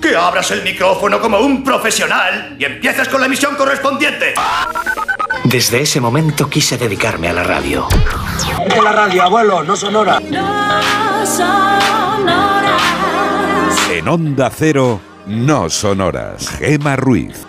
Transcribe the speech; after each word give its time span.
que 0.00 0.16
abras 0.16 0.50
el 0.50 0.62
micrófono 0.62 1.20
como 1.20 1.38
un 1.38 1.62
profesional 1.62 2.56
y 2.58 2.64
empieces 2.64 3.08
con 3.08 3.20
la 3.20 3.26
emisión 3.26 3.56
correspondiente. 3.56 4.34
Desde 5.44 5.82
ese 5.82 6.00
momento 6.00 6.48
quise 6.48 6.76
dedicarme 6.76 7.28
a 7.28 7.32
la 7.32 7.42
radio. 7.42 7.88
De 8.68 8.82
la 8.82 8.92
radio, 8.92 9.22
abuelo, 9.22 9.62
no 9.62 9.76
sonora. 9.76 10.20
En 13.90 14.08
Onda 14.08 14.50
Cero, 14.54 15.00
no 15.26 15.70
sonoras. 15.70 16.48
Gema 16.58 16.96
Ruiz. 16.96 17.46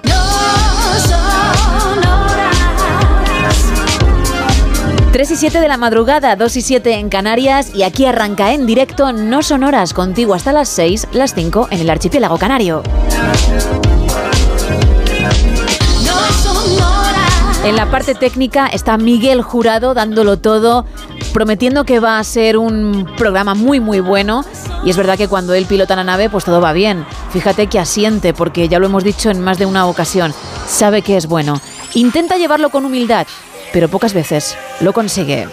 Y 5.32 5.36
7 5.36 5.60
de 5.60 5.68
la 5.68 5.78
madrugada, 5.78 6.36
2 6.36 6.56
y 6.58 6.62
7 6.62 6.94
en 6.96 7.10
Canarias 7.10 7.76
y 7.76 7.84
aquí 7.84 8.08
arranca 8.08 8.52
en 8.52 8.66
directo 8.66 9.12
No 9.12 9.44
Sonoras, 9.44 9.94
contigo 9.94 10.34
hasta 10.34 10.52
las 10.52 10.70
6, 10.70 11.10
las 11.12 11.36
5 11.36 11.68
en 11.70 11.82
el 11.82 11.90
archipiélago 11.92 12.40
canario. 12.40 12.82
En 17.64 17.76
la 17.76 17.92
parte 17.92 18.16
técnica 18.16 18.66
está 18.68 18.98
Miguel 18.98 19.44
Jurado 19.44 19.94
dándolo 19.94 20.40
todo, 20.40 20.88
prometiendo 21.32 21.84
que 21.86 22.00
va 22.00 22.18
a 22.18 22.24
ser 22.24 22.58
un 22.58 23.08
programa 23.16 23.54
muy 23.54 23.80
muy 23.80 24.00
bueno. 24.00 24.44
Y 24.84 24.90
es 24.90 24.98
verdad 24.98 25.18
que 25.18 25.28
cuando 25.28 25.54
él 25.54 25.66
pilota 25.66 25.96
la 25.96 26.04
nave, 26.04 26.32
pues 26.32 26.44
todo 26.44 26.60
va 26.60 26.74
bien. 26.74 27.06
Fíjate 27.32 27.68
que 27.68 27.78
asiente, 27.78 28.34
porque 28.34 28.68
ya 28.68 28.80
lo 28.80 28.88
hemos 28.88 29.04
dicho 29.04 29.30
en 29.30 29.42
más 29.42 29.60
de 29.60 29.68
una 29.68 29.86
ocasión, 29.86 30.34
sabe 30.68 31.04
que 31.04 31.18
es 31.18 31.28
bueno. 31.28 31.62
Intenta 31.94 32.38
llevarlo 32.38 32.70
con 32.70 32.86
humildad, 32.86 33.28
pero 33.72 33.90
pocas 33.90 34.14
veces 34.14 34.58
lo 34.80 34.94
consigue. 34.94 35.48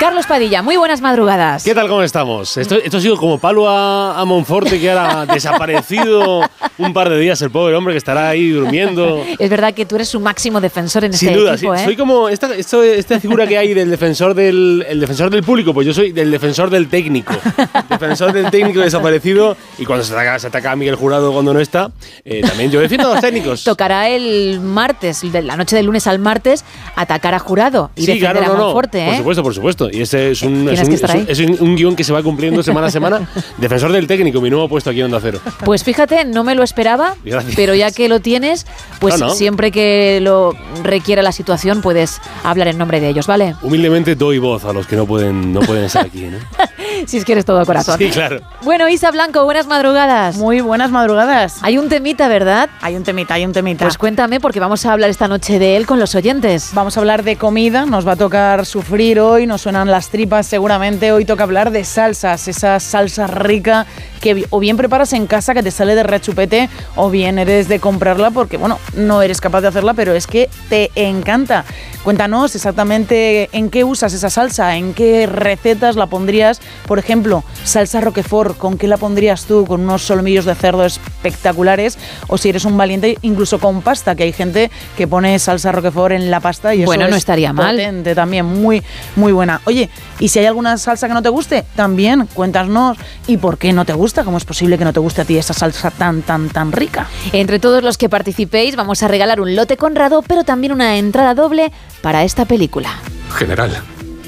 Carlos 0.00 0.26
Padilla, 0.26 0.60
muy 0.62 0.76
buenas 0.76 1.00
madrugadas. 1.00 1.64
¿Qué 1.64 1.74
tal? 1.74 1.88
¿Cómo 1.88 2.02
estamos? 2.02 2.58
Esto, 2.58 2.74
esto 2.76 2.98
ha 2.98 3.00
sido 3.00 3.16
como 3.16 3.38
palo 3.38 3.66
a, 3.66 4.20
a 4.20 4.24
Monforte, 4.26 4.78
que 4.78 4.90
ahora 4.90 5.22
ha 5.22 5.26
desaparecido 5.34 6.42
un 6.76 6.92
par 6.92 7.08
de 7.08 7.18
días 7.18 7.40
el 7.40 7.50
pobre 7.50 7.74
hombre 7.74 7.94
que 7.94 7.98
estará 7.98 8.28
ahí 8.28 8.50
durmiendo. 8.50 9.24
Es 9.38 9.48
verdad 9.48 9.72
que 9.72 9.86
tú 9.86 9.94
eres 9.96 10.08
su 10.08 10.20
máximo 10.20 10.60
defensor 10.60 11.04
en 11.06 11.14
Sin 11.14 11.30
este 11.30 11.40
duda, 11.40 11.54
equipo, 11.54 11.74
sí. 11.74 11.80
¿eh? 11.80 11.84
soy 11.86 11.96
como 11.96 12.28
esta, 12.28 12.54
esto- 12.54 12.82
esta 12.82 13.18
figura 13.20 13.46
que 13.46 13.56
hay 13.56 13.72
del 13.72 13.88
defensor 13.90 14.34
del, 14.34 14.84
el 14.86 15.00
defensor 15.00 15.30
del 15.30 15.42
público, 15.42 15.72
pues 15.72 15.86
yo 15.86 15.94
soy 15.94 16.12
del 16.12 16.30
defensor 16.30 16.68
del 16.68 16.88
técnico. 16.88 17.32
defensor 17.88 18.34
del 18.34 18.50
técnico 18.50 18.80
desaparecido 18.80 19.56
y 19.78 19.86
cuando 19.86 20.04
se 20.04 20.12
ataca, 20.12 20.38
se 20.38 20.48
ataca 20.48 20.72
a 20.72 20.76
Miguel 20.76 20.96
Jurado 20.96 21.32
cuando 21.32 21.54
no 21.54 21.60
está, 21.60 21.90
eh, 22.22 22.42
también 22.46 22.70
yo 22.70 22.80
defiendo 22.80 23.08
a 23.10 23.12
los 23.14 23.22
técnicos. 23.22 23.64
Tocará 23.64 24.10
el 24.10 24.60
martes, 24.60 25.22
de 25.32 25.40
la 25.42 25.56
noche 25.56 25.74
del 25.74 25.86
lunes 25.86 26.06
al 26.06 26.18
martes, 26.18 26.64
atacar 26.96 27.32
a 27.32 27.38
jurado 27.38 27.90
y 27.96 28.02
Sí, 28.02 28.06
defender 28.08 28.32
claro, 28.42 28.46
no, 28.48 28.52
a 28.52 28.56
no. 28.58 28.64
Monforte, 28.66 29.02
Por 29.06 29.14
¿eh? 29.14 29.16
supuesto, 29.16 29.42
por 29.42 29.54
supuesto. 29.54 29.85
Y 29.92 30.02
ese 30.02 30.30
es 30.30 30.42
un, 30.42 30.68
es 30.68 30.80
un, 30.82 30.92
es 31.28 31.38
es 31.38 31.60
guion 31.60 31.96
que 31.96 32.04
se 32.04 32.12
va 32.12 32.22
cumpliendo 32.22 32.62
semana 32.62 32.88
a 32.88 32.90
semana. 32.90 33.28
Defensor 33.58 33.92
del 33.92 34.06
técnico, 34.06 34.40
mi 34.40 34.50
nuevo 34.50 34.68
puesto 34.68 34.90
aquí 34.90 35.00
en 35.00 35.06
Onda 35.06 35.20
Cero. 35.20 35.40
Pues 35.64 35.84
fíjate, 35.84 36.24
no 36.24 36.44
me 36.44 36.54
lo 36.54 36.62
esperaba, 36.62 37.14
Gracias. 37.24 37.54
pero 37.56 37.74
ya 37.74 37.90
que 37.90 38.08
lo 38.08 38.20
tienes, 38.20 38.66
pues 39.00 39.18
No, 39.18 39.26
no. 39.28 39.34
siempre 39.34 39.70
que 39.70 40.18
lo 40.22 40.54
requiera 40.82 41.22
la 41.22 41.32
situación 41.32 41.82
puedes 41.82 42.20
hablar 42.44 42.68
en 42.68 42.78
nombre 42.78 43.00
de 43.00 43.08
ellos, 43.08 43.26
¿vale? 43.26 43.54
Humildemente 43.62 44.14
doy 44.14 44.38
voz 44.38 44.64
a 44.64 44.72
los 44.72 44.86
que 44.86 44.96
no 44.96 45.06
pueden, 45.06 45.52
no 45.52 45.60
pueden 45.60 45.84
estar 45.84 46.06
aquí. 46.06 46.22
¿no? 46.22 46.38
si 47.06 47.18
es 47.18 47.24
que 47.24 47.32
eres 47.32 47.44
todo 47.44 47.64
corazón. 47.64 47.98
Sí, 47.98 48.10
claro. 48.10 48.40
Bueno, 48.62 48.88
Isa 48.88 49.10
Blanco, 49.10 49.44
buenas 49.44 49.66
madrugadas. 49.66 50.36
Muy 50.36 50.60
buenas 50.60 50.90
madrugadas. 50.90 51.58
Hay 51.62 51.78
un 51.78 51.88
temita, 51.88 52.28
¿verdad? 52.28 52.68
Hay 52.80 52.96
un 52.96 53.04
temita, 53.04 53.34
hay 53.34 53.44
un 53.44 53.52
temita. 53.52 53.84
Pues 53.84 53.98
cuéntame, 53.98 54.40
porque 54.40 54.60
vamos 54.60 54.84
a 54.86 54.92
hablar 54.92 55.10
esta 55.10 55.28
noche 55.28 55.58
de 55.58 55.76
él 55.76 55.86
con 55.86 55.98
los 55.98 56.14
oyentes. 56.14 56.70
Vamos 56.74 56.96
a 56.96 57.00
hablar 57.00 57.22
de 57.22 57.36
comida, 57.36 57.86
nos 57.86 58.06
va 58.06 58.12
a 58.12 58.16
tocar 58.16 58.66
sufrir 58.66 59.20
hoy, 59.20 59.46
nos 59.46 59.62
suenan 59.62 59.90
las 59.90 60.08
tripas 60.08 60.46
seguramente. 60.46 61.12
Hoy 61.12 61.24
toca 61.24 61.44
hablar 61.44 61.70
de 61.70 61.84
salsas, 61.84 62.48
esa 62.48 62.80
salsa 62.80 63.26
rica 63.26 63.86
que 64.20 64.46
o 64.50 64.58
bien 64.58 64.76
preparas 64.76 65.12
en 65.12 65.26
casa 65.26 65.54
que 65.54 65.62
te 65.62 65.70
sale 65.70 65.94
de 65.94 66.02
rechupete 66.02 66.68
o 66.94 67.10
bien 67.10 67.38
eres 67.38 67.68
de 67.68 67.78
comprarla 67.78 68.30
porque, 68.30 68.56
bueno, 68.56 68.78
no 68.94 69.22
eres 69.22 69.40
capaz 69.40 69.60
de 69.60 69.68
hacerla, 69.68 69.94
pero 69.94 70.12
es 70.14 70.26
que 70.26 70.48
te 70.68 70.90
encanta. 70.94 71.64
Cuéntanos 72.02 72.54
exactamente 72.54 73.48
en 73.52 73.68
qué 73.68 73.84
usas 73.84 74.12
esa 74.12 74.30
salsa, 74.30 74.76
en 74.76 74.94
qué 74.94 75.26
recetas 75.26 75.96
la 75.96 76.06
pondrías. 76.06 76.60
Por 76.86 76.98
ejemplo, 76.98 77.44
salsa 77.64 78.00
roquefort, 78.00 78.56
¿con 78.56 78.78
qué 78.78 78.86
la 78.88 78.96
pondrías 78.96 79.44
tú? 79.44 79.64
¿Con 79.66 79.80
unos 79.82 80.02
solomillos 80.02 80.44
de 80.44 80.54
cerdo 80.54 80.84
espectaculares? 80.84 81.98
O 82.28 82.38
si 82.38 82.48
eres 82.48 82.64
un 82.64 82.76
valiente, 82.76 83.18
incluso 83.22 83.58
con 83.58 83.82
pasta, 83.82 84.14
que 84.14 84.22
hay 84.22 84.32
gente 84.32 84.70
que 84.96 85.06
pone 85.06 85.38
salsa 85.38 85.72
roquefort 85.72 86.12
en 86.14 86.30
la 86.30 86.40
pasta 86.40 86.74
y 86.74 86.82
eso 86.82 86.86
Bueno, 86.86 87.04
no 87.08 87.10
es 87.16 87.18
estaría 87.18 87.52
mal. 87.52 87.76
potente 87.76 88.14
también, 88.14 88.46
muy, 88.46 88.82
muy 89.16 89.32
buena. 89.32 89.60
Oye, 89.64 89.90
y 90.18 90.28
si 90.28 90.38
hay 90.38 90.46
alguna 90.46 90.78
salsa 90.78 91.08
que 91.08 91.14
no 91.14 91.22
te 91.22 91.28
guste, 91.28 91.64
también 91.74 92.26
cuéntanos. 92.32 92.96
¿Y 93.26 93.36
por 93.38 93.58
qué 93.58 93.72
no 93.72 93.84
te 93.84 93.92
gusta? 93.92 94.24
¿Cómo 94.24 94.38
es 94.38 94.44
posible 94.44 94.78
que 94.78 94.84
no 94.84 94.92
te 94.92 95.00
guste 95.00 95.22
a 95.22 95.24
ti 95.24 95.36
esa 95.36 95.54
salsa 95.54 95.90
tan, 95.90 96.22
tan, 96.22 96.48
tan 96.48 96.72
rica? 96.72 97.08
Entre 97.32 97.58
todos 97.58 97.82
los 97.82 97.98
que 97.98 98.08
participéis 98.08 98.76
vamos 98.76 99.02
a 99.02 99.08
regalar 99.08 99.40
un 99.40 99.54
lote 99.56 99.76
Conrado, 99.76 100.22
pero 100.22 100.44
también 100.44 100.72
una 100.72 100.96
entrada 100.96 101.34
doble 101.34 101.72
para 102.00 102.22
esta 102.24 102.44
película. 102.44 102.90
General, 103.36 103.70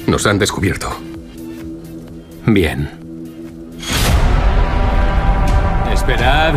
nos 0.07 0.25
han 0.25 0.37
descubierto. 0.39 0.89
Bien. 2.53 2.89
Esperad. 5.93 6.55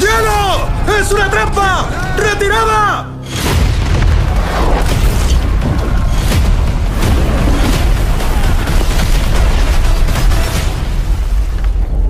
¡Hielo! 0.00 0.98
¡Es 0.98 1.12
una 1.12 1.30
trampa! 1.30 1.88
¡Retirada! 2.16 3.06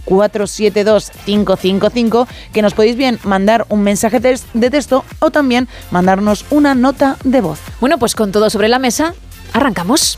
682472555 0.05 2.27
que 2.53 2.61
nos 2.61 2.73
podéis 2.73 2.95
bien 2.95 3.19
mandar 3.23 3.65
un 3.69 3.83
mensaje 3.83 4.19
de 4.19 4.69
texto 4.69 5.03
o 5.19 5.31
también 5.31 5.67
mandarnos 5.91 6.45
una 6.49 6.75
nota 6.75 7.17
de 7.23 7.41
voz. 7.41 7.59
Bueno, 7.79 7.97
pues 7.97 8.15
con 8.15 8.31
todo 8.31 8.49
sobre 8.49 8.69
la 8.69 8.79
mesa, 8.79 9.13
arrancamos. 9.53 10.17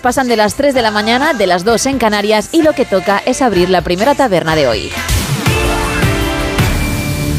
Pasan 0.00 0.28
de 0.28 0.36
las 0.36 0.54
3 0.54 0.74
de 0.74 0.82
la 0.82 0.90
mañana, 0.90 1.34
de 1.34 1.46
las 1.46 1.64
2 1.64 1.86
en 1.86 1.98
Canarias 1.98 2.50
y 2.52 2.62
lo 2.62 2.72
que 2.72 2.84
toca 2.84 3.18
es 3.18 3.42
abrir 3.42 3.70
la 3.70 3.82
primera 3.82 4.14
taberna 4.14 4.56
de 4.56 4.68
hoy. 4.68 4.90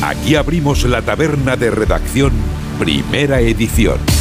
Aquí 0.02 0.36
abrimos 0.36 0.84
la 0.84 1.02
taberna 1.02 1.56
de 1.56 1.72
redacción, 1.72 2.34
primera 2.80 3.40
edición. 3.40 4.15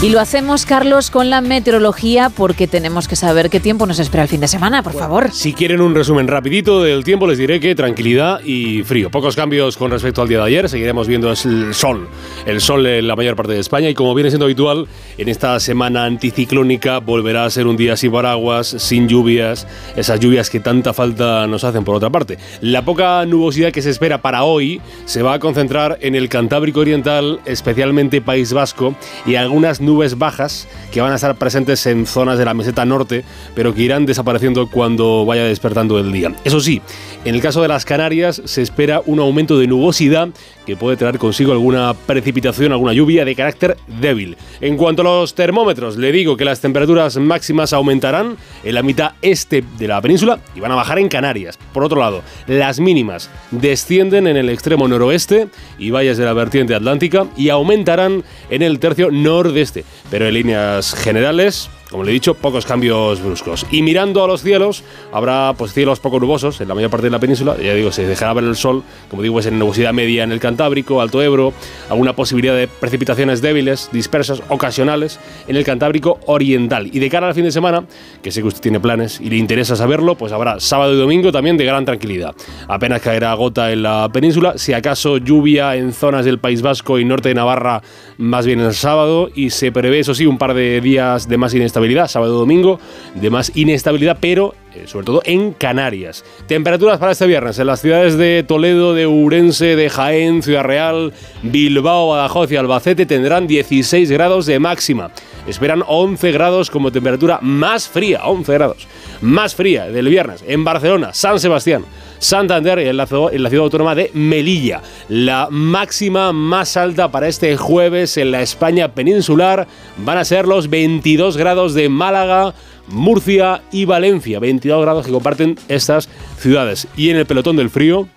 Y 0.00 0.10
lo 0.10 0.20
hacemos, 0.20 0.64
Carlos, 0.64 1.10
con 1.10 1.28
la 1.28 1.40
meteorología 1.40 2.30
porque 2.30 2.68
tenemos 2.68 3.08
que 3.08 3.16
saber 3.16 3.50
qué 3.50 3.58
tiempo 3.58 3.84
nos 3.84 3.98
espera 3.98 4.22
el 4.22 4.28
fin 4.28 4.40
de 4.40 4.46
semana, 4.46 4.80
por 4.80 4.92
favor. 4.92 5.32
Si 5.32 5.52
quieren 5.54 5.80
un 5.80 5.92
resumen 5.92 6.28
rapidito 6.28 6.84
del 6.84 7.02
tiempo, 7.02 7.26
les 7.26 7.36
diré 7.36 7.58
que 7.58 7.74
tranquilidad 7.74 8.38
y 8.44 8.84
frío. 8.84 9.10
Pocos 9.10 9.34
cambios 9.34 9.76
con 9.76 9.90
respecto 9.90 10.22
al 10.22 10.28
día 10.28 10.38
de 10.38 10.44
ayer. 10.44 10.68
Seguiremos 10.68 11.08
viendo 11.08 11.28
el 11.32 11.74
sol. 11.74 12.06
El 12.46 12.60
sol 12.60 12.86
en 12.86 13.08
la 13.08 13.16
mayor 13.16 13.34
parte 13.34 13.54
de 13.54 13.58
España. 13.58 13.90
Y 13.90 13.94
como 13.94 14.14
viene 14.14 14.30
siendo 14.30 14.44
habitual, 14.44 14.86
en 15.16 15.28
esta 15.28 15.58
semana 15.58 16.04
anticiclónica 16.04 16.98
volverá 16.98 17.44
a 17.44 17.50
ser 17.50 17.66
un 17.66 17.76
día 17.76 17.96
sin 17.96 18.12
paraguas, 18.12 18.68
sin 18.68 19.08
lluvias. 19.08 19.66
Esas 19.96 20.20
lluvias 20.20 20.48
que 20.48 20.60
tanta 20.60 20.92
falta 20.92 21.48
nos 21.48 21.64
hacen 21.64 21.82
por 21.82 21.96
otra 21.96 22.08
parte. 22.08 22.38
La 22.60 22.84
poca 22.84 23.26
nubosidad 23.26 23.72
que 23.72 23.82
se 23.82 23.90
espera 23.90 24.22
para 24.22 24.44
hoy 24.44 24.80
se 25.06 25.22
va 25.22 25.32
a 25.32 25.38
concentrar 25.40 25.98
en 26.02 26.14
el 26.14 26.28
Cantábrico 26.28 26.78
Oriental, 26.78 27.40
especialmente 27.46 28.20
País 28.20 28.52
Vasco, 28.52 28.94
y 29.26 29.34
algunas 29.34 29.80
nubes 29.80 29.87
bajas 30.16 30.68
que 30.92 31.00
van 31.00 31.12
a 31.12 31.16
estar 31.16 31.36
presentes 31.36 31.86
en 31.86 32.06
zonas 32.06 32.38
de 32.38 32.44
la 32.44 32.54
meseta 32.54 32.84
norte, 32.84 33.24
pero 33.54 33.74
que 33.74 33.82
irán 33.82 34.06
desapareciendo 34.06 34.70
cuando 34.70 35.24
vaya 35.24 35.44
despertando 35.44 35.98
el 35.98 36.12
día. 36.12 36.34
Eso 36.44 36.60
sí, 36.60 36.82
en 37.24 37.34
el 37.34 37.40
caso 37.40 37.62
de 37.62 37.68
las 37.68 37.84
Canarias 37.84 38.42
se 38.44 38.62
espera 38.62 39.02
un 39.06 39.18
aumento 39.20 39.58
de 39.58 39.66
nubosidad 39.66 40.28
que 40.68 40.76
puede 40.76 40.98
traer 40.98 41.16
consigo 41.16 41.52
alguna 41.52 41.94
precipitación, 41.94 42.72
alguna 42.72 42.92
lluvia 42.92 43.24
de 43.24 43.34
carácter 43.34 43.78
débil. 44.02 44.36
En 44.60 44.76
cuanto 44.76 45.00
a 45.00 45.04
los 45.06 45.34
termómetros, 45.34 45.96
le 45.96 46.12
digo 46.12 46.36
que 46.36 46.44
las 46.44 46.60
temperaturas 46.60 47.16
máximas 47.16 47.72
aumentarán 47.72 48.36
en 48.62 48.74
la 48.74 48.82
mitad 48.82 49.12
este 49.22 49.64
de 49.78 49.88
la 49.88 50.02
península 50.02 50.40
y 50.54 50.60
van 50.60 50.70
a 50.72 50.74
bajar 50.74 50.98
en 50.98 51.08
Canarias. 51.08 51.58
Por 51.72 51.84
otro 51.84 51.98
lado, 51.98 52.22
las 52.46 52.80
mínimas 52.80 53.30
descienden 53.50 54.26
en 54.26 54.36
el 54.36 54.50
extremo 54.50 54.86
noroeste 54.86 55.48
y 55.78 55.90
valles 55.90 56.18
de 56.18 56.26
la 56.26 56.34
vertiente 56.34 56.74
atlántica 56.74 57.26
y 57.34 57.48
aumentarán 57.48 58.22
en 58.50 58.60
el 58.60 58.78
tercio 58.78 59.10
nordeste. 59.10 59.86
Pero 60.10 60.28
en 60.28 60.34
líneas 60.34 60.92
generales, 60.92 61.70
como 61.90 62.04
le 62.04 62.10
he 62.10 62.12
dicho, 62.12 62.34
pocos 62.34 62.66
cambios 62.66 63.22
bruscos. 63.22 63.66
Y 63.70 63.82
mirando 63.82 64.22
a 64.22 64.26
los 64.26 64.42
cielos, 64.42 64.84
habrá 65.12 65.54
pues, 65.56 65.72
cielos 65.72 66.00
poco 66.00 66.20
nubosos 66.20 66.60
en 66.60 66.68
la 66.68 66.74
mayor 66.74 66.90
parte 66.90 67.06
de 67.06 67.10
la 67.10 67.18
península. 67.18 67.56
Ya 67.56 67.74
digo, 67.74 67.92
se 67.92 68.06
dejará 68.06 68.34
ver 68.34 68.44
el 68.44 68.56
sol, 68.56 68.82
como 69.08 69.22
digo, 69.22 69.40
es 69.40 69.46
en 69.46 69.58
nubosidad 69.58 69.94
media 69.94 70.22
en 70.22 70.32
el 70.32 70.40
Cantábrico, 70.40 71.00
Alto 71.00 71.22
Ebro, 71.22 71.54
alguna 71.88 72.14
posibilidad 72.14 72.54
de 72.54 72.68
precipitaciones 72.68 73.40
débiles, 73.40 73.88
dispersas, 73.90 74.42
ocasionales 74.48 75.18
en 75.46 75.56
el 75.56 75.64
Cantábrico 75.64 76.20
Oriental. 76.26 76.90
Y 76.92 76.98
de 76.98 77.08
cara 77.08 77.26
al 77.28 77.34
fin 77.34 77.44
de 77.44 77.52
semana, 77.52 77.84
que 78.22 78.30
sé 78.30 78.42
que 78.42 78.48
usted 78.48 78.60
tiene 78.60 78.80
planes 78.80 79.18
y 79.20 79.30
le 79.30 79.36
interesa 79.36 79.74
saberlo, 79.74 80.14
pues 80.14 80.32
habrá 80.32 80.60
sábado 80.60 80.92
y 80.92 80.98
domingo 80.98 81.32
también 81.32 81.56
de 81.56 81.64
gran 81.64 81.86
tranquilidad. 81.86 82.34
Apenas 82.68 83.00
caerá 83.00 83.32
gota 83.32 83.72
en 83.72 83.82
la 83.82 84.10
península, 84.12 84.58
si 84.58 84.74
acaso 84.74 85.16
lluvia 85.16 85.74
en 85.76 85.94
zonas 85.94 86.26
del 86.26 86.38
País 86.38 86.60
Vasco 86.60 86.98
y 86.98 87.04
norte 87.06 87.30
de 87.30 87.34
Navarra, 87.34 87.82
más 88.18 88.44
bien 88.44 88.60
el 88.60 88.74
sábado, 88.74 89.30
y 89.34 89.50
se 89.50 89.72
prevé, 89.72 90.00
eso 90.00 90.14
sí, 90.14 90.26
un 90.26 90.36
par 90.36 90.52
de 90.52 90.80
días 90.82 91.28
de 91.28 91.38
más 91.38 91.54
inestabilidad 91.54 91.77
sábado 92.08 92.34
y 92.34 92.38
domingo, 92.38 92.80
de 93.14 93.30
más 93.30 93.52
inestabilidad, 93.54 94.18
pero 94.20 94.54
eh, 94.74 94.84
sobre 94.86 95.06
todo 95.06 95.22
en 95.24 95.52
Canarias. 95.52 96.24
Temperaturas 96.46 96.98
para 96.98 97.12
este 97.12 97.26
viernes 97.26 97.58
en 97.58 97.66
las 97.66 97.80
ciudades 97.80 98.16
de 98.16 98.44
Toledo, 98.46 98.94
de 98.94 99.06
Urense, 99.06 99.76
de 99.76 99.88
Jaén, 99.88 100.42
Ciudad 100.42 100.62
Real, 100.62 101.12
Bilbao, 101.42 102.08
Badajoz 102.08 102.52
y 102.52 102.56
Albacete 102.56 103.06
tendrán 103.06 103.46
16 103.46 104.10
grados 104.10 104.46
de 104.46 104.58
máxima. 104.58 105.10
Esperan 105.48 105.82
11 105.86 106.30
grados 106.30 106.70
como 106.70 106.92
temperatura 106.92 107.38
más 107.40 107.88
fría, 107.88 108.24
11 108.24 108.52
grados 108.52 108.86
más 109.20 109.54
fría 109.54 109.86
del 109.86 110.08
viernes 110.08 110.44
en 110.46 110.62
Barcelona, 110.62 111.12
San 111.12 111.40
Sebastián. 111.40 111.84
Santander 112.18 112.80
y 112.80 112.88
en 112.88 112.96
la, 112.96 113.06
ciudad 113.06 113.64
autónoma 113.64 113.94
de 113.94 114.10
Melilla. 114.12 114.82
La 115.08 115.48
máxima 115.50 116.32
más 116.32 116.76
alta 116.76 117.10
para 117.10 117.28
este 117.28 117.56
jueves 117.56 118.16
en 118.16 118.32
la 118.32 118.42
España 118.42 118.92
peninsular 118.92 119.66
van 119.98 120.18
a 120.18 120.24
ser 120.24 120.46
los 120.46 120.68
22 120.68 121.36
grados 121.36 121.74
de 121.74 121.88
Málaga, 121.88 122.54
Murcia 122.88 123.62
y 123.70 123.84
Valencia. 123.84 124.40
22 124.40 124.82
grados 124.82 125.06
que 125.06 125.12
comparten 125.12 125.56
estas 125.68 126.08
ciudades. 126.38 126.88
Y 126.96 127.10
en 127.10 127.16
el 127.16 127.26
pelotón 127.26 127.56
del 127.56 127.70
frío, 127.70 128.08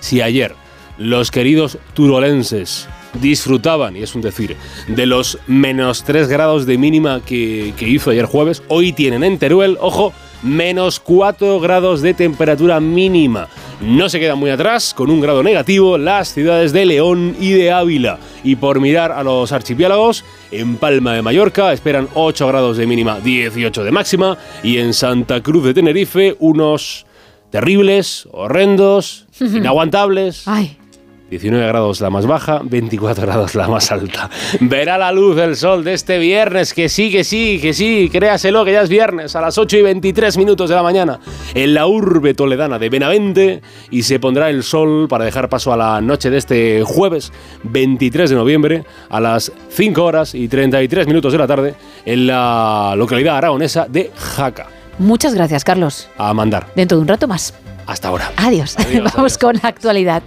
si 0.00 0.20
ayer 0.20 0.54
los 0.98 1.30
queridos 1.30 1.78
turolenses 1.94 2.88
disfrutaban, 3.20 3.96
y 3.96 4.02
es 4.02 4.14
un 4.14 4.22
decir, 4.22 4.56
de 4.88 5.06
los 5.06 5.38
menos 5.46 6.04
3 6.04 6.28
grados 6.28 6.66
de 6.66 6.78
mínima 6.78 7.20
que, 7.24 7.74
que 7.76 7.88
hizo 7.88 8.10
ayer 8.10 8.26
jueves, 8.26 8.62
hoy 8.68 8.92
tienen 8.92 9.24
en 9.24 9.38
Teruel, 9.38 9.78
ojo, 9.80 10.12
menos 10.42 11.00
4 11.00 11.60
grados 11.60 12.02
de 12.02 12.14
temperatura 12.14 12.80
mínima. 12.80 13.48
No 13.80 14.08
se 14.08 14.20
quedan 14.20 14.38
muy 14.38 14.50
atrás, 14.50 14.94
con 14.94 15.10
un 15.10 15.20
grado 15.20 15.42
negativo, 15.42 15.98
las 15.98 16.32
ciudades 16.32 16.72
de 16.72 16.86
León 16.86 17.36
y 17.38 17.52
de 17.52 17.72
Ávila. 17.72 18.18
Y 18.42 18.56
por 18.56 18.80
mirar 18.80 19.12
a 19.12 19.22
los 19.22 19.52
archipiélagos, 19.52 20.24
en 20.50 20.76
Palma 20.76 21.14
de 21.14 21.22
Mallorca 21.22 21.72
esperan 21.72 22.08
8 22.14 22.46
grados 22.48 22.76
de 22.76 22.86
mínima, 22.86 23.20
18 23.20 23.84
de 23.84 23.90
máxima, 23.90 24.38
y 24.62 24.78
en 24.78 24.94
Santa 24.94 25.42
Cruz 25.42 25.64
de 25.64 25.74
Tenerife 25.74 26.36
unos 26.38 27.06
terribles, 27.50 28.28
horrendos, 28.32 29.26
inaguantables. 29.40 30.46
Ay. 30.48 30.78
19 31.28 31.66
grados 31.66 32.00
la 32.00 32.08
más 32.08 32.24
baja, 32.26 32.60
24 32.62 33.26
grados 33.26 33.54
la 33.56 33.66
más 33.66 33.90
alta. 33.90 34.30
Verá 34.60 34.96
la 34.96 35.10
luz 35.10 35.34
del 35.36 35.56
sol 35.56 35.82
de 35.82 35.94
este 35.94 36.18
viernes, 36.18 36.72
que 36.72 36.88
sí, 36.88 37.10
que 37.10 37.24
sí, 37.24 37.58
que 37.60 37.72
sí, 37.72 38.08
créaselo 38.12 38.64
que 38.64 38.72
ya 38.72 38.82
es 38.82 38.88
viernes, 38.88 39.34
a 39.34 39.40
las 39.40 39.58
8 39.58 39.76
y 39.78 39.82
23 39.82 40.36
minutos 40.38 40.70
de 40.70 40.76
la 40.76 40.84
mañana, 40.84 41.18
en 41.54 41.74
la 41.74 41.88
urbe 41.88 42.34
toledana 42.34 42.78
de 42.78 42.88
Benavente, 42.90 43.62
y 43.90 44.02
se 44.04 44.20
pondrá 44.20 44.50
el 44.50 44.62
sol 44.62 45.08
para 45.08 45.24
dejar 45.24 45.48
paso 45.48 45.72
a 45.72 45.76
la 45.76 46.00
noche 46.00 46.30
de 46.30 46.38
este 46.38 46.82
jueves 46.84 47.32
23 47.64 48.30
de 48.30 48.36
noviembre, 48.36 48.84
a 49.10 49.18
las 49.20 49.50
5 49.70 50.04
horas 50.04 50.34
y 50.34 50.46
33 50.46 51.08
minutos 51.08 51.32
de 51.32 51.38
la 51.38 51.46
tarde, 51.48 51.74
en 52.04 52.28
la 52.28 52.94
localidad 52.96 53.36
aragonesa 53.38 53.86
de 53.88 54.12
Jaca. 54.16 54.68
Muchas 54.98 55.34
gracias, 55.34 55.64
Carlos. 55.64 56.08
A 56.16 56.32
mandar. 56.32 56.68
Dentro 56.76 56.96
de 56.98 57.02
un 57.02 57.08
rato 57.08 57.26
más. 57.26 57.52
Hasta 57.86 58.08
ahora. 58.08 58.30
Adiós. 58.36 58.76
Adiós, 58.78 59.02
Vamos 59.16 59.16
adiós. 59.18 59.38
con 59.38 59.54
la 59.60 59.68
actualidad. 59.68 60.22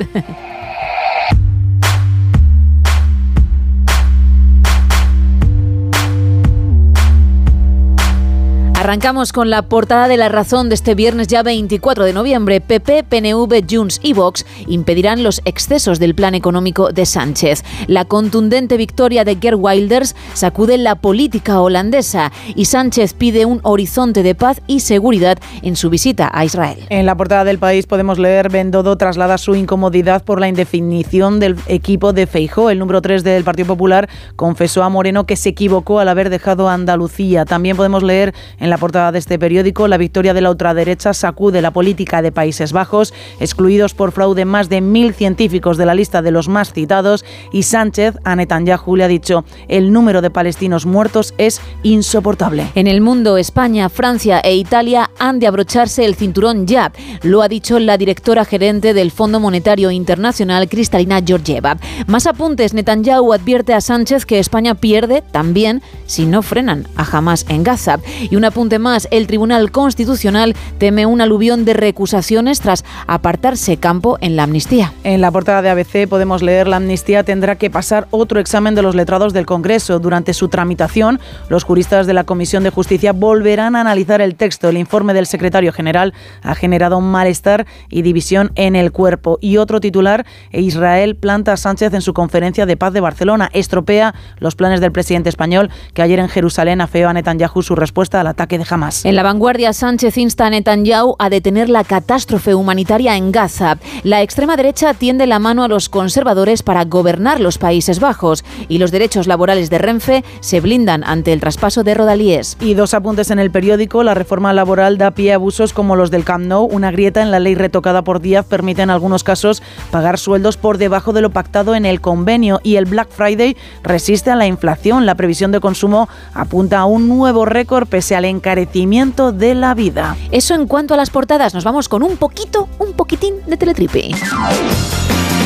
Arrancamos 8.89 9.33
con 9.33 9.51
la 9.51 9.61
portada 9.61 10.07
de 10.07 10.17
La 10.17 10.29
Razón 10.29 10.67
de 10.67 10.73
este 10.73 10.95
viernes 10.95 11.27
ya 11.27 11.43
24 11.43 12.05
de 12.05 12.11
noviembre. 12.11 12.59
PP, 12.59 13.03
PNV, 13.03 13.63
Junts 13.69 13.99
y 14.01 14.13
Vox 14.13 14.47
impedirán 14.65 15.21
los 15.21 15.43
excesos 15.45 15.99
del 15.99 16.15
plan 16.15 16.33
económico 16.33 16.91
de 16.91 17.05
Sánchez. 17.05 17.63
La 17.85 18.05
contundente 18.05 18.77
victoria 18.77 19.23
de 19.25 19.37
Gerd 19.39 19.59
Wilders 19.59 20.15
sacude 20.33 20.79
la 20.79 20.95
política 20.95 21.61
holandesa 21.61 22.31
y 22.55 22.65
Sánchez 22.65 23.13
pide 23.13 23.45
un 23.45 23.59
horizonte 23.61 24.23
de 24.23 24.33
paz 24.33 24.59
y 24.65 24.79
seguridad 24.79 25.37
en 25.61 25.75
su 25.75 25.91
visita 25.91 26.27
a 26.33 26.43
Israel. 26.43 26.87
En 26.89 27.05
la 27.05 27.15
portada 27.15 27.43
del 27.43 27.59
país 27.59 27.85
podemos 27.85 28.17
leer 28.17 28.49
Bendodo 28.49 28.97
traslada 28.97 29.37
su 29.37 29.53
incomodidad 29.53 30.23
por 30.23 30.39
la 30.39 30.47
indefinición 30.47 31.39
del 31.39 31.57
equipo 31.67 32.11
de 32.11 32.25
Feijó. 32.25 32.71
El 32.71 32.79
número 32.79 33.03
3 33.03 33.23
del 33.23 33.43
Partido 33.43 33.67
Popular 33.67 34.09
confesó 34.35 34.81
a 34.81 34.89
Moreno 34.89 35.27
que 35.27 35.35
se 35.35 35.49
equivocó 35.49 35.99
al 35.99 36.09
haber 36.09 36.31
dejado 36.31 36.67
a 36.67 36.73
Andalucía. 36.73 37.45
También 37.45 37.77
podemos 37.77 38.01
leer 38.01 38.33
en 38.57 38.71
la 38.71 38.78
portada 38.79 39.11
de 39.11 39.19
este 39.19 39.37
periódico 39.37 39.87
la 39.87 39.97
victoria 39.97 40.33
de 40.33 40.41
la 40.41 40.49
ultraderecha 40.49 41.13
sacude 41.13 41.61
la 41.61 41.71
política 41.71 42.21
de 42.21 42.31
Países 42.31 42.71
Bajos, 42.71 43.13
excluidos 43.39 43.93
por 43.93 44.11
fraude 44.11 44.45
más 44.45 44.69
de 44.69 44.81
mil 44.81 45.13
científicos 45.13 45.77
de 45.77 45.85
la 45.85 45.95
lista 45.95 46.21
de 46.21 46.31
los 46.31 46.47
más 46.47 46.73
citados 46.73 47.25
y 47.51 47.63
Sánchez 47.63 48.15
a 48.23 48.35
Netanyahu 48.35 48.95
le 48.95 49.03
ha 49.03 49.07
dicho 49.07 49.45
el 49.67 49.91
número 49.91 50.21
de 50.21 50.29
palestinos 50.29 50.85
muertos 50.85 51.33
es 51.37 51.61
insoportable. 51.83 52.67
En 52.75 52.87
el 52.87 53.01
mundo, 53.01 53.37
España, 53.37 53.89
Francia 53.89 54.39
e 54.39 54.55
Italia 54.55 55.09
han 55.19 55.39
de 55.39 55.47
abrocharse 55.47 56.05
el 56.05 56.15
cinturón 56.15 56.65
ya, 56.65 56.91
lo 57.23 57.41
ha 57.41 57.47
dicho 57.47 57.79
la 57.79 57.97
directora 57.97 58.45
gerente 58.45 58.93
del 58.93 59.11
Fondo 59.11 59.39
Monetario 59.39 59.91
Internacional, 59.91 60.69
Cristalina 60.69 61.21
Georgieva. 61.25 61.77
Más 62.07 62.27
apuntes, 62.27 62.73
Netanyahu 62.73 63.33
advierte 63.33 63.73
a 63.73 63.81
Sánchez 63.81 64.25
que 64.25 64.39
España 64.39 64.75
pierde 64.75 65.21
también 65.21 65.81
si 66.05 66.25
no 66.25 66.41
frenan 66.41 66.87
a 66.95 67.03
Hamas 67.03 67.45
en 67.49 67.63
Gaza. 67.63 67.99
Y 68.29 68.35
un 68.35 68.45
apunte 68.45 68.68
apunte 68.69 68.77
más. 68.77 69.07
El 69.09 69.25
Tribunal 69.25 69.71
Constitucional 69.71 70.55
teme 70.77 71.07
un 71.07 71.21
aluvión 71.21 71.65
de 71.65 71.73
recusaciones 71.73 72.61
tras 72.61 72.85
apartarse 73.07 73.77
campo 73.77 74.19
en 74.21 74.35
la 74.35 74.43
amnistía. 74.43 74.93
En 75.03 75.21
la 75.21 75.31
portada 75.31 75.63
de 75.63 75.71
ABC 75.71 76.07
podemos 76.07 76.43
leer 76.43 76.67
la 76.67 76.75
amnistía 76.75 77.23
tendrá 77.23 77.55
que 77.55 77.71
pasar 77.71 78.07
otro 78.11 78.39
examen 78.39 78.75
de 78.75 78.83
los 78.83 78.93
letrados 78.93 79.33
del 79.33 79.47
Congreso. 79.47 79.97
Durante 79.97 80.35
su 80.35 80.49
tramitación, 80.49 81.19
los 81.49 81.63
juristas 81.63 82.05
de 82.05 82.13
la 82.13 82.25
Comisión 82.25 82.63
de 82.63 82.69
Justicia 82.69 83.11
volverán 83.11 83.75
a 83.75 83.81
analizar 83.81 84.21
el 84.21 84.35
texto. 84.35 84.69
El 84.69 84.77
informe 84.77 85.15
del 85.15 85.25
secretario 85.25 85.73
general 85.73 86.13
ha 86.43 86.53
generado 86.53 86.99
un 86.99 87.09
malestar 87.09 87.65
y 87.89 88.03
división 88.03 88.51
en 88.53 88.75
el 88.75 88.91
cuerpo. 88.91 89.39
Y 89.41 89.57
otro 89.57 89.79
titular, 89.79 90.27
Israel 90.51 91.15
planta 91.15 91.53
a 91.53 91.57
Sánchez 91.57 91.91
en 91.95 92.01
su 92.01 92.13
conferencia 92.13 92.67
de 92.67 92.77
paz 92.77 92.93
de 92.93 93.01
Barcelona. 93.01 93.49
Estropea 93.51 94.13
los 94.37 94.55
planes 94.55 94.79
del 94.79 94.91
presidente 94.91 95.29
español 95.29 95.71
que 95.95 96.03
ayer 96.03 96.19
en 96.19 96.29
Jerusalén 96.29 96.81
afeó 96.81 97.09
a 97.09 97.13
Netanyahu 97.13 97.63
su 97.63 97.75
respuesta 97.75 98.21
al 98.21 98.27
ataque 98.27 98.48
de 98.57 98.65
Hamas. 98.69 99.05
En 99.05 99.15
la 99.15 99.23
vanguardia, 99.23 99.73
Sánchez 99.73 100.17
insta 100.17 100.47
a 100.47 100.49
Netanyahu 100.49 101.15
a 101.19 101.29
detener 101.29 101.69
la 101.69 101.83
catástrofe 101.83 102.55
humanitaria 102.55 103.15
en 103.15 103.31
Gaza. 103.31 103.77
La 104.03 104.21
extrema 104.21 104.55
derecha 104.57 104.93
tiende 104.93 105.27
la 105.27 105.39
mano 105.39 105.63
a 105.63 105.67
los 105.67 105.89
conservadores 105.89 106.63
para 106.63 106.85
gobernar 106.85 107.39
los 107.39 107.57
Países 107.57 107.99
Bajos 107.99 108.43
y 108.67 108.77
los 108.77 108.91
derechos 108.91 109.27
laborales 109.27 109.69
de 109.69 109.77
Renfe 109.77 110.23
se 110.39 110.61
blindan 110.61 111.03
ante 111.03 111.33
el 111.33 111.39
traspaso 111.39 111.83
de 111.83 111.93
Rodalíes. 111.93 112.57
Y 112.59 112.73
dos 112.73 112.93
apuntes 112.93 113.31
en 113.31 113.39
el 113.39 113.51
periódico. 113.51 114.03
La 114.03 114.13
reforma 114.13 114.53
laboral 114.53 114.97
da 114.97 115.11
pie 115.11 115.33
a 115.33 115.35
abusos 115.35 115.73
como 115.73 115.95
los 115.95 116.11
del 116.11 116.23
Camp 116.23 116.45
Nou. 116.45 116.65
Una 116.65 116.91
grieta 116.91 117.21
en 117.21 117.31
la 117.31 117.39
ley 117.39 117.55
retocada 117.55 118.03
por 118.03 118.21
Díaz 118.21 118.45
permite 118.45 118.81
en 118.81 118.89
algunos 118.89 119.23
casos 119.23 119.61
pagar 119.91 120.17
sueldos 120.17 120.57
por 120.57 120.77
debajo 120.77 121.13
de 121.13 121.21
lo 121.21 121.29
pactado 121.29 121.75
en 121.75 121.85
el 121.85 122.01
convenio. 122.01 122.59
Y 122.63 122.75
el 122.75 122.85
Black 122.85 123.09
Friday 123.09 123.57
resiste 123.83 124.31
a 124.31 124.35
la 124.35 124.47
inflación. 124.47 125.05
La 125.05 125.15
previsión 125.15 125.51
de 125.51 125.59
consumo 125.59 126.09
apunta 126.33 126.79
a 126.79 126.85
un 126.85 127.07
nuevo 127.07 127.45
récord 127.45 127.87
pese 127.87 128.15
al 128.15 128.25
encarecimiento 128.39 129.33
de 129.33 129.53
la 129.53 129.73
vida. 129.73 130.15
Eso 130.31 130.55
en 130.55 130.65
cuanto 130.65 130.93
a 130.93 130.97
las 130.97 131.09
portadas. 131.09 131.53
Nos 131.53 131.65
vamos 131.65 131.89
con 131.89 132.03
un 132.03 132.15
poquito, 132.15 132.69
un 132.79 132.93
poquitín 132.93 133.35
de 133.45 133.57
teletripe. 133.57 134.11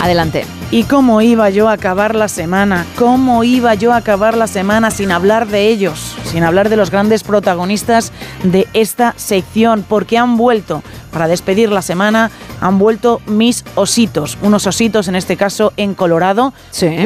Adelante. 0.02 0.46
¿Y 0.70 0.84
cómo 0.84 1.22
iba 1.22 1.50
yo 1.50 1.70
a 1.70 1.74
acabar 1.74 2.14
la 2.14 2.28
semana? 2.28 2.86
¿Cómo 2.98 3.44
iba 3.44 3.74
yo 3.74 3.94
a 3.94 3.98
acabar 3.98 4.36
la 4.36 4.48
semana 4.48 4.92
sin 4.92 5.12
hablar 5.12 5.48
de 5.48 5.70
ellos? 5.70 6.16
Sin 6.26 6.44
hablar 6.44 6.70
de 6.70 6.76
los 6.76 6.92
grandes 6.92 7.24
protagonistas 7.24 8.12
de 8.44 8.68
esta 8.74 9.14
sección, 9.18 9.86
porque 9.88 10.18
han 10.18 10.36
vuelto, 10.36 10.84
para 11.12 11.28
despedir 11.28 11.72
la 11.72 11.82
semana, 11.82 12.32
han 12.60 12.80
vuelto 12.80 13.22
mis 13.28 13.64
ositos. 13.76 14.38
Unos 14.42 14.68
ositos, 14.68 15.08
en 15.08 15.16
este 15.16 15.38
caso, 15.38 15.74
en 15.78 15.94
Colorado. 15.94 16.54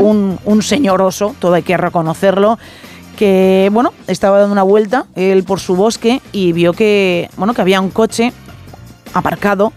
Un, 0.02 0.40
un 0.44 0.62
señor 0.62 1.02
oso, 1.02 1.36
todo 1.40 1.54
hay 1.54 1.64
que 1.64 1.78
reconocerlo 1.78 2.58
que 3.18 3.70
bueno, 3.74 3.94
estaba 4.08 4.40
dando 4.40 4.54
una 4.54 4.64
vuelta 4.64 5.08
él 5.16 5.44
por 5.44 5.60
su 5.60 5.76
bosque 5.76 6.22
y 6.32 6.54
vio 6.54 6.72
que 6.72 7.30
bueno, 7.36 7.54
que 7.54 7.62
había 7.62 7.82
un 7.82 7.90
coche 7.90 8.32
aparcado 9.14 9.74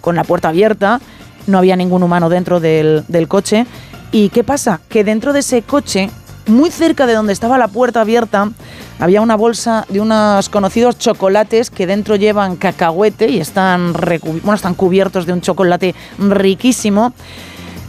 con 0.00 0.14
la 0.16 0.24
puerta 0.24 0.48
abierta, 0.48 1.00
no 1.46 1.58
había 1.58 1.76
ningún 1.76 2.02
humano 2.02 2.28
dentro 2.28 2.60
del, 2.60 3.04
del 3.08 3.28
coche. 3.28 3.66
¿Y 4.12 4.30
qué 4.30 4.44
pasa? 4.44 4.80
Que 4.88 5.04
dentro 5.04 5.32
de 5.32 5.40
ese 5.40 5.62
coche, 5.62 6.10
muy 6.46 6.70
cerca 6.70 7.06
de 7.06 7.12
donde 7.12 7.32
estaba 7.32 7.58
la 7.58 7.68
puerta 7.68 8.00
abierta, 8.00 8.50
había 8.98 9.20
una 9.20 9.36
bolsa 9.36 9.84
de 9.88 10.00
unos 10.00 10.48
conocidos 10.48 10.98
chocolates 10.98 11.70
que 11.70 11.86
dentro 11.86 12.16
llevan 12.16 12.56
cacahuete 12.56 13.28
y 13.28 13.40
están, 13.40 13.92
bueno, 13.92 14.54
están 14.54 14.74
cubiertos 14.74 15.26
de 15.26 15.32
un 15.32 15.40
chocolate 15.40 15.94
riquísimo. 16.18 17.12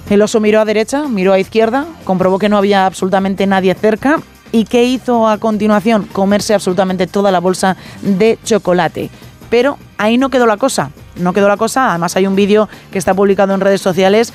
El 0.10 0.22
oso 0.22 0.40
miró 0.40 0.60
a 0.60 0.66
derecha, 0.66 1.08
miró 1.08 1.34
a 1.34 1.40
izquierda, 1.40 1.86
comprobó 2.04 2.40
que 2.40 2.50
no 2.50 2.58
había 2.58 2.86
absolutamente 2.88 3.46
nadie 3.46 3.74
cerca. 3.76 4.20
¿Y 4.52 4.66
qué 4.66 4.84
hizo 4.86 5.28
a 5.28 5.38
continuación? 5.38 6.08
Comerse 6.12 6.54
absolutamente 6.54 7.08
toda 7.08 7.32
la 7.32 7.40
bolsa 7.40 7.78
de 8.02 8.40
chocolate. 8.44 9.10
Pero 9.50 9.78
ahí 9.98 10.18
no 10.18 10.30
quedó 10.30 10.46
la 10.46 10.58
cosa. 10.58 10.92
No 11.16 11.34
quedó 11.34 11.48
la 11.48 11.58
cosa. 11.58 11.90
Además 11.90 12.16
hay 12.16 12.28
un 12.28 12.36
vídeo 12.36 12.70
que 12.92 12.98
está 12.98 13.14
publicado 13.14 13.54
en 13.54 13.62
redes 13.62 13.82
sociales 13.82 14.34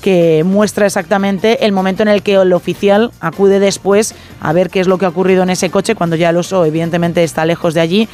que 0.00 0.42
muestra 0.44 0.86
exactamente 0.86 1.64
el 1.66 1.72
momento 1.72 2.02
en 2.02 2.08
el 2.08 2.22
que 2.22 2.34
el 2.34 2.52
oficial 2.52 3.12
acude 3.20 3.60
después 3.60 4.14
a 4.40 4.52
ver 4.52 4.70
qué 4.70 4.80
es 4.80 4.86
lo 4.86 4.98
que 4.98 5.04
ha 5.04 5.08
ocurrido 5.10 5.42
en 5.42 5.50
ese 5.50 5.70
coche 5.70 5.94
cuando 5.94 6.16
ya 6.16 6.30
el 6.30 6.36
oso 6.36 6.64
evidentemente 6.64 7.22
está 7.22 7.44
lejos 7.44 7.74
de 7.74 7.80
allí. 7.80 8.08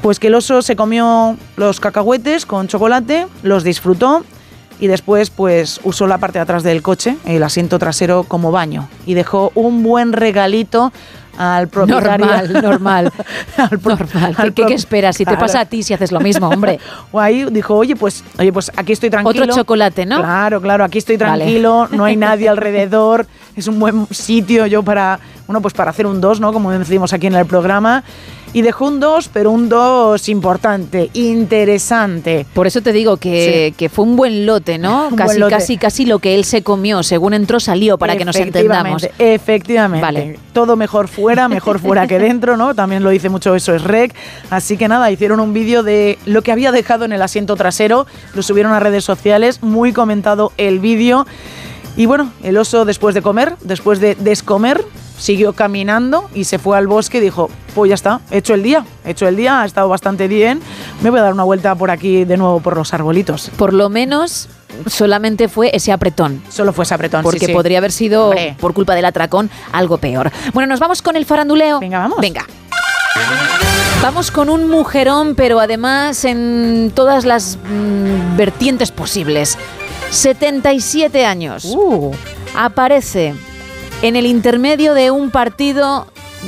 Pues 0.00 0.18
que 0.18 0.28
el 0.28 0.34
oso 0.34 0.62
se 0.62 0.76
comió 0.76 1.36
los 1.56 1.78
cacahuetes 1.78 2.46
con 2.46 2.68
chocolate, 2.68 3.26
los 3.42 3.64
disfrutó 3.64 4.24
y 4.80 4.86
después 4.86 5.30
pues 5.30 5.80
usó 5.84 6.06
la 6.06 6.18
parte 6.18 6.38
de 6.38 6.42
atrás 6.42 6.62
del 6.62 6.82
coche, 6.82 7.16
el 7.26 7.42
asiento 7.42 7.78
trasero 7.78 8.24
como 8.24 8.50
baño 8.50 8.88
y 9.06 9.14
dejó 9.14 9.52
un 9.54 9.82
buen 9.82 10.12
regalito 10.12 10.92
al 11.38 11.68
propietario. 11.68 12.26
Normal, 12.26 12.52
normal. 12.62 13.12
normal. 13.82 14.36
¿Qué, 14.36 14.52
qué- 14.52 14.66
qué 14.66 14.74
esperas? 14.74 15.16
Si 15.16 15.24
te 15.24 15.36
pasa 15.36 15.60
a 15.60 15.64
ti, 15.64 15.82
si 15.82 15.94
haces 15.94 16.12
lo 16.12 16.20
mismo, 16.20 16.48
hombre. 16.48 16.78
O 17.12 17.20
ahí 17.20 17.44
dijo, 17.50 17.74
oye, 17.76 17.96
pues, 17.96 18.22
oye, 18.38 18.52
pues 18.52 18.70
aquí 18.76 18.92
estoy 18.92 19.10
tranquilo. 19.10 19.44
Otro 19.44 19.54
chocolate, 19.56 20.04
¿no? 20.06 20.18
Claro, 20.18 20.60
claro, 20.60 20.84
aquí 20.84 20.98
estoy 20.98 21.16
Vale. 21.16 21.44
tranquilo, 21.44 21.88
no 21.92 22.04
hay 22.04 22.16
nadie 22.28 22.48
alrededor, 22.48 23.26
es 23.56 23.66
un 23.68 23.78
buen 23.80 24.06
sitio 24.10 24.66
yo 24.66 24.82
para, 24.82 25.18
bueno, 25.46 25.60
pues 25.62 25.72
para 25.74 25.90
hacer 25.90 26.06
un 26.06 26.20
2, 26.20 26.40
¿no? 26.40 26.52
Como 26.52 26.70
decimos 26.72 27.12
aquí 27.12 27.26
en 27.28 27.34
el 27.36 27.46
programa. 27.46 28.04
Y 28.52 28.62
dejó 28.62 28.86
un 28.86 28.98
2, 28.98 29.30
pero 29.32 29.52
un 29.52 29.68
2 29.68 30.28
importante, 30.28 31.10
interesante. 31.14 32.46
Por 32.52 32.66
eso 32.66 32.80
te 32.82 32.92
digo 32.92 33.16
que, 33.16 33.74
que 33.76 33.88
fue 33.88 34.04
un 34.04 34.16
buen 34.16 34.44
lote, 34.44 34.76
¿no? 34.78 35.08
Un 35.10 35.16
casi, 35.16 35.38
lote. 35.38 35.54
casi, 35.54 35.76
casi 35.76 36.06
lo 36.06 36.18
que 36.18 36.34
él 36.34 36.44
se 36.44 36.62
comió. 36.62 37.02
Según 37.02 37.34
entró, 37.34 37.60
salió, 37.60 37.96
para 37.96 38.16
que 38.16 38.24
nos 38.24 38.36
entendamos. 38.36 39.04
Efectivamente, 39.04 39.34
Efectivamente. 39.34 40.02
Vale. 40.02 40.38
Todo 40.52 40.76
mejor 40.76 41.08
fuera, 41.08 41.48
mejor 41.48 41.78
fuera 41.78 42.06
que 42.06 42.18
dentro, 42.18 42.56
¿no? 42.56 42.74
También 42.74 43.02
lo 43.02 43.10
dice 43.10 43.28
mucho 43.28 43.54
eso 43.54 43.74
es 43.74 43.82
rec. 43.82 44.14
Así 44.50 44.76
que 44.76 44.88
nada, 44.88 45.10
hicieron 45.10 45.40
un 45.40 45.52
vídeo 45.52 45.82
de 45.82 46.18
lo 46.26 46.42
que 46.42 46.52
había 46.52 46.72
dejado 46.72 47.04
en 47.04 47.12
el 47.12 47.22
asiento 47.22 47.56
trasero, 47.56 48.06
lo 48.34 48.42
subieron 48.42 48.72
a 48.72 48.80
redes 48.80 49.04
sociales, 49.04 49.62
muy 49.62 49.92
comentado 49.92 50.52
el 50.56 50.80
vídeo. 50.80 51.26
Y 52.00 52.06
bueno, 52.06 52.32
el 52.42 52.56
oso 52.56 52.86
después 52.86 53.14
de 53.14 53.20
comer, 53.20 53.56
después 53.60 54.00
de 54.00 54.14
descomer, 54.14 54.82
siguió 55.18 55.52
caminando 55.52 56.30
y 56.34 56.44
se 56.44 56.58
fue 56.58 56.78
al 56.78 56.86
bosque 56.86 57.18
y 57.18 57.20
dijo, 57.20 57.50
pues 57.74 57.90
ya 57.90 57.94
está, 57.94 58.22
he 58.30 58.38
hecho 58.38 58.54
el 58.54 58.62
día, 58.62 58.86
he 59.04 59.10
hecho 59.10 59.28
el 59.28 59.36
día, 59.36 59.60
ha 59.60 59.66
estado 59.66 59.86
bastante 59.90 60.26
bien, 60.26 60.62
me 61.02 61.10
voy 61.10 61.18
a 61.18 61.24
dar 61.24 61.34
una 61.34 61.44
vuelta 61.44 61.74
por 61.74 61.90
aquí 61.90 62.24
de 62.24 62.38
nuevo 62.38 62.60
por 62.60 62.74
los 62.74 62.94
arbolitos. 62.94 63.50
Por 63.58 63.74
lo 63.74 63.90
menos 63.90 64.48
solamente 64.86 65.48
fue 65.48 65.76
ese 65.76 65.92
apretón. 65.92 66.42
Solo 66.48 66.72
fue 66.72 66.84
ese 66.84 66.94
apretón, 66.94 67.22
Porque 67.22 67.40
sí, 67.40 67.46
sí. 67.48 67.52
podría 67.52 67.76
haber 67.76 67.92
sido, 67.92 68.28
Hombre. 68.28 68.56
por 68.58 68.72
culpa 68.72 68.94
del 68.94 69.04
atracón, 69.04 69.50
algo 69.70 69.98
peor. 69.98 70.32
Bueno, 70.54 70.68
nos 70.68 70.80
vamos 70.80 71.02
con 71.02 71.16
el 71.16 71.26
faranduleo. 71.26 71.80
Venga, 71.80 71.98
vamos. 71.98 72.16
Venga. 72.18 72.46
Vamos 74.02 74.30
con 74.30 74.48
un 74.48 74.70
mujerón, 74.70 75.34
pero 75.34 75.60
además 75.60 76.24
en 76.24 76.92
todas 76.94 77.26
las 77.26 77.58
mm, 77.62 78.38
vertientes 78.38 78.90
posibles. 78.90 79.58
77 80.10 81.24
años. 81.24 81.64
Uh. 81.64 82.12
Aparece 82.56 83.34
en 84.02 84.16
el 84.16 84.26
intermedio 84.26 84.94
de 84.94 85.10
un 85.10 85.30
partido 85.30 86.06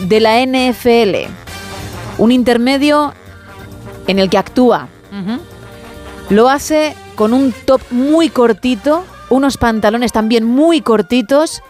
de 0.09 0.21
la 0.21 0.41
NFL. 0.41 1.31
Un 2.19 2.33
intermedio 2.33 3.15
en 4.07 4.19
el 4.19 4.29
que 4.29 4.39
actúa. 4.39 4.89
Lo 6.29 6.49
hace 6.49 6.97
con 7.15 7.35
un 7.35 7.53
top 7.53 7.83
muy 7.91 8.31
cortito, 8.31 9.05
unos 9.29 9.59
pantalones 9.59 10.13
también 10.13 10.45
muy 10.45 10.81
cortitos, 10.81 11.63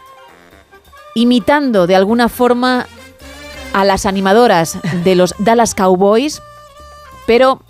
imitando 1.14 1.86
de 1.86 1.96
alguna 1.96 2.28
forma 2.28 2.86
a 3.72 3.84
las 3.84 4.06
animadoras 4.06 4.78
de 5.04 5.14
los 5.14 5.34
Dallas 5.38 5.74
Cowboys, 5.74 6.40
pero 7.26 7.60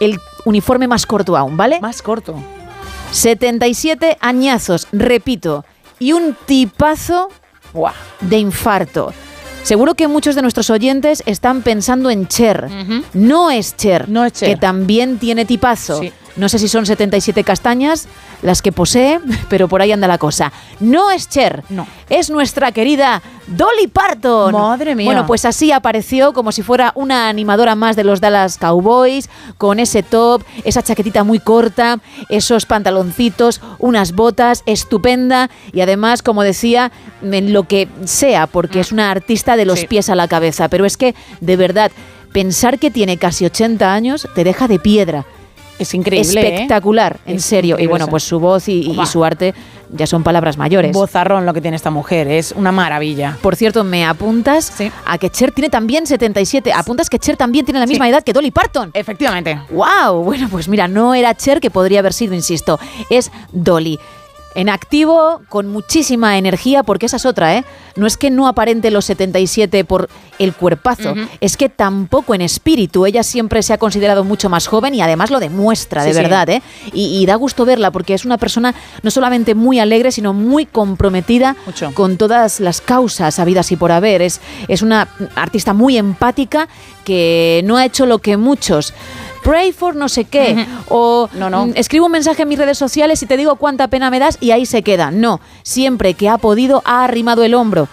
el 0.00 0.20
uniforme 0.44 0.88
más 0.88 1.06
corto 1.06 1.36
aún, 1.36 1.56
¿vale? 1.56 1.80
Más 1.80 2.02
corto. 2.02 2.34
77 3.10 4.18
añazos, 4.20 4.86
repito, 4.92 5.64
y 5.98 6.12
un 6.12 6.36
tipazo 6.46 7.28
de 8.20 8.38
infarto. 8.38 9.12
Seguro 9.62 9.94
que 9.94 10.08
muchos 10.08 10.34
de 10.34 10.42
nuestros 10.42 10.70
oyentes 10.70 11.22
están 11.26 11.62
pensando 11.62 12.10
en 12.10 12.26
Cher. 12.26 12.68
No 13.12 13.50
es 13.50 13.76
Cher, 13.76 14.08
No 14.08 14.24
es 14.24 14.32
Cher. 14.32 14.48
que 14.50 14.56
también 14.56 15.18
tiene 15.18 15.44
tipazo. 15.44 16.00
Sí. 16.00 16.12
No 16.38 16.48
sé 16.48 16.58
si 16.58 16.68
son 16.68 16.86
77 16.86 17.44
castañas 17.44 18.08
las 18.42 18.62
que 18.62 18.72
posee, 18.72 19.20
pero 19.50 19.68
por 19.68 19.82
ahí 19.82 19.92
anda 19.92 20.08
la 20.08 20.16
cosa. 20.18 20.52
No 20.80 21.10
es 21.10 21.28
Cher, 21.28 21.64
No. 21.68 21.86
es 22.08 22.30
nuestra 22.30 22.72
querida 22.72 23.20
Dolly 23.48 23.88
Parton. 23.88 24.52
Madre 24.52 24.94
mía. 24.94 25.04
Bueno, 25.06 25.26
pues 25.26 25.44
así 25.44 25.72
apareció 25.72 26.32
como 26.32 26.52
si 26.52 26.62
fuera 26.62 26.92
una 26.94 27.28
animadora 27.28 27.74
más 27.74 27.96
de 27.96 28.04
los 28.04 28.20
Dallas 28.20 28.56
Cowboys, 28.58 29.28
con 29.58 29.78
ese 29.80 30.02
top, 30.02 30.42
esa 30.64 30.82
chaquetita 30.82 31.24
muy 31.24 31.38
corta, 31.40 31.98
esos 32.28 32.64
pantaloncitos, 32.66 33.60
unas 33.78 34.12
botas, 34.12 34.62
estupenda 34.66 35.50
y 35.72 35.80
además, 35.80 36.22
como 36.22 36.42
decía, 36.42 36.92
en 37.22 37.52
lo 37.52 37.64
que 37.66 37.88
sea, 38.04 38.46
porque 38.46 38.80
es 38.80 38.92
una 38.92 39.10
artista 39.10 39.56
de 39.56 39.64
los 39.64 39.80
Sí. 39.80 39.86
pies 39.86 40.08
a 40.08 40.14
la 40.14 40.28
cabeza. 40.28 40.68
Pero 40.68 40.84
es 40.84 40.96
que, 40.96 41.14
de 41.40 41.56
verdad, 41.56 41.90
pensar 42.32 42.78
que 42.78 42.90
tiene 42.90 43.16
casi 43.16 43.44
80 43.44 43.92
años 43.92 44.28
te 44.34 44.44
deja 44.44 44.68
de 44.68 44.78
piedra. 44.78 45.24
Es 45.78 45.94
increíble, 45.94 46.40
¿eh? 46.40 46.54
Espectacular, 46.54 47.18
en 47.26 47.36
Es 47.36 47.44
serio. 47.44 47.76
Y 47.78 47.86
bueno, 47.86 48.08
pues 48.08 48.22
su 48.22 48.40
voz 48.40 48.68
y, 48.68 48.96
su 49.06 49.24
arte 49.24 49.54
ya 49.90 50.06
son 50.06 50.22
palabras 50.22 50.58
mayores. 50.58 50.92
Bozarrón 50.92 51.46
lo 51.46 51.54
que 51.54 51.60
tiene 51.60 51.76
esta 51.76 51.90
mujer, 51.90 52.28
es 52.28 52.52
una 52.52 52.72
maravilla. 52.72 53.38
Por 53.40 53.56
cierto, 53.56 53.84
me 53.84 54.04
apuntas 54.04 54.72
a 55.06 55.18
que 55.18 55.30
Cher 55.30 55.52
tiene 55.52 55.70
también 55.70 56.06
77. 56.06 56.72
Apuntas 56.72 57.08
que 57.08 57.18
Cher 57.18 57.36
también 57.36 57.64
tiene 57.64 57.80
la 57.80 57.86
misma 57.86 58.08
edad 58.08 58.22
que 58.22 58.32
Dolly 58.32 58.50
Parton. 58.50 58.90
Efectivamente. 58.92 59.58
¡Wow! 59.70 60.22
Bueno, 60.24 60.48
pues 60.50 60.68
mira, 60.68 60.88
no 60.88 61.14
era 61.14 61.34
Cher 61.34 61.60
que 61.60 61.70
podría 61.70 62.00
haber 62.00 62.12
sido, 62.12 62.34
insisto, 62.34 62.78
es 63.08 63.30
Dolly. 63.52 63.98
En 64.58 64.68
activo, 64.68 65.40
con 65.48 65.68
muchísima 65.68 66.36
energía, 66.36 66.82
porque 66.82 67.06
esa 67.06 67.18
es 67.18 67.26
otra, 67.26 67.56
¿eh? 67.56 67.64
No 67.94 68.08
es 68.08 68.16
que 68.16 68.28
no 68.28 68.48
aparente 68.48 68.90
los 68.90 69.04
77 69.04 69.84
por 69.84 70.08
el 70.40 70.52
cuerpazo, 70.52 71.14
es 71.40 71.56
que 71.56 71.68
tampoco 71.68 72.34
en 72.34 72.40
espíritu. 72.40 73.06
Ella 73.06 73.22
siempre 73.22 73.62
se 73.62 73.72
ha 73.72 73.78
considerado 73.78 74.24
mucho 74.24 74.48
más 74.48 74.66
joven 74.66 74.96
y 74.96 75.00
además 75.00 75.30
lo 75.30 75.38
demuestra, 75.38 76.02
de 76.02 76.12
sí. 76.12 76.20
verdad, 76.20 76.48
¿eh? 76.48 76.62
Y, 76.92 77.22
y 77.22 77.26
da 77.26 77.36
gusto 77.36 77.64
verla 77.64 77.92
porque 77.92 78.14
es 78.14 78.24
una 78.24 78.36
persona 78.36 78.74
no 79.04 79.12
solamente 79.12 79.54
muy 79.54 79.78
alegre, 79.78 80.10
sino 80.10 80.32
muy 80.32 80.66
comprometida 80.66 81.54
Mucho. 81.64 81.94
con 81.94 82.16
todas 82.16 82.58
las 82.58 82.80
causas 82.80 83.38
habidas 83.38 83.70
y 83.70 83.76
por 83.76 83.92
haber. 83.92 84.22
Es, 84.22 84.40
es 84.66 84.82
una 84.82 85.06
artista 85.36 85.72
muy 85.72 85.96
empática 85.96 86.66
que 87.04 87.62
no 87.64 87.76
ha 87.76 87.84
hecho 87.84 88.06
lo 88.06 88.18
que 88.18 88.36
muchos. 88.36 88.92
Pray 89.48 89.72
for 89.72 89.96
no 89.96 90.10
sé 90.10 90.26
qué. 90.26 90.66
O 90.90 91.30
No, 91.32 91.48
no. 91.48 91.68
mm, 91.68 91.72
escribo 91.76 92.04
un 92.04 92.12
mensaje 92.12 92.42
en 92.42 92.48
mis 92.48 92.58
redes 92.58 92.76
sociales 92.76 93.22
y 93.22 93.26
te 93.26 93.38
digo 93.38 93.56
cuánta 93.56 93.88
pena 93.88 94.10
me 94.10 94.18
das 94.18 94.36
y 94.42 94.50
ahí 94.50 94.66
se 94.66 94.82
queda. 94.82 95.10
No, 95.10 95.40
siempre 95.62 96.12
que 96.12 96.28
ha 96.28 96.36
podido 96.36 96.82
ha 96.84 97.04
arrimado 97.04 97.42
el 97.44 97.54
hombro. 97.54 97.88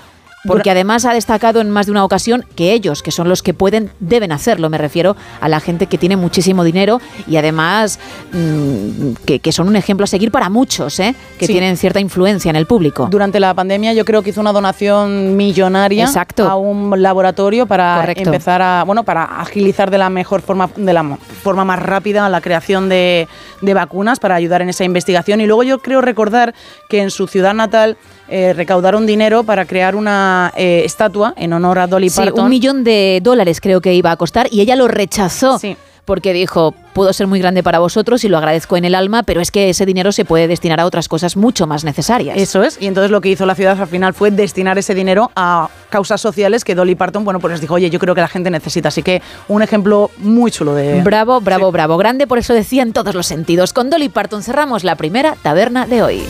Porque 0.47 0.71
además 0.71 1.05
ha 1.05 1.13
destacado 1.13 1.61
en 1.61 1.69
más 1.69 1.85
de 1.87 1.91
una 1.91 2.03
ocasión 2.03 2.45
que 2.55 2.73
ellos, 2.73 3.01
que 3.03 3.11
son 3.11 3.29
los 3.29 3.41
que 3.41 3.53
pueden, 3.53 3.91
deben 3.99 4.31
hacerlo. 4.31 4.69
Me 4.69 4.77
refiero 4.77 5.15
a 5.41 5.49
la 5.49 5.59
gente 5.59 5.87
que 5.87 5.97
tiene 5.97 6.15
muchísimo 6.17 6.63
dinero 6.63 7.01
y 7.27 7.37
además 7.37 7.99
mm, 8.31 9.13
que, 9.25 9.39
que 9.39 9.51
son 9.51 9.67
un 9.67 9.75
ejemplo 9.75 10.03
a 10.03 10.07
seguir 10.07 10.31
para 10.31 10.49
muchos, 10.49 10.99
¿eh? 10.99 11.15
que 11.39 11.47
Sí. 11.47 11.53
tienen 11.53 11.77
cierta 11.77 11.99
influencia 11.99 12.49
en 12.49 12.55
el 12.55 12.65
público. 12.65 13.07
Durante 13.09 13.39
la 13.39 13.53
pandemia 13.53 13.93
yo 13.93 14.05
creo 14.05 14.21
que 14.21 14.31
hizo 14.31 14.41
una 14.41 14.51
donación 14.51 15.35
millonaria 15.35 16.03
Exacto. 16.05 16.47
a 16.47 16.55
un 16.55 17.01
laboratorio 17.01 17.65
para 17.65 17.97
Correcto. 18.01 18.23
empezar 18.29 18.61
a, 18.61 18.83
bueno, 18.83 19.03
para 19.03 19.23
agilizar 19.41 19.89
de 19.91 19.97
la 19.97 20.09
mejor 20.09 20.41
forma, 20.41 20.69
de 20.75 20.93
la 20.93 21.17
forma 21.43 21.65
más 21.65 21.79
rápida 21.79 22.27
la 22.29 22.41
creación 22.41 22.89
de, 22.89 23.27
de 23.61 23.73
vacunas 23.73 24.19
para 24.19 24.35
ayudar 24.35 24.61
en 24.61 24.69
esa 24.69 24.83
investigación. 24.83 25.41
Y 25.41 25.45
luego 25.45 25.63
yo 25.63 25.79
creo 25.79 26.01
recordar 26.01 26.53
que 26.89 27.01
en 27.01 27.11
su 27.11 27.27
ciudad 27.27 27.53
natal 27.53 27.97
eh, 28.27 28.53
recaudaron 28.53 29.05
dinero 29.05 29.43
para 29.43 29.65
crear 29.65 29.95
una 29.95 30.51
eh, 30.55 30.83
estatua 30.85 31.33
en 31.37 31.53
honor 31.53 31.79
a 31.79 31.87
Dolly 31.87 32.09
Sí, 32.09 32.17
Parton. 32.17 32.45
un 32.45 32.49
millón 32.49 32.83
de 32.83 33.19
dólares 33.23 33.61
creo 33.61 33.81
que 33.81 33.93
iba 33.93 34.11
a 34.11 34.15
costar 34.17 34.47
y 34.51 34.61
ella 34.61 34.75
lo 34.75 34.87
rechazó. 34.87 35.59
Sí. 35.59 35.77
Porque 36.05 36.33
dijo, 36.33 36.75
puedo 36.93 37.11
ser 37.13 37.25
muy 37.25 37.39
grande 37.39 37.63
para 37.63 37.79
vosotros 37.79 38.23
y 38.23 38.29
lo 38.29 38.37
agradezco 38.37 38.77
en 38.77 38.85
el 38.85 38.93
alma, 38.93 39.23
pero 39.23 39.41
es 39.41 39.49
que 39.49 39.71
ese 39.71 39.87
dinero 39.87 40.11
se 40.11 40.23
puede 40.23 40.47
destinar 40.47 40.79
a 40.79 40.85
otras 40.85 41.07
cosas 41.07 41.35
mucho 41.35 41.65
más 41.65 41.83
necesarias. 41.83 42.37
Eso 42.37 42.61
es, 42.61 42.77
y 42.79 42.85
entonces 42.85 43.09
lo 43.09 43.21
que 43.21 43.29
hizo 43.29 43.47
la 43.47 43.55
ciudad 43.55 43.81
al 43.81 43.87
final 43.87 44.13
fue 44.13 44.29
destinar 44.29 44.77
ese 44.77 44.93
dinero 44.93 45.31
a 45.35 45.67
causas 45.89 46.21
sociales 46.21 46.63
que 46.63 46.75
Dolly 46.75 46.93
Parton, 46.93 47.25
bueno, 47.25 47.39
pues 47.39 47.53
les 47.53 47.61
dijo, 47.61 47.73
oye, 47.73 47.89
yo 47.89 47.97
creo 47.97 48.13
que 48.13 48.21
la 48.21 48.27
gente 48.27 48.51
necesita. 48.51 48.89
Así 48.89 49.01
que 49.01 49.23
un 49.47 49.63
ejemplo 49.63 50.11
muy 50.19 50.51
chulo 50.51 50.75
de... 50.75 51.01
Bravo, 51.01 51.41
bravo, 51.41 51.71
bravo. 51.71 51.97
Grande, 51.97 52.27
por 52.27 52.37
eso 52.37 52.53
decía 52.53 52.83
en 52.83 52.93
todos 52.93 53.15
los 53.15 53.25
sentidos. 53.25 53.73
Con 53.73 53.89
Dolly 53.89 54.09
Parton 54.09 54.43
cerramos 54.43 54.83
la 54.83 54.93
primera 54.97 55.35
taberna 55.41 55.87
de 55.87 56.03
hoy. 56.03 56.23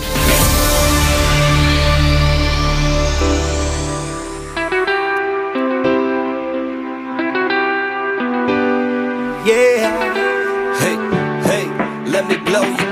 love. 12.55 12.84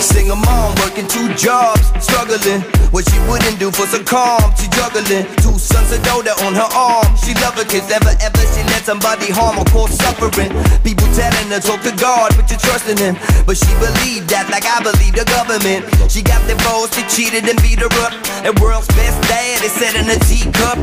Single 0.00 0.36
mom 0.36 0.74
working 0.80 1.06
two 1.06 1.28
jobs, 1.36 1.92
struggling. 2.00 2.64
What 2.90 3.04
she 3.04 3.18
wouldn't 3.28 3.60
do 3.60 3.70
for 3.70 3.86
some 3.86 4.04
calm, 4.04 4.42
she 4.56 4.66
juggling. 4.72 5.28
Two 5.44 5.54
sons, 5.60 5.92
a 5.92 6.00
daughter 6.02 6.32
on 6.42 6.56
her 6.56 6.70
arm. 6.72 7.06
She 7.20 7.36
love 7.44 7.54
her 7.54 7.68
kids, 7.68 7.88
never 7.88 8.10
ever 8.18 8.44
she 8.50 8.64
let 8.72 8.82
somebody 8.82 9.30
harm 9.30 9.60
or 9.60 9.64
cause 9.70 9.94
suffering. 9.96 10.50
People 10.82 11.06
telling 11.12 11.48
her 11.52 11.60
talk 11.60 11.84
to 11.84 11.92
God, 11.96 12.32
put 12.34 12.48
your 12.50 12.58
trust 12.58 12.88
in 12.88 12.96
Him. 12.96 13.14
But 13.44 13.56
she 13.60 13.70
believed 13.76 14.28
that, 14.32 14.48
like 14.48 14.64
I 14.64 14.80
believe 14.82 15.14
the 15.14 15.28
government. 15.28 15.84
She 16.10 16.24
got 16.24 16.40
divorced, 16.48 16.96
they 16.96 17.04
cheated 17.06 17.44
and 17.46 17.60
beat 17.62 17.80
her 17.84 17.92
up. 18.04 18.12
And 18.42 18.56
world's 18.58 18.88
best 18.96 19.20
dad 19.28 19.60
is 19.62 19.72
set 19.76 19.94
in 19.94 20.08
a 20.08 20.18
teacup. 20.24 20.80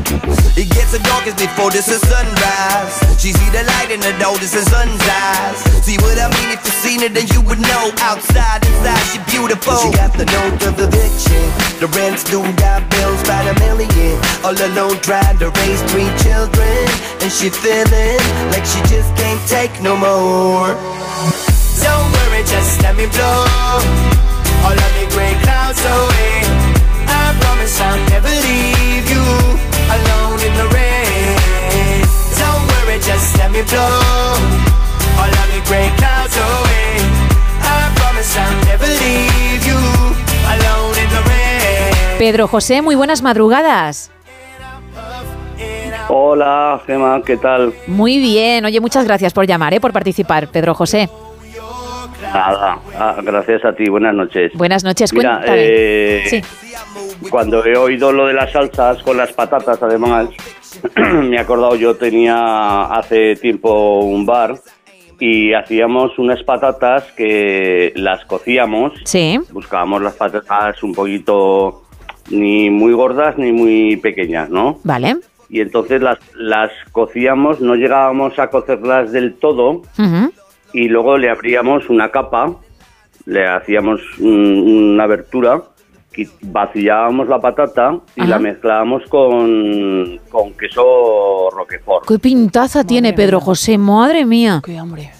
It 0.56 0.70
gets 0.70 0.94
the 0.94 1.02
darkest 1.04 1.38
before 1.38 1.70
this 1.70 1.90
is 1.90 2.00
sunrise. 2.06 2.94
She 3.20 3.34
see 3.34 3.50
the 3.50 3.62
light 3.76 3.90
in 3.90 4.00
the 4.00 4.14
door, 4.22 4.38
this 4.38 4.54
is 4.54 4.66
sun's 4.70 5.02
eyes. 5.04 5.58
See 5.84 5.98
what 6.02 6.18
I 6.18 6.30
mean? 6.38 6.54
If 6.54 6.62
you 6.64 6.74
seen 6.82 7.00
it, 7.02 7.14
then 7.14 7.26
you 7.34 7.42
would 7.46 7.60
know. 7.60 7.92
Outside, 8.02 8.64
inside, 8.66 9.07
she 9.08 9.18
beautiful. 9.32 9.76
She 9.80 9.90
got 9.96 10.12
the 10.12 10.28
note 10.28 10.60
of 10.68 10.76
eviction. 10.76 11.44
The 11.80 11.88
rent's 11.96 12.24
due, 12.24 12.44
got 12.60 12.84
bills 12.92 13.20
by 13.24 13.40
the 13.48 13.54
million. 13.64 14.20
All 14.44 14.52
alone, 14.52 15.00
trying 15.00 15.38
to 15.40 15.48
raise 15.64 15.80
three 15.90 16.10
children. 16.20 16.84
And 17.24 17.30
she 17.32 17.48
feeling 17.48 18.20
like 18.52 18.64
she 18.68 18.80
just 18.92 19.08
can't 19.16 19.40
take 19.48 19.72
no 19.80 19.96
more. 19.96 20.76
Don't 21.80 22.08
worry, 22.12 22.42
just 22.44 22.82
let 22.82 22.96
me 22.96 23.06
blow 23.08 23.44
all 24.66 24.76
of 24.76 24.92
the 24.98 25.06
gray 25.14 25.34
clouds 25.40 25.80
away. 25.80 26.34
I 27.08 27.32
promise 27.40 27.80
I'll 27.80 28.02
never 28.12 28.28
leave 28.28 29.06
you 29.08 29.24
alone 29.96 30.38
in 30.44 30.54
the 30.60 30.68
rain. 30.74 32.02
Don't 32.36 32.64
worry, 32.72 32.98
just 33.00 33.38
let 33.38 33.50
me 33.50 33.62
blow 33.62 33.94
all 35.16 35.32
of 35.32 35.46
the 35.54 35.62
gray 35.66 35.88
clouds 35.96 36.36
away. 36.36 36.67
Pedro 42.18 42.48
José, 42.48 42.82
muy 42.82 42.96
buenas 42.96 43.22
madrugadas. 43.22 44.10
Hola, 46.08 46.80
Gemma, 46.84 47.22
¿qué 47.24 47.36
tal? 47.36 47.72
Muy 47.86 48.18
bien. 48.18 48.64
Oye, 48.64 48.80
muchas 48.80 49.04
gracias 49.04 49.32
por 49.32 49.46
llamar, 49.46 49.74
¿eh? 49.74 49.80
por 49.80 49.92
participar, 49.92 50.48
Pedro 50.48 50.74
José. 50.74 51.08
Nada, 52.22 52.78
ah, 52.98 53.16
gracias 53.22 53.64
a 53.64 53.72
ti, 53.72 53.88
buenas 53.88 54.14
noches. 54.14 54.52
Buenas 54.54 54.82
noches, 54.82 55.12
Mira, 55.12 55.40
eh, 55.46 56.24
Sí. 56.26 56.42
cuando 57.30 57.64
he 57.64 57.76
oído 57.76 58.10
lo 58.12 58.26
de 58.26 58.34
las 58.34 58.50
salsas 58.50 59.00
con 59.04 59.16
las 59.16 59.32
patatas, 59.32 59.80
además, 59.80 60.28
me 60.96 61.36
he 61.36 61.38
acordado, 61.38 61.76
yo 61.76 61.94
tenía 61.96 62.82
hace 62.86 63.36
tiempo 63.36 64.00
un 64.00 64.26
bar 64.26 64.58
y 65.20 65.52
hacíamos 65.52 66.18
unas 66.18 66.42
patatas 66.44 67.04
que 67.12 67.92
las 67.96 68.24
cocíamos. 68.26 68.92
Sí. 69.04 69.38
Buscábamos 69.52 70.02
las 70.02 70.14
patatas 70.14 70.82
un 70.82 70.94
poquito 70.94 71.82
ni 72.30 72.70
muy 72.70 72.92
gordas 72.92 73.36
ni 73.38 73.52
muy 73.52 73.96
pequeñas, 73.96 74.48
¿no? 74.50 74.78
Vale. 74.84 75.16
Y 75.50 75.60
entonces 75.60 76.02
las, 76.02 76.18
las 76.36 76.70
cocíamos, 76.92 77.60
no 77.60 77.74
llegábamos 77.74 78.38
a 78.38 78.48
cocerlas 78.50 79.12
del 79.12 79.34
todo, 79.34 79.82
y 80.74 80.88
luego 80.88 81.16
le 81.16 81.30
abríamos 81.30 81.88
una 81.88 82.10
capa, 82.10 82.54
le 83.24 83.46
hacíamos 83.46 84.00
un- 84.20 84.92
una 84.92 85.04
abertura, 85.04 85.62
y 86.18 86.28
vaciábamos 86.42 87.28
la 87.28 87.38
patata 87.38 87.96
y 88.16 88.22
Ajá. 88.22 88.30
la 88.30 88.38
mezclábamos 88.40 89.04
con, 89.08 90.18
con 90.28 90.52
queso 90.54 91.48
roquefort. 91.50 92.08
Qué 92.08 92.18
pintaza 92.18 92.82
tiene 92.82 93.12
Pedro 93.12 93.38
José, 93.38 93.78
madre 93.78 94.24
mía. 94.24 94.60
Qué 94.64 94.76
hambre. 94.76 95.10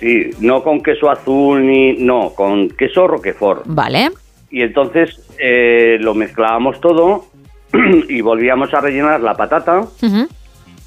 Sí, 0.00 0.30
no 0.40 0.64
con 0.64 0.80
queso 0.82 1.08
azul 1.08 1.64
ni... 1.64 1.92
No, 1.98 2.30
con 2.30 2.68
queso 2.70 3.06
roquefort. 3.06 3.62
Vale. 3.66 4.10
Y 4.50 4.62
entonces 4.62 5.24
eh, 5.38 5.98
lo 6.00 6.14
mezclábamos 6.14 6.80
todo 6.80 7.26
y 8.08 8.20
volvíamos 8.20 8.74
a 8.74 8.80
rellenar 8.80 9.20
la 9.20 9.34
patata 9.34 9.86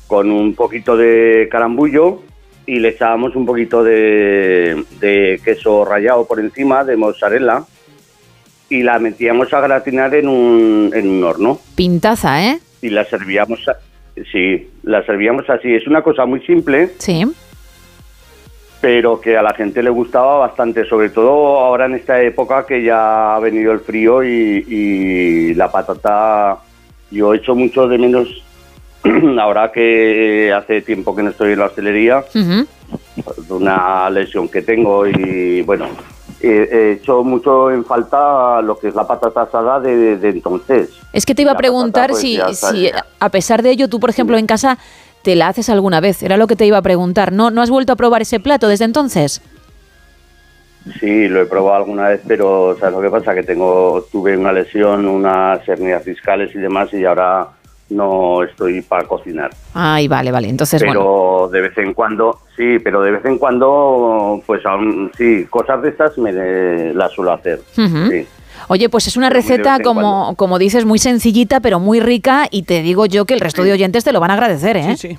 con 0.08 0.30
un 0.30 0.56
poquito 0.56 0.98
de 0.98 1.48
carambullo 1.50 2.20
y 2.66 2.80
le 2.80 2.90
echábamos 2.90 3.34
un 3.38 3.46
poquito 3.46 3.82
de, 3.82 4.84
de 5.00 5.40
queso 5.44 5.86
rallado 5.86 6.26
por 6.26 6.42
encima, 6.42 6.84
de 6.84 6.98
mozzarella, 6.98 7.64
y 8.72 8.84
la 8.84 8.98
metíamos 9.00 9.54
a 9.54 9.60
gratinar 9.60 10.16
en 10.16 10.28
un, 10.30 10.92
en 10.96 11.08
un 11.10 11.24
horno. 11.24 11.60
Pintaza, 11.76 12.42
¿eh? 12.44 12.60
Y 12.82 12.90
la 12.90 13.04
servíamos, 13.06 13.60
a- 13.68 13.78
sí, 14.32 14.70
la 14.84 15.06
servíamos 15.06 15.50
así. 15.50 15.76
Es 15.76 15.86
una 15.88 16.02
cosa 16.02 16.26
muy 16.26 16.40
simple, 16.46 16.90
Sí. 16.98 17.26
pero 18.80 19.20
que 19.22 19.38
a 19.38 19.44
la 19.44 19.54
gente 19.54 19.84
le 19.84 19.90
gustaba 19.90 20.38
bastante, 20.38 20.86
sobre 20.86 21.10
todo 21.10 21.60
ahora 21.60 21.86
en 21.86 21.96
esta 21.96 22.22
época 22.22 22.66
que 22.66 22.82
ya 22.82 23.36
ha 23.36 23.40
venido 23.40 23.72
el 23.74 23.82
frío 23.82 24.24
y, 24.24 24.66
y 24.68 25.54
la 25.54 25.70
patata, 25.70 26.58
yo 27.12 27.34
echo 27.34 27.54
mucho 27.54 27.88
de 27.90 27.98
menos, 27.98 28.28
ahora 29.40 29.72
que 29.72 30.52
hace 30.56 30.82
tiempo 30.82 31.14
que 31.16 31.24
no 31.24 31.30
estoy 31.32 31.54
en 31.54 31.60
la 31.60 31.66
hostelería, 31.66 32.24
de 32.34 33.54
una 33.54 34.10
lesión 34.10 34.48
que 34.48 34.62
tengo 34.62 35.06
y 35.06 35.62
bueno, 35.62 35.88
he, 36.44 36.70
he 36.72 36.92
hecho 36.94 37.24
mucho 37.24 37.72
en 37.72 37.86
falta 37.86 38.62
lo 38.62 38.78
que 38.78 38.88
es 38.90 38.96
la 38.96 39.08
patata 39.08 39.44
asada 39.44 39.80
de, 39.80 40.18
de 40.18 40.30
entonces. 40.30 40.90
Es 41.14 41.26
que 41.26 41.36
te 41.36 41.42
iba 41.42 41.52
a 41.52 41.58
preguntar 41.58 42.12
patata, 42.12 42.44
pues, 42.46 42.58
si, 42.58 42.92
a 43.20 43.30
pesar 43.30 43.64
de 43.64 43.72
ello 43.72 43.88
tú, 43.88 44.00
por 44.00 44.10
ejemplo, 44.10 44.38
en 44.38 44.48
casa 44.48 44.78
te 45.22 45.36
la 45.36 45.48
haces 45.48 45.70
alguna 45.70 46.00
vez. 46.00 46.24
Era 46.24 46.38
lo 46.38 46.48
que 46.48 46.56
te 46.56 46.66
iba 46.66 46.78
a 46.78 46.82
preguntar. 46.82 47.32
¿No, 47.32 47.52
¿No 47.52 47.62
has 47.62 47.70
vuelto 47.70 47.94
a 47.94 47.96
probar 47.96 48.22
ese 48.22 48.40
plato 48.40 48.68
desde 48.68 48.86
entonces? 48.86 49.42
Sí, 51.00 51.28
lo 51.28 51.42
he 51.42 51.46
probado 51.46 51.78
alguna 51.78 52.10
vez, 52.10 52.22
pero 52.28 52.76
¿sabes 52.80 52.96
lo 52.96 53.02
que 53.02 53.10
pasa? 53.10 53.36
Que 53.36 53.44
tengo, 53.44 54.08
tuve 54.12 54.36
una 54.36 54.52
lesión, 54.52 55.08
unas 55.08 55.68
hernias 55.70 56.04
fiscales 56.04 56.56
y 56.56 56.58
demás, 56.58 56.92
y 56.94 57.06
ahora 57.06 57.50
no 57.92 58.44
estoy 58.44 58.82
para 58.82 59.08
cocinar. 59.08 59.52
Ay, 59.74 60.08
vale, 60.08 60.32
vale. 60.32 60.50
Entonces, 60.50 60.82
pero 60.82 61.04
bueno. 61.04 61.52
de 61.52 61.62
vez 61.62 61.78
en 61.78 61.94
cuando, 61.94 62.40
sí, 62.56 62.80
pero 62.80 63.02
de 63.02 63.12
vez 63.12 63.26
en 63.26 63.38
cuando, 63.38 64.42
pues 64.46 64.66
aún, 64.66 65.12
sí, 65.18 65.46
cosas 65.50 65.82
de 65.82 65.90
estas 65.90 66.18
me 66.18 66.32
las 66.94 67.12
suelo 67.12 67.34
hacer. 67.34 67.62
Sí. 67.76 68.28
Oye, 68.68 68.90
pues 68.90 69.08
es 69.08 69.18
una 69.18 69.30
receta, 69.30 69.80
como, 69.80 70.36
como 70.36 70.58
dices, 70.60 70.86
muy 70.86 71.00
sencillita, 71.00 71.60
pero 71.60 71.80
muy 71.80 72.00
rica. 72.00 72.48
Y 72.50 72.64
te 72.64 72.82
digo 72.82 73.06
yo 73.06 73.26
que 73.26 73.34
el 73.34 73.40
resto 73.40 73.64
de 73.64 73.74
oyentes 73.74 74.04
te 74.04 74.14
lo 74.14 74.20
van 74.20 74.32
a 74.32 74.36
agradecer, 74.36 74.78
¿eh? 74.78 74.96
Sí, 74.96 75.10
sí. 75.10 75.18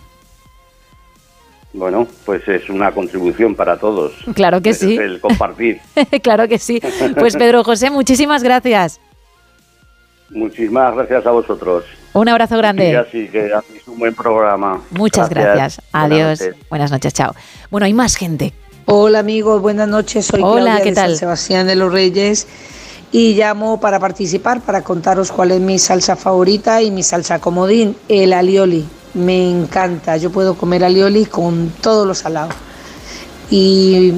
Bueno, 1.74 2.06
pues 2.26 2.46
es 2.48 2.68
una 2.68 2.92
contribución 2.92 3.54
para 3.54 3.78
todos. 3.78 4.12
Claro 4.34 4.60
que 4.60 4.70
Es 4.70 4.78
sí. 4.78 4.96
El 4.96 5.20
compartir. 5.20 5.80
claro 6.22 6.46
que 6.46 6.58
sí. 6.58 6.80
Pues 7.18 7.36
Pedro 7.36 7.64
José, 7.64 7.90
muchísimas 7.90 8.42
gracias. 8.42 9.00
Muchísimas 10.32 10.94
gracias 10.94 11.26
a 11.26 11.30
vosotros. 11.30 11.84
Un 12.14 12.28
abrazo 12.28 12.54
Y 12.54 12.58
grande. 12.58 12.96
así 12.96 13.28
que 13.28 13.52
hacéis 13.52 13.86
un 13.86 13.98
buen 13.98 14.14
programa. 14.14 14.80
Muchas 14.90 15.28
gracias. 15.28 15.80
Adiós. 15.92 16.40
noches. 16.40 16.56
Buenas 16.68 16.90
noches, 16.90 17.12
chao. 17.14 17.34
Bueno, 17.70 17.86
hay 17.86 17.94
más 17.94 18.16
gente. 18.16 18.52
Hola 18.86 19.20
amigos, 19.20 19.62
buenas 19.62 19.88
noches. 19.88 20.26
Soy 20.26 20.42
Hola, 20.42 20.62
Claudia 20.62 20.82
¿qué 20.84 20.90
de 20.90 20.94
tal? 20.96 21.10
San 21.10 21.18
Sebastián 21.18 21.66
de 21.66 21.76
los 21.76 21.92
Reyes 21.92 22.46
y 23.12 23.34
llamo 23.34 23.78
para 23.78 24.00
participar, 24.00 24.60
para 24.62 24.82
contaros 24.82 25.30
cuál 25.30 25.52
es 25.52 25.60
mi 25.60 25.78
salsa 25.78 26.16
favorita 26.16 26.80
y 26.82 26.90
mi 26.90 27.02
salsa 27.02 27.38
comodín, 27.38 27.94
el 28.08 28.32
alioli. 28.32 28.84
Me 29.14 29.50
encanta, 29.50 30.16
yo 30.16 30.30
puedo 30.30 30.54
comer 30.54 30.82
alioli 30.84 31.26
con 31.26 31.70
todos 31.82 32.06
los 32.06 32.18
salados. 32.18 32.54
Y 33.50 34.14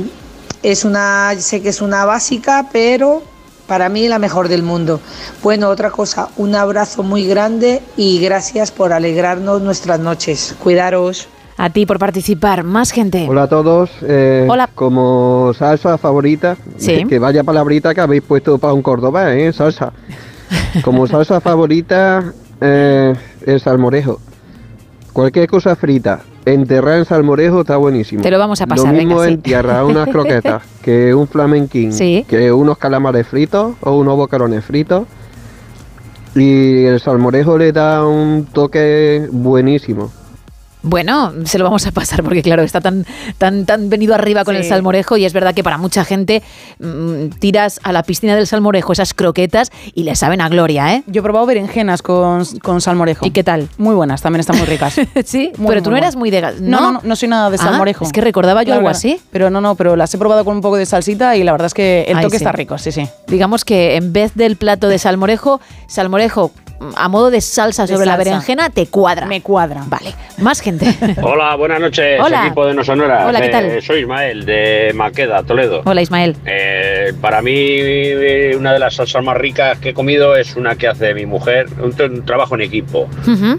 es 0.62 0.84
una, 0.84 1.34
sé 1.38 1.60
que 1.60 1.70
es 1.70 1.82
una 1.82 2.04
básica, 2.04 2.68
pero 2.72 3.22
para 3.66 3.88
mí 3.88 4.08
la 4.08 4.18
mejor 4.18 4.48
del 4.48 4.62
mundo. 4.62 5.00
Bueno, 5.42 5.68
otra 5.68 5.90
cosa, 5.90 6.28
un 6.36 6.54
abrazo 6.54 7.02
muy 7.02 7.26
grande 7.26 7.82
y 7.96 8.20
gracias 8.20 8.70
por 8.70 8.92
alegrarnos 8.92 9.62
nuestras 9.62 9.98
noches. 10.00 10.54
Cuidaros. 10.62 11.28
A 11.56 11.70
ti 11.70 11.86
por 11.86 11.98
participar. 12.00 12.64
Más 12.64 12.90
gente. 12.90 13.26
Hola 13.28 13.44
a 13.44 13.48
todos. 13.48 13.90
eh, 14.02 14.46
Hola. 14.50 14.68
Como 14.74 15.52
salsa 15.56 15.96
favorita, 15.98 16.56
Sí. 16.78 17.04
que 17.04 17.18
vaya 17.20 17.44
palabrita 17.44 17.94
que 17.94 18.00
habéis 18.00 18.22
puesto 18.22 18.58
para 18.58 18.72
un 18.72 18.82
cordobés, 18.82 19.36
¿eh? 19.38 19.52
Salsa. 19.52 19.92
Como 20.82 21.06
salsa 21.06 21.40
favorita, 21.40 22.32
eh, 22.60 23.14
el 23.46 23.60
salmorejo. 23.60 24.18
Cualquier 25.12 25.46
cosa 25.48 25.76
frita, 25.76 26.20
enterrar 26.46 26.98
en 26.98 27.04
salmorejo 27.04 27.60
está 27.62 27.76
buenísimo. 27.76 28.22
Te 28.22 28.30
lo 28.30 28.38
vamos 28.38 28.60
a 28.60 28.66
pasar, 28.66 28.88
Lo 28.88 28.92
mismo 28.92 29.16
venga, 29.16 29.26
sí. 29.28 29.34
en 29.34 29.42
tierra, 29.42 29.84
unas 29.84 30.08
croquetas, 30.12 30.62
que 30.82 31.14
un 31.14 31.26
flamenquín, 31.26 31.92
Sí. 31.92 32.24
que 32.28 32.52
unos 32.52 32.78
calamares 32.78 33.26
fritos 33.26 33.74
o 33.80 33.96
unos 33.98 34.16
bocarones 34.16 34.64
fritos. 34.64 35.04
Y 36.34 36.84
el 36.84 36.98
salmorejo 37.00 37.56
le 37.58 37.70
da 37.72 38.04
un 38.06 38.46
toque 38.52 39.28
buenísimo. 39.30 40.10
Bueno, 40.84 41.32
se 41.44 41.58
lo 41.58 41.64
vamos 41.64 41.86
a 41.86 41.90
pasar 41.92 42.22
porque 42.22 42.42
claro, 42.42 42.62
está 42.62 42.80
tan 42.80 43.04
tan 43.38 43.64
tan 43.66 43.88
venido 43.90 44.14
arriba 44.14 44.44
con 44.44 44.54
Sí. 44.54 44.60
el 44.60 44.66
salmorejo 44.68 45.16
y 45.16 45.24
es 45.24 45.32
verdad 45.32 45.54
que 45.54 45.64
para 45.64 45.78
mucha 45.78 46.04
gente 46.04 46.42
mm, 46.78 47.28
tiras 47.40 47.80
a 47.82 47.90
la 47.92 48.02
piscina 48.02 48.36
del 48.36 48.46
salmorejo 48.46 48.92
esas 48.92 49.14
croquetas 49.14 49.72
y 49.94 50.04
le 50.04 50.14
saben 50.14 50.40
a 50.40 50.48
gloria, 50.48 50.94
¿eh? 50.94 51.02
Yo 51.06 51.20
he 51.20 51.22
probado 51.22 51.46
berenjenas 51.46 52.02
con, 52.02 52.44
con 52.62 52.80
salmorejo. 52.80 53.24
¿Y 53.26 53.30
qué 53.30 53.42
tal? 53.42 53.68
Muy 53.78 53.94
buenas, 53.94 54.20
también 54.22 54.40
están 54.40 54.58
muy 54.58 54.66
ricas. 54.66 54.94
sí, 55.24 55.52
Muy, 55.56 55.68
pero 55.68 55.82
tú 55.82 55.90
muy 55.90 55.98
no 56.00 56.04
eras 56.04 56.16
muy 56.16 56.30
de 56.30 56.42
No, 56.42 56.50
¿no? 56.60 56.80
no, 56.80 56.92
no, 56.92 57.00
no 57.02 57.16
soy 57.16 57.28
nada 57.28 57.48
de 57.50 57.56
Ah, 57.56 57.64
salmorejo. 57.64 58.04
es 58.04 58.12
que 58.12 58.20
recordaba 58.20 58.62
yo 58.62 58.66
Claro, 58.66 58.80
algo 58.80 58.88
así. 58.90 59.18
Pero 59.32 59.48
no, 59.50 59.60
no, 59.60 59.74
pero 59.74 59.96
las 59.96 60.12
he 60.14 60.18
probado 60.18 60.44
con 60.44 60.54
un 60.56 60.60
poco 60.62 60.76
de 60.76 60.84
salsita 60.86 61.36
y 61.36 61.44
la 61.44 61.52
verdad 61.52 61.66
es 61.66 61.74
que 61.74 62.04
el 62.08 62.18
Ay, 62.18 62.24
toque 62.24 62.38
sí. 62.38 62.44
está 62.44 62.52
rico, 62.52 62.76
sí, 62.78 62.92
sí. 62.92 63.08
Digamos 63.26 63.64
que 63.64 63.96
en 63.96 64.12
vez 64.12 64.32
del 64.34 64.56
plato 64.56 64.88
de 64.88 64.98
salmorejo, 64.98 65.60
salmorejo 65.86 66.50
a 66.96 67.08
modo 67.08 67.30
de 67.30 67.40
salsa 67.40 67.86
De 67.86 67.94
sobre 67.94 68.06
la 68.06 68.16
berenjena 68.16 68.70
te 68.70 68.86
cuadra. 68.86 69.26
Me 69.26 69.40
cuadra. 69.40 69.82
Vale, 69.86 70.14
más 70.38 70.60
gente. 70.60 70.86
Hola, 71.22 71.54
buenas 71.56 71.80
noches, 71.80 72.20
Hola. 72.20 72.44
equipo 72.46 72.66
de 72.66 72.74
No 72.74 72.84
Sonora. 72.84 73.26
Hola, 73.26 73.40
¿qué 73.40 73.46
Eh, 73.46 73.50
tal? 73.50 73.82
soy 73.82 74.00
Ismael, 74.00 74.44
de 74.44 74.92
Maqueda, 74.94 75.42
Toledo. 75.42 75.82
Hola 75.84 76.02
Ismael. 76.02 76.36
Eh, 76.46 77.12
para 77.20 77.42
mí, 77.42 77.52
eh, 77.56 78.54
una 78.58 78.72
de 78.72 78.78
las 78.78 78.94
salsas 78.96 79.22
más 79.24 79.36
ricas 79.36 79.78
que 79.78 79.90
he 79.90 79.94
comido 79.94 80.36
es 80.36 80.56
una 80.56 80.76
que 80.76 80.88
hace 80.88 81.14
mi 81.14 81.26
mujer, 81.26 81.66
un, 81.82 81.92
tra- 81.92 82.10
un 82.10 82.24
trabajo 82.24 82.54
en 82.54 82.62
equipo. 82.62 83.08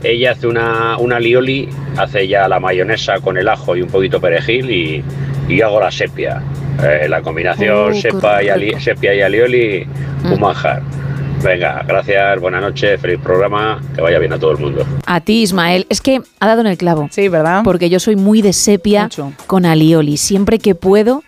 Ella 0.03 0.31
hace 0.31 0.47
una, 0.47 0.97
una 0.97 1.19
lioli, 1.19 1.69
hace 1.97 2.27
ya 2.27 2.47
la 2.47 2.59
mayonesa 2.59 3.19
con 3.19 3.37
el 3.37 3.47
ajo 3.47 3.75
y 3.75 3.81
un 3.81 3.89
poquito 3.89 4.19
perejil 4.21 4.69
y, 4.71 5.03
y 5.47 5.57
yo 5.57 5.67
hago 5.67 5.79
la 5.79 5.91
sepia. 5.91 6.41
Eh, 6.83 7.07
la 7.07 7.21
combinación 7.21 7.93
qué 7.93 8.01
sepa 8.01 8.43
y 8.43 8.49
ali- 8.49 8.67
rico. 8.67 8.79
sepia 8.81 9.13
y 9.13 9.21
alioli, 9.21 9.87
un 10.25 10.39
manjar. 10.39 10.81
Venga, 11.43 11.83
gracias, 11.87 12.39
buenas 12.39 12.61
noches, 12.61 12.99
feliz 12.99 13.19
programa, 13.21 13.79
que 13.93 14.01
vaya 14.01 14.17
bien 14.19 14.33
a 14.33 14.39
todo 14.39 14.51
el 14.51 14.57
mundo. 14.57 14.85
A 15.05 15.19
ti, 15.21 15.41
Ismael. 15.43 15.85
Es 15.89 16.01
que 16.01 16.21
ha 16.39 16.47
dado 16.47 16.61
en 16.61 16.67
el 16.67 16.77
clavo. 16.77 17.07
Sí, 17.11 17.27
¿verdad? 17.27 17.61
Porque 17.63 17.89
yo 17.89 17.99
soy 17.99 18.15
muy 18.15 18.41
de 18.41 18.51
sepia 18.53 19.03
Mucho. 19.03 19.33
con 19.47 19.65
alioli. 19.65 20.17
Siempre 20.17 20.57
que 20.59 20.73
puedo, 20.75 21.23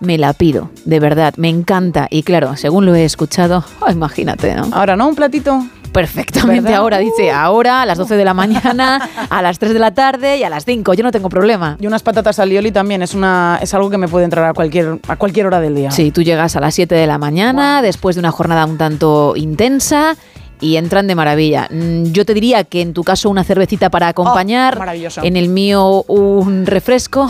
me 0.00 0.16
la 0.16 0.32
pido. 0.32 0.70
De 0.84 1.00
verdad, 1.00 1.34
me 1.36 1.48
encanta. 1.48 2.06
Y 2.10 2.22
claro, 2.22 2.56
según 2.56 2.86
lo 2.86 2.94
he 2.94 3.04
escuchado, 3.04 3.64
oh, 3.80 3.90
imagínate, 3.90 4.54
¿no? 4.54 4.68
Ahora, 4.72 4.96
¿no? 4.96 5.08
Un 5.08 5.14
platito. 5.16 5.62
Perfectamente 5.92 6.62
¿Verdad? 6.62 6.78
ahora, 6.80 6.98
dice, 6.98 7.30
ahora 7.30 7.82
a 7.82 7.86
las 7.86 7.98
12 7.98 8.16
de 8.16 8.24
la 8.24 8.34
mañana, 8.34 9.08
a 9.30 9.42
las 9.42 9.58
3 9.58 9.72
de 9.72 9.78
la 9.78 9.92
tarde 9.92 10.36
y 10.38 10.44
a 10.44 10.50
las 10.50 10.64
5. 10.64 10.94
Yo 10.94 11.02
no 11.02 11.10
tengo 11.10 11.28
problema. 11.28 11.76
Y 11.80 11.86
unas 11.86 12.02
patatas 12.02 12.38
alioli 12.38 12.72
también 12.72 13.02
es 13.02 13.14
una 13.14 13.58
es 13.60 13.72
algo 13.74 13.90
que 13.90 13.98
me 13.98 14.08
puede 14.08 14.24
entrar 14.24 14.44
a 14.44 14.54
cualquier 14.54 14.98
a 15.08 15.16
cualquier 15.16 15.46
hora 15.46 15.60
del 15.60 15.74
día. 15.74 15.90
Sí, 15.90 16.10
tú 16.10 16.22
llegas 16.22 16.56
a 16.56 16.60
las 16.60 16.74
7 16.74 16.94
de 16.94 17.06
la 17.06 17.18
mañana, 17.18 17.82
después 17.82 18.16
de 18.16 18.20
una 18.20 18.30
jornada 18.30 18.64
un 18.66 18.78
tanto 18.78 19.34
intensa. 19.36 20.16
Y 20.60 20.74
entran 20.76 21.06
de 21.06 21.14
maravilla. 21.14 21.68
Mm, 21.70 22.06
Yo 22.10 22.26
te 22.26 22.34
diría 22.34 22.64
que 22.64 22.80
en 22.80 22.92
tu 22.92 23.04
caso 23.04 23.30
una 23.30 23.44
cervecita 23.44 23.90
para 23.90 24.08
acompañar. 24.08 24.74
Oh, 24.74 24.80
maravilloso. 24.80 25.22
En 25.22 25.36
el 25.36 25.48
mío 25.48 26.02
un 26.08 26.66
refresco. 26.66 27.28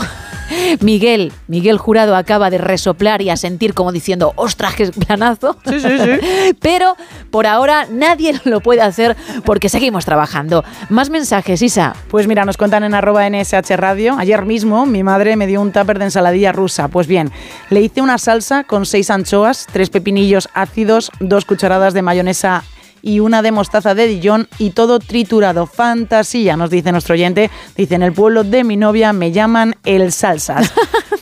Miguel, 0.81 1.31
Miguel 1.47 1.77
Jurado 1.77 2.15
acaba 2.15 2.49
de 2.49 2.57
resoplar 2.57 3.21
y 3.21 3.29
a 3.29 3.37
sentir 3.37 3.73
como 3.73 3.91
diciendo, 3.91 4.33
ostras, 4.35 4.75
qué 4.75 4.87
planazo. 4.87 5.57
Sí, 5.65 5.79
sí, 5.79 5.89
sí. 5.99 6.55
Pero 6.61 6.95
por 7.31 7.47
ahora 7.47 7.87
nadie 7.91 8.39
lo 8.43 8.61
puede 8.61 8.81
hacer 8.81 9.15
porque 9.45 9.69
seguimos 9.69 10.05
trabajando. 10.05 10.63
Más 10.89 11.09
mensajes, 11.09 11.61
Isa. 11.61 11.95
Pues 12.09 12.27
mira, 12.27 12.45
nos 12.45 12.57
cuentan 12.57 12.83
en 12.83 12.93
arroba 12.93 13.29
NSH 13.29 13.75
Radio. 13.75 14.15
Ayer 14.17 14.45
mismo 14.45 14.85
mi 14.85 15.03
madre 15.03 15.35
me 15.35 15.47
dio 15.47 15.61
un 15.61 15.71
tupper 15.71 15.99
de 15.99 16.05
ensaladilla 16.05 16.51
rusa. 16.51 16.87
Pues 16.87 17.07
bien, 17.07 17.31
le 17.69 17.81
hice 17.81 18.01
una 18.01 18.17
salsa 18.17 18.63
con 18.63 18.85
seis 18.85 19.09
anchoas, 19.09 19.67
tres 19.71 19.89
pepinillos 19.89 20.49
ácidos, 20.53 21.11
dos 21.19 21.45
cucharadas 21.45 21.93
de 21.93 22.01
mayonesa 22.01 22.63
y 23.01 23.19
una 23.19 23.41
de 23.41 23.51
mostaza 23.51 23.95
de 23.95 24.07
Dijon 24.07 24.47
y 24.57 24.71
todo 24.71 24.99
triturado. 24.99 25.65
Fantasía, 25.65 26.57
nos 26.57 26.69
dice 26.69 26.91
nuestro 26.91 27.13
oyente. 27.13 27.49
Dice, 27.75 27.95
en 27.95 28.03
el 28.03 28.13
pueblo 28.13 28.43
de 28.43 28.63
mi 28.63 28.77
novia 28.77 29.13
me 29.13 29.31
llaman 29.31 29.75
el 29.85 30.11
salsas. 30.11 30.71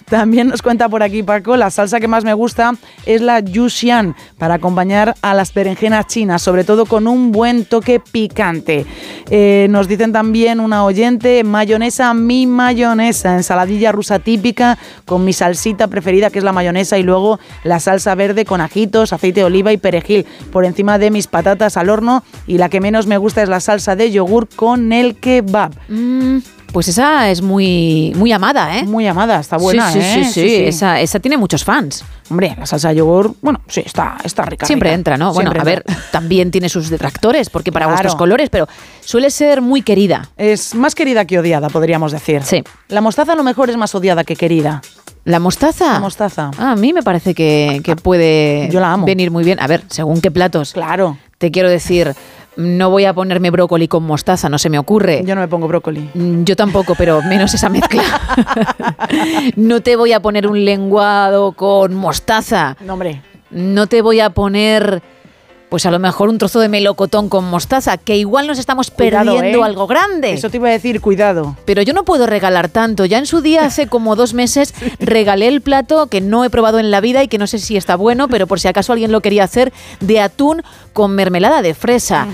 También 0.09 0.47
nos 0.47 0.61
cuenta 0.61 0.87
por 0.87 1.03
aquí 1.03 1.21
Paco, 1.21 1.57
la 1.57 1.69
salsa 1.69 1.99
que 1.99 2.07
más 2.07 2.23
me 2.23 2.33
gusta 2.33 2.75
es 3.05 3.19
la 3.19 3.41
Yuxian 3.41 4.15
para 4.37 4.53
acompañar 4.53 5.15
a 5.21 5.33
las 5.33 5.53
berenjenas 5.53 6.07
chinas, 6.07 6.41
sobre 6.41 6.63
todo 6.63 6.85
con 6.85 7.07
un 7.07 7.33
buen 7.33 7.65
toque 7.65 7.99
picante. 7.99 8.85
Eh, 9.29 9.67
nos 9.69 9.89
dicen 9.89 10.13
también 10.13 10.61
una 10.61 10.85
oyente, 10.85 11.43
mayonesa, 11.43 12.13
mi 12.13 12.47
mayonesa, 12.47 13.35
ensaladilla 13.35 13.91
rusa 13.91 14.19
típica 14.19 14.77
con 15.03 15.25
mi 15.25 15.33
salsita 15.33 15.87
preferida 15.87 16.29
que 16.29 16.39
es 16.39 16.45
la 16.45 16.53
mayonesa 16.53 16.97
y 16.97 17.03
luego 17.03 17.37
la 17.65 17.81
salsa 17.81 18.15
verde 18.15 18.45
con 18.45 18.61
ajitos, 18.61 19.11
aceite 19.11 19.41
de 19.41 19.45
oliva 19.45 19.73
y 19.73 19.77
perejil 19.77 20.25
por 20.53 20.63
encima 20.63 20.97
de 20.99 21.11
mis 21.11 21.27
patatas 21.27 21.66
al 21.75 21.89
horno 21.89 22.23
y 22.47 22.57
la 22.57 22.69
que 22.69 22.79
menos 22.79 23.07
me 23.07 23.17
gusta 23.17 23.43
es 23.43 23.49
la 23.49 23.59
salsa 23.59 23.97
de 23.97 24.11
yogur 24.11 24.47
con 24.47 24.93
el 24.93 25.15
kebab. 25.17 25.73
Mm, 25.89 26.37
pues 26.71 26.87
esa 26.89 27.29
es 27.31 27.41
muy, 27.41 28.13
muy 28.15 28.31
amada, 28.31 28.77
¿eh? 28.77 28.83
Muy 28.83 29.07
amada, 29.07 29.39
está 29.39 29.57
buena, 29.57 29.91
sí, 29.91 29.99
sí, 30.01 30.07
¿eh? 30.19 30.23
sí, 30.25 30.31
sí, 30.33 30.55
Esa, 30.65 31.01
esa 31.01 31.19
tiene 31.19 31.35
muchos 31.37 31.63
fans. 31.63 32.03
Hombre, 32.29 32.55
la 32.59 32.65
salsa 32.65 32.89
de 32.89 32.95
yogur, 32.95 33.33
bueno, 33.41 33.61
sí, 33.67 33.81
está, 33.85 34.17
está 34.23 34.43
rica. 34.43 34.65
Siempre 34.65 34.89
rica. 34.89 34.95
entra, 34.95 35.17
¿no? 35.17 35.33
Bueno, 35.33 35.51
a 35.57 35.63
ver, 35.63 35.83
también 36.11 36.51
tiene 36.51 36.67
sus 36.69 36.89
detractores, 36.89 37.49
porque 37.49 37.71
para 37.71 37.87
Claro. 37.87 38.17
colores, 38.17 38.49
pero 38.49 38.67
suele 38.99 39.31
ser 39.31 39.61
muy 39.61 39.81
querida. 39.81 40.29
Es 40.37 40.75
más 40.75 40.93
querida 40.93 41.23
que 41.25 41.39
odiada, 41.39 41.69
podríamos 41.69 42.11
decir. 42.11 42.43
Sí. 42.43 42.63
La 42.89 42.99
mostaza 43.01 43.31
a 43.33 43.35
lo 43.35 43.43
mejor 43.43 43.69
es 43.69 43.77
más 43.77 43.95
odiada 43.95 44.23
que 44.25 44.35
querida. 44.35 44.81
¿La 45.23 45.39
mostaza? 45.39 45.93
La 45.93 45.99
mostaza. 45.99 46.51
Ah, 46.57 46.71
a 46.71 46.75
mí 46.75 46.91
me 46.93 47.01
parece 47.03 47.33
que, 47.33 47.81
que 47.83 47.95
puede 47.95 48.69
Yo 48.71 48.79
la 48.81 48.93
amo. 48.93 49.05
venir 49.05 49.31
muy 49.31 49.43
bien. 49.43 49.59
A 49.61 49.67
ver, 49.67 49.83
según 49.89 50.21
qué 50.21 50.31
platos. 50.31 50.73
Claro. 50.73 51.17
Te 51.37 51.51
quiero 51.51 51.69
decir, 51.69 52.13
no 52.55 52.89
voy 52.89 53.05
a 53.05 53.13
ponerme 53.13 53.51
brócoli 53.51 53.87
con 53.87 54.03
mostaza, 54.03 54.49
no 54.49 54.57
se 54.57 54.69
me 54.69 54.79
ocurre. 54.79 55.21
Yo 55.23 55.35
no 55.35 55.41
me 55.41 55.47
pongo 55.47 55.67
brócoli. 55.67 56.09
Mm, 56.13 56.43
Yo 56.43 56.55
tampoco, 56.55 56.95
pero 56.95 57.21
menos 57.21 57.53
esa 57.53 57.69
mezcla. 57.69 58.01
no 59.55 59.81
te 59.81 59.95
voy 59.95 60.13
a 60.13 60.19
poner 60.19 60.47
un 60.47 60.65
lenguado 60.65 61.51
con 61.51 61.93
mostaza. 61.93 62.75
No, 62.83 62.93
hombre. 62.93 63.21
No 63.51 63.87
te 63.87 64.01
voy 64.01 64.19
a 64.19 64.31
poner 64.31 65.01
pues 65.69 65.85
a 65.85 65.91
lo 65.91 65.99
mejor 65.99 66.29
un 66.29 66.37
trozo 66.37 66.59
de 66.59 66.69
melocotón 66.69 67.29
con 67.29 67.45
mostaza, 67.45 67.97
que 67.97 68.15
igual 68.15 68.47
nos 68.47 68.59
estamos 68.59 68.89
Cuidado, 68.89 69.33
perdiendo 69.33 69.59
¿eh? 69.59 69.63
algo 69.63 69.87
grande. 69.87 70.33
Eso 70.33 70.49
te 70.49 70.57
iba 70.57 70.69
a 70.69 70.71
decir, 70.71 71.01
cuidado. 71.01 71.57
Pero 71.65 71.81
yo 71.81 71.93
no 71.93 72.03
puedo 72.03 72.25
regalar 72.25 72.69
tanto. 72.69 73.05
Ya 73.05 73.17
en 73.17 73.25
su 73.25 73.41
día, 73.41 73.65
hace 73.65 73.87
como 73.87 74.15
dos 74.15 74.33
meses, 74.33 74.73
regalé 74.99 75.47
el 75.47 75.61
plato 75.61 76.07
que 76.07 76.21
no 76.21 76.43
he 76.45 76.49
probado 76.49 76.79
en 76.79 76.91
la 76.91 77.01
vida 77.01 77.23
y 77.23 77.27
que 77.27 77.37
no 77.37 77.47
sé 77.47 77.59
si 77.59 77.77
está 77.77 77.95
bueno, 77.95 78.27
pero 78.27 78.47
por 78.47 78.59
si 78.59 78.67
acaso 78.67 78.93
alguien 78.93 79.11
lo 79.11 79.21
quería 79.21 79.43
hacer, 79.43 79.73
de 79.99 80.21
atún 80.21 80.63
con 80.93 81.11
mermelada 81.15 81.61
de 81.61 81.73
fresa. 81.73 82.27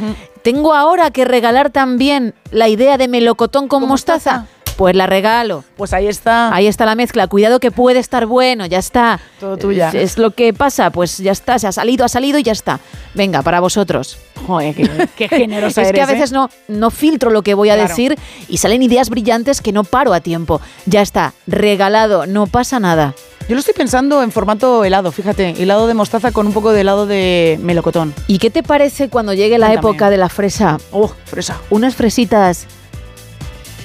Tengo 0.43 0.74
ahora 0.74 1.10
que 1.12 1.26
regalar 1.26 1.69
también 1.69 2.36
la 2.52 2.67
idea 2.67 2.98
de 2.98 3.08
melocotón 3.08 3.67
con 3.67 3.88
mostaza. 3.88 4.48
Pues 4.75 4.95
la 4.95 5.05
regalo. 5.07 5.63
Pues 5.77 5.93
ahí 5.93 6.07
está. 6.07 6.53
Ahí 6.53 6.67
está 6.67 6.86
la 6.86 6.95
mezcla. 6.95 7.27
Cuidado 7.27 7.59
que 7.59 7.71
puede 7.71 7.99
estar 7.99 8.25
bueno, 8.25 8.65
ya 8.65 8.79
está. 8.79 9.19
Todo 9.39 9.57
tuya. 9.57 9.89
Es, 9.89 9.95
es 9.95 10.17
lo 10.17 10.31
que 10.31 10.53
pasa, 10.53 10.89
pues 10.89 11.17
ya 11.19 11.31
está, 11.31 11.59
se 11.59 11.67
ha 11.67 11.71
salido, 11.71 12.05
ha 12.05 12.09
salido 12.09 12.39
y 12.39 12.43
ya 12.43 12.51
está. 12.51 12.79
Venga, 13.13 13.41
para 13.41 13.59
vosotros. 13.59 14.17
Joder, 14.47 14.73
qué, 14.75 14.89
qué 15.15 15.29
generosa 15.29 15.81
es 15.83 15.91
que 15.91 16.01
a 16.01 16.03
eres, 16.03 16.09
¿eh? 16.09 16.13
veces 16.17 16.31
no, 16.31 16.49
no 16.67 16.89
filtro 16.91 17.29
lo 17.29 17.41
que 17.43 17.53
voy 17.53 17.69
a 17.69 17.75
Claro. 17.75 17.89
decir 17.89 18.17
y 18.49 18.57
salen 18.57 18.81
ideas 18.83 19.09
brillantes 19.09 19.62
que 19.62 19.71
no 19.71 19.83
paro 19.83 20.13
a 20.13 20.19
tiempo. 20.21 20.59
Ya 20.86 21.01
está, 21.01 21.33
regalado, 21.47 22.25
no 22.25 22.47
pasa 22.47 22.79
nada. 22.79 23.13
Yo 23.49 23.55
lo 23.55 23.59
estoy 23.59 23.73
pensando 23.73 24.23
en 24.23 24.31
formato 24.31 24.86
helado, 24.86 25.12
fíjate, 25.12 25.62
helado 25.62 25.86
de 25.88 25.93
mostaza 25.93 26.31
con 26.31 26.47
un 26.47 26.53
poco 26.53 26.71
de 26.71 26.79
helado 26.81 27.05
de 27.05 27.59
melocotón. 27.62 28.13
¿Y 28.27 28.38
qué 28.39 28.49
te 28.49 28.63
parece 28.63 29.09
cuando 29.09 29.33
llegue 29.33 29.57
la 29.57 29.67
Cuéntame. 29.67 29.89
época 29.89 30.09
de 30.09 30.17
la 30.17 30.29
fresa? 30.29 30.77
Oh, 30.91 31.12
fresa. 31.25 31.59
Unas 31.69 31.93
fresitas 31.95 32.67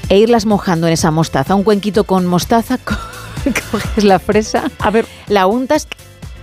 e 0.09 0.19
irlas 0.19 0.47
mojando 0.47 0.87
en 0.87 0.93
esa 0.93 1.11
mostaza. 1.11 1.55
Un 1.55 1.63
cuenquito 1.65 2.05
con 2.05 2.27
mostaza, 2.27 2.79
co- 2.79 2.97
coges 3.71 4.05
la 4.05 4.19
fresa, 4.19 4.65
a 4.79 4.91
ver, 4.91 5.07
la 5.29 5.47
untas 5.47 5.87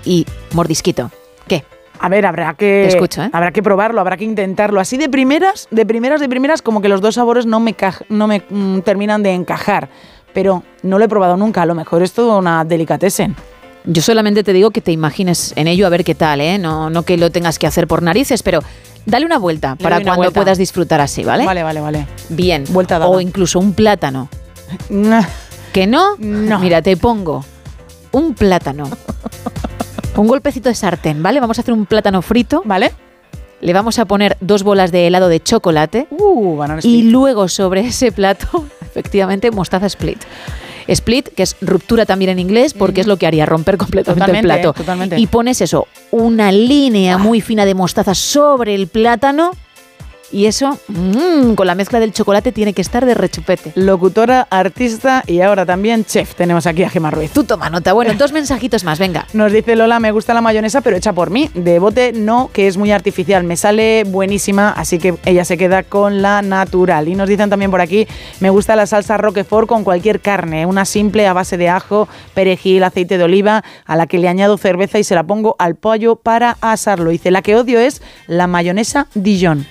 y 0.03 0.25
mordisquito. 0.53 1.11
¿Qué? 1.47 1.63
A 1.99 2.09
ver, 2.09 2.25
habrá 2.25 2.53
que. 2.55 2.85
Escucho, 2.87 3.23
¿eh? 3.23 3.29
Habrá 3.33 3.51
que 3.51 3.63
probarlo, 3.63 4.01
habrá 4.01 4.17
que 4.17 4.23
intentarlo. 4.25 4.79
Así 4.79 4.97
de 4.97 5.09
primeras, 5.09 5.67
de 5.71 5.85
primeras, 5.85 6.19
de 6.19 6.29
primeras, 6.29 6.61
como 6.61 6.81
que 6.81 6.89
los 6.89 7.01
dos 7.01 7.15
sabores 7.15 7.45
no 7.45 7.59
me, 7.59 7.75
no 8.09 8.27
me 8.27 8.43
mm, 8.49 8.79
terminan 8.81 9.23
de 9.23 9.31
encajar. 9.33 9.89
Pero 10.33 10.63
no 10.83 10.99
lo 10.99 11.05
he 11.05 11.07
probado 11.07 11.37
nunca. 11.37 11.61
A 11.61 11.65
lo 11.65 11.75
mejor 11.75 12.03
es 12.03 12.11
todo 12.11 12.37
una 12.37 12.65
delicatessen. 12.65 13.35
Yo 13.85 14.01
solamente 14.01 14.43
te 14.43 14.51
digo 14.51 14.71
que 14.71 14.81
te 14.81 14.91
imagines 14.91 15.53
en 15.55 15.67
ello 15.67 15.85
a 15.87 15.89
ver 15.89 16.03
qué 16.03 16.13
tal, 16.15 16.41
¿eh? 16.41 16.57
No, 16.57 16.89
no 16.89 17.03
que 17.03 17.17
lo 17.17 17.29
tengas 17.31 17.57
que 17.59 17.67
hacer 17.67 17.87
por 17.87 18.01
narices, 18.03 18.43
pero 18.43 18.59
dale 19.05 19.25
una 19.25 19.37
vuelta 19.37 19.75
Le 19.77 19.83
para 19.83 19.97
una 19.97 20.05
cuando 20.05 20.21
vuelta. 20.23 20.39
puedas 20.41 20.57
disfrutar 20.57 21.01
así, 21.01 21.23
¿vale? 21.23 21.45
Vale, 21.45 21.63
vale, 21.63 21.81
vale. 21.81 22.07
Bien. 22.29 22.63
Vuelta 22.69 22.99
dada. 22.99 23.09
O 23.11 23.19
incluso 23.21 23.59
un 23.59 23.73
plátano. 23.73 24.29
Nah. 24.89 25.23
¿Que 25.73 25.87
no? 25.87 26.15
No. 26.19 26.59
Mira, 26.59 26.81
te 26.81 26.95
pongo 26.97 27.43
un 28.11 28.33
plátano. 28.33 28.89
Un 30.15 30.27
golpecito 30.27 30.69
de 30.69 30.75
sartén, 30.75 31.21
¿vale? 31.21 31.39
Vamos 31.41 31.57
a 31.57 31.61
hacer 31.61 31.73
un 31.73 31.85
plátano 31.85 32.21
frito. 32.21 32.61
¿Vale? 32.65 32.93
Le 33.61 33.73
vamos 33.73 33.99
a 33.99 34.05
poner 34.05 34.37
dos 34.41 34.63
bolas 34.63 34.91
de 34.91 35.07
helado 35.07 35.27
de 35.27 35.41
chocolate. 35.41 36.07
Uh, 36.11 36.61
Y 36.83 37.03
luego 37.03 37.47
sobre 37.47 37.81
ese 37.81 38.11
plato, 38.11 38.65
efectivamente, 38.81 39.51
mostaza 39.51 39.87
split. 39.87 40.19
Split, 40.87 41.29
que 41.29 41.43
es 41.43 41.55
ruptura 41.61 42.05
también 42.05 42.31
en 42.31 42.39
inglés, 42.39 42.73
porque 42.73 43.01
es 43.01 43.07
lo 43.07 43.17
que 43.17 43.27
haría 43.27 43.45
romper 43.45 43.77
completamente 43.77 44.37
el 44.37 44.43
plato. 44.43 44.75
Y 45.17 45.27
pones 45.27 45.61
eso, 45.61 45.87
una 46.11 46.51
línea 46.51 47.17
muy 47.17 47.41
fina 47.41 47.65
de 47.65 47.73
mostaza 47.73 48.15
sobre 48.15 48.75
el 48.75 48.87
plátano. 48.87 49.51
Y 50.31 50.47
eso, 50.47 50.77
mm, 50.87 51.53
con 51.53 51.67
la 51.67 51.75
mezcla 51.75 51.99
del 51.99 52.11
chocolate, 52.11 52.51
tiene 52.51 52.73
que 52.73 52.81
estar 52.81 53.05
de 53.05 53.13
rechupete. 53.13 53.71
Locutora, 53.75 54.47
artista 54.49 55.23
y 55.27 55.41
ahora 55.41 55.65
también 55.65 56.03
chef. 56.05 56.35
Tenemos 56.35 56.65
aquí 56.67 56.83
a 56.83 56.89
Gemma 56.89 57.11
Ruiz. 57.11 57.31
Tú 57.31 57.43
toma 57.43 57.69
nota. 57.69 57.93
Bueno, 57.93 58.13
dos 58.15 58.31
mensajitos 58.31 58.83
más, 58.83 58.99
venga. 58.99 59.27
Nos 59.33 59.51
dice 59.51 59.75
Lola, 59.75 59.99
me 59.99 60.11
gusta 60.11 60.33
la 60.33 60.41
mayonesa, 60.41 60.81
pero 60.81 60.97
hecha 60.97 61.13
por 61.13 61.29
mí. 61.29 61.49
De 61.53 61.79
bote 61.79 62.11
no, 62.13 62.49
que 62.51 62.67
es 62.67 62.77
muy 62.77 62.91
artificial. 62.91 63.43
Me 63.43 63.55
sale 63.55 64.03
buenísima, 64.05 64.69
así 64.71 64.97
que 64.97 65.15
ella 65.25 65.45
se 65.45 65.57
queda 65.57 65.83
con 65.83 66.21
la 66.21 66.41
natural. 66.41 67.07
Y 67.07 67.15
nos 67.15 67.29
dicen 67.29 67.49
también 67.49 67.71
por 67.71 67.81
aquí, 67.81 68.07
me 68.39 68.49
gusta 68.49 68.75
la 68.75 68.87
salsa 68.87 69.17
Roquefort 69.17 69.67
con 69.67 69.83
cualquier 69.83 70.19
carne. 70.19 70.65
Una 70.65 70.85
simple 70.85 71.27
a 71.27 71.33
base 71.33 71.57
de 71.57 71.69
ajo, 71.69 72.07
perejil, 72.33 72.83
aceite 72.83 73.17
de 73.17 73.23
oliva, 73.23 73.63
a 73.85 73.95
la 73.95 74.07
que 74.07 74.17
le 74.17 74.27
añado 74.27 74.57
cerveza 74.57 74.99
y 74.99 75.03
se 75.03 75.15
la 75.15 75.23
pongo 75.23 75.55
al 75.59 75.75
pollo 75.75 76.15
para 76.15 76.57
asarlo. 76.61 77.11
Dice, 77.11 77.31
la 77.31 77.41
que 77.41 77.55
odio 77.55 77.79
es 77.79 78.01
la 78.27 78.47
mayonesa 78.47 79.07
Dijon. 79.13 79.65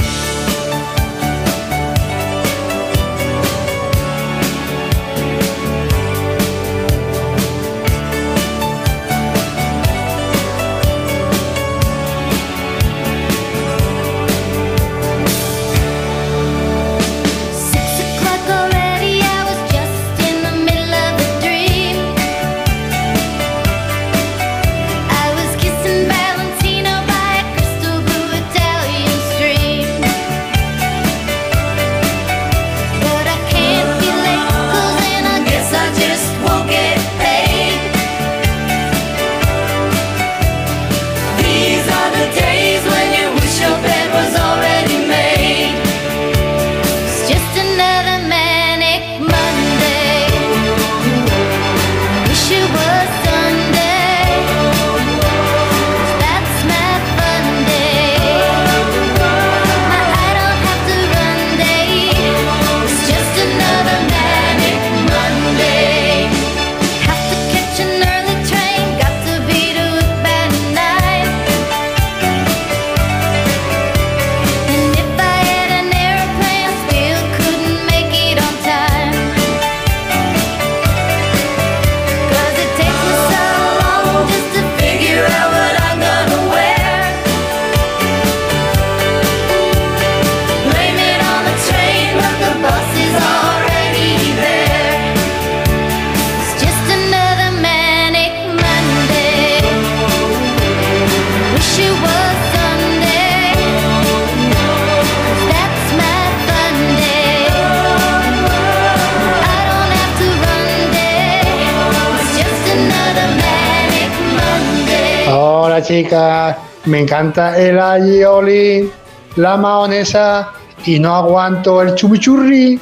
Chicas, 115.92 116.57
me 116.87 117.00
encanta 117.00 117.59
el 117.59 117.78
aioli, 117.78 118.90
la 119.37 119.59
mayonesa 119.59 120.48
y 120.87 120.98
no 120.98 121.14
aguanto 121.14 121.83
el 121.83 121.94
chimichurri. 121.94 122.81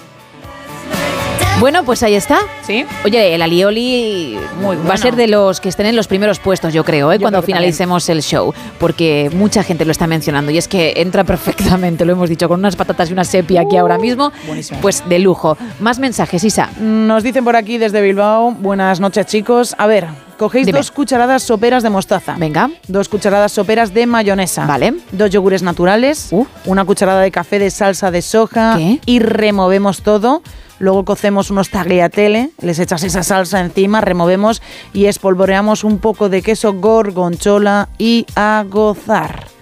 Bueno, 1.59 1.85
pues 1.85 2.05
ahí 2.05 2.15
está. 2.15 2.39
Sí. 2.63 2.87
Oye, 3.05 3.35
el 3.35 3.43
alioli 3.43 4.39
Muy 4.63 4.77
va 4.77 4.95
a 4.95 4.97
ser 4.97 5.17
de 5.17 5.27
los 5.27 5.61
que 5.61 5.69
estén 5.69 5.87
en 5.87 5.97
los 5.97 6.07
primeros 6.07 6.39
puestos, 6.39 6.73
yo 6.73 6.85
creo, 6.85 7.13
¿eh? 7.13 7.17
Yo 7.17 7.23
cuando 7.23 7.41
creo 7.43 7.47
finalicemos 7.47 8.09
el 8.09 8.23
show, 8.23 8.55
porque 8.79 9.29
mucha 9.35 9.65
gente 9.65 9.85
lo 9.85 9.91
está 9.91 10.07
mencionando 10.07 10.53
y 10.53 10.59
es 10.59 10.69
que 10.69 10.95
entra 10.97 11.25
perfectamente, 11.25 12.05
lo 12.05 12.13
hemos 12.13 12.29
dicho, 12.31 12.49
con 12.49 12.61
unas 12.61 12.77
patatas 12.77 13.11
y 13.11 13.13
una 13.13 13.25
sepia 13.25 13.63
aquí 13.63 13.77
ahora 13.77 13.99
mismo, 13.99 14.33
buenísimo. 14.47 14.81
pues 14.81 15.03
de 15.09 15.19
lujo. 15.19 15.59
Más 15.81 15.99
mensajes, 15.99 16.45
Isa. 16.45 16.71
Nos 16.79 17.25
dicen 17.25 17.45
por 17.45 17.57
aquí 17.57 17.77
desde 17.77 18.01
Bilbao, 18.01 18.53
buenas 18.53 19.01
noches 19.01 19.27
chicos. 19.27 19.75
A 19.77 19.87
ver, 19.89 20.07
cogéis 20.41 20.65
Dime. 20.65 20.79
dos 20.79 20.91
cucharadas 20.91 21.43
soperas 21.43 21.83
de 21.83 21.91
mostaza. 21.91 22.35
Venga. 22.39 22.71
Dos 22.89 23.11
cucharadas 23.11 23.53
soperas 23.53 23.93
de 23.93 24.07
mayonesa. 24.07 24.65
Vale. 24.65 24.95
Dos 25.13 25.29
yogures 25.29 25.63
naturales. 25.63 26.29
Uh. 26.31 26.47
Una 26.65 26.87
cucharada 26.87 27.21
de 27.21 27.31
café 27.31 27.59
de 27.59 27.71
salsa 27.71 28.11
de 28.11 28.23
soja. 28.23 28.77
¿Qué? 28.79 29.01
Y 29.05 29.19
removemos 29.19 30.01
todo. 30.01 30.43
Luego 30.79 31.05
cocemos 31.05 31.51
unos 31.51 31.69
tagliatelle, 31.69 32.53
les 32.63 32.79
echas 32.79 33.03
esa 33.03 33.23
salsa 33.23 33.61
encima, 33.61 34.01
removemos 34.01 34.63
y 34.95 35.05
espolvoreamos 35.05 35.85
un 35.85 35.99
poco 35.99 36.31
de 36.31 36.41
queso 36.41 36.73
gorgonzola 36.73 37.91
y 37.99 38.25
a 38.35 38.65
gozar. 38.67 39.60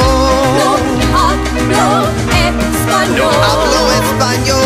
hablo 1.15 2.07
español. 2.69 3.35
hablo 3.45 3.93
español. 3.93 4.59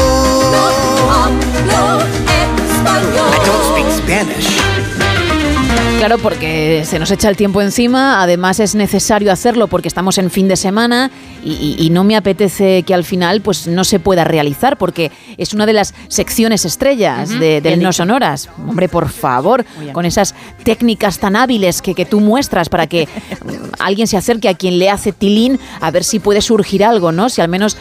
hablo 1.10 2.00
español. 2.28 3.30
I 3.32 3.34
don't 3.46 3.64
speak 3.70 3.88
Spanish. 4.02 4.48
Claro, 5.98 6.18
porque 6.18 6.82
se 6.84 6.98
nos 6.98 7.12
echa 7.12 7.28
el 7.28 7.36
tiempo 7.36 7.62
encima, 7.62 8.20
además 8.22 8.58
es 8.58 8.74
necesario 8.74 9.30
hacerlo 9.30 9.68
porque 9.68 9.86
estamos 9.86 10.18
en 10.18 10.32
fin 10.32 10.48
de 10.48 10.56
semana 10.56 11.12
y, 11.44 11.52
y- 11.52 11.76
y 11.86 11.90
no 11.90 12.02
me 12.02 12.16
apetece 12.16 12.82
que 12.82 12.92
al 12.92 13.04
final 13.04 13.40
pues 13.40 13.68
no 13.68 13.84
se 13.84 14.00
pueda 14.00 14.24
realizar 14.24 14.76
porque 14.78 15.12
es 15.38 15.54
una 15.54 15.64
de 15.64 15.74
las 15.74 15.94
secciones 16.08 16.64
estrellas 16.64 17.30
de, 17.38 17.60
del 17.60 17.74
No 17.80 17.90
dicho. 17.90 17.92
Sonoras. 17.98 18.48
Hombre, 18.68 18.88
por 18.88 19.10
favor, 19.10 19.64
con 19.92 20.04
esas 20.04 20.34
técnicas 20.64 21.20
tan 21.20 21.36
hábiles 21.36 21.80
que, 21.80 21.94
que 21.94 22.04
tú 22.04 22.18
muestras 22.20 22.68
para 22.68 22.88
que 22.88 23.06
mm, 23.44 23.50
alguien 23.78 24.08
se 24.08 24.16
acerque 24.16 24.48
a 24.48 24.54
quien 24.54 24.80
le 24.80 24.90
hace 24.90 25.12
tilín 25.12 25.60
a 25.80 25.92
ver 25.92 26.02
si 26.02 26.18
puede 26.18 26.42
surgir 26.42 26.84
algo, 26.84 27.12
¿no? 27.12 27.28
Si 27.28 27.40
al 27.40 27.48
menos 27.48 27.76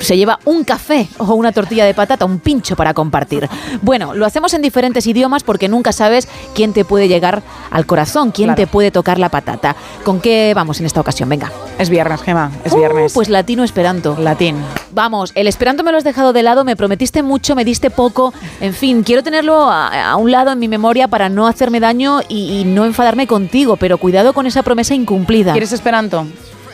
se 0.00 0.16
lleva 0.16 0.38
un 0.46 0.64
café 0.64 1.08
o 1.18 1.34
una 1.34 1.52
tortilla 1.52 1.84
de 1.84 1.92
patata, 1.92 2.24
un 2.24 2.38
pincho 2.38 2.74
para 2.74 2.94
compartir. 2.94 3.50
Bueno, 3.82 4.14
lo 4.14 4.24
hacemos 4.24 4.54
en 4.54 4.62
diferentes 4.62 5.06
idiomas 5.06 5.42
porque 5.42 5.68
nunca 5.68 5.92
sabes 5.92 6.26
quién 6.54 6.72
te 6.72 6.86
puede 6.86 7.06
llegar 7.08 7.42
al 7.70 7.86
corazón, 7.86 8.30
quién 8.30 8.48
Claro. 8.48 8.56
te 8.56 8.66
puede 8.66 8.90
tocar 8.90 9.18
la 9.18 9.28
patata. 9.28 9.76
¿Con 10.04 10.20
qué 10.20 10.52
vamos 10.54 10.80
en 10.80 10.86
esta 10.86 11.00
ocasión? 11.00 11.28
Venga. 11.28 11.50
Es 11.78 11.90
viernes, 11.90 12.22
Gema, 12.22 12.50
es 12.64 12.72
Uh, 12.72 12.76
viernes. 12.78 13.12
Pues 13.12 13.28
latino 13.28 13.64
esperanto. 13.64 14.16
Latín. 14.18 14.56
Vamos, 14.92 15.32
el 15.34 15.46
esperanto 15.46 15.82
me 15.84 15.92
lo 15.92 15.98
has 15.98 16.04
dejado 16.04 16.32
de 16.32 16.42
lado, 16.42 16.64
me 16.64 16.76
prometiste 16.76 17.22
mucho, 17.22 17.54
me 17.54 17.64
diste 17.64 17.90
poco. 17.90 18.32
En 18.60 18.72
fin, 18.72 19.02
quiero 19.02 19.22
tenerlo 19.22 19.70
a, 19.70 20.10
a 20.10 20.16
un 20.16 20.30
lado 20.30 20.52
en 20.52 20.58
mi 20.58 20.68
memoria 20.68 21.08
para 21.08 21.28
no 21.28 21.46
hacerme 21.46 21.80
daño 21.80 22.20
y, 22.28 22.60
y 22.60 22.64
no 22.64 22.84
enfadarme 22.84 23.26
contigo, 23.26 23.76
pero 23.76 23.98
cuidado 23.98 24.32
con 24.32 24.46
esa 24.46 24.62
promesa 24.62 24.94
incumplida. 24.94 25.52
¿Quieres 25.52 25.72
Esperanto? 25.72 26.26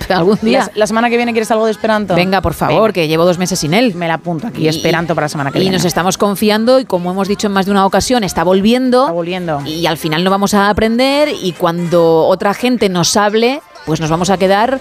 algún 0.11 0.39
día? 0.43 0.61
La, 0.61 0.71
la 0.75 0.87
semana 0.87 1.11
que 1.11 1.17
viene 1.17 1.33
quieres 1.33 1.51
algo 1.51 1.65
de 1.67 1.71
Esperanto. 1.73 2.15
Venga, 2.15 2.41
por 2.41 2.55
favor, 2.55 2.93
que 2.93 3.09
llevo 3.09 3.25
dos 3.25 3.39
meses 3.39 3.59
sin 3.59 3.75
él. 3.75 3.95
Me 3.95 4.09
la 4.09 4.15
apunto 4.15 4.47
aquí, 4.47 4.69
Esperanto 4.69 5.15
para 5.15 5.25
la 5.27 5.29
semana 5.29 5.51
que 5.51 5.59
y 5.59 5.63
viene. 5.63 5.77
nos 5.77 5.85
estamos 5.85 6.19
confiando 6.19 6.79
y 6.81 6.85
como 6.85 7.11
hemos 7.11 7.29
dicho 7.29 7.47
en 7.47 7.53
más 7.53 7.67
de 7.67 7.73
una 7.73 7.87
ocasión, 7.87 8.25
está 8.25 8.45
volviendo. 8.45 9.03
Está 9.03 9.13
volviendo. 9.13 9.61
Y 9.67 9.87
al 9.87 9.97
final 9.99 10.25
no 10.25 10.31
vamos 10.31 10.55
a 10.55 10.69
aprender 10.71 11.29
y 11.43 11.53
cuando 11.53 12.27
otra 12.27 12.55
gente 12.55 12.89
nos 12.89 13.17
hable, 13.17 13.61
pues 13.87 14.01
nos 14.01 14.11
vamos 14.11 14.31
a 14.31 14.37
quedar 14.39 14.81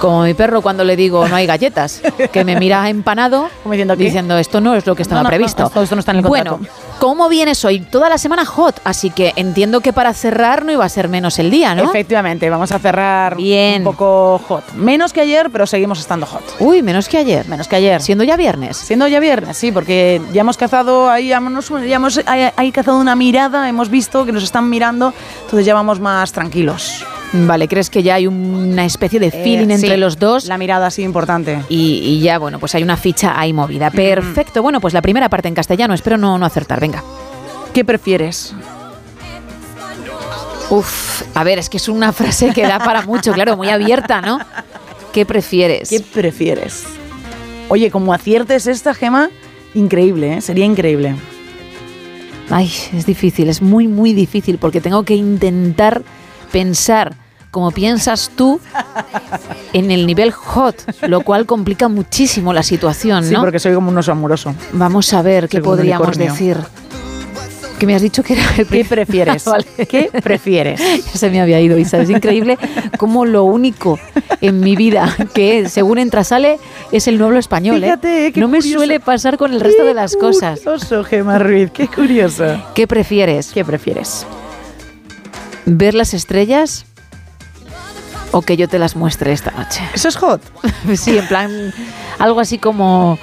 como 0.00 0.22
mi 0.22 0.32
perro 0.32 0.60
cuando 0.62 0.84
le 0.84 0.94
digo 0.94 1.26
no 1.26 1.34
hay 1.34 1.44
galletas, 1.46 2.00
que 2.32 2.44
me 2.44 2.54
mira 2.54 2.88
empanado 2.88 3.48
diciendo, 3.96 4.38
esto 4.38 4.60
no 4.60 4.76
es 4.76 4.86
lo 4.86 4.94
que 4.94 5.02
estaba 5.02 5.22
No, 5.22 5.24
no, 5.24 5.30
no, 5.30 5.36
previsto. 5.36 5.66
esto- 5.66 5.82
esto 5.82 5.96
no 5.96 6.00
está 6.00 6.12
en 6.12 6.18
el 6.18 6.22
contrato. 6.24 6.58
Bueno, 6.58 6.72
¿cómo 6.98 7.28
vienes 7.28 7.64
hoy? 7.64 7.80
Toda 7.80 8.08
la 8.08 8.18
semana 8.18 8.44
hot, 8.44 8.80
así 8.84 9.10
que 9.10 9.32
entiendo 9.36 9.80
que 9.80 9.92
para 9.92 10.12
cerrar 10.14 10.64
no 10.64 10.72
iba 10.72 10.84
a 10.84 10.88
ser 10.88 11.08
menos 11.08 11.38
el 11.38 11.50
día, 11.50 11.74
¿no? 11.74 11.84
Efectivamente, 11.84 12.48
vamos 12.50 12.72
a 12.72 12.78
cerrar 12.78 13.36
un 13.36 13.84
poco 13.84 14.38
hot. 14.48 14.72
Menos 14.74 15.12
que 15.12 15.20
ayer, 15.20 15.50
pero 15.50 15.66
seguimos 15.66 15.98
estando 16.00 16.26
hot. 16.26 16.42
Uy, 16.60 16.82
menos 16.82 17.08
que 17.08 17.18
ayer. 17.18 17.46
Menos 17.48 17.68
que 17.68 17.76
ayer. 17.76 18.00
Siendo 18.02 18.24
ya 18.24 18.36
viernes. 18.36 18.76
Siendo 18.76 19.06
ya 19.08 19.20
viernes, 19.20 19.56
sí, 19.56 19.72
porque 19.72 20.20
ya 20.32 20.40
hemos 20.42 20.56
cazado, 20.56 21.10
ahí, 21.10 21.28
ya 21.28 21.36
hemos, 21.38 21.68
ya 21.68 21.96
hemos 21.96 22.20
ahí- 22.26 22.50
ahí 22.56 22.72
cazado 22.72 22.98
una 22.98 23.16
mirada, 23.16 23.68
hemos 23.68 23.88
visto 23.88 24.24
que 24.24 24.32
nos 24.32 24.42
están 24.42 24.68
mirando, 24.68 25.12
entonces 25.42 25.66
ya 25.66 25.74
vamos 25.74 26.00
más 26.00 26.32
tranquilos. 26.32 27.04
Vale, 27.32 27.68
¿crees 27.68 27.90
que 27.90 28.02
ya 28.02 28.14
hay 28.14 28.26
una 28.26 28.84
especie 28.86 29.20
de 29.20 29.30
feeling 29.30 29.68
Eh, 29.68 29.74
entre 29.74 29.90
sí, 29.90 29.96
los 29.96 30.18
dos? 30.18 30.46
La 30.46 30.56
mirada 30.56 30.86
así 30.86 31.02
importante. 31.02 31.62
Y, 31.68 31.98
y 32.02 32.20
ya, 32.20 32.38
bueno, 32.38 32.58
pues 32.58 32.74
hay 32.74 32.82
una 32.82 32.96
ficha 32.96 33.38
ahí 33.38 33.52
movida. 33.52 33.90
Perfecto. 33.90 34.62
Bueno, 34.62 34.80
pues 34.80 34.94
la 34.94 35.02
primera 35.02 35.28
parte 35.28 35.48
en 35.48 35.54
castellano. 35.54 35.92
Espero 35.92 36.16
no, 36.16 36.38
no 36.38 36.46
acertar. 36.46 36.80
Venga. 36.80 37.02
¿Qué 37.74 37.84
prefieres? 37.84 38.54
Uf, 40.70 41.22
a 41.34 41.44
ver, 41.44 41.58
es 41.58 41.68
que 41.68 41.78
es 41.78 41.88
una 41.88 42.12
frase 42.12 42.52
que 42.52 42.62
da 42.62 42.78
para 42.78 43.02
mucho, 43.02 43.32
claro, 43.32 43.56
muy 43.56 43.68
abierta, 43.68 44.20
¿no? 44.20 44.38
¿Qué 45.12 45.24
prefieres? 45.24 45.88
¿Qué 45.88 46.00
prefieres? 46.00 46.84
Oye, 47.68 47.90
como 47.90 48.12
aciertes 48.12 48.66
esta 48.66 48.94
gema, 48.94 49.30
increíble, 49.74 50.36
¿eh? 50.36 50.40
sería 50.42 50.66
increíble. 50.66 51.14
Ay, 52.50 52.70
es 52.94 53.06
difícil, 53.06 53.48
es 53.48 53.62
muy, 53.62 53.88
muy 53.88 54.12
difícil 54.12 54.58
porque 54.58 54.80
tengo 54.80 55.04
que 55.04 55.14
intentar 55.14 56.02
pensar 56.52 57.14
como 57.50 57.70
piensas 57.70 58.30
tú 58.36 58.60
en 59.72 59.90
el 59.90 60.06
nivel 60.06 60.32
hot, 60.32 60.76
lo 61.08 61.22
cual 61.22 61.46
complica 61.46 61.88
muchísimo 61.88 62.52
la 62.52 62.62
situación, 62.62 63.24
Sí, 63.24 63.32
¿no? 63.32 63.40
porque 63.40 63.58
soy 63.58 63.74
como 63.74 63.90
un 63.90 63.96
oso 63.98 64.12
amoroso. 64.12 64.54
Vamos 64.72 65.12
a 65.14 65.22
ver 65.22 65.48
qué 65.48 65.60
podríamos 65.60 66.16
decir. 66.18 66.58
Que 67.78 67.86
me 67.86 67.94
has 67.94 68.02
dicho 68.02 68.24
que 68.24 68.32
era 68.32 68.42
el 68.58 68.66
¿Qué 68.66 68.84
prefieres? 68.84 69.44
Vale. 69.46 69.64
¿Qué 69.88 70.10
prefieres? 70.22 70.80
Ya 71.06 71.12
se 71.12 71.30
me 71.30 71.40
había 71.40 71.60
ido, 71.60 71.78
Isa. 71.78 71.98
Es 72.00 72.10
increíble 72.10 72.58
cómo 72.98 73.24
lo 73.24 73.44
único 73.44 74.00
en 74.40 74.58
mi 74.60 74.74
vida 74.74 75.14
que 75.32 75.68
según 75.68 75.98
entra 75.98 76.24
sale 76.24 76.58
es 76.90 77.06
el 77.06 77.18
nuevo 77.18 77.36
español. 77.38 77.82
¿eh? 77.84 77.96
Qué 78.34 78.40
no 78.40 78.48
me 78.48 78.58
curioso. 78.58 78.78
suele 78.78 78.98
pasar 78.98 79.38
con 79.38 79.52
el 79.52 79.60
resto 79.60 79.84
de 79.84 79.94
las 79.94 80.16
cosas. 80.16 80.58
Curioso, 80.58 81.04
Gema 81.04 81.38
Ruiz, 81.38 81.70
qué 81.70 81.86
curioso. 81.86 82.44
¿Qué 82.74 82.88
prefieres? 82.88 83.52
¿Qué 83.52 83.64
prefieres? 83.64 84.26
¿Ver 85.70 85.94
las 85.94 86.14
estrellas 86.14 86.86
o 88.32 88.42
que 88.42 88.56
yo 88.56 88.68
te 88.68 88.78
las 88.78 88.96
muestre 88.96 89.32
esta 89.32 89.50
noche? 89.52 89.80
¿Eso 89.94 90.08
es 90.08 90.16
hot? 90.16 90.40
Sí, 90.96 91.16
en 91.18 91.26
plan, 91.28 91.72
algo 92.18 92.40
así 92.40 92.58
como... 92.58 93.18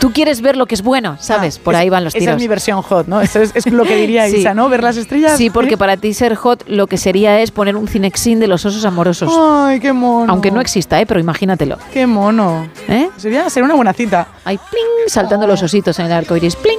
Tú 0.00 0.10
quieres 0.10 0.40
ver 0.40 0.56
lo 0.56 0.64
que 0.64 0.74
es 0.74 0.80
bueno, 0.80 1.18
¿sabes? 1.20 1.58
Por 1.58 1.74
Es- 1.74 1.80
ahí 1.80 1.90
van 1.90 2.02
los 2.02 2.14
Esa 2.14 2.18
tiros. 2.20 2.36
es 2.36 2.40
mi 2.42 2.48
versión 2.48 2.80
hot, 2.80 3.08
¿no? 3.08 3.20
Eso 3.20 3.42
es, 3.42 3.50
es 3.54 3.66
lo 3.66 3.84
que 3.84 3.94
diría 3.96 4.26
Sí. 4.30 4.36
Isa, 4.38 4.54
¿no? 4.54 4.70
Ver 4.70 4.82
las 4.82 4.96
estrellas. 4.96 5.36
Sí, 5.36 5.50
porque 5.50 5.76
para 5.76 5.98
ti 5.98 6.14
ser 6.14 6.34
hot 6.34 6.64
lo 6.66 6.86
que 6.86 6.96
sería 6.96 7.38
es 7.40 7.50
poner 7.50 7.76
un 7.76 7.86
cinexin 7.86 8.40
de 8.40 8.46
los 8.46 8.64
osos 8.64 8.86
amorosos. 8.86 9.30
Ay, 9.38 9.80
qué 9.80 9.92
mono. 9.92 10.32
Aunque 10.32 10.50
no 10.50 10.62
exista, 10.62 10.98
¿eh? 10.98 11.04
Pero 11.04 11.20
imagínatelo. 11.20 11.76
Qué 11.92 12.06
mono. 12.06 12.66
¿Eh? 12.88 13.10
Sería, 13.18 13.50
sería 13.50 13.66
una 13.66 13.74
buena 13.74 13.92
cita. 13.92 14.28
Hay 14.46 14.56
pling, 14.56 15.08
saltando 15.08 15.46
los 15.46 15.62
ositos 15.62 15.98
en 15.98 16.06
el 16.06 16.12
arco 16.12 16.34
iris. 16.36 16.56
Pling, 16.56 16.78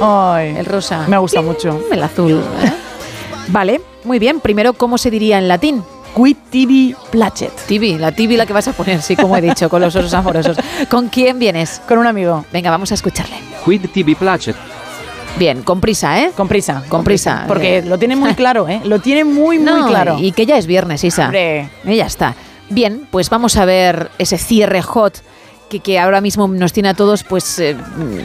Ay, 0.00 0.54
el 0.56 0.66
rosa. 0.66 1.06
me 1.08 1.18
gusta 1.18 1.42
mucho. 1.42 1.80
El 1.90 2.00
azul. 2.00 2.30
¿eh? 2.62 2.72
Vale, 3.48 3.80
muy 4.04 4.18
bien. 4.18 4.40
Primero, 4.40 4.72
¿cómo 4.72 4.98
se 4.98 5.10
diría 5.10 5.38
en 5.38 5.48
latín? 5.48 5.82
Squid 6.14 6.36
TV 6.48 6.94
Plachet. 7.10 7.50
Tibi, 7.66 7.98
la 7.98 8.12
Tibi 8.12 8.36
la 8.36 8.46
que 8.46 8.52
vas 8.52 8.68
a 8.68 8.72
poner, 8.72 9.02
sí, 9.02 9.16
como 9.16 9.36
he 9.36 9.40
dicho, 9.40 9.68
con 9.68 9.82
los 9.82 9.96
osos 9.96 10.14
amorosos. 10.14 10.56
¿Con 10.88 11.08
quién 11.08 11.40
vienes? 11.40 11.80
Con 11.88 11.98
un 11.98 12.06
amigo. 12.06 12.44
Venga, 12.52 12.70
vamos 12.70 12.92
a 12.92 12.94
escucharle. 12.94 13.34
Quid 13.64 13.86
tibi 13.92 14.14
placet. 14.14 14.54
Bien, 15.36 15.62
con 15.62 15.80
prisa, 15.80 16.20
¿eh? 16.20 16.30
Con 16.36 16.46
prisa. 16.46 16.84
Con 16.88 17.02
prisa. 17.02 17.46
Porque 17.48 17.82
lo 17.82 17.98
tiene 17.98 18.14
muy 18.14 18.34
claro, 18.36 18.68
¿eh? 18.68 18.80
Lo 18.84 19.00
tiene 19.00 19.24
muy, 19.24 19.58
muy 19.58 19.66
No, 19.66 19.88
claro. 19.88 20.16
Y 20.20 20.30
que 20.30 20.46
ya 20.46 20.56
es 20.56 20.66
viernes, 20.66 21.02
Isa. 21.02 21.24
Hombre. 21.24 21.68
Y 21.84 21.96
ya 21.96 22.06
está. 22.06 22.36
Bien, 22.70 23.08
pues 23.10 23.28
vamos 23.28 23.56
a 23.56 23.64
ver 23.64 24.12
ese 24.18 24.38
cierre 24.38 24.82
hot 24.82 25.20
que, 25.68 25.80
que 25.80 25.98
ahora 25.98 26.20
mismo 26.20 26.46
nos 26.46 26.72
tiene 26.72 26.90
a 26.90 26.94
todos 26.94 27.24
pues 27.24 27.58
eh, 27.58 27.76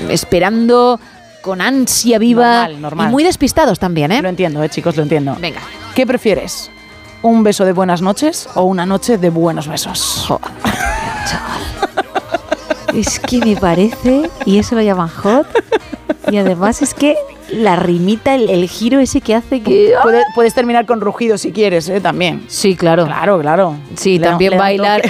esperando 0.09 0.99
con 1.41 1.61
ansia 1.61 2.17
viva 2.19 2.63
Normal, 2.67 2.81
normal. 2.81 3.07
y 3.07 3.11
muy 3.11 3.23
despistados 3.23 3.79
también, 3.79 4.11
¿eh? 4.11 4.21
Lo 4.21 4.29
entiendo, 4.29 4.61
eh, 4.63 4.69
chicos, 4.69 4.95
lo 4.97 5.03
entiendo. 5.03 5.35
Venga. 5.39 5.59
¿Qué 5.95 6.05
prefieres? 6.05 6.69
¿Un 7.21 7.43
beso 7.43 7.65
de 7.65 7.73
buenas 7.73 8.01
noches 8.01 8.47
o 8.55 8.63
una 8.63 8.85
noche 8.85 9.17
de 9.17 9.29
buenos 9.29 9.67
besos? 9.67 10.27
Es 12.93 13.19
que 13.19 13.37
me 13.39 13.55
parece, 13.55 14.29
y 14.45 14.57
eso 14.57 14.75
lo 14.75 14.81
llaman 14.81 15.09
hot, 15.09 15.47
y 16.31 16.37
además 16.37 16.81
es 16.81 16.93
que 16.93 17.15
la 17.51 17.75
rimita, 17.75 18.33
el, 18.35 18.49
el 18.49 18.67
giro 18.67 18.99
ese 18.99 19.21
que 19.21 19.35
hace 19.35 19.61
que... 19.61 19.93
Puede- 20.01 20.23
puedes 20.35 20.53
terminar 20.53 20.85
con 20.85 20.99
rugido 21.01 21.37
si 21.37 21.51
quieres, 21.51 21.87
¿eh? 21.89 22.01
También. 22.01 22.43
Sí, 22.47 22.75
claro. 22.75 23.05
Claro, 23.05 23.39
claro. 23.39 23.75
Sí, 23.95 24.17
Le 24.17 24.27
también 24.27 24.51
le 24.51 24.57
bailar. 24.57 25.01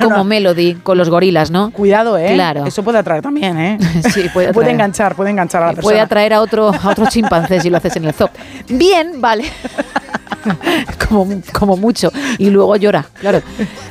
Como 0.00 0.18
No. 0.18 0.24
Melody 0.24 0.74
con 0.74 0.96
los 0.98 1.08
gorilas, 1.10 1.50
¿no? 1.50 1.70
Cuidado, 1.70 2.16
¿eh? 2.18 2.32
Claro. 2.34 2.64
Eso 2.66 2.82
puede 2.82 2.98
atraer 2.98 3.22
también, 3.22 3.58
¿eh? 3.58 3.78
Sí, 4.12 4.28
puede 4.32 4.52
Puede 4.52 4.66
atraer. 4.66 4.70
enganchar, 4.70 5.14
puede 5.14 5.30
enganchar 5.30 5.62
a 5.62 5.66
la 5.66 5.72
persona. 5.72 5.82
puede 5.82 6.00
atraer 6.00 6.32
a 6.34 6.40
otro, 6.40 6.72
a 6.72 6.88
otro 6.90 7.06
chimpancé 7.06 7.60
si 7.60 7.70
lo 7.70 7.76
haces 7.78 7.96
en 7.96 8.04
el 8.04 8.12
zoo. 8.12 8.28
Bien, 8.68 9.20
vale. 9.20 9.44
como, 11.08 11.28
como 11.52 11.76
mucho. 11.76 12.10
Y 12.38 12.50
luego 12.50 12.76
llora, 12.76 13.04
claro. 13.20 13.40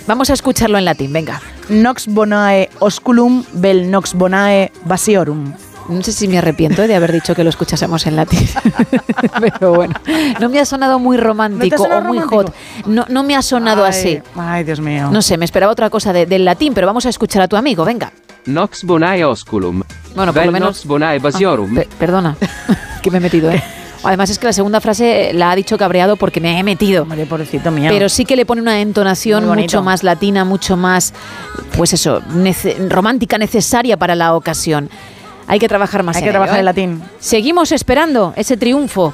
Vamos 0.07 0.29
a 0.29 0.33
escucharlo 0.33 0.77
en 0.77 0.85
latín, 0.85 1.11
venga. 1.13 1.41
Nox 1.69 2.07
bonae 2.07 2.69
osculum 2.79 3.43
vel 3.53 3.89
nox 3.89 4.13
bonae 4.13 4.71
vasiorum. 4.85 5.53
No 5.89 6.01
sé 6.03 6.11
si 6.13 6.27
me 6.27 6.37
arrepiento 6.37 6.87
de 6.87 6.95
haber 6.95 7.11
dicho 7.11 7.35
que 7.35 7.43
lo 7.43 7.49
escuchásemos 7.49 8.05
en 8.07 8.15
latín. 8.15 8.47
Pero 9.39 9.73
bueno, 9.73 9.93
no 10.39 10.49
me 10.49 10.59
ha 10.59 10.65
sonado 10.65 10.99
muy 10.99 11.17
romántico 11.17 11.77
sonado 11.83 12.01
o 12.01 12.03
muy 12.05 12.19
romántico? 12.19 12.53
hot. 12.53 12.87
No, 12.87 13.05
no 13.09 13.23
me 13.23 13.35
ha 13.35 13.41
sonado 13.41 13.83
Ay, 13.83 13.89
así. 13.89 14.19
Ay, 14.35 14.63
Dios 14.63 14.79
mío. 14.79 15.09
No 15.11 15.21
sé, 15.21 15.37
me 15.37 15.45
esperaba 15.45 15.71
otra 15.71 15.89
cosa 15.89 16.13
de- 16.13 16.25
del 16.25 16.45
latín, 16.45 16.73
pero 16.73 16.87
vamos 16.87 17.05
a 17.05 17.09
escuchar 17.09 17.41
a 17.41 17.47
tu 17.47 17.55
amigo, 17.57 17.83
venga. 17.85 18.11
Nox 18.45 18.83
bonae 18.83 19.23
osculum. 19.25 19.81
Bueno, 20.15 20.33
por 20.33 20.45
lo 20.45 20.51
menos- 20.51 20.69
Nox 20.69 20.85
bonae 20.85 21.19
vasiorum. 21.19 21.75
Pe- 21.75 21.87
perdona, 21.99 22.35
que 23.01 23.11
me 23.11 23.17
he 23.17 23.21
metido, 23.21 23.51
¿eh? 23.51 23.61
Además 24.03 24.31
es 24.31 24.39
que 24.39 24.47
la 24.47 24.53
segunda 24.53 24.81
frase 24.81 25.31
la 25.33 25.51
ha 25.51 25.55
dicho 25.55 25.77
cabreado 25.77 26.15
porque 26.15 26.41
me 26.41 26.57
he 26.57 26.63
metido. 26.63 27.03
Hombre, 27.03 27.27
pobrecito 27.27 27.69
mío. 27.69 27.91
Pero 27.91 28.09
sí 28.09 28.25
que 28.25 28.35
le 28.35 28.47
pone 28.47 28.59
una 28.61 28.81
entonación 28.81 29.45
mucho 29.47 29.83
más 29.83 30.03
latina, 30.03 30.43
mucho 30.43 30.75
más, 30.75 31.13
pues 31.77 31.93
eso, 31.93 32.21
nece- 32.33 32.89
romántica, 32.89 33.37
necesaria 33.37 33.97
para 33.97 34.15
la 34.15 34.33
ocasión. 34.33 34.89
Hay 35.51 35.59
que 35.59 35.67
trabajar 35.67 36.01
más 36.01 36.15
Hay 36.15 36.21
en 36.21 36.23
que 36.23 36.29
ello, 36.29 36.39
trabajar 36.39 36.55
¿eh? 36.55 36.59
en 36.59 36.65
latín. 36.65 37.03
Seguimos 37.19 37.73
esperando 37.73 38.33
ese 38.37 38.55
triunfo. 38.55 39.13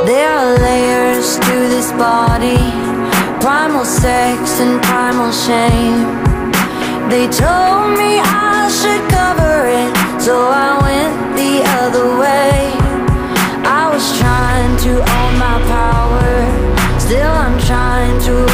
There 0.05 0.29
are 0.29 0.57
layers 0.57 1.35
to 1.35 1.55
this 1.67 1.91
body 1.91 2.55
primal 3.41 3.83
sex 3.83 4.61
and 4.61 4.81
primal 4.83 5.31
shame. 5.33 5.99
They 7.09 7.27
told 7.27 7.91
me 7.99 8.19
I 8.23 8.71
should 8.71 9.03
cover 9.11 9.67
it, 9.67 9.91
so 10.21 10.47
I 10.47 10.79
went 10.81 11.35
the 11.35 11.61
other 11.83 12.17
way. 12.17 12.71
I 13.67 13.91
was 13.93 14.05
trying 14.17 14.77
to 14.85 14.91
own 15.17 15.33
my 15.38 15.59
power, 15.67 16.99
still 16.99 17.31
I'm 17.31 17.59
trying 17.67 18.17
to 18.27 18.46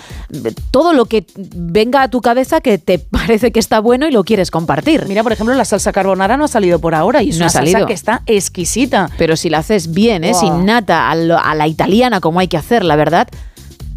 Todo 0.71 0.93
lo 0.93 1.05
que 1.05 1.25
venga 1.35 2.03
a 2.03 2.07
tu 2.09 2.21
cabeza 2.21 2.61
que 2.61 2.77
te 2.77 2.99
parece 3.11 3.51
que 3.51 3.59
está 3.59 3.79
bueno 3.79 4.07
y 4.07 4.11
lo 4.11 4.23
quieres 4.23 4.51
compartir. 4.51 5.05
Mira, 5.07 5.21
por 5.23 5.31
ejemplo, 5.33 5.53
la 5.53 5.65
salsa 5.65 5.91
carbonara 5.91 6.37
no 6.37 6.45
ha 6.45 6.47
salido 6.47 6.79
por 6.79 6.95
ahora 6.95 7.21
y 7.21 7.29
es 7.29 7.35
No 7.35 7.39
una 7.39 7.47
ha 7.47 7.49
salsa 7.49 7.71
salido. 7.71 7.88
Que 7.89 7.93
está 7.93 8.21
exquisita. 8.25 9.09
Pero 9.17 9.35
si 9.35 9.49
la 9.49 9.57
haces 9.57 9.93
bien, 9.93 10.23
¿eh? 10.23 10.33
Sin 10.33 10.65
nata, 10.65 11.09
a, 11.11 11.15
lo- 11.15 11.37
a 11.37 11.53
la 11.55 11.67
italiana, 11.67 12.21
como 12.21 12.39
hay 12.39 12.47
que 12.47 12.55
hacer, 12.57 12.83
la 12.85 12.95
verdad. 12.95 13.27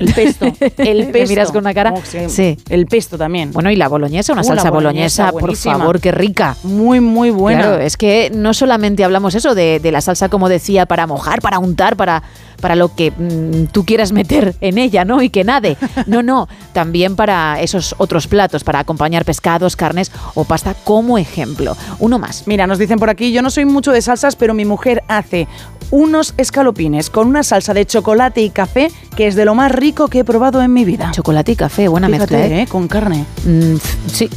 El 0.02 0.14
pesto, 0.14 0.46
el 0.78 1.06
pesto. 1.12 1.28
miras 1.28 1.50
con 1.50 1.58
una 1.58 1.74
cara. 1.74 1.92
Oh, 1.96 2.00
sí. 2.04 2.18
Sí. 2.28 2.56
El 2.68 2.86
pesto 2.86 3.18
también. 3.18 3.52
Bueno, 3.52 3.70
y 3.70 3.76
la 3.76 3.88
boloñesa, 3.88 4.32
una 4.32 4.44
salsa 4.44 4.70
boloñesa, 4.70 5.32
por 5.32 5.56
favor, 5.56 6.00
qué 6.00 6.12
rica. 6.12 6.56
Muy, 6.62 7.00
muy 7.00 7.30
buena. 7.30 7.62
Claro, 7.62 7.82
es 7.82 7.96
que 7.96 8.30
no 8.34 8.54
solamente 8.54 9.04
hablamos 9.04 9.34
eso 9.34 9.54
de, 9.54 9.80
de 9.80 9.92
la 9.92 10.00
salsa, 10.00 10.28
como 10.28 10.48
decía, 10.48 10.86
para 10.86 11.06
mojar, 11.06 11.40
para 11.40 11.58
untar, 11.58 11.96
para, 11.96 12.22
para 12.60 12.76
lo 12.76 12.94
que 12.94 13.10
mm, 13.10 13.66
tú 13.72 13.84
quieras 13.84 14.12
meter 14.12 14.54
en 14.60 14.78
ella, 14.78 15.04
¿no? 15.04 15.22
Y 15.22 15.30
que 15.30 15.44
nade. 15.44 15.76
No, 16.06 16.22
no, 16.22 16.48
también 16.72 17.16
para 17.16 17.60
esos 17.60 17.94
otros 17.98 18.26
platos, 18.26 18.64
para 18.64 18.78
acompañar 18.78 19.24
pescados, 19.24 19.76
carnes 19.76 20.10
o 20.34 20.44
pasta 20.44 20.74
como 20.84 21.18
ejemplo. 21.18 21.76
Uno 21.98 22.18
más. 22.18 22.46
Mira, 22.46 22.66
nos 22.66 22.78
dicen 22.78 22.98
por 22.98 23.10
aquí, 23.10 23.32
yo 23.32 23.42
no 23.42 23.50
soy 23.50 23.64
mucho 23.64 23.92
de 23.92 24.00
salsas, 24.02 24.36
pero 24.36 24.54
mi 24.54 24.64
mujer 24.64 25.02
hace 25.08 25.48
unos 25.92 26.34
escalopines 26.38 27.10
con 27.10 27.28
una 27.28 27.44
salsa 27.44 27.74
de 27.74 27.86
chocolate 27.86 28.40
y 28.40 28.50
café 28.50 28.90
que 29.14 29.28
es 29.28 29.36
de 29.36 29.44
lo 29.44 29.54
más 29.54 29.70
rico 29.70 30.08
que 30.08 30.20
he 30.20 30.24
probado 30.24 30.60
en 30.62 30.72
mi 30.72 30.84
vida. 30.84 31.12
Chocolate 31.12 31.52
y 31.52 31.56
café, 31.56 31.86
buena 31.86 32.08
Fíjate, 32.08 32.36
mezcla, 32.36 32.56
¿eh? 32.58 32.62
¿eh? 32.62 32.66
Con 32.66 32.88
carne. 32.88 33.26
Mm, 33.44 33.76
sí, 34.06 34.28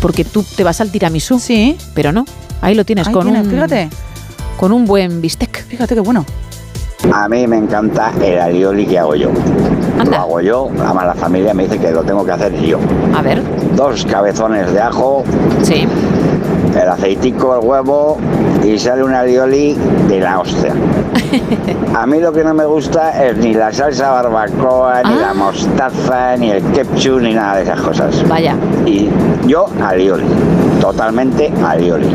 porque 0.00 0.24
tú 0.24 0.42
te 0.42 0.64
vas 0.64 0.80
al 0.80 0.90
tiramisú. 0.90 1.38
Sí. 1.38 1.76
Pero 1.94 2.10
no, 2.10 2.24
ahí 2.60 2.74
lo 2.74 2.84
tienes 2.84 3.06
Ahí 3.06 3.12
con 3.12 3.28
un... 3.28 3.48
fíjate. 3.48 3.90
Con 4.56 4.72
un 4.72 4.86
buen 4.86 5.20
bistec. 5.20 5.64
Fíjate 5.66 5.94
qué 5.94 6.00
bueno. 6.00 6.24
A 7.12 7.28
mí 7.28 7.46
me 7.46 7.58
encanta 7.58 8.12
el 8.22 8.38
alioli 8.40 8.86
que 8.86 8.98
hago 8.98 9.14
yo. 9.14 9.30
Lo 10.10 10.16
hago 10.16 10.40
yo, 10.40 10.70
además 10.80 11.06
la 11.06 11.14
familia 11.14 11.52
me 11.52 11.64
dice 11.64 11.78
que 11.78 11.90
lo 11.90 12.02
tengo 12.02 12.24
que 12.24 12.32
hacer 12.32 12.58
yo. 12.62 12.78
A 13.14 13.20
ver. 13.20 13.42
Dos 13.76 14.06
cabezones 14.06 14.72
de 14.72 14.80
ajo. 14.80 15.22
Sí. 15.62 15.86
El 16.84 16.90
aceitico, 16.90 17.58
el 17.58 17.66
huevo 17.66 18.18
y 18.62 18.78
sale 18.78 19.02
un 19.02 19.14
alioli 19.14 19.72
de 20.06 20.20
la 20.20 20.38
hostia. 20.38 20.74
A 21.94 22.04
mí 22.04 22.20
lo 22.20 22.30
que 22.30 22.44
no 22.44 22.52
me 22.52 22.66
gusta 22.66 23.24
es 23.24 23.38
ni 23.38 23.54
la 23.54 23.72
salsa 23.72 24.10
barbacoa, 24.10 25.02
ni 25.02 25.14
la 25.14 25.32
mostaza, 25.32 26.36
ni 26.36 26.50
el 26.50 26.62
ketchup, 26.72 27.22
ni 27.22 27.32
nada 27.32 27.56
de 27.56 27.62
esas 27.62 27.80
cosas. 27.80 28.28
Vaya. 28.28 28.54
Y 28.84 29.08
yo 29.46 29.66
alioli, 29.82 30.26
totalmente 30.78 31.50
alioli. 31.64 32.10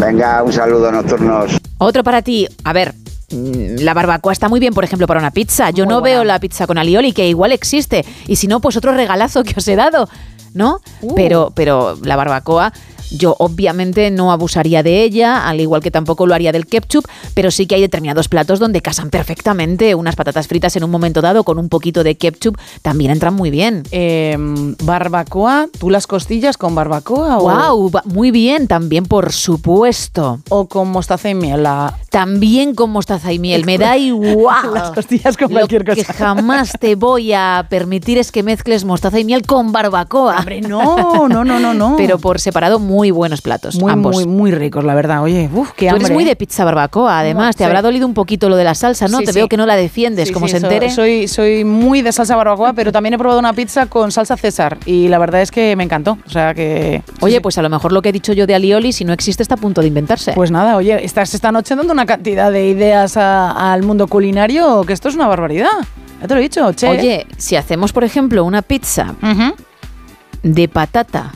Venga, 0.00 0.42
un 0.42 0.52
saludo 0.52 0.90
nocturnos. 0.90 1.56
Otro 1.78 2.02
para 2.02 2.22
ti. 2.22 2.48
A 2.64 2.72
ver, 2.72 2.92
mm, 3.30 3.82
la 3.84 3.94
barbacoa 3.94 4.32
está 4.32 4.48
muy 4.48 4.58
bien, 4.58 4.74
por 4.74 4.82
ejemplo, 4.82 5.06
para 5.06 5.20
una 5.20 5.30
pizza. 5.30 5.70
Yo 5.70 5.86
no 5.86 6.00
veo 6.00 6.24
la 6.24 6.40
pizza 6.40 6.66
con 6.66 6.76
alioli, 6.76 7.12
que 7.12 7.28
igual 7.28 7.52
existe. 7.52 8.04
Y 8.26 8.34
si 8.34 8.48
no, 8.48 8.60
pues 8.60 8.76
otro 8.76 8.92
regalazo 8.94 9.44
que 9.44 9.54
os 9.56 9.68
he 9.68 9.76
dado, 9.76 10.08
¿no? 10.54 10.80
Pero, 11.14 11.52
pero 11.54 11.96
la 12.02 12.16
barbacoa. 12.16 12.72
Yo 13.10 13.36
obviamente 13.38 14.10
no 14.10 14.32
abusaría 14.32 14.82
de 14.82 15.02
ella, 15.02 15.48
al 15.48 15.60
igual 15.60 15.82
que 15.82 15.90
tampoco 15.90 16.26
lo 16.26 16.34
haría 16.34 16.52
del 16.52 16.66
ketchup, 16.66 17.06
pero 17.34 17.50
sí 17.50 17.66
que 17.66 17.76
hay 17.76 17.80
determinados 17.80 18.28
platos 18.28 18.58
donde 18.58 18.80
casan 18.82 19.10
perfectamente. 19.10 19.94
Unas 19.94 20.16
patatas 20.16 20.46
fritas 20.48 20.76
en 20.76 20.84
un 20.84 20.90
momento 20.90 21.20
dado 21.20 21.44
con 21.44 21.58
un 21.58 21.68
poquito 21.68 22.02
de 22.04 22.16
ketchup 22.16 22.58
también 22.82 23.10
entran 23.10 23.34
muy 23.34 23.50
bien. 23.50 23.82
Em, 23.90 24.74
barbacoa, 24.82 25.68
¿tú 25.78 25.90
las 25.90 26.06
costillas 26.06 26.56
con 26.56 26.74
barbacoa 26.74 27.38
o...? 27.38 27.42
¡Wow! 27.42 27.90
Muy 28.04 28.30
bien, 28.30 28.66
también 28.66 29.04
por 29.04 29.32
supuesto. 29.32 30.40
O 30.48 30.66
con 30.66 30.90
mostaza 30.90 31.28
y 31.30 31.34
miel. 31.34 31.62
La... 31.62 31.94
También 32.10 32.74
con 32.74 32.90
mostaza 32.90 33.32
y 33.32 33.38
miel, 33.38 33.64
me 33.64 33.78
da 33.78 33.96
igual. 33.98 34.74
Las 34.74 34.90
costillas 34.90 35.36
con 35.36 35.48
Lo 35.48 35.56
cualquier 35.60 35.84
que 35.84 35.96
cosa. 35.96 36.12
jamás 36.12 36.72
te 36.80 36.94
voy 36.94 37.32
a 37.32 37.66
permitir 37.68 38.18
es 38.18 38.32
que 38.32 38.42
mezcles 38.42 38.84
mostaza 38.84 39.18
y 39.20 39.24
miel 39.24 39.46
con 39.46 39.72
barbacoa. 39.72 40.38
Hombre, 40.38 40.60
no, 40.60 41.28
no, 41.28 41.44
no, 41.44 41.60
no, 41.60 41.74
no. 41.74 41.94
Pero 41.96 42.18
por 42.18 42.40
separado, 42.40 42.78
muy 42.78 42.95
buenos 43.10 43.42
platos, 43.42 43.76
Muy, 43.76 43.92
ambos. 43.92 44.14
muy, 44.14 44.26
muy 44.26 44.50
ricos, 44.52 44.84
la 44.84 44.94
verdad. 44.94 45.22
Oye, 45.22 45.48
uff, 45.52 45.72
qué 45.72 45.86
Tú 45.86 45.90
hambre. 45.94 46.06
eres 46.06 46.14
muy 46.14 46.24
¿eh? 46.24 46.28
de 46.28 46.36
pizza 46.36 46.64
barbacoa, 46.64 47.20
además. 47.20 47.46
No, 47.46 47.52
te 47.52 47.58
sí. 47.58 47.64
habrá 47.64 47.82
dolido 47.82 48.06
un 48.06 48.14
poquito 48.14 48.48
lo 48.48 48.56
de 48.56 48.64
la 48.64 48.74
salsa, 48.74 49.08
¿no? 49.08 49.18
Sí, 49.18 49.24
te 49.26 49.32
sí. 49.32 49.38
veo 49.38 49.48
que 49.48 49.56
no 49.56 49.66
la 49.66 49.76
defiendes, 49.76 50.30
como 50.32 50.48
se 50.48 50.56
entere. 50.56 50.90
Soy, 50.90 51.28
soy 51.28 51.64
muy 51.64 52.02
de 52.02 52.12
salsa 52.12 52.36
barbacoa, 52.36 52.72
pero 52.72 52.92
también 52.92 53.14
he 53.14 53.18
probado 53.18 53.38
una 53.40 53.52
pizza 53.52 53.86
con 53.86 54.10
salsa 54.12 54.36
César 54.36 54.78
y 54.86 55.08
la 55.08 55.18
verdad 55.18 55.42
es 55.42 55.50
que 55.50 55.76
me 55.76 55.84
encantó. 55.84 56.18
O 56.26 56.30
sea 56.30 56.54
que. 56.54 57.02
Oye, 57.20 57.40
pues 57.40 57.58
a 57.58 57.62
lo 57.62 57.68
mejor 57.68 57.92
lo 57.92 58.02
que 58.02 58.08
he 58.08 58.12
dicho 58.12 58.32
yo 58.32 58.46
de 58.46 58.54
alioli, 58.54 58.92
si 58.92 59.04
no 59.04 59.12
existe, 59.12 59.42
está 59.42 59.54
a 59.56 59.58
punto 59.58 59.80
de 59.80 59.88
inventarse. 59.88 60.32
Pues 60.32 60.50
nada, 60.50 60.76
oye, 60.76 61.04
estás 61.04 61.34
esta 61.34 61.52
noche 61.52 61.76
dando 61.76 61.92
una 61.92 62.06
cantidad 62.06 62.50
de 62.50 62.68
ideas 62.68 63.16
al 63.16 63.82
mundo 63.82 64.06
culinario 64.06 64.82
que 64.84 64.92
esto 64.92 65.08
es 65.08 65.14
una 65.14 65.26
barbaridad. 65.26 65.68
Ya 66.20 66.26
te 66.28 66.34
lo 66.34 66.40
he 66.40 66.42
dicho, 66.44 66.72
che. 66.72 66.88
Oye, 66.88 67.26
si 67.36 67.56
hacemos, 67.56 67.92
por 67.92 68.04
ejemplo, 68.04 68.44
una 68.44 68.62
pizza 68.62 69.14
de 70.42 70.68
patata. 70.68 71.32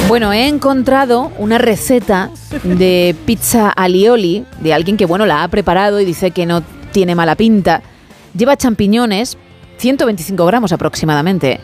Bueno, 0.08 0.32
he 0.32 0.46
encontrado 0.46 1.32
una 1.36 1.58
receta 1.58 2.30
de 2.62 3.16
pizza 3.26 3.70
alioli 3.70 4.44
de 4.60 4.72
alguien 4.72 4.96
que, 4.96 5.04
bueno, 5.04 5.26
la 5.26 5.42
ha 5.42 5.48
preparado 5.48 6.00
y 6.00 6.04
dice 6.04 6.30
que 6.30 6.46
no 6.46 6.62
tiene 6.92 7.16
mala 7.16 7.34
pinta. 7.34 7.82
Lleva 8.36 8.56
champiñones, 8.56 9.36
125 9.78 10.46
gramos 10.46 10.72
aproximadamente. 10.72 11.58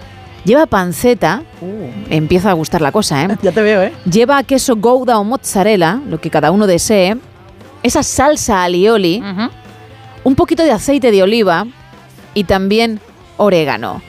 Lleva 0.44 0.66
panceta, 0.66 1.44
empieza 2.10 2.50
a 2.50 2.54
gustar 2.54 2.82
la 2.82 2.90
cosa, 2.90 3.22
¿eh? 3.22 3.28
Ya 3.42 3.52
te 3.52 3.62
veo, 3.62 3.80
¿eh? 3.80 3.92
Lleva 4.10 4.42
queso 4.42 4.74
gouda 4.74 5.20
o 5.20 5.24
mozzarella, 5.24 6.00
lo 6.08 6.20
que 6.20 6.28
cada 6.28 6.50
uno 6.50 6.66
desee. 6.66 7.16
Esa 7.84 8.02
salsa 8.02 8.64
alioli, 8.64 9.22
un 10.24 10.34
poquito 10.34 10.64
de 10.64 10.72
aceite 10.72 11.12
de 11.12 11.22
oliva 11.22 11.66
y 12.34 12.42
también 12.44 13.00
orégano. 13.36 14.02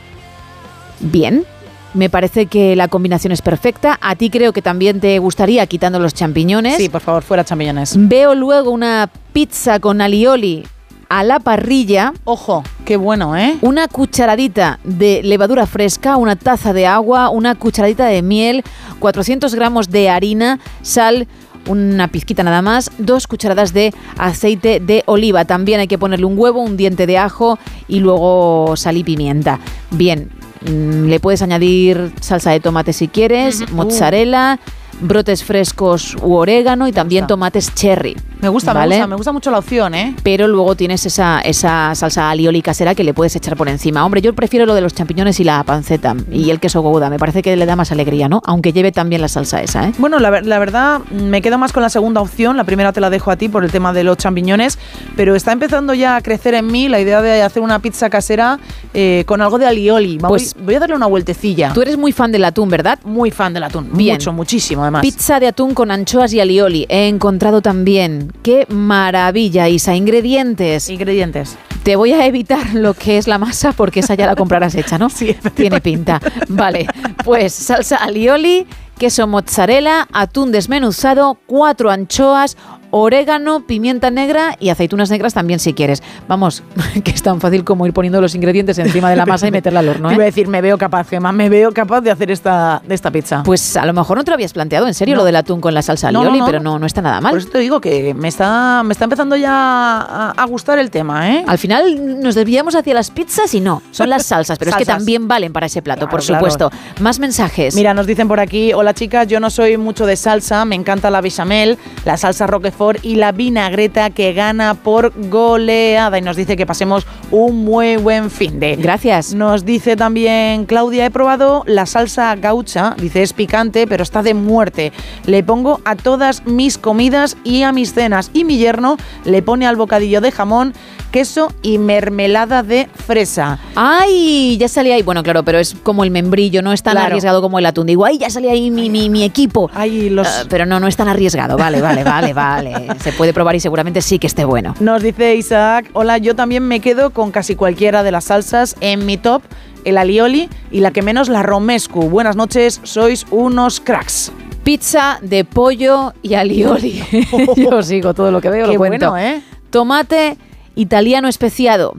Bien, 1.00 1.46
me 1.94 2.10
parece 2.10 2.48
que 2.48 2.76
la 2.76 2.88
combinación 2.88 3.32
es 3.32 3.42
perfecta. 3.42 3.98
A 4.02 4.16
ti 4.16 4.30
creo 4.30 4.54
que 4.54 4.62
también 4.62 5.00
te 5.00 5.20
gustaría 5.20 5.66
quitando 5.68 6.00
los 6.00 6.14
champiñones. 6.14 6.78
Sí, 6.78 6.90
por 6.90 7.02
favor, 7.02 7.24
fuera 7.24 7.44
champiñones. 7.44 7.96
Veo 7.98 8.36
luego 8.36 8.72
una 8.72 9.10
pizza 9.32 9.80
con 9.80 10.02
alioli 10.02 10.66
a 11.10 11.24
la 11.24 11.40
parrilla. 11.40 12.14
Ojo, 12.24 12.64
qué 12.86 12.98
bueno, 12.98 13.38
¿eh? 13.38 13.58
Una 13.62 13.88
cucharadita 13.88 14.80
de 14.84 15.22
levadura 15.24 15.68
fresca, 15.68 16.18
una 16.18 16.36
taza 16.36 16.74
de 16.74 16.88
agua, 16.88 17.30
una 17.30 17.56
cucharadita 17.56 18.06
de 18.08 18.22
miel, 18.24 18.64
400 19.00 19.54
gramos 19.54 19.90
de 19.92 20.10
harina, 20.10 20.60
sal, 20.82 21.28
una 21.68 22.08
pizquita 22.08 22.44
nada 22.44 22.62
más, 22.62 22.92
dos 22.98 23.28
cucharadas 23.28 23.74
de 23.74 23.94
aceite 24.18 24.80
de 24.80 25.04
oliva. 25.06 25.46
También 25.46 25.80
hay 25.80 25.88
que 25.88 25.98
ponerle 25.98 26.26
un 26.26 26.38
huevo, 26.38 26.62
un 26.62 26.78
diente 26.78 27.06
de 27.06 27.18
ajo 27.18 27.60
y 27.88 28.00
luego 28.00 28.76
sal 28.76 28.98
y 28.98 29.04
pimienta. 29.04 29.60
Bien, 29.92 30.30
le 30.66 31.20
puedes 31.20 31.42
añadir 31.42 32.12
salsa 32.22 32.52
de 32.52 32.60
tomate 32.60 32.94
si 32.94 33.08
quieres, 33.08 33.72
mozzarella, 33.72 34.60
brotes 35.02 35.44
frescos 35.44 36.16
u 36.22 36.34
orégano 36.36 36.88
y 36.88 36.92
también 36.92 37.28
tomates 37.28 37.74
cherry. 37.74 38.16
Me 38.42 38.50
gusta, 38.50 38.74
¿vale? 38.74 38.96
me 38.96 38.96
gusta, 38.98 39.08
me 39.08 39.16
gusta 39.16 39.32
mucho 39.32 39.52
la 39.52 39.60
opción, 39.60 39.94
¿eh? 39.96 40.16
Pero 40.22 40.48
luego 40.50 40.76
tienes 40.76 41.06
esa, 41.06 41.40
esa 41.42 41.96
salsa 41.96 42.30
alioli 42.30 42.62
casera 42.62 42.94
que 42.94 43.04
le 43.06 43.14
puedes 43.14 43.36
echar 43.38 43.56
por 43.56 43.70
encima. 43.70 44.06
Hombre, 44.06 44.22
yo 44.22 44.34
prefiero 44.34 44.66
lo 44.66 44.74
de 44.76 44.82
los 44.82 44.94
champiñones 44.94 45.40
y 45.40 45.46
la 45.46 45.64
panceta 45.64 46.16
y 46.30 46.50
el 46.50 46.60
queso 46.60 46.82
gouda. 46.82 47.10
Me 47.10 47.18
parece 47.20 47.42
que 47.42 47.56
le 47.56 47.66
da 47.66 47.76
más 47.78 47.92
alegría, 47.94 48.28
¿no? 48.28 48.42
Aunque 48.46 48.74
lleve 48.74 48.92
también 48.92 49.22
la 49.22 49.30
salsa 49.30 49.62
esa, 49.62 49.88
¿eh? 49.88 49.94
Bueno, 49.98 50.20
la, 50.20 50.42
la 50.42 50.60
verdad, 50.60 51.00
me 51.12 51.42
quedo 51.42 51.58
más 51.58 51.72
con 51.72 51.84
la 51.84 51.90
segunda 51.90 52.20
opción. 52.20 52.58
La 52.58 52.66
primera 52.66 52.92
te 52.92 53.00
la 53.00 53.10
dejo 53.10 53.32
a 53.32 53.38
ti 53.38 53.48
por 53.48 53.64
el 53.64 53.72
tema 53.72 53.94
de 53.94 54.04
los 54.04 54.18
champiñones. 54.18 54.78
Pero 55.16 55.36
está 55.36 55.54
empezando 55.54 55.94
ya 55.94 56.18
a 56.18 56.22
crecer 56.22 56.54
en 56.54 56.68
mí 56.68 56.90
la 56.90 57.00
idea 57.00 57.22
de 57.22 57.42
hacer 57.44 57.64
una 57.64 57.80
pizza 57.80 58.10
casera 58.10 58.60
eh, 58.94 59.24
con 59.26 59.42
algo 59.42 59.58
de 59.58 59.68
alioli. 59.68 60.18
Vamos, 60.18 60.30
Pues- 60.54 60.56
voy 60.62 60.76
a 60.76 60.80
darle 60.82 60.96
una 60.96 61.06
vueltecilla. 61.08 61.72
Tú 61.74 61.82
eres 61.82 61.98
muy 61.98 62.12
fan 62.12 62.32
del 62.32 62.44
atún, 62.44 62.68
¿verdad? 62.70 63.00
Muy 63.06 63.32
fan 63.32 63.54
del 63.54 63.64
atún. 63.64 63.90
Bien. 63.94 64.16
Mucho, 64.16 64.34
muchísimo 64.34 64.83
además. 64.84 65.02
Pizza 65.02 65.40
de 65.40 65.48
atún 65.48 65.74
con 65.74 65.92
anchoas 65.92 66.34
y 66.34 66.40
alioli. 66.40 66.86
He 66.90 67.08
encontrado 67.08 67.62
también. 67.62 68.32
¡Qué 68.44 68.66
maravilla, 68.70 69.70
Isa! 69.70 69.96
Ingredientes. 69.96 70.90
Ingredientes. 70.90 71.58
Te 71.84 71.96
voy 71.98 72.14
a 72.14 72.26
evitar 72.26 72.74
lo 72.74 72.94
que 72.94 73.18
es 73.18 73.28
la 73.28 73.38
masa 73.38 73.74
porque 73.74 74.00
esa 74.00 74.16
ya 74.16 74.26
la 74.26 74.36
comprarás 74.36 74.76
hecha, 74.76 74.98
¿no? 74.98 75.10
Sí, 75.14 75.36
Tiene 75.54 75.82
pinta. 75.82 76.22
Vale, 76.48 76.88
pues 77.24 77.54
salsa 77.54 77.98
alioli, 77.98 78.66
queso 78.98 79.28
mozzarella, 79.28 80.08
atún 80.14 80.52
desmenuzado, 80.52 81.38
cuatro 81.46 81.92
anchoas, 81.92 82.58
orégano, 82.96 83.62
pimienta 83.62 84.12
negra 84.12 84.56
y 84.60 84.70
aceitunas 84.70 85.10
negras 85.10 85.34
también 85.34 85.60
si 85.60 85.74
quieres. 85.74 86.04
Vamos, 86.28 86.62
que 87.04 87.10
es 87.10 87.24
tan 87.24 87.42
fácil 87.42 87.64
como 87.64 87.88
ir 87.88 87.94
poniendo 87.94 88.22
los 88.22 88.36
ingredientes 88.36 88.78
encima 88.78 89.10
de 89.10 89.16
la 89.16 89.26
masa 89.26 89.48
y 89.48 89.52
meterla 89.52 89.80
al 89.80 89.90
horno, 89.90 90.10
Te 90.10 90.14
iba 90.14 90.24
a 90.24 90.28
¿eh? 90.28 90.30
decir, 90.30 90.48
me 90.48 90.62
veo 90.62 90.78
capaz, 90.78 91.10
Gemma, 91.10 91.32
me 91.32 91.50
veo 91.50 91.72
capaz 91.72 92.02
de 92.02 92.12
hacer 92.12 92.30
esta, 92.30 92.84
de 92.88 92.94
esta 92.94 93.10
pizza. 93.10 93.42
Pues 93.44 93.76
a 93.78 93.86
lo 93.88 93.94
mejor 93.94 94.18
no 94.18 94.24
te 94.24 94.30
lo 94.30 94.36
habías 94.36 94.54
planteado 94.54 94.86
en 94.88 94.94
serio 94.94 95.16
No. 95.16 95.22
lo 95.22 95.26
del 95.26 95.36
atún 95.38 95.60
con 95.60 95.74
la 95.74 95.82
salsa 95.82 96.12
No, 96.12 96.20
alioli, 96.22 96.40
no. 96.40 96.46
pero 96.46 96.60
no, 96.60 96.78
no 96.78 96.86
está 96.86 97.02
nada 97.02 97.16
Por 97.16 97.32
mal. 97.32 97.38
eso 97.40 97.50
te 97.50 97.58
digo 97.58 97.82
que 97.82 98.14
me 98.14 98.28
está, 98.28 98.84
me 98.86 98.92
está 98.92 99.06
empezando 99.06 99.36
ya 99.38 99.52
a, 99.54 100.34
a 100.38 100.46
gustar 100.46 100.78
el 100.78 100.92
tema, 100.92 101.32
¿eh? 101.32 101.44
Al 101.48 101.58
final 101.58 102.22
nos 102.22 102.36
desviamos 102.36 102.76
hacia 102.76 102.94
las 102.94 103.10
pizzas 103.10 103.52
y 103.56 103.60
no, 103.60 103.82
son 103.90 104.10
las 104.10 104.28
salsas, 104.28 104.60
pero 104.60 104.70
es 104.70 104.78
que 104.78 104.86
también 104.86 105.28
valen 105.28 105.52
para 105.52 105.66
ese 105.66 105.82
plato, 105.82 106.08
por 106.08 106.22
Claro, 106.24 106.36
supuesto. 106.46 106.72
Más 107.00 107.18
mensajes. 107.18 107.74
Mira, 107.76 107.96
nos 107.96 108.06
dicen 108.06 108.28
por 108.28 108.40
aquí, 108.40 108.72
hola 108.72 108.94
chicas, 108.94 109.28
yo 109.28 109.40
no 109.40 109.50
soy 109.50 109.78
mucho 109.78 110.06
de 110.06 110.16
salsa, 110.16 110.64
me 110.66 110.76
encanta 110.76 111.10
la 111.10 111.22
bechamel, 111.22 111.80
la 112.06 112.18
salsa 112.18 112.46
roquefort 112.46 112.83
y 113.02 113.16
la 113.16 113.32
vinagreta 113.32 114.10
que 114.10 114.34
gana 114.34 114.74
por 114.74 115.14
goleada 115.30 116.18
y 116.18 116.22
nos 116.22 116.36
dice 116.36 116.58
que 116.58 116.66
pasemos 116.66 117.06
un 117.32 117.64
muy 117.64 117.98
buen 117.98 118.30
fin 118.30 118.60
de. 118.60 118.76
Gracias. 118.76 119.34
Nos 119.34 119.66
dice 119.66 119.96
también 119.96 120.66
Claudia, 120.66 121.06
he 121.06 121.12
probado 121.12 121.64
la 121.66 121.86
salsa 121.86 122.36
gaucha, 122.36 122.96
dice 123.00 123.24
es 123.24 123.34
picante, 123.34 123.88
pero 123.88 124.04
está 124.04 124.22
de 124.22 124.34
muerte. 124.34 124.92
Le 125.26 125.44
pongo 125.44 125.82
a 125.86 125.96
todas 125.96 126.46
mis 126.46 126.78
comidas 126.78 127.38
y 127.44 127.64
a 127.64 127.72
mis 127.72 127.94
cenas 127.94 128.30
y 128.34 128.44
mi 128.44 128.58
yerno 128.58 128.98
le 129.26 129.42
pone 129.42 129.66
al 129.66 129.76
bocadillo 129.76 130.22
de 130.22 130.32
jamón 130.32 130.74
queso 131.14 131.54
y 131.62 131.78
mermelada 131.78 132.64
de 132.64 132.90
fresa. 133.06 133.60
¡Ay! 133.76 134.58
Ya 134.60 134.68
salía 134.68 134.96
ahí. 134.96 135.04
Bueno, 135.04 135.22
claro, 135.22 135.44
pero 135.44 135.60
es 135.60 135.76
como 135.84 136.04
el 136.04 136.10
membrillo, 136.10 136.64
no 136.64 136.74
es 136.74 136.82
tan 136.82 136.94
Claro. 136.94 137.06
arriesgado 137.08 137.40
como 137.40 137.60
el 137.60 137.66
atún. 137.68 137.86
Digo, 137.86 138.04
¡ay! 138.04 138.18
Ya 138.18 138.32
salía 138.32 138.52
ahí 138.52 138.72
mi, 138.72 138.90
mi, 138.90 139.12
mi 139.12 139.24
equipo. 139.24 139.70
Ay, 139.76 140.10
los... 140.10 140.28
Ah, 140.28 140.44
pero 140.50 140.66
no, 140.66 140.80
no 140.80 140.88
es 140.88 140.98
tan 140.98 141.08
arriesgado. 141.08 141.56
Vale, 141.56 141.82
vale, 141.82 142.04
vale, 142.04 142.34
vale. 142.34 142.88
Se 143.00 143.12
puede 143.14 143.32
probar 143.32 143.56
y 143.56 143.60
seguramente 143.60 144.02
sí 144.02 144.18
que 144.18 144.26
esté 144.26 144.44
bueno. 144.44 144.74
Nos 144.80 145.04
dice 145.04 145.36
Isaac, 145.36 145.90
hola, 145.94 146.18
yo 146.18 146.36
también 146.36 146.64
me 146.64 146.80
quedo 146.80 147.12
con 147.12 147.30
casi 147.32 147.56
cualquiera 147.56 148.02
de 148.02 148.10
las 148.12 148.24
salsas 148.26 148.76
en 148.82 149.06
mi 149.06 149.18
top, 149.18 149.44
el 149.86 150.00
alioli 150.00 150.50
y 150.72 150.80
la 150.80 150.90
que 150.90 151.04
menos 151.04 151.30
la 151.30 151.44
romescu. 151.44 152.10
Buenas 152.10 152.36
noches, 152.36 152.82
sois 152.82 153.28
unos 153.30 153.80
cracks. 153.80 154.32
Pizza 154.64 155.20
de 155.22 155.44
pollo 155.46 156.14
y 156.24 156.34
alioli. 156.34 157.04
Yo 157.56 157.84
sigo 157.84 158.16
todo 158.16 158.32
lo 158.32 158.42
que 158.42 158.50
veo, 158.50 158.66
Qué 158.66 158.74
lo 158.74 158.80
cuento. 158.80 159.12
bueno, 159.12 159.24
¿eh? 159.28 159.44
Tomate 159.70 160.38
italiano 160.76 161.28
especiado. 161.28 161.94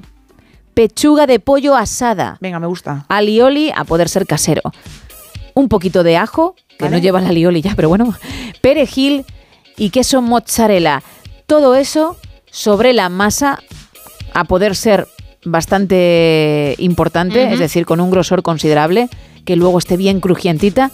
Pechuga 0.75 1.27
de 1.27 1.39
pollo 1.39 1.77
asada. 1.77 2.39
Venga, 2.41 2.59
me 2.59 2.67
gusta. 2.67 3.07
Alioli 3.09 3.73
a 3.75 3.85
poder 3.85 4.09
ser 4.09 4.27
casero. 4.27 4.63
Un 5.55 5.69
poquito 5.69 6.03
de 6.03 6.17
ajo, 6.17 6.57
que 6.79 6.85
Vale. 6.87 6.97
no 6.97 7.03
lleva 7.03 7.21
el 7.21 7.27
alioli 7.27 7.63
ya, 7.63 7.75
pero 7.77 7.89
bueno. 7.89 8.15
Perejil 8.61 9.25
y 9.77 9.91
queso 9.91 10.21
mozzarella. 10.21 11.03
Todo 11.47 11.77
eso 11.77 12.17
sobre 12.51 12.93
la 12.93 13.09
masa 13.09 13.61
a 14.33 14.45
poder 14.45 14.75
ser 14.75 15.07
bastante 15.45 16.75
importante, 16.79 17.53
es 17.53 17.59
decir, 17.59 17.87
con 17.87 18.01
un 18.01 18.11
grosor 18.11 18.43
considerable, 18.43 19.09
que 19.45 19.57
luego 19.57 19.79
esté 19.79 19.97
bien 19.97 20.21
crujientita 20.21 20.91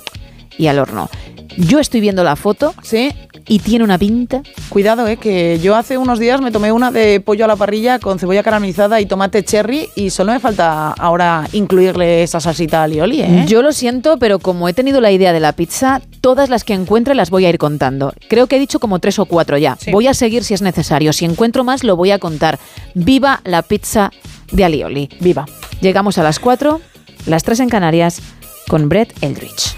y 0.59 0.67
al 0.67 0.79
horno. 0.79 1.09
Yo 1.57 1.79
estoy 1.79 2.01
viendo 2.01 2.25
la 2.25 2.37
foto 2.37 2.75
Sí. 2.83 3.13
y 3.47 3.59
tiene 3.59 3.85
una 3.85 3.99
pinta. 3.99 4.43
Cuidado, 4.69 5.07
eh, 5.09 5.17
que 5.17 5.59
yo 5.63 5.75
hace 5.77 5.99
unos 5.99 6.19
días 6.19 6.41
me 6.41 6.51
tomé 6.51 6.73
una 6.73 6.91
de 6.91 7.21
pollo 7.21 7.45
a 7.45 7.49
la 7.49 7.57
parrilla 7.57 7.99
con 7.99 8.19
cebolla 8.19 8.43
caramelizada 8.43 9.01
y 9.01 9.07
tomate 9.07 9.43
cherry 9.45 9.89
y 9.97 10.11
solo 10.11 10.33
me 10.33 10.41
falta 10.41 10.93
ahora 10.93 11.47
incluirle 11.53 12.23
esa 12.23 12.41
salsita 12.41 12.83
alioli, 12.83 13.23
¿eh? 13.23 13.45
Yo 13.47 13.63
lo 13.63 13.73
siento, 13.73 14.19
pero 14.19 14.39
como 14.39 14.69
he 14.69 14.73
tenido 14.73 15.01
la 15.01 15.11
idea 15.11 15.33
de 15.33 15.41
la 15.41 15.53
pizza, 15.53 16.01
todas 16.21 16.49
las 16.51 16.65
que 16.65 16.75
encuentre 16.75 17.15
las 17.15 17.31
voy 17.31 17.45
a 17.47 17.51
ir 17.51 17.59
contando. 17.59 18.13
Creo 18.29 18.47
que 18.47 18.57
he 18.57 18.59
dicho 18.61 18.79
como 18.81 18.99
tres 18.99 19.19
o 19.19 19.25
cuatro 19.27 19.59
ya. 19.59 19.77
Sí. 19.81 19.91
Voy 19.91 20.07
a 20.07 20.15
seguir 20.15 20.45
si 20.45 20.55
es 20.55 20.63
necesario. 20.63 21.13
Si 21.13 21.25
encuentro 21.25 21.65
más, 21.65 21.83
lo 21.85 21.97
voy 21.97 22.11
a 22.11 22.19
contar. 22.19 22.59
Viva 22.95 23.41
la 23.45 23.63
pizza 23.63 24.11
de 24.53 24.65
alioli. 24.65 25.09
Viva. 25.21 25.47
Llegamos 25.81 26.19
a 26.19 26.23
las 26.23 26.39
cuatro, 26.39 26.81
las 27.27 27.43
tres 27.43 27.61
en 27.61 27.69
Canarias, 27.69 28.21
con 28.69 28.89
Brett 28.89 29.13
Eldridge. 29.23 29.75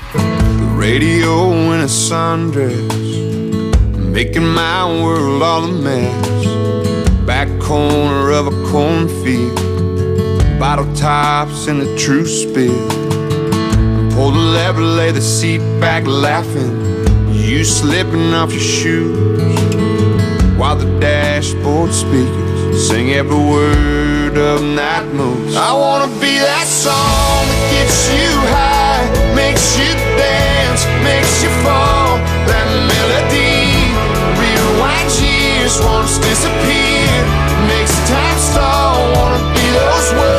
Radio 0.82 1.72
in 1.74 1.80
a 1.82 1.84
sundress, 1.84 2.74
making 3.96 4.44
my 4.44 4.84
world 4.84 5.40
all 5.40 5.62
a 5.62 5.68
mess. 5.70 6.46
Back 7.24 7.46
corner 7.60 8.32
of 8.32 8.48
a 8.48 8.66
cornfield, 8.68 9.54
bottle 10.58 10.92
tops 10.96 11.68
in 11.68 11.78
the 11.78 11.96
true 11.96 12.26
spill. 12.26 12.88
Pull 14.14 14.32
the 14.32 14.44
lever, 14.56 14.82
lay 14.82 15.12
the 15.12 15.20
seat 15.20 15.60
back, 15.80 16.04
laughing. 16.04 16.74
You 17.32 17.62
slipping 17.64 18.34
off 18.34 18.50
your 18.50 18.60
shoes, 18.60 19.40
while 20.58 20.74
the 20.74 20.98
dashboard 20.98 21.92
speakers 21.92 22.88
sing 22.88 23.12
every 23.12 23.36
word 23.36 24.36
of 24.36 24.64
night 24.64 25.06
moves. 25.14 25.54
I 25.54 25.72
wanna 25.74 26.08
be 26.20 26.40
that 26.40 26.66
song 26.66 27.46
that 27.50 27.70
gets 27.70 28.10
you 28.18 28.30
high, 28.50 29.06
makes 29.36 29.78
you 29.78 29.94
dance, 30.18 30.51
makes 31.02 31.42
you 31.42 31.50
fall. 31.62 32.18
That 32.48 32.66
melody 32.90 33.92
rewinds 34.38 35.16
years, 35.22 35.78
once 35.82 36.18
disappeared, 36.18 37.26
makes 37.68 37.94
time 38.08 38.38
stall. 38.38 38.98
Wanna 39.14 39.40
be 39.54 39.66
those 39.78 40.08
words, 40.18 40.31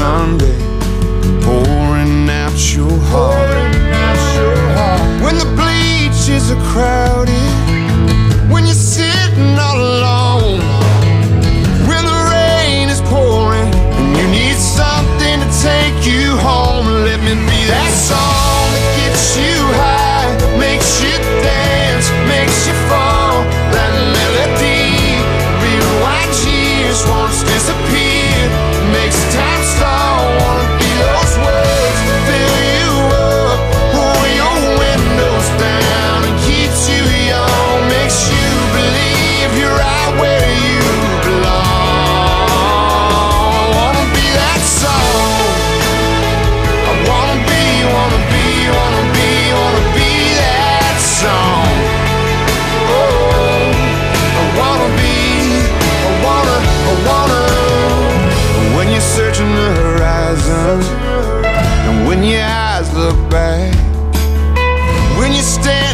Sunday, 0.00 0.56
pouring 1.42 2.30
out 2.30 2.58
your 2.74 2.96
heart. 3.12 3.36
When 5.22 5.36
the 5.36 5.44
bleachers 5.60 6.50
are 6.50 6.62
crowded 6.72 7.39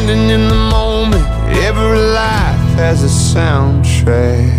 standing 0.06 0.30
in 0.30 0.48
the 0.48 0.54
moment, 0.54 1.26
every 1.64 1.98
life 1.98 2.76
has 2.76 3.02
a 3.02 3.08
soundtrack. 3.08 4.52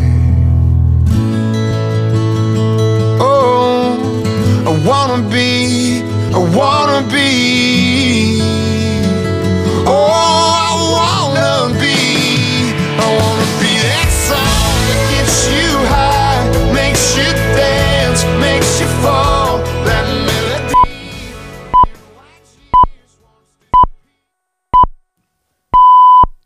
Oh, 3.22 3.96
I 4.66 4.72
wanna 4.86 5.24
be, 5.30 6.02
I 6.34 6.40
wanna 6.54 7.02
be. 7.10 7.67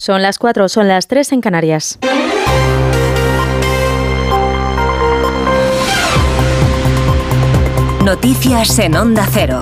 Son 0.01 0.23
las 0.23 0.39
4, 0.39 0.67
son 0.67 0.87
las 0.87 1.07
3 1.07 1.31
en 1.33 1.41
Canarias. 1.41 1.99
Noticias 8.03 8.79
en 8.79 8.95
Onda 8.95 9.27
Cero. 9.31 9.61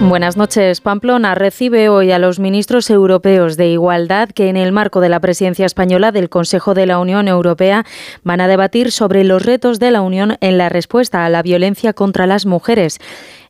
Buenas 0.00 0.38
noches. 0.38 0.80
Pamplona 0.80 1.34
recibe 1.34 1.90
hoy 1.90 2.10
a 2.10 2.18
los 2.18 2.38
ministros 2.38 2.88
europeos 2.88 3.58
de 3.58 3.68
Igualdad 3.68 4.30
que 4.30 4.48
en 4.48 4.56
el 4.56 4.72
marco 4.72 5.02
de 5.02 5.10
la 5.10 5.20
presidencia 5.20 5.66
española 5.66 6.10
del 6.10 6.30
Consejo 6.30 6.72
de 6.72 6.86
la 6.86 7.00
Unión 7.00 7.28
Europea 7.28 7.84
van 8.22 8.40
a 8.40 8.48
debatir 8.48 8.90
sobre 8.90 9.22
los 9.22 9.44
retos 9.44 9.80
de 9.80 9.90
la 9.90 10.00
Unión 10.00 10.38
en 10.40 10.56
la 10.56 10.70
respuesta 10.70 11.26
a 11.26 11.28
la 11.28 11.42
violencia 11.42 11.92
contra 11.92 12.26
las 12.26 12.46
mujeres. 12.46 13.00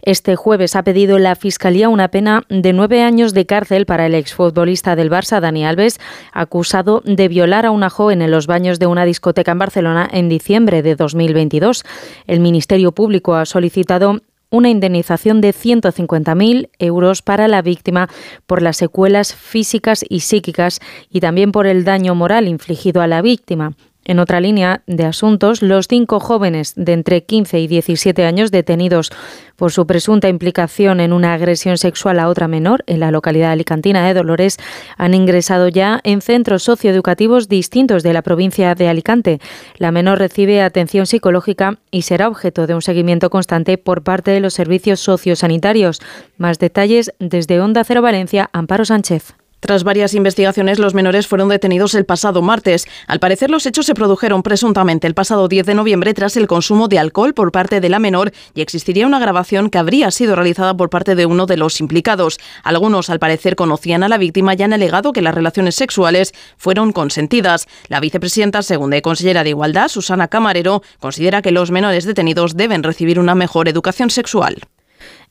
Este 0.08 0.36
jueves 0.36 0.74
ha 0.74 0.84
pedido 0.84 1.18
la 1.18 1.36
Fiscalía 1.36 1.90
una 1.90 2.08
pena 2.08 2.42
de 2.48 2.72
nueve 2.72 3.02
años 3.02 3.34
de 3.34 3.44
cárcel 3.44 3.84
para 3.84 4.06
el 4.06 4.14
exfutbolista 4.14 4.96
del 4.96 5.10
Barça, 5.10 5.38
Dani 5.38 5.66
Alves, 5.66 6.00
acusado 6.32 7.02
de 7.04 7.28
violar 7.28 7.66
a 7.66 7.70
una 7.72 7.90
joven 7.90 8.22
en 8.22 8.30
los 8.30 8.46
baños 8.46 8.78
de 8.78 8.86
una 8.86 9.04
discoteca 9.04 9.52
en 9.52 9.58
Barcelona 9.58 10.08
en 10.10 10.30
diciembre 10.30 10.80
de 10.80 10.96
2022. 10.96 11.84
El 12.26 12.40
Ministerio 12.40 12.92
Público 12.92 13.34
ha 13.34 13.44
solicitado 13.44 14.22
una 14.48 14.70
indemnización 14.70 15.42
de 15.42 15.50
150.000 15.50 16.70
euros 16.78 17.20
para 17.20 17.46
la 17.46 17.60
víctima 17.60 18.08
por 18.46 18.62
las 18.62 18.78
secuelas 18.78 19.34
físicas 19.34 20.06
y 20.08 20.20
psíquicas 20.20 20.80
y 21.10 21.20
también 21.20 21.52
por 21.52 21.66
el 21.66 21.84
daño 21.84 22.14
moral 22.14 22.48
infligido 22.48 23.02
a 23.02 23.08
la 23.08 23.20
víctima. 23.20 23.74
En 24.08 24.20
otra 24.20 24.40
línea 24.40 24.80
de 24.86 25.04
asuntos, 25.04 25.60
los 25.60 25.86
cinco 25.86 26.18
jóvenes 26.18 26.72
de 26.76 26.94
entre 26.94 27.24
15 27.24 27.60
y 27.60 27.66
17 27.66 28.24
años 28.24 28.50
detenidos 28.50 29.12
por 29.54 29.70
su 29.70 29.86
presunta 29.86 30.30
implicación 30.30 31.00
en 31.00 31.12
una 31.12 31.34
agresión 31.34 31.76
sexual 31.76 32.18
a 32.18 32.28
otra 32.28 32.48
menor 32.48 32.84
en 32.86 33.00
la 33.00 33.10
localidad 33.10 33.52
alicantina 33.52 34.06
de 34.06 34.14
Dolores 34.14 34.56
han 34.96 35.12
ingresado 35.12 35.68
ya 35.68 36.00
en 36.04 36.22
centros 36.22 36.62
socioeducativos 36.62 37.48
distintos 37.50 38.02
de 38.02 38.14
la 38.14 38.22
provincia 38.22 38.74
de 38.74 38.88
Alicante. 38.88 39.40
La 39.76 39.92
menor 39.92 40.18
recibe 40.18 40.62
atención 40.62 41.04
psicológica 41.04 41.78
y 41.90 42.02
será 42.02 42.28
objeto 42.28 42.66
de 42.66 42.74
un 42.74 42.82
seguimiento 42.82 43.28
constante 43.28 43.76
por 43.76 44.04
parte 44.04 44.30
de 44.30 44.40
los 44.40 44.54
servicios 44.54 45.00
sociosanitarios. 45.00 46.00
Más 46.38 46.58
detalles 46.58 47.12
desde 47.18 47.60
Onda 47.60 47.84
Cero 47.84 48.00
Valencia, 48.00 48.48
Amparo 48.54 48.86
Sánchez. 48.86 49.34
Tras 49.60 49.82
varias 49.82 50.14
investigaciones, 50.14 50.78
los 50.78 50.94
menores 50.94 51.26
fueron 51.26 51.48
detenidos 51.48 51.94
el 51.94 52.04
pasado 52.04 52.42
martes. 52.42 52.86
Al 53.08 53.18
parecer, 53.18 53.50
los 53.50 53.66
hechos 53.66 53.86
se 53.86 53.94
produjeron 53.94 54.42
presuntamente 54.44 55.06
el 55.08 55.14
pasado 55.14 55.48
10 55.48 55.66
de 55.66 55.74
noviembre 55.74 56.14
tras 56.14 56.36
el 56.36 56.46
consumo 56.46 56.86
de 56.86 56.98
alcohol 56.98 57.34
por 57.34 57.50
parte 57.50 57.80
de 57.80 57.88
la 57.88 57.98
menor 57.98 58.32
y 58.54 58.60
existiría 58.60 59.06
una 59.06 59.18
grabación 59.18 59.68
que 59.68 59.78
habría 59.78 60.12
sido 60.12 60.36
realizada 60.36 60.76
por 60.76 60.90
parte 60.90 61.16
de 61.16 61.26
uno 61.26 61.46
de 61.46 61.56
los 61.56 61.80
implicados. 61.80 62.38
Algunos, 62.62 63.10
al 63.10 63.18
parecer, 63.18 63.56
conocían 63.56 64.04
a 64.04 64.08
la 64.08 64.18
víctima 64.18 64.54
y 64.54 64.62
han 64.62 64.72
alegado 64.72 65.12
que 65.12 65.22
las 65.22 65.34
relaciones 65.34 65.74
sexuales 65.74 66.32
fueron 66.56 66.92
consentidas. 66.92 67.66
La 67.88 67.98
vicepresidenta 67.98 68.62
segunda 68.62 68.96
y 68.96 69.02
consellera 69.02 69.42
de 69.42 69.50
Igualdad, 69.50 69.88
Susana 69.88 70.28
Camarero, 70.28 70.82
considera 71.00 71.42
que 71.42 71.50
los 71.50 71.72
menores 71.72 72.04
detenidos 72.04 72.56
deben 72.56 72.84
recibir 72.84 73.18
una 73.18 73.34
mejor 73.34 73.68
educación 73.68 74.10
sexual. 74.10 74.58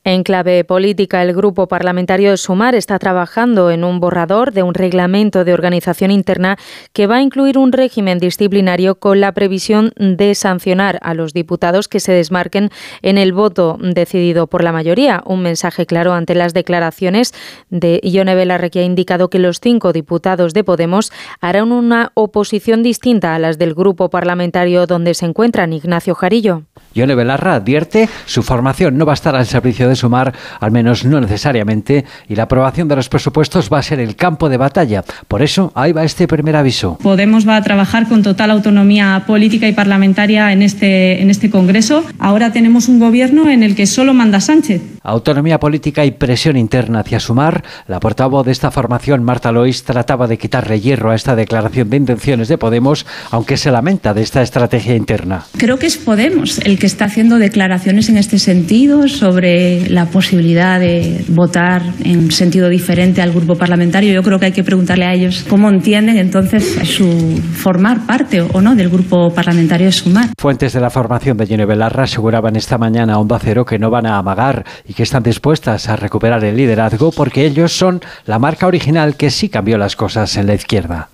En 0.03 0.23
clave 0.23 0.63
política, 0.63 1.21
el 1.21 1.33
grupo 1.33 1.67
parlamentario 1.67 2.31
de 2.31 2.37
Sumar 2.37 2.75
está 2.75 2.97
trabajando 2.97 3.71
en 3.71 3.83
un 3.83 3.99
borrador 3.99 4.53
de 4.53 4.63
un 4.63 4.73
reglamento 4.73 5.43
de 5.43 5.53
organización 5.53 6.11
interna 6.11 6.57
que 6.93 7.07
va 7.07 7.17
a 7.17 7.21
incluir 7.21 7.57
un 7.57 7.71
régimen 7.71 8.17
disciplinario 8.17 8.95
con 8.95 9.19
la 9.19 9.33
previsión 9.33 9.91
de 9.97 10.33
sancionar 10.35 10.99
a 11.01 11.13
los 11.13 11.33
diputados 11.33 11.87
que 11.87 11.99
se 11.99 12.13
desmarquen 12.13 12.69
en 13.01 13.17
el 13.17 13.33
voto 13.33 13.77
decidido 13.79 14.47
por 14.47 14.63
la 14.63 14.71
mayoría. 14.71 15.23
Un 15.25 15.41
mensaje 15.41 15.85
claro 15.85 16.13
ante 16.13 16.35
las 16.35 16.53
declaraciones 16.53 17.33
de 17.69 17.99
Ione 18.03 18.35
Belarre, 18.35 18.69
que 18.69 18.79
ha 18.79 18.83
indicado 18.83 19.29
que 19.29 19.39
los 19.39 19.59
cinco 19.59 19.91
diputados 19.91 20.53
de 20.53 20.63
Podemos 20.63 21.11
harán 21.41 21.71
una 21.71 22.11
oposición 22.13 22.83
distinta 22.83 23.35
a 23.35 23.39
las 23.39 23.57
del 23.57 23.73
grupo 23.73 24.09
parlamentario 24.09 24.87
donde 24.87 25.13
se 25.13 25.25
encuentran 25.25 25.73
Ignacio 25.73 26.15
Jarillo. 26.15 26.63
Ione 26.93 27.13
advierte 27.13 28.09
su 28.25 28.43
formación 28.43 28.97
no 28.97 29.05
va 29.05 29.13
a 29.13 29.15
estar 29.15 29.35
al 29.35 29.45
servicio 29.45 29.87
sumar, 29.97 30.33
al 30.59 30.71
menos 30.71 31.03
no 31.03 31.19
necesariamente, 31.19 32.05
y 32.29 32.35
la 32.35 32.43
aprobación 32.43 32.87
de 32.87 32.95
los 32.95 33.09
presupuestos 33.09 33.69
va 33.71 33.79
a 33.79 33.83
ser 33.83 33.99
el 33.99 34.15
campo 34.15 34.47
de 34.47 34.57
batalla. 34.57 35.03
Por 35.27 35.41
eso, 35.41 35.71
ahí 35.75 35.91
va 35.91 36.03
este 36.03 36.27
primer 36.27 36.55
aviso. 36.55 36.97
Podemos 37.03 37.47
va 37.47 37.57
a 37.57 37.61
trabajar 37.61 38.07
con 38.07 38.23
total 38.23 38.51
autonomía 38.51 39.23
política 39.27 39.67
y 39.67 39.73
parlamentaria 39.73 40.51
en 40.51 40.61
este, 40.61 41.21
en 41.21 41.29
este 41.29 41.49
Congreso. 41.49 42.03
Ahora 42.19 42.51
tenemos 42.51 42.87
un 42.87 42.99
gobierno 42.99 43.49
en 43.49 43.63
el 43.63 43.75
que 43.75 43.85
solo 43.85 44.13
manda 44.13 44.39
Sánchez. 44.39 44.81
Autonomía 45.03 45.59
política 45.59 46.05
y 46.05 46.11
presión 46.11 46.57
interna 46.57 46.99
hacia 46.99 47.19
Sumar. 47.19 47.63
La 47.87 47.99
portavoz 47.99 48.45
de 48.45 48.51
esta 48.51 48.71
formación, 48.71 49.23
Marta 49.23 49.51
Lois, 49.51 49.83
trataba 49.83 50.27
de 50.27 50.37
quitarle 50.37 50.79
hierro 50.79 51.11
a 51.11 51.15
esta 51.15 51.35
declaración 51.35 51.89
de 51.89 51.97
intenciones 51.97 52.47
de 52.47 52.57
Podemos, 52.57 53.05
aunque 53.31 53.57
se 53.57 53.71
lamenta 53.71 54.13
de 54.13 54.21
esta 54.21 54.41
estrategia 54.41 54.95
interna. 54.95 55.45
Creo 55.57 55.79
que 55.79 55.87
es 55.87 55.97
Podemos 55.97 56.59
el 56.59 56.77
que 56.79 56.85
está 56.85 57.05
haciendo 57.05 57.37
declaraciones 57.39 58.09
en 58.09 58.17
este 58.17 58.39
sentido 58.39 59.07
sobre 59.07 59.76
la 59.89 60.05
posibilidad 60.05 60.79
de 60.79 61.23
votar 61.29 61.81
en 62.03 62.31
sentido 62.31 62.69
diferente 62.69 63.21
al 63.21 63.31
grupo 63.31 63.55
parlamentario. 63.55 64.13
Yo 64.13 64.23
creo 64.23 64.39
que 64.39 64.47
hay 64.47 64.51
que 64.51 64.63
preguntarle 64.63 65.05
a 65.05 65.13
ellos 65.13 65.45
cómo 65.47 65.69
entienden 65.69 66.17
entonces 66.17 66.63
su 66.83 67.41
formar 67.53 68.05
parte 68.05 68.41
o 68.41 68.61
no 68.61 68.75
del 68.75 68.89
grupo 68.89 69.29
parlamentario 69.33 69.87
de 69.87 69.91
Sumar. 69.91 70.29
Fuentes 70.39 70.73
de 70.73 70.79
la 70.79 70.89
formación 70.89 71.37
de 71.37 71.47
Jenny 71.47 71.65
Belarra 71.65 72.03
aseguraban 72.03 72.55
esta 72.55 72.77
mañana 72.77 73.13
a 73.13 73.19
Onda 73.19 73.39
Cero 73.39 73.65
que 73.65 73.79
no 73.79 73.89
van 73.89 74.05
a 74.05 74.17
amagar 74.17 74.65
y 74.87 74.93
que 74.93 75.03
están 75.03 75.23
dispuestas 75.23 75.89
a 75.89 75.95
recuperar 75.95 76.43
el 76.43 76.55
liderazgo 76.55 77.11
porque 77.11 77.45
ellos 77.45 77.71
son 77.71 78.01
la 78.25 78.39
marca 78.39 78.67
original 78.67 79.15
que 79.15 79.29
sí 79.29 79.49
cambió 79.49 79.77
las 79.77 79.95
cosas 79.95 80.37
en 80.37 80.47
la 80.47 80.53
izquierda. 80.53 81.09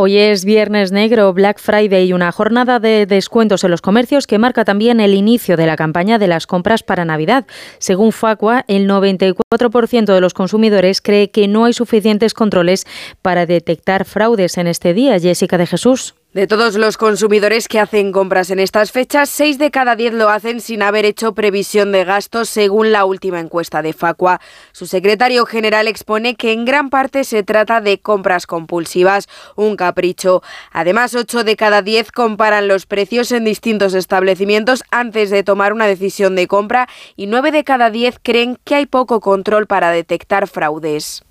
Hoy 0.00 0.16
es 0.16 0.44
Viernes 0.44 0.92
Negro, 0.92 1.32
Black 1.32 1.58
Friday 1.58 2.06
y 2.06 2.12
una 2.12 2.30
jornada 2.30 2.78
de 2.78 3.04
descuentos 3.04 3.64
en 3.64 3.72
los 3.72 3.82
comercios 3.82 4.28
que 4.28 4.38
marca 4.38 4.64
también 4.64 5.00
el 5.00 5.12
inicio 5.12 5.56
de 5.56 5.66
la 5.66 5.74
campaña 5.74 6.20
de 6.20 6.28
las 6.28 6.46
compras 6.46 6.84
para 6.84 7.04
Navidad. 7.04 7.48
Según 7.80 8.12
Facua, 8.12 8.64
el 8.68 8.88
94% 8.88 10.14
de 10.14 10.20
los 10.20 10.34
consumidores 10.34 11.00
cree 11.00 11.32
que 11.32 11.48
no 11.48 11.64
hay 11.64 11.72
suficientes 11.72 12.32
controles 12.32 12.86
para 13.22 13.44
detectar 13.44 14.04
fraudes 14.04 14.56
en 14.56 14.68
este 14.68 14.94
día. 14.94 15.18
Jessica 15.18 15.58
de 15.58 15.66
Jesús. 15.66 16.14
De 16.38 16.46
todos 16.46 16.76
los 16.76 16.96
consumidores 16.96 17.66
que 17.66 17.80
hacen 17.80 18.12
compras 18.12 18.50
en 18.50 18.60
estas 18.60 18.92
fechas, 18.92 19.28
6 19.28 19.58
de 19.58 19.72
cada 19.72 19.96
10 19.96 20.14
lo 20.14 20.28
hacen 20.28 20.60
sin 20.60 20.82
haber 20.82 21.04
hecho 21.04 21.34
previsión 21.34 21.90
de 21.90 22.04
gastos, 22.04 22.48
según 22.48 22.92
la 22.92 23.04
última 23.06 23.40
encuesta 23.40 23.82
de 23.82 23.92
Facua. 23.92 24.40
Su 24.70 24.86
secretario 24.86 25.46
general 25.46 25.88
expone 25.88 26.36
que 26.36 26.52
en 26.52 26.64
gran 26.64 26.90
parte 26.90 27.24
se 27.24 27.42
trata 27.42 27.80
de 27.80 27.98
compras 27.98 28.46
compulsivas, 28.46 29.26
un 29.56 29.74
capricho. 29.74 30.44
Además, 30.70 31.16
8 31.16 31.42
de 31.42 31.56
cada 31.56 31.82
10 31.82 32.12
comparan 32.12 32.68
los 32.68 32.86
precios 32.86 33.32
en 33.32 33.44
distintos 33.44 33.94
establecimientos 33.94 34.84
antes 34.92 35.30
de 35.30 35.42
tomar 35.42 35.72
una 35.72 35.88
decisión 35.88 36.36
de 36.36 36.46
compra 36.46 36.88
y 37.16 37.26
9 37.26 37.50
de 37.50 37.64
cada 37.64 37.90
10 37.90 38.20
creen 38.22 38.60
que 38.62 38.76
hay 38.76 38.86
poco 38.86 39.18
control 39.18 39.66
para 39.66 39.90
detectar 39.90 40.46
fraudes. 40.46 41.24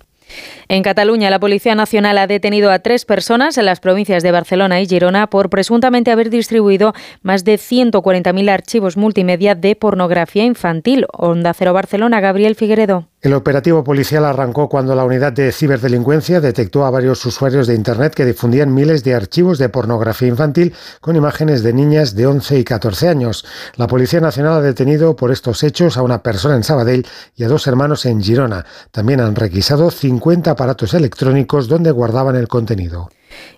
En 0.68 0.82
Cataluña, 0.82 1.30
la 1.30 1.40
Policía 1.40 1.74
Nacional 1.74 2.18
ha 2.18 2.26
detenido 2.26 2.70
a 2.70 2.80
tres 2.80 3.04
personas 3.04 3.58
en 3.58 3.64
las 3.64 3.80
provincias 3.80 4.22
de 4.22 4.32
Barcelona 4.32 4.80
y 4.80 4.86
Girona 4.86 5.28
por 5.28 5.50
presuntamente 5.50 6.10
haber 6.10 6.30
distribuido 6.30 6.92
más 7.22 7.44
de 7.44 7.54
140.000 7.54 8.50
archivos 8.50 8.96
multimedia 8.96 9.54
de 9.54 9.76
pornografía 9.76 10.44
infantil. 10.44 11.06
Onda 11.12 11.54
Cero 11.54 11.72
Barcelona, 11.72 12.20
Gabriel 12.20 12.54
Figueredo. 12.54 13.06
El 13.20 13.34
operativo 13.34 13.82
policial 13.82 14.24
arrancó 14.24 14.68
cuando 14.68 14.94
la 14.94 15.04
unidad 15.04 15.32
de 15.32 15.50
ciberdelincuencia 15.50 16.40
detectó 16.40 16.86
a 16.86 16.90
varios 16.90 17.26
usuarios 17.26 17.66
de 17.66 17.74
Internet 17.74 18.14
que 18.14 18.24
difundían 18.24 18.72
miles 18.72 19.02
de 19.02 19.16
archivos 19.16 19.58
de 19.58 19.68
pornografía 19.68 20.28
infantil 20.28 20.72
con 21.00 21.16
imágenes 21.16 21.64
de 21.64 21.72
niñas 21.72 22.14
de 22.14 22.28
11 22.28 22.60
y 22.60 22.62
14 22.62 23.08
años. 23.08 23.44
La 23.74 23.88
Policía 23.88 24.20
Nacional 24.20 24.52
ha 24.52 24.60
detenido 24.60 25.16
por 25.16 25.32
estos 25.32 25.64
hechos 25.64 25.96
a 25.96 26.02
una 26.02 26.22
persona 26.22 26.54
en 26.54 26.62
Sabadell 26.62 27.06
y 27.34 27.42
a 27.42 27.48
dos 27.48 27.66
hermanos 27.66 28.06
en 28.06 28.22
Girona. 28.22 28.64
También 28.92 29.20
han 29.20 29.34
requisado 29.34 29.90
50 29.90 30.52
aparatos 30.52 30.94
electrónicos 30.94 31.66
donde 31.66 31.90
guardaban 31.90 32.36
el 32.36 32.46
contenido. 32.46 33.08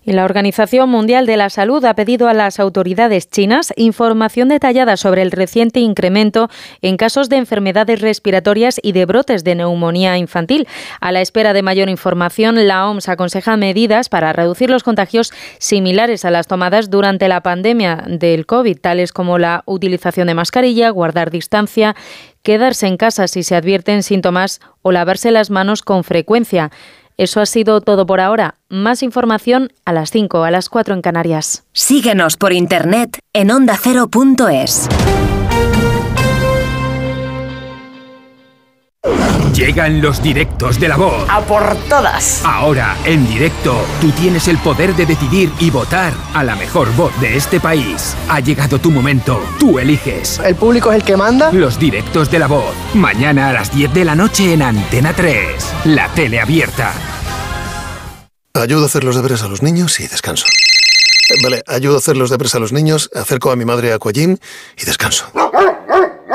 Y 0.04 0.12
la 0.12 0.24
Organización 0.24 0.88
Mundial 0.88 1.26
de 1.26 1.36
la 1.36 1.50
Salud 1.50 1.84
ha 1.84 1.94
pedido 1.94 2.28
a 2.28 2.34
las 2.34 2.58
autoridades 2.58 3.28
chinas 3.28 3.72
información 3.76 4.48
detallada 4.48 4.96
sobre 4.96 5.22
el 5.22 5.30
reciente 5.30 5.80
incremento 5.80 6.48
en 6.82 6.96
casos 6.96 7.28
de 7.28 7.36
enfermedades 7.36 8.00
respiratorias 8.00 8.80
y 8.82 8.92
de 8.92 9.06
brotes 9.06 9.44
de 9.44 9.54
neumonía 9.54 10.16
infantil. 10.18 10.66
A 11.00 11.12
la 11.12 11.20
espera 11.20 11.52
de 11.52 11.62
mayor 11.62 11.88
información, 11.88 12.66
la 12.66 12.88
OMS 12.88 13.08
aconseja 13.08 13.56
medidas 13.56 14.08
para 14.08 14.32
reducir 14.32 14.70
los 14.70 14.82
contagios 14.82 15.32
similares 15.58 16.24
a 16.24 16.30
las 16.30 16.46
tomadas 16.46 16.90
durante 16.90 17.28
la 17.28 17.42
pandemia 17.42 18.04
del 18.06 18.46
COVID, 18.46 18.78
tales 18.78 19.12
como 19.12 19.38
la 19.38 19.62
utilización 19.66 20.28
de 20.28 20.34
mascarilla, 20.34 20.90
guardar 20.90 21.30
distancia, 21.30 21.94
quedarse 22.42 22.86
en 22.86 22.96
casa 22.96 23.28
si 23.28 23.42
se 23.42 23.56
advierten 23.56 24.02
síntomas 24.02 24.60
o 24.82 24.92
lavarse 24.92 25.30
las 25.30 25.50
manos 25.50 25.82
con 25.82 26.04
frecuencia. 26.04 26.70
Eso 27.20 27.42
ha 27.42 27.44
sido 27.44 27.82
todo 27.82 28.06
por 28.06 28.18
ahora. 28.18 28.54
Más 28.70 29.02
información 29.02 29.74
a 29.84 29.92
las 29.92 30.10
5, 30.10 30.42
a 30.42 30.50
las 30.50 30.70
4 30.70 30.94
en 30.94 31.02
Canarias. 31.02 31.64
Síguenos 31.74 32.38
por 32.38 32.54
internet 32.54 33.18
en 33.34 33.50
ondacero.es. 33.50 34.88
Llegan 39.54 40.00
los 40.00 40.22
directos 40.22 40.78
de 40.78 40.88
la 40.88 40.96
voz. 40.96 41.28
A 41.28 41.40
por 41.40 41.76
todas. 41.88 42.42
Ahora, 42.44 42.96
en 43.04 43.26
directo, 43.26 43.84
tú 44.00 44.10
tienes 44.12 44.46
el 44.48 44.58
poder 44.58 44.94
de 44.94 45.06
decidir 45.06 45.50
y 45.58 45.70
votar 45.70 46.12
a 46.34 46.44
la 46.44 46.54
mejor 46.54 46.94
voz 46.96 47.18
de 47.20 47.36
este 47.36 47.60
país. 47.60 48.16
Ha 48.28 48.40
llegado 48.40 48.78
tu 48.78 48.90
momento. 48.90 49.42
Tú 49.58 49.78
eliges. 49.78 50.38
¿El 50.44 50.54
público 50.54 50.90
es 50.92 50.96
el 50.96 51.04
que 51.04 51.16
manda? 51.16 51.50
Los 51.52 51.78
directos 51.78 52.30
de 52.30 52.38
la 52.38 52.46
voz. 52.46 52.74
Mañana 52.94 53.48
a 53.48 53.52
las 53.52 53.74
10 53.74 53.92
de 53.92 54.04
la 54.04 54.14
noche 54.14 54.52
en 54.52 54.62
Antena 54.62 55.12
3. 55.12 55.46
La 55.86 56.08
tele 56.08 56.40
abierta. 56.40 56.92
Ayudo 58.54 58.84
a 58.84 58.86
hacer 58.86 59.04
los 59.04 59.16
deberes 59.16 59.42
a 59.42 59.48
los 59.48 59.62
niños 59.62 59.98
y 60.00 60.08
descanso. 60.08 60.46
Vale, 61.42 61.62
ayudo 61.66 61.96
a 61.96 61.98
hacer 61.98 62.16
los 62.16 62.30
deberes 62.30 62.54
a 62.54 62.58
los 62.58 62.72
niños, 62.72 63.08
acerco 63.14 63.50
a 63.50 63.56
mi 63.56 63.64
madre 63.64 63.92
a 63.92 63.96
Aquagym 63.96 64.36
y 64.76 64.84
descanso. 64.84 65.30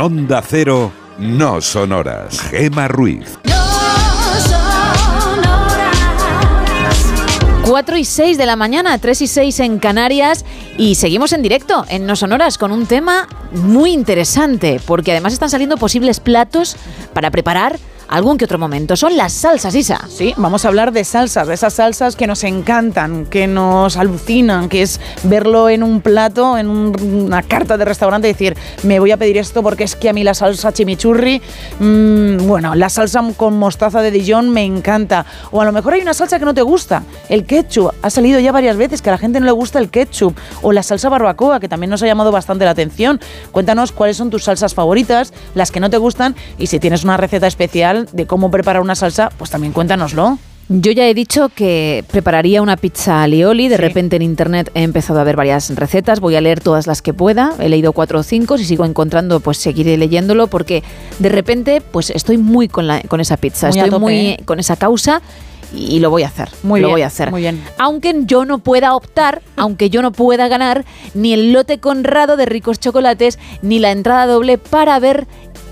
En 0.00 0.06
Onda 0.06 0.40
Cero, 0.40 0.90
no 1.18 1.60
son 1.60 1.92
horas. 1.92 2.40
Gema 2.48 2.88
Ruiz. 2.88 3.38
4 7.66 7.96
y 7.98 8.04
6 8.06 8.38
de 8.38 8.46
la 8.46 8.56
mañana, 8.56 8.96
3 8.96 9.20
y 9.20 9.26
6 9.26 9.60
en 9.60 9.78
Canarias 9.78 10.46
y 10.78 10.94
seguimos 10.94 11.34
en 11.34 11.42
directo 11.42 11.84
en 11.90 12.06
No 12.06 12.16
Sonoras 12.16 12.56
con 12.56 12.72
un 12.72 12.86
tema 12.86 13.28
muy 13.52 13.92
interesante 13.92 14.80
porque 14.86 15.10
además 15.10 15.34
están 15.34 15.50
saliendo 15.50 15.76
posibles 15.76 16.18
platos 16.18 16.78
para 17.12 17.30
preparar 17.30 17.78
algún 18.10 18.36
que 18.36 18.44
otro 18.44 18.58
momento. 18.58 18.96
Son 18.96 19.16
las 19.16 19.32
salsas, 19.32 19.74
Isa. 19.74 20.06
Sí, 20.08 20.34
vamos 20.36 20.64
a 20.64 20.68
hablar 20.68 20.92
de 20.92 21.04
salsas, 21.04 21.48
de 21.48 21.54
esas 21.54 21.74
salsas 21.74 22.16
que 22.16 22.26
nos 22.26 22.44
encantan, 22.44 23.24
que 23.26 23.46
nos 23.46 23.96
alucinan, 23.96 24.68
que 24.68 24.82
es 24.82 25.00
verlo 25.22 25.68
en 25.70 25.82
un 25.82 26.00
plato, 26.02 26.58
en 26.58 26.68
un- 26.68 27.00
una 27.26 27.42
carta 27.42 27.76
de 27.78 27.84
restaurante 27.84 28.28
y 28.28 28.32
decir, 28.32 28.56
me 28.82 28.98
voy 29.00 29.12
a 29.12 29.16
pedir 29.16 29.38
esto 29.38 29.62
porque 29.62 29.84
es 29.84 29.96
que 29.96 30.08
a 30.08 30.12
mí 30.12 30.24
la 30.24 30.34
salsa 30.34 30.72
chimichurri, 30.72 31.40
mm, 31.78 32.46
bueno, 32.46 32.74
la 32.74 32.88
salsa 32.88 33.20
con 33.36 33.56
mostaza 33.58 34.02
de 34.02 34.10
Dijon 34.10 34.50
me 34.50 34.64
encanta. 34.64 35.24
O 35.50 35.60
a 35.60 35.64
lo 35.64 35.72
mejor 35.72 35.92
hay 35.94 36.00
una 36.02 36.14
salsa 36.14 36.38
que 36.38 36.44
no 36.44 36.54
te 36.54 36.62
gusta, 36.62 37.02
el 37.28 37.44
ketchup. 37.44 37.92
Ha 38.02 38.10
salido 38.10 38.40
ya 38.40 38.50
varias 38.52 38.76
veces 38.76 39.02
que 39.02 39.10
a 39.10 39.12
la 39.12 39.18
gente 39.18 39.38
no 39.40 39.46
le 39.46 39.52
gusta 39.52 39.78
el 39.78 39.88
ketchup. 39.90 40.36
O 40.62 40.72
la 40.72 40.82
salsa 40.82 41.08
barbacoa, 41.08 41.60
que 41.60 41.68
también 41.68 41.90
nos 41.90 42.02
ha 42.02 42.06
llamado 42.06 42.32
bastante 42.32 42.64
la 42.64 42.72
atención. 42.72 43.20
Cuéntanos 43.52 43.92
cuáles 43.92 44.16
son 44.16 44.30
tus 44.30 44.44
salsas 44.44 44.74
favoritas, 44.74 45.32
las 45.54 45.70
que 45.70 45.80
no 45.80 45.90
te 45.90 45.96
gustan 45.98 46.34
y 46.58 46.66
si 46.66 46.80
tienes 46.80 47.04
una 47.04 47.16
receta 47.16 47.46
especial 47.46 47.99
de 48.12 48.26
cómo 48.26 48.50
preparar 48.50 48.82
una 48.82 48.94
salsa, 48.94 49.30
pues 49.36 49.50
también 49.50 49.72
cuéntanoslo. 49.72 50.38
Yo 50.72 50.92
ya 50.92 51.08
he 51.08 51.14
dicho 51.14 51.48
que 51.48 52.04
prepararía 52.12 52.62
una 52.62 52.76
pizza 52.76 53.24
alioli. 53.24 53.66
De 53.66 53.76
repente 53.76 54.14
en 54.14 54.22
internet 54.22 54.70
he 54.74 54.84
empezado 54.84 55.18
a 55.18 55.24
ver 55.24 55.34
varias 55.34 55.74
recetas. 55.74 56.20
Voy 56.20 56.36
a 56.36 56.40
leer 56.40 56.60
todas 56.60 56.86
las 56.86 57.02
que 57.02 57.12
pueda. 57.12 57.54
He 57.58 57.68
leído 57.68 57.92
cuatro 57.92 58.20
o 58.20 58.22
cinco. 58.22 58.56
Si 58.56 58.64
sigo 58.64 58.84
encontrando, 58.84 59.40
pues 59.40 59.58
seguiré 59.58 59.96
leyéndolo 59.96 60.46
porque 60.46 60.84
de 61.18 61.28
repente, 61.28 61.80
pues 61.80 62.10
estoy 62.10 62.38
muy 62.38 62.68
con, 62.68 62.86
la, 62.86 63.00
con 63.02 63.20
esa 63.20 63.36
pizza. 63.36 63.68
Muy 63.70 63.80
estoy 63.80 63.98
muy 63.98 64.14
¿eh? 64.14 64.40
con 64.44 64.60
esa 64.60 64.76
causa 64.76 65.22
y 65.74 65.98
lo 65.98 66.08
voy 66.08 66.22
a 66.22 66.28
hacer. 66.28 66.50
Muy 66.62 66.80
lo 66.80 66.86
bien, 66.86 66.94
voy 66.94 67.02
a 67.02 67.08
hacer. 67.08 67.32
muy 67.32 67.40
bien. 67.40 67.60
Aunque 67.76 68.14
yo 68.26 68.44
no 68.44 68.58
pueda 68.60 68.94
optar, 68.94 69.42
aunque 69.56 69.90
yo 69.90 70.02
no 70.02 70.12
pueda 70.12 70.46
ganar 70.46 70.84
ni 71.14 71.32
el 71.32 71.52
lote 71.52 71.78
conrado 71.78 72.36
de 72.36 72.46
ricos 72.46 72.78
chocolates 72.78 73.40
ni 73.62 73.80
la 73.80 73.90
entrada 73.90 74.26
doble 74.26 74.56
para 74.56 75.00
ver 75.00 75.26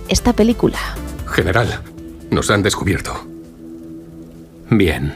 esta 0.09 0.33
película. 0.33 0.79
General, 1.26 1.83
nos 2.31 2.51
han 2.51 2.62
descubierto. 2.62 3.14
Bien. 4.70 5.14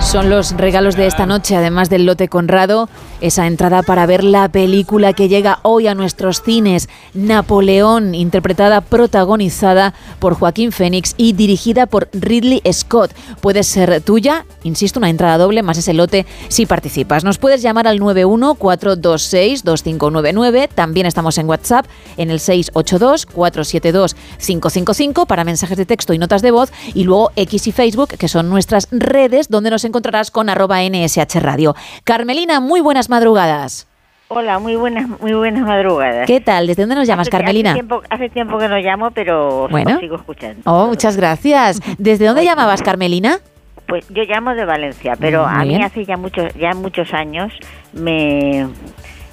Son 0.00 0.30
los 0.30 0.52
regalos 0.52 0.96
de 0.96 1.06
esta 1.06 1.26
noche, 1.26 1.56
además 1.56 1.90
del 1.90 2.06
lote 2.06 2.28
Conrado, 2.28 2.88
esa 3.20 3.46
entrada 3.46 3.82
para 3.82 4.06
ver 4.06 4.24
la 4.24 4.48
película 4.48 5.12
que 5.12 5.28
llega 5.28 5.58
hoy 5.62 5.86
a 5.86 5.94
nuestros 5.94 6.42
cines, 6.42 6.88
Napoleón, 7.14 8.14
interpretada, 8.14 8.80
protagonizada 8.80 9.94
por 10.18 10.34
Joaquín 10.34 10.72
Phoenix 10.72 11.14
y 11.16 11.32
dirigida 11.32 11.86
por 11.86 12.08
Ridley 12.12 12.60
Scott. 12.72 13.12
Puede 13.40 13.62
ser 13.62 14.02
tuya, 14.02 14.44
insisto, 14.62 15.00
una 15.00 15.10
entrada 15.10 15.38
doble 15.38 15.62
más 15.62 15.78
ese 15.78 15.94
lote 15.94 16.26
si 16.48 16.66
participas. 16.66 17.24
Nos 17.24 17.38
puedes 17.38 17.62
llamar 17.62 17.86
al 17.86 18.00
914262599, 18.00 20.68
también 20.74 21.06
estamos 21.06 21.38
en 21.38 21.48
WhatsApp 21.48 21.86
en 22.16 22.30
el 22.30 22.40
682472555 22.40 25.26
para 25.26 25.44
mensajes 25.44 25.76
de 25.76 25.86
texto 25.86 26.12
y 26.12 26.18
notas 26.18 26.42
de 26.42 26.50
voz 26.50 26.72
y 26.94 27.04
luego 27.04 27.30
X 27.36 27.66
y 27.66 27.72
Facebook, 27.72 28.08
que 28.18 28.28
son 28.28 28.48
nuestras 28.48 28.88
redes 28.90 29.48
donde 29.48 29.70
nos 29.70 29.84
encontrarás 29.84 30.30
con 30.30 30.48
arroba 30.48 30.82
NSH 30.82 31.40
Radio. 31.40 31.74
Carmelina, 32.04 32.60
muy 32.60 32.80
buenas 32.80 33.07
madrugadas. 33.08 33.86
Hola, 34.30 34.58
muy 34.58 34.76
buenas, 34.76 35.08
muy 35.20 35.32
buenas 35.32 35.62
madrugadas. 35.66 36.26
¿Qué 36.26 36.40
tal? 36.40 36.66
¿Desde 36.66 36.82
dónde 36.82 36.96
nos 36.96 37.06
llamas, 37.08 37.28
Hace- 37.28 37.30
Carmelina? 37.36 37.70
Hace 37.70 37.78
tiempo, 37.78 38.02
hace 38.10 38.28
tiempo 38.28 38.58
que 38.58 38.68
no 38.68 38.76
llamo, 38.78 39.10
pero 39.10 39.68
Bueno. 39.70 39.94
os 39.94 40.00
sigo 40.00 40.16
escuchando. 40.16 40.60
Oh, 40.66 40.86
muchas 40.88 41.16
gracias. 41.16 41.80
¿Desde 41.96 42.26
dónde 42.26 42.44
llamabas, 42.44 42.82
Carmelina? 42.82 43.38
Pues 43.86 44.06
yo 44.10 44.24
llamo 44.24 44.54
de 44.54 44.66
Valencia, 44.66 45.14
pero 45.18 45.44
Muy 45.48 45.54
a 45.54 45.58
mí 45.62 45.68
bien. 45.68 45.82
hace 45.82 46.04
ya 46.04 46.18
muchos, 46.18 46.52
ya 46.54 46.74
muchos 46.74 47.14
años 47.14 47.54
me, 47.94 48.68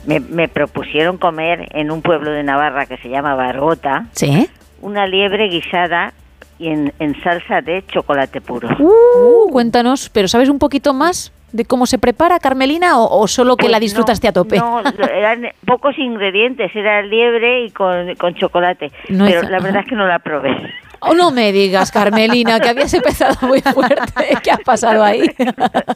me, 0.07 0.21
me 0.21 0.47
propusieron 0.47 1.17
comer 1.17 1.67
en 1.71 1.91
un 1.91 2.01
pueblo 2.01 2.32
de 2.32 2.43
Navarra 2.43 2.86
que 2.86 2.95
se 2.97 3.09
llama 3.09 3.36
Bargota 3.36 4.05
Sí. 4.13 4.49
una 4.82 5.07
liebre 5.07 5.49
guisada 5.49 6.13
y 6.57 6.69
en, 6.69 6.93
en 6.99 7.21
salsa 7.21 7.59
de 7.59 7.84
chocolate 7.88 8.39
puro. 8.39 8.69
Uh, 8.80 9.51
cuéntanos, 9.51 10.07
pero 10.09 10.30
¿sabes 10.30 10.47
un 10.47 10.57
poquito 10.57 10.93
más 10.93 11.34
de 11.55 11.65
cómo 11.65 11.85
se 11.85 11.97
prepara, 11.97 12.39
Carmelina, 12.39 12.99
o, 12.99 13.21
o 13.21 13.27
solo 13.27 13.55
que 13.55 13.63
Pues 13.63 13.71
la 13.71 13.77
no, 13.77 13.81
disfrutaste 13.81 14.27
a 14.27 14.33
tope? 14.33 14.57
No, 14.57 14.81
eran 15.13 15.47
pocos 15.65 15.97
ingredientes, 15.97 16.75
era 16.75 17.01
liebre 17.01 17.65
y 17.65 17.71
con, 17.71 18.13
con 18.15 18.35
chocolate, 18.35 18.91
No 19.09 19.25
pero 19.25 19.41
hizo- 19.41 19.49
la 19.49 19.59
verdad 19.59 19.81
es 19.83 19.87
que 19.89 19.95
no 19.95 20.05
la 20.07 20.19
probé. 20.19 20.55
Oh, 21.01 21.13
no 21.13 21.29
me 21.29 21.51
digas, 21.51 21.91
Carmelina, 21.91 22.59
que 22.59 22.69
habías 22.69 22.91
empezado 22.93 23.35
muy 23.47 23.61
fuerte. 23.61 24.01
¿Qué 24.43 24.49
ha 24.49 24.57
pasado 24.57 25.03
ahí? 25.03 25.29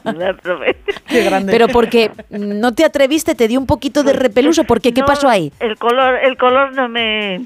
No 0.04 0.12
la 0.12 0.34
probé. 0.34 0.76
Pero 1.46 1.66
porque 1.68 2.10
no 2.30 2.72
te 2.74 2.84
atreviste, 2.84 3.34
te 3.34 3.48
dio 3.48 3.58
un 3.58 3.66
poquito 3.66 4.04
de 4.04 4.12
repeluso. 4.12 4.62
¿Por 4.64 4.80
qué? 4.80 4.92
¿Qué 4.92 5.00
No, 5.00 5.06
pasó 5.06 5.28
ahí? 5.28 5.52
El 5.58 5.76
color, 5.78 6.16
el 6.22 6.36
color 6.36 6.72
no 6.74 6.88
me, 6.88 7.40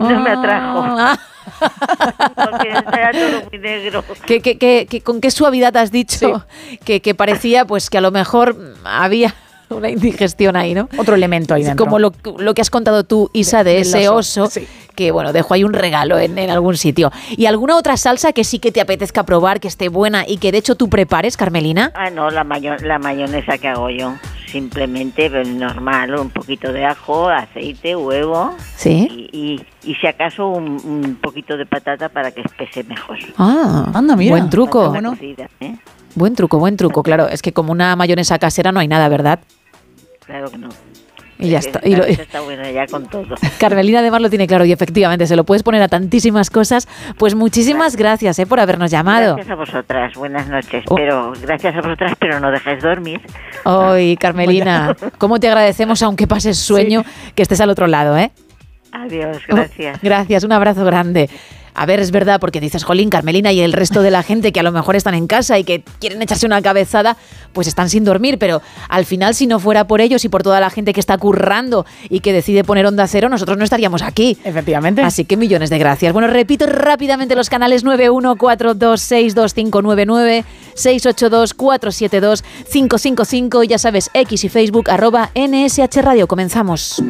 no 0.00 0.20
me 0.20 0.30
atrajo. 0.30 0.82
Ah. 0.86 1.18
Porque 2.50 2.68
era 2.70 3.10
todo 3.12 3.48
muy 3.50 3.58
negro. 3.58 4.04
¿Qué, 4.26 4.40
qué- 4.40 4.58
qué- 4.58 4.86
qué- 4.88 5.00
con 5.02 5.20
qué 5.20 5.30
suavidad 5.30 5.76
has 5.76 5.90
dicho 5.90 6.44
que, 6.84 7.00
que 7.00 7.14
parecía 7.14 7.64
pues 7.64 7.90
que 7.90 7.98
a 7.98 8.00
lo 8.00 8.10
mejor 8.10 8.56
había 8.84 9.34
una 9.76 9.88
indigestión 9.90 10.56
ahí, 10.56 10.74
¿no? 10.74 10.88
Otro 10.98 11.14
elemento 11.14 11.54
ahí 11.54 11.62
Es 11.62 11.68
dentro. 11.68 11.84
Como 11.86 11.98
lo, 11.98 12.12
lo 12.38 12.54
que 12.54 12.60
has 12.60 12.70
contado 12.70 13.04
tú, 13.04 13.30
Isa, 13.32 13.64
de, 13.64 13.78
ese 13.80 14.08
oso, 14.08 14.44
oso, 14.44 14.60
que 14.94 15.10
bueno, 15.12 15.32
dejó 15.32 15.54
ahí 15.54 15.64
un 15.64 15.72
regalo 15.72 16.18
en, 16.18 16.36
en 16.38 16.50
algún 16.50 16.76
sitio. 16.76 17.10
¿Y 17.36 17.46
alguna 17.46 17.76
otra 17.76 17.96
salsa 17.96 18.32
que 18.32 18.44
sí 18.44 18.58
que 18.58 18.72
te 18.72 18.80
apetezca 18.80 19.22
probar, 19.24 19.60
que 19.60 19.68
esté 19.68 19.88
buena 19.88 20.24
y 20.26 20.36
que 20.38 20.52
de 20.52 20.58
hecho 20.58 20.74
tú 20.74 20.88
prepares, 20.88 21.36
Carmelina? 21.36 21.92
Ah, 21.94 22.10
no, 22.10 22.30
la, 22.30 22.44
mayo- 22.44 22.76
la 22.82 22.98
mayonesa 22.98 23.58
que 23.58 23.68
hago 23.68 23.88
yo. 23.90 24.14
Simplemente 24.46 25.30
pues, 25.30 25.46
normal, 25.46 26.12
un 26.16 26.30
poquito 26.30 26.72
de 26.72 26.84
ajo, 26.84 27.28
aceite, 27.28 27.94
huevo. 27.94 28.54
Sí. 28.76 29.28
Y, 29.32 29.38
y, 29.84 29.90
y 29.90 29.94
si 29.94 30.06
acaso 30.08 30.48
un, 30.48 30.70
un 30.84 31.18
poquito 31.22 31.56
de 31.56 31.66
patata 31.66 32.08
para 32.08 32.32
que 32.32 32.40
espese 32.40 32.82
mejor. 32.82 33.16
Ah, 33.38 33.90
Anda, 33.94 34.16
mira. 34.16 34.32
buen 34.32 34.50
truco. 34.50 34.92
Cocida, 34.92 35.48
¿eh? 35.60 35.76
Buen 36.16 36.34
truco, 36.34 36.58
buen 36.58 36.76
truco, 36.76 37.04
claro. 37.04 37.28
Es 37.28 37.40
que 37.42 37.52
como 37.52 37.70
una 37.70 37.94
mayonesa 37.94 38.40
casera 38.40 38.72
no 38.72 38.80
hay 38.80 38.88
nada, 38.88 39.08
¿verdad? 39.08 39.38
Claro 40.30 40.50
que 40.50 40.58
no. 40.58 40.68
Y 41.40 41.48
ya 41.48 41.58
está. 41.58 41.80
Y 41.82 41.96
lo- 41.96 42.04
está 42.04 42.40
buena 42.42 42.70
ya 42.70 42.86
con 42.86 43.08
todo. 43.08 43.34
Carmelina 43.58 44.00
además 44.00 44.20
lo 44.20 44.28
tiene 44.30 44.46
claro 44.46 44.64
y 44.64 44.72
efectivamente 44.72 45.26
se 45.26 45.34
lo 45.36 45.44
puedes 45.44 45.62
poner 45.62 45.82
a 45.82 45.88
tantísimas 45.88 46.50
cosas. 46.50 46.86
Pues 47.18 47.34
muchísimas 47.34 47.96
gracias 47.96 48.38
eh, 48.38 48.46
por 48.46 48.60
habernos 48.60 48.90
llamado. 48.90 49.34
Gracias 49.36 49.50
a 49.50 49.54
vosotras, 49.56 50.14
buenas 50.14 50.48
noches. 50.48 50.84
Oh. 50.88 50.94
Pero 50.96 51.32
gracias 51.42 51.74
a 51.74 51.80
vosotras, 51.80 52.12
pero 52.20 52.38
no 52.40 52.50
dejáis 52.50 52.82
dormir. 52.82 53.20
Hoy, 53.64 54.16
Carmelina, 54.20 54.94
¿cómo 55.18 55.40
te 55.40 55.48
agradecemos, 55.48 56.02
aunque 56.02 56.26
pases 56.26 56.58
sueño, 56.70 57.04
que 57.34 57.42
estés 57.42 57.60
al 57.60 57.70
otro 57.70 57.86
lado, 57.86 58.16
eh? 58.18 58.30
Adiós, 58.92 59.38
gracias. 59.48 59.98
Gracias, 60.02 60.44
un 60.44 60.52
abrazo 60.52 60.84
grande. 60.84 61.30
A 61.74 61.86
ver, 61.86 62.00
es 62.00 62.10
verdad, 62.10 62.40
porque 62.40 62.60
dices, 62.60 62.84
Jolín, 62.84 63.10
Carmelina 63.10 63.52
y 63.52 63.60
el 63.60 63.72
resto 63.72 64.02
de 64.02 64.10
la 64.10 64.22
gente 64.22 64.52
que 64.52 64.60
a 64.60 64.62
lo 64.62 64.72
mejor 64.72 64.96
están 64.96 65.14
en 65.14 65.26
casa 65.26 65.58
y 65.58 65.64
que 65.64 65.82
quieren 65.98 66.20
echarse 66.22 66.46
una 66.46 66.62
cabezada, 66.62 67.16
pues 67.52 67.66
están 67.66 67.88
sin 67.88 68.04
dormir, 68.04 68.38
pero 68.38 68.62
al 68.88 69.04
final, 69.04 69.34
si 69.34 69.46
no 69.46 69.60
fuera 69.60 69.86
por 69.86 70.00
ellos 70.00 70.24
y 70.24 70.28
por 70.28 70.42
toda 70.42 70.60
la 70.60 70.70
gente 70.70 70.92
que 70.92 71.00
está 71.00 71.18
currando 71.18 71.86
y 72.08 72.20
que 72.20 72.32
decide 72.32 72.64
poner 72.64 72.86
onda 72.86 73.06
cero, 73.06 73.28
nosotros 73.28 73.58
no 73.58 73.64
estaríamos 73.64 74.02
aquí. 74.02 74.38
Efectivamente. 74.44 75.02
Así 75.02 75.24
que 75.24 75.36
millones 75.36 75.70
de 75.70 75.78
gracias. 75.78 76.12
Bueno, 76.12 76.28
repito 76.28 76.66
rápidamente 76.66 77.36
los 77.36 77.50
canales 77.50 77.84
914262599, 77.84 80.44
682472555 80.76 83.64
y 83.64 83.68
ya 83.68 83.78
sabes, 83.78 84.10
X 84.12 84.44
y 84.44 84.48
Facebook, 84.48 84.90
arroba 84.90 85.30
NSH 85.34 86.02
Radio. 86.02 86.26
Comenzamos. 86.26 87.00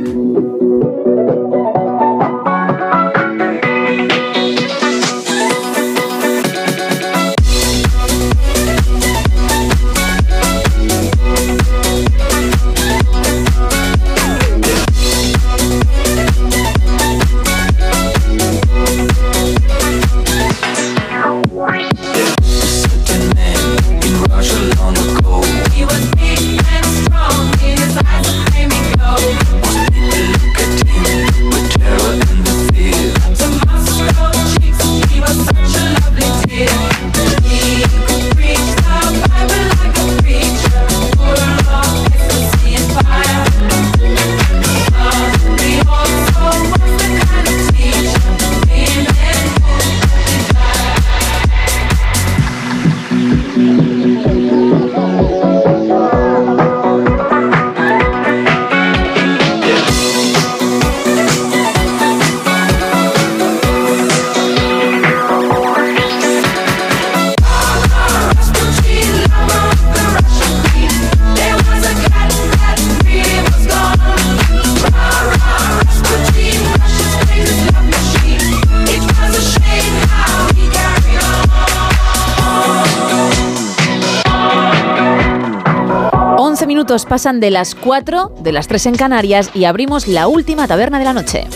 Pasan 86.99 87.39
de 87.39 87.51
las 87.51 87.77
4, 87.77 88.35
de 88.43 88.51
las 88.51 88.67
3 88.67 88.87
en 88.87 88.95
Canarias 88.97 89.51
y 89.55 89.65
abrimos 89.65 90.09
la 90.09 90.27
última 90.27 90.67
taberna 90.67 90.99
de 90.99 91.05
la 91.05 91.13
noche. 91.13 91.47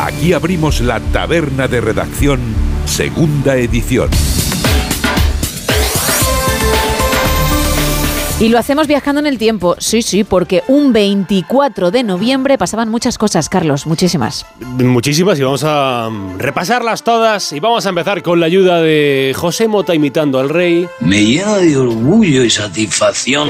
Aquí 0.00 0.32
abrimos 0.32 0.80
la 0.80 1.00
taberna 1.00 1.66
de 1.66 1.80
redacción, 1.80 2.40
segunda 2.84 3.56
edición. 3.56 4.10
Y 8.38 8.50
lo 8.50 8.58
hacemos 8.58 8.86
viajando 8.86 9.20
en 9.20 9.26
el 9.26 9.38
tiempo, 9.38 9.76
sí, 9.78 10.02
sí, 10.02 10.22
porque 10.22 10.62
un 10.68 10.92
24 10.92 11.90
de 11.90 12.02
noviembre 12.02 12.58
pasaban 12.58 12.90
muchas 12.90 13.16
cosas, 13.16 13.48
Carlos, 13.48 13.86
muchísimas. 13.86 14.44
Muchísimas 14.60 15.38
y 15.38 15.42
vamos 15.42 15.64
a 15.64 16.10
mm, 16.10 16.38
repasarlas 16.38 17.02
todas 17.02 17.54
y 17.54 17.60
vamos 17.60 17.86
a 17.86 17.88
empezar 17.88 18.22
con 18.22 18.38
la 18.38 18.44
ayuda 18.44 18.82
de 18.82 19.32
José 19.34 19.68
Mota 19.68 19.94
imitando 19.94 20.38
al 20.38 20.50
rey. 20.50 20.86
Me 21.00 21.24
llena 21.24 21.56
de 21.56 21.78
orgullo 21.78 22.44
y 22.44 22.50
satisfacción. 22.50 23.48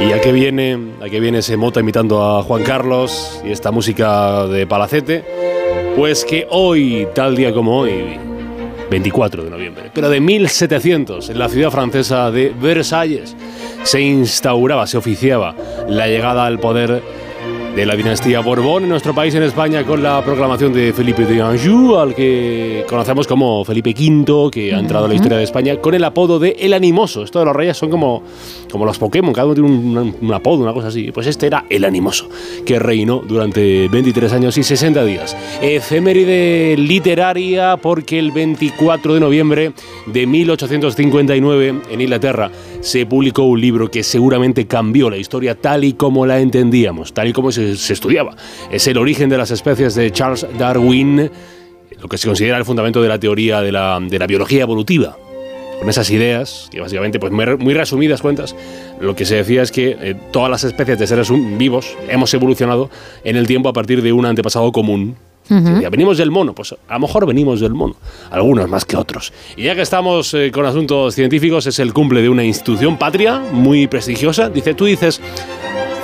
Y 0.00 0.12
a 0.12 0.20
qué 0.22 0.32
viene, 0.32 0.94
a 1.02 1.10
qué 1.10 1.20
viene 1.20 1.40
ese 1.40 1.58
Mota 1.58 1.80
imitando 1.80 2.24
a 2.24 2.42
Juan 2.42 2.62
Carlos 2.62 3.42
y 3.44 3.50
esta 3.50 3.70
música 3.70 4.46
de 4.46 4.66
Palacete. 4.66 5.26
Pues 5.94 6.24
que 6.24 6.46
hoy, 6.48 7.06
tal 7.14 7.36
día 7.36 7.52
como 7.52 7.80
hoy, 7.80 8.18
24 8.90 9.44
de 9.44 9.50
noviembre, 9.50 9.90
pero 9.92 10.08
de 10.08 10.20
1700, 10.20 11.30
en 11.30 11.38
la 11.38 11.48
ciudad 11.48 11.70
francesa 11.70 12.30
de 12.30 12.52
Versalles, 12.58 13.36
se 13.82 14.00
instauraba, 14.00 14.86
se 14.86 14.96
oficiaba 14.96 15.54
la 15.88 16.06
llegada 16.06 16.46
al 16.46 16.58
poder 16.58 17.02
de 17.74 17.86
la 17.86 17.94
dinastía 17.94 18.40
Borbón 18.40 18.84
en 18.84 18.88
nuestro 18.88 19.14
país, 19.14 19.34
en 19.34 19.42
España, 19.42 19.84
con 19.84 20.02
la 20.02 20.24
proclamación 20.24 20.72
de 20.72 20.92
Felipe 20.92 21.24
de 21.24 21.40
Anjou, 21.40 21.96
al 21.96 22.14
que 22.14 22.84
conocemos 22.88 23.26
como 23.26 23.64
Felipe 23.64 23.94
V, 23.96 24.50
que 24.50 24.74
ha 24.74 24.78
entrado 24.78 25.06
en 25.06 25.10
la 25.10 25.14
historia 25.14 25.38
de 25.38 25.44
España, 25.44 25.76
con 25.76 25.94
el 25.94 26.02
apodo 26.04 26.38
de 26.38 26.56
El 26.58 26.72
Animoso. 26.72 27.22
Esto 27.22 27.38
de 27.38 27.44
los 27.44 27.54
reyes 27.54 27.76
son 27.76 27.90
como, 27.90 28.22
como 28.70 28.84
los 28.84 28.98
Pokémon, 28.98 29.32
cada 29.32 29.46
uno 29.46 29.54
tiene 29.54 29.70
un, 29.70 30.16
un 30.20 30.34
apodo, 30.34 30.62
una 30.62 30.72
cosa 30.72 30.88
así. 30.88 31.12
Pues 31.12 31.26
este 31.26 31.46
era 31.46 31.64
El 31.70 31.84
Animoso, 31.84 32.28
que 32.64 32.78
reinó 32.78 33.22
durante 33.26 33.88
23 33.88 34.32
años 34.32 34.58
y 34.58 34.62
60 34.62 35.04
días. 35.04 35.36
Efeméride 35.62 36.76
literaria, 36.76 37.76
porque 37.76 38.18
el 38.18 38.32
24 38.32 39.14
de 39.14 39.20
noviembre 39.20 39.72
de 40.06 40.26
1859, 40.26 41.74
en 41.90 42.00
Inglaterra, 42.00 42.50
se 42.80 43.06
publicó 43.06 43.42
un 43.42 43.60
libro 43.60 43.90
que 43.90 44.02
seguramente 44.02 44.66
cambió 44.66 45.10
la 45.10 45.16
historia 45.16 45.54
tal 45.54 45.84
y 45.84 45.94
como 45.94 46.26
la 46.26 46.40
entendíamos, 46.40 47.12
tal 47.12 47.28
y 47.28 47.32
como 47.32 47.52
se, 47.52 47.76
se 47.76 47.92
estudiaba. 47.92 48.36
Es 48.70 48.86
El 48.86 48.98
origen 48.98 49.28
de 49.28 49.38
las 49.38 49.50
especies 49.50 49.94
de 49.94 50.10
Charles 50.10 50.46
Darwin, 50.58 51.30
lo 52.00 52.08
que 52.08 52.18
se 52.18 52.28
considera 52.28 52.56
el 52.56 52.64
fundamento 52.64 53.02
de 53.02 53.08
la 53.08 53.18
teoría 53.18 53.60
de 53.60 53.72
la, 53.72 53.98
de 54.00 54.18
la 54.18 54.26
biología 54.26 54.62
evolutiva. 54.62 55.16
Con 55.78 55.88
esas 55.88 56.10
ideas, 56.10 56.68
que 56.72 56.80
básicamente, 56.80 57.20
pues 57.20 57.32
muy 57.32 57.72
resumidas 57.72 58.20
cuentas, 58.20 58.56
lo 59.00 59.14
que 59.14 59.24
se 59.24 59.36
decía 59.36 59.62
es 59.62 59.70
que 59.70 59.96
eh, 60.00 60.16
todas 60.32 60.50
las 60.50 60.64
especies 60.64 60.98
de 60.98 61.06
seres 61.06 61.30
vivos 61.56 61.96
hemos 62.08 62.34
evolucionado 62.34 62.90
en 63.22 63.36
el 63.36 63.46
tiempo 63.46 63.68
a 63.68 63.72
partir 63.72 64.02
de 64.02 64.12
un 64.12 64.26
antepasado 64.26 64.72
común. 64.72 65.16
Venimos 65.90 66.18
del 66.18 66.30
mono, 66.30 66.54
pues 66.54 66.74
a 66.88 66.94
lo 66.94 67.00
mejor 67.00 67.26
venimos 67.26 67.60
del 67.60 67.74
mono, 67.74 67.96
algunos 68.30 68.68
más 68.68 68.84
que 68.84 68.96
otros. 68.96 69.32
Y 69.56 69.64
ya 69.64 69.74
que 69.74 69.82
estamos 69.82 70.32
eh, 70.34 70.50
con 70.52 70.66
asuntos 70.66 71.14
científicos, 71.14 71.66
es 71.66 71.78
el 71.78 71.92
cumple 71.92 72.22
de 72.22 72.28
una 72.28 72.44
institución 72.44 72.96
patria 72.98 73.38
muy 73.52 73.86
prestigiosa. 73.86 74.48
Dice, 74.50 74.74
tú 74.74 74.84
dices 74.84 75.20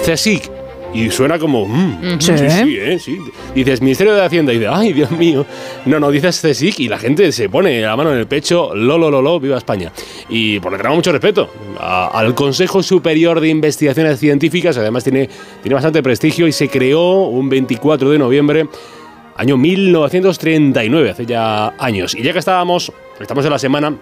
CSIC 0.05 0.51
y 0.95 1.11
suena 1.11 1.41
como, 1.41 1.67
mm, 1.67 2.21
Sí. 2.21 2.39
sí, 2.39 2.49
sí, 2.49 2.77
eh, 2.79 2.99
sí. 3.01 3.19
Dices 3.53 3.83
Ministerio 3.83 4.15
de 4.15 4.25
Hacienda 4.25 4.53
y 4.53 4.59
dices, 4.59 4.73
ay, 4.73 4.93
Dios 4.93 5.11
mío. 5.11 5.45
No, 5.87 5.99
no, 5.99 6.11
dices 6.13 6.41
CSIC 6.41 6.79
y 6.81 6.89
la 6.89 6.99
gente 6.99 7.33
se 7.33 7.49
pone 7.49 7.81
la 7.81 7.97
mano 7.97 8.13
en 8.13 8.19
el 8.19 8.27
pecho, 8.29 8.75
lo, 8.77 8.97
lo, 8.97 9.11
lo, 9.11 9.21
lo, 9.21 9.41
viva 9.41 9.59
España. 9.59 9.91
Y 10.29 10.61
por 10.61 10.71
lo 10.71 10.79
que 10.79 10.83
tenemos 10.83 10.99
mucho 10.99 11.11
respeto 11.11 11.51
a- 11.81 12.09
al 12.17 12.35
Consejo 12.37 12.81
Superior 12.83 13.41
de 13.41 13.49
Investigaciones 13.49 14.21
Científicas, 14.21 14.77
además 14.79 15.03
tiene, 15.03 15.29
tiene 15.63 15.75
bastante 15.75 16.01
prestigio 16.03 16.47
y 16.47 16.53
se 16.53 16.69
creó 16.69 17.25
un 17.25 17.49
24 17.49 18.11
de 18.11 18.19
noviembre 18.19 18.69
año 19.37 19.57
1939, 19.57 21.11
hace 21.11 21.27
ya 21.27 21.75
años. 21.79 22.15
Y 22.15 22.23
ya 22.23 22.33
que 22.33 22.39
estábamos, 22.39 22.93
estamos 23.21 23.45
en 23.45 23.51
la 23.51 23.59
semana, 23.59 23.97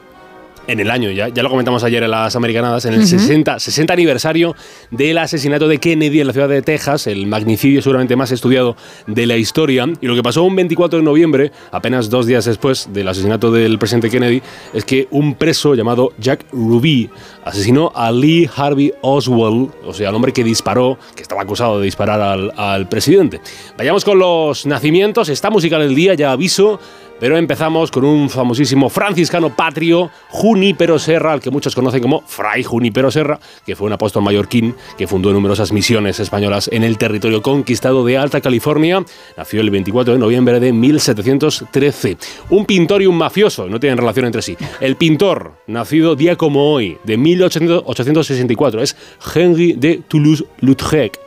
en 0.67 0.81
el 0.81 0.91
año 0.91 1.11
ya, 1.11 1.29
ya 1.29 1.43
lo 1.43 1.51
comentamos 1.51 1.83
ayer 1.85 2.03
en 2.03 2.11
las 2.11 2.37
americanadas, 2.37 2.85
en 2.85 2.95
el 2.95 3.01
Ujú. 3.01 3.09
60, 3.09 3.59
60 3.59 3.93
aniversario 3.93 4.55
del 4.91 5.19
asesinato 5.19 5.69
de 5.69 5.79
Kennedy 5.79 6.21
en 6.21 6.27
la 6.29 6.33
ciudad 6.33 6.49
de 6.49 6.63
Texas, 6.63 7.07
el 7.07 7.27
magnicidio 7.27 7.83
seguramente 7.83 8.17
más 8.17 8.31
estudiado 8.33 8.77
de 9.07 9.27
la 9.27 9.37
historia. 9.37 9.87
Y 10.01 10.07
lo 10.07 10.15
que 10.15 10.23
pasó 10.23 10.43
un 10.45 10.57
24 10.57 10.99
de 11.01 11.05
noviembre, 11.05 11.53
apenas 11.71 12.11
dos 12.11 12.27
días 12.27 12.45
después 12.45 12.89
del 12.93 13.09
asesinato 13.09 13.51
del 13.51 13.79
presidente 13.79 14.11
Kennedy, 14.11 14.43
es 14.73 14.85
que 14.85 15.09
un 15.11 15.35
preso 15.35 15.75
llamado 15.75 16.13
Jack 16.19 16.45
Ruby 16.53 17.11
asesinó 17.45 17.91
a 17.95 18.13
Lee 18.13 18.49
Harvey 18.55 18.93
Oswald, 19.01 19.71
o 19.85 19.93
sea, 19.93 20.11
el 20.11 20.15
hombre 20.15 20.33
que 20.33 20.45
disparó, 20.45 20.99
que 21.17 21.23
estaba 21.23 21.43
acusado 21.43 21.79
de 21.79 21.87
disparar 21.87 22.21
al, 22.21 22.53
al 22.57 22.89
presidente. 22.89 23.41
Vayamos 23.77 24.05
con 24.05 24.19
los 24.19 24.67
nacimientos, 24.67 25.29
está 25.29 25.51
musical 25.51 25.81
del 25.81 25.95
día, 25.95 26.15
ya 26.15 26.33
aviso. 26.33 26.79
Pero 27.21 27.37
empezamos 27.37 27.91
con 27.91 28.05
un 28.05 28.29
famosísimo 28.29 28.89
franciscano 28.89 29.55
patrio, 29.55 30.11
Junípero 30.29 30.99
Serra, 30.99 31.33
al 31.33 31.41
que 31.41 31.51
muchos 31.51 31.75
conocen 31.75 32.03
como 32.03 32.23
Fray 32.27 32.63
Junípero 32.65 33.11
Serra, 33.11 33.39
que 33.65 33.77
fue 33.77 33.87
un 33.87 33.93
apóstol 33.93 34.23
mallorquín 34.25 34.75
que 34.99 35.07
fundó 35.07 35.33
numerosas 35.33 35.73
misiones 35.73 36.19
españolas 36.19 36.69
en 36.73 36.83
el 36.83 36.99
territorio 36.99 37.43
conquistado 37.43 38.05
de 38.05 38.19
Alta 38.19 38.41
California. 38.41 39.05
Nació 39.37 39.61
el 39.61 39.71
24 39.71 40.15
de 40.15 40.19
noviembre 40.19 40.59
de 40.59 40.73
1713. 40.73 42.17
Un 42.51 42.67
pintor 42.67 43.03
y 43.03 43.07
un 43.07 43.17
mafioso, 43.17 43.69
no 43.69 43.79
tienen 43.79 43.99
relación 43.99 44.27
entre 44.27 44.43
sí. 44.43 44.57
El 44.81 44.97
pintor, 44.97 45.53
nacido 45.67 46.17
día 46.17 46.37
como 46.37 46.73
hoy, 46.73 46.99
de 47.05 47.17
1864, 47.17 48.83
es 48.83 48.97
Henry 49.35 49.75
de 49.75 50.03
Toulouse-Lautrec. 50.09 51.19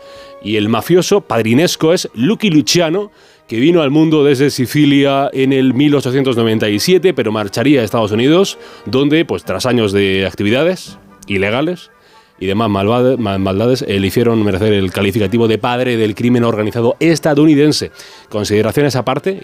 Y 0.44 0.58
el 0.58 0.70
mafioso 0.70 1.22
padrinesco 1.22 1.94
es 1.94 2.10
Lucky 2.14 2.52
Luciano, 2.52 3.12
que 3.48 3.60
vino 3.60 3.82
al 3.82 3.92
mundo 3.92 4.24
desde 4.24 4.50
Sicilia 4.50 5.30
en 5.34 5.54
el 5.54 5.74
1897, 5.74 7.14
pero 7.14 7.32
marcharía 7.32 7.82
a 7.82 7.84
Estados 7.84 8.12
Unidos, 8.12 8.58
donde, 8.86 9.26
pues 9.26 9.44
tras 9.44 9.66
años 9.66 9.92
de 9.92 10.26
actividades 10.26 10.98
ilegales 11.28 11.92
y 12.40 12.46
demás 12.48 12.70
malvade- 12.70 13.18
ma- 13.18 13.38
maldades, 13.38 13.84
eh, 13.88 14.00
le 14.00 14.08
hicieron 14.08 14.44
merecer 14.44 14.74
el 14.74 14.92
calificativo 14.92 15.48
de 15.48 15.58
padre 15.58 15.96
del 15.98 16.16
crimen 16.16 16.44
organizado 16.44 16.96
estadounidense. 17.00 17.92
Consideraciones 18.30 18.96
aparte, 18.96 19.40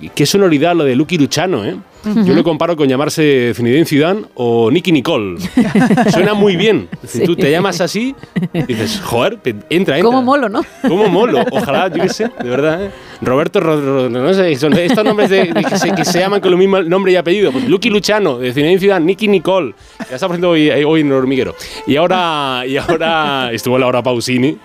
y 0.00 0.08
qué 0.10 0.26
sonoridad 0.26 0.74
lo 0.74 0.84
de 0.84 0.94
Lucky 0.96 1.16
Luciano, 1.18 1.64
¿eh? 1.64 1.76
Ujú. 2.06 2.22
Yo 2.22 2.34
lo 2.34 2.44
comparo 2.44 2.76
con 2.76 2.86
llamarse 2.86 3.52
Zinedine 3.56 3.86
Zidane 3.86 4.22
o 4.34 4.70
Nicky 4.70 4.92
Nicole. 4.92 5.38
Suena 6.12 6.34
muy 6.34 6.54
bien. 6.56 6.86
Si 7.06 7.20
Sí. 7.20 7.24
tú 7.24 7.34
te 7.34 7.50
llamas 7.50 7.80
así, 7.80 8.14
dices, 8.68 9.00
joder, 9.02 9.38
entra, 9.44 9.96
entra. 9.96 10.00
Cómo 10.02 10.22
molo, 10.22 10.50
¿no? 10.50 10.60
¿Cómo 10.86 11.08
molo? 11.08 11.42
Ojalá, 11.50 11.88
yo 11.88 12.02
qué 12.02 12.10
sé, 12.10 12.24
de 12.42 12.48
verdad. 12.50 12.84
¿eh? 12.84 12.90
Roberto, 13.22 13.58
Ro- 13.60 13.80
Ro- 13.80 14.10
no 14.10 14.34
sé, 14.34 14.54
son 14.56 14.74
estos 14.74 15.02
nombres 15.02 15.30
de, 15.30 15.44
de 15.54 15.64
que, 15.64 15.78
se, 15.78 15.92
que 15.94 16.04
se 16.04 16.18
llaman 16.18 16.42
con 16.42 16.52
el 16.52 16.58
mismo 16.58 16.82
nombre 16.82 17.12
y 17.12 17.16
apellido. 17.16 17.50
Pues 17.52 17.66
Lucky 17.68 17.88
Luciano, 17.88 18.36
de 18.38 18.52
Zinedine 18.52 18.78
Zidane, 18.80 19.06
Nicky 19.06 19.26
Nicole. 19.28 19.74
Ya 20.10 20.16
está 20.16 20.26
haciendo 20.26 20.50
hoy, 20.50 20.68
hoy 20.68 21.00
en 21.00 21.06
el 21.06 21.12
hormiguero. 21.14 21.54
Y 21.86 21.96
ahora, 21.96 22.33
y 22.66 22.76
ahora 22.76 23.50
estuvo 23.52 23.78
Laura 23.78 24.02
Pausini. 24.02 24.56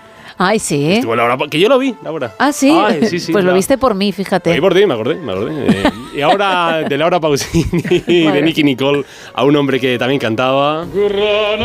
Ay, 0.42 0.58
sí. 0.58 0.92
Estuvo 0.92 1.14
Laura, 1.14 1.36
Pa- 1.36 1.48
que 1.48 1.60
yo 1.60 1.68
lo 1.68 1.78
vi, 1.78 1.94
Laura. 2.02 2.32
Ah, 2.38 2.50
sí. 2.50 2.70
Ay, 2.70 3.06
sí, 3.06 3.20
sí, 3.20 3.30
pues 3.30 3.44
lo 3.44 3.52
viste 3.52 3.76
por 3.76 3.94
mí, 3.94 4.10
fíjate. 4.10 4.50
Ahí 4.50 4.60
por 4.60 4.72
ti, 4.74 4.86
me 4.86 4.94
acordé, 4.94 5.16
me 5.16 5.32
acordé. 5.32 5.66
Eh, 5.68 5.90
y 6.16 6.20
ahora 6.22 6.78
de 6.88 6.96
Laura 6.96 7.20
Pausini 7.20 7.66
y 8.06 8.22
de. 8.26 8.40
Nicky 8.42 8.64
Nicole 8.64 9.04
a 9.34 9.44
un 9.44 9.54
hombre 9.56 9.78
que 9.78 9.98
también 9.98 10.18
cantaba. 10.18 10.86
tierra 10.92 11.56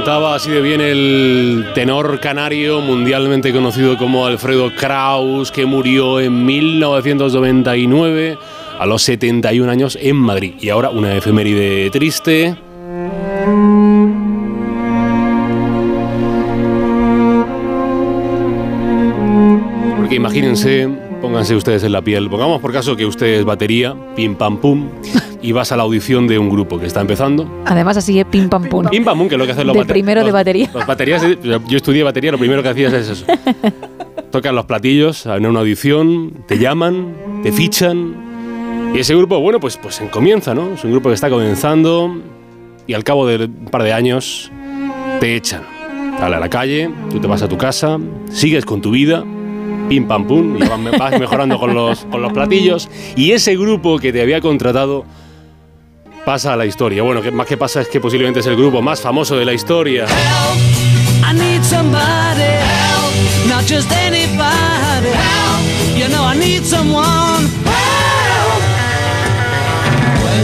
Cantaba 0.00 0.34
así 0.34 0.50
de 0.50 0.62
bien 0.62 0.80
el 0.80 1.66
tenor 1.74 2.20
canario 2.20 2.80
mundialmente 2.80 3.52
conocido 3.52 3.98
como 3.98 4.24
Alfredo 4.24 4.74
Kraus, 4.74 5.52
que 5.52 5.66
murió 5.66 6.20
en 6.20 6.46
1999 6.46 8.38
a 8.78 8.86
los 8.86 9.02
71 9.02 9.70
años 9.70 9.98
en 10.00 10.16
Madrid. 10.16 10.54
Y 10.58 10.70
ahora 10.70 10.88
una 10.88 11.14
efeméride 11.14 11.90
triste. 11.90 12.56
Porque 19.98 20.14
imagínense, 20.14 20.88
pónganse 21.20 21.54
ustedes 21.54 21.84
en 21.84 21.92
la 21.92 22.00
piel, 22.00 22.30
pongamos 22.30 22.62
por 22.62 22.72
caso 22.72 22.96
que 22.96 23.04
usted 23.04 23.26
es 23.26 23.44
batería, 23.44 23.94
pim 24.16 24.34
pam 24.34 24.62
pum, 24.62 24.88
y 25.42 25.52
vas 25.52 25.72
a 25.72 25.76
la 25.76 25.82
audición 25.84 26.26
de 26.26 26.38
un 26.38 26.50
grupo 26.50 26.78
que 26.78 26.86
está 26.86 27.00
empezando. 27.00 27.48
Además 27.66 27.96
así 27.96 28.18
es 28.18 28.26
pim 28.26 28.48
pam 28.48 28.64
pum. 28.68 28.86
Pim 28.90 29.04
pam 29.04 29.18
pum, 29.18 29.28
que 29.28 29.34
es 29.34 29.38
lo 29.38 29.46
que 29.46 29.52
hacen 29.52 29.66
los 29.66 29.74
De 29.74 29.80
bate- 29.82 29.92
primero 29.92 30.24
de 30.24 30.32
batería. 30.32 30.70
Los 30.72 30.86
baterías, 30.86 31.22
yo 31.42 31.76
estudié 31.76 32.02
batería, 32.02 32.32
lo 32.32 32.38
primero 32.38 32.62
que 32.62 32.68
hacías 32.68 32.92
es 32.92 33.08
eso. 33.08 33.24
Tocan 34.30 34.54
los 34.54 34.66
platillos 34.66 35.26
en 35.26 35.46
una 35.46 35.60
audición, 35.60 36.44
te 36.46 36.58
llaman, 36.58 37.14
te 37.42 37.50
fichan. 37.52 38.92
Y 38.94 38.98
ese 38.98 39.14
grupo, 39.14 39.40
bueno, 39.40 39.58
pues, 39.60 39.76
pues 39.76 40.00
comienza, 40.10 40.54
¿no? 40.54 40.74
Es 40.74 40.84
un 40.84 40.92
grupo 40.92 41.08
que 41.08 41.14
está 41.14 41.28
comenzando 41.30 42.16
y 42.86 42.94
al 42.94 43.02
cabo 43.04 43.26
de 43.26 43.44
un 43.46 43.66
par 43.70 43.82
de 43.82 43.92
años 43.92 44.50
te 45.20 45.36
echan. 45.36 45.62
Sale 46.18 46.36
a 46.36 46.40
la 46.40 46.48
calle, 46.50 46.90
tú 47.10 47.18
te 47.18 47.26
vas 47.26 47.42
a 47.42 47.48
tu 47.48 47.56
casa, 47.56 47.98
sigues 48.30 48.64
con 48.66 48.80
tu 48.82 48.90
vida, 48.90 49.24
pim 49.88 50.06
pam 50.06 50.26
pum, 50.26 50.56
y 50.58 50.98
vas 50.98 51.18
mejorando 51.18 51.58
con 51.58 51.74
los, 51.74 52.04
con 52.06 52.20
los 52.22 52.32
platillos. 52.32 52.88
Y 53.16 53.32
ese 53.32 53.56
grupo 53.56 53.98
que 53.98 54.12
te 54.12 54.20
había 54.20 54.40
contratado 54.40 55.04
pasa 56.24 56.52
a 56.52 56.56
la 56.56 56.66
historia. 56.66 57.02
Bueno, 57.02 57.22
que 57.22 57.30
más 57.30 57.46
que 57.46 57.56
pasa 57.56 57.80
es 57.80 57.88
que 57.88 58.00
posiblemente 58.00 58.40
es 58.40 58.46
el 58.46 58.56
grupo 58.56 58.82
más 58.82 59.00
famoso 59.00 59.36
de 59.36 59.44
la 59.44 59.52
historia. 59.52 60.06
I 61.22 61.34
need 61.34 61.62
somebody 61.62 62.42
help, 62.42 63.48
not 63.48 63.64
just 63.68 63.90
anybody 63.92 65.10
help. 65.10 65.98
You 65.98 66.08
know 66.08 66.24
I 66.24 66.36
need 66.36 66.64
someone 66.64 67.46
help. 67.64 68.62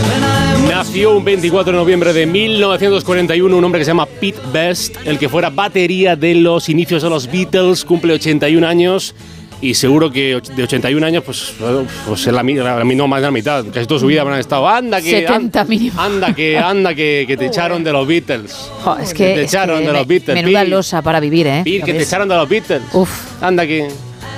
When 0.08 0.22
I 0.22 0.46
Nació 0.68 1.16
un 1.16 1.24
24 1.24 1.72
de 1.72 1.78
noviembre 1.78 2.12
de 2.12 2.26
1941 2.26 3.56
un 3.56 3.64
hombre 3.64 3.80
que 3.80 3.84
se 3.84 3.90
llama 3.90 4.06
Pete 4.06 4.40
Best, 4.52 4.96
el 5.06 5.18
que 5.18 5.28
fuera 5.28 5.48
batería 5.48 6.16
de 6.16 6.34
los 6.34 6.68
inicios 6.68 7.02
de 7.02 7.10
los 7.10 7.30
Beatles, 7.30 7.84
cumple 7.84 8.12
81 8.12 8.66
años 8.66 9.14
y 9.60 9.74
seguro 9.74 10.10
que 10.10 10.40
de 10.54 10.62
81 10.62 11.06
años, 11.06 11.22
pues, 11.24 11.54
pues 12.06 12.20
es 12.20 12.32
la, 12.32 12.42
la, 12.42 12.84
mi- 12.84 12.94
no 12.94 13.08
más 13.08 13.20
de 13.20 13.26
la 13.26 13.30
mitad, 13.30 13.64
casi 13.72 13.86
toda 13.86 14.00
su 14.00 14.06
vida 14.06 14.20
habrán 14.20 14.38
estado. 14.38 14.68
Anda 14.68 15.00
que, 15.00 15.10
70 15.26 15.64
mínimo. 15.64 16.00
anda 16.00 16.34
que, 16.34 16.58
anda 16.58 16.94
que, 16.94 17.24
que 17.26 17.36
te 17.36 17.46
echaron 17.48 17.82
de 17.82 17.92
los 17.92 18.06
Beatles. 18.06 18.52
Jo, 18.84 18.96
es 18.98 19.10
Que 19.12 19.16
que, 19.28 19.34
te 19.34 19.42
es 19.44 19.48
echaron 19.54 19.80
que 19.80 19.86
de 19.86 19.92
los 19.92 20.06
me- 20.06 20.14
Beatles, 20.18 20.34
menuda 20.44 20.64
losa 20.64 21.02
para 21.02 21.20
vivir, 21.20 21.46
¿eh? 21.46 21.62
Pete, 21.64 21.80
que 21.84 21.92
te 21.92 21.98
¿Ves? 21.98 22.08
echaron 22.08 22.28
de 22.28 22.34
los 22.36 22.48
Beatles. 22.48 22.82
Uf. 22.92 23.10
Anda 23.42 23.66
que, 23.66 23.88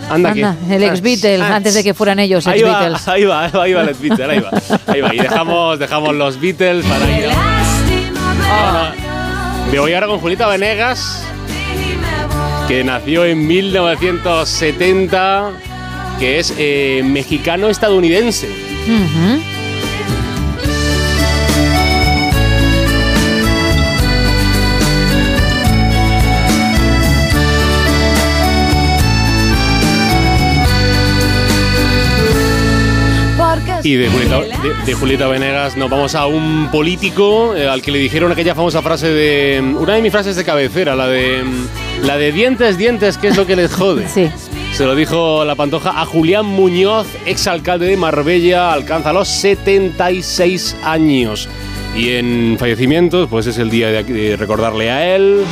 anda, 0.08 0.30
Anda, 0.30 0.56
que. 0.68 0.74
el 0.76 0.82
ex 0.84 1.00
Beatle, 1.02 1.42
Ah, 1.42 1.56
antes 1.56 1.74
de 1.74 1.82
que 1.84 1.92
fueran 1.94 2.18
ellos 2.20 2.46
Ahí 2.46 2.60
ex 2.60 2.68
va, 2.68 2.78
Beatles. 2.80 3.08
ahí 3.08 3.24
va, 3.24 3.44
ahí 3.46 3.72
va 3.74 3.82
el 3.82 3.88
ex 3.90 4.00
Beatle, 4.00 4.24
ahí 4.24 4.40
va, 4.40 4.50
ahí 4.86 5.00
va. 5.00 5.14
Y 5.14 5.18
dejamos, 5.18 5.78
dejamos 5.78 6.14
los 6.14 6.40
Beatles 6.40 6.84
para 6.86 7.18
ir 7.18 7.26
a... 7.26 8.92
Me 9.70 9.78
voy 9.78 9.92
ahora 9.92 10.06
con 10.06 10.18
Julita 10.20 10.46
Venegas, 10.48 11.22
que 12.68 12.84
nació 12.84 13.24
en 13.24 13.46
1970, 13.46 15.52
que 16.20 16.38
es 16.38 16.52
eh, 16.58 17.00
mexicano-estadounidense. 17.02 18.46
Y 33.88 33.96
de 33.96 34.10
Julieta, 34.10 34.40
de, 34.40 34.84
de 34.84 34.92
Julieta 34.92 35.28
Venegas 35.28 35.74
nos 35.78 35.88
vamos 35.88 36.14
a 36.14 36.26
un 36.26 36.68
político 36.70 37.56
eh, 37.56 37.66
al 37.66 37.80
que 37.80 37.90
le 37.90 37.98
dijeron 37.98 38.30
aquella 38.30 38.54
famosa 38.54 38.82
frase 38.82 39.08
de... 39.08 39.62
Una 39.62 39.94
de 39.94 40.02
mis 40.02 40.12
frases 40.12 40.36
de 40.36 40.44
cabecera, 40.44 40.94
la 40.94 41.08
de... 41.08 41.42
La 42.02 42.18
de 42.18 42.30
dientes, 42.30 42.76
dientes, 42.76 43.16
¿qué 43.16 43.28
es 43.28 43.36
lo 43.38 43.46
que 43.46 43.56
les 43.56 43.72
jode? 43.72 44.06
Sí. 44.06 44.28
Se 44.74 44.84
lo 44.84 44.94
dijo 44.94 45.42
la 45.46 45.54
pantoja 45.54 46.02
a 46.02 46.04
Julián 46.04 46.44
Muñoz, 46.44 47.06
exalcalde 47.24 47.86
de 47.86 47.96
Marbella, 47.96 48.74
alcanza 48.74 49.14
los 49.14 49.26
76 49.26 50.76
años. 50.84 51.48
Y 51.96 52.10
en 52.10 52.56
fallecimientos, 52.58 53.26
pues 53.30 53.46
es 53.46 53.56
el 53.56 53.70
día 53.70 53.88
de, 53.88 54.04
de 54.04 54.36
recordarle 54.36 54.90
a 54.90 55.16
él. 55.16 55.44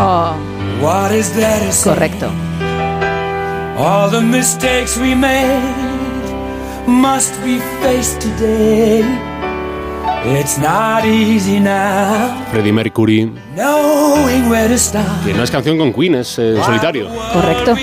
Oh, 0.00 0.34
correcto. 1.84 2.28
All 3.76 4.10
the 4.10 4.20
mistakes 4.20 4.98
we 4.98 5.14
made 5.14 5.87
must 6.88 7.34
be 7.44 7.60
faced 7.82 8.20
today. 8.20 9.04
It's 10.24 10.58
not 10.58 11.04
easy 11.04 11.60
now, 11.60 12.44
Freddie 12.50 12.72
Mercury, 12.72 13.30
knowing 13.54 14.48
where 14.50 14.68
to 14.68 14.78
start. 14.78 15.24
que 15.24 15.32
no 15.32 15.42
es 15.44 15.50
canción 15.50 15.78
con 15.78 15.92
Queen, 15.92 16.16
es 16.16 16.38
eh, 16.38 16.56
en 16.56 16.64
solitario. 16.64 17.08
Correcto. 17.32 17.74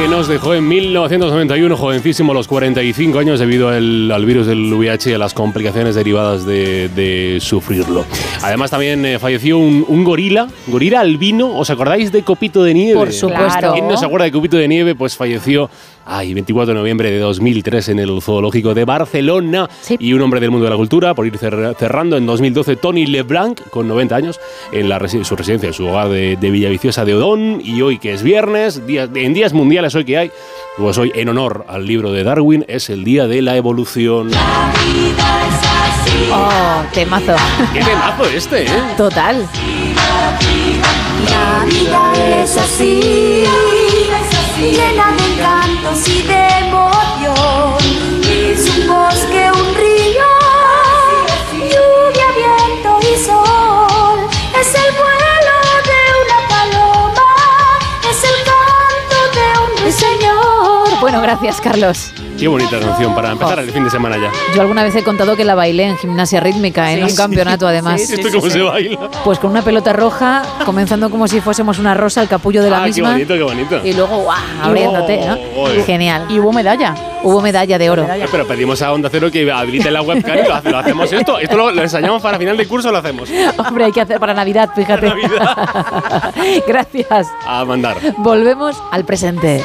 Que 0.00 0.06
nos 0.06 0.28
dejó 0.28 0.54
en 0.54 0.68
1991, 0.68 1.76
jovencísimo, 1.76 2.30
a 2.30 2.34
los 2.34 2.46
45 2.46 3.18
años, 3.18 3.40
debido 3.40 3.68
al, 3.68 4.12
al 4.12 4.24
virus 4.24 4.46
del 4.46 4.72
VIH 4.72 5.10
y 5.10 5.14
a 5.14 5.18
las 5.18 5.34
complicaciones 5.34 5.96
derivadas 5.96 6.46
de, 6.46 6.88
de 6.88 7.38
sufrirlo. 7.40 8.04
Además, 8.42 8.70
también 8.70 9.04
eh, 9.04 9.18
falleció 9.18 9.58
un, 9.58 9.84
un 9.88 10.04
gorila, 10.04 10.46
gorila 10.68 11.00
albino. 11.00 11.48
¿Os 11.56 11.70
acordáis 11.70 12.12
de 12.12 12.22
Copito 12.22 12.62
de 12.62 12.74
Nieve? 12.74 12.94
Por 12.94 13.12
supuesto. 13.12 13.72
¿Quién 13.72 13.88
no 13.88 13.96
se 13.96 14.06
acuerda 14.06 14.26
de 14.26 14.32
Copito 14.32 14.56
de 14.56 14.68
Nieve? 14.68 14.94
Pues 14.94 15.16
falleció. 15.16 15.68
Ay, 16.10 16.32
24 16.32 16.72
de 16.72 16.78
noviembre 16.80 17.10
de 17.10 17.18
2003 17.18 17.90
en 17.90 17.98
el 17.98 18.22
Zoológico 18.22 18.72
de 18.72 18.86
Barcelona. 18.86 19.68
Y 19.98 20.14
un 20.14 20.22
hombre 20.22 20.40
del 20.40 20.50
mundo 20.50 20.64
de 20.64 20.70
la 20.70 20.76
cultura, 20.76 21.12
por 21.14 21.26
ir 21.26 21.36
cer- 21.38 21.76
cerrando, 21.76 22.16
en 22.16 22.24
2012, 22.24 22.76
Tony 22.76 23.04
Leblanc, 23.06 23.60
con 23.68 23.86
90 23.86 24.16
años, 24.16 24.40
en 24.72 24.88
la 24.88 24.98
resi- 24.98 25.22
su 25.24 25.36
residencia, 25.36 25.66
en 25.66 25.74
su 25.74 25.86
hogar 25.86 26.08
de, 26.08 26.36
de 26.36 26.50
Villaviciosa 26.50 27.04
de 27.04 27.14
Odón. 27.14 27.60
Y 27.62 27.82
hoy, 27.82 27.98
que 27.98 28.14
es 28.14 28.22
viernes, 28.22 28.86
días- 28.86 29.10
en 29.14 29.34
días 29.34 29.52
mundiales 29.52 29.94
hoy 29.94 30.04
que 30.06 30.16
hay, 30.16 30.30
pues 30.78 30.96
hoy, 30.96 31.12
en 31.14 31.28
honor 31.28 31.66
al 31.68 31.86
libro 31.86 32.10
de 32.10 32.24
Darwin, 32.24 32.64
es 32.68 32.88
el 32.88 33.04
Día 33.04 33.26
de 33.26 33.42
la 33.42 33.56
Evolución. 33.56 34.30
Oh, 36.32 36.82
temazo. 36.94 37.34
¡Qué 37.74 37.80
temazo 37.80 38.24
este, 38.34 38.64
eh! 38.64 38.68
Total. 38.96 39.46
La 41.30 41.64
vida 41.66 42.42
es 42.42 42.56
así, 42.56 43.44
llena 44.60 45.12
de 45.12 45.42
encantos 45.88 46.08
y 46.08 46.22
de 46.22 46.37
Bueno, 61.08 61.22
gracias, 61.22 61.58
Carlos. 61.62 62.12
Qué 62.38 62.46
bonita 62.48 62.78
canción 62.78 63.14
para 63.14 63.30
empezar 63.32 63.58
el 63.60 63.70
fin 63.70 63.82
de 63.82 63.88
semana 63.88 64.18
ya. 64.18 64.30
Yo 64.54 64.60
alguna 64.60 64.82
vez 64.82 64.94
he 64.94 65.02
contado 65.02 65.36
que 65.36 65.44
la 65.46 65.54
bailé 65.54 65.84
en 65.84 65.96
gimnasia 65.96 66.38
rítmica, 66.38 66.92
en 66.92 67.02
un 67.02 67.08
sí. 67.08 67.16
campeonato 67.16 67.66
además. 67.66 67.98
¿Esto 68.10 68.28
cómo 68.30 68.50
se 68.50 68.60
baila? 68.60 69.08
Pues 69.24 69.38
con 69.38 69.50
una 69.52 69.62
pelota 69.62 69.94
roja, 69.94 70.42
comenzando 70.66 71.08
como 71.08 71.26
si 71.26 71.40
fuésemos 71.40 71.78
una 71.78 71.94
rosa, 71.94 72.20
el 72.20 72.28
capullo 72.28 72.62
de 72.62 72.68
la 72.68 72.80
Ah, 72.80 72.80
qué 72.82 72.88
misma. 72.88 73.12
bonito, 73.12 73.32
qué 73.34 73.42
bonito. 73.42 73.80
Y 73.86 73.94
luego, 73.94 74.18
¡guau! 74.18 74.36
abriéndote, 74.62 75.26
¿no? 75.26 75.38
Oh, 75.56 75.68
Genial. 75.86 76.26
Y 76.28 76.38
hubo 76.40 76.52
medalla. 76.52 76.94
Hubo 77.22 77.40
medalla 77.40 77.78
de 77.78 77.88
oro. 77.88 78.02
Eh, 78.04 78.26
Pero 78.30 78.46
pedimos 78.46 78.82
a 78.82 78.92
Onda 78.92 79.08
Cero 79.10 79.30
que 79.32 79.50
habilite 79.50 79.90
la 79.90 80.02
webcam 80.02 80.36
y 80.36 80.42
lo, 80.46 80.54
hace- 80.56 80.70
lo 80.70 80.78
hacemos 80.78 81.10
esto. 81.10 81.38
Esto 81.38 81.56
lo, 81.56 81.70
lo 81.70 81.82
ensayamos 81.82 82.20
para 82.20 82.36
final 82.36 82.54
de 82.58 82.68
curso, 82.68 82.92
lo 82.92 82.98
hacemos. 82.98 83.30
Hombre, 83.66 83.86
hay 83.86 83.92
que 83.92 84.02
hacer 84.02 84.20
para 84.20 84.34
Navidad, 84.34 84.68
fíjate. 84.76 85.10
Gracias. 86.68 87.28
A 87.46 87.64
mandar. 87.64 87.96
Volvemos 88.18 88.76
al 88.92 89.06
presente. 89.06 89.64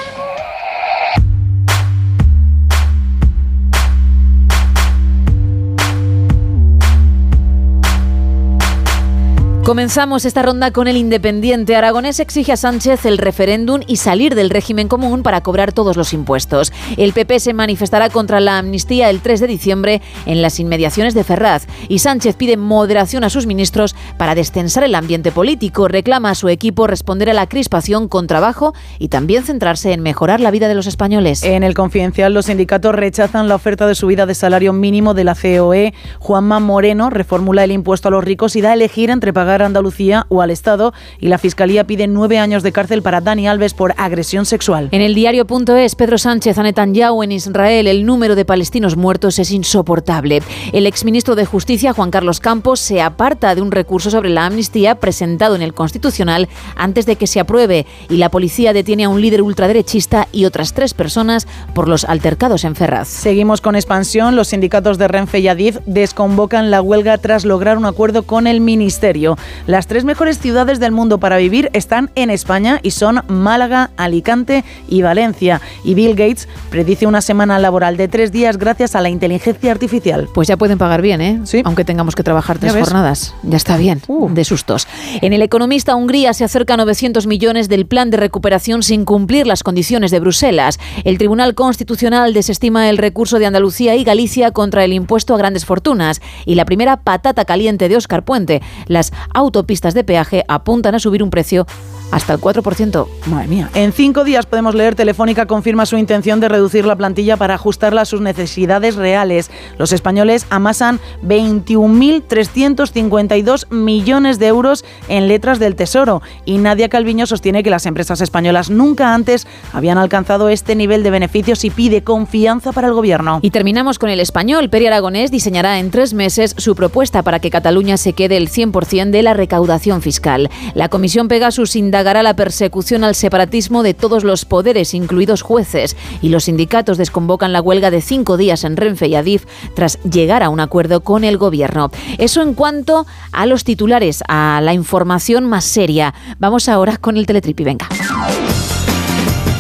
Comenzamos 9.64 10.26
esta 10.26 10.42
ronda 10.42 10.72
con 10.72 10.90
el 10.90 10.98
Independiente. 10.98 11.78
Aragonés 11.78 12.20
exige 12.20 12.52
a 12.52 12.58
Sánchez 12.58 13.06
el 13.06 13.18
referéndum 13.18 13.80
y 13.88 13.96
salir 13.96 14.36
del 14.36 14.50
régimen 14.50 14.90
común 14.90 15.24
para 15.24 15.40
cobrar 15.40 15.72
todos 15.72 15.96
los 15.96 16.12
impuestos. 16.12 16.74
El 16.98 17.14
PP 17.14 17.40
se 17.40 17.54
manifestará 17.54 18.10
contra 18.10 18.42
la 18.42 18.58
amnistía 18.58 19.10
el 19.10 19.22
3 19.22 19.40
de 19.40 19.48
diciembre 19.48 20.02
en 20.26 20.42
las 20.42 20.60
inmediaciones 20.60 21.14
de 21.14 21.24
Ferraz. 21.24 21.66
Y 21.88 22.00
Sánchez 22.00 22.36
pide 22.36 22.58
moderación 22.58 23.24
a 23.24 23.30
sus 23.30 23.46
ministros 23.46 23.96
para 24.18 24.36
destensar 24.36 24.84
el 24.84 24.96
ambiente 24.96 25.32
político. 25.32 25.88
Reclama 25.88 26.32
a 26.32 26.36
su 26.36 26.50
equipo 26.50 26.86
responder 26.86 27.30
a 27.30 27.34
la 27.34 27.48
crispación 27.48 28.10
con 28.10 28.28
trabajo 28.28 28.74
y 29.00 29.08
también 29.08 29.44
centrarse 29.44 29.94
en 29.94 30.02
mejorar 30.02 30.42
la 30.42 30.52
vida 30.52 30.68
de 30.68 30.76
los 30.76 30.88
españoles. 30.88 31.42
En 31.42 31.64
el 31.64 31.74
confidencial, 31.74 32.34
los 32.34 32.48
sindicatos 32.48 32.94
rechazan 32.94 33.48
la 33.48 33.56
oferta 33.56 33.88
de 33.88 33.96
subida 33.96 34.26
de 34.26 34.36
salario 34.36 34.74
mínimo 34.74 35.14
de 35.14 35.24
la 35.24 35.36
COE. 35.36 35.94
Juanma 36.20 36.60
Moreno 36.60 37.10
reformula 37.10 37.64
el 37.64 37.72
impuesto 37.72 38.10
a 38.10 38.12
los 38.12 38.26
ricos 38.26 38.58
y 38.58 38.62
da 38.62 38.72
a 38.72 38.74
elegir 38.74 39.10
entre 39.10 39.32
pagar 39.32 39.53
a 39.62 39.66
Andalucía 39.66 40.26
o 40.30 40.42
al 40.42 40.52
Estado. 40.52 40.94
Y 41.20 41.28
la 41.28 41.38
Fiscalía 41.38 41.86
pide 41.86 42.08
nueve 42.08 42.40
años 42.40 42.64
de 42.64 42.72
cárcel 42.72 43.02
para 43.02 43.22
Dani 43.22 43.48
Alves 43.48 43.74
por 43.74 43.94
agresión 43.98 44.46
sexual. 44.46 44.90
En 44.92 45.02
el 45.02 45.16
diario.es, 45.16 45.96
Pedro 45.96 46.18
Sánchez 46.18 46.58
a 46.58 46.64
Netanyahu 46.64 47.24
en 47.24 47.32
Israel, 47.32 47.88
el 47.88 48.06
número 48.06 48.36
de 48.36 48.46
palestinos 48.46 48.98
muertos 48.98 49.40
es 49.40 49.52
insoportable. 49.52 50.42
El 50.72 50.88
exministro 50.88 51.36
de 51.36 51.46
Justicia, 51.46 51.94
Juan 51.94 52.12
Carlos 52.12 52.40
Campos, 52.40 52.80
se 52.80 53.02
aparta 53.02 53.56
de 53.56 53.62
un 53.62 53.72
recurso 53.72 54.10
sobre 54.10 54.30
la 54.30 54.46
amnistía 54.46 54.96
presentado 54.96 55.56
en 55.56 55.62
el 55.62 55.74
Constitucional 55.74 56.50
antes 56.76 57.06
de 57.06 57.16
que 57.16 57.28
se 57.28 57.40
apruebe 57.40 57.86
y 58.10 58.18
la 58.18 58.30
policía 58.30 58.74
detiene 58.74 59.06
a 59.06 59.10
un 59.10 59.22
líder 59.22 59.42
ultraderechista 59.42 60.28
y 60.32 60.46
otras 60.46 60.74
tres 60.74 60.94
personas 60.94 61.48
por 61.74 61.88
los 61.88 62.06
altercados 62.06 62.64
en 62.64 62.76
Ferraz. 62.76 63.08
Seguimos 63.08 63.62
con 63.62 63.76
expansión. 63.76 64.36
Los 64.36 64.50
sindicatos 64.50 64.98
de 64.98 65.08
Renfe 65.08 65.40
y 65.40 65.48
Adif 65.48 65.78
desconvocan 65.86 66.72
la 66.72 66.82
huelga 66.82 67.18
tras 67.18 67.46
lograr 67.46 67.78
un 67.78 67.86
acuerdo 67.86 68.24
con 68.24 68.48
el 68.48 68.62
Ministerio. 68.62 69.38
Las 69.68 69.88
tres 69.88 70.04
mejores 70.06 70.40
ciudades 70.40 70.80
del 70.80 70.92
mundo 70.92 71.20
para 71.20 71.38
vivir 71.38 71.70
están 71.74 72.12
en 72.16 72.30
España 72.30 72.80
y 72.84 72.92
son 72.92 73.24
Málaga, 73.28 73.92
Alicante 73.98 74.64
y 74.88 75.02
Valencia. 75.02 75.62
Y 75.84 75.94
Bill 75.94 76.16
Gates 76.16 76.48
predice 76.70 77.08
una 77.08 77.22
semana 77.22 77.60
laboral 77.60 77.98
de 77.98 78.08
tres 78.08 78.32
días 78.32 78.58
gracias 78.58 78.96
a 78.96 79.02
la 79.02 79.10
inteligencia 79.10 79.72
artificial. 79.72 80.30
Pues 80.34 80.48
ya 80.48 80.58
pueden 80.58 80.78
pagar 80.78 81.02
bien, 81.02 81.22
¿eh? 81.22 81.42
Sí. 81.46 81.62
Aunque 81.66 81.86
tengamos 81.86 82.16
que 82.16 82.24
trabajar 82.24 82.60
tres 82.60 82.74
jornadas. 82.74 83.36
Ya 83.44 83.58
está 83.58 83.78
bien. 83.78 84.02
Uh. 84.08 84.30
De 84.30 84.44
sustos. 84.44 84.88
En 85.22 85.34
El 85.34 85.42
Economista, 85.42 85.96
Hungría 85.96 86.34
se 86.34 86.44
acerca 86.44 86.74
a 86.76 86.78
900 86.78 87.28
millones 87.28 87.70
del 87.70 87.86
plan 87.86 88.10
de 88.10 88.18
recuperación 88.18 88.84
sin 88.84 89.06
cumplir 89.06 89.48
las 89.48 89.64
condiciones 89.64 90.12
de 90.12 90.20
Bruselas. 90.20 90.80
El 91.04 91.18
Tribunal 91.18 91.56
Constitucional 91.56 92.34
desestima 92.34 92.90
el 92.90 92.98
recurso 92.98 93.40
de 93.40 93.46
Andalucía 93.46 93.96
y 93.96 94.04
Galicia 94.04 94.52
contra 94.52 94.84
el 94.84 94.94
impuesto 94.94 95.34
a 95.34 95.38
grandes 95.38 95.66
fortunas. 95.66 96.22
Y 96.46 96.56
la 96.56 96.66
primera 96.66 96.98
patata 96.98 97.46
caliente 97.46 97.90
de 97.90 97.98
Óscar 97.98 98.24
Puente. 98.24 98.62
Las 98.88 99.12
autopistas 99.34 99.94
de 99.94 100.04
peaje 100.04 100.44
apuntan 100.48 100.96
a 100.96 101.00
subir 101.00 101.24
un 101.24 101.30
precio 101.30 101.66
hasta 102.14 102.34
el 102.34 102.40
4%. 102.40 103.08
Madre 103.26 103.48
mía. 103.48 103.72
En 103.74 103.92
cinco 103.92 104.24
días 104.24 104.46
podemos 104.46 104.76
leer 104.76 104.94
Telefónica 104.94 105.48
confirma 105.48 105.88
su 105.88 105.98
intención 105.98 106.40
de 106.40 106.48
reducir 106.48 106.86
la 106.86 106.96
plantilla 106.96 107.38
para 107.38 107.56
ajustarla 107.56 108.02
a 108.02 108.06
sus 108.06 108.22
necesidades 108.22 108.94
reales. 108.96 109.50
Los 109.80 109.94
españoles 109.94 110.46
amasan 110.52 111.00
21.352 111.24 113.72
millones 113.72 114.38
de 114.38 114.46
euros 114.48 114.86
en 115.08 115.28
letras 115.28 115.58
del 115.58 115.76
Tesoro 115.76 116.22
y 116.46 116.60
Nadia 116.60 116.88
Calviño 116.88 117.26
sostiene 117.26 117.64
que 117.64 117.72
las 117.72 117.88
empresas 117.88 118.22
españolas 118.22 118.70
nunca 118.70 119.16
antes 119.16 119.48
habían 119.72 119.98
alcanzado 119.98 120.50
este 120.50 120.76
nivel 120.76 121.02
de 121.02 121.10
beneficios 121.10 121.66
y 121.66 121.72
pide 121.72 122.04
confianza 122.04 122.74
para 122.74 122.90
el 122.90 122.94
gobierno. 122.94 123.40
Y 123.42 123.50
terminamos 123.50 123.98
con 123.98 124.12
el 124.12 124.20
español. 124.20 124.70
Peri 124.70 124.86
Aragonés 124.86 125.32
diseñará 125.32 125.80
en 125.80 125.90
tres 125.90 126.14
meses 126.14 126.54
su 126.60 126.76
propuesta 126.76 127.24
para 127.24 127.40
que 127.40 127.50
Cataluña 127.50 127.98
se 127.98 128.14
quede 128.14 128.38
el 128.38 128.50
100% 128.50 129.10
de 129.10 129.24
la 129.24 129.34
recaudación 129.34 130.04
fiscal. 130.04 130.52
La 130.76 130.90
Comisión 130.90 131.28
Pegasus 131.28 131.76
indagará 132.04 132.22
la 132.22 132.36
persecución 132.36 133.06
al 133.06 133.16
separatismo 133.16 133.82
de 133.82 133.94
todos 133.94 134.26
los 134.26 134.44
poderes, 134.44 134.94
incluidos 134.94 135.42
jueces, 135.42 135.96
y 136.22 136.28
los 136.28 136.44
sindicatos 136.44 136.98
desconvocan 136.98 137.54
la 137.54 137.62
huelga 137.62 137.92
de 137.92 138.02
cinco 138.02 138.36
días 138.36 138.66
en 138.66 138.76
Renfe 138.76 139.08
y 139.08 139.16
Adif 139.16 139.46
tras 139.74 140.04
llegar 140.04 140.44
a 140.44 140.50
un 140.50 140.60
acuerdo 140.60 141.00
con 141.00 141.24
el 141.24 141.38
gobierno. 141.38 141.92
Eso 142.18 142.42
en 142.42 142.56
cuanto 142.56 143.08
a 143.32 143.46
los 143.46 143.64
titulares, 143.64 144.22
a 144.28 144.60
la 144.62 144.74
información 144.74 145.46
más 145.46 145.64
seria. 145.64 146.14
Vamos 146.40 146.68
ahora 146.68 146.98
con 146.98 147.16
el 147.16 147.26
teletripi. 147.26 147.64
Venga. 147.64 147.88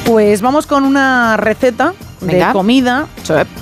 Pues 0.03 0.41
vamos 0.41 0.67
con 0.67 0.83
una 0.83 1.37
receta 1.37 1.93
Venga. 2.25 2.47
de 2.47 2.53
comida. 2.53 3.07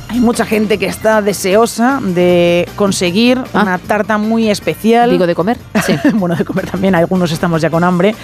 Hay 0.10 0.20
mucha 0.20 0.46
gente 0.46 0.78
que 0.78 0.86
está 0.86 1.22
deseosa 1.22 2.00
de 2.02 2.68
conseguir 2.76 3.40
una 3.54 3.78
tarta 3.78 4.18
muy 4.18 4.50
especial. 4.50 5.10
Ah. 5.10 5.14
Digo 5.14 5.28
de 5.28 5.36
comer. 5.36 5.58
Sí. 5.86 5.96
bueno, 6.14 6.36
de 6.36 6.46
comer 6.46 6.70
también, 6.70 6.96
algunos 6.96 7.32
estamos 7.32 7.62
ya 7.62 7.70
con 7.70 7.84
hambre. 7.84 8.16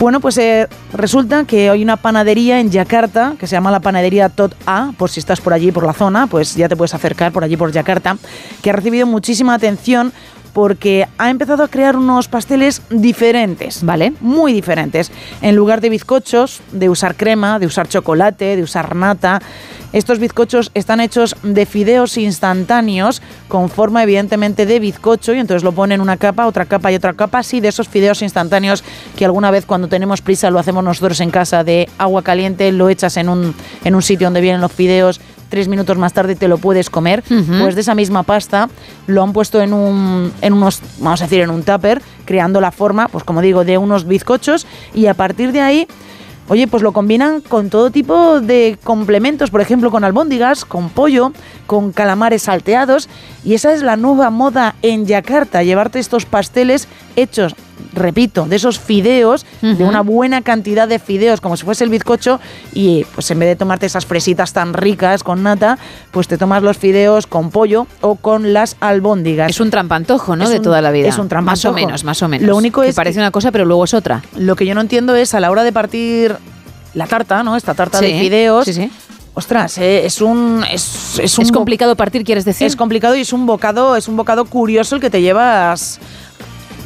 Bueno, 0.00 0.20
pues 0.20 0.36
eh, 0.38 0.68
resulta 0.92 1.44
que 1.44 1.70
hay 1.70 1.82
una 1.82 1.96
panadería 1.96 2.58
en 2.58 2.70
Yakarta 2.70 3.34
que 3.38 3.46
se 3.46 3.52
llama 3.52 3.70
la 3.70 3.80
panadería 3.80 4.28
Tot 4.28 4.54
A, 4.66 4.92
por 4.98 5.08
si 5.08 5.20
estás 5.20 5.40
por 5.40 5.52
allí, 5.52 5.70
por 5.70 5.86
la 5.86 5.92
zona, 5.92 6.26
pues 6.26 6.56
ya 6.56 6.68
te 6.68 6.76
puedes 6.76 6.94
acercar 6.94 7.32
por 7.32 7.44
allí, 7.44 7.56
por 7.56 7.70
Yakarta, 7.70 8.16
que 8.60 8.70
ha 8.70 8.72
recibido 8.72 9.06
muchísima 9.06 9.54
atención 9.54 10.12
porque 10.54 11.06
ha 11.18 11.28
empezado 11.28 11.64
a 11.64 11.68
crear 11.68 11.96
unos 11.96 12.28
pasteles 12.28 12.80
diferentes. 12.88 13.84
Vale. 13.84 14.14
Muy 14.20 14.54
diferentes. 14.54 15.10
En 15.42 15.56
lugar 15.56 15.82
de 15.82 15.90
bizcochos, 15.90 16.62
de 16.72 16.88
usar 16.88 17.16
crema, 17.16 17.58
de 17.58 17.66
usar 17.66 17.88
chocolate, 17.88 18.56
de 18.56 18.62
usar 18.62 18.94
nata, 18.96 19.42
estos 19.94 20.18
bizcochos 20.18 20.72
están 20.74 21.00
hechos 21.00 21.36
de 21.44 21.66
fideos 21.66 22.18
instantáneos 22.18 23.22
con 23.46 23.68
forma 23.68 24.02
evidentemente 24.02 24.66
de 24.66 24.80
bizcocho 24.80 25.32
y 25.32 25.38
entonces 25.38 25.62
lo 25.62 25.70
ponen 25.70 26.00
una 26.00 26.16
capa, 26.16 26.48
otra 26.48 26.66
capa 26.66 26.90
y 26.90 26.96
otra 26.96 27.12
capa, 27.12 27.38
así 27.38 27.60
de 27.60 27.68
esos 27.68 27.88
fideos 27.88 28.20
instantáneos 28.20 28.82
que 29.16 29.24
alguna 29.24 29.52
vez 29.52 29.66
cuando 29.66 29.86
tenemos 29.86 30.20
prisa 30.20 30.50
lo 30.50 30.58
hacemos 30.58 30.82
nosotros 30.82 31.20
en 31.20 31.30
casa 31.30 31.62
de 31.62 31.88
agua 31.96 32.22
caliente, 32.22 32.72
lo 32.72 32.88
echas 32.88 33.16
en 33.16 33.28
un, 33.28 33.54
en 33.84 33.94
un 33.94 34.02
sitio 34.02 34.26
donde 34.26 34.40
vienen 34.40 34.60
los 34.60 34.72
fideos, 34.72 35.20
tres 35.54 35.68
minutos 35.68 35.96
más 35.96 36.12
tarde 36.12 36.34
te 36.34 36.48
lo 36.48 36.58
puedes 36.58 36.90
comer, 36.90 37.22
pues 37.28 37.76
de 37.76 37.80
esa 37.82 37.94
misma 37.94 38.24
pasta 38.24 38.68
lo 39.06 39.22
han 39.22 39.32
puesto 39.32 39.62
en 39.62 39.72
un, 39.72 40.32
en 40.40 40.52
unos, 40.52 40.80
vamos 40.98 41.20
a 41.20 41.26
decir, 41.26 41.42
en 41.42 41.50
un 41.50 41.62
tupper, 41.62 42.02
creando 42.24 42.60
la 42.60 42.72
forma, 42.72 43.06
pues 43.06 43.22
como 43.22 43.40
digo, 43.40 43.64
de 43.64 43.78
unos 43.78 44.04
bizcochos. 44.04 44.66
Y 44.94 45.06
a 45.06 45.14
partir 45.14 45.52
de 45.52 45.60
ahí 45.60 45.86
Oye, 46.48 46.66
pues 46.66 46.82
lo 46.82 46.92
combinan 46.92 47.40
con 47.40 47.70
todo 47.70 47.90
tipo 47.90 48.40
de 48.40 48.76
complementos, 48.84 49.50
por 49.50 49.62
ejemplo, 49.62 49.90
con 49.90 50.04
albóndigas, 50.04 50.66
con 50.66 50.90
pollo, 50.90 51.32
con 51.66 51.90
calamares 51.90 52.42
salteados. 52.42 53.08
Y 53.44 53.54
esa 53.54 53.72
es 53.72 53.82
la 53.82 53.96
nueva 53.96 54.28
moda 54.28 54.74
en 54.82 55.06
Yakarta, 55.06 55.62
llevarte 55.62 56.00
estos 56.00 56.26
pasteles 56.26 56.86
hechos, 57.16 57.54
repito, 57.92 58.46
de 58.46 58.56
esos 58.56 58.78
fideos, 58.80 59.46
de 59.62 59.84
una 59.84 60.00
buena 60.00 60.42
cantidad 60.42 60.88
de 60.88 60.98
fideos, 60.98 61.40
como 61.40 61.56
si 61.56 61.64
fuese 61.64 61.84
el 61.84 61.90
bizcocho, 61.90 62.40
y 62.72 63.04
pues 63.14 63.30
en 63.30 63.38
vez 63.38 63.48
de 63.48 63.56
tomarte 63.56 63.86
esas 63.86 64.04
fresitas 64.06 64.52
tan 64.52 64.74
ricas 64.74 65.22
con 65.22 65.42
nata, 65.42 65.78
pues 66.10 66.26
te 66.28 66.36
tomas 66.38 66.62
los 66.62 66.76
fideos 66.76 67.26
con 67.26 67.50
pollo 67.50 67.86
o 68.00 68.16
con 68.16 68.52
las 68.52 68.76
albóndigas. 68.80 69.50
Es 69.50 69.60
un 69.60 69.70
trampantojo, 69.70 70.34
¿no? 70.36 70.44
Es 70.44 70.50
de 70.50 70.56
un- 70.58 70.62
toda 70.62 70.80
la 70.82 70.90
vida. 70.90 71.08
es 71.08 71.14
un 71.18 71.22
Más 71.22 71.26
o 71.26 71.28
trampantojo. 71.28 71.74
menos, 71.74 72.04
más 72.04 72.22
o 72.22 72.28
menos. 72.28 72.46
Lo 72.48 72.56
único 72.56 72.80
que 72.82 72.88
es 72.88 72.94
parece 72.96 73.14
que- 73.14 73.20
una 73.20 73.30
cosa, 73.30 73.52
pero 73.52 73.64
luego 73.64 73.84
es 73.84 73.94
otra. 73.94 74.22
Lo 74.36 74.56
que 74.56 74.66
yo 74.66 74.74
no 74.74 74.80
entiendo 74.80 75.14
es 75.14 75.34
a 75.34 75.40
la 75.40 75.50
hora 75.50 75.62
de 75.64 75.72
partir 75.72 76.34
la 76.94 77.06
tarta, 77.06 77.42
¿no? 77.42 77.56
Esta 77.56 77.74
tarta 77.74 77.98
Sí, 77.98 78.06
de 78.06 78.18
fideos. 78.20 78.64
sí, 78.64 78.72
sí. 78.72 78.90
Ostras, 79.36 79.78
eh, 79.78 80.06
es 80.06 80.20
un 80.20 80.64
es, 80.70 81.18
es 81.18 81.38
un 81.38 81.44
Es 81.44 81.50
complicado 81.50 81.96
partir, 81.96 82.22
¿quieres 82.22 82.44
decir? 82.44 82.68
Es 82.68 82.76
complicado 82.76 83.16
y 83.16 83.22
es 83.22 83.32
un 83.32 83.46
bocado, 83.46 83.96
es 83.96 84.06
un 84.06 84.16
bocado 84.16 84.44
curioso 84.44 84.94
el 84.94 85.00
que 85.00 85.10
te 85.10 85.20
llevas. 85.22 85.98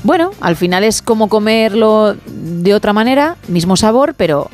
Bueno, 0.05 0.31
al 0.41 0.57
final 0.57 0.85
es 0.85 1.03
como 1.03 1.29
comerlo 1.29 2.15
de 2.27 2.75
otra 2.75 2.93
manera, 2.93 3.37
mismo 3.49 3.77
sabor, 3.77 4.15
pero 4.17 4.49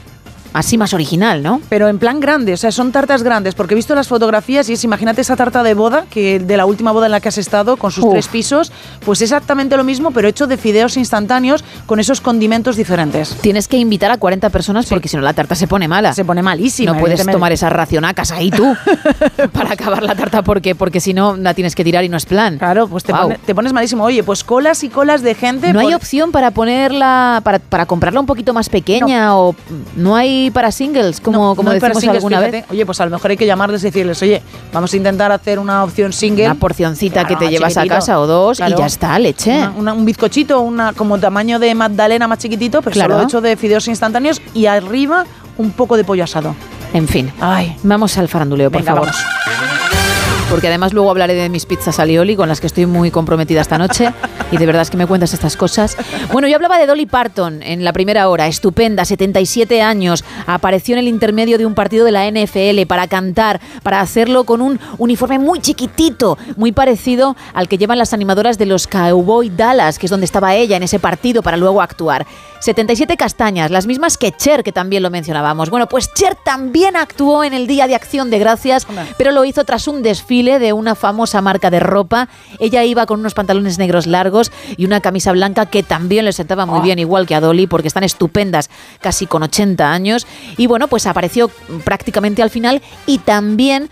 así 0.55 0.79
más 0.79 0.95
original, 0.95 1.43
¿no? 1.43 1.61
Pero 1.69 1.89
en 1.89 1.99
plan 1.99 2.21
grande, 2.21 2.55
o 2.55 2.57
sea, 2.57 2.73
son 2.73 2.91
tartas 2.93 3.23
grandes, 3.23 3.55
porque 3.55 3.75
he 3.75 3.77
visto 3.77 3.95
las 3.95 4.09
fotografías 4.09 4.69
y 4.71 4.73
es, 4.73 4.85
imagínate 4.85 5.21
esa 5.21 5.37
tarta 5.37 5.63
de 5.63 5.75
boda, 5.75 6.07
que 6.09 6.39
de 6.39 6.57
la 6.57 6.65
última 6.65 6.93
boda 6.93 7.07
en 7.07 7.13
la 7.13 7.21
que 7.21 7.29
has 7.29 7.37
estado, 7.39 7.77
con 7.77 7.91
sus 7.91 8.05
Uf. 8.05 8.13
tres 8.13 8.29
pisos, 8.29 8.73
pues 9.05 9.21
exactamente 9.21 9.77
lo 9.77 9.85
mismo, 9.85 10.13
pero 10.13 10.29
hecho 10.29 10.47
de 10.47 10.57
fideos 10.57 10.97
instantáneos 10.97 11.63
con 11.87 12.01
esos 12.01 12.21
condimentos 12.21 12.77
diferentes. 12.77 13.37
Tienes 13.43 13.69
que 13.69 13.77
invitar 13.77 14.11
a 14.11 14.17
40 14.17 14.49
personas 14.51 14.87
porque 14.87 15.09
si 15.09 15.17
no 15.17 15.23
la 15.23 15.35
tarta 15.35 15.55
se 15.55 15.67
pone 15.67 15.89
mala. 15.89 16.15
Se 16.15 16.25
pone 16.25 16.43
malísima. 16.43 16.93
no 16.93 16.99
puedes 17.01 17.25
tomar 17.27 17.53
esas 17.53 17.73
racionacas 17.73 18.31
ahí 18.31 18.51
tú 18.51 18.75
para 19.53 19.73
acabar 19.73 20.03
la 20.03 20.15
tarta 20.15 20.43
porque 20.43 20.75
porque 20.75 21.01
si 21.01 21.13
no 21.15 21.37
la 21.37 21.55
tienes 21.55 21.75
que 21.75 21.83
tirar 21.85 22.05
y 22.05 22.09
no 22.09 22.17
es 22.17 22.27
plan. 22.27 22.59
Claro, 22.59 22.87
pues 22.89 23.03
te, 23.05 23.13
pone- 23.13 23.39
te 23.45 23.55
pones 23.55 23.73
malísimo. 23.73 24.05
Oye, 24.05 24.23
pues 24.23 24.45
colas 24.45 24.85
y 24.85 24.89
colas 24.89 25.23
de 25.23 25.35
gente. 25.35 25.73
No 25.73 25.81
hay 25.81 25.95
opción 25.95 26.31
para 26.33 26.53
ponerla, 26.53 27.41
para, 27.43 27.59
para 27.59 27.87
comprarla 27.87 28.21
un 28.21 28.27
poquito 28.27 28.55
más 28.55 28.69
pequeña 28.69 29.37
o 29.37 29.55
no 29.97 30.15
hay 30.17 30.44
para 30.51 30.71
singles, 30.73 31.21
como, 31.21 31.55
como 31.57 31.73
No 31.73 31.79
para 31.81 31.95
decimos 31.95 32.01
singles, 32.01 32.17
alguna 32.19 32.39
fíjate. 32.39 32.57
vez. 32.63 32.67
Oye, 32.71 32.87
pues 32.87 33.01
a 33.01 33.05
lo 33.05 33.11
mejor 33.11 33.31
hay 33.31 33.37
que 33.37 33.47
llamarles 33.47 33.83
y 33.83 33.87
decirles, 33.87 34.21
oye, 34.23 34.43
vamos 34.73 34.93
a 34.93 34.97
intentar 34.97 35.33
hacer 35.33 35.59
una 35.59 35.85
opción 35.85 36.13
single. 36.13 36.45
Una 36.47 36.55
porcioncita 36.55 37.25
que 37.27 37.37
te 37.37 37.49
llevas 37.49 37.77
a 37.77 37.87
casa 37.87 38.19
o 38.21 38.27
dos 38.27 38.59
Claro. 38.59 38.75
y 38.77 38.79
ya 38.79 38.87
está, 38.87 39.19
leche. 39.19 39.57
Una- 39.57 39.71
una- 39.77 39.93
un 39.95 40.05
bizcochito, 40.05 40.61
una 40.61 40.93
como 40.93 41.19
tamaño 41.19 41.59
de 41.59 41.75
magdalena 41.75 42.27
más 42.29 42.39
chiquitito, 42.39 42.83
pero 42.83 42.95
Claro. 42.95 43.15
solo 43.15 43.25
hecho 43.25 43.41
de 43.41 43.57
fideos 43.57 43.87
instantáneos 43.89 44.41
y 44.55 44.67
arriba 44.67 45.25
un 45.59 45.71
poco 45.71 45.97
de 45.97 46.05
pollo 46.05 46.25
asado. 46.25 46.55
En 46.93 47.09
fin, 47.09 47.33
Ay, 47.41 47.77
vamos 47.83 48.17
al 48.19 48.29
faranduleo, 48.29 48.71
por 48.71 48.81
venga, 48.83 48.95
favor. 48.95 49.09
vamos. 49.11 49.94
Porque 50.55 50.69
además 50.69 50.93
luego 50.93 51.11
hablaré 51.11 51.35
de 51.35 51.49
mis 51.49 51.67
pizzas 51.67 51.99
alioli 51.99 52.37
con 52.37 52.49
las 52.49 52.61
que 52.61 52.69
estoy 52.69 52.87
muy 52.87 53.11
comprometida 53.11 53.61
esta 53.61 53.77
noche 53.77 54.13
y 54.53 54.57
de 54.57 54.67
verdad 54.67 54.83
es 54.83 54.91
que 54.91 54.97
me 54.97 55.05
cuentas 55.05 55.35
estas 55.35 55.57
cosas. 55.57 55.97
Bueno, 56.31 56.47
yo 56.47 56.55
hablaba 56.55 56.79
de 56.79 56.87
Dolly 56.87 57.07
Parton 57.07 57.61
en 57.61 57.83
la 57.83 57.93
primera 57.93 58.29
hora, 58.29 58.47
estupenda, 58.47 59.05
77 59.05 59.83
años, 59.83 60.25
apareció 60.47 60.95
en 60.95 61.01
el 61.01 61.09
intermedio 61.09 61.59
de 61.59 61.67
un 61.67 61.75
partido 61.75 62.05
de 62.05 62.13
la 62.13 62.31
NFL 62.31 62.87
para 62.87 63.09
cantar, 63.09 63.61
para 63.83 64.01
hacerlo 64.01 64.45
con 64.45 64.63
un 64.63 64.79
uniforme 64.99 65.41
muy 65.41 65.59
chiquitito, 65.59 66.39
muy 66.57 66.71
parecido 66.71 67.35
al 67.53 67.67
que 67.67 67.77
llevan 67.77 67.99
las 67.99 68.13
animadoras 68.13 68.57
de 68.57 68.67
los 68.67 68.87
Cowboy 68.87 69.51
Dallas, 69.51 69.99
que 69.99 70.07
es 70.07 70.11
donde 70.11 70.27
estaba 70.27 70.55
ella 70.55 70.77
en 70.77 70.85
ese 70.85 71.01
partido 71.01 71.43
para 71.43 71.57
luego 71.57 71.83
actuar. 71.83 72.29
77 72.61 73.19
castañas, 73.19 73.71
las 73.71 73.87
mismas 73.87 74.17
que 74.17 74.33
Cher, 74.33 74.63
que 74.63 74.73
también 74.73 75.03
lo 75.03 75.11
mencionábamos. 75.11 75.69
Bueno, 75.69 75.87
pues 75.87 76.15
Cher 76.15 76.35
también 76.35 76.97
actuó 76.97 77.45
en 77.45 77.53
el 77.53 77.67
Día 77.67 77.87
de 77.87 77.95
Acción 77.95 78.31
de 78.31 78.39
Gracias, 78.39 78.87
pero 79.19 79.33
lo 79.33 79.45
hizo 79.45 79.65
tras 79.65 79.87
un 79.87 80.03
desfile 80.03 80.44
de 80.45 80.73
una 80.73 80.95
famosa 80.95 81.41
marca 81.41 81.71
de 81.71 81.81
ropa. 81.81 82.29
Ella 82.61 82.85
iba 82.85 83.07
con 83.07 83.21
unos 83.21 83.35
pantalones 83.35 83.79
negros 83.79 84.07
largos 84.07 84.53
y 84.77 84.85
una 84.85 85.01
camisa 85.01 85.33
blanca 85.33 85.67
que 85.67 85.83
también 85.83 86.25
le 86.25 86.33
sentaba 86.33 86.67
muy 86.67 86.81
bien, 86.81 86.99
igual 86.99 87.27
que 87.27 87.35
a 87.35 87.41
Dolly, 87.41 87.67
porque 87.67 87.89
están 87.89 88.05
estupendas, 88.05 88.71
casi 89.01 89.27
con 89.27 89.43
80 89.43 89.91
años. 89.91 90.27
Y 90.57 90.67
bueno, 90.67 90.89
pues 90.89 91.07
apareció 91.07 91.51
prácticamente 91.85 92.43
al 92.43 92.51
final 92.51 92.83
y 93.07 93.19
también 93.19 93.91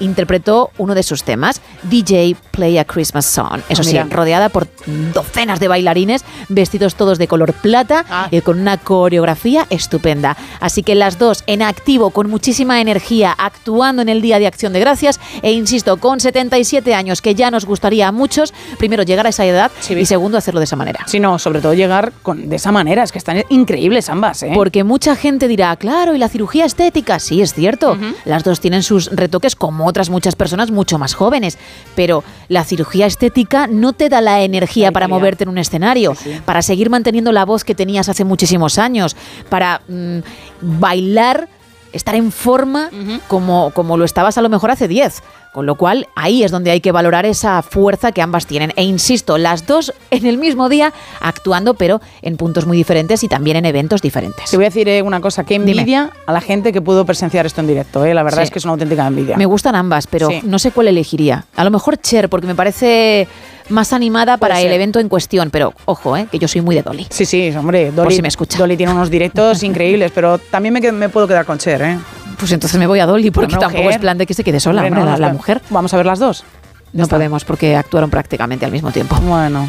interpretó 0.00 0.70
uno 0.78 0.94
de 0.94 1.02
sus 1.02 1.22
temas, 1.24 1.60
DJ 1.84 2.36
Play 2.50 2.78
a 2.78 2.84
Christmas 2.84 3.26
Song. 3.26 3.60
Eso 3.68 3.82
Ah, 3.82 3.84
sí, 3.84 3.98
rodeada 4.10 4.48
por 4.48 4.66
docenas 5.12 5.60
de 5.60 5.68
bailarines, 5.68 6.24
vestidos 6.48 6.94
todos 6.94 7.18
de 7.18 7.28
color 7.28 7.52
plata, 7.52 8.04
Ah. 8.10 8.28
eh, 8.30 8.42
con 8.42 8.58
una 8.60 8.76
coreografía 8.78 9.66
estupenda. 9.70 10.36
Así 10.60 10.82
que 10.82 10.94
las 10.94 11.18
dos 11.18 11.44
en 11.46 11.62
activo, 11.62 12.10
con 12.10 12.28
muchísima 12.30 12.80
energía, 12.80 13.34
actuando 13.36 14.02
en 14.02 14.08
el 14.08 14.20
Día 14.22 14.38
de 14.38 14.46
Acción 14.46 14.72
de 14.72 14.80
Gracias, 14.80 15.20
e 15.42 15.52
insisto, 15.52 15.96
con 15.98 16.20
77 16.20 16.94
años, 16.94 17.20
que 17.22 17.34
ya 17.34 17.50
nos 17.50 17.64
gustaría 17.64 18.08
a 18.08 18.12
muchos, 18.12 18.52
primero 18.78 19.02
llegar 19.02 19.26
a 19.26 19.30
esa 19.30 19.44
edad 19.44 19.70
y 19.88 20.06
segundo 20.06 20.38
hacerlo 20.38 20.60
de 20.60 20.64
esa 20.64 20.76
manera. 20.76 21.00
Sí, 21.06 21.20
no, 21.20 21.38
sobre 21.38 21.60
todo 21.60 21.74
llegar 21.74 22.12
con, 22.22 22.48
de 22.48 22.56
esa 22.56 22.72
manera, 22.72 23.02
es 23.02 23.12
que 23.12 23.18
están 23.18 23.42
increíbles 23.48 24.08
ambas, 24.08 24.42
¿eh? 24.42 24.52
Porque 24.54 24.84
mucha 24.84 25.16
gente 25.16 25.48
dirá, 25.48 25.74
claro, 25.76 26.14
¿y 26.14 26.18
la 26.18 26.28
cirugía 26.28 26.64
estética? 26.64 27.18
Sí, 27.18 27.40
es 27.42 27.54
cierto. 27.54 27.96
Las 28.24 28.44
dos 28.44 28.60
tienen 28.60 28.82
sus 28.82 29.10
retoques 29.14 29.56
como 29.56 29.83
otras 29.86 30.10
muchas 30.10 30.36
personas 30.36 30.70
mucho 30.70 30.98
más 30.98 31.14
jóvenes. 31.14 31.58
Pero 31.94 32.24
la 32.48 32.64
cirugía 32.64 33.06
estética 33.06 33.66
no 33.66 33.92
te 33.92 34.08
da 34.08 34.20
la 34.20 34.42
energía 34.42 34.92
para 34.92 35.08
moverte 35.08 35.44
en 35.44 35.50
un 35.50 35.58
escenario, 35.58 36.14
para 36.44 36.62
seguir 36.62 36.90
manteniendo 36.90 37.32
la 37.32 37.44
voz 37.44 37.64
que 37.64 37.74
tenías 37.74 38.08
hace 38.08 38.24
muchísimos 38.24 38.78
años, 38.78 39.16
para 39.48 39.82
mm, 39.88 40.18
bailar, 40.60 41.48
estar 41.92 42.14
en 42.14 42.32
forma 42.32 42.90
como, 43.28 43.70
como 43.70 43.96
lo 43.96 44.04
estabas 44.04 44.36
a 44.36 44.42
lo 44.42 44.48
mejor 44.48 44.70
hace 44.70 44.88
10. 44.88 45.22
Con 45.54 45.66
lo 45.66 45.76
cual, 45.76 46.08
ahí 46.16 46.42
es 46.42 46.50
donde 46.50 46.72
hay 46.72 46.80
que 46.80 46.90
valorar 46.90 47.26
esa 47.26 47.62
fuerza 47.62 48.10
que 48.10 48.20
ambas 48.20 48.44
tienen. 48.44 48.72
E 48.74 48.82
insisto, 48.82 49.38
las 49.38 49.68
dos 49.68 49.94
en 50.10 50.26
el 50.26 50.36
mismo 50.36 50.68
día 50.68 50.92
actuando, 51.20 51.74
pero 51.74 52.00
en 52.22 52.36
puntos 52.36 52.66
muy 52.66 52.76
diferentes 52.76 53.22
y 53.22 53.28
también 53.28 53.56
en 53.58 53.64
eventos 53.64 54.02
diferentes. 54.02 54.50
Te 54.50 54.56
voy 54.56 54.64
a 54.64 54.68
decir 54.70 54.88
eh, 54.88 55.00
una 55.00 55.20
cosa, 55.20 55.44
que 55.44 55.54
envidia 55.54 56.10
a 56.26 56.32
la 56.32 56.40
gente 56.40 56.72
que 56.72 56.82
pudo 56.82 57.04
presenciar 57.06 57.46
esto 57.46 57.60
en 57.60 57.68
directo, 57.68 58.04
¿eh? 58.04 58.14
La 58.14 58.24
verdad 58.24 58.38
Sí. 58.38 58.44
es 58.46 58.50
que 58.50 58.58
es 58.58 58.64
una 58.64 58.72
auténtica 58.72 59.06
envidia. 59.06 59.36
Me 59.36 59.46
gustan 59.46 59.76
ambas, 59.76 60.08
pero 60.08 60.28
Sí. 60.28 60.40
no 60.42 60.58
sé 60.58 60.72
cuál 60.72 60.88
elegiría. 60.88 61.44
A 61.54 61.62
lo 61.62 61.70
mejor 61.70 61.98
Cher, 61.98 62.28
porque 62.28 62.48
me 62.48 62.56
parece 62.56 63.28
más 63.68 63.92
animada 63.92 64.36
para 64.38 64.56
ser. 64.56 64.66
el 64.66 64.72
evento 64.72 64.98
en 64.98 65.08
cuestión, 65.08 65.50
pero 65.50 65.72
ojo, 65.84 66.16
¿eh? 66.16 66.26
que 66.32 66.40
yo 66.40 66.48
soy 66.48 66.62
muy 66.62 66.74
de 66.74 66.82
Dolly. 66.82 67.06
Sí, 67.10 67.24
sí, 67.24 67.50
hombre, 67.56 67.86
Por 67.86 67.94
Dolly, 68.06 68.16
si 68.16 68.22
me 68.22 68.28
escucha. 68.28 68.58
Dolly 68.58 68.76
tiene 68.76 68.92
unos 68.92 69.08
directos 69.08 69.62
increíbles, 69.62 70.10
pero 70.12 70.38
también 70.38 70.74
me, 70.74 70.92
me 70.92 71.08
puedo 71.08 71.28
quedar 71.28 71.46
con 71.46 71.58
Cher, 71.58 71.80
¿eh? 71.82 71.98
Pues 72.38 72.52
entonces 72.52 72.78
me 72.78 72.86
voy 72.86 73.00
a 73.00 73.06
Dolly, 73.06 73.30
porque 73.30 73.56
tampoco 73.56 73.82
mujer. 73.82 73.92
es 73.92 73.98
plan 73.98 74.18
de 74.18 74.26
que 74.26 74.34
se 74.34 74.44
quede 74.44 74.60
sola, 74.60 74.82
Hombre, 74.82 75.00
hombre, 75.00 75.12
no, 75.12 75.18
la, 75.18 75.32
mujer. 75.32 75.62
Vamos 75.70 75.92
a 75.94 75.96
ver 75.96 76.06
las 76.06 76.18
dos. 76.18 76.44
No 76.92 77.08
podemos, 77.08 77.44
porque 77.44 77.76
actuaron 77.76 78.10
prácticamente 78.10 78.64
al 78.64 78.72
mismo 78.72 78.92
tiempo. 78.92 79.16
Bueno. 79.16 79.68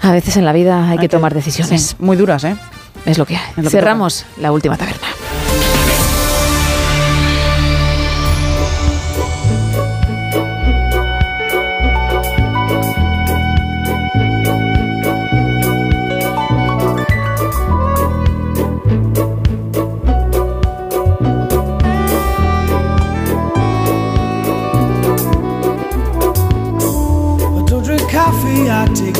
A 0.00 0.12
veces 0.12 0.36
en 0.36 0.44
la 0.44 0.52
vida 0.52 0.88
hay, 0.88 0.98
que, 0.98 1.08
tomar 1.08 1.34
decisiones. 1.34 1.82
sí, 1.82 1.96
muy 1.98 2.16
duras, 2.16 2.44
¿eh? 2.44 2.56
Es 3.06 3.18
lo 3.18 3.26
que 3.26 3.36
hay. 3.36 3.52
lo 3.56 3.64
que 3.64 3.70
Cerramos 3.70 4.26
la 4.38 4.52
última 4.52 4.76
taberna. 4.76 5.06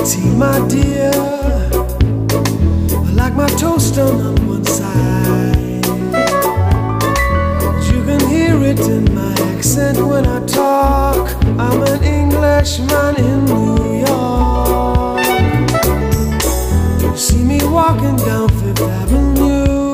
Tea, 0.04 0.34
my 0.36 0.58
dear. 0.68 1.10
I 2.92 3.10
like 3.14 3.34
my 3.34 3.46
toast 3.56 3.98
on 3.98 4.34
one 4.46 4.64
side. 4.64 5.86
You 7.90 8.02
can 8.04 8.20
hear 8.28 8.62
it 8.62 8.80
in 8.80 9.14
my 9.14 9.32
accent 9.54 9.98
when 9.98 10.26
I 10.26 10.44
talk. 10.46 11.30
I'm 11.58 11.82
an 11.82 12.02
Englishman 12.04 13.16
in 13.16 13.44
New 13.46 14.04
York. 14.06 15.24
You 17.00 17.16
see 17.16 17.42
me 17.42 17.60
walking 17.64 18.16
down 18.16 18.48
Fifth 18.48 18.82
Avenue, 18.82 19.92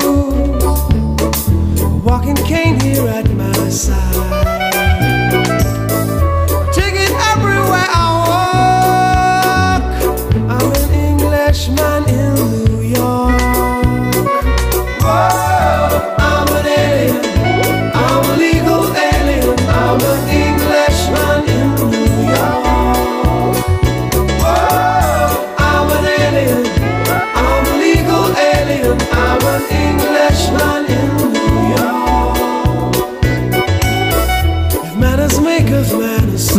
walking 2.03 2.37
cane 2.37 2.81
here 2.81 3.07
at 3.09 3.31
my 3.31 3.69
side. 3.69 4.70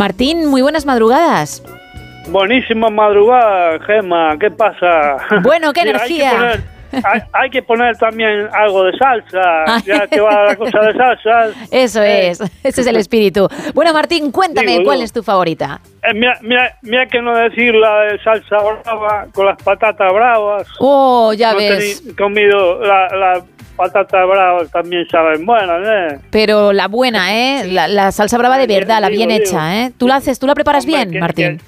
Martín, 0.06 0.48
muy 0.48 0.64
buenas 0.64 0.84
madrugadas. 0.84 1.61
Buenísima 2.30 2.90
madrugada, 2.90 3.78
Gemma. 3.86 4.36
¿Qué 4.40 4.49
pasa? 4.49 5.18
Bueno, 5.44 5.72
qué 5.73 5.82
energía. 5.88 6.32
Hay 6.32 6.40
que, 6.40 6.41
poner, 6.41 7.06
hay, 7.06 7.22
hay 7.34 7.49
que 7.52 7.61
poner 7.61 7.98
también 7.98 8.48
algo 8.52 8.86
de 8.86 8.98
salsa, 8.98 9.78
ya 9.86 10.07
que 10.07 10.19
va 10.19 10.45
la 10.45 10.56
cosa 10.56 10.80
de 10.80 10.94
salsa. 10.94 11.49
Eso 11.69 12.02
es, 12.02 12.41
ese 12.64 12.82
es 12.82 12.88
el 12.88 12.95
espíritu. 12.95 13.48
Bueno, 13.76 13.94
Martín, 13.94 14.32
cuéntame, 14.32 14.72
Digo, 14.72 14.86
¿cuál 14.86 14.98
digo. 14.98 15.06
es 15.06 15.14
tu 15.14 15.22
favorita? 15.22 15.80
Eh, 16.02 16.15
mira, 16.15 16.36
mira, 16.41 16.76
mira 16.82 17.06
que 17.06 17.22
no 17.22 17.36
decir 17.36 17.76
la 17.76 17.99
de 18.06 18.23
salsa 18.23 18.57
brava 18.57 19.28
con 19.32 19.45
las 19.45 19.61
patatas 19.61 20.11
bravas. 20.11 20.68
Oh, 20.80 21.32
ya 21.34 21.52
No 21.52 21.57
ves. 21.60 22.02
tení 22.02 22.15
comido 22.15 22.80
la, 22.80 23.07
la 23.15 23.41
patata 23.76 24.23
brava, 24.26 24.65
también 24.65 25.07
saben 25.10 25.45
buenas, 25.45 25.81
¿eh? 25.88 26.19
Pero 26.31 26.72
la 26.73 26.88
buena, 26.88 27.34
¿eh? 27.35 27.68
La, 27.68 27.88
la 27.88 28.11
salsa 28.11 28.38
brava 28.38 28.57
de 28.57 28.68
verdad, 28.68 29.02
la 29.02 29.10
bien 29.10 29.30
digo. 29.30 29.41
hecha, 29.41 29.81
¿eh? 29.85 29.91
¿Tú 29.98 30.07
la 30.07 30.15
haces, 30.18 30.38
tú 30.39 30.48
la 30.48 30.53
preparas 30.56 30.85
Hombre, 30.85 30.98
bien, 30.99 31.11
que- 31.11 31.19
Martín? 31.19 31.61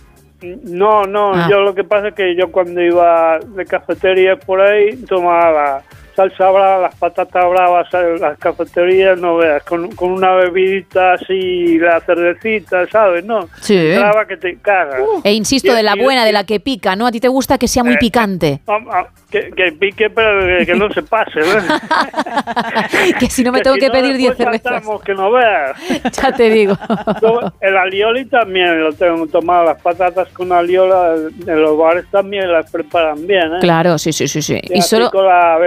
No, 0.63 1.03
no, 1.03 1.31
Ah. 1.33 1.47
yo 1.49 1.61
lo 1.61 1.73
que 1.73 1.85
pasa 1.85 2.09
es 2.09 2.15
que 2.15 2.35
yo 2.35 2.51
cuando 2.51 2.81
iba 2.81 3.39
de 3.39 3.65
cafetería 3.65 4.35
por 4.35 4.59
ahí 4.59 4.97
tomaba 5.07 5.81
salsa 6.15 6.49
brava, 6.51 6.81
las 6.83 6.95
patatas 6.95 7.49
bravas, 7.49 7.87
las 8.19 8.37
cafeterías, 8.37 9.17
no 9.19 9.37
veas, 9.37 9.63
con, 9.63 9.91
con 9.95 10.11
una 10.11 10.31
bebidita 10.35 11.13
así, 11.13 11.77
la 11.79 11.99
cervecita, 12.01 12.87
¿sabes? 12.89 13.23
No, 13.25 13.47
Sí. 13.61 13.93
brava 13.95 14.25
que 14.27 14.37
te 14.37 14.57
cagas. 14.57 15.01
E 15.23 15.33
insisto, 15.33 15.71
Y- 15.71 15.75
de 15.75 15.83
la 15.83 15.95
y- 15.95 16.01
buena, 16.01 16.25
de 16.25 16.31
la 16.31 16.43
que 16.45 16.59
pica, 16.59 16.95
¿no? 16.95 17.07
A 17.07 17.11
ti 17.11 17.19
te 17.19 17.27
gusta 17.27 17.57
que 17.57 17.67
sea 17.67 17.83
muy 17.83 17.93
Eh, 17.95 17.97
picante. 17.99 18.61
Ah, 18.67 18.77
ah, 18.91 19.07
que, 19.31 19.49
que 19.55 19.71
pique, 19.71 20.09
pero 20.11 20.45
que, 20.59 20.65
que 20.65 20.75
no 20.75 20.91
se 20.91 21.01
pase, 21.01 21.39
¿ves? 21.39 21.63
que 23.19 23.29
si 23.29 23.43
no 23.43 23.51
me 23.51 23.61
tengo 23.61 23.75
si 23.75 23.81
que 23.81 23.89
pedir 23.89 24.15
10 24.17 24.37
después 24.37 24.61
cervezas. 24.61 25.01
que 25.03 25.13
no 25.13 25.31
veas. 25.31 25.77
Ya 26.23 26.31
te 26.31 26.49
digo. 26.49 26.77
El 27.61 27.77
alioli 27.77 28.25
también 28.25 28.79
lo 28.81 28.93
tengo 28.93 29.25
tomado, 29.27 29.65
las 29.65 29.81
patatas 29.81 30.27
con 30.29 30.51
aliola 30.51 31.15
en 31.47 31.61
los 31.61 31.77
bares 31.77 32.05
también 32.11 32.51
las 32.51 32.69
preparan 32.71 33.25
bien, 33.25 33.55
¿eh? 33.55 33.59
Claro, 33.61 33.97
sí, 33.97 34.13
sí, 34.13 34.27
sí, 34.27 34.41
sí. 34.41 34.59
Y 34.69 34.77
Y 34.77 34.81
solo, 34.81 35.09
con 35.11 35.25
la 35.25 35.57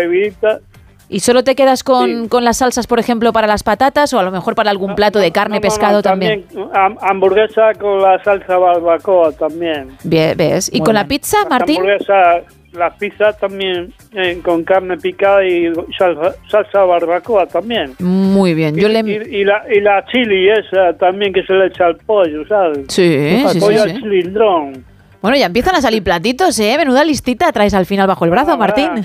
¿Y 1.09 1.21
solo 1.21 1.45
te 1.45 1.55
quedas 1.55 1.85
con, 1.85 2.27
con 2.29 2.45
las 2.45 2.57
salsas, 2.59 2.89
por 2.89 2.99
ejemplo, 2.99 3.33
para 3.33 3.47
las 3.47 3.63
patatas 3.63 4.13
o 4.13 4.19
a 4.19 4.25
lo 4.25 4.33
mejor 4.33 4.57
para 4.57 4.71
algún 4.73 4.97
plato 4.97 5.21
de 5.21 5.31
carne, 5.31 5.57
No, 5.57 5.61
no, 5.61 5.61
pescado 5.63 5.97
no, 5.99 6.03
también? 6.03 6.45
ham- 6.75 6.99
hamburguesa 7.01 7.75
con 7.75 8.03
la 8.03 8.21
salsa 8.25 8.57
barbacoa 8.59 9.31
también. 9.33 9.91
Bien, 10.03 10.37
¿Ves? 10.37 10.69
¿Y 10.73 10.79
Muy 10.79 10.87
con 10.87 10.95
la 10.95 11.05
bien. 11.05 11.21
pizza, 11.21 11.37
Martín? 11.49 11.77
Hamburguesa, 11.77 12.41
la 12.73 12.91
pizza 12.97 13.33
también 13.35 13.93
eh, 14.15 14.41
con 14.45 14.65
carne 14.65 14.97
picada 14.97 15.45
y 15.47 15.73
salsa, 15.97 16.35
salsa 16.51 16.81
barbacoa 16.83 17.47
también. 17.47 17.95
Muy 18.01 18.55
bien. 18.55 18.75
Yo 18.75 18.89
y, 18.89 18.93
le... 18.93 18.99
y- 19.31 19.37
y 19.43 19.45
la, 19.45 19.63
y 19.73 19.81
la 19.81 20.05
chili 20.07 20.49
esa 20.49 20.93
también 20.99 21.33
que 21.33 21.45
se 21.45 21.53
le 21.53 21.67
echa 21.69 21.87
al 21.87 21.99
pollo, 21.99 22.45
¿sabes? 22.49 22.81
Sí, 22.89 23.43
Al 23.45 23.51
sí, 23.53 23.61
pollo 23.61 23.77
sí, 23.79 23.83
al 23.91 23.91
sí. 23.95 24.01
cilindrón. 24.03 24.85
Bueno, 25.23 25.37
ya 25.37 25.47
empiezan 25.47 25.75
a 25.75 25.81
salir 25.81 26.03
platitos, 26.03 26.59
¿eh? 26.61 26.75
Menuda 26.79 27.05
listita 27.05 27.51
traes 27.53 27.75
al 27.75 27.87
final 27.87 28.07
bajo 28.07 28.25
el 28.25 28.31
brazo, 28.31 28.57
Martín. 28.57 28.91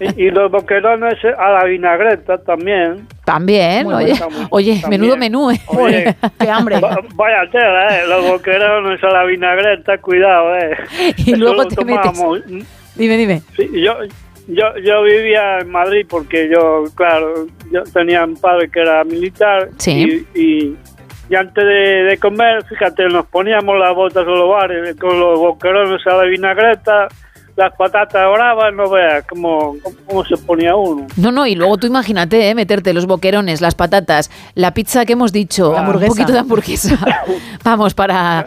Y, 0.00 0.24
y 0.24 0.30
los 0.30 0.50
boquerones 0.50 1.14
a 1.38 1.50
la 1.50 1.64
vinagreta 1.64 2.38
también. 2.38 3.06
También, 3.24 3.84
Muy 3.86 3.94
oye, 3.94 4.14
bueno, 4.18 4.48
oye, 4.50 4.78
También. 4.80 5.00
menudo 5.00 5.16
menú, 5.16 5.50
¿eh? 5.50 5.60
Oye, 5.66 6.14
qué 6.38 6.50
hambre. 6.50 6.80
Va- 6.80 6.98
Vaya 7.14 7.50
tela, 7.50 7.98
¿eh? 7.98 8.06
Los 8.08 8.26
boquerones 8.26 9.02
a 9.02 9.08
la 9.08 9.24
vinagreta, 9.24 9.98
cuidado, 9.98 10.56
¿eh? 10.56 10.76
Y 11.18 11.32
Eso 11.32 11.36
luego 11.36 11.66
te 11.66 11.84
metes. 11.84 12.20
Dime, 12.96 13.16
dime. 13.16 13.42
Sí, 13.56 13.68
yo, 13.80 13.94
yo, 14.48 14.64
yo 14.84 15.02
vivía 15.02 15.58
en 15.60 15.70
Madrid 15.70 16.06
porque 16.08 16.48
yo, 16.52 16.84
claro, 16.94 17.46
yo 17.70 17.82
tenía 17.92 18.24
un 18.24 18.36
padre 18.36 18.68
que 18.70 18.80
era 18.80 19.02
militar. 19.04 19.68
Sí. 19.78 20.24
Y, 20.34 20.40
y, 20.40 20.76
y 21.32 21.34
antes 21.34 21.64
de, 21.64 22.04
de 22.10 22.18
comer, 22.18 22.62
fíjate, 22.64 23.08
nos 23.08 23.24
poníamos 23.24 23.78
las 23.78 23.94
botas 23.94 24.26
o 24.26 24.30
los 24.30 24.50
bares 24.50 24.94
con 24.96 25.18
los 25.18 25.38
boquerones 25.38 26.06
a 26.06 26.16
la 26.16 26.24
vinagreta, 26.24 27.08
las 27.56 27.74
patatas 27.74 28.30
bravas, 28.30 28.74
no 28.74 28.90
veas 28.90 29.24
cómo, 29.26 29.74
cómo, 30.06 30.26
se 30.26 30.36
ponía 30.36 30.76
uno. 30.76 31.06
No, 31.16 31.32
no, 31.32 31.46
y 31.46 31.54
luego 31.54 31.78
tú 31.78 31.86
imagínate, 31.86 32.50
¿eh? 32.50 32.54
meterte 32.54 32.92
los 32.92 33.06
boquerones, 33.06 33.62
las 33.62 33.74
patatas, 33.74 34.30
la 34.54 34.74
pizza 34.74 35.06
que 35.06 35.14
hemos 35.14 35.32
dicho, 35.32 35.70
un 35.70 36.06
poquito 36.06 36.32
de 36.32 36.40
hamburguesa. 36.40 36.98
Vamos, 37.64 37.94
para 37.94 38.44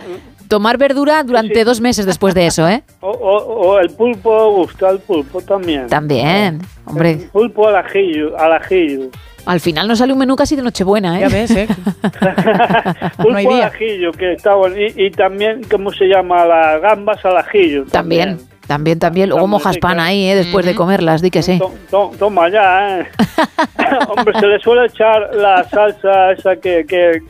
tomar 0.48 0.78
verdura 0.78 1.24
durante 1.24 1.64
dos 1.64 1.82
meses 1.82 2.06
después 2.06 2.36
de 2.36 2.46
eso, 2.46 2.70
¿eh? 2.70 2.84
O, 3.00 3.10
o, 3.10 3.38
o 3.38 3.80
el 3.80 3.90
pulpo, 3.90 4.52
gusta 4.52 4.92
el 4.92 5.00
pulpo 5.00 5.42
también. 5.42 5.88
También, 5.88 6.62
hombre. 6.86 7.14
El 7.14 7.30
pulpo 7.30 7.68
al 7.68 7.78
ajillo, 7.78 8.38
al 8.38 8.54
ajillo. 8.54 9.10
Al 9.46 9.60
final 9.60 9.88
nos 9.88 10.00
sale 10.00 10.14
un 10.14 10.20
menú 10.20 10.36
casi 10.36 10.56
de 10.56 10.62
Nochebuena, 10.64 11.18
¿eh? 11.20 11.22
Ya 11.22 11.30
ves, 11.30 11.52
¿eh? 11.52 11.68
Pulpo 13.18 13.36
hay 13.38 13.46
día. 13.48 13.68
ajillo, 13.68 14.12
que 14.12 14.34
está 14.34 14.56
bueno. 14.56 14.76
Y, 14.80 14.94
y 15.06 15.12
también, 15.12 15.62
¿cómo 15.70 15.92
se 15.92 16.06
llama? 16.06 16.46
Las 16.46 16.82
gambas 16.82 17.24
al 17.26 17.38
ajillo. 17.38 17.86
También, 17.86 18.40
también, 18.68 18.98
también. 19.00 19.30
Luego 19.30 19.46
mojas 19.48 19.78
pan 19.78 20.00
ahí, 20.00 20.28
¿eh? 20.30 20.36
Después 20.36 20.66
de 20.66 20.74
comerlas, 20.74 21.22
di 21.22 21.30
que 21.30 21.44
sí. 21.44 21.60
To- 21.60 21.74
to- 21.92 22.12
toma 22.18 22.50
ya, 22.50 23.02
¿eh? 23.02 23.08
Hombre, 24.18 24.34
se 24.40 24.48
le 24.48 24.60
suele 24.60 24.88
echar 24.88 25.30
la 25.36 25.64
salsa 25.70 26.32
esa 26.32 26.56
que, 26.56 26.86
que 26.88 27.12
eh, 27.12 27.22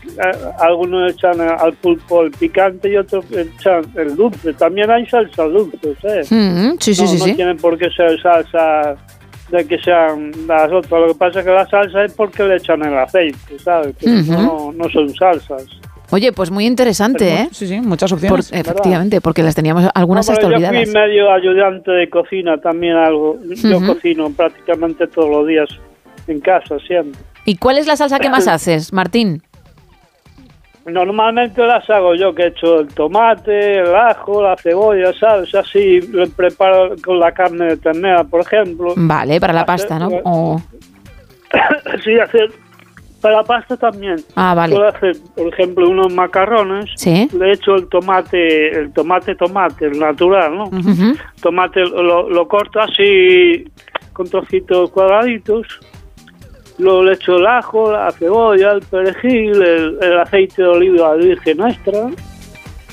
algunos 0.59 1.11
echan 1.11 1.41
al 1.41 1.73
pulpo 1.73 2.21
el 2.23 2.31
picante 2.31 2.89
y 2.89 2.95
otros 2.97 3.25
echan 3.31 3.83
el 3.95 4.15
dulce. 4.15 4.53
También 4.53 4.89
hay 4.89 5.05
salsa 5.07 5.43
dulce, 5.43 5.95
¿eh? 6.03 6.23
Mm, 6.29 6.77
sí, 6.79 6.95
sí, 6.95 7.01
no, 7.01 7.07
sí, 7.09 7.17
no 7.19 7.25
sí. 7.25 7.33
tienen 7.33 7.57
por 7.57 7.77
qué 7.77 7.89
ser 7.89 8.19
salsa 8.21 8.95
de 9.49 9.65
que 9.67 9.77
sean 9.79 10.31
las 10.47 10.71
otras. 10.71 11.01
Lo 11.01 11.07
que 11.09 11.15
pasa 11.15 11.39
es 11.39 11.45
que 11.45 11.51
la 11.51 11.67
salsa 11.67 12.03
es 12.05 12.13
porque 12.13 12.43
le 12.43 12.55
echan 12.57 12.83
el 12.83 12.97
aceite, 12.97 13.59
¿sabes? 13.59 13.95
Que 13.97 14.07
no, 14.07 14.71
no 14.73 14.89
son 14.89 15.13
salsas. 15.13 15.65
Oye, 16.11 16.31
pues 16.31 16.51
muy 16.51 16.65
interesante, 16.67 17.33
¿eh? 17.33 17.49
Sí, 17.51 17.65
sí, 17.67 17.81
muchas 17.81 18.11
Por- 18.11 18.17
opciones. 18.19 18.51
efectivamente, 18.53 19.21
porque 19.21 19.41
las 19.41 19.55
teníamos 19.55 19.87
algunas 19.95 20.27
No, 20.27 20.33
hasta 20.33 20.47
yo 20.47 20.53
olvidadas. 20.55 20.83
fui 20.83 20.93
medio 20.93 21.31
ayudante 21.31 21.91
de 21.91 22.09
cocina 22.09 22.57
también 22.59 22.93
algo. 22.95 23.37
Yo 23.55 23.85
cocino 23.85 24.29
prácticamente 24.29 25.07
todos 25.07 25.29
los 25.29 25.47
días 25.47 25.67
en 26.27 26.39
casa 26.41 26.77
siempre. 26.85 27.19
¿Y 27.45 27.57
cuál 27.57 27.77
es 27.79 27.87
la 27.87 27.95
salsa 27.95 28.19
que 28.19 28.29
más 28.29 28.47
haces, 28.47 28.93
Martín? 28.93 29.41
Normalmente 30.85 31.65
las 31.65 31.89
hago 31.89 32.13
yo, 32.13 32.35
que 32.35 32.43
he 32.43 32.47
hecho 32.47 32.81
el 32.81 32.87
tomate, 32.93 33.79
el 33.79 33.95
ajo, 33.95 34.43
la 34.43 34.55
cebolla, 34.55 35.11
¿sabes? 35.13 35.53
Así 35.55 35.99
lo 36.11 36.29
preparo 36.29 36.95
con 37.03 37.19
la 37.19 37.31
carne 37.31 37.65
de 37.65 37.77
ternera, 37.77 38.23
por 38.23 38.41
ejemplo. 38.41 38.93
Vale, 38.95 39.39
para 39.39 39.53
la 39.53 39.61
Hacer- 39.61 39.65
pasta, 39.65 39.97
¿no? 39.99 40.09
O- 40.23 40.61
sí, 42.03 42.19
hacer 42.19 42.51
para 43.19 43.37
la 43.37 43.43
pasta 43.43 43.75
también. 43.77 44.17
Ah, 44.35 44.53
vale. 44.53 44.75
Puedo 44.75 44.87
hacer, 44.87 45.15
por 45.35 45.47
ejemplo, 45.51 45.89
unos 45.89 46.13
macarrones. 46.13 46.85
Sí. 46.95 47.27
Le 47.35 47.53
echo 47.53 47.73
el 47.73 47.87
tomate, 47.89 48.69
el 48.77 48.93
tomate, 48.93 49.33
tomate, 49.33 49.85
el 49.87 49.97
natural, 49.99 50.55
¿no? 50.55 50.65
Ujú. 50.65 51.15
Tomate 51.41 51.79
lo, 51.81 52.29
lo 52.29 52.47
corto 52.47 52.79
así 52.79 53.65
con 54.13 54.29
trocitos 54.29 54.91
cuadraditos. 54.91 55.65
Luego 56.77 57.03
le 57.03 57.13
echo 57.13 57.37
el 57.37 57.45
ajo, 57.47 57.91
la 57.91 58.11
cebolla, 58.11 58.71
el 58.73 58.81
perejil, 58.81 59.61
el, 59.61 59.97
el 60.01 60.19
aceite 60.19 60.61
de 60.61 60.67
oliva 60.67 61.13
virgen 61.15 61.61
extra. 61.65 62.09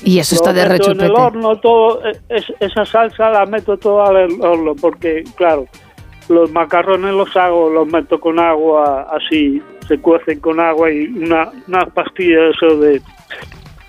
Y 0.05 0.19
eso 0.19 0.35
está 0.35 0.51
Lo 0.51 0.59
de 0.59 0.69
meto 0.69 0.91
en 0.91 0.91
el 0.91 0.99
rechupete. 1.09 1.21
horno, 1.21 1.55
todo, 1.59 2.01
es- 2.29 2.53
esa 2.59 2.85
salsa 2.85 3.29
la 3.29 3.45
meto 3.45 3.77
toda 3.77 4.09
al 4.09 4.29
horno, 4.41 4.73
porque, 4.79 5.23
claro, 5.35 5.65
los 6.29 6.51
macarrones 6.51 7.13
los 7.13 7.35
hago, 7.35 7.69
los 7.69 7.87
meto 7.87 8.19
con 8.19 8.39
agua, 8.39 9.07
así, 9.11 9.61
se 9.87 9.97
cuecen 9.99 10.39
con 10.39 10.59
agua 10.59 10.89
y 10.91 11.05
una, 11.07 11.49
unas 11.67 11.89
pastillas 11.93 12.55
eso 12.55 12.77
de, 12.77 13.01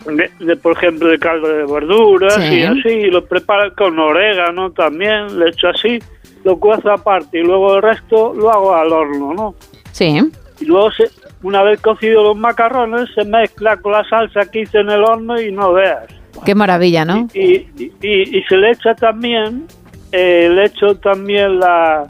de, 0.07 0.31
de, 0.41 0.57
por 0.57 0.73
ejemplo, 0.77 1.09
de 1.09 1.19
caldo 1.19 1.49
de 1.49 1.65
verduras 1.73 2.35
Sí. 2.35 2.57
y 2.59 2.63
así, 2.63 2.89
y 2.89 3.11
lo 3.11 3.25
preparo 3.25 3.73
con 3.77 3.97
orégano 3.99 4.71
también, 4.73 5.39
le 5.39 5.51
echo 5.51 5.69
así, 5.69 5.99
lo 6.45 6.59
cuezo 6.59 6.91
aparte 6.93 7.39
y 7.39 7.43
luego 7.43 7.77
el 7.77 7.83
resto 7.83 8.35
lo 8.35 8.51
hago 8.51 8.75
al 8.75 8.93
horno, 8.93 9.33
¿no? 9.35 9.55
Sí. 9.95 10.21
Y 10.61 10.65
luego, 10.65 10.91
se, 10.93 11.05
una 11.43 11.63
vez 11.63 11.81
cocidos 11.81 12.25
los 12.25 12.37
macarrones, 12.37 13.09
se 13.15 13.25
mezcla 13.25 13.77
con 13.77 13.93
la 13.93 14.03
salsa 14.09 14.41
que 14.51 14.63
hice 14.63 14.79
en 14.79 14.91
el 14.91 15.05
horno 15.05 15.41
y 15.41 15.53
no 15.53 15.73
veas. 15.73 16.07
Qué 16.45 16.55
maravilla, 16.55 17.05
¿no? 17.05 17.29
Y, 17.33 17.67
y, 17.79 17.93
y- 18.03 18.39
y 18.39 18.43
se 18.49 18.57
le 18.57 18.73
echa 18.73 18.95
también, 18.95 19.67
eh, 20.11 20.49
le 20.53 20.65
echo 20.65 20.97
también 20.97 21.61
la, 21.61 22.05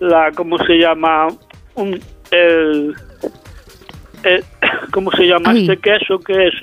la 0.00 0.32
¿cómo 0.32 0.58
se 0.58 0.74
llama? 0.78 1.28
Un, 1.76 2.00
el, 2.32 2.94
el- 4.24 4.44
¿Cómo 4.92 5.10
se 5.12 5.24
llama 5.24 5.50
Ay. 5.50 5.62
este 5.68 5.76
queso 5.78 6.18
que 6.18 6.48
es? 6.48 6.54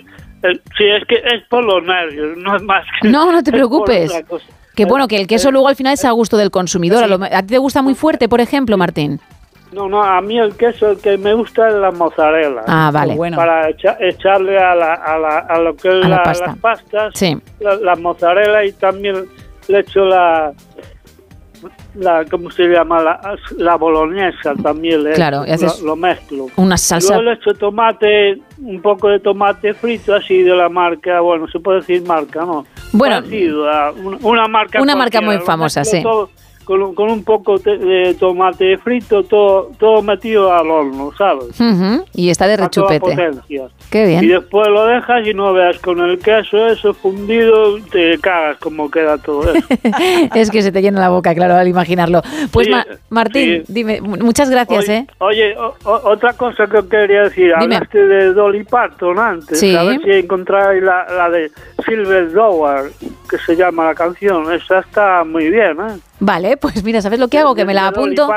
El, 0.41 0.61
sí, 0.77 0.83
es 0.85 1.05
que 1.07 1.15
es 1.15 1.43
por 1.49 1.63
los 1.63 1.83
nervios, 1.83 2.37
no 2.37 2.55
es 2.55 2.61
más 2.63 2.85
que... 3.01 3.09
No, 3.09 3.31
no 3.31 3.41
te 3.43 3.51
preocupes. 3.59 4.11
Que 4.75 4.85
bueno, 4.85 5.07
que 5.07 5.17
el 5.17 5.27
queso 5.27 5.51
luego 5.51 5.67
al 5.67 5.75
final 5.75 5.93
es 5.93 6.05
a 6.05 6.11
gusto 6.11 6.37
del 6.37 6.51
consumidor. 6.51 7.03
A, 7.03 7.07
lo- 7.07 7.23
¿a 7.23 7.41
ti 7.41 7.47
te 7.47 7.57
gusta 7.57 7.81
muy 7.81 7.95
fuerte, 7.95 8.29
por 8.29 8.39
ejemplo, 8.39 8.77
Martín? 8.77 9.19
No, 9.71 9.87
no, 9.87 10.03
a 10.03 10.19
mí 10.21 10.37
el 10.39 10.55
queso 10.57 10.89
el 10.91 10.97
que 10.97 11.17
me 11.17 11.33
gusta 11.33 11.67
es 11.67 11.75
la 11.75 11.91
mozzarella. 11.91 12.63
Ah, 12.67 12.89
vale. 12.91 13.13
Qué 13.13 13.17
bueno. 13.17 13.37
Para 13.37 13.69
echa- 13.69 13.97
echarle 13.99 14.57
a, 14.57 14.73
la, 14.73 14.93
a, 14.95 15.17
la, 15.19 15.37
a 15.39 15.59
lo 15.59 15.75
que 15.75 15.89
es 15.89 15.93
A 16.05 16.07
la 16.07 16.15
la- 16.17 16.23
pasta. 16.23 16.45
las 16.47 16.57
pastas, 16.57 17.11
Sí. 17.13 17.37
la, 17.59 17.75
la 17.75 17.95
mozzarella 17.95 18.63
y 18.65 18.71
también 18.73 19.25
le 19.67 19.79
echo 19.79 20.05
la, 20.05 20.51
la 21.95 22.25
¿cómo 22.25 22.49
se 22.49 22.63
llama? 22.63 23.01
La, 23.03 23.35
la 23.57 23.75
boloñesa 23.75 24.53
también 24.63 25.03
le 25.03 25.11
Claro, 25.13 25.43
echo, 25.43 25.49
y 25.49 25.51
haces 25.53 25.81
lo, 25.81 25.87
lo 25.89 25.95
mezclo. 25.97 26.47
Una 26.55 26.77
salsa. 26.77 27.13
Luego 27.15 27.29
le 27.29 27.33
echo 27.33 27.53
tomate, 27.53 28.41
un 28.59 28.81
poco 28.81 29.09
de 29.09 29.19
tomate 29.19 29.73
frito 29.73 30.15
así 30.15 30.41
de 30.41 30.55
la 30.55 30.69
marca, 30.69 31.19
bueno, 31.19 31.47
se 31.47 31.59
puede 31.59 31.81
decir 31.81 32.01
marca, 32.07 32.45
¿no? 32.45 32.65
Bueno, 32.93 33.17
Parecido 33.17 33.63
una, 33.65 34.17
una 34.23 34.47
marca 34.47 34.81
una 34.81 34.95
marca 34.95 35.21
muy 35.21 35.37
famosa, 35.39 35.83
sí. 35.83 36.01
todo 36.01 36.29
con, 36.69 36.83
un- 36.83 36.93
con 36.93 37.09
un 37.09 37.23
poco 37.23 37.57
de 37.57 38.15
tomate 38.19 38.77
frito, 38.77 39.23
todo, 39.23 39.71
todo 39.79 40.03
metido 40.03 40.53
al 40.53 40.69
horno, 40.69 41.11
¿sabes? 41.17 41.59
Ujú, 41.59 42.05
Y 42.13 42.29
está 42.29 42.45
de 42.45 42.57
rechupete. 42.57 43.17
Qué 43.89 44.03
Y 44.03 44.07
bien. 44.07 44.27
después 44.39 44.67
lo 44.67 44.85
dejas 44.85 45.25
y 45.25 45.33
no 45.33 45.51
veas 45.51 45.79
con 45.79 45.99
el 45.99 46.19
queso 46.19 46.67
eso 46.67 46.93
fundido, 46.93 47.79
te 47.91 48.19
cagas 48.19 48.57
como 48.59 48.91
queda 48.91 49.17
todo 49.17 49.51
eso. 49.51 49.65
es 50.35 50.51
que 50.51 50.61
se 50.61 50.71
te 50.71 50.83
llena 50.83 50.99
la 50.99 51.09
boca, 51.09 51.33
claro, 51.33 51.55
al 51.55 51.67
imaginarlo. 51.67 52.21
Pues 52.51 52.67
Sí, 52.67 52.71
Ma- 52.71 52.85
Martín, 53.09 53.63
sí. 53.65 53.73
dime, 53.73 53.99
mu- 54.01 54.17
muchas 54.17 54.51
gracias, 54.51 54.83
oye, 54.87 54.97
¿eh? 54.97 55.07
Oye, 55.17 55.57
o- 55.57 55.73
otra 55.85 56.33
cosa 56.33 56.67
que 56.67 56.87
quería 56.87 57.23
decir, 57.23 57.45
Dime. 57.59 57.77
hablaste 57.77 58.05
de 58.05 58.33
Dolly 58.33 58.63
Parton 58.63 59.17
antes, 59.17 59.59
Sí. 59.59 59.75
a 59.75 59.81
ver 59.85 59.99
si 60.03 60.11
encontráis 60.11 60.83
la, 60.83 61.07
la 61.17 61.29
de 61.31 61.49
Silver 61.83 62.31
Dollar, 62.31 62.83
que 63.27 63.37
se 63.39 63.55
llama 63.55 63.85
la 63.85 63.95
canción, 63.95 64.53
esa 64.53 64.81
está 64.81 65.23
muy 65.23 65.49
bien, 65.49 65.77
¿eh? 65.79 65.97
Vale, 66.19 66.57
pues 66.57 66.83
mira, 66.83 67.01
¿sabes 67.01 67.19
lo 67.19 67.27
que 67.29 67.37
hago? 67.39 67.55
Que 67.55 67.65
me 67.65 67.73
la 67.73 67.87
apunto. 67.87 68.29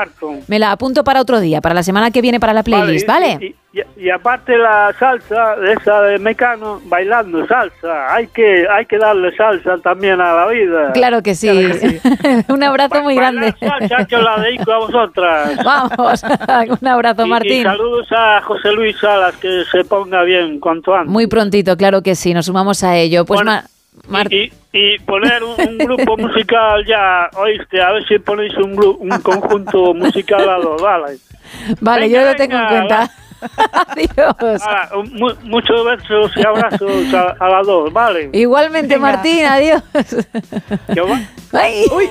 Me 0.47 0.57
la 0.59 0.71
apunto 0.71 1.03
para 1.03 1.19
otro 1.21 1.39
día, 1.39 1.59
para 1.61 1.75
la 1.75 1.83
semana 1.83 2.11
que 2.11 2.21
viene 2.21 2.39
para 2.39 2.53
la 2.53 2.63
playlist, 2.63 3.07
¿vale? 3.07 3.37
y- 3.41 3.55
Y, 3.75 3.81
y 4.05 4.09
aparte 4.11 4.55
la 4.55 4.93
salsa, 4.99 5.55
esa 5.67 6.01
de 6.03 6.19
Mecano, 6.19 6.79
bailando 6.85 7.43
salsa, 7.47 8.13
hay 8.13 8.27
que 8.27 8.67
hay 8.69 8.85
que 8.85 8.99
darle 8.99 9.35
salsa 9.35 9.79
también 9.79 10.21
a 10.21 10.31
la 10.31 10.47
vida. 10.47 10.91
Claro 10.93 11.23
que 11.23 11.33
sí. 11.33 11.49
Un 12.49 12.61
abrazo 12.63 13.01
muy 13.01 13.15
grande. 13.15 13.51
Salsa 13.59 14.05
que 14.05 14.15
os 14.15 14.23
la 14.23 14.39
dedico 14.41 14.71
a 14.71 14.77
vosotras. 14.77 15.57
Vamos, 15.65 16.23
un 16.81 16.87
abrazo, 16.87 17.25
Y- 17.25 17.29
Martín. 17.29 17.63
saludos 17.63 18.07
a 18.11 18.41
José 18.43 18.71
Luis 18.73 18.95
Salas, 18.99 19.35
que 19.37 19.63
se 19.71 19.83
ponga 19.85 20.21
bien 20.21 20.59
cuanto 20.59 20.93
antes. 20.93 21.11
Muy 21.11 21.25
prontito, 21.25 21.75
claro 21.75 22.03
que 22.03 22.13
sí, 22.13 22.31
nos 22.35 22.45
sumamos 22.45 22.83
a 22.83 22.95
ello. 22.97 23.25
Pues 23.25 23.39
Bueno, 23.43 23.59
y, 24.29 24.51
y 24.73 24.99
poner 24.99 25.43
un, 25.43 25.55
un 25.67 25.77
grupo 25.77 26.17
musical 26.17 26.85
ya, 26.85 27.29
oíste, 27.37 27.81
a 27.81 27.91
ver 27.91 28.07
si 28.07 28.19
ponéis 28.19 28.55
un, 28.57 28.75
gru- 28.75 28.97
un 28.99 29.09
conjunto 29.21 29.93
musical 29.93 30.47
a 30.49 30.57
los 30.57 30.81
vale. 30.81 31.17
vale, 31.81 32.07
venga, 32.07 32.19
yo 32.21 32.27
lo 32.27 32.35
tengo 32.35 32.53
en 32.57 32.59
venga, 32.59 32.69
cuenta. 32.69 33.11
Adiós. 33.89 34.61
Ah, 34.65 34.89
mu- 35.11 35.35
muchos 35.43 35.85
besos 35.85 36.31
y 36.37 36.45
abrazos 36.47 37.13
a, 37.13 37.35
a 37.45 37.49
las 37.49 37.67
dos, 37.67 37.91
¿vale? 37.91 38.29
Igualmente, 38.31 38.97
Martín, 38.97 39.45
adiós. 39.45 39.83
¡Ay! 41.51 41.83
Uy, 41.93 42.07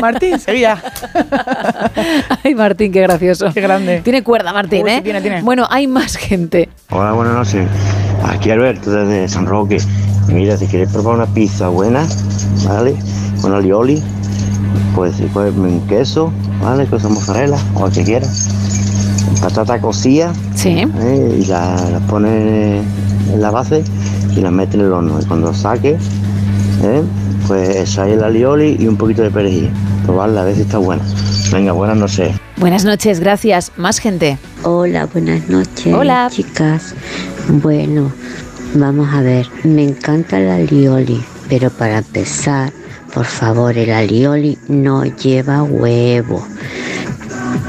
Martín, 0.00 0.38
seguía. 0.38 0.80
Ay, 2.44 2.54
Martín, 2.54 2.92
qué 2.92 3.02
gracioso. 3.02 3.52
Qué 3.52 3.60
grande. 3.60 4.00
Tiene 4.02 4.22
cuerda, 4.22 4.52
Martín, 4.52 4.84
Uy, 4.84 4.90
sí, 4.90 4.96
¿eh? 4.98 5.02
tiene, 5.02 5.20
tiene. 5.20 5.42
Bueno, 5.42 5.66
hay 5.68 5.86
más 5.88 6.16
gente. 6.16 6.68
Hola, 6.90 7.12
buenas 7.12 7.34
noches. 7.34 7.68
Aquí 8.24 8.50
Alberto 8.52 8.90
desde 8.90 9.28
San 9.28 9.46
Roque. 9.46 9.78
Mira, 10.28 10.56
si 10.56 10.66
quieres 10.66 10.90
probar 10.90 11.16
una 11.16 11.26
pizza 11.26 11.68
buena, 11.68 12.06
¿vale? 12.66 12.96
Con 13.40 13.52
alioli, 13.52 14.02
pues 14.94 15.16
si 15.16 15.24
puedes 15.24 15.54
en 15.54 15.80
queso, 15.82 16.32
¿vale? 16.62 16.86
Queso 16.86 17.08
mozzarella 17.10 17.58
o 17.74 17.86
el 17.86 17.92
que 17.92 18.04
quieras. 18.04 18.48
Patata 19.40 19.80
cocida. 19.80 20.32
Sí. 20.54 20.70
¿eh? 20.70 21.38
Y 21.40 21.46
la, 21.46 21.76
la 21.90 22.00
pones 22.00 22.82
en 23.32 23.40
la 23.40 23.50
base 23.50 23.84
y 24.36 24.40
la 24.40 24.50
metes 24.50 24.74
en 24.74 24.80
el 24.82 24.92
horno. 24.92 25.20
Y 25.20 25.24
cuando 25.26 25.52
saques, 25.54 26.00
¿eh? 26.82 27.02
pues 27.46 27.76
echáis 27.76 28.14
el 28.14 28.24
alioli 28.24 28.76
y 28.78 28.88
un 28.88 28.96
poquito 28.96 29.22
de 29.22 29.30
perejil. 29.30 29.70
Probarla, 30.04 30.42
a 30.42 30.44
ver 30.44 30.56
si 30.56 30.62
está 30.62 30.78
buena. 30.78 31.02
Venga, 31.52 31.72
buenas 31.72 31.96
noches. 31.96 32.36
Buenas 32.56 32.84
noches, 32.84 33.20
gracias. 33.20 33.72
Más 33.76 33.98
gente. 33.98 34.38
Hola, 34.62 35.06
buenas 35.06 35.48
noches. 35.48 35.94
Hola. 35.94 36.28
Chicas. 36.30 36.94
Bueno, 37.48 38.10
vamos 38.74 39.08
a 39.12 39.22
ver. 39.22 39.46
Me 39.64 39.84
encanta 39.84 40.38
el 40.38 40.48
alioli, 40.48 41.22
pero 41.48 41.70
para 41.70 41.98
empezar, 41.98 42.72
por 43.12 43.26
favor, 43.26 43.76
el 43.76 43.90
alioli 43.90 44.58
no 44.68 45.04
lleva 45.04 45.62
huevo. 45.62 46.46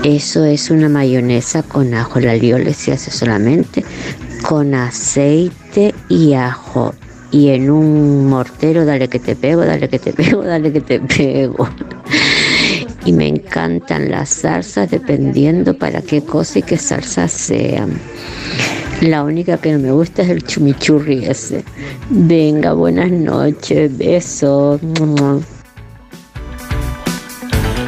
Eso 0.03 0.45
es 0.45 0.69
una 0.69 0.89
mayonesa 0.89 1.63
con 1.63 1.93
ajo. 1.93 2.19
El 2.19 2.29
alioli 2.29 2.73
se 2.73 2.93
hace 2.93 3.11
solamente 3.11 3.83
con 4.41 4.73
aceite 4.73 5.93
y 6.09 6.33
ajo. 6.33 6.93
Y 7.31 7.49
en 7.49 7.69
un 7.69 8.27
mortero, 8.27 8.85
dale 8.85 9.09
que 9.09 9.19
te 9.19 9.35
pego, 9.35 9.65
dale 9.65 9.89
que 9.89 9.99
te 9.99 10.13
pego, 10.13 10.43
dale 10.43 10.71
que 10.71 10.81
te 10.81 10.99
pego. 10.99 11.67
Y 13.05 13.11
me 13.13 13.27
encantan 13.27 14.11
las 14.11 14.29
salsas 14.29 14.91
dependiendo 14.91 15.77
para 15.77 16.01
qué 16.01 16.23
cosa 16.23 16.59
y 16.59 16.61
qué 16.63 16.77
salsa 16.77 17.27
sean. 17.27 17.99
La 19.01 19.23
única 19.23 19.57
que 19.57 19.71
no 19.73 19.79
me 19.79 19.91
gusta 19.91 20.23
es 20.23 20.29
el 20.29 20.43
chumichurri 20.43 21.25
ese. 21.25 21.63
Venga, 22.09 22.73
buenas 22.73 23.11
noches, 23.11 23.95
besos. 23.95 24.81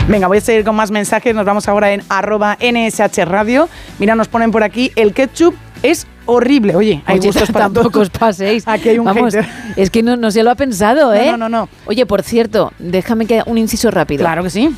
Venga, 0.07 0.27
voy 0.27 0.37
a 0.37 0.41
seguir 0.41 0.63
con 0.63 0.75
más 0.75 0.91
mensajes. 0.91 1.33
Nos 1.33 1.45
vamos 1.45 1.67
ahora 1.67 1.91
en 1.93 2.03
arroba 2.09 2.57
NSH 2.61 3.25
Radio. 3.25 3.69
Mira, 3.97 4.13
nos 4.15 4.27
ponen 4.27 4.51
por 4.51 4.61
aquí, 4.63 4.91
el 4.95 5.13
ketchup 5.13 5.55
es 5.81 6.05
horrible. 6.27 6.75
Oye, 6.75 7.01
hay 7.07 7.17
Oye, 7.17 7.27
gustos 7.27 7.49
para 7.51 7.65
tampoco 7.65 7.89
todos. 7.89 8.09
os 8.13 8.19
paséis. 8.19 8.63
Aquí 8.67 8.89
hay 8.89 8.99
un 8.99 9.05
Vamos, 9.05 9.33
hater. 9.33 9.49
es 9.77 9.89
que 9.89 10.03
no, 10.03 10.15
no 10.15 10.29
se 10.29 10.43
lo 10.43 10.51
ha 10.51 10.55
pensado, 10.55 11.11
¿eh? 11.13 11.25
No, 11.25 11.37
no, 11.37 11.49
no, 11.49 11.59
no. 11.61 11.69
Oye, 11.87 12.05
por 12.05 12.21
cierto, 12.21 12.71
déjame 12.77 13.25
que 13.25 13.41
un 13.47 13.57
inciso 13.57 13.89
rápido. 13.89 14.21
Claro 14.21 14.43
que 14.43 14.51
sí. 14.51 14.69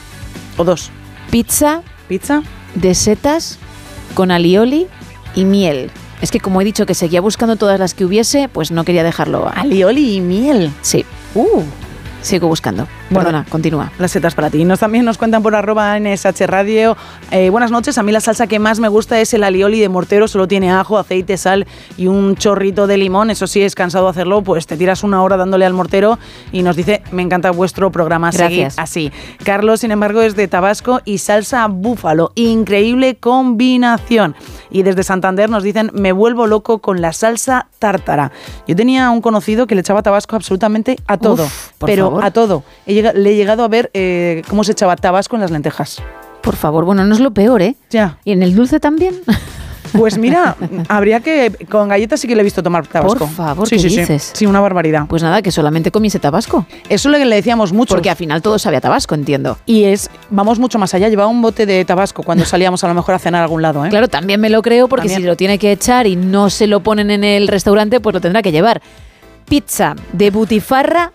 O 0.55 0.63
dos. 0.63 0.91
Pizza. 1.29 1.81
Pizza. 2.07 2.41
De 2.75 2.95
setas 2.95 3.59
con 4.13 4.31
alioli 4.31 4.87
y 5.35 5.43
miel. 5.43 5.91
Es 6.21 6.31
que 6.31 6.39
como 6.39 6.61
he 6.61 6.65
dicho 6.65 6.85
que 6.85 6.93
seguía 6.93 7.19
buscando 7.19 7.55
todas 7.55 7.79
las 7.79 7.93
que 7.93 8.05
hubiese, 8.05 8.47
pues 8.47 8.71
no 8.71 8.83
quería 8.83 9.03
dejarlo. 9.03 9.49
Alioli 9.53 10.15
y 10.15 10.21
miel. 10.21 10.71
Sí. 10.81 11.05
Uh. 11.33 11.63
Sigo 12.21 12.47
buscando. 12.47 12.87
Bueno, 13.09 13.29
Perdona, 13.29 13.45
continúa. 13.49 13.91
Las 13.97 14.11
setas 14.11 14.35
para 14.35 14.49
ti. 14.49 14.63
Nos 14.63 14.79
también 14.79 15.05
nos 15.05 15.17
cuentan 15.17 15.41
por 15.41 15.55
arroba 15.55 15.99
NSH 15.99 16.45
Radio. 16.45 16.95
Eh, 17.31 17.49
buenas 17.49 17.71
noches. 17.71 17.97
A 17.97 18.03
mí 18.03 18.11
la 18.11 18.21
salsa 18.21 18.47
que 18.47 18.59
más 18.59 18.79
me 18.79 18.87
gusta 18.87 19.19
es 19.19 19.33
el 19.33 19.43
alioli 19.43 19.79
de 19.79 19.89
mortero. 19.89 20.27
Solo 20.27 20.47
tiene 20.47 20.71
ajo, 20.71 20.97
aceite, 20.97 21.37
sal 21.37 21.65
y 21.97 22.07
un 22.07 22.35
chorrito 22.35 22.85
de 22.85 22.97
limón. 22.97 23.31
Eso 23.31 23.47
sí, 23.47 23.61
es 23.61 23.73
cansado 23.73 24.07
hacerlo. 24.07 24.43
Pues 24.43 24.67
te 24.67 24.77
tiras 24.77 25.03
una 25.03 25.23
hora 25.23 25.35
dándole 25.35 25.65
al 25.65 25.73
mortero 25.73 26.19
y 26.51 26.61
nos 26.61 26.75
dice, 26.75 27.01
me 27.11 27.23
encanta 27.23 27.51
vuestro 27.51 27.91
programa. 27.91 28.29
Gracias. 28.31 28.77
así. 28.77 29.11
Carlos, 29.43 29.79
sin 29.79 29.91
embargo, 29.91 30.21
es 30.21 30.35
de 30.35 30.47
Tabasco 30.47 31.01
y 31.05 31.17
salsa 31.17 31.67
búfalo. 31.67 32.31
Increíble 32.35 33.17
combinación. 33.17 34.35
Y 34.69 34.83
desde 34.83 35.03
Santander 35.03 35.49
nos 35.49 35.63
dicen, 35.63 35.91
me 35.93 36.11
vuelvo 36.11 36.47
loco 36.47 36.79
con 36.79 37.01
la 37.01 37.13
salsa 37.13 37.67
tártara. 37.79 38.31
Yo 38.67 38.75
tenía 38.75 39.09
un 39.09 39.21
conocido 39.21 39.67
que 39.67 39.75
le 39.75 39.81
echaba 39.81 40.03
tabasco 40.03 40.35
absolutamente 40.35 40.97
a 41.07 41.17
todo. 41.17 41.43
Uf, 41.43 41.71
por 41.77 41.89
pero 41.89 42.10
favor. 42.11 42.25
a 42.25 42.31
todo. 42.31 42.63
He 42.85 43.01
le 43.01 43.31
he 43.31 43.35
llegado 43.35 43.63
a 43.63 43.67
ver 43.67 43.89
eh, 43.93 44.41
cómo 44.47 44.63
se 44.63 44.73
echaba 44.73 44.95
tabasco 44.95 45.35
en 45.35 45.41
las 45.41 45.51
lentejas. 45.51 46.01
Por 46.41 46.55
favor, 46.55 46.85
bueno, 46.85 47.05
no 47.05 47.13
es 47.13 47.19
lo 47.19 47.31
peor, 47.31 47.61
¿eh? 47.61 47.75
Ya. 47.89 48.17
¿Y 48.23 48.31
en 48.31 48.43
el 48.43 48.55
dulce 48.55 48.79
también? 48.79 49.15
Pues 49.93 50.17
mira, 50.17 50.55
habría 50.87 51.19
que. 51.19 51.51
Con 51.69 51.89
galletas 51.89 52.19
sí 52.19 52.27
que 52.27 52.35
le 52.35 52.41
he 52.41 52.43
visto 52.43 52.63
tomar 52.63 52.87
tabasco. 52.87 53.19
Por 53.19 53.29
favor, 53.29 53.67
sí, 53.67 53.75
¿qué 53.75 53.81
sí, 53.81 53.89
sí. 53.89 53.99
dices? 53.99 54.31
Sí, 54.33 54.45
una 54.45 54.61
barbaridad. 54.61 55.05
Pues 55.07 55.21
nada, 55.21 55.41
que 55.41 55.51
solamente 55.51 55.91
comiese 55.91 56.19
tabasco. 56.19 56.65
Eso 56.87 57.09
es 57.09 57.11
lo 57.11 57.17
que 57.17 57.25
le 57.25 57.35
decíamos 57.35 57.73
mucho. 57.73 57.95
Porque 57.95 58.09
al 58.09 58.15
final 58.15 58.41
todo 58.41 58.57
sabe 58.57 58.77
a 58.77 58.81
tabasco, 58.81 59.15
entiendo. 59.15 59.57
Y 59.65 59.85
es, 59.85 60.09
vamos 60.29 60.59
mucho 60.59 60.79
más 60.79 60.93
allá. 60.93 61.09
Llevaba 61.09 61.29
un 61.29 61.41
bote 61.41 61.65
de 61.65 61.83
tabasco 61.85 62.23
cuando 62.23 62.45
salíamos 62.51 62.83
a 62.83 62.87
lo 62.87 62.93
mejor 62.93 63.15
a 63.15 63.19
cenar 63.19 63.41
a 63.41 63.43
algún 63.43 63.61
lado, 63.61 63.85
¿eh? 63.85 63.89
Claro, 63.89 64.07
también 64.07 64.39
me 64.39 64.49
lo 64.49 64.61
creo 64.61 64.87
porque 64.87 65.07
También. 65.07 65.21
si 65.21 65.27
lo 65.27 65.35
tiene 65.35 65.57
que 65.57 65.71
echar 65.71 66.07
y 66.07 66.15
no 66.15 66.49
se 66.49 66.67
lo 66.67 66.81
ponen 66.81 67.11
en 67.11 67.23
el 67.23 67.47
restaurante, 67.47 67.99
pues 67.99 68.13
lo 68.13 68.21
tendrá 68.21 68.41
que 68.41 68.51
llevar. 68.51 68.81
Pizza 69.51 69.97
de 70.13 70.31
butifarra, 70.31 71.11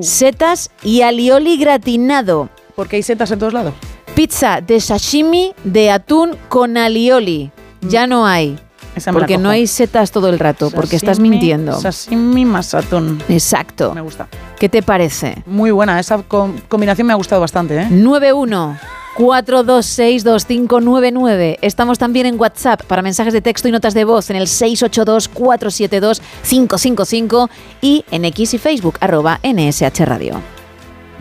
setas 0.00 0.72
y 0.82 1.02
alioli 1.02 1.56
gratinado. 1.56 2.48
Porque 2.74 2.96
hay 2.96 3.04
setas 3.04 3.30
en 3.30 3.38
todos 3.38 3.52
lados. 3.52 3.74
Pizza 4.16 4.60
de 4.60 4.80
sashimi 4.80 5.54
de 5.62 5.92
atún 5.92 6.36
con 6.48 6.76
alioli. 6.78 7.52
Ya 7.82 8.08
no 8.08 8.26
hay. 8.26 8.54
Mm. 8.54 8.58
Esa 8.96 9.12
Porque 9.12 9.38
no 9.38 9.50
hay 9.50 9.68
setas 9.68 10.10
todo 10.10 10.30
el 10.30 10.40
rato, 10.40 10.72
porque 10.72 10.96
estás 10.96 11.20
mintiendo. 11.20 11.78
Sashimi 11.80 12.44
más 12.44 12.74
atún. 12.74 13.22
Exacto. 13.28 13.94
Me 13.94 14.00
gusta. 14.00 14.26
¿Qué 14.58 14.68
te 14.68 14.82
parece? 14.82 15.44
Muy 15.46 15.70
buena. 15.70 16.00
Esa 16.00 16.18
com- 16.24 16.56
combinación 16.66 17.06
me 17.06 17.12
ha 17.12 17.16
gustado 17.16 17.40
bastante, 17.40 17.82
¿eh? 17.82 17.86
91 17.88 18.76
426 19.16 20.24
2599. 20.24 21.58
Estamos 21.62 21.98
también 21.98 22.26
en 22.26 22.38
WhatsApp 22.38 22.82
para 22.82 23.02
mensajes 23.02 23.32
de 23.32 23.40
texto 23.40 23.66
y 23.68 23.72
notas 23.72 23.94
de 23.94 24.04
voz 24.04 24.30
en 24.30 24.36
el 24.36 24.46
682 24.46 25.28
472 25.28 26.20
555 26.42 27.50
y 27.80 28.04
en 28.10 28.24
X 28.26 28.54
y 28.54 28.58
Facebook 28.58 28.98
arroba 29.00 29.40
NSH 29.42 30.04
Radio. 30.04 30.42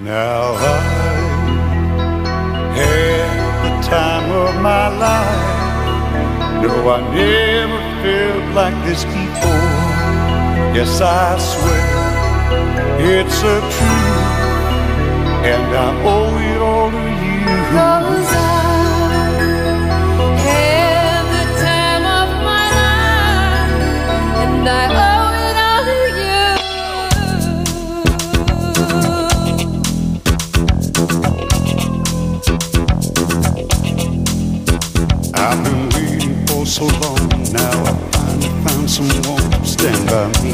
Now 0.03 0.55
I 0.57 1.05
the 3.63 3.81
time 3.87 4.29
of 4.31 4.55
my 4.61 4.89
life. 4.89 5.55
No, 6.61 6.89
I 6.89 6.99
never 7.15 7.81
felt 8.03 8.55
like 8.55 8.75
this 8.85 9.03
before. 9.05 9.95
Yes, 10.75 10.99
I 10.99 11.37
swear 11.39 11.95
it's 12.99 13.39
a 13.43 13.57
truth, 13.75 14.25
and 15.51 15.67
I 15.75 15.87
owe 16.03 16.37
it 16.51 16.61
all 16.61 16.91
to 16.91 17.25
you. 17.25 17.34
And 24.37 24.67
I 24.67 24.85
owe 25.05 25.31
it 25.45 25.57
all 25.67 25.83
to 25.85 25.99
you. 26.21 26.43
I've 35.35 35.59
been 35.63 35.83
waiting 35.89 36.37
for 36.47 36.65
so 36.65 36.85
long. 36.85 37.29
Now 37.53 37.83
I 37.83 37.93
finally 38.11 38.49
found 38.65 38.89
someone 38.89 39.51
to 39.51 39.65
stand 39.65 40.01
by 40.09 40.25
me. 40.41 40.53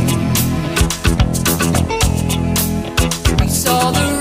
We 3.39 3.47
saw 3.47 3.91
the 3.91 4.20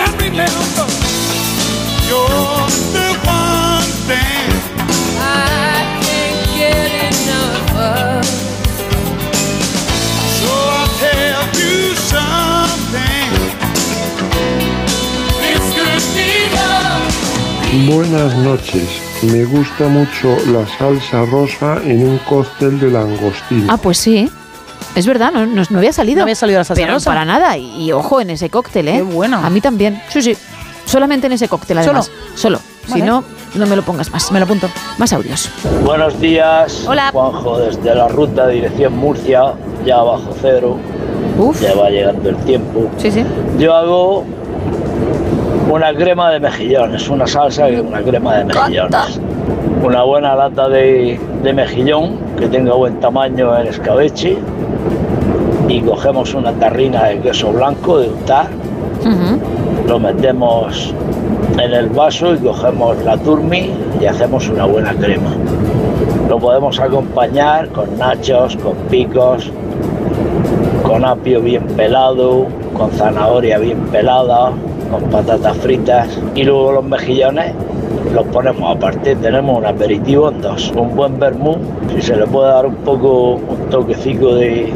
and 0.02 0.14
remember. 0.22 0.65
Buenas 17.84 18.34
noches. 18.38 18.88
Me 19.22 19.44
gusta 19.44 19.86
mucho 19.88 20.34
la 20.50 20.66
salsa 20.78 21.26
rosa 21.26 21.76
en 21.84 22.08
un 22.08 22.18
cóctel 22.18 22.80
de 22.80 22.90
langostino. 22.90 23.66
Ah, 23.68 23.76
pues 23.76 23.98
sí. 23.98 24.30
Es 24.94 25.06
verdad, 25.06 25.30
no, 25.30 25.44
no, 25.44 25.62
no 25.68 25.78
había 25.78 25.92
salido. 25.92 26.16
No 26.18 26.22
había 26.22 26.34
salido 26.36 26.58
la 26.58 26.64
salsa 26.64 26.80
Pero 26.80 26.94
rosa. 26.94 27.10
para 27.10 27.26
nada. 27.26 27.58
Y, 27.58 27.84
y 27.84 27.92
ojo 27.92 28.22
en 28.22 28.30
ese 28.30 28.48
cóctel, 28.48 28.88
¿eh? 28.88 28.92
Qué 28.96 29.02
bueno. 29.02 29.38
A 29.44 29.50
mí 29.50 29.60
también. 29.60 30.02
Sí, 30.08 30.22
sí. 30.22 30.34
Solamente 30.86 31.26
en 31.26 31.34
ese 31.34 31.48
cóctel, 31.48 31.76
¿Solo? 31.78 31.98
además. 32.00 32.10
Solo. 32.34 32.60
Si 32.86 32.92
Vale. 32.92 33.04
no, 33.04 33.24
no 33.56 33.66
me 33.66 33.76
lo 33.76 33.82
pongas 33.82 34.10
más. 34.10 34.32
Me 34.32 34.38
lo 34.38 34.46
apunto. 34.46 34.70
Más 34.96 35.12
audios. 35.12 35.50
Buenos 35.84 36.18
días. 36.18 36.84
Hola. 36.88 37.10
Juanjo, 37.12 37.58
desde 37.58 37.94
la 37.94 38.08
ruta 38.08 38.46
dirección 38.48 38.96
Murcia, 38.96 39.52
ya 39.84 39.98
bajo 39.98 40.34
cero. 40.40 40.78
Ya 41.60 41.74
va 41.74 41.90
llegando 41.90 42.30
el 42.30 42.36
tiempo. 42.38 42.88
Sí, 42.96 43.10
sí. 43.10 43.22
Yo 43.58 43.74
hago 43.74 44.24
una 45.70 45.92
crema 45.94 46.30
de 46.30 46.40
mejillones, 46.40 47.08
una 47.08 47.26
salsa 47.26 47.70
y 47.70 47.76
una 47.76 48.00
crema 48.00 48.36
de 48.36 48.44
mejillones. 48.44 49.20
Una 49.82 50.02
buena 50.02 50.34
lata 50.34 50.68
de, 50.68 51.20
de 51.42 51.52
mejillón 51.52 52.18
que 52.38 52.48
tenga 52.48 52.74
buen 52.74 52.98
tamaño 53.00 53.56
en 53.58 53.66
escabeche. 53.66 54.38
Y 55.68 55.80
cogemos 55.80 56.32
una 56.34 56.52
tarrina 56.52 57.04
de 57.04 57.18
queso 57.20 57.52
blanco 57.52 57.98
de 57.98 58.08
untar. 58.08 58.46
Lo 59.86 59.98
metemos 59.98 60.94
en 61.58 61.72
el 61.72 61.88
vaso 61.88 62.34
y 62.34 62.38
cogemos 62.38 62.96
la 63.04 63.16
turmi 63.18 63.70
y 64.00 64.06
hacemos 64.06 64.48
una 64.48 64.66
buena 64.66 64.94
crema. 64.94 65.30
Lo 66.28 66.38
podemos 66.38 66.78
acompañar 66.80 67.68
con 67.68 67.96
nachos, 67.98 68.56
con 68.56 68.74
picos, 68.90 69.50
con 70.82 71.04
apio 71.04 71.40
bien 71.40 71.64
pelado, 71.76 72.46
con 72.76 72.90
zanahoria 72.92 73.58
bien 73.58 73.78
pelada, 73.92 74.52
con 74.90 75.02
patatas 75.10 75.56
fritas 75.58 76.08
y 76.34 76.44
luego 76.44 76.72
los 76.72 76.84
mejillones 76.84 77.52
los 78.14 78.26
ponemos 78.26 78.76
aparte. 78.76 79.16
Tenemos 79.16 79.58
un 79.58 79.66
aperitivo 79.66 80.30
en 80.30 80.40
dos, 80.40 80.72
un 80.76 80.94
buen 80.94 81.18
vermú, 81.18 81.56
si 81.94 82.02
se 82.02 82.16
le 82.16 82.26
puede 82.26 82.48
dar 82.48 82.66
un 82.66 82.76
poco 82.76 83.34
un 83.34 83.70
toquecito 83.70 84.34
de, 84.36 84.72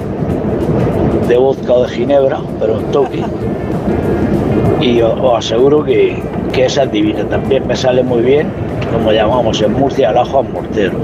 de 1.28 1.36
vodka 1.36 1.72
o 1.72 1.82
de 1.82 1.88
ginebra, 1.88 2.38
pero 2.58 2.78
un 2.78 2.84
toque. 2.86 3.22
Y 4.80 5.00
os, 5.00 5.14
os 5.20 5.38
aseguro 5.38 5.84
que, 5.84 6.22
que 6.52 6.66
esa 6.66 6.84
es 6.84 6.92
divina. 6.92 7.24
También 7.24 7.66
me 7.66 7.76
sale 7.76 8.02
muy 8.02 8.22
bien, 8.22 8.48
como 8.92 9.12
llamamos 9.12 9.60
en 9.62 9.72
Murcia, 9.74 10.10
el 10.10 10.18
ajo 10.18 10.40
al 10.40 10.48
mortero. 10.48 10.98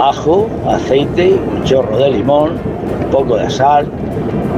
Ajo, 0.00 0.48
aceite, 0.68 1.38
un 1.54 1.64
chorro 1.64 1.96
de 1.98 2.10
limón, 2.10 2.52
un 3.04 3.10
poco 3.10 3.36
de 3.36 3.48
sal 3.50 3.86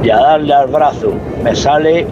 y 0.03 0.09
a 0.09 0.17
darle 0.17 0.53
al 0.53 0.67
brazo. 0.67 1.13
Me 1.43 1.55
sale 1.55 2.05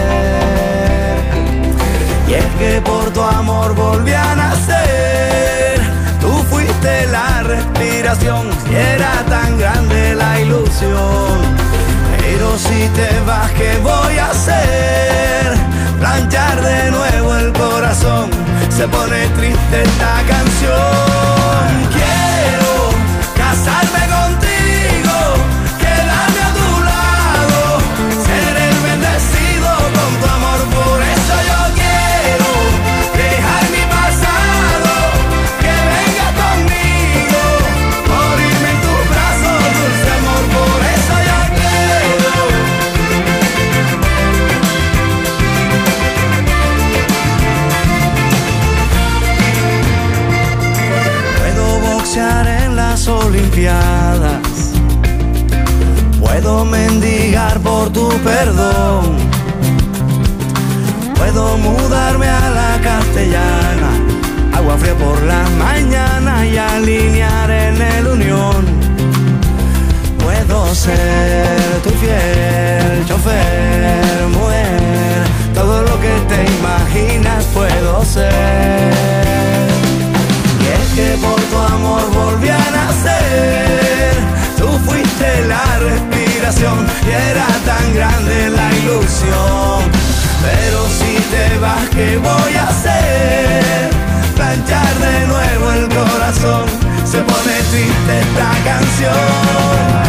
Y 2.28 2.34
es 2.34 2.46
que 2.58 2.80
por 2.80 3.10
tu 3.10 3.22
amor 3.22 3.74
volví 3.74 4.12
a 4.12 4.34
nacer. 4.34 5.80
Tú 6.20 6.32
fuiste 6.50 7.06
la 7.06 7.42
respiración 7.42 8.48
y 8.70 8.74
era 8.74 9.12
tan 9.28 9.58
grande 9.58 10.14
la 10.14 10.40
ilusión. 10.40 11.38
Pero 12.18 12.58
si 12.58 12.88
te 12.98 13.08
vas, 13.26 13.50
¿qué 13.52 13.78
voy 13.82 14.18
a 14.18 14.30
hacer? 14.30 15.56
Planchar 16.00 16.60
de 16.60 16.90
nuevo 16.90 17.36
el 17.36 17.52
corazón. 17.52 18.30
Se 18.70 18.86
pone 18.88 19.26
triste 19.38 19.82
esta 19.82 20.14
canción. 20.28 21.68
Quiero 21.96 22.72
casarme 23.36 24.02
contigo, 24.16 24.45
las 53.36 53.42
Olimpiadas. 53.42 54.72
Puedo 56.20 56.64
mendigar 56.64 57.60
por 57.60 57.90
tu 57.92 58.08
perdón. 58.24 59.16
Puedo 61.16 61.56
mudarme 61.58 62.28
a 62.28 62.50
la 62.50 62.80
castellana. 62.82 63.90
Agua 64.54 64.76
fría 64.78 64.94
por 64.94 65.22
la 65.22 65.48
mañana 65.58 66.46
y 66.46 66.56
alinear 66.56 67.50
en 67.50 67.82
el 67.82 68.06
unión. 68.06 68.66
Puedo 70.22 70.74
ser 70.74 71.82
tu 71.82 71.90
fiel 71.90 73.04
chofer, 73.06 74.28
mujer. 74.32 75.22
Todo 75.54 75.82
lo 75.82 76.00
que 76.00 76.14
te 76.28 76.44
imaginas 76.58 77.44
puedo 77.54 78.04
ser. 78.04 79.75
Que 80.96 81.14
por 81.20 81.38
tu 81.38 81.58
amor 81.58 82.10
volví 82.10 82.48
a 82.48 82.56
nacer. 82.56 84.14
Tú 84.56 84.66
fuiste 84.86 85.44
la 85.46 85.78
respiración 85.78 86.86
y 87.06 87.10
era 87.10 87.46
tan 87.66 87.94
grande 87.94 88.48
la 88.48 88.72
ilusión. 88.76 89.90
Pero 90.40 90.88
si 90.88 91.16
te 91.32 91.58
vas, 91.58 91.86
¿qué 91.90 92.16
voy 92.16 92.54
a 92.54 92.68
hacer? 92.68 93.90
Planchar 94.36 94.94
de 94.98 95.26
nuevo 95.26 95.70
el 95.72 95.88
corazón. 95.94 96.64
Se 97.04 97.18
pone 97.18 97.56
triste 97.70 98.20
esta 98.20 98.50
canción. 98.64 100.05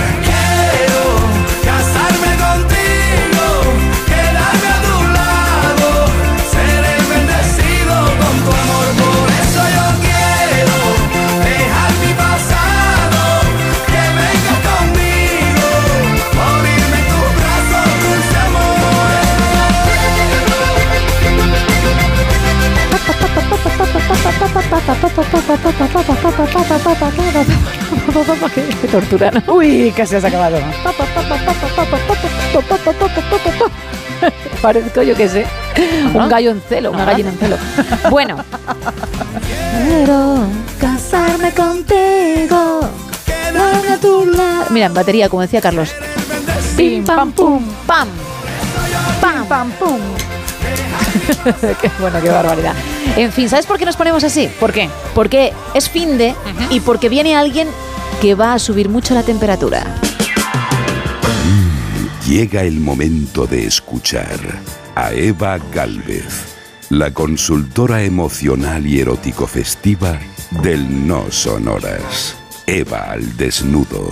Qué 28.82 28.88
tortura, 28.88 29.32
¿no? 29.32 29.54
Uy, 29.54 29.94
casi 29.96 30.16
has 30.16 30.24
acabado. 30.24 30.58
Parezco, 34.62 35.04
yo 35.04 35.16
qué 35.16 35.30
sé, 35.30 35.46
un 36.14 36.28
gallo 36.28 36.52
en 36.52 36.62
celo, 36.62 36.92
una 36.92 37.06
gallina 37.06 37.30
en 37.30 37.38
celo. 37.38 37.58
Bueno. 38.10 38.44
Quiero 39.86 40.40
casarme 40.80 41.52
contigo. 41.52 42.82
A 43.58 43.98
tu 43.98 44.26
lado. 44.26 44.66
Mira, 44.70 44.88
en 44.88 44.94
batería, 44.94 45.30
como 45.30 45.42
decía 45.42 45.62
Carlos. 45.62 45.94
Pim, 46.76 47.04
pam, 47.04 47.32
pum, 47.32 47.64
pam. 47.86 48.08
Pam, 49.22 49.46
pam, 49.48 49.72
pum. 49.72 50.00
qué 51.82 51.92
bueno, 52.00 52.22
qué 52.22 52.30
barbaridad. 52.30 52.74
En 53.16 53.32
fin, 53.32 53.50
¿sabes 53.50 53.66
por 53.66 53.78
qué 53.78 53.86
nos 53.86 53.96
ponemos 53.96 54.24
así? 54.24 54.50
¿Por 54.60 54.72
qué? 54.72 54.90
Porque 55.14 55.54
es 55.74 55.90
fin 55.90 56.18
de 56.18 56.36
y 56.70 56.80
porque 56.80 57.10
viene 57.10 57.36
alguien 57.36 57.68
que 58.22 58.36
va 58.36 58.54
a 58.54 58.60
subir 58.60 58.90
mucho 58.90 59.14
la 59.14 59.24
temperatura. 59.24 59.86
Llega 62.28 62.64
el 62.64 62.80
momento 62.80 63.48
de 63.48 63.66
escuchar 63.66 64.38
a 64.96 65.14
Eva 65.14 65.60
Galvez, 65.74 66.56
la 66.90 67.14
consultora 67.14 68.04
emocional 68.04 68.86
y 68.86 69.00
erótico 69.00 69.48
festiva 69.48 70.20
del 70.62 71.08
No 71.08 71.32
Sonoras. 71.32 72.36
Eva 72.66 73.12
al 73.12 73.38
desnudo. 73.38 74.12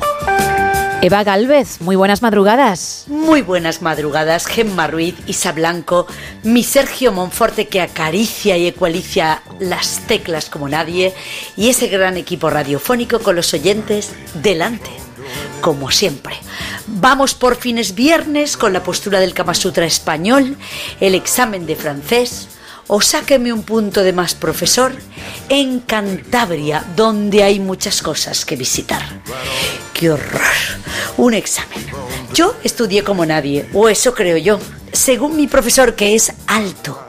Eva 1.02 1.24
Galvez, 1.24 1.82
muy 1.82 1.96
buenas 1.96 2.22
madrugadas. 2.22 3.04
Muy 3.08 3.42
buenas 3.42 3.82
madrugadas, 3.82 4.48
Gemma 4.48 4.88
Ruiz, 4.88 5.16
Isa 5.28 5.52
Blanco, 5.52 6.08
mi 6.44 6.64
Sergio 6.64 7.12
Monforte 7.12 7.68
que 7.68 7.82
acaricia 7.82 8.58
y 8.58 8.66
ecualicia 8.66 9.44
las 9.60 10.00
teclas 10.08 10.50
como 10.50 10.68
nadie 10.68 11.14
y 11.56 11.70
ese 11.70 11.88
gran 11.88 12.18
equipo 12.18 12.50
radiofónico 12.50 13.20
con 13.20 13.36
los 13.36 13.54
oyentes 13.54 14.14
delante, 14.42 14.90
como 15.62 15.92
siempre. 15.92 16.36
Vamos 16.88 17.36
por 17.36 17.56
fines 17.56 17.94
viernes 17.94 18.58
con 18.58 18.74
la 18.74 18.84
postura 18.84 19.20
del 19.20 19.34
Kama 19.34 19.54
Sutra 19.54 19.86
español, 19.86 20.58
el 21.00 21.14
examen 21.14 21.66
de 21.66 21.76
francés 21.76 22.48
o 22.88 23.02
sáqueme 23.02 23.52
un 23.52 23.64
punto 23.64 24.04
de 24.04 24.14
más 24.14 24.36
profesor 24.36 24.94
en 25.50 25.80
Cantabria, 25.80 26.86
donde 26.96 27.44
hay 27.44 27.60
muchas 27.60 28.02
cosas 28.02 28.46
que 28.46 28.56
visitar. 28.56 29.04
¡Qué 29.94 30.12
horror! 30.12 30.42
Un 31.18 31.34
examen. 31.34 31.86
Yo 32.34 32.56
estudié 32.64 33.04
como 33.04 33.26
nadie, 33.26 33.68
o 33.74 33.90
eso 33.90 34.14
creo 34.14 34.38
yo. 34.38 34.60
Según 34.92 35.36
mi 35.36 35.48
profesor, 35.48 35.96
que 35.96 36.16
es 36.16 36.34
alto, 36.48 37.00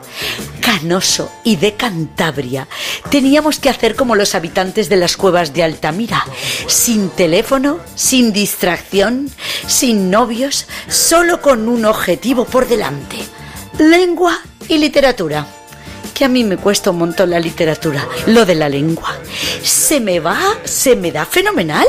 canoso 0.61 1.31
y 1.43 1.57
de 1.57 1.75
Cantabria, 1.75 2.67
teníamos 3.09 3.59
que 3.59 3.69
hacer 3.69 3.95
como 3.95 4.15
los 4.15 4.35
habitantes 4.35 4.89
de 4.89 4.97
las 4.97 5.17
cuevas 5.17 5.53
de 5.53 5.63
Altamira, 5.63 6.25
sin 6.67 7.09
teléfono, 7.09 7.79
sin 7.95 8.33
distracción, 8.33 9.29
sin 9.67 10.09
novios, 10.09 10.67
solo 10.87 11.41
con 11.41 11.67
un 11.67 11.85
objetivo 11.85 12.45
por 12.45 12.67
delante, 12.67 13.17
lengua 13.77 14.39
y 14.67 14.77
literatura 14.77 15.47
que 16.17 16.25
a 16.25 16.29
mí 16.29 16.43
me 16.43 16.57
cuesta 16.57 16.89
un 16.89 16.97
montón 16.97 17.29
la 17.29 17.39
literatura, 17.39 18.07
lo 18.25 18.43
de 18.43 18.55
la 18.55 18.69
lengua. 18.69 19.15
Se 19.61 19.99
me 19.99 20.19
va, 20.19 20.39
se 20.63 20.95
me 20.95 21.11
da 21.11 21.27
fenomenal. 21.27 21.85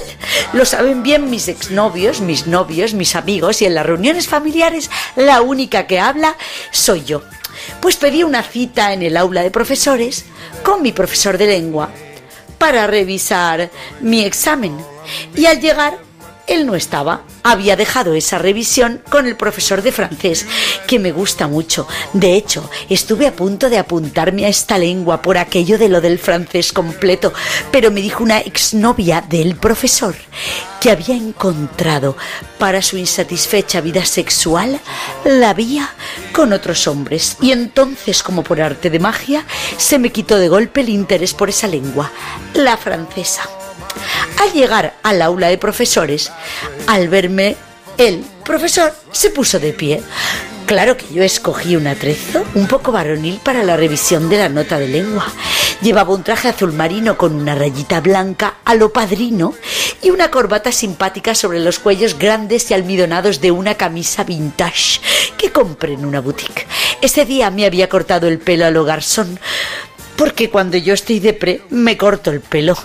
Lo 0.52 0.66
saben 0.66 1.02
bien 1.02 1.30
mis 1.30 1.48
exnovios, 1.48 2.20
mis 2.20 2.46
novios, 2.46 2.92
mis 2.92 3.16
amigos 3.16 3.62
y 3.62 3.64
en 3.64 3.74
las 3.74 3.86
reuniones 3.86 4.28
familiares 4.28 4.90
la 5.16 5.40
única 5.40 5.86
que 5.86 5.98
habla 5.98 6.36
soy 6.72 7.04
yo. 7.04 7.22
Pues 7.80 7.96
pedí 7.96 8.22
una 8.22 8.42
cita 8.42 8.92
en 8.92 9.00
el 9.00 9.16
aula 9.16 9.40
de 9.40 9.50
profesores 9.50 10.26
con 10.62 10.82
mi 10.82 10.92
profesor 10.92 11.38
de 11.38 11.46
lengua 11.46 11.88
para 12.58 12.86
revisar 12.86 13.70
mi 14.02 14.26
examen. 14.26 14.76
Y 15.36 15.46
al 15.46 15.58
llegar 15.58 16.00
él 16.48 16.66
no 16.66 16.74
estaba. 16.74 17.22
Había 17.42 17.76
dejado 17.76 18.14
esa 18.14 18.38
revisión 18.38 19.00
con 19.10 19.26
el 19.26 19.36
profesor 19.36 19.82
de 19.82 19.92
francés, 19.92 20.46
que 20.86 20.98
me 20.98 21.12
gusta 21.12 21.46
mucho. 21.46 21.86
De 22.12 22.34
hecho, 22.34 22.68
estuve 22.88 23.26
a 23.26 23.36
punto 23.36 23.70
de 23.70 23.78
apuntarme 23.78 24.46
a 24.46 24.48
esta 24.48 24.78
lengua 24.78 25.22
por 25.22 25.38
aquello 25.38 25.78
de 25.78 25.88
lo 25.88 26.00
del 26.00 26.18
francés 26.18 26.72
completo, 26.72 27.32
pero 27.70 27.90
me 27.90 28.00
dijo 28.00 28.24
una 28.24 28.40
exnovia 28.40 29.20
del 29.20 29.56
profesor 29.56 30.14
que 30.80 30.90
había 30.90 31.14
encontrado 31.14 32.16
para 32.58 32.82
su 32.82 32.96
insatisfecha 32.96 33.80
vida 33.80 34.04
sexual 34.04 34.80
la 35.24 35.54
vía 35.54 35.90
con 36.32 36.52
otros 36.52 36.86
hombres. 36.86 37.36
Y 37.40 37.52
entonces, 37.52 38.22
como 38.22 38.42
por 38.42 38.60
arte 38.60 38.90
de 38.90 38.98
magia, 38.98 39.44
se 39.76 39.98
me 39.98 40.12
quitó 40.12 40.38
de 40.38 40.48
golpe 40.48 40.80
el 40.80 40.88
interés 40.88 41.34
por 41.34 41.48
esa 41.48 41.66
lengua, 41.66 42.10
la 42.54 42.76
francesa. 42.76 43.57
Al 44.40 44.52
llegar 44.52 44.94
al 45.02 45.22
aula 45.22 45.48
de 45.48 45.58
profesores, 45.58 46.30
al 46.86 47.08
verme, 47.08 47.56
el 47.96 48.24
profesor 48.44 48.94
se 49.12 49.30
puso 49.30 49.58
de 49.58 49.72
pie. 49.72 50.02
Claro 50.66 50.96
que 50.96 51.06
yo 51.12 51.22
escogí 51.22 51.76
un 51.76 51.86
atrezo 51.86 52.44
un 52.54 52.66
poco 52.66 52.92
varonil 52.92 53.40
para 53.42 53.62
la 53.62 53.76
revisión 53.76 54.28
de 54.28 54.36
la 54.36 54.50
nota 54.50 54.78
de 54.78 54.88
lengua. 54.88 55.26
Llevaba 55.80 56.14
un 56.14 56.22
traje 56.22 56.48
azul 56.48 56.74
marino 56.74 57.16
con 57.16 57.34
una 57.34 57.54
rayita 57.54 58.00
blanca 58.00 58.56
a 58.64 58.74
lo 58.74 58.92
padrino 58.92 59.54
y 60.02 60.10
una 60.10 60.30
corbata 60.30 60.70
simpática 60.70 61.34
sobre 61.34 61.60
los 61.60 61.78
cuellos 61.78 62.18
grandes 62.18 62.70
y 62.70 62.74
almidonados 62.74 63.40
de 63.40 63.50
una 63.50 63.76
camisa 63.76 64.24
vintage 64.24 65.00
que 65.38 65.50
compré 65.50 65.94
en 65.94 66.04
una 66.04 66.20
boutique. 66.20 66.66
Ese 67.00 67.24
día 67.24 67.50
me 67.50 67.64
había 67.64 67.88
cortado 67.88 68.28
el 68.28 68.38
pelo 68.38 68.66
a 68.66 68.70
lo 68.70 68.84
garzón 68.84 69.40
porque 70.18 70.50
cuando 70.50 70.76
yo 70.76 70.92
estoy 70.92 71.20
depre 71.20 71.62
me 71.70 71.96
corto 71.96 72.30
el 72.30 72.40
pelo. 72.40 72.76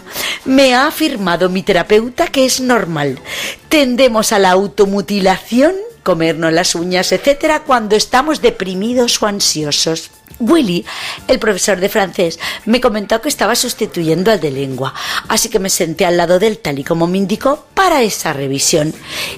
Me 0.46 0.76
ha 0.76 0.88
afirmado 0.88 1.50
mi 1.50 1.64
terapeuta 1.64 2.28
que 2.28 2.46
es 2.46 2.62
normal. 2.62 3.20
Tendemos 3.68 4.32
a 4.32 4.40
la 4.40 4.52
automutilación, 4.52 5.74
comernos 6.04 6.54
las 6.54 6.76
uñas, 6.76 7.12
etcétera, 7.12 7.64
cuando 7.64 7.96
estamos 7.96 8.40
deprimidos 8.42 9.22
o 9.22 9.26
ansiosos. 9.26 10.12
Willy, 10.40 10.86
el 11.28 11.40
profesor 11.40 11.80
de 11.80 11.90
francés, 11.90 12.40
me 12.66 12.82
comentó 12.82 13.22
que 13.22 13.30
estaba 13.30 13.56
sustituyendo 13.56 14.32
al 14.32 14.40
de 14.40 14.52
lengua, 14.52 14.94
así 15.28 15.50
que 15.50 15.60
me 15.60 15.70
senté 15.70 16.06
al 16.06 16.18
lado 16.18 16.38
de 16.38 16.48
él 16.48 16.58
tal 16.60 16.80
y 16.80 16.84
como 16.84 17.08
me 17.08 17.18
indicó 17.18 17.66
para 17.74 18.04
esa 18.04 18.34
revisión. 18.34 18.94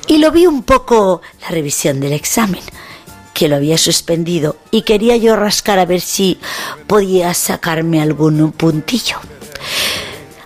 Y 0.08 0.18
lo 0.18 0.32
vi 0.32 0.48
un 0.48 0.64
poco 0.64 1.22
la 1.42 1.50
revisión 1.50 2.00
del 2.00 2.14
examen 2.14 2.62
que 3.36 3.49
lo 3.49 3.57
había 3.57 3.78
suspendido 3.78 4.56
y 4.72 4.84
quería 4.84 5.18
yo 5.18 5.36
rascar 5.36 5.78
a 5.78 5.86
ver 5.86 5.99
si 5.99 6.40
podía 6.88 7.34
sacarme 7.34 8.02
algún 8.02 8.53
puntillo. 8.53 9.18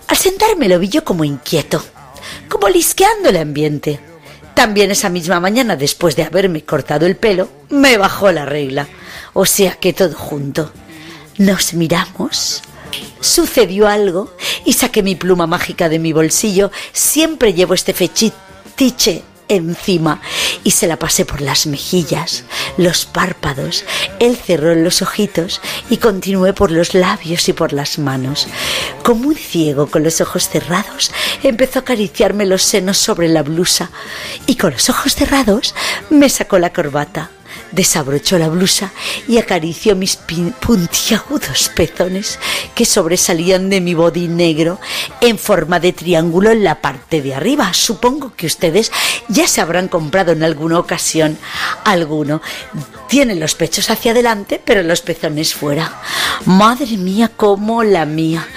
Al 0.07 0.17
sentarme 0.17 0.67
lo 0.67 0.79
vi 0.79 0.89
yo 0.89 1.05
como 1.05 1.23
inquieto, 1.23 1.85
como 2.49 2.67
lisqueando 2.67 3.29
el 3.29 3.37
ambiente. 3.37 3.99
También 4.55 4.89
esa 4.89 5.07
misma 5.07 5.39
mañana, 5.39 5.75
después 5.75 6.15
de 6.15 6.23
haberme 6.23 6.65
cortado 6.65 7.05
el 7.05 7.15
pelo, 7.15 7.47
me 7.69 7.95
bajó 7.97 8.31
la 8.31 8.45
regla. 8.45 8.87
O 9.33 9.45
sea 9.45 9.75
que 9.75 9.93
todo 9.93 10.15
junto. 10.15 10.71
Nos 11.37 11.75
miramos. 11.75 12.63
Sucedió 13.21 13.87
algo 13.87 14.35
y 14.65 14.73
saqué 14.73 15.03
mi 15.03 15.15
pluma 15.15 15.45
mágica 15.45 15.89
de 15.89 15.99
mi 15.99 16.11
bolsillo. 16.11 16.71
Siempre 16.91 17.53
llevo 17.53 17.75
este 17.75 17.93
fetiche 17.93 19.23
encima 19.49 20.21
y 20.63 20.71
se 20.71 20.87
la 20.87 20.97
pasé 20.97 21.25
por 21.25 21.41
las 21.41 21.67
mejillas, 21.67 22.43
los 22.77 23.05
párpados, 23.05 23.83
él 24.19 24.37
cerró 24.37 24.73
los 24.75 25.01
ojitos 25.01 25.61
y 25.89 25.97
continué 25.97 26.53
por 26.53 26.71
los 26.71 26.93
labios 26.93 27.49
y 27.49 27.53
por 27.53 27.73
las 27.73 27.99
manos. 27.99 28.47
Como 29.03 29.27
un 29.27 29.35
ciego 29.35 29.87
con 29.87 30.03
los 30.03 30.21
ojos 30.21 30.47
cerrados, 30.47 31.11
empezó 31.43 31.79
a 31.79 31.81
acariciarme 31.81 32.45
los 32.45 32.63
senos 32.63 32.97
sobre 32.97 33.27
la 33.27 33.43
blusa 33.43 33.89
y 34.45 34.55
con 34.55 34.71
los 34.71 34.89
ojos 34.89 35.15
cerrados 35.15 35.75
me 36.09 36.29
sacó 36.29 36.59
la 36.59 36.71
corbata. 36.71 37.31
Desabrochó 37.71 38.37
la 38.37 38.49
blusa 38.49 38.91
y 39.27 39.37
acarició 39.37 39.95
mis 39.95 40.17
puntiagudos 40.17 41.69
pezones 41.75 42.39
que 42.75 42.85
sobresalían 42.85 43.69
de 43.69 43.81
mi 43.81 43.93
body 43.93 44.27
negro 44.27 44.79
en 45.21 45.37
forma 45.37 45.79
de 45.79 45.93
triángulo 45.93 46.51
en 46.51 46.63
la 46.63 46.81
parte 46.81 47.21
de 47.21 47.35
arriba. 47.35 47.73
Supongo 47.73 48.33
que 48.35 48.47
ustedes 48.47 48.91
ya 49.27 49.47
se 49.47 49.61
habrán 49.61 49.87
comprado 49.87 50.31
en 50.31 50.43
alguna 50.43 50.79
ocasión 50.79 51.37
alguno. 51.85 52.41
Tiene 53.07 53.35
los 53.35 53.55
pechos 53.55 53.89
hacia 53.89 54.11
adelante, 54.11 54.61
pero 54.63 54.83
los 54.83 55.01
pezones 55.01 55.53
fuera. 55.53 56.01
Madre 56.45 56.97
mía, 56.97 57.31
cómo 57.35 57.83
la 57.83 58.05
mía. 58.05 58.47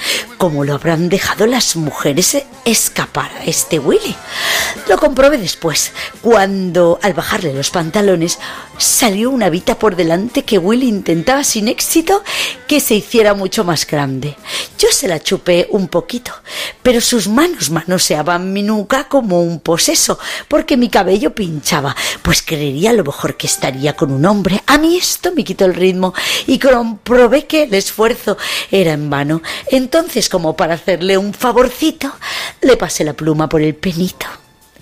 ¿Cómo 0.42 0.64
lo 0.64 0.74
habrán 0.74 1.08
dejado 1.08 1.46
las 1.46 1.76
mujeres 1.76 2.36
escapar 2.64 3.30
a 3.30 3.44
este 3.44 3.78
Willy? 3.78 4.16
Lo 4.88 4.98
comprobé 4.98 5.38
después, 5.38 5.92
cuando 6.20 6.98
al 7.00 7.14
bajarle 7.14 7.54
los 7.54 7.70
pantalones 7.70 8.40
salió 8.76 9.30
una 9.30 9.50
vita 9.50 9.78
por 9.78 9.94
delante 9.94 10.44
que 10.44 10.58
Willy 10.58 10.88
intentaba 10.88 11.44
sin 11.44 11.68
éxito 11.68 12.24
que 12.66 12.80
se 12.80 12.96
hiciera 12.96 13.34
mucho 13.34 13.62
más 13.62 13.86
grande. 13.86 14.34
Yo 14.78 14.88
se 14.90 15.06
la 15.06 15.20
chupé 15.20 15.68
un 15.70 15.86
poquito, 15.86 16.32
pero 16.82 17.00
sus 17.00 17.28
manos 17.28 17.70
manoseaban 17.70 18.52
mi 18.52 18.64
nuca 18.64 19.04
como 19.04 19.40
un 19.40 19.60
poseso, 19.60 20.18
porque 20.48 20.76
mi 20.76 20.88
cabello 20.88 21.32
pinchaba, 21.36 21.94
pues 22.22 22.42
creería 22.42 22.90
a 22.90 22.94
lo 22.94 23.04
mejor 23.04 23.36
que 23.36 23.46
estaría 23.46 23.94
con 23.94 24.10
un 24.10 24.24
hombre. 24.26 24.60
A 24.66 24.78
mí 24.78 24.96
esto 24.96 25.30
me 25.36 25.44
quitó 25.44 25.66
el 25.66 25.74
ritmo 25.74 26.14
y 26.48 26.58
comprobé 26.58 27.46
que 27.46 27.62
el 27.64 27.74
esfuerzo 27.74 28.36
era 28.72 28.92
en 28.92 29.08
vano. 29.08 29.40
Entonces, 29.70 30.28
como 30.32 30.56
para 30.56 30.76
hacerle 30.76 31.18
un 31.18 31.34
favorcito, 31.34 32.10
le 32.62 32.78
pasé 32.78 33.04
la 33.04 33.12
pluma 33.12 33.50
por 33.50 33.60
el 33.60 33.74
penito, 33.74 34.24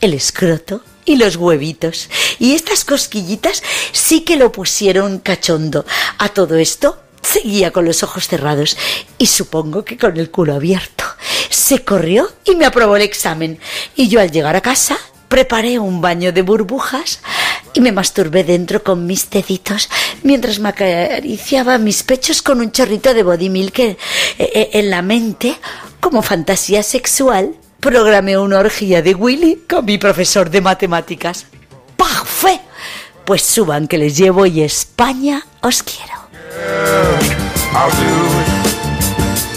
el 0.01 0.15
escroto 0.15 0.85
y 1.05 1.17
los 1.17 1.35
huevitos. 1.35 2.09
Y 2.39 2.55
estas 2.55 2.85
cosquillitas 2.85 3.61
sí 3.91 4.21
que 4.21 4.37
lo 4.37 4.53
pusieron 4.53 5.19
cachondo. 5.19 5.85
A 6.19 6.29
todo 6.29 6.55
esto 6.55 7.01
seguía 7.21 7.73
con 7.73 7.85
los 7.85 8.05
ojos 8.05 8.29
cerrados 8.29 8.77
y 9.19 9.27
supongo 9.27 9.85
que 9.85 9.99
con 9.99 10.17
el 10.19 10.31
culo 10.31 10.55
abierto. 10.55 11.05
se 11.51 11.85
corrió 11.85 12.31
y 12.45 12.55
me 12.55 12.65
aprobó 12.65 12.95
el 12.95 13.03
examen. 13.03 13.59
Y 13.97 14.07
yo 14.07 14.21
al 14.21 14.31
llegar 14.31 14.55
a 14.55 14.61
casa 14.61 14.97
preparé 15.29 15.81
un 15.81 16.01
baño 16.01 16.33
de 16.33 16.43
burbujas 16.43 17.19
y 17.75 17.81
me 17.81 17.93
masturbé 17.93 18.45
dentro 18.45 18.83
con 18.83 19.07
mis 19.07 19.31
deditos 19.31 19.89
mientras 20.23 20.59
me 20.59 20.71
acariciaba 20.71 21.79
mis 21.79 22.03
pechos 22.03 22.43
con 22.43 22.61
un 22.61 22.73
chorrito 22.73 23.15
de 23.15 23.23
body 23.23 23.49
milk 23.49 23.79
en, 23.79 23.97
eh, 24.39 24.71
en 24.73 24.91
la 24.91 25.03
mente 25.03 25.57
como 26.01 26.23
fantasía 26.23 26.83
sexual. 26.83 27.55
Programé 27.81 28.37
una 28.37 28.59
orgía 28.59 29.01
de 29.03 29.15
Willy 29.15 29.65
con 29.69 29.85
mi 29.85 29.97
profesor 29.97 30.51
de 30.51 30.61
matemáticas. 30.61 31.47
¡Parfait! 31.97 32.61
Pues 33.25 33.43
suban 33.43 33.89
que 33.89 33.97
les 33.99 34.17
llevo 34.17 34.45
y 34.47 34.63
España 34.63 35.47
os 35.63 35.83
quiero. 35.83 36.21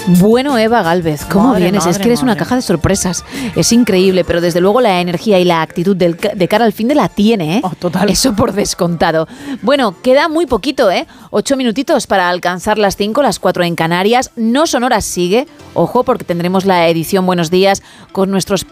Bueno, 0.05 0.57
Eva 0.57 0.83
Galvez, 0.83 1.23
¿cómo 1.25 1.49
Madre, 1.49 1.61
vienes? 1.61 1.85
es 1.85 1.97
que 1.97 2.05
eres 2.05 2.21
una 2.21 2.35
caja 2.35 2.55
de 2.55 2.61
sorpresas. 2.61 3.23
Es 3.55 3.71
increíble, 3.71 4.25
pero 4.25 4.41
desde 4.41 4.59
luego 4.59 4.81
la 4.81 4.99
energía 4.99 5.39
y 5.39 5.45
la 5.45 5.61
actitud 5.61 5.95
del 5.95 6.17
de 6.17 6.47
cara 6.49 6.65
al 6.65 6.73
fin 6.73 6.89
de 6.89 6.95
la 6.95 7.07
tiene, 7.07 7.57
¿eh? 7.57 7.61
total. 7.79 8.09
Eso 8.09 8.35
por 8.35 8.51
descontado. 8.51 9.27
Bueno, 9.61 9.95
queda 10.01 10.27
muy 10.27 10.45
poquito, 10.45 10.91
¿eh? 10.91 11.07
Ocho 11.31 11.55
minutitos 11.55 12.05
para 12.05 12.27
alcanzar 12.27 12.77
las 12.77 12.97
cinco, 12.97 13.21
las 13.23 13.39
cuatro 13.39 13.63
en 13.63 13.75
Canarias. 13.75 14.31
No 14.35 14.67
Sonoras 14.67 15.05
sigue. 15.05 15.47
Ojo, 15.73 16.03
porque 16.03 16.25
tendremos 16.25 16.65
la 16.65 16.89
edición 16.89 17.25
Buenos 17.25 17.49
Días 17.49 17.81
con 18.11 18.29
nuestros 18.29 18.65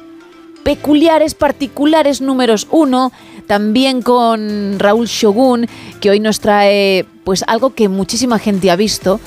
peculiares, 0.64 1.34
particulares 1.34 2.22
números 2.22 2.68
uno, 2.72 3.12
también 3.48 4.02
con 4.02 4.80
Raúl 4.80 5.08
Shogun, 5.08 5.68
que 6.00 6.10
hoy 6.10 6.20
nos 6.20 6.40
trae 6.40 7.06
pues 7.24 7.44
algo 7.48 7.74
que 7.74 7.90
muchísima 7.90 8.40
gente 8.40 8.70
ha 8.72 8.76
visto, 8.76 9.20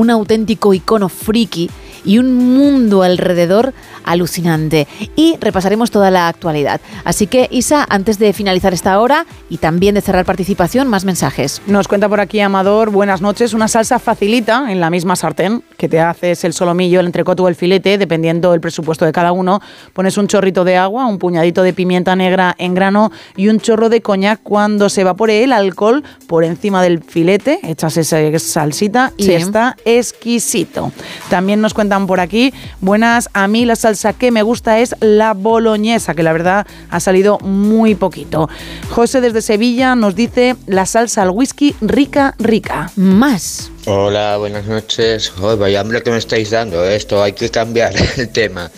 un 0.00 0.08
auténtico 0.08 0.72
icono 0.72 1.08
friki 1.08 1.68
y 2.04 2.18
un 2.18 2.34
mundo 2.56 3.02
alrededor 3.02 3.72
alucinante. 4.04 4.86
Y 5.16 5.36
repasaremos 5.40 5.90
toda 5.90 6.10
la 6.10 6.28
actualidad. 6.28 6.80
Así 7.04 7.26
que, 7.26 7.48
Isa, 7.50 7.86
antes 7.88 8.18
de 8.18 8.32
finalizar 8.32 8.72
esta 8.74 8.98
hora 9.00 9.26
y 9.48 9.58
también 9.58 9.94
de 9.94 10.00
cerrar 10.00 10.24
participación, 10.24 10.88
más 10.88 11.04
mensajes. 11.04 11.62
Nos 11.66 11.88
cuenta 11.88 12.08
por 12.08 12.20
aquí 12.20 12.40
Amador, 12.40 12.90
buenas 12.90 13.20
noches, 13.20 13.54
una 13.54 13.68
salsa 13.68 13.98
facilita 13.98 14.70
en 14.72 14.80
la 14.80 14.90
misma 14.90 15.16
sartén, 15.16 15.62
que 15.76 15.88
te 15.88 16.00
haces 16.00 16.44
el 16.44 16.52
solomillo, 16.52 17.00
el 17.00 17.06
entrecoto 17.06 17.44
o 17.44 17.48
el 17.48 17.54
filete, 17.54 17.98
dependiendo 17.98 18.52
del 18.52 18.60
presupuesto 18.60 19.04
de 19.04 19.12
cada 19.12 19.32
uno. 19.32 19.60
Pones 19.92 20.16
un 20.18 20.26
chorrito 20.26 20.64
de 20.64 20.76
agua, 20.76 21.06
un 21.06 21.18
puñadito 21.18 21.62
de 21.62 21.72
pimienta 21.72 22.16
negra 22.16 22.54
en 22.58 22.74
grano 22.74 23.12
y 23.36 23.48
un 23.48 23.60
chorro 23.60 23.88
de 23.88 24.00
coñac 24.02 24.40
cuando 24.42 24.88
se 24.88 25.02
evapore 25.02 25.44
el 25.44 25.52
alcohol 25.52 26.02
por 26.26 26.44
encima 26.44 26.82
del 26.82 27.02
filete, 27.02 27.60
echas 27.62 27.96
esa 27.96 28.18
salsita 28.38 29.12
y 29.16 29.24
Sí. 29.24 29.34
está 29.34 29.76
exquisito. 29.84 30.92
También 31.28 31.60
nos 31.60 31.74
por 32.06 32.20
aquí, 32.20 32.54
buenas, 32.80 33.28
a 33.32 33.48
mí 33.48 33.64
la 33.64 33.76
salsa 33.76 34.12
que 34.12 34.30
me 34.30 34.42
gusta 34.42 34.78
es 34.78 34.94
la 35.00 35.34
boloñesa, 35.34 36.14
que 36.14 36.22
la 36.22 36.32
verdad 36.32 36.66
ha 36.88 37.00
salido 37.00 37.38
muy 37.40 37.94
poquito. 37.94 38.48
José 38.90 39.20
desde 39.20 39.42
Sevilla 39.42 39.94
nos 39.94 40.14
dice 40.14 40.56
la 40.66 40.86
salsa 40.86 41.22
al 41.22 41.30
whisky 41.30 41.74
rica, 41.80 42.34
rica. 42.38 42.90
Más. 42.96 43.70
Hola, 43.86 44.36
buenas 44.36 44.66
noches. 44.66 45.30
Joder, 45.30 45.58
vaya 45.58 45.80
hambre 45.80 46.02
que 46.02 46.10
me 46.10 46.18
estáis 46.18 46.50
dando. 46.50 46.84
Esto 46.84 47.22
hay 47.22 47.32
que 47.32 47.50
cambiar 47.50 47.92
el 48.16 48.28
tema. 48.28 48.70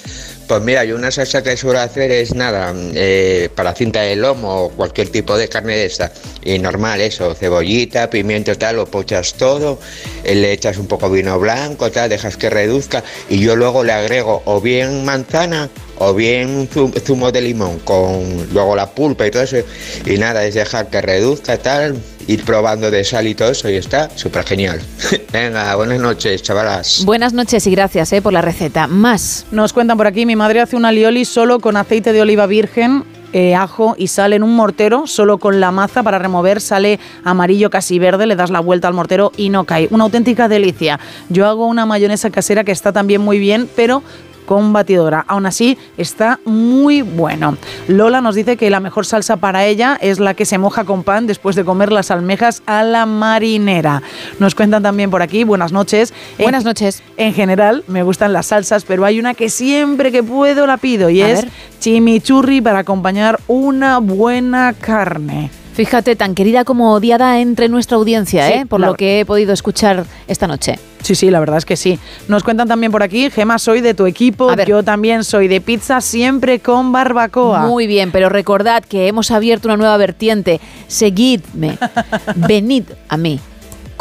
Pues 0.48 0.60
mira, 0.62 0.84
yo 0.84 0.96
una 0.96 1.10
salsa 1.10 1.42
que 1.42 1.56
suelo 1.56 1.80
hacer 1.80 2.10
es 2.10 2.34
nada, 2.34 2.74
eh, 2.94 3.48
para 3.54 3.74
cinta 3.74 4.02
de 4.02 4.16
lomo 4.16 4.64
o 4.64 4.68
cualquier 4.70 5.08
tipo 5.08 5.38
de 5.38 5.48
carne 5.48 5.76
de 5.76 5.86
esta. 5.86 6.12
Y 6.44 6.58
normal, 6.58 7.00
eso, 7.00 7.34
cebollita, 7.34 8.10
pimiento, 8.10 8.54
tal, 8.58 8.76
lo 8.76 8.86
pochas 8.86 9.32
todo, 9.34 9.78
eh, 10.24 10.34
le 10.34 10.52
echas 10.52 10.76
un 10.76 10.88
poco 10.88 11.08
vino 11.08 11.38
blanco, 11.38 11.90
tal, 11.90 12.10
dejas 12.10 12.36
que 12.36 12.50
reduzca 12.50 13.02
y 13.30 13.40
yo 13.40 13.56
luego 13.56 13.82
le 13.82 13.92
agrego 13.92 14.42
o 14.44 14.60
bien 14.60 15.04
manzana 15.06 15.70
o 15.98 16.12
bien 16.12 16.68
zu- 16.68 16.92
zumo 17.00 17.30
de 17.32 17.40
limón 17.40 17.78
con 17.78 18.48
luego 18.52 18.76
la 18.76 18.90
pulpa 18.90 19.26
y 19.26 19.30
todo 19.30 19.44
eso. 19.44 19.56
Y 20.04 20.18
nada, 20.18 20.44
es 20.44 20.54
dejar 20.54 20.88
que 20.90 21.00
reduzca, 21.00 21.56
tal, 21.56 21.96
ir 22.26 22.44
probando 22.44 22.90
de 22.90 23.04
sal 23.04 23.26
y 23.26 23.34
todo 23.34 23.50
eso 23.50 23.68
y 23.68 23.76
está 23.76 24.10
súper 24.16 24.44
genial. 24.44 24.80
Venga, 25.32 25.74
buenas 25.76 26.00
noches, 26.00 26.42
chavalas. 26.42 27.04
Buenas 27.04 27.32
noches 27.32 27.66
y 27.66 27.70
gracias 27.70 28.12
eh, 28.12 28.22
por 28.22 28.32
la 28.32 28.42
receta. 28.42 28.86
Más. 28.86 29.46
Nos 29.50 29.72
cuentan 29.72 29.96
por 29.96 30.06
aquí, 30.06 30.26
mi 30.26 30.36
madre 30.36 30.60
hace 30.60 30.76
un 30.76 30.84
alioli 30.84 31.24
solo 31.24 31.60
con 31.60 31.76
aceite 31.76 32.12
de 32.12 32.22
oliva 32.22 32.46
virgen. 32.46 33.04
eh, 33.32 33.54
ajo 33.54 33.94
y 33.96 34.08
sal 34.08 34.34
en 34.34 34.42
un 34.42 34.54
mortero, 34.54 35.06
solo 35.06 35.38
con 35.38 35.58
la 35.58 35.70
maza 35.70 36.02
para 36.02 36.18
remover, 36.18 36.60
sale 36.60 37.00
amarillo 37.24 37.70
casi 37.70 37.98
verde, 37.98 38.26
le 38.26 38.36
das 38.36 38.50
la 38.50 38.60
vuelta 38.60 38.88
al 38.88 38.94
mortero 38.94 39.32
y 39.36 39.48
no 39.48 39.64
cae. 39.64 39.88
Una 39.90 40.04
auténtica 40.04 40.48
delicia. 40.48 41.00
Yo 41.30 41.46
hago 41.46 41.66
una 41.66 41.86
mayonesa 41.86 42.28
casera 42.30 42.64
que 42.64 42.72
está 42.72 42.92
también 42.92 43.22
muy 43.22 43.38
bien, 43.38 43.68
pero 43.74 44.02
con 44.46 44.72
batidora. 44.72 45.24
Aún 45.28 45.46
así, 45.46 45.78
está 45.96 46.38
muy 46.44 47.02
bueno. 47.02 47.56
Lola 47.88 48.20
nos 48.20 48.34
dice 48.34 48.56
que 48.56 48.70
la 48.70 48.80
mejor 48.80 49.06
salsa 49.06 49.36
para 49.36 49.64
ella 49.64 49.98
es 50.00 50.18
la 50.20 50.34
que 50.34 50.44
se 50.44 50.58
moja 50.58 50.84
con 50.84 51.02
pan 51.02 51.26
después 51.26 51.56
de 51.56 51.64
comer 51.64 51.92
las 51.92 52.10
almejas 52.10 52.62
a 52.66 52.82
la 52.82 53.06
marinera. 53.06 54.02
Nos 54.38 54.54
cuentan 54.54 54.82
también 54.82 55.10
por 55.10 55.22
aquí, 55.22 55.44
buenas 55.44 55.72
noches. 55.72 56.12
Buenas 56.38 56.64
noches. 56.64 57.02
En 57.16 57.34
general, 57.34 57.84
me 57.86 58.02
gustan 58.02 58.32
las 58.32 58.46
salsas, 58.46 58.84
pero 58.84 59.04
hay 59.04 59.18
una 59.18 59.34
que 59.34 59.48
siempre 59.48 60.12
que 60.12 60.22
puedo 60.22 60.66
la 60.66 60.76
pido 60.76 61.10
y 61.10 61.22
A 61.22 61.28
es 61.30 61.42
ver. 61.42 61.50
chimichurri 61.80 62.60
para 62.60 62.80
acompañar 62.80 63.38
una 63.46 63.98
buena 63.98 64.72
carne. 64.72 65.50
Fíjate, 65.74 66.16
tan 66.16 66.34
querida 66.34 66.64
como 66.64 66.92
odiada 66.92 67.40
entre 67.40 67.68
nuestra 67.70 67.96
audiencia, 67.96 68.46
Sí, 68.46 68.52
¿eh? 68.52 68.66
por 68.68 68.80
lo 68.80 68.94
que 68.94 69.20
he 69.20 69.24
podido 69.24 69.54
escuchar 69.54 70.04
esta 70.28 70.46
noche. 70.46 70.78
Sí, 71.02 71.14
sí, 71.14 71.30
la 71.30 71.40
verdad 71.40 71.58
es 71.58 71.64
que 71.64 71.76
sí. 71.76 71.98
Nos 72.28 72.42
cuentan 72.42 72.68
también 72.68 72.92
por 72.92 73.02
aquí, 73.02 73.30
Gema, 73.30 73.58
soy 73.58 73.80
de 73.80 73.94
tu 73.94 74.06
equipo, 74.06 74.54
yo 74.64 74.82
también 74.82 75.24
soy 75.24 75.48
de 75.48 75.60
pizza, 75.60 76.00
siempre 76.00 76.60
con 76.60 76.92
barbacoa. 76.92 77.66
Muy 77.66 77.86
bien, 77.86 78.10
pero 78.12 78.28
recordad 78.28 78.84
que 78.84 79.08
hemos 79.08 79.30
abierto 79.30 79.68
una 79.68 79.76
nueva 79.76 79.96
vertiente. 79.96 80.60
Seguidme, 80.86 81.78
venid 82.36 82.84
a 83.08 83.16
mí 83.16 83.40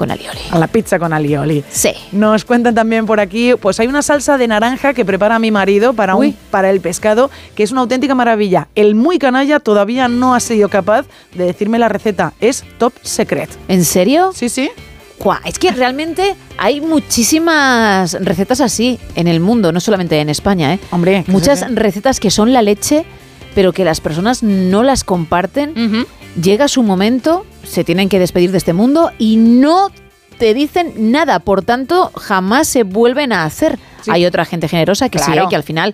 con 0.01 0.09
alioli. 0.09 0.39
A 0.49 0.57
la 0.57 0.65
pizza 0.65 0.97
con 0.97 1.13
alioli. 1.13 1.63
Sí. 1.69 1.91
Nos 2.11 2.43
cuentan 2.43 2.73
también 2.73 3.05
por 3.05 3.19
aquí, 3.19 3.53
pues 3.61 3.79
hay 3.79 3.85
una 3.85 4.01
salsa 4.01 4.37
de 4.39 4.47
naranja 4.47 4.95
que 4.95 5.05
prepara 5.05 5.37
mi 5.37 5.51
marido 5.51 5.93
para, 5.93 6.15
un, 6.15 6.35
para 6.49 6.71
el 6.71 6.81
pescado, 6.81 7.29
que 7.53 7.61
es 7.61 7.71
una 7.71 7.81
auténtica 7.81 8.15
maravilla. 8.15 8.67
El 8.73 8.95
muy 8.95 9.19
canalla 9.19 9.59
todavía 9.59 10.07
no 10.07 10.33
ha 10.33 10.39
sido 10.39 10.69
capaz 10.69 11.05
de 11.35 11.45
decirme 11.45 11.77
la 11.77 11.87
receta. 11.87 12.33
Es 12.39 12.63
top 12.79 12.93
secret. 13.03 13.49
¿En 13.67 13.85
serio? 13.85 14.31
Sí, 14.33 14.49
sí. 14.49 14.71
Es 15.45 15.59
que 15.59 15.71
realmente 15.71 16.35
hay 16.57 16.81
muchísimas 16.81 18.13
recetas 18.21 18.61
así 18.61 18.99
en 19.15 19.27
el 19.27 19.39
mundo, 19.39 19.71
no 19.71 19.79
solamente 19.79 20.19
en 20.19 20.29
España, 20.29 20.73
¿eh? 20.73 20.79
Hombre, 20.91 21.23
Muchas 21.27 21.59
sí, 21.59 21.65
sí. 21.67 21.75
recetas 21.75 22.19
que 22.19 22.31
son 22.31 22.51
la 22.53 22.61
leche, 22.61 23.05
pero 23.55 23.71
que 23.73 23.85
las 23.85 24.01
personas 24.01 24.43
no 24.43 24.83
las 24.83 25.03
comparten. 25.03 26.05
Llega 26.41 26.67
su 26.67 26.81
momento, 26.83 27.45
se 27.63 27.83
tienen 27.83 28.09
que 28.09 28.17
despedir 28.19 28.51
de 28.51 28.57
este 28.57 28.73
mundo 28.73 29.11
y 29.17 29.35
no 29.37 29.89
te 30.39 30.53
dicen 30.53 30.93
nada, 31.11 31.39
por 31.39 31.61
tanto, 31.63 32.11
jamás 32.15 32.67
se 32.67 32.83
vuelven 32.83 33.31
a 33.33 33.43
hacer. 33.45 33.77
Hay 34.07 34.25
otra 34.25 34.45
gente 34.45 34.67
generosa 34.67 35.09
que 35.09 35.19
sí, 35.19 35.25
Claro. 35.25 35.43
¿eh? 35.43 35.47
que 35.49 35.55
al 35.55 35.63
final 35.63 35.93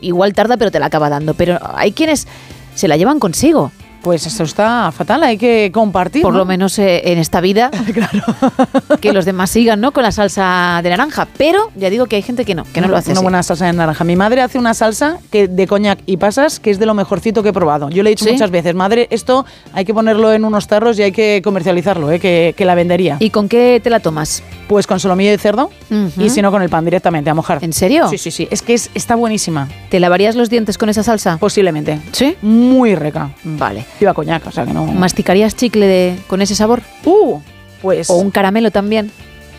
igual 0.00 0.34
tarda, 0.34 0.56
pero 0.56 0.70
te 0.70 0.78
la 0.80 0.86
acaba 0.86 1.08
dando. 1.08 1.32
Pero 1.34 1.58
hay 1.74 1.92
quienes 1.92 2.26
se 2.74 2.88
la 2.88 2.96
llevan 2.96 3.18
consigo. 3.20 3.72
Pues 4.06 4.24
esto 4.24 4.44
está 4.44 4.92
fatal, 4.92 5.24
hay 5.24 5.36
que 5.36 5.72
compartir. 5.74 6.22
Por 6.22 6.32
¿no? 6.32 6.38
lo 6.38 6.44
menos 6.44 6.78
eh, 6.78 7.10
en 7.10 7.18
esta 7.18 7.40
vida. 7.40 7.72
que 9.00 9.12
los 9.12 9.24
demás 9.24 9.50
sigan, 9.50 9.80
¿no? 9.80 9.90
Con 9.90 10.04
la 10.04 10.12
salsa 10.12 10.78
de 10.84 10.90
naranja. 10.90 11.26
Pero 11.36 11.72
ya 11.74 11.90
digo 11.90 12.06
que 12.06 12.14
hay 12.14 12.22
gente 12.22 12.44
que 12.44 12.54
no, 12.54 12.62
que 12.72 12.80
no 12.80 12.86
lo 12.86 12.96
hace 12.96 13.10
Una 13.10 13.18
así. 13.18 13.24
buena 13.24 13.42
salsa 13.42 13.66
de 13.66 13.72
naranja. 13.72 14.04
Mi 14.04 14.14
madre 14.14 14.42
hace 14.42 14.60
una 14.60 14.74
salsa 14.74 15.18
que 15.32 15.48
de 15.48 15.66
coñac 15.66 15.98
y 16.06 16.18
pasas 16.18 16.60
que 16.60 16.70
es 16.70 16.78
de 16.78 16.86
lo 16.86 16.94
mejorcito 16.94 17.42
que 17.42 17.48
he 17.48 17.52
probado. 17.52 17.90
Yo 17.90 18.04
le 18.04 18.10
he 18.10 18.12
dicho 18.12 18.26
¿Sí? 18.26 18.30
muchas 18.30 18.52
veces, 18.52 18.76
madre, 18.76 19.08
esto 19.10 19.44
hay 19.72 19.84
que 19.84 19.92
ponerlo 19.92 20.32
en 20.32 20.44
unos 20.44 20.68
tarros 20.68 20.96
y 21.00 21.02
hay 21.02 21.10
que 21.10 21.40
comercializarlo, 21.42 22.12
¿eh? 22.12 22.20
que, 22.20 22.54
que 22.56 22.64
la 22.64 22.76
vendería. 22.76 23.16
¿Y 23.18 23.30
con 23.30 23.48
qué 23.48 23.80
te 23.82 23.90
la 23.90 23.98
tomas? 23.98 24.40
Pues 24.68 24.86
con 24.86 25.00
solomillo 25.00 25.32
de 25.32 25.38
cerdo 25.38 25.70
y 26.16 26.30
si 26.30 26.42
no 26.42 26.52
con 26.52 26.62
el 26.62 26.68
pan 26.68 26.84
directamente 26.84 27.28
a 27.28 27.34
mojar. 27.34 27.58
¿En 27.62 27.72
serio? 27.72 28.08
Sí, 28.08 28.18
sí, 28.18 28.30
sí. 28.30 28.46
Es 28.52 28.62
que 28.62 28.74
es, 28.74 28.88
está 28.94 29.16
buenísima. 29.16 29.68
¿Te 29.90 29.98
lavarías 29.98 30.36
los 30.36 30.48
dientes 30.48 30.78
con 30.78 30.88
esa 30.90 31.02
salsa? 31.02 31.38
Posiblemente. 31.38 31.98
¿Sí? 32.12 32.36
Muy 32.40 32.94
rica. 32.94 33.30
Vale. 33.42 33.84
Lleva 34.00 34.14
coñac, 34.14 34.46
o 34.46 34.50
sea 34.50 34.64
que 34.66 34.72
no. 34.72 34.86
¿Masticarías 34.86 35.56
chicle 35.56 35.86
de- 35.86 36.18
con 36.26 36.42
ese 36.42 36.54
sabor? 36.54 36.82
Uh, 37.04 37.40
pues. 37.82 38.10
¿O 38.10 38.16
un 38.16 38.30
caramelo 38.30 38.70
también? 38.70 39.10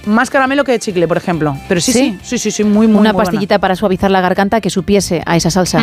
Más 0.05 0.29
caramelo 0.29 0.63
que 0.63 0.71
de 0.71 0.79
chicle, 0.79 1.07
por 1.07 1.17
ejemplo. 1.17 1.57
Pero 1.67 1.81
sí, 1.81 1.91
¿Sí? 1.91 1.99
sí, 2.21 2.37
sí, 2.37 2.37
sí, 2.37 2.51
sí, 2.51 2.63
muy, 2.63 2.87
muy 2.87 2.99
Una 3.01 3.11
muy 3.13 3.21
pastillita 3.23 3.59
para 3.59 3.75
suavizar 3.75 4.09
la 4.09 4.21
garganta 4.21 4.61
que 4.61 4.69
supiese 4.69 5.21
a 5.25 5.35
esa 5.35 5.49
salsa. 5.51 5.81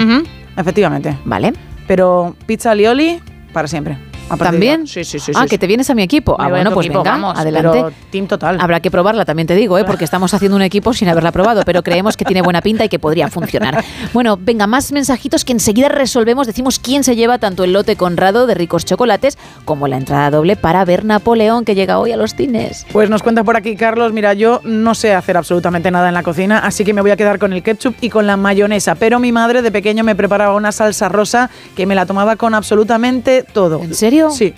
Efectivamente. 0.56 1.18
Vale. 1.24 1.52
Pero 1.86 2.34
pizza 2.46 2.70
alioli 2.70 3.20
para 3.52 3.68
siempre. 3.68 3.98
¿También? 4.38 4.86
Sí, 4.86 5.04
sí, 5.04 5.18
sí. 5.18 5.32
Ah, 5.34 5.42
sí, 5.42 5.48
que 5.48 5.54
sí. 5.56 5.58
te 5.58 5.66
vienes 5.66 5.90
a 5.90 5.94
mi 5.94 6.02
equipo. 6.02 6.36
Ah, 6.38 6.44
Me 6.44 6.50
bueno, 6.50 6.72
pues 6.72 6.86
equipo, 6.86 7.02
venga, 7.02 7.12
vamos, 7.12 7.38
adelante. 7.38 7.70
pero 7.72 7.92
team 8.10 8.26
total. 8.26 8.58
Habrá 8.60 8.80
que 8.80 8.90
probarla, 8.90 9.24
también 9.24 9.46
te 9.46 9.54
digo, 9.54 9.78
¿eh? 9.78 9.84
porque 9.84 10.04
estamos 10.04 10.32
haciendo 10.34 10.56
un 10.56 10.62
equipo 10.62 10.92
sin 10.94 11.08
haberla 11.08 11.32
probado, 11.32 11.62
pero 11.64 11.82
creemos 11.82 12.16
que 12.16 12.24
tiene 12.24 12.42
buena 12.42 12.60
pinta 12.60 12.84
y 12.84 12.88
que 12.88 12.98
podría 12.98 13.28
funcionar. 13.28 13.84
Bueno, 14.12 14.38
venga, 14.40 14.66
más 14.66 14.92
mensajitos 14.92 15.44
que 15.44 15.52
enseguida 15.52 15.88
resolvemos. 15.88 16.46
Decimos 16.46 16.78
quién 16.78 17.04
se 17.04 17.16
lleva 17.16 17.38
tanto 17.38 17.64
el 17.64 17.72
lote 17.72 17.96
Conrado 17.96 18.46
de 18.46 18.54
ricos 18.54 18.84
chocolates 18.84 19.38
como 19.64 19.88
la 19.88 19.96
entrada 19.96 20.30
doble 20.30 20.56
para 20.56 20.84
ver 20.84 21.04
Napoleón, 21.04 21.64
que 21.64 21.74
llega 21.74 21.98
hoy 21.98 22.12
a 22.12 22.16
los 22.16 22.34
cines. 22.34 22.86
Pues 22.92 23.10
nos 23.10 23.22
cuenta 23.22 23.44
por 23.44 23.56
aquí 23.56 23.76
Carlos, 23.76 24.12
mira, 24.12 24.34
yo 24.34 24.60
no 24.64 24.94
sé 24.94 25.14
hacer 25.14 25.36
absolutamente 25.36 25.90
nada 25.90 26.08
en 26.08 26.14
la 26.14 26.22
cocina, 26.22 26.58
así 26.58 26.84
que 26.84 26.92
me 26.92 27.00
voy 27.00 27.10
a 27.10 27.16
quedar 27.16 27.38
con 27.38 27.52
el 27.52 27.62
ketchup 27.62 27.94
y 28.00 28.10
con 28.10 28.26
la 28.26 28.36
mayonesa, 28.36 28.94
pero 28.94 29.18
mi 29.18 29.32
madre 29.32 29.62
de 29.62 29.70
pequeño 29.70 30.04
me 30.04 30.14
preparaba 30.14 30.54
una 30.54 30.72
salsa 30.72 31.08
rosa 31.08 31.50
que 31.76 31.86
me 31.86 31.94
la 31.94 32.06
tomaba 32.06 32.36
con 32.36 32.54
absolutamente 32.54 33.42
todo. 33.42 33.80
¿En 33.82 33.94
serio? 33.94 34.13
Sí. 34.30 34.54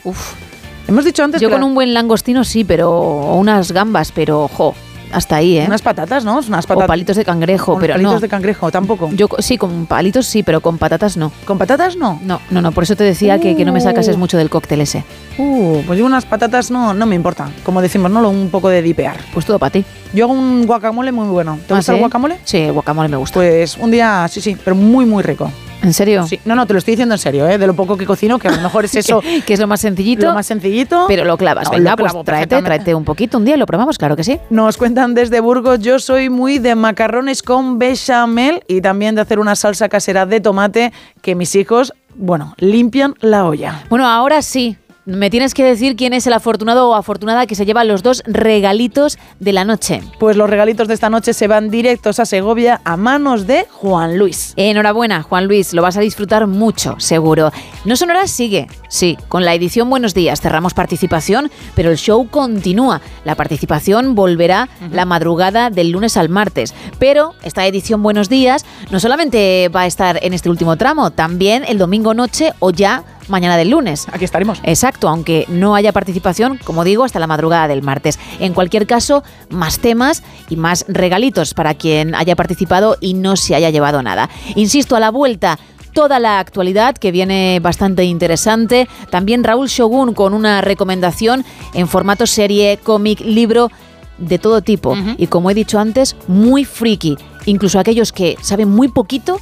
Hemos 0.89 1.05
dicho 1.05 1.25
antes 1.25 1.41
Yo 1.41 1.51
con 1.51 1.63
un 1.65 1.75
buen 1.75 1.93
langostino 1.95 2.45
sí, 2.45 2.63
pero 2.65 2.91
o 2.93 3.37
unas 3.37 3.73
gambas, 3.73 4.13
pero 4.13 4.47
jo, 4.49 4.73
hasta 5.13 5.37
ahí, 5.37 5.59
¿eh? 5.59 5.65
Unas 5.67 5.83
patatas, 5.83 6.25
¿no? 6.25 6.39
Unas 6.39 6.65
O 6.65 6.69
patatas. 6.69 6.87
palitos 6.87 7.17
de 7.17 7.25
cangrejo, 7.25 7.73
Con 7.73 7.81
pero 7.81 7.95
palitos 7.95 8.15
no. 8.15 8.21
de 8.21 8.29
cangrejo, 8.29 8.71
tampoco. 8.71 9.11
Yo 9.13 9.29
sí, 9.41 9.59
con 9.59 9.87
palitos 9.87 10.27
sí, 10.27 10.45
pero 10.45 10.61
con 10.61 10.79
patatas 10.79 11.17
no. 11.17 11.33
¿Con 11.45 11.59
patatas 11.59 11.97
no? 11.97 12.21
No, 12.23 12.41
no, 12.51 12.63
no, 12.63 12.71
por 12.71 12.85
eso 12.85 12.95
te 12.95 13.03
decía 13.03 13.41
que, 13.41 13.57
que 13.57 13.65
no 13.65 13.73
me 13.73 13.81
sacases 13.81 14.15
Uh. 14.15 14.19
mucho 14.19 14.37
del 14.39 14.49
cóctel 14.49 14.81
ese. 14.81 15.03
Uh, 15.39 15.83
pues 15.87 15.99
yo 15.99 16.07
unas 16.07 16.25
patatas 16.25 16.71
no, 16.71 16.95
no 16.95 17.05
me 17.07 17.17
importa. 17.17 17.49
Como 17.65 17.83
decimos, 17.83 18.11
¿no? 18.11 18.29
Un 18.29 18.49
poco 18.51 18.69
de 18.69 18.81
dipear. 18.83 19.17
Pues 19.35 19.45
todo 19.45 19.59
para 19.59 19.71
ti. 19.71 19.85
Yo 20.13 20.25
hago 20.27 20.35
un 20.35 20.67
guacamole 20.67 21.11
muy 21.11 21.27
bueno. 21.27 21.59
¿Te 21.67 21.75
¿Ah, 21.75 21.77
gusta 21.79 21.93
el 21.93 21.97
sí? 21.99 22.01
guacamole? 22.01 22.39
Sí, 22.45 22.59
el 22.59 22.73
guacamole 22.73 23.09
me 23.09 23.17
gusta. 23.17 23.35
Pues 23.35 23.77
un 23.77 23.91
día, 23.91 24.27
sí, 24.31 24.41
sí, 24.41 24.57
pero 24.63 24.77
muy, 24.77 25.05
muy 25.05 25.23
rico. 25.25 25.51
¿En 25.87 25.95
serio? 25.95 26.27
Sí. 26.27 26.41
No, 26.45 26.57
no, 26.57 26.67
te 26.67 26.73
lo 26.73 26.81
estoy 26.81 26.93
diciendo 26.93 27.15
en 27.15 27.21
serio, 27.21 27.49
¿eh? 27.49 27.59
De 27.59 27.67
lo 27.69 27.75
poco 27.75 27.97
que 27.97 28.05
cocino, 28.05 28.41
que 28.41 28.49
a 28.49 28.51
lo 28.51 28.61
mejor 28.61 28.85
es 28.85 28.95
eso. 28.97 29.23
que 29.47 29.55
es 29.55 29.61
lo 29.61 29.69
más 29.69 29.81
sencillito. 29.81 30.27
Lo 30.27 30.35
más 30.35 30.47
sencillito. 30.47 31.05
Pero 31.07 31.25
lo 31.25 31.37
clavas. 31.39 31.71
No, 31.71 31.79
Venga, 31.79 31.93
lo 31.93 31.97
pues 31.97 32.13
tráete, 32.25 32.61
tráete 32.61 32.93
un 32.93 33.05
poquito 33.05 33.39
un 33.39 33.45
día 33.45 33.55
y 33.55 33.59
lo 33.59 33.67
probamos, 33.67 33.97
claro 33.97 34.17
que 34.17 34.25
sí. 34.25 34.41
Nos 34.51 34.77
cuentan 34.77 35.15
desde 35.15 35.39
Burgos, 35.39 35.79
yo 35.79 36.01
soy 36.01 36.29
muy 36.29 36.59
de 36.59 36.75
macarrones 36.75 37.41
con 37.41 37.79
bechamel 37.79 38.65
y 38.67 38.81
también 38.81 39.15
de 39.15 39.21
hacer 39.21 39.39
una 39.39 39.55
salsa 39.55 39.89
casera 39.89 40.27
de 40.27 40.41
tomate 40.41 40.93
que 41.23 41.37
mis 41.37 41.55
hijos, 41.55 41.93
bueno, 42.17 42.55
limpian 42.59 43.15
la 43.21 43.45
olla. 43.45 43.85
Bueno, 43.89 44.09
ahora 44.09 44.43
sí. 44.43 44.77
Me 45.07 45.31
tienes 45.31 45.55
que 45.55 45.63
decir 45.63 45.95
quién 45.95 46.15
es 46.15 46.27
el 46.27 46.33
afortunado 46.33 46.91
o 46.91 46.95
afortunada 46.97 47.47
que 47.47 47.55
se 47.55 47.65
lleva 47.65 47.85
los 47.85 48.03
dos 48.03 48.25
regalitos 48.27 49.19
de 49.39 49.53
la 49.53 49.65
noche. 49.65 50.03
Pues 50.19 50.37
los 50.37 50.51
regalitos 50.51 50.89
de 50.89 50.95
esta 50.95 51.11
noche 51.11 51.33
se 51.33 51.47
van 51.47 51.71
directos 51.71 52.19
a 52.19 52.27
Segovia 52.27 52.81
a 52.83 52.97
manos 52.97 53.47
de 53.47 53.69
Juan 53.71 54.19
Luis. 54.19 54.53
Enhorabuena, 54.57 55.23
Juan 55.23 55.47
Luis, 55.47 55.75
lo 55.75 55.83
vas 55.83 55.97
a 55.97 56.01
disfrutar 56.01 56.49
mucho, 56.49 56.97
seguro. 56.99 57.53
No 57.85 57.95
Sonora 57.95 58.27
sigue, 58.27 58.67
sí, 58.89 59.17
con 59.29 59.45
la 59.45 59.55
edición 59.55 59.91
Buenos 59.91 60.15
Días 60.15 60.41
cerramos 60.41 60.75
participación, 60.75 61.51
pero 61.75 61.91
el 61.91 61.97
show 61.97 62.29
continúa. 62.29 63.01
La 63.25 63.35
participación 63.35 64.15
volverá 64.15 64.69
la 64.91 65.05
madrugada 65.05 65.71
del 65.71 65.91
lunes 65.91 66.17
al 66.17 66.29
martes, 66.29 66.75
pero 66.99 67.35
esta 67.43 67.67
edición 67.67 68.03
Buenos 68.03 68.29
Días 68.29 68.65
no 68.91 69.01
solamente 69.01 69.69
va 69.69 69.83
a 69.83 69.87
estar 69.87 70.19
en 70.23 70.33
este 70.33 70.51
último 70.51 70.77
tramo, 70.77 71.11
también 71.11 71.65
el 71.67 71.79
domingo 71.79 72.15
noche 72.15 72.53
o 72.59 72.71
ya 72.71 73.05
mañana 73.29 73.57
del 73.57 73.71
lunes. 73.71 74.07
Aquí 74.13 74.25
estaremos. 74.25 74.61
Exacto, 74.63 75.09
aunque 75.09 75.47
no 75.49 75.75
haya 75.75 75.93
participación, 75.93 76.59
como 76.59 76.85
digo, 76.85 77.05
hasta 77.05 77.19
la 77.19 77.27
madrugada 77.27 77.69
del 77.69 77.83
martes. 77.83 78.19
En 78.41 78.55
cualquier 78.55 78.87
caso, 78.87 79.23
más 79.51 79.79
temas 79.79 80.23
y 80.49 80.57
más 80.57 80.85
regalitos 80.89 81.55
para 81.55 81.75
quien 81.75 82.15
haya 82.15 82.37
participado 82.37 82.97
y 83.01 83.15
no 83.15 83.37
se 83.37 83.55
haya 83.55 83.71
llevado 83.71 84.03
nada. 84.03 84.29
Insisto, 84.55 84.97
a 84.97 85.01
la 85.01 85.11
vuelta. 85.11 85.59
Toda 85.97 86.21
la 86.21 86.41
actualidad 86.41 86.95
que 86.95 87.11
viene 87.11 87.59
bastante 87.59 88.05
interesante. 88.05 88.87
También 89.09 89.43
Raúl 89.43 89.69
Shogun 89.69 90.13
con 90.13 90.35
una 90.35 90.61
recomendación 90.61 91.43
en 91.73 91.89
formato 91.89 92.27
serie, 92.27 92.79
cómic, 92.83 93.21
libro 93.21 93.71
de 94.19 94.39
todo 94.39 94.61
tipo. 94.61 94.95
Y 95.17 95.29
como 95.29 95.51
he 95.51 95.55
dicho 95.55 95.79
antes, 95.79 96.15
muy 96.29 96.67
friki. 96.67 97.17
Incluso 97.47 97.79
aquellos 97.79 98.13
que 98.13 98.37
saben 98.43 98.69
muy 98.69 98.89
poquito 98.89 99.41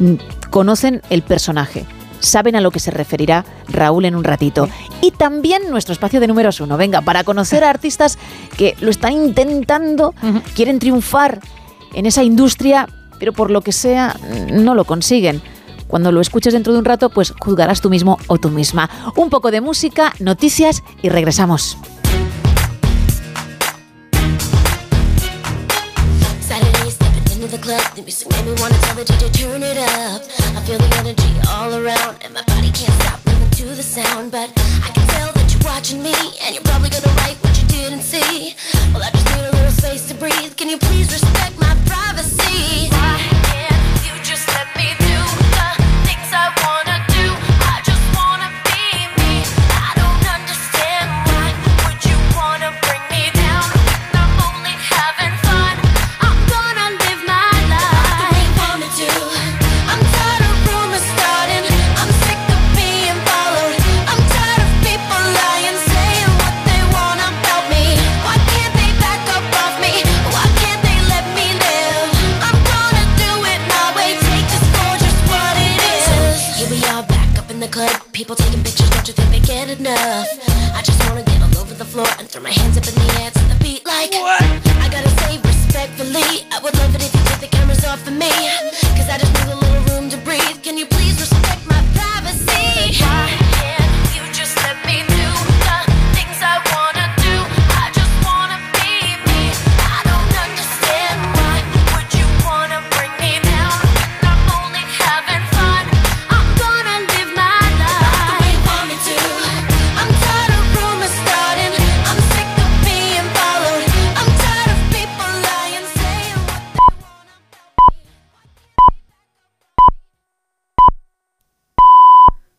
mm, 0.00 0.14
conocen 0.50 1.00
el 1.10 1.22
personaje. 1.22 1.84
Saben 2.18 2.56
a 2.56 2.60
lo 2.60 2.72
que 2.72 2.80
se 2.80 2.90
referirá 2.90 3.44
Raúl 3.68 4.04
en 4.04 4.16
un 4.16 4.24
ratito. 4.24 4.68
Y 5.00 5.12
también 5.12 5.70
nuestro 5.70 5.92
espacio 5.92 6.18
de 6.18 6.26
números 6.26 6.60
uno. 6.60 6.76
Venga, 6.76 7.02
para 7.02 7.22
conocer 7.22 7.62
a 7.62 7.70
artistas 7.70 8.18
que 8.56 8.74
lo 8.80 8.90
están 8.90 9.12
intentando, 9.12 10.12
quieren 10.56 10.80
triunfar 10.80 11.38
en 11.94 12.04
esa 12.04 12.24
industria, 12.24 12.88
pero 13.18 13.32
por 13.32 13.50
lo 13.50 13.60
que 13.62 13.72
sea, 13.72 14.16
no 14.52 14.74
lo 14.74 14.84
consiguen. 14.84 15.42
Cuando 15.86 16.10
lo 16.10 16.20
escuches 16.20 16.52
dentro 16.52 16.72
de 16.72 16.78
un 16.80 16.84
rato, 16.84 17.10
pues 17.10 17.32
juzgarás 17.38 17.80
tú 17.80 17.90
mismo 17.90 18.18
o 18.26 18.38
tú 18.38 18.50
misma. 18.50 18.90
Un 19.16 19.30
poco 19.30 19.50
de 19.50 19.60
música, 19.60 20.12
noticias 20.18 20.82
y 21.02 21.08
regresamos. 21.08 21.78
watching 35.66 36.02
me 36.02 36.14
And 36.42 36.54
you're 36.54 36.64
probably 36.64 36.88
gonna 36.88 37.12
write 37.18 37.36
what 37.42 37.60
you 37.60 37.66
didn't 37.68 38.02
see 38.02 38.54
Well, 38.94 39.02
I 39.02 39.10
just 39.10 39.26
need 39.26 39.44
a 39.44 39.52
little 39.52 39.70
space 39.70 40.08
to 40.08 40.14
breathe 40.14 40.56
Can 40.56 40.70
you 40.70 40.78
please 40.78 41.12
respect 41.12 41.58
my 41.58 41.76
privacy? 41.84 42.88
Why? 42.90 43.45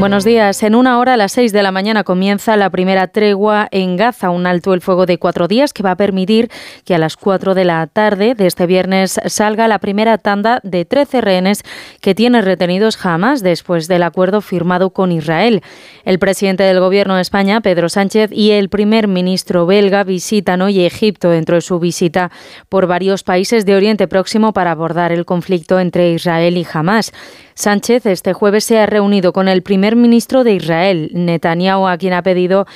Buenos 0.00 0.24
días. 0.24 0.62
En 0.64 0.74
una 0.74 0.98
hora, 0.98 1.14
a 1.14 1.16
las 1.16 1.32
6 1.32 1.52
de 1.52 1.62
la 1.62 1.70
mañana, 1.70 2.02
comienza 2.02 2.56
la 2.56 2.68
primera 2.68 3.06
tregua 3.06 3.68
en 3.70 3.96
Gaza, 3.96 4.30
un 4.30 4.46
alto 4.46 4.74
el 4.74 4.80
fuego 4.80 5.06
de 5.06 5.18
cuatro 5.18 5.46
días 5.46 5.72
que 5.72 5.84
va 5.84 5.92
a 5.92 5.96
permitir 5.96 6.50
que 6.84 6.96
a 6.96 6.98
las 6.98 7.16
4 7.16 7.54
de 7.54 7.64
la 7.64 7.86
tarde 7.86 8.34
de 8.34 8.46
este 8.46 8.66
viernes 8.66 9.20
salga 9.26 9.68
la 9.68 9.78
primera 9.78 10.18
tanda 10.18 10.60
de 10.64 10.84
13 10.84 11.20
rehenes 11.20 11.62
que 12.00 12.14
tiene 12.14 12.42
retenidos 12.42 12.96
jamás 12.96 13.42
después 13.42 13.86
del 13.86 14.02
acuerdo 14.02 14.40
firmado 14.40 14.90
con 14.90 15.12
Israel. 15.12 15.62
El 16.04 16.18
presidente 16.18 16.64
del 16.64 16.80
Gobierno 16.80 17.14
de 17.14 17.22
España, 17.22 17.60
Pedro 17.60 17.88
Sánchez, 17.88 18.30
y 18.32 18.50
el 18.50 18.68
primer 18.68 19.06
ministro 19.06 19.64
belga 19.64 20.02
visitan 20.02 20.60
hoy 20.60 20.84
Egipto 20.84 21.30
dentro 21.30 21.54
de 21.54 21.62
su 21.62 21.78
visita 21.78 22.32
por 22.68 22.88
varios 22.88 23.22
países 23.22 23.64
de 23.64 23.76
Oriente 23.76 24.08
Próximo 24.08 24.52
para 24.52 24.72
abordar 24.72 25.12
el 25.12 25.24
conflicto 25.24 25.78
entre 25.78 26.10
Israel 26.10 26.58
y 26.58 26.66
Hamas. 26.70 27.12
Sánchez 27.54 28.06
este 28.06 28.32
jueves 28.32 28.64
se 28.64 28.78
ha 28.78 28.86
reunido 28.86 29.32
con 29.32 29.48
el 29.48 29.62
primer 29.62 29.96
ministro 29.96 30.44
de 30.44 30.54
Israel, 30.54 31.10
Netanyahu, 31.12 31.86
a 31.86 31.96
quien 31.98 32.12
ha 32.12 32.22
pedido 32.22 32.66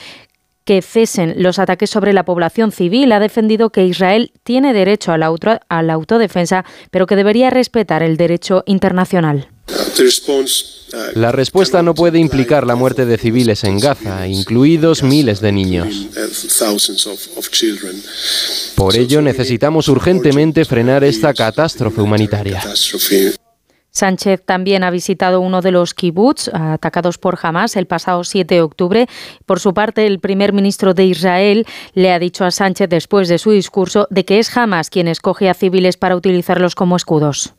que 0.65 0.83
cesen 0.83 1.35
los 1.39 1.59
ataques 1.59 1.89
sobre 1.89 2.13
la 2.13 2.25
población 2.25 2.73
civil. 2.73 3.11
Ha 3.13 3.21
defendido 3.21 3.71
que 3.71 3.87
Israel 3.87 4.33
tiene 4.45 4.73
derecho 4.75 5.13
a 5.13 5.19
la, 5.19 5.27
auto- 5.27 5.59
a 5.69 5.83
la 5.83 5.95
autodefensa, 5.95 6.65
pero 6.91 7.07
que 7.07 7.17
debería 7.17 7.49
respetar 7.51 8.03
el 8.03 8.17
derecho 8.19 8.65
internacional. 8.67 9.49
La 11.15 11.33
respuesta 11.33 11.83
no 11.83 11.95
puede 11.95 12.19
implicar 12.19 12.67
la 12.67 12.75
muerte 12.77 13.05
de 13.07 13.19
civiles 13.19 13.65
en 13.65 13.81
Gaza, 13.81 14.27
incluidos 14.27 15.03
miles 15.03 15.41
de 15.41 15.53
niños. 15.53 15.89
Por 18.77 18.97
ello 18.97 19.23
necesitamos 19.23 19.89
urgentemente 19.89 20.65
frenar 20.65 21.03
esta 21.05 21.35
catástrofe 21.35 22.01
humanitaria. 22.01 22.63
Sánchez 23.90 24.43
también 24.44 24.85
ha 24.85 24.90
visitado 24.90 25.40
uno 25.40 25.60
de 25.60 25.73
los 25.73 25.94
kibbutz 25.94 26.48
atacados 26.52 27.19
por 27.19 27.39
Hamas 27.43 27.77
el 27.77 27.86
pasado 27.86 28.23
7 28.24 28.55
de 28.55 28.60
octubre. 28.60 29.06
Por 29.47 29.60
su 29.60 29.74
parte, 29.74 30.06
el 30.06 30.20
primer 30.20 30.52
ministro 30.52 30.94
de 30.94 31.05
Israel 31.05 31.66
le 31.94 32.12
ha 32.12 32.19
dicho 32.19 32.44
a 32.44 32.51
Sánchez 32.51 32.89
después 32.89 33.28
de 33.28 33.39
su 33.39 33.51
discurso 33.51 34.06
de 34.10 34.24
que 34.24 34.39
es 34.39 34.56
Hamas 34.56 34.90
quien 34.90 35.09
escoge 35.09 35.48
a 35.48 35.55
civiles 35.55 35.97
para 35.97 36.16
utilizarlos 36.16 36.74
como 36.74 36.97
escudos. 36.97 37.55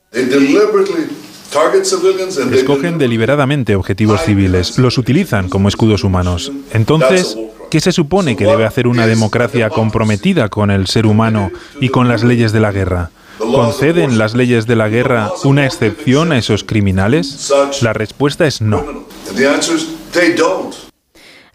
Escogen 2.54 2.98
deliberadamente 3.00 3.76
objetivos 3.76 4.22
civiles, 4.22 4.78
los 4.78 4.98
utilizan 4.98 5.50
como 5.50 5.68
escudos 5.68 6.04
humanos. 6.04 6.52
Entonces, 6.74 7.38
¿qué 7.72 7.80
se 7.80 7.92
supone 7.92 8.36
que 8.36 8.46
debe 8.46 8.66
hacer 8.66 8.88
una 8.88 9.08
democracia 9.08 9.70
comprometida 9.70 10.50
con 10.50 10.70
el 10.70 10.86
ser 10.86 11.08
humano 11.08 11.52
y 11.82 11.90
con 11.90 12.08
las 12.08 12.24
leyes 12.24 12.52
de 12.52 12.60
la 12.60 12.72
guerra? 12.72 13.10
¿Conceden 13.40 14.18
las 14.18 14.36
leyes 14.36 14.68
de 14.68 14.76
la 14.76 14.90
guerra 14.90 15.32
una 15.44 15.66
excepción 15.66 16.32
a 16.32 16.38
esos 16.38 16.64
criminales? 16.64 17.52
La 17.82 17.94
respuesta 17.94 18.46
es 18.46 18.62
no. 18.62 19.06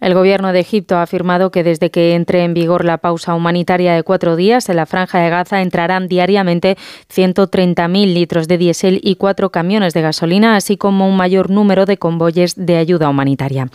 El 0.01 0.15
gobierno 0.15 0.53
de 0.53 0.61
Egipto 0.61 0.97
ha 0.97 1.03
afirmado 1.03 1.51
que 1.51 1.63
desde 1.65 1.91
que 1.91 2.15
entre 2.15 2.45
en 2.45 2.55
vigor 2.55 2.85
la 2.85 2.99
pausa 2.99 3.35
humanitaria 3.35 3.95
de 3.95 4.03
cuatro 4.03 4.37
días 4.37 4.69
en 4.69 4.77
la 4.77 4.87
franja 4.87 5.21
de 5.21 5.31
Gaza 5.31 5.63
entrarán 5.63 6.09
diariamente 6.09 6.77
130.000 7.15 8.13
litros 8.13 8.49
de 8.49 8.59
diésel 8.59 9.01
y 9.03 9.17
cuatro 9.17 9.51
camiones 9.51 9.95
de 9.95 10.03
gasolina, 10.03 10.57
así 10.57 10.77
como 10.77 11.09
un 11.09 11.17
mayor 11.17 11.51
número 11.51 11.87
de 11.87 11.97
convoyes 11.97 12.55
de 12.57 12.77
ayuda 12.77 13.09
humanitaria. 13.09 13.69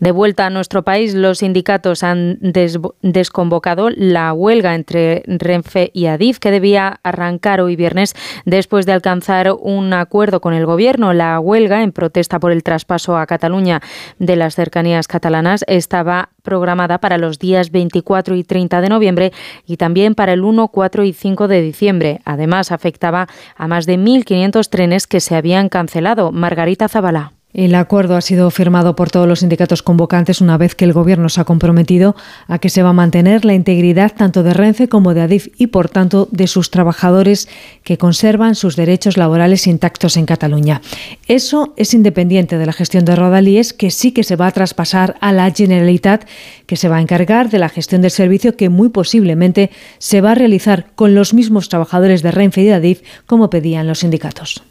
De 0.00 0.12
vuelta 0.12 0.46
a 0.46 0.50
nuestro 0.50 0.82
país, 0.82 1.14
los 1.14 1.38
sindicatos 1.38 2.02
han 2.02 2.38
des- 2.40 2.78
desconvocado 3.02 3.88
la 3.90 4.32
huelga 4.32 4.74
entre 4.74 5.22
Renfe 5.26 5.90
y 5.92 6.06
Adif, 6.06 6.38
que 6.38 6.50
debía 6.50 7.00
arrancar 7.02 7.60
hoy 7.60 7.76
viernes 7.76 8.14
después 8.44 8.86
de 8.86 8.92
alcanzar 8.92 9.52
un 9.60 9.92
acuerdo 9.92 10.40
con 10.40 10.54
el 10.54 10.66
gobierno. 10.66 11.12
La 11.12 11.38
huelga, 11.40 11.82
en 11.82 11.92
protesta 11.92 12.38
por 12.38 12.52
el 12.52 12.62
traspaso 12.62 13.16
a 13.16 13.26
Cataluña 13.26 13.80
de 14.18 14.36
las 14.36 14.54
cercanías 14.54 15.08
catalanas, 15.08 15.64
estaba 15.76 16.30
programada 16.42 16.98
para 16.98 17.18
los 17.18 17.38
días 17.38 17.70
24 17.70 18.34
y 18.36 18.44
30 18.44 18.80
de 18.80 18.88
noviembre 18.88 19.32
y 19.66 19.76
también 19.76 20.14
para 20.14 20.32
el 20.32 20.44
1, 20.44 20.68
4 20.68 21.04
y 21.04 21.12
5 21.12 21.48
de 21.48 21.62
diciembre. 21.62 22.20
Además, 22.24 22.72
afectaba 22.72 23.28
a 23.56 23.68
más 23.68 23.86
de 23.86 23.98
1.500 23.98 24.68
trenes 24.68 25.06
que 25.06 25.20
se 25.20 25.36
habían 25.36 25.68
cancelado. 25.68 26.32
Margarita 26.32 26.88
Zavala. 26.88 27.32
El 27.54 27.74
acuerdo 27.74 28.16
ha 28.16 28.22
sido 28.22 28.50
firmado 28.50 28.96
por 28.96 29.10
todos 29.10 29.28
los 29.28 29.40
sindicatos 29.40 29.82
convocantes 29.82 30.40
una 30.40 30.56
vez 30.56 30.74
que 30.74 30.86
el 30.86 30.94
Gobierno 30.94 31.28
se 31.28 31.38
ha 31.38 31.44
comprometido 31.44 32.16
a 32.48 32.58
que 32.58 32.70
se 32.70 32.82
va 32.82 32.90
a 32.90 32.94
mantener 32.94 33.44
la 33.44 33.52
integridad 33.52 34.12
tanto 34.16 34.42
de 34.42 34.54
Renfe 34.54 34.88
como 34.88 35.12
de 35.12 35.20
Adif 35.20 35.48
y, 35.58 35.66
por 35.66 35.90
tanto, 35.90 36.28
de 36.30 36.46
sus 36.46 36.70
trabajadores 36.70 37.50
que 37.84 37.98
conservan 37.98 38.54
sus 38.54 38.74
derechos 38.74 39.18
laborales 39.18 39.66
intactos 39.66 40.16
en 40.16 40.24
Cataluña. 40.24 40.80
Eso 41.28 41.74
es 41.76 41.92
independiente 41.92 42.56
de 42.56 42.64
la 42.64 42.72
gestión 42.72 43.04
de 43.04 43.16
Rodalíes, 43.16 43.74
que 43.74 43.90
sí 43.90 44.12
que 44.12 44.24
se 44.24 44.36
va 44.36 44.46
a 44.46 44.52
traspasar 44.52 45.16
a 45.20 45.30
la 45.32 45.50
Generalitat, 45.50 46.24
que 46.64 46.76
se 46.76 46.88
va 46.88 46.96
a 46.96 47.02
encargar 47.02 47.50
de 47.50 47.58
la 47.58 47.68
gestión 47.68 48.00
del 48.00 48.10
servicio 48.10 48.56
que 48.56 48.70
muy 48.70 48.88
posiblemente 48.88 49.70
se 49.98 50.22
va 50.22 50.30
a 50.30 50.36
realizar 50.36 50.86
con 50.94 51.14
los 51.14 51.34
mismos 51.34 51.68
trabajadores 51.68 52.22
de 52.22 52.30
Renfe 52.30 52.62
y 52.62 52.64
de 52.64 52.74
Adif 52.74 53.02
como 53.26 53.50
pedían 53.50 53.86
los 53.86 53.98
sindicatos. 53.98 54.62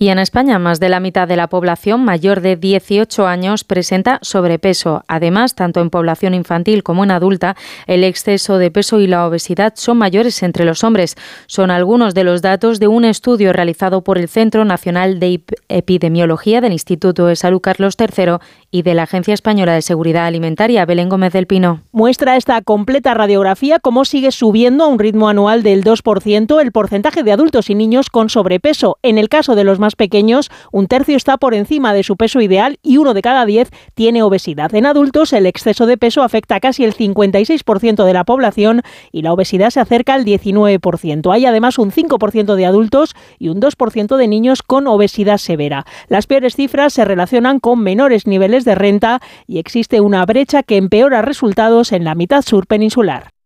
Y 0.00 0.10
en 0.10 0.20
España, 0.20 0.60
más 0.60 0.78
de 0.78 0.88
la 0.90 1.00
mitad 1.00 1.26
de 1.26 1.34
la 1.34 1.48
población 1.48 2.04
mayor 2.04 2.40
de 2.40 2.54
18 2.54 3.26
años 3.26 3.64
presenta 3.64 4.20
sobrepeso. 4.22 5.02
Además, 5.08 5.56
tanto 5.56 5.80
en 5.80 5.90
población 5.90 6.34
infantil 6.34 6.84
como 6.84 7.02
en 7.02 7.10
adulta, 7.10 7.56
el 7.88 8.04
exceso 8.04 8.58
de 8.58 8.70
peso 8.70 9.00
y 9.00 9.08
la 9.08 9.26
obesidad 9.26 9.72
son 9.74 9.98
mayores 9.98 10.40
entre 10.44 10.64
los 10.64 10.84
hombres. 10.84 11.16
Son 11.48 11.72
algunos 11.72 12.14
de 12.14 12.22
los 12.22 12.42
datos 12.42 12.78
de 12.78 12.86
un 12.86 13.04
estudio 13.04 13.52
realizado 13.52 14.04
por 14.04 14.18
el 14.18 14.28
Centro 14.28 14.64
Nacional 14.64 15.18
de 15.18 15.32
Ep- 15.40 15.54
Epidemiología 15.68 16.60
del 16.60 16.74
Instituto 16.74 17.26
de 17.26 17.34
Salud 17.34 17.60
Carlos 17.60 17.96
III 17.98 18.34
y 18.70 18.82
de 18.82 18.94
la 18.94 19.04
Agencia 19.04 19.34
Española 19.34 19.72
de 19.72 19.82
Seguridad 19.82 20.26
Alimentaria, 20.26 20.84
Belén 20.84 21.08
Gómez 21.08 21.32
del 21.32 21.46
Pino. 21.46 21.82
Muestra 21.90 22.36
esta 22.36 22.60
completa 22.60 23.14
radiografía 23.14 23.78
cómo 23.78 24.04
sigue 24.04 24.30
subiendo 24.30 24.84
a 24.84 24.88
un 24.88 24.98
ritmo 24.98 25.28
anual 25.28 25.62
del 25.62 25.82
2% 25.82 26.60
el 26.60 26.72
porcentaje 26.72 27.22
de 27.22 27.32
adultos 27.32 27.70
y 27.70 27.74
niños 27.74 28.10
con 28.10 28.28
sobrepeso. 28.28 28.98
En 29.02 29.16
el 29.16 29.28
caso 29.28 29.54
de 29.54 29.64
los 29.64 29.78
más 29.78 29.96
pequeños, 29.96 30.50
un 30.70 30.86
tercio 30.86 31.16
está 31.16 31.38
por 31.38 31.54
encima 31.54 31.94
de 31.94 32.02
su 32.02 32.16
peso 32.16 32.40
ideal 32.40 32.78
y 32.82 32.98
uno 32.98 33.14
de 33.14 33.22
cada 33.22 33.46
diez 33.46 33.70
tiene 33.94 34.22
obesidad. 34.22 34.74
En 34.74 34.86
adultos, 34.86 35.32
el 35.32 35.46
exceso 35.46 35.86
de 35.86 35.96
peso 35.96 36.22
afecta 36.22 36.56
a 36.56 36.60
casi 36.60 36.84
el 36.84 36.94
56% 36.94 38.04
de 38.04 38.12
la 38.12 38.24
población 38.24 38.82
y 39.12 39.22
la 39.22 39.32
obesidad 39.32 39.70
se 39.70 39.80
acerca 39.80 40.14
al 40.14 40.24
19%. 40.24 41.32
Hay 41.32 41.46
además 41.46 41.78
un 41.78 41.90
5% 41.90 42.54
de 42.54 42.66
adultos 42.66 43.14
y 43.38 43.48
un 43.48 43.60
2% 43.60 44.16
de 44.16 44.28
niños 44.28 44.62
con 44.62 44.86
obesidad 44.86 45.38
severa. 45.38 45.86
Las 46.08 46.26
peores 46.26 46.54
cifras 46.54 46.92
se 46.92 47.04
relacionan 47.04 47.60
con 47.60 47.80
menores 47.80 48.26
niveles 48.26 48.57
de 48.64 48.74
renta 48.74 49.20
y 49.46 49.58
existe 49.58 50.00
una 50.00 50.24
brecha 50.26 50.62
que 50.62 50.76
empeora 50.76 51.22
resultados 51.22 51.92
en 51.92 52.04
la 52.04 52.14
mitad 52.14 52.42
sur 52.42 52.66
peninsular. 52.66 53.37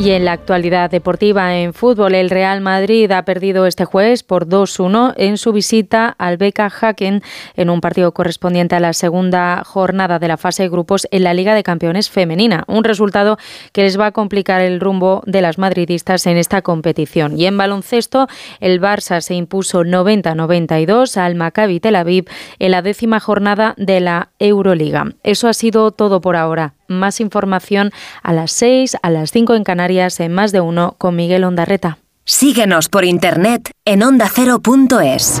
Y 0.00 0.12
en 0.12 0.24
la 0.24 0.30
actualidad 0.30 0.92
deportiva 0.92 1.56
en 1.56 1.74
fútbol, 1.74 2.14
el 2.14 2.30
Real 2.30 2.60
Madrid 2.60 3.10
ha 3.10 3.24
perdido 3.24 3.66
este 3.66 3.84
jueves 3.84 4.22
por 4.22 4.46
2-1 4.46 5.14
en 5.16 5.36
su 5.38 5.52
visita 5.52 6.14
al 6.18 6.36
Beca 6.36 6.70
Haken 6.70 7.20
en 7.56 7.68
un 7.68 7.80
partido 7.80 8.12
correspondiente 8.12 8.76
a 8.76 8.80
la 8.80 8.92
segunda 8.92 9.64
jornada 9.64 10.20
de 10.20 10.28
la 10.28 10.36
fase 10.36 10.62
de 10.62 10.68
grupos 10.68 11.08
en 11.10 11.24
la 11.24 11.34
Liga 11.34 11.52
de 11.52 11.64
Campeones 11.64 12.10
femenina. 12.10 12.62
Un 12.68 12.84
resultado 12.84 13.38
que 13.72 13.82
les 13.82 13.98
va 13.98 14.06
a 14.06 14.12
complicar 14.12 14.60
el 14.60 14.78
rumbo 14.78 15.24
de 15.26 15.42
las 15.42 15.58
madridistas 15.58 16.28
en 16.28 16.36
esta 16.36 16.62
competición. 16.62 17.36
Y 17.36 17.46
en 17.46 17.58
baloncesto, 17.58 18.28
el 18.60 18.80
Barça 18.80 19.20
se 19.20 19.34
impuso 19.34 19.82
90-92 19.82 21.16
al 21.16 21.34
Maccabi 21.34 21.80
Tel 21.80 21.96
Aviv 21.96 22.26
en 22.60 22.70
la 22.70 22.82
décima 22.82 23.18
jornada 23.18 23.74
de 23.76 23.98
la 23.98 24.30
Euroliga. 24.38 25.06
Eso 25.24 25.48
ha 25.48 25.54
sido 25.54 25.90
todo 25.90 26.20
por 26.20 26.36
ahora. 26.36 26.77
Más 26.88 27.20
información 27.20 27.92
a 28.22 28.32
las 28.32 28.50
6, 28.52 28.96
a 29.02 29.10
las 29.10 29.30
5 29.30 29.54
en 29.54 29.64
Canarias, 29.64 30.18
en 30.20 30.32
más 30.32 30.52
de 30.52 30.60
uno 30.60 30.96
con 30.98 31.14
Miguel 31.14 31.44
Ondarreta. 31.44 31.98
Síguenos 32.24 32.88
por 32.88 33.04
internet 33.04 33.70
en 33.84 34.02
ondacero.es. 34.02 35.40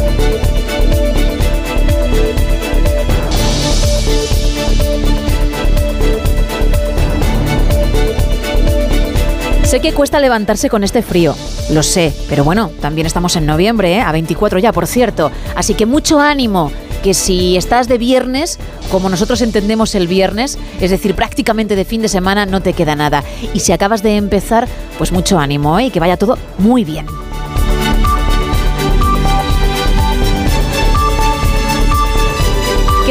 Sé 9.71 9.79
que 9.79 9.93
cuesta 9.93 10.19
levantarse 10.19 10.69
con 10.69 10.83
este 10.83 11.01
frío, 11.01 11.33
lo 11.69 11.81
sé, 11.81 12.13
pero 12.27 12.43
bueno, 12.43 12.71
también 12.81 13.07
estamos 13.07 13.37
en 13.37 13.45
noviembre, 13.45 13.93
¿eh? 13.93 14.01
a 14.01 14.11
24 14.11 14.59
ya, 14.59 14.73
por 14.73 14.85
cierto. 14.85 15.31
Así 15.55 15.75
que 15.75 15.85
mucho 15.85 16.19
ánimo, 16.19 16.73
que 17.01 17.13
si 17.13 17.55
estás 17.55 17.87
de 17.87 17.97
viernes, 17.97 18.59
como 18.91 19.07
nosotros 19.07 19.41
entendemos 19.41 19.95
el 19.95 20.09
viernes, 20.09 20.59
es 20.81 20.91
decir, 20.91 21.15
prácticamente 21.15 21.77
de 21.77 21.85
fin 21.85 22.01
de 22.01 22.09
semana, 22.09 22.45
no 22.45 22.59
te 22.59 22.73
queda 22.73 22.97
nada. 22.97 23.23
Y 23.53 23.61
si 23.61 23.71
acabas 23.71 24.03
de 24.03 24.17
empezar, 24.17 24.67
pues 24.97 25.13
mucho 25.13 25.39
ánimo 25.39 25.79
¿eh? 25.79 25.85
y 25.85 25.89
que 25.89 26.01
vaya 26.01 26.17
todo 26.17 26.37
muy 26.57 26.83
bien. 26.83 27.05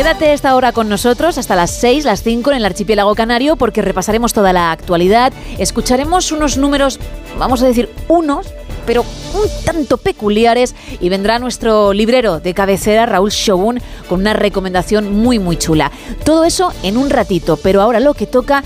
Quédate 0.00 0.32
esta 0.32 0.56
hora 0.56 0.72
con 0.72 0.88
nosotros 0.88 1.36
hasta 1.36 1.54
las 1.54 1.72
6, 1.72 2.06
las 2.06 2.22
5 2.22 2.52
en 2.52 2.56
el 2.56 2.64
archipiélago 2.64 3.14
canario 3.14 3.56
porque 3.56 3.82
repasaremos 3.82 4.32
toda 4.32 4.54
la 4.54 4.72
actualidad, 4.72 5.30
escucharemos 5.58 6.32
unos 6.32 6.56
números, 6.56 6.98
vamos 7.38 7.62
a 7.62 7.66
decir 7.66 7.90
unos, 8.08 8.46
pero 8.86 9.02
un 9.02 9.64
tanto 9.66 9.98
peculiares 9.98 10.74
y 11.02 11.10
vendrá 11.10 11.38
nuestro 11.38 11.92
librero 11.92 12.40
de 12.40 12.54
cabecera, 12.54 13.04
Raúl 13.04 13.28
Shogun, 13.28 13.82
con 14.08 14.20
una 14.20 14.32
recomendación 14.32 15.14
muy 15.18 15.38
muy 15.38 15.58
chula. 15.58 15.92
Todo 16.24 16.44
eso 16.44 16.72
en 16.82 16.96
un 16.96 17.10
ratito, 17.10 17.58
pero 17.58 17.82
ahora 17.82 18.00
lo 18.00 18.14
que 18.14 18.24
toca 18.24 18.64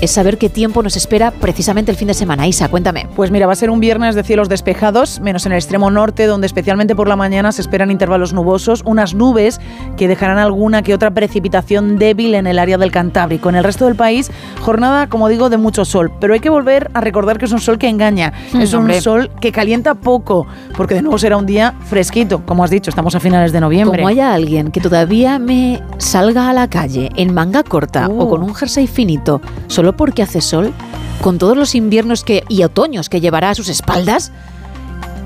es 0.00 0.10
saber 0.10 0.38
qué 0.38 0.48
tiempo 0.48 0.82
nos 0.82 0.96
espera 0.96 1.30
precisamente 1.30 1.90
el 1.90 1.96
fin 1.96 2.08
de 2.08 2.14
semana. 2.14 2.46
Isa, 2.46 2.68
cuéntame. 2.68 3.06
Pues 3.16 3.30
mira, 3.30 3.46
va 3.46 3.52
a 3.52 3.56
ser 3.56 3.70
un 3.70 3.80
viernes 3.80 4.14
de 4.14 4.22
cielos 4.22 4.48
despejados, 4.48 5.20
menos 5.20 5.46
en 5.46 5.52
el 5.52 5.58
extremo 5.58 5.90
norte, 5.90 6.26
donde 6.26 6.46
especialmente 6.46 6.94
por 6.94 7.08
la 7.08 7.16
mañana 7.16 7.52
se 7.52 7.62
esperan 7.62 7.90
intervalos 7.90 8.32
nubosos, 8.32 8.82
unas 8.84 9.14
nubes 9.14 9.60
que 9.96 10.08
dejarán 10.08 10.38
alguna 10.38 10.82
que 10.82 10.94
otra 10.94 11.10
precipitación 11.12 11.98
débil 11.98 12.34
en 12.34 12.46
el 12.46 12.58
área 12.58 12.78
del 12.78 12.90
Cantábrico. 12.90 13.48
En 13.48 13.54
el 13.54 13.64
resto 13.64 13.86
del 13.86 13.94
país, 13.96 14.30
jornada, 14.60 15.08
como 15.08 15.28
digo, 15.28 15.48
de 15.48 15.56
mucho 15.56 15.84
sol. 15.84 16.12
Pero 16.20 16.34
hay 16.34 16.40
que 16.40 16.50
volver 16.50 16.90
a 16.94 17.00
recordar 17.00 17.38
que 17.38 17.44
es 17.46 17.52
un 17.52 17.60
sol 17.60 17.78
que 17.78 17.88
engaña, 17.88 18.32
Mm, 18.52 18.60
es 18.60 18.72
un 18.74 18.92
sol 18.94 19.30
que 19.40 19.52
calienta 19.52 19.94
poco, 19.94 20.46
porque 20.76 20.94
de 20.94 21.02
nuevo 21.02 21.18
será 21.18 21.36
un 21.36 21.46
día 21.46 21.74
fresquito. 21.86 22.44
Como 22.44 22.62
has 22.64 22.70
dicho, 22.70 22.90
estamos 22.90 23.14
a 23.14 23.20
finales 23.20 23.52
de 23.52 23.60
noviembre. 23.60 23.98
Como 23.98 24.08
haya 24.08 24.32
alguien 24.34 24.70
que 24.70 24.80
todavía 24.80 25.38
me 25.38 25.82
salga 25.98 26.48
a 26.50 26.52
la 26.52 26.68
calle 26.68 27.10
en 27.16 27.32
manga 27.32 27.62
corta 27.62 28.08
Uh. 28.08 28.20
o 28.22 28.28
con 28.28 28.42
un 28.42 28.54
jersey 28.54 28.86
finito 28.86 29.40
solo 29.66 29.93
porque 29.96 30.22
hace 30.22 30.40
sol, 30.40 30.72
con 31.20 31.38
todos 31.38 31.56
los 31.56 31.74
inviernos 31.74 32.24
que, 32.24 32.44
y 32.48 32.62
otoños 32.62 33.08
que 33.08 33.20
llevará 33.20 33.50
a 33.50 33.54
sus 33.54 33.68
espaldas, 33.68 34.32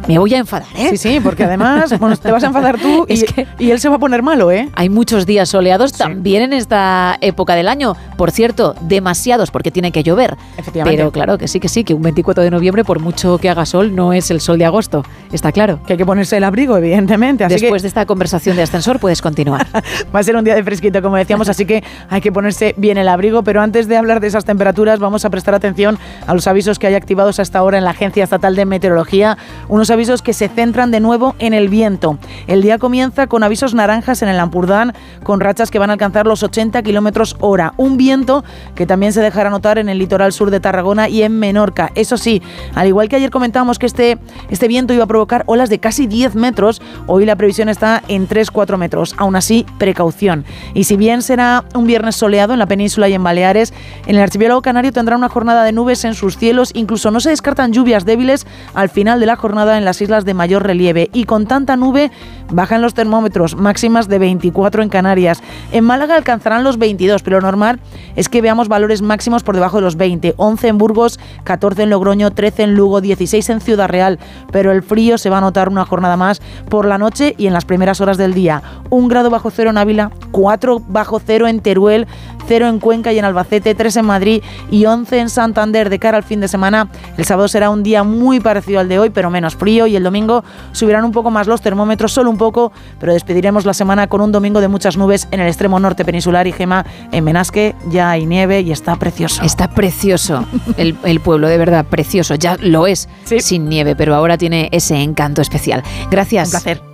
me 0.07 0.19
voy 0.19 0.35
a 0.35 0.39
enfadar, 0.39 0.69
¿eh? 0.77 0.89
Sí, 0.91 0.97
sí, 0.97 1.21
porque 1.21 1.45
además 1.45 1.99
bueno, 1.99 2.17
te 2.17 2.31
vas 2.31 2.45
a 2.45 2.49
enfadar 2.49 2.79
tú 2.79 3.07
y, 3.09 3.25
y 3.59 3.71
él 3.71 3.81
se 3.81 3.89
va 3.89 3.97
a 3.97 3.99
poner 3.99 4.23
malo, 4.23 4.51
¿eh? 4.51 4.69
Hay 4.75 4.89
muchos 4.89 5.27
días 5.27 5.49
soleados 5.49 5.93
también 5.93 6.43
en 6.43 6.53
esta 6.53 7.17
época 7.21 7.55
del 7.55 7.69
año. 7.69 7.97
Por 8.17 8.31
cierto, 8.31 8.75
demasiados 8.81 9.51
porque 9.51 9.71
tiene 9.71 9.93
que 9.93 10.03
llover. 10.03 10.37
Efectivamente. 10.57 10.97
Pero 10.97 11.13
claro 11.13 11.39
que 11.39 11.49
sí, 11.49 11.61
que 11.61 11.69
sí, 11.69 11.85
que 11.85 11.95
un 11.95 12.03
24 12.03 12.43
de 12.43 12.51
noviembre, 12.51 12.85
por 12.85 13.01
mucho 13.01 13.39
que 13.39 13.49
haga 13.49 13.67
sol, 13.67 13.95
no 13.95 14.13
es 14.13 14.31
el 14.31 14.41
sol 14.41 14.59
de 14.59 14.65
agosto. 14.65 15.05
Está 15.33 15.53
claro. 15.53 15.81
Que 15.87 15.95
hay 15.95 15.97
que 15.97 16.07
ponerse 16.07 16.37
el 16.37 16.45
abrigo, 16.45 16.77
evidentemente. 16.77 17.45
Así 17.45 17.55
Después 17.55 17.83
que 17.83 17.85
de 17.85 17.89
esta 17.89 18.07
conversación 18.07 18.57
de 18.57 18.63
ascensor 18.63 18.99
puedes 18.99 19.23
continuar. 19.23 19.67
va 20.15 20.21
a 20.21 20.23
ser 20.23 20.37
un 20.37 20.45
día 20.45 20.55
de 20.55 20.63
fresquito, 20.63 21.03
como 21.03 21.17
decíamos, 21.17 21.49
así 21.49 21.65
que 21.65 21.83
hay 22.09 22.21
que 22.21 22.33
ponerse 22.33 22.75
bien 22.77 22.99
el 22.99 23.09
abrigo. 23.09 23.43
Pero 23.43 23.61
antes 23.61 23.89
de 23.89 23.97
hablar 23.97 24.21
de 24.21 24.29
esas 24.29 24.45
temperaturas, 24.45 24.99
vamos 24.99 25.25
a 25.25 25.31
prestar 25.31 25.55
atención 25.55 25.99
a 26.27 26.35
los 26.35 26.47
avisos 26.47 26.79
que 26.79 26.87
hay 26.87 26.95
activados 26.95 27.39
hasta 27.39 27.59
ahora 27.59 27.79
en 27.79 27.85
la 27.85 27.91
Agencia 27.91 28.25
Estatal 28.25 28.57
de 28.57 28.65
Meteorología. 28.65 29.39
Unos 29.69 29.88
avisos 29.91 30.23
que 30.23 30.33
se 30.33 30.49
centran 30.49 30.91
de 30.91 31.01
nuevo 31.01 31.35
en 31.39 31.55
el 31.55 31.69
viento. 31.69 32.19
El 32.47 32.63
día 32.63 32.79
comienza 32.79 33.27
con 33.27 33.43
avisos 33.43 33.75
naranjas 33.75 34.23
en 34.23 34.29
el 34.29 34.39
Ampurdán, 34.39 34.95
con 35.23 35.41
rachas 35.41 35.71
que 35.71 35.79
van 35.79 35.91
a 35.91 35.95
alcanzar 35.95 36.27
los 36.27 36.43
80 36.43 36.83
kilómetros 36.83 37.37
hora. 37.41 37.75
Un 37.77 37.97
viento 37.97 38.45
que 38.75 38.87
también 38.87 39.13
se 39.13 39.21
dejará 39.21 39.51
notar 39.51 39.79
en 39.79 39.89
el 39.89 39.99
litoral 39.99 40.33
sur 40.33 40.51
de 40.51 40.61
Tarragona 40.61 41.09
y 41.09 41.23
en 41.23 41.39
Menorca. 41.39 41.91
Eso 41.95 42.17
sí, 42.17 42.43
al 42.75 42.87
igual 42.87 43.09
que 43.09 43.17
ayer 43.17 43.31
comentábamos 43.31 43.79
que 43.79 43.87
este, 43.87 44.19
este 44.51 44.69
viento 44.69 44.95
iba 44.95 45.05
a 45.05 45.09
provocar 45.09 45.45
olas 45.47 45.71
de 45.71 45.79
casi 45.79 46.07
10 46.07 46.35
metros, 46.35 46.83
hoy 47.07 47.25
la 47.25 47.37
previsión 47.37 47.69
está 47.69 48.03
en 48.09 48.29
3-4 48.29 48.77
metros. 48.77 49.15
Aún 49.17 49.37
así, 49.37 49.65
precaución. 49.79 50.45
Y 50.75 50.85
si 50.85 50.97
bien 50.97 51.23
será 51.23 51.65
un 51.75 51.87
viernes 51.87 52.17
soleado 52.17 52.53
en 52.53 52.59
la 52.59 52.67
península 52.67 53.09
y 53.09 53.15
en 53.15 53.23
Baleares, 53.23 53.73
en 54.07 54.17
el 54.17 54.23
archipiélago 54.23 54.63
canario 54.63 54.93
tendrá 54.93 55.17
una 55.17 55.29
jornada 55.29 55.65
de 55.65 55.73
nubes 55.73 56.05
en 56.05 56.15
sus 56.15 56.37
cielos. 56.37 56.71
Incluso 56.75 57.11
no 57.11 57.21
se 57.21 57.31
descartan 57.31 57.73
lluvias 57.73 58.05
débiles 58.05 58.47
al 58.75 58.89
final 58.89 59.21
de 59.21 59.27
la 59.27 59.37
jornada 59.37 59.78
en 59.79 59.85
las 59.85 60.03
islas 60.03 60.25
de 60.25 60.35
mayor 60.35 60.65
relieve. 60.65 61.09
Y 61.13 61.25
con 61.25 61.47
tanta 61.47 61.77
nube 61.77 62.11
bajan 62.51 62.83
los 62.83 62.95
termómetros, 62.95 63.57
máximas 63.57 64.09
de 64.09 64.19
24 64.19 64.83
en 64.83 64.89
Canarias. 64.89 65.43
En 65.73 65.85
Málaga 65.85 66.17
alcanzarán 66.17 66.65
los 66.65 66.79
22, 66.79 67.23
pero 67.23 67.41
lo 67.41 67.47
normal 67.47 67.81
es 68.17 68.29
que 68.29 68.43
veamos 68.43 68.69
valores 68.69 69.03
máximos 69.03 69.43
por 69.43 69.55
debajo 69.55 69.79
de 69.79 69.83
los 69.83 69.97
20. 69.97 70.35
11 70.37 70.69
en 70.69 70.79
Burgos, 70.79 71.19
14 71.45 71.85
en 71.85 71.91
Logroño, 71.91 72.31
13 72.31 72.65
en 72.65 72.75
Lugo, 72.75 73.01
16 73.01 73.49
en 73.51 73.61
Ciudad 73.61 73.89
Real. 73.89 74.19
Pero 74.53 74.73
el 74.73 74.83
frío 74.83 75.19
se 75.19 75.31
va 75.31 75.39
a 75.39 75.43
notar 75.43 75.69
una 75.69 75.85
jornada 75.85 76.17
más 76.17 76.41
por 76.69 76.85
la 76.85 76.99
noche 76.99 77.35
y 77.39 77.47
en 77.47 77.53
las 77.53 77.65
primeras 77.65 78.01
horas 78.01 78.19
del 78.19 78.35
día. 78.35 78.63
Un 78.91 79.09
grado 79.09 79.31
bajo 79.31 79.51
cero 79.51 79.71
en 79.71 79.79
Ávila, 79.79 80.11
4 80.33 80.83
bajo 80.89 81.21
cero 81.25 81.47
en 81.47 81.61
Teruel, 81.61 82.07
0 82.49 82.67
en 82.69 82.81
Cuenca 82.81 83.13
y 83.13 83.19
en 83.19 83.27
Albacete, 83.27 83.75
3 83.75 83.99
en 83.99 84.07
Madrid 84.07 84.43
y 84.71 84.87
11 84.87 85.21
en 85.21 85.29
Santander 85.29 85.91
de 85.91 85.99
cara 85.99 86.17
al 86.17 86.25
fin 86.25 86.41
de 86.41 86.49
semana. 86.49 86.89
El 87.17 87.25
sábado 87.27 87.47
será 87.47 87.71
un 87.71 87.83
día 87.83 88.03
muy 88.03 88.41
parecido 88.41 88.81
al 88.81 88.89
de 88.89 88.99
hoy, 88.99 89.11
pero 89.11 89.31
menos 89.31 89.55
frío 89.55 89.87
y 89.87 89.95
el 89.95 90.03
domingo 90.03 90.43
subirán 90.73 91.05
un 91.05 91.13
poco 91.13 91.31
más 91.31 91.47
los 91.47 91.61
termómetros, 91.61 92.13
solo 92.13 92.31
un 92.31 92.39
poco, 92.39 92.73
pero 92.99 93.13
despediremos 93.13 93.65
la 93.67 93.75
semana 93.75 94.07
con 94.07 94.21
un 94.21 94.33
domingo 94.33 94.61
de 94.61 94.69
muchas 94.69 94.97
nubes 94.97 95.29
en 95.31 95.41
el 95.41 95.47
extremo 95.49 95.79
norte 95.79 96.05
peninsular 96.05 96.47
y 96.47 96.53
Gema 96.53 96.87
en 97.13 97.25
Menasque 97.25 97.75
ya 97.91 98.11
hay 98.11 98.27
nieve 98.27 98.61
y 98.63 98.73
está 98.73 98.97
precioso. 98.97 99.43
Está 99.43 99.69
precioso 99.69 100.45
el, 100.77 100.97
el 101.05 101.21
pueblo, 101.21 101.49
de 101.49 101.59
verdad, 101.59 101.85
precioso. 101.85 102.35
Ya 102.35 102.57
lo 102.61 102.87
es 102.87 103.09
sin 103.25 103.69
nieve, 103.69 103.95
pero 103.95 104.15
ahora 104.15 104.39
tiene 104.39 104.69
ese 104.73 104.97
encanto 105.03 105.43
especial. 105.43 105.83
Gracias. 106.11 106.49
Un 106.49 106.51
placer. 106.53 106.89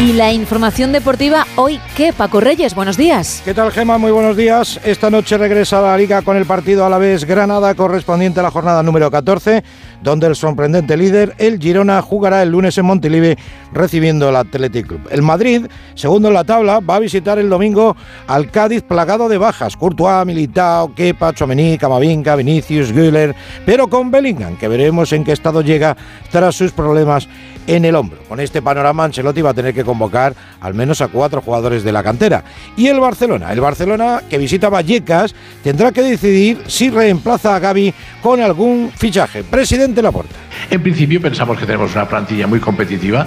Y 0.00 0.14
la 0.14 0.32
información 0.32 0.92
deportiva 0.92 1.46
hoy, 1.56 1.78
¿qué? 1.94 2.14
Paco 2.14 2.40
Reyes, 2.40 2.74
buenos 2.74 2.96
días. 2.96 3.42
¿Qué 3.44 3.52
tal, 3.52 3.70
Gema? 3.70 3.98
Muy 3.98 4.10
buenos 4.10 4.34
días. 4.34 4.80
Esta 4.82 5.10
noche 5.10 5.36
regresa 5.36 5.78
a 5.80 5.82
la 5.82 5.98
Liga 5.98 6.22
con 6.22 6.38
el 6.38 6.46
partido 6.46 6.86
a 6.86 6.88
la 6.88 6.96
vez 6.96 7.26
Granada 7.26 7.74
correspondiente 7.74 8.40
a 8.40 8.42
la 8.42 8.50
jornada 8.50 8.82
número 8.82 9.10
14, 9.10 9.62
donde 10.02 10.26
el 10.26 10.36
sorprendente 10.36 10.96
líder, 10.96 11.34
el 11.36 11.58
Girona, 11.58 12.00
jugará 12.00 12.42
el 12.42 12.48
lunes 12.48 12.78
en 12.78 12.86
Montilivi 12.86 13.36
recibiendo 13.74 14.30
el 14.30 14.36
Athletic 14.36 14.86
Club. 14.86 15.06
El 15.10 15.20
Madrid, 15.20 15.66
segundo 15.94 16.28
en 16.28 16.34
la 16.34 16.44
tabla, 16.44 16.80
va 16.80 16.96
a 16.96 17.00
visitar 17.00 17.38
el 17.38 17.50
domingo 17.50 17.94
al 18.26 18.50
Cádiz 18.50 18.82
plagado 18.82 19.28
de 19.28 19.36
bajas. 19.36 19.76
Courtois, 19.76 20.24
Militao, 20.24 20.94
Kepa, 20.94 21.34
Chomení, 21.34 21.76
Camavinga, 21.76 22.36
Vinicius, 22.36 22.90
Güller, 22.90 23.34
pero 23.66 23.88
con 23.88 24.10
Bellingham, 24.10 24.56
que 24.56 24.66
veremos 24.66 25.12
en 25.12 25.24
qué 25.24 25.32
estado 25.32 25.60
llega 25.60 25.94
tras 26.30 26.54
sus 26.54 26.72
problemas 26.72 27.28
en 27.70 27.84
el 27.84 27.94
hombro. 27.94 28.18
Con 28.28 28.40
este 28.40 28.62
panorama, 28.62 29.04
Ancelotti 29.04 29.42
va 29.42 29.50
a 29.50 29.54
tener 29.54 29.72
que 29.72 29.84
convocar 29.84 30.34
al 30.60 30.74
menos 30.74 31.00
a 31.00 31.08
cuatro 31.08 31.40
jugadores 31.40 31.84
de 31.84 31.92
la 31.92 32.02
cantera. 32.02 32.42
Y 32.76 32.88
el 32.88 32.98
Barcelona, 32.98 33.52
el 33.52 33.60
Barcelona 33.60 34.22
que 34.28 34.38
visita 34.38 34.68
Vallecas, 34.68 35.34
tendrá 35.62 35.92
que 35.92 36.02
decidir 36.02 36.62
si 36.66 36.90
reemplaza 36.90 37.54
a 37.54 37.60
Gaby 37.60 37.94
con 38.22 38.40
algún 38.40 38.90
fichaje. 38.94 39.44
Presidente 39.44 40.02
Laporta. 40.02 40.34
En 40.68 40.82
principio 40.82 41.22
pensamos 41.22 41.58
que 41.58 41.64
tenemos 41.64 41.94
una 41.94 42.08
plantilla 42.08 42.48
muy 42.48 42.58
competitiva 42.58 43.26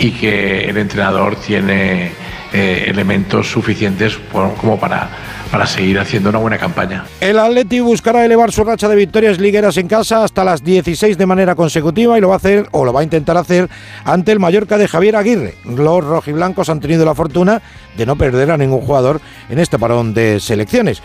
y 0.00 0.10
que 0.10 0.68
el 0.68 0.76
entrenador 0.76 1.36
tiene 1.36 2.10
eh, 2.52 2.84
elementos 2.88 3.48
suficientes 3.48 4.18
como 4.60 4.78
para, 4.78 5.08
para 5.50 5.66
seguir 5.66 5.98
haciendo 5.98 6.30
una 6.30 6.38
buena 6.38 6.58
campaña. 6.58 7.04
El 7.20 7.38
Atleti 7.38 7.80
buscará 7.80 8.24
elevar 8.24 8.52
su 8.52 8.64
racha 8.64 8.88
de 8.88 8.96
victorias 8.96 9.38
ligueras 9.38 9.76
en 9.76 9.88
casa 9.88 10.24
hasta 10.24 10.44
las 10.44 10.62
16 10.62 11.16
de 11.16 11.26
manera 11.26 11.54
consecutiva 11.54 12.18
y 12.18 12.20
lo 12.20 12.28
va 12.28 12.34
a 12.34 12.38
hacer 12.38 12.68
o 12.72 12.84
lo 12.84 12.92
va 12.92 13.00
a 13.00 13.04
intentar 13.04 13.36
hacer 13.36 13.68
ante 14.04 14.32
el 14.32 14.38
Mallorca 14.38 14.78
de 14.78 14.88
Javier 14.88 15.16
Aguirre. 15.16 15.54
Los 15.64 16.04
rojiblancos 16.04 16.68
han 16.68 16.80
tenido 16.80 17.04
la 17.04 17.14
fortuna 17.14 17.62
de 17.96 18.06
no 18.06 18.16
perder 18.16 18.50
a 18.50 18.56
ningún 18.56 18.80
jugador 18.80 19.20
en 19.48 19.58
este 19.58 19.78
parón 19.78 20.14
de 20.14 20.40
selecciones. 20.40 21.02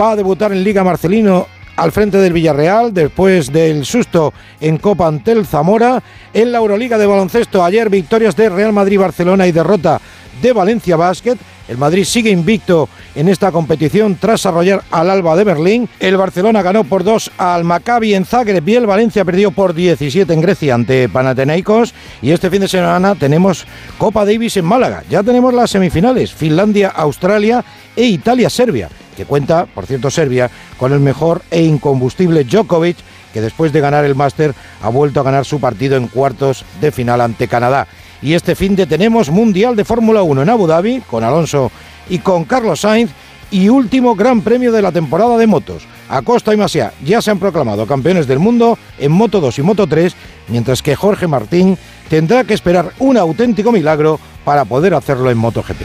Va 0.00 0.12
a 0.12 0.16
debutar 0.16 0.52
en 0.52 0.64
Liga 0.64 0.84
Marcelino 0.84 1.46
al 1.76 1.92
frente 1.92 2.18
del 2.18 2.34
Villarreal 2.34 2.92
después 2.92 3.50
del 3.50 3.86
susto 3.86 4.34
en 4.60 4.76
Copa 4.76 5.06
ante 5.06 5.32
el 5.32 5.46
Zamora. 5.46 6.02
En 6.34 6.52
la 6.52 6.58
Euroliga 6.58 6.98
de 6.98 7.06
baloncesto 7.06 7.64
ayer 7.64 7.88
victorias 7.88 8.36
de 8.36 8.50
Real 8.50 8.72
Madrid 8.72 8.98
Barcelona 8.98 9.46
y 9.46 9.52
derrota 9.52 10.00
de 10.42 10.52
Valencia 10.52 10.96
Basket. 10.96 11.38
El 11.70 11.78
Madrid 11.78 12.02
sigue 12.02 12.32
invicto 12.32 12.88
en 13.14 13.28
esta 13.28 13.52
competición 13.52 14.16
tras 14.20 14.44
arrollar 14.44 14.82
al 14.90 15.08
Alba 15.08 15.36
de 15.36 15.44
Berlín. 15.44 15.88
El 16.00 16.16
Barcelona 16.16 16.62
ganó 16.62 16.82
por 16.82 17.04
2 17.04 17.30
al 17.38 17.62
Maccabi 17.62 18.12
en 18.14 18.24
Zagreb 18.24 18.68
y 18.68 18.74
el 18.74 18.88
Valencia 18.88 19.24
perdió 19.24 19.52
por 19.52 19.72
17 19.72 20.32
en 20.32 20.40
Grecia 20.40 20.74
ante 20.74 21.08
Panathinaikos. 21.08 21.94
Y 22.22 22.32
este 22.32 22.50
fin 22.50 22.62
de 22.62 22.66
semana 22.66 23.14
tenemos 23.14 23.66
Copa 23.98 24.24
Davis 24.24 24.56
en 24.56 24.64
Málaga. 24.64 25.04
Ya 25.08 25.22
tenemos 25.22 25.54
las 25.54 25.70
semifinales, 25.70 26.34
Finlandia-Australia 26.34 27.64
e 27.94 28.02
Italia-Serbia, 28.02 28.88
que 29.16 29.24
cuenta, 29.24 29.66
por 29.66 29.86
cierto, 29.86 30.10
Serbia 30.10 30.50
con 30.76 30.92
el 30.92 30.98
mejor 30.98 31.40
e 31.52 31.62
incombustible 31.62 32.42
Djokovic, 32.42 32.96
que 33.32 33.40
después 33.40 33.72
de 33.72 33.80
ganar 33.80 34.04
el 34.04 34.16
máster 34.16 34.56
ha 34.82 34.88
vuelto 34.88 35.20
a 35.20 35.22
ganar 35.22 35.44
su 35.44 35.60
partido 35.60 35.96
en 35.96 36.08
cuartos 36.08 36.64
de 36.80 36.90
final 36.90 37.20
ante 37.20 37.46
Canadá. 37.46 37.86
Y 38.22 38.34
este 38.34 38.54
fin 38.54 38.76
de 38.76 38.86
tenemos 38.86 39.30
Mundial 39.30 39.76
de 39.76 39.84
Fórmula 39.84 40.22
1 40.22 40.42
en 40.42 40.50
Abu 40.50 40.66
Dhabi, 40.66 41.00
con 41.00 41.24
Alonso 41.24 41.70
y 42.08 42.18
con 42.18 42.44
Carlos 42.44 42.80
Sainz, 42.80 43.10
y 43.50 43.68
último 43.68 44.14
Gran 44.14 44.42
Premio 44.42 44.72
de 44.72 44.82
la 44.82 44.92
temporada 44.92 45.36
de 45.36 45.46
motos. 45.46 45.82
Acosta 46.08 46.54
y 46.54 46.56
Masia 46.56 46.92
ya 47.04 47.20
se 47.20 47.30
han 47.30 47.38
proclamado 47.38 47.86
campeones 47.86 48.26
del 48.26 48.38
mundo 48.38 48.78
en 48.98 49.12
Moto 49.12 49.40
2 49.40 49.58
y 49.58 49.62
Moto 49.62 49.86
3, 49.86 50.14
mientras 50.48 50.82
que 50.82 50.94
Jorge 50.96 51.26
Martín 51.26 51.76
tendrá 52.08 52.44
que 52.44 52.54
esperar 52.54 52.92
un 52.98 53.16
auténtico 53.16 53.72
milagro 53.72 54.18
para 54.44 54.64
poder 54.64 54.94
hacerlo 54.94 55.30
en 55.30 55.38
MotoGP. 55.38 55.82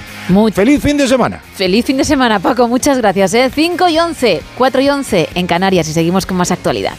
¡Feliz 0.53 0.81
fin 0.81 0.97
de 0.97 1.07
semana! 1.07 1.41
Feliz 1.53 1.85
fin 1.85 1.97
de 1.97 2.05
semana, 2.05 2.39
Paco. 2.39 2.67
Muchas 2.67 2.97
gracias. 2.97 3.33
¿eh? 3.33 3.51
5 3.53 3.89
y 3.89 3.99
11, 3.99 4.41
4 4.57 4.81
y 4.81 4.89
11 4.89 5.29
en 5.35 5.47
Canarias 5.47 5.87
y 5.89 5.93
seguimos 5.93 6.25
con 6.25 6.37
más 6.37 6.51
actualidad. 6.51 6.93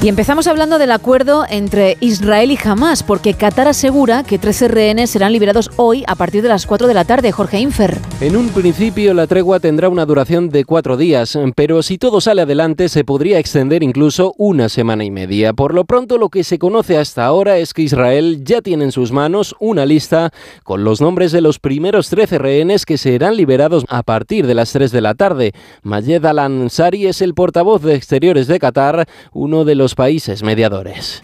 Y 0.00 0.06
empezamos 0.06 0.46
hablando 0.46 0.78
del 0.78 0.92
acuerdo 0.92 1.44
entre 1.50 1.96
Israel 1.98 2.52
y 2.52 2.58
Hamas, 2.62 3.02
porque 3.02 3.34
Qatar 3.34 3.66
asegura 3.66 4.22
que 4.22 4.38
13 4.38 4.68
rehenes 4.68 5.10
serán 5.10 5.32
liberados 5.32 5.72
hoy 5.74 6.04
a 6.06 6.14
partir 6.14 6.40
de 6.40 6.48
las 6.48 6.66
4 6.66 6.86
de 6.86 6.94
la 6.94 7.04
tarde. 7.04 7.32
Jorge 7.32 7.58
Infer. 7.58 7.98
En 8.20 8.36
un 8.36 8.48
principio 8.50 9.12
la 9.12 9.26
tregua 9.26 9.58
tendrá 9.58 9.88
una 9.88 10.06
duración 10.06 10.50
de 10.50 10.64
cuatro 10.64 10.96
días, 10.96 11.36
pero 11.56 11.82
si 11.82 11.98
todo 11.98 12.20
sale 12.20 12.42
adelante 12.42 12.88
se 12.88 13.02
podría 13.02 13.40
extender 13.40 13.82
incluso 13.82 14.34
una 14.38 14.68
semana 14.68 15.04
y 15.04 15.10
media. 15.10 15.52
Por 15.52 15.74
lo 15.74 15.84
pronto 15.84 16.16
lo 16.16 16.28
que 16.28 16.44
se 16.44 16.60
conoce 16.60 16.96
hasta 16.96 17.24
ahora 17.24 17.58
es 17.58 17.74
que 17.74 17.82
Israel 17.82 18.44
ya 18.44 18.62
tiene 18.62 18.84
en 18.84 18.92
sus 18.92 19.10
manos 19.10 19.56
una 19.58 19.84
lista 19.84 20.30
con 20.62 20.84
los 20.84 21.00
nombres 21.00 21.32
de 21.32 21.40
los 21.40 21.58
primeros 21.58 22.08
13 22.08 22.38
rehenes 22.38 22.86
que 22.86 22.98
serán 22.98 23.36
liberados 23.36 23.84
a 23.88 24.04
partir 24.04 24.46
de 24.46 24.54
las 24.54 24.72
3 24.72 24.92
de 24.92 25.00
la 25.00 25.14
tarde. 25.14 25.52
Mayed 25.82 26.24
Al-Ansari 26.24 27.08
es 27.08 27.20
el 27.20 27.34
portavoz 27.34 27.82
de 27.82 27.96
Exteriores 27.96 28.46
de 28.46 28.60
Qatar, 28.60 29.08
uno 29.32 29.64
de 29.64 29.74
los 29.74 29.87
países 29.94 30.42
mediadores. 30.42 31.22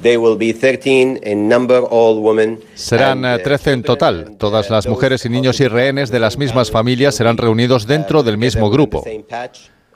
Serán 2.74 3.24
eh, 3.24 3.39
13 3.39 3.73
en 3.73 3.82
total. 3.82 4.36
Todas 4.39 4.70
las 4.70 4.86
mujeres 4.86 5.24
y 5.24 5.28
niños 5.28 5.61
y 5.61 5.69
rehenes 5.69 6.11
de 6.11 6.20
las 6.20 6.39
mismas 6.39 6.70
familias 6.70 7.15
serán 7.15 7.36
reunidos 7.36 7.86
dentro 7.86 8.23
del 8.23 8.39
mismo 8.39 8.70
grupo. 8.70 9.05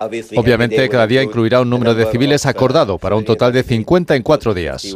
Obviamente, 0.00 0.88
cada 0.88 1.06
día 1.06 1.22
incluirá 1.22 1.60
un 1.60 1.70
número 1.70 1.94
de 1.94 2.06
civiles 2.06 2.46
acordado 2.46 2.98
para 2.98 3.16
un 3.16 3.24
total 3.24 3.52
de 3.52 3.62
50 3.62 4.14
en 4.16 4.22
cuatro 4.22 4.54
días. 4.54 4.94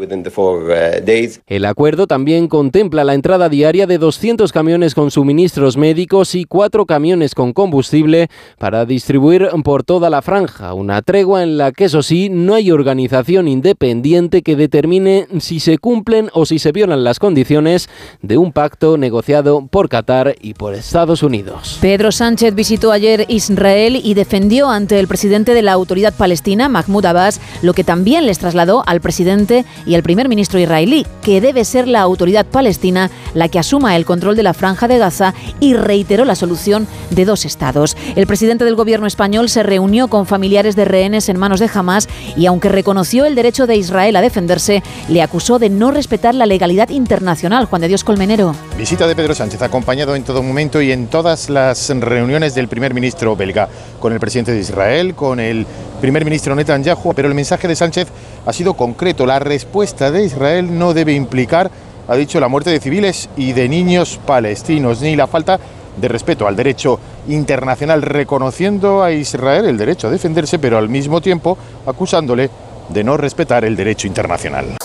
El 1.47 1.65
acuerdo 1.65 2.07
también 2.07 2.49
contempla 2.49 3.05
la 3.05 3.15
entrada 3.15 3.49
diaria 3.49 3.87
de 3.87 3.99
200 3.99 4.53
camiones 4.53 4.95
con 4.95 5.11
suministros 5.11 5.77
médicos 5.77 6.35
y 6.35 6.45
cuatro 6.45 6.87
camiones 6.87 7.35
con 7.35 7.53
combustible 7.53 8.29
para 8.59 8.85
distribuir 8.85 9.49
por 9.65 9.83
toda 9.83 10.11
la 10.11 10.23
franja. 10.23 10.75
Una 10.75 11.03
tregua 11.03 11.43
en 11.43 11.59
la 11.59 11.73
que, 11.73 11.85
eso 11.85 12.03
sí, 12.03 12.29
no 12.31 12.55
hay 12.55 12.71
organización 12.71 13.49
independiente 13.49 14.43
que 14.43 14.57
determine 14.57 15.27
si 15.41 15.61
se 15.61 15.79
cumplen 15.79 16.31
o 16.33 16.47
si 16.47 16.59
se 16.59 16.73
violan 16.73 17.05
las 17.05 17.19
condiciones 17.19 17.89
de 18.21 18.39
un 18.39 18.53
pacto 18.53 18.97
negociado 18.99 19.67
por 19.67 19.89
Qatar 19.89 20.37
y 20.41 20.55
por 20.55 20.75
Estados 20.75 21.23
Unidos. 21.23 21.79
Pedro 21.81 22.13
Sánchez 22.13 22.55
visitó 22.55 22.93
ayer 22.93 23.27
Israel 23.29 24.01
y 24.03 24.15
defendió 24.15 24.69
ante 24.69 24.92
el 24.99 25.09
presidente 25.09 25.55
de 25.55 25.63
la 25.63 25.73
autoridad 25.73 26.15
palestina, 26.15 26.69
Mahmoud 26.69 27.05
Abbas, 27.05 27.41
lo 27.63 27.75
que 27.75 27.85
también 27.85 28.27
les 28.27 28.39
trasladó 28.39 28.83
al 28.87 29.01
presidente 29.01 29.65
y 29.87 29.95
al 29.95 30.03
primer 30.03 30.29
ministro 30.29 30.59
israelí, 30.59 31.07
que 31.23 31.41
debe 31.41 31.65
ser 31.65 31.89
la 31.89 32.01
autoridad 32.01 32.47
palestina 32.47 33.11
la 33.35 33.49
que 33.49 33.59
asuma 33.59 33.97
el 33.97 34.05
control 34.05 34.37
de 34.37 34.43
la 34.43 34.55
franja 34.55 34.89
de 34.89 34.99
Gaza 34.99 35.35
y 35.61 35.75
reiteró 35.75 36.25
la 36.25 36.35
solución 36.35 36.87
de 37.11 37.25
dos 37.25 37.45
estados. 37.45 37.97
El 38.17 38.27
presidente 38.27 38.65
del 38.65 38.75
gobierno 38.75 39.07
español 39.07 39.49
se 39.49 39.63
reunió 39.63 40.09
con 40.09 40.27
familiares 40.27 40.77
de 40.77 40.85
rehenes 40.85 41.29
en 41.29 41.39
manos 41.39 41.61
de 41.61 41.71
Hamas 41.73 42.09
y 42.37 42.47
aunque 42.47 42.69
reconoció 42.69 43.25
el 43.25 43.35
derecho 43.35 43.67
de 43.67 43.77
Israel 43.77 44.17
a 44.17 44.21
defenderse, 44.21 44.83
le 45.09 45.23
acusó 45.23 45.59
de 45.59 45.71
no 45.71 45.91
respetar 45.91 46.35
la 46.35 46.47
legalidad 46.47 46.91
internacional. 46.91 47.67
Juan 47.67 47.83
de 47.83 47.89
Dios 47.89 48.05
Colmenero. 48.05 48.55
Visita 48.77 49.07
de 49.07 49.15
Pedro 49.15 49.35
Sánchez, 49.35 49.63
acompañado 49.63 50.15
en 50.15 50.25
todo 50.25 50.43
momento 50.43 50.81
y 50.81 50.93
en 50.93 51.07
todas 51.07 51.51
las 51.51 51.89
reuniones 51.89 52.55
del 52.55 52.69
primer 52.69 52.95
ministro 52.95 53.37
belga, 53.37 53.69
con 54.01 54.13
el 54.13 54.21
presidente 54.21 54.53
de 54.53 54.61
Israel, 54.61 54.82
con 55.15 55.39
el 55.39 55.65
primer 56.01 56.25
ministro 56.25 56.57
Netanyahu, 56.57 57.15
pero 57.15 57.29
el 57.29 57.35
mensaje 57.35 57.69
de 57.69 57.77
Sánchez 57.77 58.09
ha 58.45 58.53
sido 58.53 58.75
concreto. 58.75 59.27
La 59.27 59.39
respuesta 59.39 60.11
de 60.11 60.25
Israel 60.25 60.77
no 60.77 60.93
debe 60.93 61.13
implicar, 61.13 61.71
ha 62.09 62.17
dicho, 62.17 62.41
la 62.41 62.49
muerte 62.49 62.71
de 62.71 62.81
civiles 62.81 63.29
y 63.37 63.53
de 63.53 63.69
niños 63.69 64.19
palestinos, 64.27 65.01
ni 65.01 65.15
la 65.15 65.29
falta 65.29 65.61
de 65.97 66.09
respeto 66.09 66.49
al 66.49 66.57
derecho 66.57 66.99
internacional, 67.29 68.03
reconociendo 68.03 69.05
a 69.05 69.13
Israel 69.13 69.67
el 69.67 69.79
derecho 69.79 70.09
a 70.09 70.11
defenderse, 70.11 70.59
pero 70.59 70.79
al 70.79 70.89
mismo 70.89 71.21
tiempo 71.21 71.57
acusándole 71.87 72.51
de 72.93 73.05
no 73.05 73.17
respetar 73.17 73.65
el 73.65 73.77
derecho 73.77 74.07
internacional. 74.07 74.77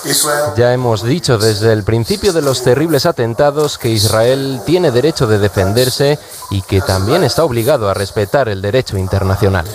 Ya 0.55 0.73
hemos 0.73 1.03
dicho 1.03 1.37
desde 1.37 1.73
el 1.73 1.83
principio 1.83 2.33
de 2.33 2.41
los 2.41 2.63
terribles 2.63 3.05
atentados 3.05 3.77
que 3.77 3.89
Israel 3.89 4.61
tiene 4.65 4.91
derecho 4.91 5.27
de 5.27 5.39
defenderse 5.39 6.17
y 6.49 6.61
que 6.61 6.81
también 6.81 7.23
está 7.23 7.43
obligado 7.43 7.89
a 7.89 7.93
respetar 7.93 8.49
el 8.49 8.61
derecho 8.61 8.97
internacional. 8.97 9.65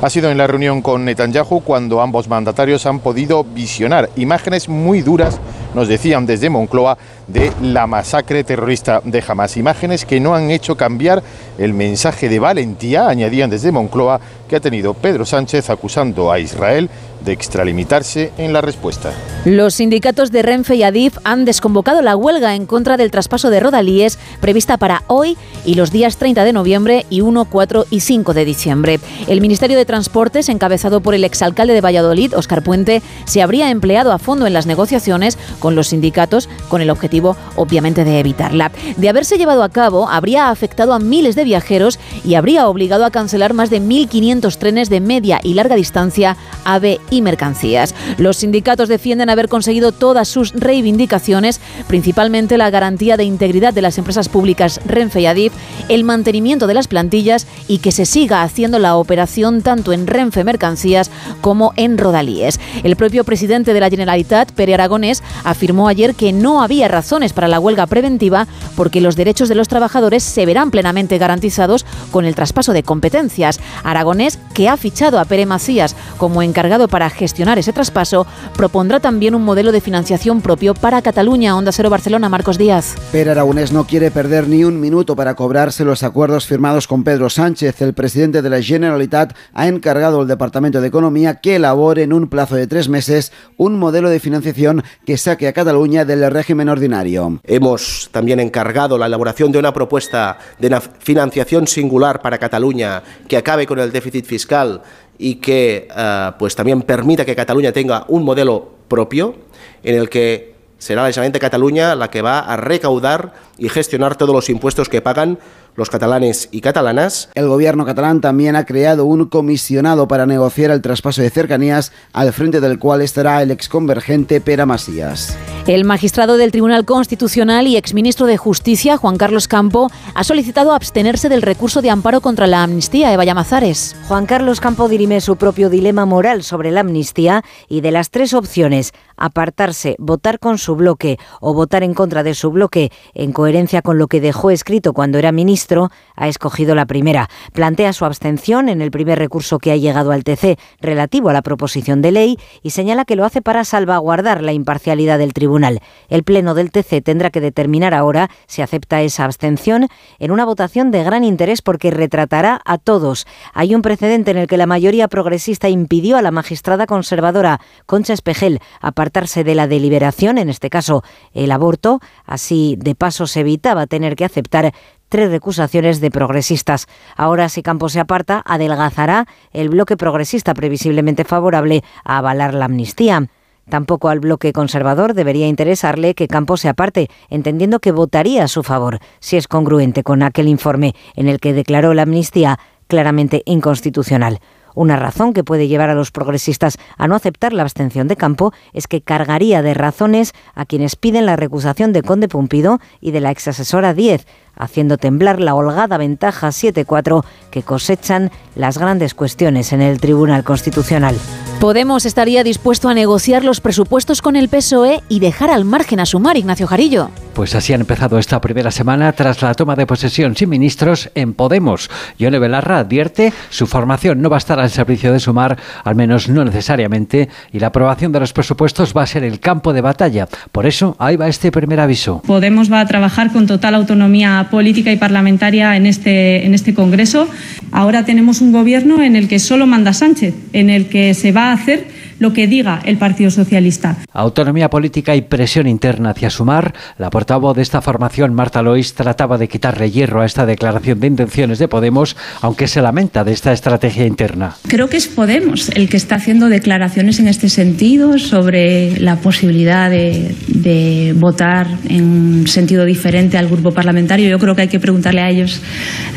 Ha 0.00 0.10
sido 0.10 0.30
en 0.30 0.38
la 0.38 0.46
reunión 0.46 0.80
con 0.80 1.04
Netanyahu 1.04 1.60
cuando 1.64 2.00
ambos 2.00 2.28
mandatarios 2.28 2.86
han 2.86 3.00
podido 3.00 3.42
visionar 3.42 4.08
imágenes 4.14 4.68
muy 4.68 5.02
duras, 5.02 5.40
nos 5.74 5.88
decían 5.88 6.24
desde 6.24 6.48
Moncloa, 6.48 6.96
de 7.26 7.50
la 7.62 7.88
masacre 7.88 8.44
terrorista 8.44 9.02
de 9.04 9.24
Hamas. 9.26 9.56
Imágenes 9.56 10.04
que 10.04 10.20
no 10.20 10.36
han 10.36 10.52
hecho 10.52 10.76
cambiar 10.76 11.20
el 11.58 11.74
mensaje 11.74 12.28
de 12.28 12.38
valentía, 12.38 13.08
añadían 13.08 13.50
desde 13.50 13.72
Moncloa, 13.72 14.20
que 14.48 14.54
ha 14.54 14.60
tenido 14.60 14.94
Pedro 14.94 15.26
Sánchez 15.26 15.68
acusando 15.68 16.30
a 16.30 16.38
Israel 16.38 16.88
de 17.20 17.32
extralimitarse 17.32 18.32
en 18.38 18.52
la 18.52 18.60
respuesta. 18.60 19.12
Los 19.44 19.74
sindicatos 19.74 20.30
de 20.30 20.42
Renfe 20.42 20.76
y 20.76 20.82
Adif 20.82 21.16
han 21.24 21.44
desconvocado 21.44 22.02
la 22.02 22.16
huelga 22.16 22.54
en 22.54 22.66
contra 22.66 22.96
del 22.96 23.10
traspaso 23.10 23.50
de 23.50 23.60
Rodalíes 23.60 24.18
prevista 24.40 24.76
para 24.76 25.02
hoy 25.06 25.36
y 25.64 25.74
los 25.74 25.90
días 25.90 26.16
30 26.16 26.44
de 26.44 26.52
noviembre 26.52 27.06
y 27.10 27.20
1, 27.20 27.44
4 27.46 27.86
y 27.90 28.00
5 28.00 28.34
de 28.34 28.44
diciembre. 28.44 29.00
El 29.26 29.40
Ministerio 29.40 29.76
de 29.76 29.84
Transportes, 29.84 30.48
encabezado 30.48 31.00
por 31.00 31.14
el 31.14 31.24
exalcalde 31.24 31.74
de 31.74 31.80
Valladolid, 31.80 32.36
Óscar 32.36 32.62
Puente, 32.62 33.02
se 33.24 33.42
habría 33.42 33.70
empleado 33.70 34.12
a 34.12 34.18
fondo 34.18 34.46
en 34.46 34.52
las 34.52 34.66
negociaciones 34.66 35.38
con 35.58 35.74
los 35.74 35.88
sindicatos 35.88 36.48
con 36.68 36.80
el 36.80 36.90
objetivo, 36.90 37.36
obviamente, 37.56 38.04
de 38.04 38.20
evitarla. 38.20 38.72
De 38.96 39.08
haberse 39.08 39.38
llevado 39.38 39.62
a 39.62 39.68
cabo, 39.68 40.08
habría 40.08 40.50
afectado 40.50 40.92
a 40.92 40.98
miles 40.98 41.34
de 41.36 41.44
viajeros 41.44 41.98
y 42.24 42.34
habría 42.34 42.68
obligado 42.68 43.04
a 43.04 43.10
cancelar 43.10 43.54
más 43.54 43.70
de 43.70 43.80
1.500 43.80 44.56
trenes 44.58 44.90
de 44.90 45.00
media 45.00 45.40
y 45.42 45.54
larga 45.54 45.76
distancia, 45.76 46.36
AVE 46.64 47.00
y 47.10 47.22
mercancías. 47.22 47.94
Los 48.16 48.38
sindicatos 48.38 48.88
defienden 48.88 49.30
haber 49.30 49.48
conseguido 49.48 49.92
todas 49.92 50.28
sus 50.28 50.52
reivindicaciones, 50.52 51.60
principalmente 51.86 52.58
la 52.58 52.70
garantía 52.70 53.16
de 53.16 53.24
integridad 53.24 53.72
de 53.72 53.82
las 53.82 53.98
empresas 53.98 54.28
públicas 54.28 54.80
Renfe 54.86 55.20
y 55.20 55.26
Adif, 55.26 55.52
el 55.88 56.04
mantenimiento 56.04 56.66
de 56.66 56.74
las 56.74 56.88
plantillas 56.88 57.46
y 57.66 57.78
que 57.78 57.92
se 57.92 58.06
siga 58.06 58.42
haciendo 58.42 58.78
la 58.78 58.96
operación 58.96 59.62
tanto 59.62 59.92
en 59.92 60.06
Renfe 60.06 60.44
Mercancías 60.44 61.10
como 61.40 61.72
en 61.76 61.98
Rodalíes. 61.98 62.60
El 62.82 62.96
propio 62.96 63.24
presidente 63.24 63.74
de 63.74 63.80
la 63.80 63.90
Generalitat, 63.90 64.52
Pere 64.52 64.74
Aragonés, 64.74 65.22
afirmó 65.44 65.88
ayer 65.88 66.14
que 66.14 66.32
no 66.32 66.62
había 66.62 66.88
razones 66.88 67.32
para 67.32 67.48
la 67.48 67.60
huelga 67.60 67.86
preventiva 67.86 68.46
porque 68.76 69.00
los 69.00 69.16
derechos 69.16 69.48
de 69.48 69.54
los 69.54 69.68
trabajadores 69.68 70.22
se 70.22 70.46
verán 70.46 70.70
plenamente 70.70 71.18
garantizados 71.18 71.86
con 72.10 72.24
el 72.24 72.34
traspaso 72.34 72.72
de 72.72 72.82
competencias. 72.82 73.60
Aragonés, 73.84 74.38
que 74.54 74.68
ha 74.68 74.76
fichado 74.76 75.18
a 75.18 75.24
Pere 75.24 75.46
Macías 75.46 75.94
como 76.16 76.42
encargado 76.42 76.88
para 76.88 76.97
gestionar 77.10 77.58
ese 77.58 77.72
traspaso, 77.72 78.26
propondrá 78.56 78.98
también 78.98 79.34
un 79.34 79.44
modelo 79.44 79.70
de 79.70 79.80
financiación 79.80 80.40
propio 80.40 80.74
para 80.74 81.00
Cataluña. 81.02 81.56
Onda 81.56 81.72
Cero 81.72 81.90
Barcelona, 81.90 82.28
Marcos 82.28 82.58
Díaz. 82.58 82.96
Pere 83.12 83.30
Aragonés 83.30 83.72
no 83.72 83.86
quiere 83.86 84.10
perder 84.10 84.48
ni 84.48 84.64
un 84.64 84.80
minuto 84.80 85.14
para 85.14 85.34
cobrarse 85.34 85.84
los 85.84 86.02
acuerdos 86.02 86.46
firmados 86.46 86.88
con 86.88 87.04
Pedro 87.04 87.30
Sánchez. 87.30 87.80
El 87.82 87.94
presidente 87.94 88.42
de 88.42 88.50
la 88.50 88.60
Generalitat 88.60 89.34
ha 89.54 89.68
encargado 89.68 90.20
al 90.20 90.26
Departamento 90.28 90.80
de 90.80 90.88
Economía 90.88 91.36
que 91.36 91.56
elabore 91.56 92.02
en 92.02 92.12
un 92.12 92.28
plazo 92.28 92.56
de 92.56 92.66
tres 92.66 92.88
meses 92.88 93.32
un 93.56 93.78
modelo 93.78 94.10
de 94.10 94.20
financiación 94.20 94.82
que 95.06 95.16
saque 95.16 95.48
a 95.48 95.52
Cataluña 95.52 96.04
del 96.04 96.30
régimen 96.30 96.68
ordinario. 96.68 97.40
Hemos 97.44 98.08
también 98.12 98.40
encargado 98.40 98.98
la 98.98 99.06
elaboración 99.06 99.52
de 99.52 99.58
una 99.58 99.72
propuesta 99.72 100.38
de 100.58 100.66
una 100.66 100.80
financiación 100.80 101.66
singular 101.66 102.20
para 102.20 102.38
Cataluña 102.38 103.02
que 103.28 103.36
acabe 103.36 103.66
con 103.66 103.78
el 103.78 103.92
déficit 103.92 104.24
fiscal 104.24 104.82
y 105.18 105.36
que 105.36 105.88
eh, 105.94 106.30
pues 106.38 106.54
también 106.54 106.82
permita 106.82 107.24
que 107.24 107.36
Cataluña 107.36 107.72
tenga 107.72 108.04
un 108.08 108.24
modelo 108.24 108.70
propio 108.88 109.34
en 109.82 109.96
el 109.96 110.08
que 110.08 110.54
será 110.78 111.02
la 111.02 111.28
de 111.28 111.40
Cataluña 111.40 111.94
la 111.96 112.08
que 112.08 112.22
va 112.22 112.38
a 112.38 112.56
recaudar 112.56 113.34
y 113.58 113.68
gestionar 113.68 114.16
todos 114.16 114.34
los 114.34 114.48
impuestos 114.48 114.88
que 114.88 115.02
pagan 115.02 115.38
los 115.78 115.90
catalanes 115.90 116.48
y 116.50 116.60
catalanas. 116.60 117.30
El 117.34 117.46
gobierno 117.46 117.86
catalán 117.86 118.20
también 118.20 118.56
ha 118.56 118.66
creado 118.66 119.04
un 119.04 119.26
comisionado 119.26 120.08
para 120.08 120.26
negociar 120.26 120.72
el 120.72 120.82
traspaso 120.82 121.22
de 121.22 121.30
cercanías, 121.30 121.92
al 122.12 122.32
frente 122.32 122.60
del 122.60 122.78
cual 122.78 123.00
estará 123.00 123.40
el 123.42 123.52
exconvergente 123.52 124.40
Pere 124.40 124.66
Masías. 124.66 125.38
El 125.68 125.84
magistrado 125.84 126.36
del 126.36 126.50
Tribunal 126.50 126.84
Constitucional 126.84 127.66
y 127.66 127.76
exministro 127.76 128.26
de 128.26 128.38
Justicia, 128.38 128.96
Juan 128.96 129.18
Carlos 129.18 129.48
Campo, 129.48 129.90
ha 130.14 130.24
solicitado 130.24 130.72
abstenerse 130.72 131.28
del 131.28 131.42
recurso 131.42 131.82
de 131.82 131.90
amparo 131.90 132.20
contra 132.20 132.46
la 132.46 132.62
amnistía. 132.62 133.12
Eva 133.12 133.24
Llamazares. 133.24 133.94
Juan 134.08 134.26
Carlos 134.26 134.60
Campo 134.60 134.88
dirime 134.88 135.20
su 135.20 135.36
propio 135.36 135.70
dilema 135.70 136.06
moral 136.06 136.42
sobre 136.42 136.70
la 136.70 136.80
amnistía 136.80 137.44
y 137.68 137.82
de 137.82 137.92
las 137.92 138.10
tres 138.10 138.34
opciones, 138.34 138.92
apartarse, 139.16 139.94
votar 139.98 140.38
con 140.38 140.58
su 140.58 140.74
bloque 140.74 141.18
o 141.40 141.54
votar 141.54 141.82
en 141.82 141.94
contra 141.94 142.22
de 142.22 142.34
su 142.34 142.50
bloque, 142.50 142.90
en 143.14 143.32
coherencia 143.32 143.82
con 143.82 143.98
lo 143.98 144.08
que 144.08 144.20
dejó 144.20 144.50
escrito 144.50 144.92
cuando 144.92 145.18
era 145.18 145.32
ministro, 145.32 145.67
ha 146.16 146.28
escogido 146.28 146.74
la 146.74 146.86
primera. 146.86 147.28
Plantea 147.52 147.92
su 147.92 148.04
abstención 148.04 148.68
en 148.68 148.80
el 148.80 148.90
primer 148.90 149.18
recurso 149.18 149.58
que 149.58 149.72
ha 149.72 149.76
llegado 149.76 150.12
al 150.12 150.24
TC 150.24 150.58
relativo 150.80 151.28
a 151.28 151.32
la 151.32 151.42
proposición 151.42 152.02
de 152.02 152.12
ley 152.12 152.38
y 152.62 152.70
señala 152.70 153.04
que 153.04 153.16
lo 153.16 153.24
hace 153.24 153.42
para 153.42 153.64
salvaguardar 153.64 154.42
la 154.42 154.52
imparcialidad 154.52 155.18
del 155.18 155.34
tribunal. 155.34 155.80
El 156.08 156.24
Pleno 156.24 156.54
del 156.54 156.70
TC 156.70 157.02
tendrá 157.02 157.30
que 157.30 157.40
determinar 157.40 157.94
ahora 157.94 158.30
si 158.46 158.62
acepta 158.62 159.02
esa 159.02 159.24
abstención 159.24 159.88
en 160.18 160.30
una 160.30 160.44
votación 160.44 160.90
de 160.90 161.04
gran 161.04 161.24
interés 161.24 161.62
porque 161.62 161.90
retratará 161.90 162.60
a 162.64 162.78
todos. 162.78 163.26
Hay 163.52 163.74
un 163.74 163.82
precedente 163.82 164.30
en 164.30 164.38
el 164.38 164.46
que 164.46 164.56
la 164.56 164.66
mayoría 164.66 165.08
progresista 165.08 165.68
impidió 165.68 166.16
a 166.16 166.22
la 166.22 166.30
magistrada 166.30 166.86
conservadora 166.86 167.60
Concha 167.86 168.12
Espejel 168.14 168.60
apartarse 168.80 169.44
de 169.44 169.54
la 169.54 169.66
deliberación, 169.66 170.38
en 170.38 170.48
este 170.48 170.70
caso 170.70 171.02
el 171.32 171.52
aborto. 171.52 172.00
Así, 172.24 172.76
de 172.78 172.94
paso, 172.94 173.26
se 173.26 173.40
evitaba 173.40 173.86
tener 173.86 174.16
que 174.16 174.24
aceptar 174.24 174.72
tres 175.08 175.30
recusaciones 175.30 176.00
de 176.00 176.10
progresistas. 176.10 176.86
Ahora, 177.16 177.48
si 177.48 177.62
Campos 177.62 177.92
se 177.92 178.00
aparta, 178.00 178.42
adelgazará 178.44 179.26
el 179.52 179.68
bloque 179.68 179.96
progresista 179.96 180.54
previsiblemente 180.54 181.24
favorable 181.24 181.82
a 182.04 182.18
avalar 182.18 182.54
la 182.54 182.66
amnistía. 182.66 183.28
Tampoco 183.68 184.08
al 184.08 184.20
bloque 184.20 184.52
conservador 184.52 185.12
debería 185.14 185.46
interesarle 185.46 186.14
que 186.14 186.28
Campos 186.28 186.62
se 186.62 186.68
aparte, 186.68 187.08
entendiendo 187.28 187.80
que 187.80 187.92
votaría 187.92 188.44
a 188.44 188.48
su 188.48 188.62
favor, 188.62 188.98
si 189.20 189.36
es 189.36 189.46
congruente 189.46 190.02
con 190.02 190.22
aquel 190.22 190.48
informe 190.48 190.94
en 191.16 191.28
el 191.28 191.38
que 191.38 191.52
declaró 191.52 191.92
la 191.92 192.02
amnistía 192.02 192.58
claramente 192.86 193.42
inconstitucional. 193.44 194.40
Una 194.78 194.94
razón 194.94 195.32
que 195.32 195.42
puede 195.42 195.66
llevar 195.66 195.90
a 195.90 195.94
los 195.96 196.12
progresistas 196.12 196.78
a 196.96 197.08
no 197.08 197.16
aceptar 197.16 197.52
la 197.52 197.62
abstención 197.62 198.06
de 198.06 198.14
campo 198.14 198.52
es 198.72 198.86
que 198.86 199.00
cargaría 199.00 199.60
de 199.60 199.74
razones 199.74 200.34
a 200.54 200.66
quienes 200.66 200.94
piden 200.94 201.26
la 201.26 201.34
recusación 201.34 201.92
de 201.92 202.02
Conde 202.02 202.28
Pumpido 202.28 202.78
y 203.00 203.10
de 203.10 203.18
la 203.18 203.32
exasesora 203.32 203.92
10, 203.92 204.24
haciendo 204.54 204.96
temblar 204.96 205.40
la 205.40 205.56
holgada 205.56 205.98
ventaja 205.98 206.50
7-4 206.50 207.24
que 207.50 207.64
cosechan 207.64 208.30
las 208.54 208.78
grandes 208.78 209.14
cuestiones 209.14 209.72
en 209.72 209.82
el 209.82 209.98
Tribunal 209.98 210.44
Constitucional. 210.44 211.16
Podemos 211.58 212.06
estaría 212.06 212.44
dispuesto 212.44 212.88
a 212.88 212.94
negociar 212.94 213.42
los 213.42 213.60
presupuestos 213.60 214.22
con 214.22 214.36
el 214.36 214.48
PSOE 214.48 215.02
y 215.08 215.18
dejar 215.18 215.50
al 215.50 215.64
margen 215.64 215.98
a 215.98 216.06
Sumar, 216.06 216.36
Ignacio 216.36 216.68
Jarillo. 216.68 217.10
Pues 217.38 217.54
así 217.54 217.72
han 217.72 217.82
empezado 217.82 218.18
esta 218.18 218.40
primera 218.40 218.72
semana 218.72 219.12
tras 219.12 219.42
la 219.42 219.54
toma 219.54 219.76
de 219.76 219.86
posesión 219.86 220.34
sin 220.34 220.48
ministros 220.48 221.08
en 221.14 221.34
Podemos. 221.34 221.88
Yone 222.18 222.40
Belarra 222.40 222.80
advierte 222.80 223.32
su 223.48 223.68
formación 223.68 224.20
no 224.20 224.28
va 224.28 224.38
a 224.38 224.38
estar 224.38 224.58
al 224.58 224.70
servicio 224.70 225.12
de 225.12 225.20
Sumar, 225.20 225.56
al 225.84 225.94
menos 225.94 226.28
no 226.28 226.44
necesariamente, 226.44 227.28
y 227.52 227.60
la 227.60 227.68
aprobación 227.68 228.10
de 228.10 228.18
los 228.18 228.32
presupuestos 228.32 228.92
va 228.92 229.04
a 229.04 229.06
ser 229.06 229.22
el 229.22 229.38
campo 229.38 229.72
de 229.72 229.82
batalla. 229.82 230.26
Por 230.50 230.66
eso, 230.66 230.96
ahí 230.98 231.14
va 231.14 231.28
este 231.28 231.52
primer 231.52 231.78
aviso. 231.78 232.22
Podemos 232.26 232.72
va 232.72 232.80
a 232.80 232.86
trabajar 232.86 233.30
con 233.30 233.46
total 233.46 233.76
autonomía 233.76 234.48
política 234.50 234.90
y 234.90 234.96
parlamentaria 234.96 235.76
en 235.76 235.86
este, 235.86 236.44
en 236.44 236.54
este 236.54 236.74
Congreso. 236.74 237.28
Ahora 237.70 238.04
tenemos 238.04 238.40
un 238.40 238.50
gobierno 238.50 239.00
en 239.00 239.14
el 239.14 239.28
que 239.28 239.38
solo 239.38 239.68
manda 239.68 239.92
Sánchez, 239.92 240.34
en 240.52 240.70
el 240.70 240.88
que 240.88 241.14
se 241.14 241.30
va 241.30 241.50
a 241.50 241.52
hacer 241.52 242.07
lo 242.18 242.32
que 242.32 242.46
diga 242.46 242.80
el 242.84 242.98
Partido 242.98 243.30
Socialista. 243.30 243.96
Autonomía 244.12 244.68
política 244.68 245.14
y 245.14 245.22
presión 245.22 245.66
interna 245.66 246.10
hacia 246.10 246.30
Sumar. 246.30 246.74
La 246.98 247.10
portavoz 247.10 247.56
de 247.56 247.62
esta 247.62 247.80
formación, 247.80 248.34
Marta 248.34 248.62
Lois, 248.62 248.94
trataba 248.94 249.38
de 249.38 249.48
quitarle 249.48 249.90
hierro 249.90 250.22
a 250.22 250.26
esta 250.26 250.46
declaración 250.46 251.00
de 251.00 251.06
intenciones 251.06 251.58
de 251.58 251.68
Podemos, 251.68 252.16
aunque 252.42 252.66
se 252.66 252.82
lamenta 252.82 253.24
de 253.24 253.32
esta 253.32 253.52
estrategia 253.52 254.06
interna. 254.06 254.54
Creo 254.66 254.88
que 254.88 254.96
es 254.96 255.08
Podemos 255.08 255.70
el 255.70 255.88
que 255.88 255.96
está 255.96 256.16
haciendo 256.16 256.48
declaraciones 256.48 257.18
en 257.20 257.28
este 257.28 257.48
sentido 257.48 258.18
sobre 258.18 258.98
la 259.00 259.16
posibilidad 259.16 259.90
de, 259.90 260.34
de 260.48 261.14
votar 261.16 261.66
en 261.88 262.46
sentido 262.46 262.84
diferente 262.84 263.38
al 263.38 263.48
grupo 263.48 263.70
parlamentario. 263.70 264.28
Yo 264.28 264.38
creo 264.38 264.54
que 264.54 264.62
hay 264.62 264.68
que 264.68 264.80
preguntarle 264.80 265.20
a 265.20 265.28
ellos 265.30 265.60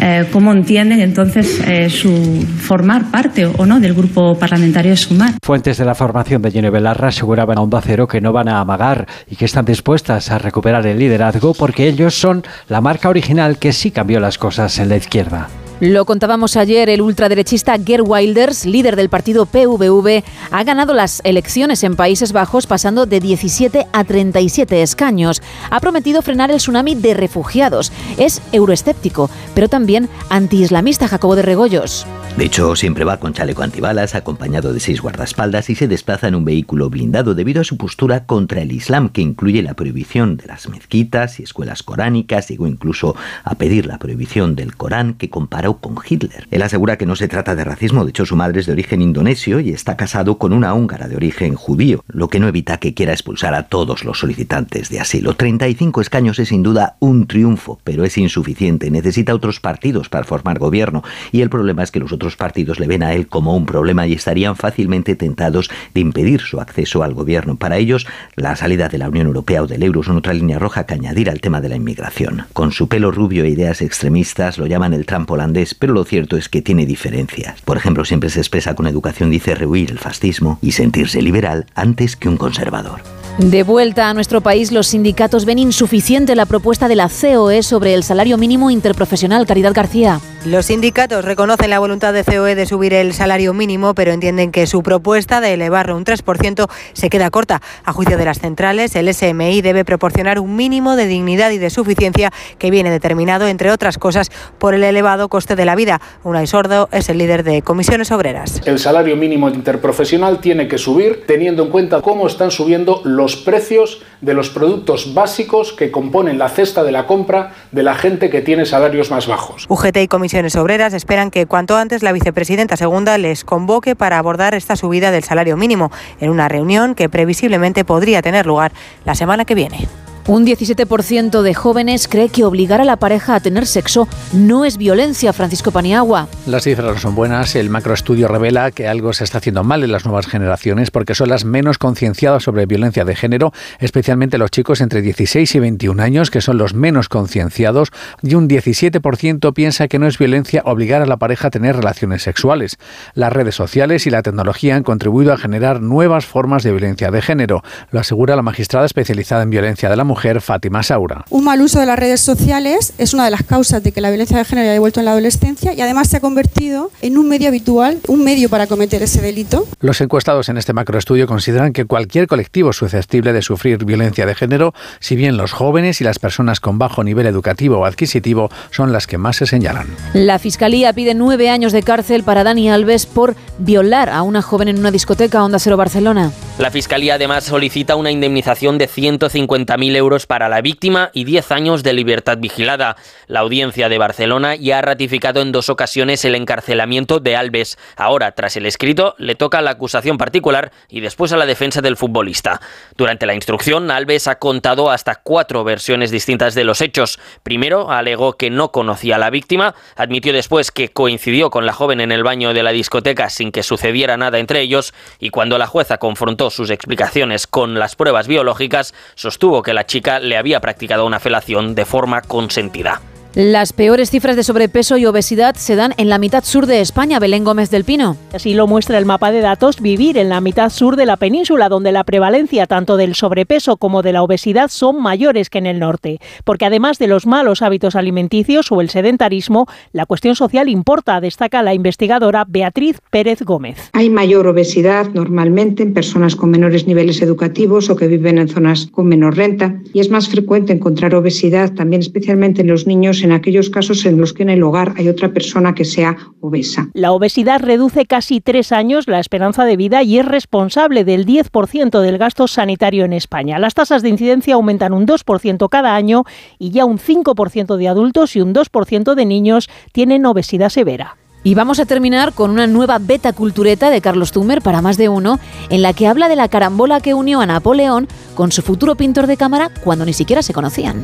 eh, 0.01 0.25
cómo 0.31 0.51
entienden 0.51 0.99
entonces 1.01 1.59
eh, 1.67 1.89
su 1.89 2.45
formar 2.59 3.11
parte 3.11 3.45
o 3.45 3.65
no 3.65 3.79
del 3.79 3.93
grupo 3.93 4.35
parlamentario 4.37 4.91
de 4.91 4.97
Sumar. 4.97 5.33
Fuentes 5.43 5.77
de 5.77 5.85
la 5.91 5.95
formación 5.95 6.41
de 6.41 6.51
Jenny 6.51 6.69
Belarra 6.69 7.09
aseguraban 7.09 7.57
a 7.57 7.61
Onda 7.61 7.81
Cero 7.81 8.07
que 8.07 8.21
no 8.21 8.31
van 8.31 8.47
a 8.47 8.61
amagar 8.61 9.07
y 9.29 9.35
que 9.35 9.43
están 9.43 9.65
dispuestas 9.65 10.31
a 10.31 10.37
recuperar 10.37 10.87
el 10.87 10.97
liderazgo 10.97 11.53
porque 11.53 11.89
ellos 11.89 12.17
son 12.17 12.45
la 12.69 12.79
marca 12.79 13.09
original 13.09 13.57
que 13.57 13.73
sí 13.73 13.91
cambió 13.91 14.21
las 14.21 14.37
cosas 14.37 14.79
en 14.79 14.87
la 14.87 14.95
izquierda. 14.95 15.49
Lo 15.81 16.05
contábamos 16.05 16.57
ayer, 16.57 16.91
el 16.91 17.01
ultraderechista 17.01 17.75
Gerd 17.83 18.03
Wilders, 18.05 18.67
líder 18.67 18.95
del 18.95 19.09
partido 19.09 19.47
PVV, 19.47 20.23
ha 20.51 20.63
ganado 20.63 20.93
las 20.93 21.21
elecciones 21.23 21.83
en 21.83 21.95
Países 21.95 22.33
Bajos 22.33 22.67
pasando 22.67 23.07
de 23.07 23.19
17 23.19 23.87
a 23.91 24.03
37 24.03 24.83
escaños. 24.83 25.41
Ha 25.71 25.79
prometido 25.79 26.21
frenar 26.21 26.51
el 26.51 26.57
tsunami 26.57 26.93
de 26.93 27.15
refugiados. 27.15 27.91
Es 28.19 28.43
euroescéptico, 28.51 29.31
pero 29.55 29.69
también 29.69 30.07
antiislamista 30.29 31.07
Jacobo 31.07 31.35
de 31.35 31.41
Regoyos. 31.41 32.05
De 32.37 32.45
hecho, 32.45 32.77
siempre 32.77 33.03
va 33.03 33.17
con 33.17 33.33
chaleco 33.33 33.61
antibalas, 33.61 34.15
acompañado 34.15 34.73
de 34.73 34.79
seis 34.79 35.01
guardaespaldas 35.01 35.69
y 35.69 35.75
se 35.75 35.89
desplaza 35.89 36.29
en 36.29 36.35
un 36.35 36.45
vehículo 36.45 36.89
blindado 36.89 37.35
debido 37.35 37.59
a 37.59 37.65
su 37.65 37.75
postura 37.75 38.25
contra 38.25 38.61
el 38.61 38.71
Islam, 38.71 39.09
que 39.09 39.21
incluye 39.21 39.61
la 39.61 39.73
prohibición 39.73 40.37
de 40.37 40.45
las 40.45 40.69
mezquitas 40.69 41.39
y 41.39 41.43
escuelas 41.43 41.83
coránicas, 41.83 42.47
llegó 42.47 42.67
incluso 42.67 43.17
a 43.43 43.55
pedir 43.55 43.85
la 43.85 43.97
prohibición 43.97 44.55
del 44.55 44.77
Corán, 44.77 45.15
que 45.15 45.29
comparó 45.29 45.70
con 45.79 45.95
Hitler. 46.07 46.47
Él 46.51 46.61
asegura 46.61 46.97
que 46.97 47.05
no 47.05 47.15
se 47.15 47.27
trata 47.27 47.55
de 47.55 47.63
racismo, 47.63 48.03
de 48.03 48.09
hecho 48.09 48.25
su 48.25 48.35
madre 48.35 48.59
es 48.59 48.65
de 48.65 48.73
origen 48.73 49.01
indonesio 49.01 49.59
y 49.59 49.71
está 49.71 49.97
casado 49.97 50.37
con 50.37 50.53
una 50.53 50.73
húngara 50.73 51.07
de 51.07 51.15
origen 51.15 51.55
judío, 51.55 52.03
lo 52.07 52.29
que 52.29 52.39
no 52.39 52.47
evita 52.47 52.77
que 52.77 52.93
quiera 52.93 53.13
expulsar 53.13 53.53
a 53.53 53.67
todos 53.67 54.03
los 54.03 54.19
solicitantes 54.19 54.89
de 54.89 54.99
asilo. 54.99 55.35
35 55.35 56.01
escaños 56.01 56.39
es 56.39 56.49
sin 56.49 56.63
duda 56.63 56.97
un 56.99 57.27
triunfo, 57.27 57.79
pero 57.83 58.03
es 58.03 58.17
insuficiente, 58.17 58.91
necesita 58.91 59.33
otros 59.33 59.59
partidos 59.59 60.09
para 60.09 60.25
formar 60.25 60.59
gobierno 60.59 61.03
y 61.31 61.41
el 61.41 61.49
problema 61.49 61.83
es 61.83 61.91
que 61.91 61.99
los 61.99 62.11
otros 62.11 62.35
partidos 62.35 62.79
le 62.79 62.87
ven 62.87 63.03
a 63.03 63.13
él 63.13 63.27
como 63.27 63.55
un 63.55 63.65
problema 63.65 64.07
y 64.07 64.13
estarían 64.13 64.55
fácilmente 64.55 65.15
tentados 65.15 65.69
de 65.93 66.01
impedir 66.01 66.41
su 66.41 66.59
acceso 66.59 67.03
al 67.03 67.13
gobierno. 67.13 67.55
Para 67.55 67.77
ellos, 67.77 68.07
la 68.35 68.55
salida 68.55 68.89
de 68.89 68.97
la 68.97 69.09
Unión 69.09 69.27
Europea 69.27 69.63
o 69.63 69.67
del 69.67 69.83
euro 69.83 70.03
son 70.03 70.17
otra 70.17 70.33
línea 70.33 70.59
roja 70.59 70.85
que 70.85 70.93
añadir 70.93 71.29
al 71.29 71.41
tema 71.41 71.61
de 71.61 71.69
la 71.69 71.75
inmigración. 71.75 72.45
Con 72.53 72.71
su 72.71 72.87
pelo 72.87 73.11
rubio 73.11 73.43
e 73.43 73.49
ideas 73.49 73.81
extremistas 73.81 74.57
lo 74.57 74.67
llaman 74.67 74.93
el 74.93 75.05
Trump 75.05 75.29
holandés, 75.29 75.60
pero 75.77 75.93
lo 75.93 76.03
cierto 76.03 76.37
es 76.37 76.49
que 76.49 76.61
tiene 76.61 76.85
diferencias. 76.85 77.61
Por 77.61 77.77
ejemplo, 77.77 78.05
siempre 78.05 78.29
se 78.29 78.39
expresa 78.39 78.75
con 78.75 78.87
educación, 78.87 79.29
dice 79.29 79.55
rehuir 79.55 79.91
el 79.91 79.99
fascismo 79.99 80.59
y 80.61 80.71
sentirse 80.73 81.21
liberal 81.21 81.65
antes 81.75 82.15
que 82.15 82.29
un 82.29 82.37
conservador. 82.37 83.01
De 83.37 83.63
vuelta 83.63 84.09
a 84.09 84.13
nuestro 84.13 84.41
país, 84.41 84.71
los 84.71 84.87
sindicatos 84.87 85.45
ven 85.45 85.57
insuficiente 85.57 86.35
la 86.35 86.45
propuesta 86.45 86.87
de 86.87 86.95
la 86.95 87.09
COE 87.09 87.63
sobre 87.63 87.93
el 87.93 88.03
salario 88.03 88.37
mínimo 88.37 88.69
interprofesional. 88.69 89.45
Caridad 89.45 89.73
García. 89.73 90.19
Los 90.43 90.65
sindicatos 90.65 91.23
reconocen 91.23 91.69
la 91.69 91.77
voluntad 91.77 92.13
de 92.13 92.23
COE 92.23 92.55
de 92.55 92.65
subir 92.65 92.95
el 92.95 93.13
salario 93.13 93.53
mínimo, 93.53 93.93
pero 93.93 94.11
entienden 94.11 94.51
que 94.51 94.65
su 94.65 94.81
propuesta 94.81 95.39
de 95.39 95.53
elevarlo 95.53 95.95
un 95.95 96.03
3% 96.03 96.67
se 96.93 97.09
queda 97.11 97.29
corta. 97.29 97.61
A 97.85 97.93
juicio 97.93 98.17
de 98.17 98.25
las 98.25 98.39
centrales, 98.39 98.95
el 98.95 99.13
SMI 99.13 99.61
debe 99.61 99.85
proporcionar 99.85 100.39
un 100.39 100.55
mínimo 100.55 100.95
de 100.95 101.05
dignidad 101.05 101.51
y 101.51 101.59
de 101.59 101.69
suficiencia 101.69 102.31
que 102.57 102.71
viene 102.71 102.89
determinado, 102.89 103.47
entre 103.47 103.69
otras 103.69 103.99
cosas, 103.99 104.31
por 104.57 104.73
el 104.73 104.83
elevado 104.83 105.29
coste 105.29 105.55
de 105.55 105.63
la 105.63 105.75
vida. 105.75 106.01
Unai 106.23 106.47
Sordo 106.47 106.89
es 106.91 107.07
el 107.09 107.19
líder 107.19 107.43
de 107.43 107.61
comisiones 107.61 108.11
obreras. 108.11 108.63
El 108.65 108.79
salario 108.79 109.15
mínimo 109.15 109.47
interprofesional 109.47 110.41
tiene 110.41 110.67
que 110.67 110.79
subir 110.79 111.23
teniendo 111.27 111.61
en 111.61 111.69
cuenta 111.69 112.01
cómo 112.01 112.25
están 112.25 112.49
subiendo 112.49 113.01
los 113.03 113.35
precios 113.35 114.01
de 114.21 114.33
los 114.33 114.49
productos 114.49 115.13
básicos 115.13 115.71
que 115.71 115.91
componen 115.91 116.39
la 116.39 116.49
cesta 116.49 116.83
de 116.83 116.91
la 116.91 117.05
compra 117.05 117.53
de 117.71 117.83
la 117.83 117.93
gente 117.93 118.31
que 118.31 118.41
tiene 118.41 118.65
salarios 118.65 119.11
más 119.11 119.27
bajos. 119.27 119.67
UGT 119.69 119.97
y 119.97 120.07
comisiones 120.07 120.30
obreras 120.55 120.93
esperan 120.93 121.29
que 121.29 121.45
cuanto 121.45 121.77
antes 121.77 122.03
la 122.03 122.11
vicepresidenta 122.11 122.77
segunda 122.77 123.17
les 123.17 123.43
convoque 123.43 123.95
para 123.95 124.17
abordar 124.17 124.53
esta 124.53 124.75
subida 124.75 125.11
del 125.11 125.23
salario 125.23 125.57
mínimo 125.57 125.91
en 126.19 126.29
una 126.29 126.47
reunión 126.47 126.95
que 126.95 127.09
previsiblemente 127.09 127.83
podría 127.83 128.21
tener 128.21 128.45
lugar 128.45 128.71
la 129.05 129.15
semana 129.15 129.45
que 129.45 129.55
viene. 129.55 129.87
Un 130.27 130.45
17% 130.45 131.41
de 131.41 131.53
jóvenes 131.55 132.07
cree 132.07 132.29
que 132.29 132.43
obligar 132.43 132.79
a 132.79 132.85
la 132.85 132.97
pareja 132.97 133.35
a 133.35 133.39
tener 133.39 133.65
sexo 133.65 134.07
no 134.33 134.65
es 134.65 134.77
violencia, 134.77 135.33
Francisco 135.33 135.71
Paniagua. 135.71 136.27
Las 136.45 136.63
cifras 136.63 136.93
no 136.93 136.99
son 136.99 137.15
buenas. 137.15 137.55
El 137.55 137.71
macroestudio 137.71 138.27
revela 138.27 138.69
que 138.69 138.87
algo 138.87 139.13
se 139.13 139.23
está 139.23 139.39
haciendo 139.39 139.63
mal 139.63 139.83
en 139.83 139.91
las 139.91 140.05
nuevas 140.05 140.27
generaciones 140.27 140.91
porque 140.91 141.15
son 141.15 141.29
las 141.29 141.43
menos 141.43 141.79
concienciadas 141.79 142.43
sobre 142.43 142.67
violencia 142.67 143.03
de 143.03 143.15
género, 143.15 143.51
especialmente 143.79 144.37
los 144.37 144.51
chicos 144.51 144.79
entre 144.79 145.01
16 145.01 145.55
y 145.55 145.59
21 145.59 146.01
años, 146.03 146.29
que 146.29 146.41
son 146.41 146.59
los 146.59 146.75
menos 146.75 147.09
concienciados, 147.09 147.91
y 148.21 148.35
un 148.35 148.47
17% 148.47 149.53
piensa 149.53 149.87
que 149.87 149.97
no 149.97 150.05
es 150.05 150.19
violencia 150.19 150.61
obligar 150.65 151.01
a 151.01 151.07
la 151.07 151.17
pareja 151.17 151.47
a 151.47 151.51
tener 151.51 151.75
relaciones 151.75 152.21
sexuales. 152.21 152.77
Las 153.15 153.33
redes 153.33 153.55
sociales 153.55 154.05
y 154.05 154.11
la 154.11 154.21
tecnología 154.21 154.75
han 154.75 154.83
contribuido 154.83 155.33
a 155.33 155.37
generar 155.37 155.81
nuevas 155.81 156.25
formas 156.25 156.61
de 156.61 156.71
violencia 156.71 157.09
de 157.09 157.23
género, 157.23 157.63
lo 157.89 157.99
asegura 157.99 158.35
la 158.35 158.43
magistrada 158.43 158.85
especializada 158.85 159.41
en 159.41 159.49
violencia 159.49 159.89
de 159.89 159.95
la 159.95 160.03
mujer, 160.03 160.10
Fátima 160.15 160.83
Saura. 160.83 161.25
Un 161.29 161.43
mal 161.43 161.61
uso 161.61 161.79
de 161.79 161.85
las 161.85 161.97
redes 161.97 162.21
sociales 162.21 162.93
es 162.97 163.13
una 163.13 163.25
de 163.25 163.31
las 163.31 163.43
causas 163.43 163.81
de 163.83 163.91
que 163.91 164.01
la 164.01 164.09
violencia 164.09 164.37
de 164.37 164.45
género 164.45 164.65
haya 164.65 164.73
devuelto 164.73 164.99
en 164.99 165.05
la 165.05 165.11
adolescencia 165.11 165.73
y 165.73 165.81
además 165.81 166.09
se 166.09 166.17
ha 166.17 166.19
convertido 166.19 166.91
en 167.01 167.17
un 167.17 167.27
medio 167.29 167.47
habitual, 167.47 167.99
un 168.07 168.23
medio 168.23 168.49
para 168.49 168.67
cometer 168.67 169.01
ese 169.01 169.21
delito. 169.21 169.65
Los 169.79 170.01
encuestados 170.01 170.49
en 170.49 170.57
este 170.57 170.73
macroestudio 170.73 171.27
consideran 171.27 171.73
que 171.73 171.85
cualquier 171.85 172.27
colectivo 172.27 172.73
susceptible 172.73 173.33
de 173.33 173.41
sufrir 173.41 173.83
violencia 173.85 174.25
de 174.25 174.35
género, 174.35 174.73
si 174.99 175.15
bien 175.15 175.37
los 175.37 175.51
jóvenes 175.51 176.01
y 176.01 176.03
las 176.03 176.19
personas 176.19 176.59
con 176.59 176.77
bajo 176.77 177.03
nivel 177.03 177.25
educativo 177.25 177.79
o 177.79 177.85
adquisitivo 177.85 178.49
son 178.71 178.91
las 178.91 179.07
que 179.07 179.17
más 179.17 179.37
se 179.37 179.45
señalan. 179.45 179.87
La 180.13 180.39
Fiscalía 180.39 180.93
pide 180.93 181.13
nueve 181.13 181.49
años 181.49 181.71
de 181.71 181.83
cárcel 181.83 182.23
para 182.23 182.43
Dani 182.43 182.69
Alves 182.69 183.05
por 183.05 183.35
violar 183.57 184.09
a 184.09 184.21
una 184.23 184.41
joven 184.41 184.67
en 184.67 184.79
una 184.79 184.91
discoteca 184.91 185.43
Onda 185.43 185.59
Cero 185.59 185.77
Barcelona. 185.77 186.31
La 186.57 186.69
Fiscalía 186.69 187.15
además 187.15 187.45
solicita 187.45 187.95
una 187.95 188.11
indemnización 188.11 188.77
de 188.77 188.87
150.000 188.87 189.95
euros 189.95 190.00
para 190.27 190.49
la 190.49 190.61
víctima 190.61 191.11
y 191.13 191.25
10 191.25 191.51
años 191.51 191.83
de 191.83 191.93
libertad 191.93 192.39
vigilada. 192.39 192.95
La 193.27 193.41
audiencia 193.41 193.87
de 193.87 193.99
Barcelona 193.99 194.55
ya 194.55 194.79
ha 194.79 194.81
ratificado 194.81 195.41
en 195.41 195.51
dos 195.51 195.69
ocasiones 195.69 196.25
el 196.25 196.33
encarcelamiento 196.33 197.19
de 197.19 197.35
Alves. 197.35 197.77
Ahora, 197.95 198.31
tras 198.31 198.57
el 198.57 198.65
escrito, 198.65 199.13
le 199.19 199.35
toca 199.35 199.61
la 199.61 199.71
acusación 199.71 200.17
particular 200.17 200.71
y 200.89 201.01
después 201.01 201.31
a 201.33 201.37
la 201.37 201.45
defensa 201.45 201.81
del 201.81 201.97
futbolista. 201.97 202.61
Durante 202.97 203.27
la 203.27 203.35
instrucción, 203.35 203.91
Alves 203.91 204.27
ha 204.27 204.39
contado 204.39 204.89
hasta 204.89 205.15
cuatro 205.15 205.63
versiones 205.63 206.09
distintas 206.09 206.55
de 206.55 206.63
los 206.63 206.81
hechos. 206.81 207.19
Primero, 207.43 207.91
alegó 207.91 208.33
que 208.33 208.49
no 208.49 208.71
conocía 208.71 209.17
a 209.17 209.19
la 209.19 209.29
víctima, 209.29 209.75
admitió 209.95 210.33
después 210.33 210.71
que 210.71 210.89
coincidió 210.89 211.51
con 211.51 211.67
la 211.67 211.73
joven 211.73 212.01
en 212.01 212.11
el 212.11 212.23
baño 212.23 212.55
de 212.55 212.63
la 212.63 212.71
discoteca 212.71 213.29
sin 213.29 213.51
que 213.51 213.61
sucediera 213.61 214.17
nada 214.17 214.39
entre 214.39 214.61
ellos 214.61 214.95
y 215.19 215.29
cuando 215.29 215.59
la 215.59 215.67
jueza 215.67 215.99
confrontó 215.99 216.49
sus 216.49 216.71
explicaciones 216.71 217.45
con 217.45 217.77
las 217.77 217.95
pruebas 217.95 218.27
biológicas, 218.27 218.95
sostuvo 219.13 219.61
que 219.61 219.75
la 219.75 219.85
chica 219.91 220.19
le 220.21 220.37
había 220.37 220.61
practicado 220.61 221.05
una 221.05 221.19
felación 221.19 221.75
de 221.75 221.83
forma 221.83 222.21
consentida. 222.21 223.01
Las 223.33 223.71
peores 223.71 224.09
cifras 224.09 224.35
de 224.35 224.43
sobrepeso 224.43 224.97
y 224.97 225.05
obesidad 225.05 225.55
se 225.55 225.77
dan 225.77 225.93
en 225.95 226.09
la 226.09 226.17
mitad 226.17 226.43
sur 226.43 226.65
de 226.65 226.81
España, 226.81 227.17
Belén 227.17 227.45
Gómez 227.45 227.71
del 227.71 227.85
Pino. 227.85 228.17
Así 228.33 228.53
lo 228.53 228.67
muestra 228.67 228.97
el 228.97 229.05
mapa 229.05 229.31
de 229.31 229.39
datos 229.39 229.79
Vivir 229.79 230.17
en 230.17 230.27
la 230.27 230.41
mitad 230.41 230.69
sur 230.69 230.97
de 230.97 231.05
la 231.05 231.15
península, 231.15 231.69
donde 231.69 231.93
la 231.93 232.03
prevalencia 232.03 232.67
tanto 232.67 232.97
del 232.97 233.15
sobrepeso 233.15 233.77
como 233.77 234.01
de 234.01 234.11
la 234.11 234.21
obesidad 234.21 234.69
son 234.69 235.01
mayores 235.01 235.49
que 235.49 235.59
en 235.59 235.65
el 235.65 235.79
norte. 235.79 236.19
Porque 236.43 236.65
además 236.65 236.99
de 236.99 237.07
los 237.07 237.25
malos 237.25 237.61
hábitos 237.61 237.95
alimenticios 237.95 238.69
o 238.69 238.81
el 238.81 238.89
sedentarismo, 238.89 239.65
la 239.93 240.05
cuestión 240.05 240.35
social 240.35 240.67
importa, 240.67 241.21
destaca 241.21 241.63
la 241.63 241.73
investigadora 241.73 242.43
Beatriz 242.45 242.99
Pérez 243.11 243.43
Gómez. 243.43 243.91
Hay 243.93 244.09
mayor 244.09 244.45
obesidad 244.47 245.07
normalmente 245.13 245.83
en 245.83 245.93
personas 245.93 246.35
con 246.35 246.51
menores 246.51 246.85
niveles 246.85 247.21
educativos 247.21 247.89
o 247.89 247.95
que 247.95 248.07
viven 248.07 248.39
en 248.39 248.49
zonas 248.49 248.87
con 248.91 249.07
menor 249.07 249.37
renta 249.37 249.79
y 249.93 250.01
es 250.01 250.09
más 250.09 250.27
frecuente 250.27 250.73
encontrar 250.73 251.15
obesidad 251.15 251.71
también 251.71 252.01
especialmente 252.01 252.59
en 252.59 252.67
los 252.67 252.85
niños 252.87 253.20
en 253.23 253.31
aquellos 253.31 253.69
casos 253.69 254.05
en 254.05 254.17
los 254.17 254.33
que 254.33 254.43
en 254.43 254.49
el 254.49 254.63
hogar 254.63 254.93
hay 254.97 255.09
otra 255.09 255.33
persona 255.33 255.73
que 255.73 255.85
sea 255.85 256.17
obesa. 256.39 256.89
La 256.93 257.11
obesidad 257.11 257.61
reduce 257.61 258.05
casi 258.05 258.41
tres 258.41 258.71
años 258.71 259.07
la 259.07 259.19
esperanza 259.19 259.65
de 259.65 259.77
vida 259.77 260.03
y 260.03 260.19
es 260.19 260.25
responsable 260.25 261.03
del 261.03 261.25
10% 261.25 262.01
del 262.01 262.17
gasto 262.17 262.47
sanitario 262.47 263.05
en 263.05 263.13
España. 263.13 263.59
Las 263.59 263.73
tasas 263.73 264.01
de 264.01 264.09
incidencia 264.09 264.55
aumentan 264.55 264.93
un 264.93 265.05
2% 265.05 265.69
cada 265.69 265.95
año 265.95 266.23
y 266.59 266.71
ya 266.71 266.85
un 266.85 266.97
5% 266.97 267.77
de 267.77 267.87
adultos 267.87 268.35
y 268.35 268.41
un 268.41 268.53
2% 268.53 269.15
de 269.15 269.25
niños 269.25 269.69
tienen 269.91 270.25
obesidad 270.25 270.69
severa. 270.69 271.17
Y 271.43 271.55
vamos 271.55 271.79
a 271.79 271.85
terminar 271.85 272.33
con 272.33 272.51
una 272.51 272.67
nueva 272.67 272.99
beta 272.99 273.33
cultureta 273.33 273.89
de 273.89 274.01
Carlos 274.01 274.31
Tumer 274.31 274.61
para 274.61 274.81
más 274.81 274.97
de 274.97 275.09
uno, 275.09 275.39
en 275.69 275.81
la 275.81 275.93
que 275.93 276.07
habla 276.07 276.29
de 276.29 276.35
la 276.35 276.49
carambola 276.49 277.01
que 277.01 277.15
unió 277.15 277.41
a 277.41 277.47
Napoleón 277.47 278.07
con 278.35 278.51
su 278.51 278.61
futuro 278.61 278.95
pintor 278.95 279.25
de 279.25 279.37
cámara 279.37 279.71
cuando 279.83 280.05
ni 280.05 280.13
siquiera 280.13 280.43
se 280.43 280.53
conocían. 280.53 281.01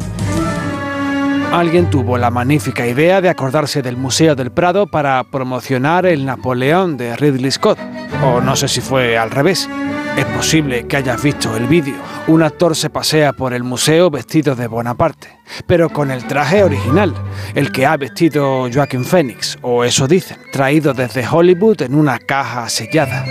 Alguien 1.52 1.90
tuvo 1.90 2.18
la 2.18 2.30
magnífica 2.30 2.86
idea 2.86 3.22
de 3.22 3.30
acordarse 3.30 3.82
del 3.82 3.98
Museo 3.98 4.36
del 4.36 4.52
Prado 4.52 4.86
para 4.86 5.24
promocionar 5.24 6.06
el 6.06 6.26
Napoleón 6.26 6.98
de 6.98 7.16
Ridley 7.16 7.52
Scott. 7.52 7.80
O 8.24 8.42
no 8.42 8.56
sé 8.56 8.68
si 8.68 8.82
fue 8.82 9.18
al 9.18 9.32
revés. 9.32 9.70
Es 10.18 10.26
posible 10.26 10.88
que 10.88 10.98
hayas 10.98 11.22
visto 11.24 11.56
el 11.56 11.68
vídeo. 11.68 11.96
Un 12.28 12.44
actor 12.44 12.76
se 12.76 12.90
pasea 12.90 13.34
por 13.34 13.54
el 13.54 13.64
museo 13.64 14.10
vestido 14.10 14.56
de 14.56 14.68
Bonaparte, 14.68 15.40
pero 15.66 15.90
con 15.90 16.12
el 16.12 16.26
traje 16.26 16.64
original, 16.64 17.14
el 17.56 17.72
que 17.72 17.86
ha 17.86 17.96
vestido 17.96 18.68
Joaquin 18.72 19.06
Phoenix, 19.06 19.58
o 19.62 19.84
eso 19.84 20.08
dicen, 20.08 20.38
traído 20.52 20.94
desde 20.94 21.26
Hollywood 21.26 21.84
en 21.84 21.96
una 21.96 22.20
caja 22.20 22.68
sellada. 22.68 23.24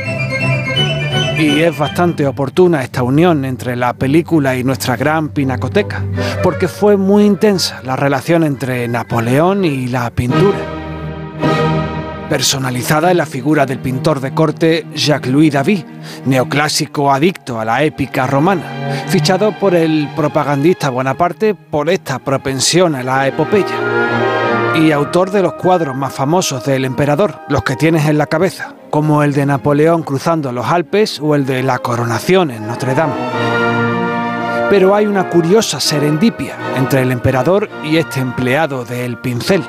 Y 1.39 1.61
es 1.61 1.77
bastante 1.77 2.27
oportuna 2.27 2.83
esta 2.83 3.03
unión 3.03 3.45
entre 3.45 3.77
la 3.77 3.93
película 3.93 4.57
y 4.57 4.65
nuestra 4.65 4.97
gran 4.97 5.29
pinacoteca, 5.29 6.03
porque 6.43 6.67
fue 6.67 6.97
muy 6.97 7.25
intensa 7.25 7.83
la 7.85 7.95
relación 7.95 8.43
entre 8.43 8.89
Napoleón 8.89 9.65
y 9.65 9.87
la 9.89 10.11
pintura. 10.11 10.57
Personalizada 12.31 13.11
en 13.11 13.19
la 13.19 13.27
figura 13.27 13.67
del 13.67 13.81
pintor 13.81 14.21
de 14.21 14.33
corte 14.33 14.87
Jacques-Louis 14.95 15.53
David, 15.53 15.85
neoclásico 16.25 17.13
adicto 17.13 17.61
a 17.61 17.67
la 17.67 17.85
épica 17.85 18.27
romana, 18.27 19.05
fichado 19.09 19.53
por 19.59 19.75
el 19.75 20.09
propagandista 20.17 20.89
Bonaparte 20.89 21.55
por 21.55 21.91
esta 21.91 22.19
propensión 22.19 22.95
a 22.95 23.03
la 23.03 23.29
epopeya 23.29 24.46
y 24.75 24.91
autor 24.91 25.31
de 25.31 25.43
los 25.43 25.55
cuadros 25.55 25.97
más 25.97 26.13
famosos 26.13 26.65
del 26.65 26.85
emperador, 26.85 27.41
los 27.49 27.63
que 27.63 27.77
tienes 27.77 28.07
en 28.07 28.19
la 28.19 28.27
cabeza, 28.27 28.75
como 28.91 29.23
el 29.23 29.33
de 29.33 29.47
Napoleón 29.47 30.03
cruzando 30.03 30.53
los 30.53 30.67
Alpes 30.67 31.21
o 31.21 31.35
el 31.35 31.47
de 31.47 31.63
la 31.63 31.79
coronación 31.79 32.51
en 32.51 32.67
Notre 32.67 32.95
Dame. 32.95 33.15
Pero 34.69 34.95
hay 34.95 35.07
una 35.07 35.29
curiosa 35.29 35.81
serendipia 35.81 36.57
entre 36.77 37.03
el 37.03 37.13
emperador 37.13 37.69
y 37.85 37.99
este 37.99 38.21
empleado 38.21 38.85
del 38.85 39.19
pincel, 39.19 39.63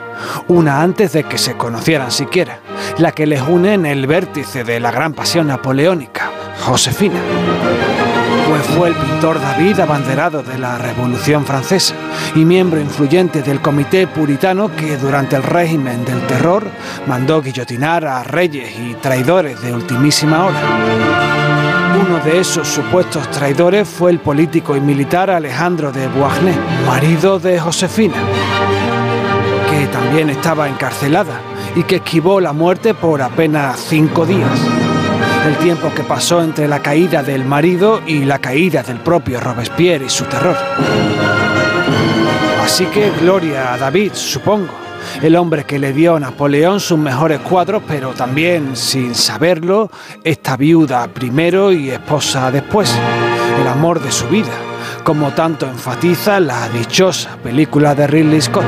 una 0.48 0.82
antes 0.82 1.14
de 1.14 1.24
que 1.24 1.38
se 1.38 1.56
conocieran 1.56 2.12
siquiera, 2.12 2.60
la 2.98 3.12
que 3.12 3.28
les 3.28 3.42
une 3.42 3.74
en 3.74 3.86
el 3.86 4.08
vértice 4.08 4.64
de 4.64 4.80
la 4.80 4.92
gran 4.92 5.14
pasión 5.14 5.48
napoleónica, 5.48 6.32
Josefina 6.66 7.20
pues 8.58 8.76
fue 8.76 8.90
el 8.90 8.96
pintor 8.96 9.40
David 9.40 9.80
abanderado 9.80 10.42
de 10.42 10.58
la 10.58 10.78
Revolución 10.78 11.46
Francesa 11.46 11.94
y 12.34 12.44
miembro 12.44 12.80
influyente 12.80 13.44
del 13.44 13.62
comité 13.62 14.08
puritano 14.08 14.76
que 14.76 14.98
durante 14.98 15.36
el 15.36 15.44
régimen 15.44 16.04
del 16.06 16.26
terror 16.26 16.66
mandó 17.06 17.42
guillotinar 17.42 18.06
a 18.06 18.24
reyes 18.24 18.72
y 18.80 18.96
traidores 18.96 19.62
de 19.62 19.74
ultimísima 19.74 20.46
hora. 20.46 20.60
Uno 22.02 22.20
de 22.24 22.40
esos 22.40 22.68
supuestos 22.68 23.30
traidores 23.30 23.88
fue 23.88 24.12
el 24.12 24.20
político 24.20 24.76
y 24.76 24.82
militar 24.82 25.30
Alejandro 25.30 25.92
de 25.92 26.08
Beauharnais, 26.08 26.58
marido 26.86 27.40
de 27.40 27.60
Josefina, 27.60 28.16
que 29.70 29.88
también 29.88 30.30
estaba 30.30 30.68
encarcelada 30.68 31.42
y 31.76 31.84
que 31.84 31.98
esquivó 31.98 32.40
la 32.40 32.54
muerte 32.54 32.94
por 32.94 33.22
apenas 33.22 33.80
cinco 33.80 34.26
días 34.26 34.87
el 35.46 35.56
tiempo 35.58 35.94
que 35.94 36.04
pasó 36.04 36.42
entre 36.42 36.68
la 36.68 36.82
caída 36.82 37.24
del 37.24 37.46
marido 37.46 38.02
y 38.06 38.26
la 38.26 38.40
caída 38.40 38.84
del 38.84 39.00
propio 39.00 39.40
Robespierre 39.40 40.06
y 40.06 40.10
su 40.10 40.26
terror. 40.26 40.58
Así 42.64 42.86
que 42.86 43.12
gloria 43.20 43.74
a 43.74 43.78
David, 43.78 44.12
supongo, 44.14 44.74
el 45.22 45.36
hombre 45.36 45.64
que 45.64 45.80
le 45.80 45.94
dio 45.94 46.16
a 46.16 46.20
Napoleón 46.20 46.80
sus 46.80 46.98
mejores 46.98 47.40
cuadros, 47.40 47.82
pero 47.88 48.12
también, 48.12 48.76
sin 48.76 49.16
saberlo, 49.16 49.90
esta 50.24 50.58
viuda 50.58 51.08
primero 51.08 51.72
y 51.72 51.90
esposa 51.90 52.52
después, 52.52 52.94
el 53.60 53.68
amor 53.68 54.02
de 54.02 54.12
su 54.12 54.28
vida, 54.28 54.54
como 55.04 55.32
tanto 55.32 55.66
enfatiza 55.66 56.40
la 56.40 56.68
dichosa 56.70 57.38
película 57.42 57.96
de 57.96 58.08
Ridley 58.08 58.42
Scott. 58.42 58.66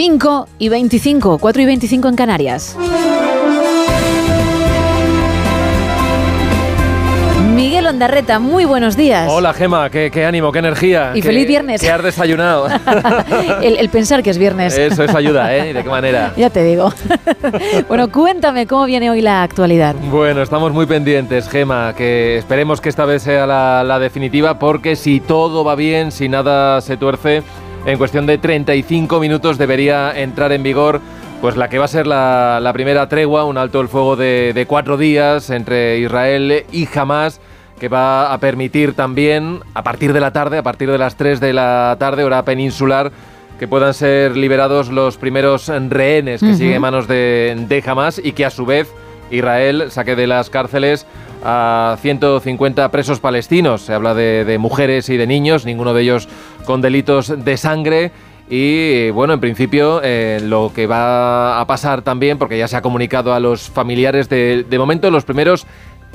5 0.00 0.46
y 0.60 0.68
25, 0.68 1.38
4 1.38 1.60
y 1.62 1.64
25 1.66 2.06
en 2.08 2.14
Canarias. 2.14 2.76
Miguel 7.56 7.78
Pablo 7.78 7.88
Andarreta, 7.88 8.38
muy 8.38 8.64
buenos 8.64 8.96
días. 8.96 9.28
Hola 9.28 9.52
Gema, 9.52 9.90
qué, 9.90 10.12
qué 10.12 10.24
ánimo, 10.24 10.52
qué 10.52 10.60
energía. 10.60 11.10
Y 11.16 11.20
qué- 11.20 11.26
feliz 11.26 11.48
viernes. 11.48 11.80
¿Qué 11.80 11.90
has 11.90 12.00
desayunado? 12.04 12.68
el, 13.62 13.76
el 13.76 13.88
pensar 13.88 14.22
que 14.22 14.30
es 14.30 14.38
viernes. 14.38 14.78
Eso 14.78 15.02
es 15.02 15.12
ayuda, 15.12 15.52
¿eh? 15.56 15.70
¿Y 15.70 15.72
¿De 15.72 15.82
qué 15.82 15.88
manera? 15.88 16.32
Ya 16.36 16.48
te 16.50 16.62
digo. 16.62 16.92
bueno, 17.88 18.08
cuéntame 18.12 18.68
cómo 18.68 18.84
viene 18.84 19.10
hoy 19.10 19.20
la 19.20 19.42
actualidad. 19.42 19.96
Bueno, 20.12 20.42
estamos 20.42 20.70
muy 20.72 20.86
pendientes, 20.86 21.48
Gema, 21.48 21.92
que 21.96 22.36
esperemos 22.38 22.80
que 22.80 22.88
esta 22.88 23.04
vez 23.04 23.24
sea 23.24 23.48
la, 23.48 23.82
la 23.82 23.98
definitiva, 23.98 24.60
porque 24.60 24.94
si 24.94 25.18
todo 25.18 25.64
va 25.64 25.74
bien, 25.74 26.12
si 26.12 26.28
nada 26.28 26.80
se 26.82 26.96
tuerce, 26.96 27.42
en 27.86 27.98
cuestión 27.98 28.26
de 28.26 28.38
35 28.38 29.20
minutos 29.20 29.58
debería 29.58 30.12
entrar 30.18 30.52
en 30.52 30.62
vigor 30.62 31.00
pues 31.40 31.56
la 31.56 31.68
que 31.68 31.78
va 31.78 31.84
a 31.84 31.88
ser 31.88 32.06
la, 32.06 32.58
la 32.60 32.72
primera 32.72 33.08
tregua, 33.08 33.44
un 33.44 33.58
alto 33.58 33.80
el 33.80 33.88
fuego 33.88 34.16
de, 34.16 34.52
de 34.54 34.66
cuatro 34.66 34.96
días 34.96 35.50
entre 35.50 35.98
Israel 35.98 36.64
y 36.72 36.88
Hamas, 36.92 37.40
que 37.78 37.88
va 37.88 38.32
a 38.32 38.38
permitir 38.38 38.94
también, 38.94 39.60
a 39.72 39.84
partir 39.84 40.12
de 40.12 40.18
la 40.18 40.32
tarde, 40.32 40.58
a 40.58 40.64
partir 40.64 40.90
de 40.90 40.98
las 40.98 41.14
3 41.16 41.38
de 41.38 41.52
la 41.52 41.96
tarde, 42.00 42.24
hora 42.24 42.44
peninsular, 42.44 43.12
que 43.56 43.68
puedan 43.68 43.94
ser 43.94 44.36
liberados 44.36 44.88
los 44.88 45.16
primeros 45.16 45.68
rehenes 45.68 46.40
que 46.40 46.48
Ujú. 46.48 46.56
siguen 46.56 46.74
en 46.74 46.82
manos 46.82 47.06
de, 47.06 47.56
de 47.68 47.84
Hamas 47.86 48.20
y 48.22 48.32
que 48.32 48.44
a 48.44 48.50
su 48.50 48.66
vez 48.66 48.92
Israel 49.30 49.90
saque 49.90 50.16
de 50.16 50.26
las 50.26 50.50
cárceles 50.50 51.06
a 51.44 51.96
150 52.00 52.90
presos 52.90 53.20
palestinos. 53.20 53.82
Se 53.82 53.94
habla 53.94 54.14
de, 54.14 54.56
mujeres 54.58 55.08
y 55.08 55.16
de 55.16 55.26
niños, 55.26 55.64
ninguno 55.64 55.94
de 55.94 56.02
ellos 56.02 56.28
con 56.64 56.80
delitos 56.80 57.44
de 57.44 57.56
sangre. 57.56 58.12
Y 58.50 59.10
bueno, 59.10 59.34
en 59.34 59.40
principio 59.40 60.00
eh, 60.02 60.40
lo 60.42 60.72
que 60.74 60.86
va 60.86 61.60
a 61.60 61.66
pasar 61.66 62.02
también, 62.02 62.38
porque 62.38 62.58
ya 62.58 62.66
se 62.66 62.76
ha 62.76 62.82
comunicado 62.82 63.34
a 63.34 63.40
los 63.40 63.68
familiares 63.68 64.28
de, 64.28 64.64
de 64.68 64.78
momento 64.78 65.10
los 65.10 65.24
primeros 65.24 65.66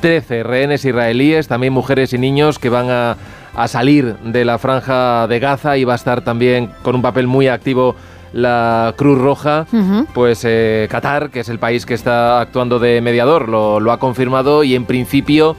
13 0.01 0.43
rehenes 0.43 0.83
israelíes, 0.83 1.47
también 1.47 1.73
mujeres 1.73 2.11
y 2.13 2.17
niños 2.17 2.57
que 2.57 2.69
van 2.69 2.89
a, 2.89 3.17
a 3.55 3.67
salir 3.67 4.15
de 4.17 4.45
la 4.45 4.57
franja 4.57 5.27
de 5.27 5.39
Gaza 5.39 5.77
y 5.77 5.83
va 5.83 5.93
a 5.93 5.95
estar 5.95 6.23
también 6.23 6.71
con 6.81 6.95
un 6.95 7.01
papel 7.01 7.27
muy 7.27 7.47
activo 7.47 7.95
la 8.33 8.93
Cruz 8.97 9.19
Roja. 9.19 9.65
Pues 10.13 10.43
eh, 10.43 10.87
Qatar, 10.89 11.29
que 11.29 11.39
es 11.39 11.49
el 11.49 11.59
país 11.59 11.85
que 11.85 11.93
está 11.93 12.41
actuando 12.41 12.79
de 12.79 12.99
mediador, 13.01 13.47
lo, 13.47 13.79
lo 13.79 13.91
ha 13.91 13.99
confirmado 13.99 14.63
y 14.63 14.75
en 14.75 14.85
principio 14.85 15.55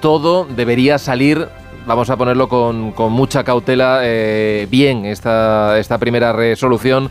todo 0.00 0.44
debería 0.44 0.98
salir, 0.98 1.48
vamos 1.86 2.10
a 2.10 2.16
ponerlo 2.16 2.48
con, 2.48 2.92
con 2.92 3.12
mucha 3.12 3.44
cautela, 3.44 4.00
eh, 4.02 4.66
bien 4.70 5.04
esta, 5.04 5.78
esta 5.78 5.98
primera 5.98 6.32
resolución 6.32 7.10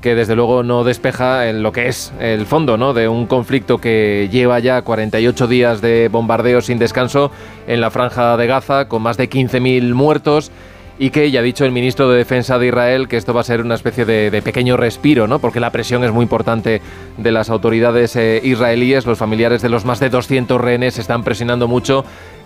que 0.00 0.14
desde 0.14 0.36
luego 0.36 0.62
no 0.62 0.84
despeja 0.84 1.48
en 1.48 1.62
lo 1.62 1.72
que 1.72 1.88
es 1.88 2.12
el 2.20 2.46
fondo 2.46 2.76
¿no? 2.76 2.92
de 2.92 3.08
un 3.08 3.26
conflicto 3.26 3.78
que 3.78 4.28
lleva 4.30 4.58
ya 4.58 4.82
48 4.82 5.46
días 5.46 5.80
de 5.80 6.08
bombardeo 6.08 6.60
sin 6.60 6.78
descanso 6.78 7.30
en 7.66 7.80
la 7.80 7.90
franja 7.90 8.36
de 8.36 8.46
Gaza, 8.46 8.88
con 8.88 9.02
más 9.02 9.16
de 9.16 9.28
15.000 9.28 9.94
muertos 9.94 10.52
y 10.98 11.10
que 11.10 11.30
ya 11.30 11.40
ha 11.40 11.42
dicho 11.42 11.64
el 11.64 11.72
ministro 11.72 12.10
de 12.10 12.18
Defensa 12.18 12.58
de 12.58 12.68
Israel 12.68 13.08
que 13.08 13.16
esto 13.16 13.34
va 13.34 13.42
a 13.42 13.44
ser 13.44 13.60
una 13.60 13.74
especie 13.74 14.04
de, 14.04 14.42
pequeño 14.42 14.76
respiro, 14.76 15.26
¿no? 15.26 15.38
porque 15.38 15.60
la 15.60 15.70
presión 15.70 16.04
es 16.04 16.12
muy 16.12 16.22
importante 16.22 16.80
de 17.16 17.32
las 17.32 17.50
autoridades 17.50 18.16
eh, 18.16 18.40
israelíes, 18.42 19.06
los 19.06 19.18
familiares 19.18 19.62
de 19.62 19.68
los 19.68 19.84
más 19.84 20.00
de 20.00 20.10
200 20.10 20.60
rehenes 20.60 20.98
están 20.98 21.22
presionando 21.22 21.68
mucho 21.68 22.04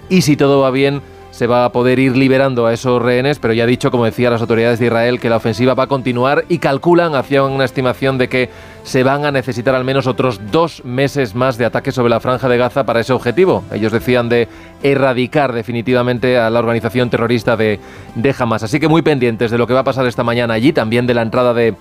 y 0.08 0.22
si 0.22 0.36
todo 0.36 0.60
va 0.60 0.70
bien 0.70 1.02
se 1.30 1.46
va 1.46 1.64
a 1.64 1.72
poder 1.72 1.98
ir 1.98 2.16
liberando 2.16 2.66
a 2.66 2.72
esos 2.72 3.00
rehenes, 3.00 3.38
pero 3.38 3.54
ya 3.54 3.64
ha 3.64 3.66
dicho, 3.66 3.90
como 3.90 4.04
decía 4.04 4.30
las 4.30 4.40
autoridades 4.40 4.78
de 4.78 4.86
Israel, 4.86 5.20
que 5.20 5.30
la 5.30 5.36
ofensiva 5.36 5.74
va 5.74 5.84
a 5.84 5.86
continuar 5.86 6.44
y 6.48 6.58
calculan, 6.58 7.14
hacían 7.14 7.44
una 7.44 7.64
estimación 7.64 8.18
de 8.18 8.28
que 8.28 8.50
se 8.82 9.02
van 9.02 9.24
a 9.24 9.30
necesitar 9.30 9.74
al 9.74 9.84
menos 9.84 10.06
otros 10.06 10.40
dos 10.50 10.84
meses 10.84 11.34
más 11.34 11.58
de 11.58 11.64
ataque 11.64 11.92
sobre 11.92 12.10
la 12.10 12.20
franja 12.20 12.48
de 12.48 12.58
Gaza 12.58 12.84
para 12.84 13.00
ese 13.00 13.12
objetivo. 13.12 13.62
Ellos 13.72 13.92
decían 13.92 14.28
de 14.28 14.48
erradicar 14.82 15.52
definitivamente 15.52 16.38
a 16.38 16.50
la 16.50 16.58
organización 16.58 17.10
terrorista 17.10 17.56
de, 17.56 17.78
de 18.14 18.34
Hamas. 18.38 18.62
Así 18.62 18.80
que 18.80 18.88
muy 18.88 19.02
pendientes 19.02 19.50
de 19.50 19.58
lo 19.58 19.66
que 19.66 19.74
va 19.74 19.80
a 19.80 19.84
pasar 19.84 20.06
esta 20.06 20.24
mañana 20.24 20.54
allí, 20.54 20.72
también 20.72 21.06
de 21.06 21.14
la 21.14 21.22
entrada 21.22 21.54
de 21.54 21.74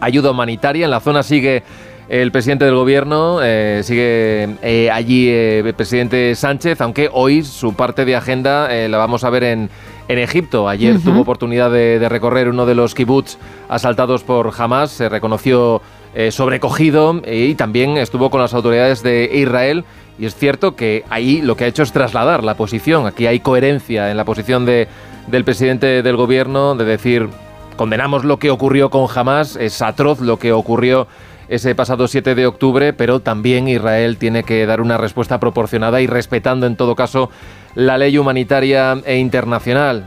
ayuda 0.00 0.30
humanitaria. 0.30 0.84
En 0.84 0.90
la 0.90 1.00
zona 1.00 1.22
sigue 1.22 1.62
el 2.10 2.32
presidente 2.32 2.64
del 2.64 2.74
gobierno, 2.74 3.38
eh, 3.40 3.82
sigue 3.84 4.56
eh, 4.62 4.90
allí 4.90 5.28
eh, 5.28 5.60
el 5.60 5.74
presidente 5.74 6.34
Sánchez, 6.34 6.80
aunque 6.80 7.08
hoy 7.12 7.44
su 7.44 7.74
parte 7.74 8.04
de 8.04 8.16
agenda 8.16 8.68
la 8.88 8.98
vamos 8.98 9.22
a 9.22 9.30
ver 9.30 9.44
en, 9.44 9.70
en 10.08 10.18
Egipto. 10.18 10.68
Ayer 10.68 10.96
Ujú. 10.96 11.10
tuvo 11.10 11.20
oportunidad 11.20 11.70
de, 11.70 12.00
de 12.00 12.08
recorrer 12.08 12.48
uno 12.48 12.66
de 12.66 12.74
los 12.74 12.96
kibbutz 12.96 13.38
asaltados 13.68 14.24
por 14.24 14.52
Hamas, 14.58 14.90
se 14.90 15.08
reconoció 15.08 15.82
sobrecogido 16.30 17.22
y 17.24 17.54
también 17.54 17.96
estuvo 17.96 18.30
con 18.30 18.40
las 18.40 18.54
autoridades 18.54 19.04
de 19.04 19.30
Israel. 19.32 19.84
Y 20.18 20.26
es 20.26 20.34
cierto 20.34 20.74
que 20.74 21.04
ahí 21.10 21.40
lo 21.40 21.56
que 21.56 21.62
ha 21.62 21.68
hecho 21.68 21.84
es 21.84 21.92
trasladar 21.92 22.42
la 22.42 22.56
posición. 22.56 23.06
Aquí 23.06 23.28
hay 23.28 23.38
coherencia 23.38 24.10
en 24.10 24.16
la 24.16 24.24
posición 24.24 24.66
de, 24.66 24.88
del 25.28 25.44
presidente 25.44 26.02
del 26.02 26.16
gobierno 26.16 26.74
de 26.74 26.84
decir 26.84 27.28
condenamos 27.76 28.24
lo 28.24 28.38
que 28.38 28.50
ocurrió 28.50 28.90
con 28.90 29.06
Hamas, 29.14 29.56
es 29.56 29.80
atroz 29.80 30.20
lo 30.20 30.38
que 30.38 30.52
ocurrió 30.52 31.06
ese 31.50 31.74
pasado 31.74 32.06
7 32.06 32.36
de 32.36 32.46
octubre, 32.46 32.92
pero 32.92 33.20
también 33.20 33.66
Israel 33.66 34.16
tiene 34.18 34.44
que 34.44 34.64
dar 34.66 34.80
una 34.80 34.96
respuesta 34.96 35.40
proporcionada 35.40 36.00
y 36.00 36.06
respetando 36.06 36.66
en 36.66 36.76
todo 36.76 36.94
caso 36.94 37.28
la 37.74 37.98
ley 37.98 38.16
humanitaria 38.18 38.96
e 39.04 39.16
internacional. 39.16 40.04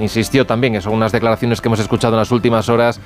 Insistió 0.00 0.46
también, 0.46 0.74
eso 0.74 0.90
unas 0.90 1.12
declaraciones 1.12 1.60
que 1.60 1.68
hemos 1.68 1.80
escuchado 1.80 2.14
en 2.14 2.20
las 2.20 2.30
últimas 2.30 2.70
horas, 2.70 3.00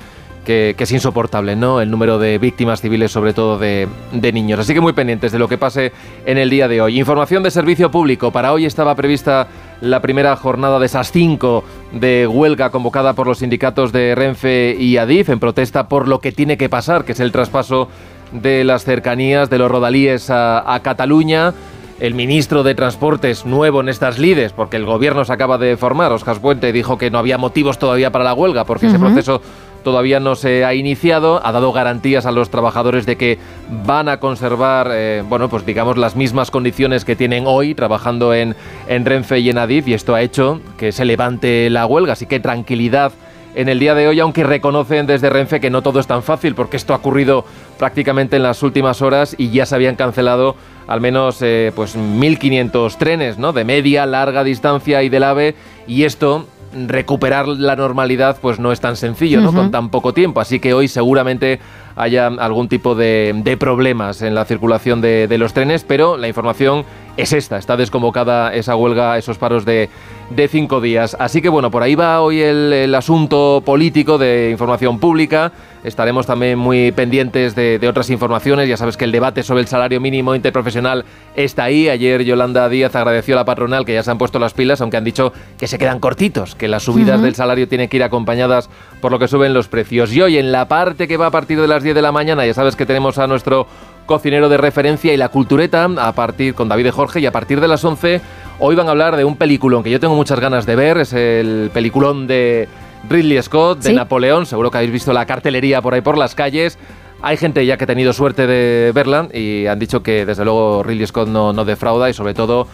que, 0.45 0.75
que 0.77 0.85
es 0.85 0.91
insoportable, 0.93 1.57
¿no? 1.57 1.81
El 1.81 1.91
número 1.91 2.19
de 2.19 2.37
víctimas 2.37 2.79
civiles, 2.79 3.11
sobre 3.11 3.33
todo 3.33 3.57
de, 3.57 3.87
de 4.13 4.31
niños. 4.31 4.59
Así 4.59 4.73
que 4.73 4.81
muy 4.81 4.93
pendientes 4.93 5.33
de 5.33 5.39
lo 5.39 5.49
que 5.49 5.57
pase 5.57 5.91
en 6.25 6.37
el 6.37 6.49
día 6.49 6.69
de 6.69 6.81
hoy. 6.81 6.99
Información 6.99 7.43
de 7.43 7.51
servicio 7.51 7.91
público. 7.91 8.31
Para 8.31 8.53
hoy 8.53 8.65
estaba 8.65 8.95
prevista 8.95 9.47
la 9.83 10.01
primera 10.01 10.33
jornada 10.37 10.79
de 10.79 10.85
esas 10.85 11.11
cinco 11.11 11.65
de 11.91 12.25
huelga 12.25 12.69
convocada 12.69 13.13
por 13.13 13.27
los 13.27 13.39
sindicatos 13.39 13.91
de 13.91 14.15
Renfe 14.15 14.77
y 14.79 14.95
Adif 14.95 15.27
en 15.29 15.41
protesta 15.41 15.89
por 15.89 16.07
lo 16.07 16.19
que 16.19 16.31
tiene 16.31 16.57
que 16.57 16.69
pasar, 16.69 17.03
que 17.03 17.11
es 17.11 17.19
el 17.19 17.33
traspaso 17.33 17.89
de 18.31 18.63
las 18.63 18.85
cercanías 18.85 19.49
de 19.49 19.57
los 19.57 19.69
rodalíes 19.69 20.29
a, 20.29 20.73
a 20.73 20.79
Cataluña. 20.79 21.53
El 21.99 22.15
ministro 22.15 22.63
de 22.63 22.75
Transportes 22.75 23.45
nuevo 23.45 23.81
en 23.81 23.89
estas 23.89 24.19
lides, 24.19 24.53
porque 24.53 24.77
el 24.77 24.85
gobierno 24.85 25.25
se 25.25 25.33
acaba 25.33 25.57
de 25.57 25.75
formar, 25.75 26.13
Oscar 26.13 26.39
Puente, 26.39 26.71
dijo 26.71 26.97
que 26.97 27.11
no 27.11 27.17
había 27.17 27.37
motivos 27.37 27.77
todavía 27.77 28.09
para 28.09 28.23
la 28.23 28.33
huelga, 28.33 28.63
porque 28.63 28.87
ese 28.87 28.99
proceso 28.99 29.41
todavía 29.83 30.19
no 30.19 30.35
se 30.35 30.65
ha 30.65 30.73
iniciado, 30.73 31.45
ha 31.45 31.51
dado 31.51 31.71
garantías 31.71 32.25
a 32.25 32.31
los 32.31 32.49
trabajadores 32.49 33.05
de 33.05 33.17
que 33.17 33.39
van 33.85 34.09
a 34.09 34.19
conservar, 34.19 34.89
eh, 34.91 35.23
bueno, 35.27 35.49
pues 35.49 35.65
digamos 35.65 35.97
las 35.97 36.15
mismas 36.15 36.51
condiciones 36.51 37.05
que 37.05 37.15
tienen 37.15 37.43
hoy 37.45 37.75
trabajando 37.75 38.33
en, 38.33 38.55
en 38.87 39.05
Renfe 39.05 39.39
y 39.39 39.49
en 39.49 39.57
Adif 39.57 39.87
y 39.87 39.93
esto 39.93 40.15
ha 40.15 40.21
hecho 40.21 40.61
que 40.77 40.91
se 40.91 41.05
levante 41.05 41.69
la 41.69 41.85
huelga, 41.85 42.13
así 42.13 42.25
que 42.25 42.39
tranquilidad 42.39 43.11
en 43.55 43.69
el 43.69 43.79
día 43.79 43.93
de 43.93 44.07
hoy, 44.07 44.19
aunque 44.19 44.43
reconocen 44.43 45.05
desde 45.05 45.29
Renfe 45.29 45.59
que 45.59 45.69
no 45.69 45.81
todo 45.81 45.99
es 45.99 46.07
tan 46.07 46.23
fácil, 46.23 46.55
porque 46.55 46.77
esto 46.77 46.93
ha 46.93 46.97
ocurrido 46.97 47.45
prácticamente 47.77 48.35
en 48.35 48.43
las 48.43 48.63
últimas 48.63 49.01
horas 49.01 49.35
y 49.37 49.51
ya 49.51 49.65
se 49.65 49.75
habían 49.75 49.95
cancelado 49.95 50.55
al 50.87 51.01
menos 51.01 51.37
eh, 51.41 51.71
pues 51.75 51.95
1.500 51.95 52.97
trenes, 52.97 53.37
¿no? 53.37 53.53
De 53.53 53.63
media, 53.63 54.05
larga 54.05 54.43
distancia 54.43 55.03
y 55.03 55.09
del 55.09 55.23
AVE, 55.23 55.55
y 55.87 56.03
esto 56.03 56.47
recuperar 56.87 57.47
la 57.47 57.75
normalidad 57.75 58.37
pues 58.41 58.59
no 58.59 58.71
es 58.71 58.79
tan 58.79 58.95
sencillo, 58.95 59.41
¿no? 59.41 59.53
Con 59.53 59.71
tan 59.71 59.89
poco 59.89 60.13
tiempo, 60.13 60.39
así 60.41 60.59
que 60.59 60.73
hoy 60.73 60.87
seguramente 60.87 61.59
haya 61.95 62.27
algún 62.27 62.67
tipo 62.67 62.95
de, 62.95 63.33
de 63.43 63.57
problemas 63.57 64.21
en 64.21 64.33
la 64.33 64.45
circulación 64.45 64.99
de, 64.99 65.27
de 65.27 65.37
los 65.37 65.53
trenes, 65.53 65.83
pero 65.83 66.17
la 66.17 66.27
información 66.27 66.85
es 67.17 67.33
esta, 67.33 67.57
está 67.57 67.77
desconvocada 67.77 68.53
esa 68.53 68.75
huelga, 68.75 69.17
esos 69.17 69.37
paros 69.37 69.65
de, 69.65 69.89
de 70.31 70.47
cinco 70.47 70.81
días. 70.81 71.15
Así 71.19 71.41
que 71.41 71.49
bueno, 71.49 71.69
por 71.69 71.83
ahí 71.83 71.93
va 71.93 72.21
hoy 72.21 72.41
el, 72.41 72.73
el 72.73 72.95
asunto 72.95 73.61
político 73.63 74.17
de 74.17 74.49
información 74.51 74.99
pública. 74.99 75.51
Estaremos 75.83 76.25
también 76.25 76.57
muy 76.57 76.91
pendientes 76.91 77.55
de, 77.55 77.77
de 77.77 77.87
otras 77.89 78.09
informaciones. 78.09 78.69
Ya 78.69 78.77
sabes 78.77 78.95
que 78.95 79.05
el 79.05 79.11
debate 79.11 79.43
sobre 79.43 79.61
el 79.61 79.67
salario 79.67 79.99
mínimo 79.99 80.33
interprofesional 80.33 81.03
está 81.35 81.65
ahí. 81.65 81.89
Ayer 81.89 82.23
Yolanda 82.23 82.69
Díaz 82.69 82.95
agradeció 82.95 83.35
a 83.35 83.37
la 83.37 83.45
patronal 83.45 83.85
que 83.85 83.93
ya 83.93 84.03
se 84.03 84.11
han 84.11 84.17
puesto 84.17 84.39
las 84.39 84.53
pilas, 84.53 84.79
aunque 84.81 84.97
han 84.97 85.03
dicho 85.03 85.33
que 85.57 85.67
se 85.67 85.77
quedan 85.77 85.99
cortitos, 85.99 86.55
que 86.55 86.67
las 86.67 86.83
subidas 86.83 87.21
del 87.21 87.35
salario 87.35 87.67
tienen 87.67 87.89
que 87.89 87.97
ir 87.97 88.03
acompañadas 88.03 88.69
por 89.01 89.11
lo 89.11 89.19
que 89.19 89.27
suben 89.27 89.53
los 89.53 89.67
precios. 89.67 90.13
Y 90.13 90.21
hoy 90.21 90.37
en 90.37 90.51
la 90.51 90.67
parte 90.67 91.07
que 91.07 91.17
va 91.17 91.27
a 91.27 91.31
partir 91.31 91.59
de 91.59 91.67
las 91.67 91.83
10 91.83 91.95
de 91.95 92.01
la 92.01 92.11
mañana, 92.11 92.45
ya 92.45 92.53
sabes 92.53 92.75
que 92.75 92.85
tenemos 92.85 93.17
a 93.17 93.27
nuestro 93.27 93.67
cocinero 94.05 94.49
de 94.49 94.57
referencia 94.57 95.13
y 95.13 95.17
la 95.17 95.29
cultureta 95.29 95.85
a 95.85 96.11
partir 96.13 96.53
con 96.53 96.69
David 96.69 96.85
de 96.85 96.91
Jorge 96.91 97.19
y 97.19 97.25
a 97.25 97.31
partir 97.31 97.61
de 97.61 97.67
las 97.67 97.83
11 97.83 98.21
hoy 98.59 98.75
van 98.75 98.87
a 98.87 98.91
hablar 98.91 99.15
de 99.15 99.23
un 99.23 99.37
peliculón 99.37 99.83
que 99.83 99.89
yo 99.89 99.99
tengo 99.99 100.15
muchas 100.15 100.39
ganas 100.39 100.65
de 100.65 100.75
ver, 100.75 100.97
es 100.97 101.13
el 101.13 101.71
peliculón 101.73 102.27
de 102.27 102.67
Ridley 103.09 103.41
Scott, 103.41 103.79
de 103.79 103.89
Sí. 103.89 103.95
Napoleón, 103.95 104.45
seguro 104.45 104.71
que 104.71 104.77
habéis 104.77 104.91
visto 104.93 105.11
la 105.13 105.25
cartelería 105.25 105.81
por 105.81 105.93
ahí 105.93 106.01
por 106.01 106.17
las 106.17 106.35
calles. 106.35 106.77
Hay 107.21 107.37
gente 107.37 107.65
ya 107.65 107.77
que 107.77 107.85
ha 107.85 107.87
tenido 107.87 108.11
suerte 108.11 108.47
de 108.47 108.91
verla 108.93 109.29
y 109.33 109.65
han 109.67 109.79
dicho 109.79 110.03
que 110.03 110.25
desde 110.25 110.43
luego 110.43 110.83
Ridley 110.83 111.07
Scott 111.07 111.27
no, 111.29 111.53
no 111.53 111.63
defrauda 111.63 112.09
y 112.09 112.13
sobre 112.13 112.33
todo 112.33 112.67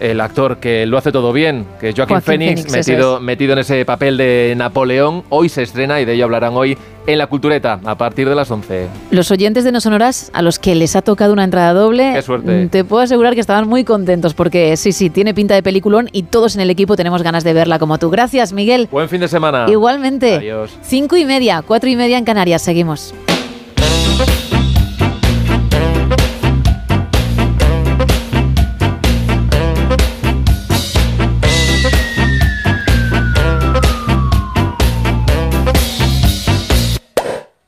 el 0.00 0.20
actor 0.20 0.56
que 0.58 0.86
lo 0.86 0.96
hace 0.98 1.12
todo 1.12 1.32
bien, 1.32 1.66
que 1.78 1.90
es 1.90 1.94
Joaquín, 1.94 2.14
Joaquín 2.16 2.26
Phoenix, 2.40 2.72
metido, 2.72 3.18
es. 3.18 3.22
metido 3.22 3.52
en 3.52 3.58
ese 3.60 3.84
papel 3.84 4.16
de 4.16 4.54
Napoleón. 4.56 5.22
Hoy 5.28 5.48
se 5.48 5.62
estrena 5.62 6.00
y 6.00 6.04
de 6.06 6.14
ello 6.14 6.24
hablarán 6.24 6.54
hoy 6.54 6.76
en 7.06 7.18
La 7.18 7.26
Cultureta, 7.26 7.80
a 7.84 7.96
partir 7.96 8.28
de 8.28 8.34
las 8.34 8.50
11. 8.50 8.88
Los 9.10 9.30
oyentes 9.30 9.64
de 9.64 9.72
No 9.72 9.80
Sonoras, 9.80 10.30
a 10.32 10.42
los 10.42 10.58
que 10.58 10.74
les 10.74 10.96
ha 10.96 11.02
tocado 11.02 11.32
una 11.32 11.44
entrada 11.44 11.72
doble, 11.72 12.12
Qué 12.14 12.22
suerte. 12.22 12.64
mm, 12.64 12.68
te 12.70 12.84
puedo 12.84 13.02
asegurar 13.02 13.34
que 13.34 13.40
estaban 13.40 13.68
muy 13.68 13.84
contentos 13.84 14.34
porque 14.34 14.76
sí, 14.76 14.92
sí, 14.92 15.10
tiene 15.10 15.34
pinta 15.34 15.54
de 15.54 15.62
peliculón 15.62 16.08
y 16.12 16.24
todos 16.24 16.54
en 16.54 16.62
el 16.62 16.70
equipo 16.70 16.96
tenemos 16.96 17.22
ganas 17.22 17.44
de 17.44 17.52
verla 17.52 17.78
como 17.78 17.98
tú. 17.98 18.10
Gracias, 18.10 18.52
Miguel. 18.52 18.88
Buen 18.90 19.08
fin 19.08 19.20
de 19.20 19.28
semana. 19.28 19.66
Igualmente. 19.68 20.36
Adiós. 20.36 20.76
Cinco 20.82 21.16
y 21.16 21.24
media, 21.24 21.62
cuatro 21.66 21.90
y 21.90 21.96
media 21.96 22.16
en 22.18 22.24
Canarias. 22.24 22.62
Seguimos. 22.62 23.14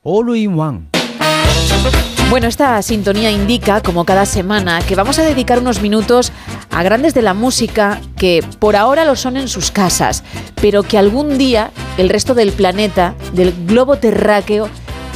All 0.04 0.36
in 0.36 0.58
One. 0.58 0.88
Bueno, 2.28 2.48
esta 2.48 2.82
sintonía 2.82 3.30
indica, 3.30 3.82
como 3.82 4.04
cada 4.04 4.26
semana, 4.26 4.80
que 4.80 4.96
vamos 4.96 5.20
a 5.20 5.22
dedicar 5.22 5.60
unos 5.60 5.80
minutos 5.80 6.32
a 6.70 6.82
grandes 6.82 7.14
de 7.14 7.22
la 7.22 7.34
música 7.34 8.00
que 8.16 8.44
por 8.58 8.74
ahora 8.74 9.04
lo 9.04 9.14
son 9.14 9.36
en 9.36 9.46
sus 9.46 9.70
casas, 9.70 10.24
pero 10.60 10.82
que 10.82 10.98
algún 10.98 11.38
día 11.38 11.70
el 11.98 12.08
resto 12.08 12.34
del 12.34 12.50
planeta, 12.50 13.14
del 13.32 13.54
globo 13.66 13.96
terráqueo, 13.96 14.68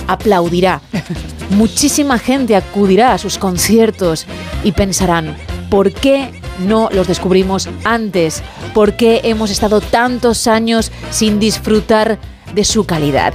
aplaudirá. 0.07 0.81
Muchísima 1.51 2.21
gente 2.21 2.55
acudirá 2.55 3.13
a 3.13 3.19
sus 3.19 3.39
conciertos 3.39 4.25
y 4.63 4.71
pensarán, 4.71 5.37
¿por 5.69 5.91
qué 5.91 6.41
no 6.61 6.91
los 6.93 7.09
descubrimos 7.09 7.69
antes? 7.83 8.41
¿Por 8.73 8.93
qué 8.93 9.23
hemos 9.25 9.51
estado 9.51 9.81
tantos 9.81 10.47
años 10.47 10.93
sin 11.11 11.41
disfrutar 11.41 12.21
de 12.55 12.63
su 12.63 12.85
calidad? 12.85 13.35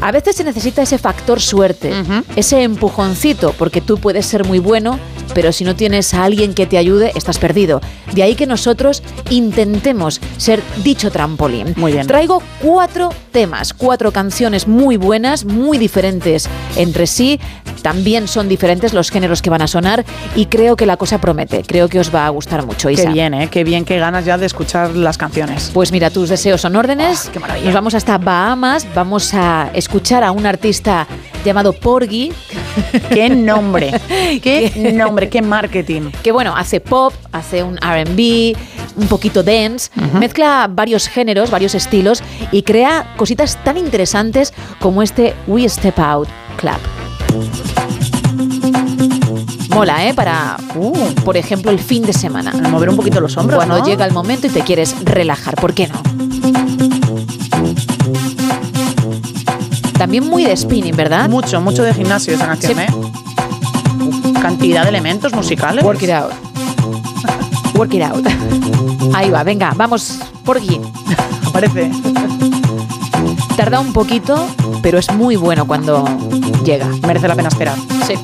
A 0.00 0.12
veces 0.12 0.36
se 0.36 0.44
necesita 0.44 0.82
ese 0.82 0.98
factor 0.98 1.40
suerte, 1.40 1.92
ese 2.36 2.62
empujoncito, 2.62 3.54
porque 3.58 3.80
tú 3.80 3.98
puedes 3.98 4.26
ser 4.26 4.44
muy 4.44 4.58
bueno, 4.58 4.98
pero 5.34 5.52
si 5.52 5.64
no 5.64 5.74
tienes 5.74 6.14
a 6.14 6.24
alguien 6.24 6.54
que 6.54 6.66
te 6.66 6.78
ayude, 6.78 7.12
estás 7.14 7.38
perdido. 7.38 7.80
De 8.12 8.22
ahí 8.22 8.34
que 8.34 8.46
nosotros 8.46 9.02
intentemos 9.30 10.20
ser 10.36 10.62
dicho 10.84 11.10
trampolín. 11.10 11.74
Muy 11.76 11.92
bien. 11.92 12.06
Traigo 12.06 12.42
cuatro 12.62 13.10
temas, 13.32 13.74
cuatro 13.74 14.12
canciones 14.12 14.66
muy 14.68 14.96
buenas, 14.96 15.44
muy 15.44 15.78
diferentes 15.78 16.48
entre 16.76 17.06
sí. 17.06 17.40
También 17.82 18.26
son 18.26 18.48
diferentes 18.48 18.92
los 18.92 19.10
géneros 19.10 19.42
que 19.42 19.50
van 19.50 19.62
a 19.62 19.66
sonar 19.66 20.04
y 20.34 20.46
creo 20.46 20.76
que 20.76 20.86
la 20.86 20.96
cosa 20.96 21.20
promete. 21.20 21.62
Creo 21.62 21.88
que 21.88 22.00
os 22.00 22.12
va 22.12 22.26
a 22.26 22.30
gustar 22.30 22.64
mucho, 22.64 22.90
Isa. 22.90 23.04
Qué 23.04 23.08
bien, 23.10 23.34
¿eh? 23.34 23.48
Qué 23.48 23.62
bien, 23.62 23.84
qué 23.84 23.98
ganas 23.98 24.24
ya 24.24 24.38
de 24.38 24.46
escuchar 24.46 24.96
las 24.96 25.18
canciones. 25.18 25.70
Pues 25.72 25.92
mira, 25.92 26.10
tus 26.10 26.28
deseos 26.28 26.60
son 26.60 26.74
órdenes. 26.76 27.30
Nos 27.64 27.74
vamos 27.74 27.94
hasta 27.94 28.18
Bahamas. 28.18 28.86
Vamos 28.94 29.34
a 29.34 29.70
escuchar 29.86 30.24
a 30.24 30.32
un 30.32 30.44
artista 30.46 31.06
llamado 31.44 31.72
Porgy. 31.72 32.32
¡Qué 33.08 33.28
nombre! 33.50 33.92
¡Qué 34.42 34.92
nombre! 34.92 35.28
¡Qué 35.28 35.42
marketing! 35.42 36.10
Que 36.24 36.32
bueno, 36.32 36.56
hace 36.56 36.80
pop, 36.80 37.14
hace 37.30 37.62
un 37.62 37.76
RB, 37.76 38.56
un 38.96 39.06
poquito 39.08 39.44
dance, 39.44 39.90
mezcla 40.18 40.68
varios 40.68 41.06
géneros, 41.06 41.50
varios 41.52 41.76
estilos 41.76 42.20
y 42.50 42.62
crea 42.64 43.14
cositas 43.16 43.62
tan 43.62 43.76
interesantes 43.78 44.52
como 44.80 45.02
este 45.02 45.34
We 45.46 45.68
Step 45.68 45.98
Out 46.00 46.28
Club. 46.56 46.80
Mola, 49.70 50.08
¿eh? 50.08 50.14
Para, 50.14 50.56
uh, 50.74 51.14
por 51.24 51.36
ejemplo, 51.36 51.70
el 51.70 51.78
fin 51.78 52.02
de 52.02 52.12
semana. 52.12 52.50
mover 52.70 52.88
un 52.88 52.96
poquito 52.96 53.20
los 53.20 53.36
hombros, 53.36 53.58
Cuando 53.58 53.78
¿no? 53.78 53.84
llega 53.86 54.04
el 54.04 54.12
momento 54.12 54.48
y 54.48 54.50
te 54.50 54.62
quieres 54.62 54.96
relajar, 55.04 55.54
¿por 55.54 55.74
qué 55.74 55.86
no? 55.86 56.02
También 59.98 60.28
muy 60.28 60.44
de 60.44 60.56
spinning, 60.56 60.94
¿verdad? 60.94 61.28
Mucho, 61.28 61.60
mucho 61.60 61.82
de 61.82 61.94
gimnasio 61.94 62.34
esa 62.34 62.46
canción, 62.46 62.80
¿eh? 62.80 62.88
Cantidad 64.40 64.82
de 64.82 64.90
elementos 64.90 65.32
musicales. 65.32 65.84
Work 65.84 66.02
it 66.02 66.10
out. 66.10 66.32
Work 67.74 67.94
it 67.94 68.02
out. 68.02 68.26
Ahí 69.14 69.30
va, 69.30 69.42
venga, 69.42 69.72
vamos, 69.74 70.18
Porgy. 70.44 70.80
Aparece. 71.46 71.90
Tarda 73.56 73.80
un 73.80 73.92
poquito, 73.92 74.46
pero 74.82 74.98
es 74.98 75.10
muy 75.12 75.36
bueno 75.36 75.66
cuando 75.66 76.04
llega. 76.64 76.86
Merece 77.06 77.28
la 77.28 77.34
pena 77.34 77.48
esperar. 77.48 77.76
Sí. 78.06 78.14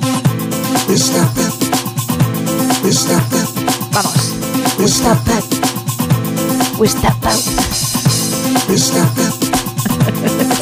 Vamos. 3.93 4.35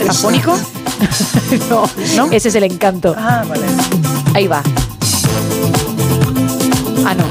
¿Afónico? 0.09 0.57
no, 1.70 1.89
no. 2.17 2.31
Ese 2.31 2.49
es 2.49 2.55
el 2.55 2.65
encanto. 2.65 3.15
Ah, 3.17 3.45
vale. 3.49 3.67
Ahí 4.35 4.47
va. 4.47 4.62
Ah, 7.05 7.15
no. 7.15 7.25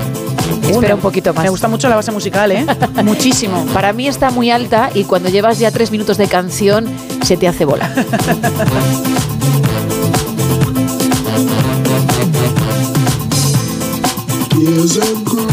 Espera 0.69 0.95
un 0.95 1.01
poquito 1.01 1.33
más. 1.33 1.43
Me 1.43 1.49
gusta 1.49 1.67
mucho 1.67 1.89
la 1.89 1.95
base 1.95 2.11
musical, 2.11 2.51
¿eh? 2.51 2.65
Muchísimo. 3.03 3.65
Para 3.73 3.93
mí 3.93 4.07
está 4.07 4.30
muy 4.30 4.51
alta 4.51 4.89
y 4.93 5.03
cuando 5.03 5.30
llevas 5.30 5.59
ya 5.59 5.72
tres 5.72 5.91
minutos 5.91 6.17
de 6.17 6.27
canción 6.27 6.88
se 7.23 7.38
te 7.38 7.48
hace 7.48 7.65
bola. 7.65 7.91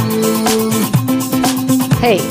Hey. 2.09 2.23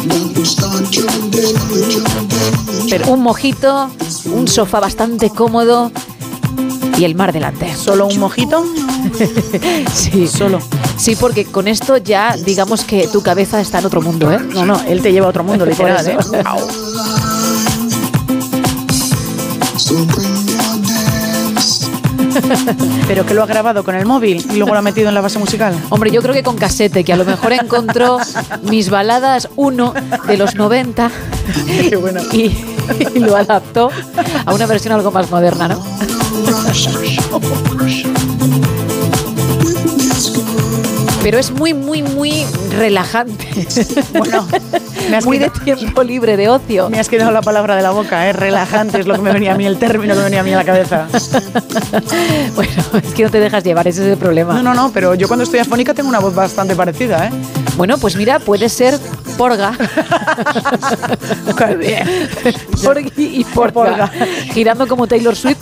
Pero 2.90 3.12
un 3.12 3.22
mojito, 3.22 3.90
un 4.32 4.48
sofá 4.48 4.80
bastante 4.80 5.30
cómodo 5.30 5.92
y 6.98 7.04
el 7.04 7.16
mar 7.16 7.34
delante. 7.34 7.76
¿Solo 7.76 8.08
un 8.08 8.18
mojito? 8.18 8.64
sí. 9.94 10.28
Solo. 10.28 10.60
Sí, 10.96 11.18
porque 11.18 11.44
con 11.44 11.68
esto 11.68 11.98
ya 11.98 12.38
digamos 12.38 12.86
que 12.86 13.10
tu 13.10 13.22
cabeza 13.22 13.60
está 13.60 13.80
en 13.80 13.88
otro 13.88 14.02
mundo, 14.02 14.32
¿eh? 14.32 14.40
No, 14.40 14.66
no, 14.66 14.82
él 14.84 15.02
te 15.02 15.12
lleva 15.12 15.26
a 15.26 15.32
otro 15.32 15.44
mundo, 15.44 15.66
literal, 15.68 16.06
Por 16.06 16.36
¿eh? 16.38 16.44
Pero 23.08 23.26
que 23.26 23.34
lo 23.34 23.44
ha 23.44 23.46
grabado 23.46 23.84
con 23.84 23.96
el 23.96 24.06
móvil 24.06 24.46
y 24.52 24.58
luego 24.58 24.74
lo 24.74 24.80
ha 24.80 24.82
metido 24.82 25.10
en 25.10 25.16
la 25.16 25.22
base 25.22 25.40
musical. 25.40 25.76
Hombre, 25.90 26.12
yo 26.12 26.22
creo 26.22 26.34
que 26.34 26.44
con 26.44 26.58
casete, 26.58 27.04
que 27.04 27.14
a 27.14 27.16
lo 27.16 27.26
mejor 27.26 27.54
encontró 27.54 28.18
mis 28.64 28.90
baladas 28.90 29.50
1 29.56 29.94
de 30.28 30.38
los 30.38 30.56
90 30.56 31.12
y, 32.34 32.44
y 33.16 33.20
lo 33.20 33.36
adaptó 33.36 33.92
a 34.46 34.54
una 34.54 34.66
versión 34.66 34.94
algo 34.94 35.12
más 35.12 35.30
moderna, 35.30 35.68
¿no? 35.68 35.84
Pero 41.24 41.40
es 41.40 41.52
muy, 41.52 41.74
muy, 41.74 42.04
muy 42.04 42.46
relajante. 42.78 43.68
Bueno, 44.14 44.48
me 45.10 45.18
has 45.18 45.26
muy 45.26 45.38
de 45.38 45.50
tiempo 45.50 46.04
libre, 46.04 46.38
de 46.38 46.50
ocio. 46.50 46.90
Me 46.90 47.00
has 47.00 47.10
quedado 47.10 47.32
la 47.32 47.42
palabra 47.42 47.76
de 47.76 47.82
la 47.82 47.92
boca, 47.92 48.28
¿eh? 48.30 48.34
Relajante 48.34 49.00
es 49.00 49.08
lo 49.08 49.16
que 49.16 49.22
me 49.22 49.34
venía 49.34 49.54
a 49.54 49.58
mí, 49.58 49.66
el 49.66 49.78
término 49.78 50.14
que 50.14 50.20
me 50.20 50.26
venía 50.26 50.42
a 50.42 50.44
mí 50.44 50.54
a 50.54 50.58
la 50.58 50.66
cabeza. 50.66 51.08
bueno, 52.56 52.84
es 53.02 53.14
que 53.14 53.24
no 53.24 53.30
te 53.30 53.40
dejas 53.40 53.64
llevar, 53.64 53.88
ese 53.88 54.04
es 54.04 54.12
el 54.14 54.18
problema. 54.18 54.54
No, 54.54 54.64
no, 54.64 54.74
no, 54.74 54.92
pero 54.94 55.16
yo 55.16 55.28
cuando 55.28 55.44
estoy 55.44 55.60
afónica 55.60 55.94
tengo 55.94 56.10
una 56.10 56.20
voz 56.20 56.34
bastante 56.34 56.76
parecida, 56.76 57.28
¿eh? 57.28 57.32
Bueno, 57.78 57.98
pues 57.98 58.16
mira, 58.16 58.40
puede 58.40 58.70
ser 58.70 58.98
Porga. 59.38 59.74
Porgy 62.84 63.12
y 63.40 63.44
Porga. 63.44 63.74
Porga. 63.74 64.12
Girando 64.54 64.88
como 64.88 65.08
Taylor 65.08 65.36
Swift 65.36 65.58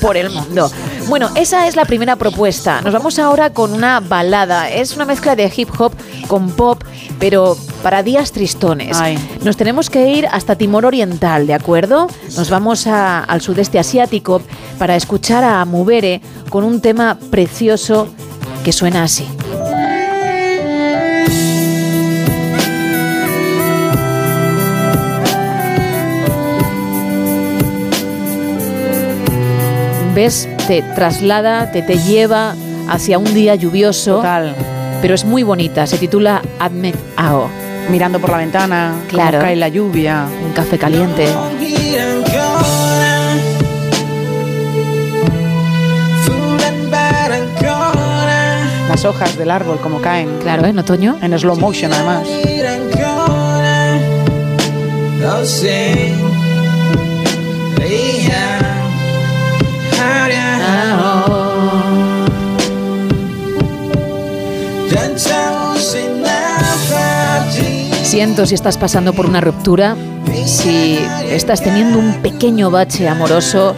por 0.00 0.16
el 0.16 0.30
mundo. 0.30 0.70
Bueno, 1.08 1.30
esa 1.34 1.66
es 1.68 1.76
la 1.76 1.84
primera 1.84 2.16
propuesta. 2.16 2.80
Nos 2.80 2.92
vamos 2.92 3.18
ahora 3.18 3.50
con 3.52 3.72
una 3.72 4.00
balada. 4.00 4.70
Es 4.70 4.94
una 4.96 5.04
mezcla 5.04 5.36
de 5.36 5.52
hip 5.54 5.68
hop 5.78 5.92
con 6.26 6.50
pop, 6.50 6.82
pero 7.18 7.56
para 7.82 8.02
días 8.02 8.32
tristones. 8.32 8.96
Ay. 8.98 9.18
Nos 9.42 9.56
tenemos 9.56 9.90
que 9.90 10.08
ir 10.08 10.26
hasta 10.30 10.56
Timor 10.56 10.86
Oriental, 10.86 11.46
¿de 11.46 11.54
acuerdo? 11.54 12.08
Nos 12.36 12.50
vamos 12.50 12.86
a- 12.86 13.20
al 13.24 13.40
sudeste 13.40 13.78
asiático 13.78 14.42
para 14.78 14.96
escuchar 14.96 15.44
a 15.44 15.64
Mubere 15.64 16.20
con 16.50 16.64
un 16.64 16.80
tema 16.80 17.18
precioso 17.30 18.08
que 18.64 18.72
suena 18.72 19.02
así. 19.04 19.26
Ves, 30.18 30.48
te 30.66 30.82
traslada, 30.82 31.70
te, 31.70 31.80
te 31.80 31.96
lleva 31.96 32.56
hacia 32.88 33.18
un 33.18 33.32
día 33.34 33.54
lluvioso. 33.54 34.16
Total. 34.16 34.52
Pero 35.00 35.14
es 35.14 35.24
muy 35.24 35.44
bonita, 35.44 35.86
se 35.86 35.96
titula 35.96 36.42
Admet 36.58 36.96
Ao. 37.16 37.48
Mirando 37.88 38.18
por 38.18 38.30
la 38.30 38.38
ventana, 38.38 38.94
Claro. 39.06 39.38
cae 39.38 39.54
la 39.54 39.68
lluvia. 39.68 40.26
Un 40.44 40.52
café 40.54 40.76
caliente. 40.76 41.28
las 48.88 49.04
hojas 49.04 49.38
del 49.38 49.52
árbol 49.52 49.78
como 49.80 50.00
caen. 50.00 50.38
Claro, 50.40 50.66
en 50.66 50.78
otoño. 50.80 51.16
En 51.22 51.38
slow 51.38 51.56
motion 51.56 51.92
además. 51.92 52.26
Siento 68.08 68.46
si 68.46 68.54
estás 68.54 68.78
pasando 68.78 69.12
por 69.12 69.26
una 69.26 69.42
ruptura, 69.42 69.94
si 70.46 70.98
estás 71.28 71.62
teniendo 71.62 71.98
un 71.98 72.22
pequeño 72.22 72.70
bache 72.70 73.06
amoroso, 73.06 73.74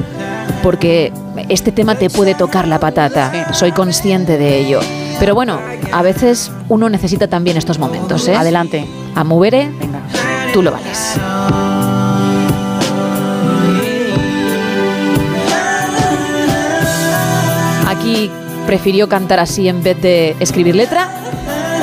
porque 0.62 1.12
este 1.48 1.72
tema 1.72 1.96
te 1.96 2.10
puede 2.10 2.36
tocar 2.36 2.68
la 2.68 2.78
patata. 2.78 3.52
Soy 3.52 3.72
consciente 3.72 4.38
de 4.38 4.60
ello. 4.60 4.78
Pero 5.18 5.34
bueno, 5.34 5.58
a 5.90 6.02
veces 6.02 6.52
uno 6.68 6.88
necesita 6.88 7.26
también 7.26 7.56
estos 7.56 7.80
momentos. 7.80 8.28
¿eh? 8.28 8.36
Adelante. 8.36 8.86
A 9.16 9.24
Venga. 9.24 10.00
tú 10.52 10.62
lo 10.62 10.70
vales. 10.70 11.16
Aquí 17.88 18.30
prefirió 18.64 19.08
cantar 19.08 19.40
así 19.40 19.66
en 19.66 19.82
vez 19.82 20.00
de 20.00 20.36
escribir 20.38 20.76
letra, 20.76 21.10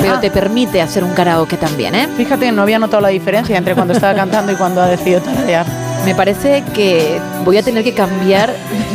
pero 0.00 0.14
Ah. 0.14 0.20
te 0.20 0.30
permite 0.30 0.80
hacer 0.82 1.04
un 1.04 1.12
karaoke 1.12 1.56
también, 1.56 1.94
¿eh? 1.94 2.08
Fíjate, 2.16 2.50
no 2.52 2.62
había 2.62 2.78
notado 2.78 3.00
la 3.02 3.08
diferencia 3.08 3.56
entre 3.56 3.74
cuando 3.74 3.92
estaba 3.94 4.14
cantando 4.14 4.52
y 4.52 4.56
cuando 4.56 4.80
ha 4.82 4.86
decidido 4.86 5.20
tararear. 5.20 5.66
Me 6.04 6.14
parece 6.14 6.62
que 6.74 7.20
voy 7.44 7.58
a 7.58 7.62
tener 7.62 7.82
que 7.84 7.92
cambiar 7.92 8.52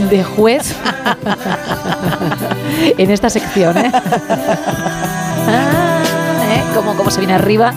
de 0.09 0.23
juez 0.23 0.73
en 2.97 3.11
esta 3.11 3.29
sección, 3.29 3.77
¿eh? 3.77 3.91
Ah, 5.47 6.01
¿eh? 6.55 6.63
Como, 6.73 6.95
como 6.95 7.11
se 7.11 7.19
viene 7.19 7.33
arriba. 7.33 7.73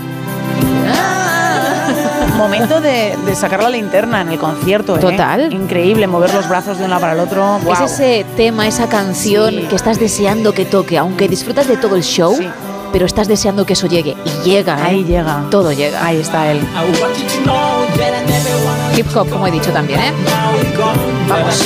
Momento 2.36 2.80
de, 2.82 3.16
de 3.24 3.34
sacar 3.34 3.62
la 3.62 3.70
linterna 3.70 4.20
en 4.20 4.28
el 4.28 4.38
concierto. 4.38 4.96
¿eh? 4.96 5.00
Total. 5.00 5.52
Increíble, 5.52 6.06
mover 6.06 6.34
los 6.34 6.46
brazos 6.48 6.76
de 6.78 6.84
un 6.84 6.90
lado 6.90 7.00
para 7.00 7.14
el 7.14 7.20
otro. 7.20 7.58
Es 7.72 7.80
ese 7.92 8.26
tema, 8.36 8.66
esa 8.68 8.88
canción 8.88 9.55
Sí. 9.55 9.66
que 9.70 9.76
estás 9.76 9.98
deseando 9.98 10.52
que 10.52 10.66
toque, 10.66 10.98
aunque 10.98 11.28
disfrutas 11.28 11.66
de 11.66 11.76
todo 11.78 11.96
el 11.96 12.02
show, 12.02 12.36
pero 12.92 13.06
estás 13.06 13.28
deseando 13.28 13.65
que 13.66 13.73
eso 13.74 13.86
llegue. 13.86 14.16
Y 14.24 14.48
llega, 14.48 14.78
¿eh? 14.78 14.82
Ahí 14.86 15.05
llega. 15.05 15.44
Todo 15.50 15.73
llega. 15.73 16.05
Ahí 16.05 16.18
está 16.18 16.50
él. 16.50 16.60
Hip 18.97 19.06
hop, 19.15 19.28
como 19.28 19.47
he 19.47 19.50
dicho 19.50 19.70
también, 19.73 20.00
¿eh? 20.00 20.12
Vamos. 21.28 21.62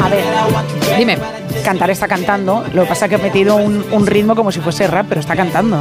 A 0.00 0.08
ver, 0.08 0.24
dime. 0.98 1.18
Cantar 1.64 1.88
está 1.90 2.06
cantando, 2.06 2.64
lo 2.74 2.82
que 2.82 2.88
pasa 2.88 3.06
es 3.06 3.08
que 3.08 3.14
ha 3.14 3.18
metido 3.18 3.56
un, 3.56 3.82
un 3.90 4.06
ritmo 4.06 4.34
como 4.34 4.52
si 4.52 4.60
fuese 4.60 4.86
rap, 4.86 5.06
pero 5.08 5.20
está 5.20 5.34
cantando. 5.34 5.78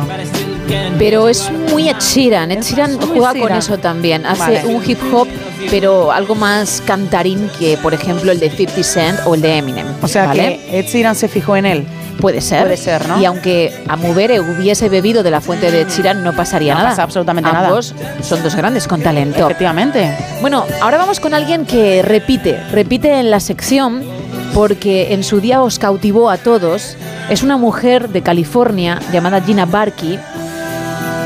Pero 0.98 1.28
es 1.28 1.52
muy 1.72 1.90
Ed 1.90 1.98
Sheeran. 2.00 2.52
Ed 2.52 2.62
Sheeran 2.62 2.98
juega 3.02 3.34
con 3.38 3.52
eso 3.52 3.78
también. 3.78 4.26
Hace 4.26 4.40
Vale. 4.40 4.66
un 4.66 4.82
hip 4.90 5.00
hop, 5.12 5.28
pero 5.70 6.12
algo 6.12 6.36
más 6.36 6.82
cantarín 6.86 7.50
que, 7.60 7.78
por 7.78 7.94
ejemplo, 7.94 8.32
el 8.32 8.40
de 8.40 8.50
50 8.50 8.84
Cent 8.84 9.20
o 9.26 9.36
el 9.36 9.42
de 9.42 9.58
Eminem. 9.58 9.88
O 10.02 10.08
sea 10.08 10.26
¿vale? 10.28 10.60
que 10.70 10.80
Ed 10.80 10.86
Sheeran 10.86 11.16
se 11.16 11.28
fijó 11.28 11.56
en 11.56 11.66
él. 11.66 11.86
Puede 12.20 12.42
ser. 12.42 12.62
Puede 12.62 12.78
ser, 12.78 13.08
¿no? 13.08 13.20
Y 13.20 13.26
aunque 13.26 13.74
Amubere 13.88 14.40
hubiese 14.40 14.88
bebido 14.88 15.24
de 15.24 15.32
la 15.32 15.42
fuente 15.42 15.72
de 15.72 15.82
Ed 15.82 15.90
Sheeran, 15.90 16.24
no 16.24 16.34
pasaría 16.34 16.74
No 16.74 16.80
nada. 16.80 16.92
pasa 16.92 17.04
absolutamente 17.04 17.52
nada. 17.52 17.68
Ambos 17.70 17.96
son 18.22 18.44
dos 18.44 18.56
grandes 18.56 18.88
con 18.88 19.02
talento. 19.02 19.40
Efectivamente. 19.46 20.16
Bueno, 20.42 20.64
ahora 20.82 20.98
vamos 20.98 21.20
con 21.20 21.34
alguien 21.34 21.66
que 21.66 22.02
repite, 22.04 22.60
repite 22.72 23.20
en 23.20 23.32
la 23.32 23.40
sección 23.40 24.04
porque 24.54 25.14
en 25.14 25.24
su 25.24 25.42
día 25.42 25.62
os 25.62 25.80
cautivó 25.80 26.30
a 26.30 26.38
todos. 26.38 26.96
Es 27.30 27.42
una 27.42 27.58
mujer 27.58 28.10
de 28.10 28.22
California 28.22 29.00
llamada 29.12 29.42
Gina 29.42 29.66
Barkey. 29.66 30.20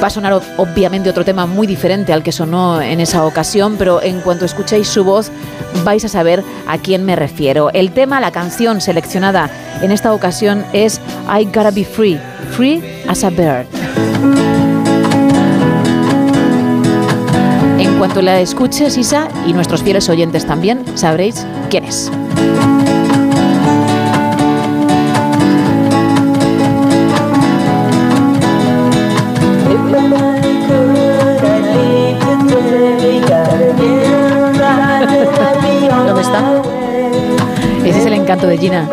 Va 0.02 0.08
a 0.08 0.10
sonar 0.12 0.34
ob- 0.34 0.44
obviamente 0.58 1.10
otro 1.10 1.26
tema 1.26 1.46
muy 1.48 1.66
diferente 1.66 2.14
al 2.14 2.22
que 2.22 2.32
sonó 2.32 2.82
en 2.82 3.00
esa 3.00 3.26
ocasión, 3.26 3.76
pero 3.80 4.02
en 4.02 4.22
cuanto 4.22 4.46
escuchéis 4.46 4.88
su 4.88 5.04
voz 5.04 5.32
vais 5.84 6.06
a 6.06 6.08
saber 6.08 6.44
a 6.68 6.78
quién 6.78 7.04
me 7.04 7.16
refiero. 7.16 7.72
El 7.74 7.92
tema, 7.92 8.20
la 8.20 8.32
canción 8.32 8.80
seleccionada 8.80 9.50
en 9.82 9.92
esta 9.92 10.14
ocasión 10.14 10.64
es 10.72 11.02
I 11.28 11.46
Gotta 11.46 11.72
Be 11.72 11.84
Free, 11.84 12.20
Free 12.56 12.84
as 13.08 13.24
a 13.24 13.30
Bird. 13.32 13.66
En 17.80 17.98
cuanto 17.98 18.22
la 18.22 18.40
escuches, 18.40 18.98
Isa, 18.98 19.28
y 19.48 19.54
nuestros 19.54 19.82
fieles 19.82 20.08
oyentes 20.10 20.46
también, 20.46 20.84
sabréis 20.96 21.46
quién 21.72 21.86
es. 21.86 22.12
Encanto 38.28 38.48
de 38.48 38.58
Gina. 38.58 38.84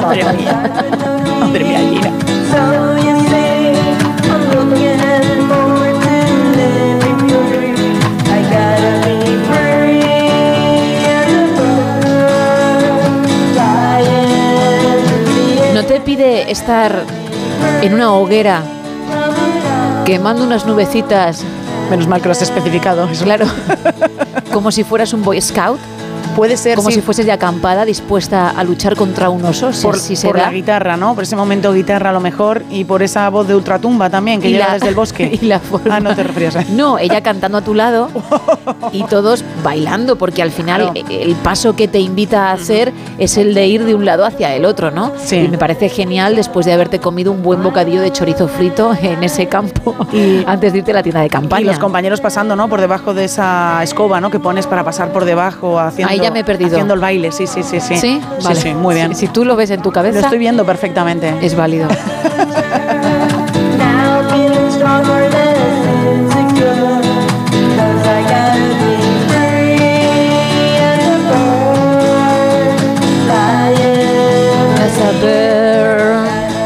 Madre 0.00 0.24
mía. 0.34 0.62
Madre 1.40 1.64
mía, 1.64 1.78
Gina. 1.80 2.10
¿No 15.74 15.84
te 15.84 16.00
pide 16.00 16.52
estar 16.52 17.02
en 17.82 17.94
una 17.94 18.12
hoguera 18.12 18.62
quemando 20.04 20.44
unas 20.44 20.66
nubecitas? 20.66 21.44
Menos 21.90 22.06
mal 22.06 22.20
que 22.20 22.28
lo 22.28 22.32
has 22.32 22.42
especificado. 22.42 23.08
Claro. 23.22 23.46
Como 24.52 24.70
si 24.70 24.84
fueras 24.84 25.12
un 25.12 25.22
Boy 25.22 25.40
Scout. 25.40 25.80
Puede 26.36 26.56
ser, 26.56 26.76
Como 26.76 26.88
sí. 26.90 26.96
si 26.96 27.00
fueses 27.02 27.26
de 27.26 27.32
acampada 27.32 27.84
dispuesta 27.84 28.50
a 28.50 28.64
luchar 28.64 28.96
contra 28.96 29.28
un 29.30 29.44
oso. 29.44 29.72
si- 29.72 29.82
por, 29.82 29.98
si 29.98 30.16
se 30.16 30.26
por 30.28 30.36
da. 30.38 30.44
la 30.46 30.52
guitarra, 30.52 30.96
¿no? 30.96 31.14
Por 31.14 31.24
ese 31.24 31.36
momento 31.36 31.72
guitarra 31.72 32.10
a 32.10 32.12
lo 32.12 32.20
mejor 32.20 32.62
y 32.70 32.84
por 32.84 33.02
esa 33.02 33.28
voz 33.30 33.46
de 33.48 33.54
ultratumba 33.54 34.08
también 34.10 34.40
que 34.40 34.48
Y 34.48 34.52
llega 34.52 34.68
la- 34.68 34.74
desde 34.74 34.88
el 34.88 34.94
bosque. 34.94 35.38
y 35.42 35.44
la 35.46 35.58
forma- 35.60 35.96
Ah, 35.96 36.00
no 36.00 36.14
te 36.14 36.22
referías 36.22 36.56
a 36.56 36.64
No, 36.70 36.98
ella 36.98 37.20
cantando 37.22 37.58
a 37.58 37.62
tu 37.62 37.74
lado 37.74 38.08
y 38.92 39.02
todos 39.04 39.44
bailando, 39.62 40.16
porque 40.16 40.42
al 40.42 40.50
final 40.50 40.92
Claro. 40.92 40.92
eh, 41.10 41.22
el 41.24 41.34
paso 41.36 41.74
que 41.76 41.88
te 41.88 41.98
invita 42.00 42.48
a 42.50 42.52
hacer 42.52 42.92
es 43.18 43.36
el 43.36 43.52
de 43.54 43.66
ir 43.66 43.84
de 43.84 43.94
un 43.94 44.04
lado 44.04 44.24
hacia 44.24 44.54
el 44.54 44.64
otro, 44.64 44.90
¿no? 44.90 45.12
Sí. 45.22 45.36
Y 45.36 45.48
me 45.48 45.58
parece 45.58 45.88
genial 45.88 46.36
después 46.36 46.64
de 46.64 46.72
haberte 46.72 47.00
comido 47.00 47.32
un 47.32 47.42
buen 47.42 47.62
bocadillo 47.62 48.00
de 48.00 48.12
chorizo 48.12 48.48
frito 48.48 48.92
en 49.02 49.22
ese 49.24 49.46
campo 49.46 49.94
antes 50.46 50.72
de 50.72 50.78
irte 50.78 50.92
a 50.92 50.94
la 50.94 51.02
tienda 51.02 51.20
de 51.20 51.28
campaña. 51.28 51.62
Y 51.62 51.64
los 51.64 51.78
compañeros 51.78 52.20
pasando, 52.20 52.56
¿no? 52.56 52.68
Por 52.68 52.80
debajo 52.80 53.14
de 53.14 53.24
esa 53.24 53.82
escoba, 53.82 54.20
¿no? 54.20 54.30
Que 54.30 54.38
pones 54.38 54.66
para 54.66 54.84
pasar 54.84 55.12
por 55.12 55.24
debajo 55.24 55.78
haciendo, 55.78 56.12
Ahí 56.12 56.19
ya 56.22 56.30
me 56.30 56.40
he 56.40 56.44
perdido. 56.44 56.70
haciendo 56.70 56.94
el 56.94 57.00
baile. 57.00 57.32
Sí, 57.32 57.46
sí, 57.46 57.62
sí, 57.62 57.80
sí. 57.80 57.96
¿Sí? 57.96 58.00
sí, 58.00 58.22
Vale. 58.44 58.60
sí, 58.60 58.74
muy 58.74 58.94
bien. 58.94 59.14
Si, 59.14 59.26
si 59.26 59.32
tú 59.32 59.44
lo 59.44 59.56
ves 59.56 59.70
en 59.70 59.82
tu 59.82 59.90
cabeza, 59.92 60.20
Lo 60.20 60.24
estoy 60.26 60.38
viendo 60.38 60.64
perfectamente. 60.64 61.34
es 61.40 61.54
válido. 61.56 61.88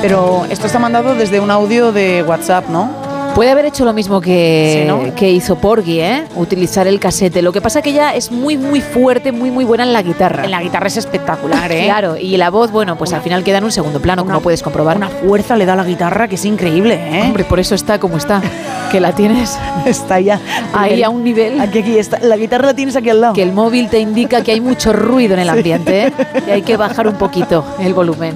Pero 0.02 0.44
esto 0.50 0.66
está 0.66 0.78
mandado 0.78 1.14
desde 1.14 1.40
un 1.40 1.50
audio 1.50 1.90
de 1.92 2.22
WhatsApp, 2.22 2.68
¿no? 2.68 2.90
Puede 3.34 3.50
haber 3.50 3.66
hecho 3.66 3.84
lo 3.84 3.92
mismo 3.92 4.20
que, 4.20 4.82
Sí, 4.82 4.88
¿no? 4.88 5.14
que 5.16 5.30
hizo 5.30 5.56
Porgy, 5.56 6.00
¿eh? 6.00 6.24
Utilizar 6.36 6.86
el 6.86 7.00
casete. 7.00 7.42
Lo 7.42 7.52
que 7.52 7.60
pasa 7.60 7.82
que 7.82 7.90
ella 7.90 8.14
es 8.14 8.30
muy, 8.30 8.56
muy 8.56 8.80
fuerte, 8.80 9.32
muy, 9.32 9.50
muy 9.50 9.64
buena 9.64 9.82
en 9.82 9.92
la 9.92 10.02
guitarra. 10.02 10.44
En 10.44 10.52
la 10.52 10.62
guitarra 10.62 10.86
es 10.86 10.96
espectacular, 10.96 11.70
¿eh? 11.72 11.84
Claro, 11.94 12.16
y 12.16 12.36
la 12.36 12.50
voz, 12.50 12.70
bueno, 12.70 12.96
pues 12.96 13.12
al 13.12 13.22
final 13.22 13.42
queda 13.42 13.58
en 13.58 13.64
un 13.64 13.72
segundo 13.72 14.00
plano, 14.00 14.24
como 14.24 14.40
puedes 14.40 14.62
comprobar. 14.62 14.96
Una 14.96 15.08
fuerza 15.08 15.56
le 15.56 15.66
da 15.66 15.72
a 15.72 15.76
la 15.76 15.84
guitarra 15.84 16.28
que 16.28 16.36
es 16.36 16.44
increíble, 16.44 16.94
¿eh? 16.94 17.22
Hombre, 17.22 17.44
por 17.44 17.58
eso 17.58 17.74
está 17.74 17.98
como 17.98 18.16
está. 18.16 18.40
Que 18.92 19.00
la 19.00 19.12
tienes 19.12 19.58
Está 19.86 20.20
ya 20.20 20.38
ahí 20.72 21.02
a 21.02 21.08
un 21.10 21.24
nivel 21.24 21.60
Aquí, 21.60 21.80
aquí 21.80 21.98
está. 21.98 22.20
La 22.20 22.36
guitarra 22.36 22.66
la 22.66 22.74
tienes 22.74 22.94
aquí 22.94 23.10
al 23.10 23.20
lado. 23.20 23.34
que 23.34 23.42
el 23.42 23.50
móvil 23.52 23.88
te 23.88 23.98
indica 23.98 24.44
que 24.44 24.52
hay 24.52 24.60
mucho 24.60 24.92
ruido 24.92 25.34
en 25.34 25.40
el 25.40 25.48
ambiente, 25.48 26.06
¿eh? 26.06 26.12
Y 26.46 26.50
hay 26.50 26.62
que 26.62 26.76
bajar 26.76 27.08
un 27.08 27.14
poquito 27.14 27.64
el 27.80 27.92
volumen. 27.92 28.34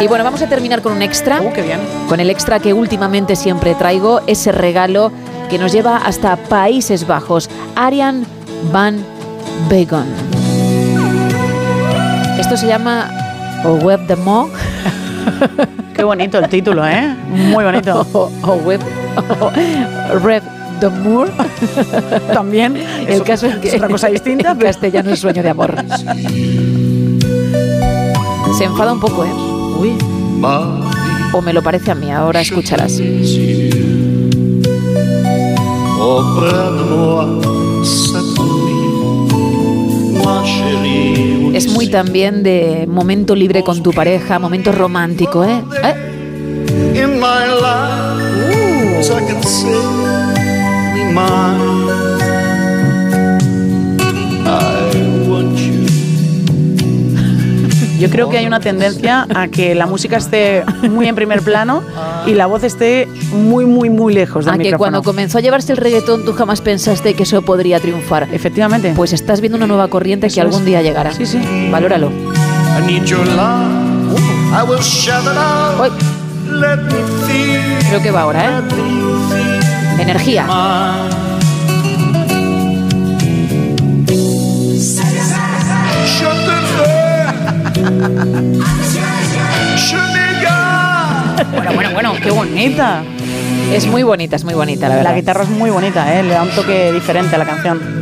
Y 0.00 0.06
bueno, 0.06 0.24
vamos 0.24 0.40
a 0.40 0.48
terminar 0.48 0.80
con 0.80 0.94
un 0.94 1.02
extra. 1.02 1.42
Uh, 1.42 1.52
qué 1.52 1.60
bien. 1.60 1.78
Con 2.08 2.20
el 2.20 2.30
extra 2.30 2.58
que 2.58 2.72
últimamente 2.72 3.36
siempre 3.36 3.74
traigo, 3.74 4.22
ese 4.26 4.50
regalo 4.50 5.12
que 5.50 5.58
nos 5.58 5.72
lleva 5.72 5.98
hasta 5.98 6.36
Países 6.36 7.06
Bajos. 7.06 7.50
Arian 7.76 8.24
Van 8.72 9.04
Begon. 9.68 10.06
Esto 12.38 12.56
se 12.56 12.66
llama 12.66 13.10
O 13.64 13.74
Web 13.74 14.06
de 14.06 14.16
Mo. 14.16 14.48
Qué 15.94 16.02
bonito 16.02 16.38
el 16.38 16.48
título, 16.48 16.86
¿eh? 16.86 17.14
Muy 17.28 17.64
bonito. 17.64 18.06
O, 18.42 18.54
web. 18.64 18.80
Rev 20.22 20.42
Moore. 21.02 21.30
También. 22.32 22.74
El 23.06 23.22
caso 23.22 23.48
es 23.48 23.56
que 23.56 23.68
es 23.68 23.74
otra 23.74 23.88
cosa 23.88 24.08
distinta. 24.08 24.52
En 24.52 24.58
castellano 24.58 25.10
es 25.10 25.20
sueño 25.20 25.42
de 25.42 25.50
amor. 25.50 25.74
Se 28.56 28.64
enfada 28.64 28.94
un 28.94 29.00
poco, 29.00 29.24
¿eh? 29.24 29.59
O 31.32 31.42
me 31.42 31.52
lo 31.52 31.62
parece 31.62 31.90
a 31.90 31.94
mí, 31.94 32.10
ahora 32.10 32.40
escucharás. 32.40 33.00
Es 41.54 41.68
muy 41.72 41.88
también 41.88 42.42
de 42.42 42.86
momento 42.88 43.34
libre 43.34 43.62
con 43.62 43.82
tu 43.82 43.92
pareja, 43.92 44.38
momento 44.38 44.72
romántico, 44.72 45.44
¿eh? 45.44 45.62
¿Eh? 45.84 46.10
Yo 58.00 58.08
creo 58.10 58.28
que 58.30 58.38
hay 58.38 58.46
una 58.46 58.60
tendencia 58.60 59.26
a 59.34 59.48
que 59.48 59.74
la 59.74 59.86
música 59.86 60.16
esté 60.16 60.64
muy 60.90 61.06
en 61.06 61.14
primer 61.14 61.42
plano 61.42 61.82
y 62.26 62.34
la 62.34 62.46
voz 62.46 62.64
esté 62.64 63.06
muy, 63.32 63.66
muy, 63.66 63.90
muy 63.90 64.14
lejos 64.14 64.44
del 64.46 64.54
A 64.54 64.56
que 64.56 64.64
micrófono. 64.64 64.78
cuando 64.78 65.02
comenzó 65.02 65.38
a 65.38 65.40
llevarse 65.42 65.72
el 65.72 65.78
reggaetón 65.78 66.24
tú 66.24 66.32
jamás 66.32 66.60
pensaste 66.60 67.14
que 67.14 67.24
eso 67.24 67.42
podría 67.42 67.78
triunfar. 67.78 68.28
Efectivamente. 68.32 68.92
Pues 68.96 69.12
estás 69.12 69.40
viendo 69.40 69.56
una 69.58 69.66
nueva 69.66 69.88
corriente 69.88 70.28
que 70.28 70.40
algún 70.40 70.60
es. 70.60 70.66
día 70.66 70.82
llegará. 70.82 71.12
Sí, 71.12 71.26
sí. 71.26 71.38
Valóralo. 71.70 72.10
I 72.10 72.86
need 72.86 73.04
your 73.04 73.26
love. 73.26 74.18
I 74.52 74.62
will 74.68 74.80
shout 74.80 75.22
it 75.24 75.36
out. 75.36 75.92
Let 76.50 76.78
me 76.78 77.02
feel. 77.26 77.86
Creo 77.88 78.02
que 78.02 78.10
va 78.10 78.22
ahora, 78.22 78.44
¿eh? 78.60 80.02
Energía. 80.02 80.46
Bueno, 91.52 91.72
bueno, 91.74 91.90
bueno, 91.92 92.14
qué 92.22 92.30
bonita. 92.30 93.02
Es 93.72 93.86
muy 93.86 94.02
bonita, 94.02 94.36
es 94.36 94.44
muy 94.44 94.54
bonita, 94.54 94.88
la 94.88 94.96
verdad. 94.96 95.10
La 95.10 95.16
guitarra 95.16 95.44
es 95.44 95.50
muy 95.50 95.70
bonita, 95.70 96.18
¿eh? 96.18 96.22
le 96.22 96.30
da 96.30 96.42
un 96.42 96.50
toque 96.50 96.92
diferente 96.92 97.34
a 97.36 97.38
la 97.38 97.44
canción. 97.44 97.80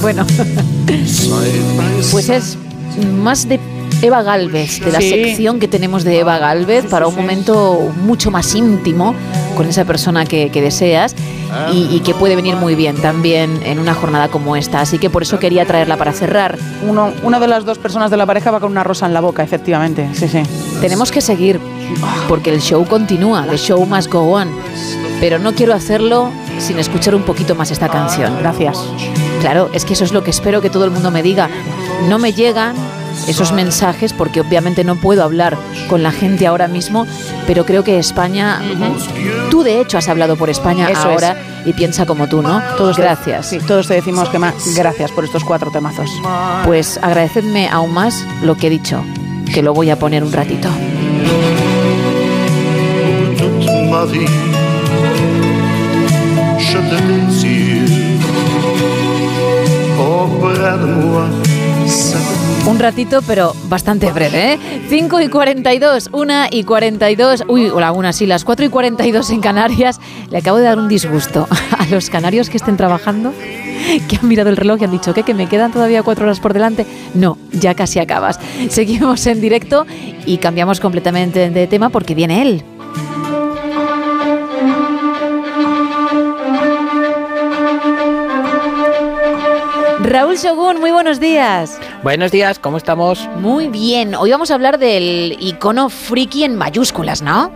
Bueno, 0.00 0.26
pues 2.10 2.28
es 2.28 2.58
más 3.22 3.48
de 3.48 3.58
Eva 4.02 4.22
Galvez, 4.22 4.80
de 4.80 4.92
la 4.92 5.00
Sí. 5.00 5.10
sección 5.10 5.58
que 5.60 5.68
tenemos 5.68 6.04
de 6.04 6.18
Eva 6.18 6.38
Galvez, 6.38 6.86
para 6.86 7.06
un 7.06 7.14
momento 7.14 7.92
mucho 8.02 8.30
más 8.30 8.54
íntimo 8.54 9.14
con 9.56 9.66
esa 9.68 9.84
persona 9.84 10.24
que, 10.26 10.50
que 10.50 10.60
deseas 10.60 11.14
y, 11.72 11.88
y 11.94 12.00
que 12.00 12.14
puede 12.14 12.34
venir 12.34 12.56
muy 12.56 12.74
bien 12.74 12.96
también 12.96 13.60
en 13.64 13.78
una 13.78 13.94
jornada 13.94 14.28
como 14.28 14.56
esta. 14.56 14.80
Así 14.80 14.98
que 14.98 15.08
por 15.10 15.22
eso 15.22 15.38
quería 15.38 15.64
traerla 15.66 15.96
para 15.96 16.12
cerrar. 16.12 16.58
Uno, 16.88 17.12
una 17.22 17.38
de 17.40 17.46
las 17.48 17.64
dos 17.64 17.78
personas 17.78 18.10
de 18.10 18.16
la 18.16 18.26
pareja 18.26 18.50
va 18.50 18.58
con 18.60 18.72
una 18.72 18.82
rosa 18.84 19.06
en 19.06 19.14
la 19.14 19.20
boca, 19.20 19.42
efectivamente. 19.42 20.08
Sí, 20.14 20.28
sí. 20.28 20.42
Tenemos 20.80 21.12
que 21.12 21.20
seguir, 21.20 21.60
porque 22.28 22.50
el 22.52 22.60
show 22.60 22.84
continúa, 22.86 23.46
the 23.48 23.56
show 23.58 23.84
must 23.86 24.10
go 24.10 24.20
on. 24.32 24.50
Pero 25.20 25.38
no 25.38 25.52
quiero 25.54 25.74
hacerlo 25.74 26.30
sin 26.58 26.78
escuchar 26.80 27.14
un 27.14 27.22
poquito 27.22 27.54
más 27.54 27.70
esta 27.70 27.88
canción. 27.88 28.36
Gracias. 28.40 28.78
Claro, 29.40 29.70
es 29.72 29.84
que 29.84 29.92
eso 29.92 30.04
es 30.04 30.12
lo 30.12 30.24
que 30.24 30.30
espero 30.30 30.60
que 30.60 30.70
todo 30.70 30.84
el 30.84 30.90
mundo 30.90 31.10
me 31.12 31.22
diga. 31.22 31.48
No 32.08 32.18
me 32.18 32.32
llegan 32.32 32.74
esos 33.28 33.52
mensajes 33.52 34.12
porque 34.12 34.40
obviamente 34.40 34.84
no 34.84 34.96
puedo 34.96 35.22
hablar 35.22 35.56
con 35.88 36.02
la 36.02 36.12
gente 36.12 36.46
ahora 36.46 36.68
mismo, 36.68 37.06
pero 37.46 37.64
creo 37.64 37.84
que 37.84 37.98
España, 37.98 38.60
tú 39.50 39.62
de 39.62 39.80
hecho 39.80 39.98
has 39.98 40.08
hablado 40.08 40.36
por 40.36 40.50
España 40.50 40.88
Eso 40.88 41.08
ahora 41.08 41.36
y 41.64 41.72
piensa 41.72 42.06
como 42.06 42.28
tú, 42.28 42.42
¿no? 42.42 42.60
Todos 42.76 42.96
te- 42.96 43.02
gracias. 43.02 43.46
sí, 43.46 43.58
todos 43.58 43.86
te 43.88 43.94
decimos 43.94 44.28
que 44.28 44.38
más 44.38 44.54
gracias 44.76 45.10
por 45.12 45.24
estos 45.24 45.44
cuatro 45.44 45.70
temazos. 45.70 46.10
Pues 46.64 46.98
agradecedme 47.02 47.68
aún 47.68 47.92
más 47.92 48.24
lo 48.42 48.56
que 48.56 48.66
he 48.66 48.70
dicho, 48.70 49.04
que 49.52 49.62
lo 49.62 49.72
voy 49.74 49.90
a 49.90 49.98
poner 49.98 50.24
un 50.24 50.32
ratito. 50.32 50.68
Un 62.64 62.78
ratito, 62.78 63.20
pero 63.26 63.54
bastante 63.68 64.12
breve, 64.12 64.54
¿eh? 64.54 64.58
5 64.88 65.20
y 65.20 65.28
42, 65.28 66.10
1 66.12 66.34
y 66.52 66.62
42, 66.62 67.44
uy, 67.48 67.68
o 67.68 67.80
la 67.80 67.90
una, 67.90 68.12
sí, 68.12 68.24
las 68.24 68.44
4 68.44 68.66
y 68.66 68.68
42 68.68 69.30
en 69.30 69.40
Canarias. 69.40 70.00
Le 70.30 70.38
acabo 70.38 70.58
de 70.58 70.64
dar 70.64 70.78
un 70.78 70.88
disgusto 70.88 71.48
a 71.78 71.86
los 71.86 72.08
canarios 72.08 72.48
que 72.48 72.58
estén 72.58 72.76
trabajando, 72.76 73.32
que 74.08 74.16
han 74.16 74.28
mirado 74.28 74.48
el 74.48 74.56
reloj 74.56 74.80
y 74.80 74.84
han 74.84 74.92
dicho 74.92 75.12
¿qué? 75.12 75.24
que 75.24 75.34
me 75.34 75.48
quedan 75.48 75.72
todavía 75.72 76.04
cuatro 76.04 76.24
horas 76.24 76.38
por 76.38 76.52
delante. 76.52 76.86
No, 77.14 77.36
ya 77.50 77.74
casi 77.74 77.98
acabas. 77.98 78.38
Seguimos 78.70 79.26
en 79.26 79.40
directo 79.40 79.84
y 80.24 80.38
cambiamos 80.38 80.78
completamente 80.78 81.50
de 81.50 81.66
tema 81.66 81.90
porque 81.90 82.14
viene 82.14 82.42
él. 82.42 82.64
Raúl 90.12 90.36
Shogun, 90.36 90.78
muy 90.78 90.90
buenos 90.90 91.20
días. 91.20 91.78
Buenos 92.02 92.32
días, 92.32 92.58
¿cómo 92.58 92.76
estamos? 92.78 93.28
Muy 93.36 93.68
bien, 93.68 94.14
hoy 94.16 94.30
vamos 94.32 94.50
a 94.50 94.54
hablar 94.54 94.78
del 94.78 95.36
icono 95.40 95.88
friki 95.88 96.42
en 96.44 96.56
mayúsculas, 96.56 97.22
¿no? 97.22 97.52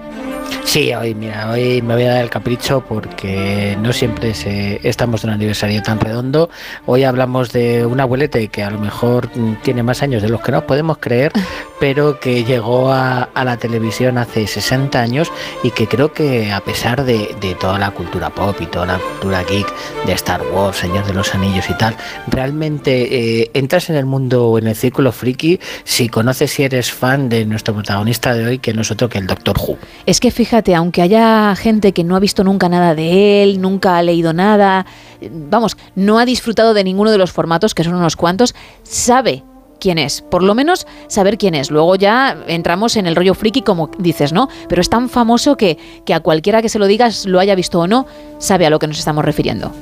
Sí, 0.64 0.92
hoy, 0.94 1.14
mira, 1.14 1.50
hoy 1.50 1.82
me 1.82 1.94
voy 1.94 2.04
a 2.04 2.12
dar 2.14 2.22
el 2.24 2.30
capricho 2.30 2.80
porque 2.88 3.76
no 3.80 3.92
siempre 3.92 4.34
se- 4.34 4.80
estamos 4.88 5.22
de 5.22 5.28
un 5.28 5.34
aniversario 5.34 5.82
tan 5.82 5.98
redondo. 5.98 6.48
Hoy 6.86 7.02
hablamos 7.02 7.52
de 7.52 7.84
un 7.86 8.00
abuelete 8.00 8.46
que 8.48 8.62
a 8.62 8.70
lo 8.70 8.78
mejor 8.78 9.28
mm, 9.36 9.54
tiene 9.62 9.82
más 9.82 10.02
años 10.02 10.22
de 10.22 10.28
los 10.28 10.40
que 10.40 10.52
nos 10.52 10.62
podemos 10.64 10.98
creer, 10.98 11.32
pero 11.78 12.20
que 12.20 12.44
llegó 12.44 12.90
a, 12.92 13.22
a 13.22 13.44
la 13.44 13.56
televisión 13.56 14.18
hace 14.18 14.46
60 14.46 15.00
años 15.00 15.30
y 15.62 15.70
que 15.70 15.86
creo 15.86 16.12
que 16.12 16.52
a 16.52 16.60
pesar 16.60 17.04
de, 17.04 17.34
de 17.40 17.54
toda 17.54 17.78
la 17.78 17.90
cultura 17.90 18.30
pop 18.30 18.56
y 18.60 18.66
toda 18.66 18.86
la 18.86 18.98
cultura 18.98 19.42
geek 19.42 19.66
de 20.04 20.12
Star 20.12 20.42
Wars, 20.52 20.78
Señor 20.78 21.06
de 21.06 21.14
los 21.14 21.34
Anillos 21.34 21.68
y 21.68 21.74
tal, 21.74 21.96
realmente 22.28 23.42
eh, 23.42 23.50
entras 23.54 23.90
en 23.90 23.96
el 23.96 24.06
mundo 24.06 24.48
o 24.48 24.58
en 24.58 24.66
el 24.66 24.76
círculo 24.76 25.12
friki 25.12 25.60
si 25.84 26.08
conoces 26.08 26.50
si 26.50 26.62
eres 26.62 26.92
fan 26.92 27.28
de 27.28 27.44
nuestro 27.44 27.74
protagonista 27.74 28.34
de 28.34 28.46
hoy, 28.46 28.58
que 28.58 28.72
no 28.72 28.82
es 28.82 28.90
otro 28.90 29.08
que 29.08 29.18
el 29.18 29.26
Doctor 29.26 29.56
Who. 29.58 29.78
Es 30.06 30.20
que 30.20 30.30
fíjate, 30.30 30.74
aunque 30.74 31.02
haya 31.02 31.54
gente 31.56 31.92
que 31.92 32.04
no 32.04 32.16
ha 32.16 32.20
visto 32.20 32.44
nunca 32.44 32.68
nada 32.68 32.94
de 32.94 33.42
él, 33.42 33.60
nunca 33.60 33.96
ha 33.96 34.02
leído 34.02 34.32
nada, 34.32 34.86
vamos, 35.30 35.76
no 35.94 36.18
ha 36.18 36.24
disfrutado 36.24 36.74
de 36.74 36.84
ninguno 36.84 37.10
de 37.10 37.18
los 37.18 37.32
formatos, 37.32 37.74
que 37.74 37.84
son 37.84 37.94
unos 37.94 38.16
cuantos, 38.16 38.54
sabe 38.82 39.42
quién 39.78 39.98
es, 39.98 40.22
por 40.22 40.42
lo 40.42 40.54
menos 40.54 40.86
saber 41.08 41.38
quién 41.38 41.54
es. 41.54 41.70
Luego 41.70 41.96
ya 41.96 42.36
entramos 42.46 42.96
en 42.96 43.06
el 43.06 43.16
rollo 43.16 43.34
friki, 43.34 43.62
como 43.62 43.90
dices, 43.98 44.32
¿no? 44.32 44.48
Pero 44.68 44.80
es 44.80 44.90
tan 44.90 45.08
famoso 45.08 45.56
que, 45.56 45.78
que 46.04 46.14
a 46.14 46.20
cualquiera 46.20 46.62
que 46.62 46.68
se 46.68 46.78
lo 46.78 46.86
digas, 46.86 47.26
lo 47.26 47.40
haya 47.40 47.54
visto 47.54 47.80
o 47.80 47.86
no, 47.86 48.06
sabe 48.38 48.66
a 48.66 48.70
lo 48.70 48.78
que 48.78 48.86
nos 48.86 48.98
estamos 48.98 49.24
refiriendo. 49.24 49.72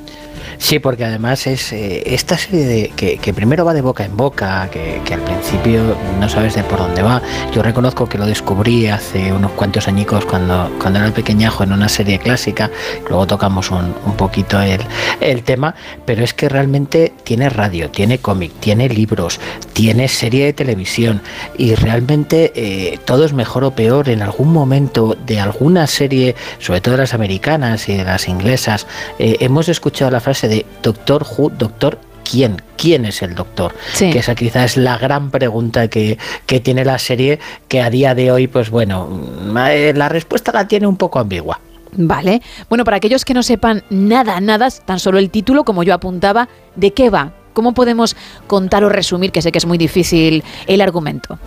Sí, 0.57 0.79
porque 0.79 1.05
además 1.05 1.47
es 1.47 1.71
eh, 1.73 2.03
esta 2.05 2.37
serie 2.37 2.65
de, 2.65 2.89
que, 2.95 3.17
que 3.17 3.33
primero 3.33 3.65
va 3.65 3.73
de 3.73 3.81
boca 3.81 4.05
en 4.05 4.15
boca, 4.15 4.69
que, 4.71 5.01
al 5.13 5.21
principio 5.21 5.95
no 6.19 6.27
sabes 6.29 6.55
de 6.55 6.63
por 6.63 6.79
dónde 6.79 7.01
va. 7.01 7.21
Yo 7.53 7.61
reconozco 7.61 8.07
que 8.07 8.17
lo 8.17 8.25
descubrí 8.25 8.87
hace 8.87 9.31
unos 9.31 9.51
cuantos 9.51 9.87
añicos 9.87 10.25
cuando, 10.25 10.71
cuando 10.81 10.99
era 10.99 11.11
pequeñajo 11.11 11.63
en 11.63 11.73
una 11.73 11.89
serie 11.89 12.19
clásica, 12.19 12.71
luego 13.07 13.27
tocamos 13.27 13.71
un, 13.71 13.93
un 14.05 14.13
poquito 14.17 14.59
el, 14.61 14.81
el 15.21 15.43
tema, 15.43 15.75
pero 16.05 16.23
es 16.23 16.33
que 16.33 16.49
realmente 16.49 17.13
tiene 17.23 17.49
radio, 17.49 17.89
tiene 17.89 18.19
cómic, 18.19 18.51
tiene 18.59 18.89
libros, 18.89 19.39
tiene 19.73 20.07
serie 20.07 20.45
de 20.45 20.53
televisión. 20.53 21.21
Y 21.57 21.75
realmente 21.75 22.51
eh, 22.55 22.99
todo 23.05 23.25
es 23.25 23.33
mejor 23.33 23.63
o 23.63 23.71
peor 23.71 24.09
en 24.09 24.21
algún 24.21 24.51
momento 24.51 25.15
de 25.25 25.39
alguna 25.39 25.87
serie, 25.87 26.35
sobre 26.59 26.81
todo 26.81 26.95
de 26.95 27.01
las 27.01 27.13
americanas 27.13 27.87
y 27.89 27.97
de 27.97 28.03
las 28.03 28.27
inglesas, 28.27 28.87
eh, 29.19 29.37
hemos 29.39 29.69
escuchado 29.69 30.11
la 30.11 30.19
frase 30.19 30.44
de 30.47 30.65
Doctor 30.81 31.25
Who, 31.37 31.49
Doctor 31.49 31.99
¿Quién? 32.29 32.61
¿Quién 32.75 33.05
es 33.05 33.21
el 33.21 33.35
doctor? 33.35 33.73
Sí. 33.93 34.09
Que 34.09 34.19
esa 34.19 34.35
quizás 34.35 34.71
es 34.71 34.77
la 34.77 34.97
gran 34.97 35.29
pregunta 35.29 35.87
que, 35.87 36.17
que 36.47 36.59
tiene 36.59 36.83
la 36.83 36.97
serie, 36.97 37.39
que 37.67 37.81
a 37.81 37.89
día 37.89 38.15
de 38.15 38.31
hoy, 38.31 38.47
pues 38.47 38.69
bueno, 38.71 39.05
mm, 39.07 39.57
eh, 39.69 39.93
la 39.95 40.09
respuesta 40.09 40.51
la 40.51 40.67
tiene 40.67 40.87
un 40.87 40.97
poco 40.97 41.19
ambigua. 41.19 41.59
Vale. 41.93 42.41
Bueno, 42.67 42.83
para 42.83 42.97
aquellos 42.97 43.23
que 43.23 43.33
no 43.33 43.43
sepan 43.43 43.83
nada, 43.89 44.41
nada, 44.41 44.69
tan 44.69 44.99
solo 44.99 45.19
el 45.19 45.29
título, 45.29 45.63
como 45.63 45.83
yo 45.83 45.93
apuntaba, 45.93 46.49
¿de 46.75 46.91
qué 46.91 47.09
va? 47.09 47.31
¿Cómo 47.53 47.73
podemos 47.73 48.17
contar 48.47 48.83
o 48.83 48.89
resumir, 48.89 49.31
que 49.31 49.41
sé 49.41 49.51
que 49.51 49.59
es 49.59 49.65
muy 49.65 49.77
difícil, 49.77 50.43
el 50.67 50.81
argumento? 50.81 51.39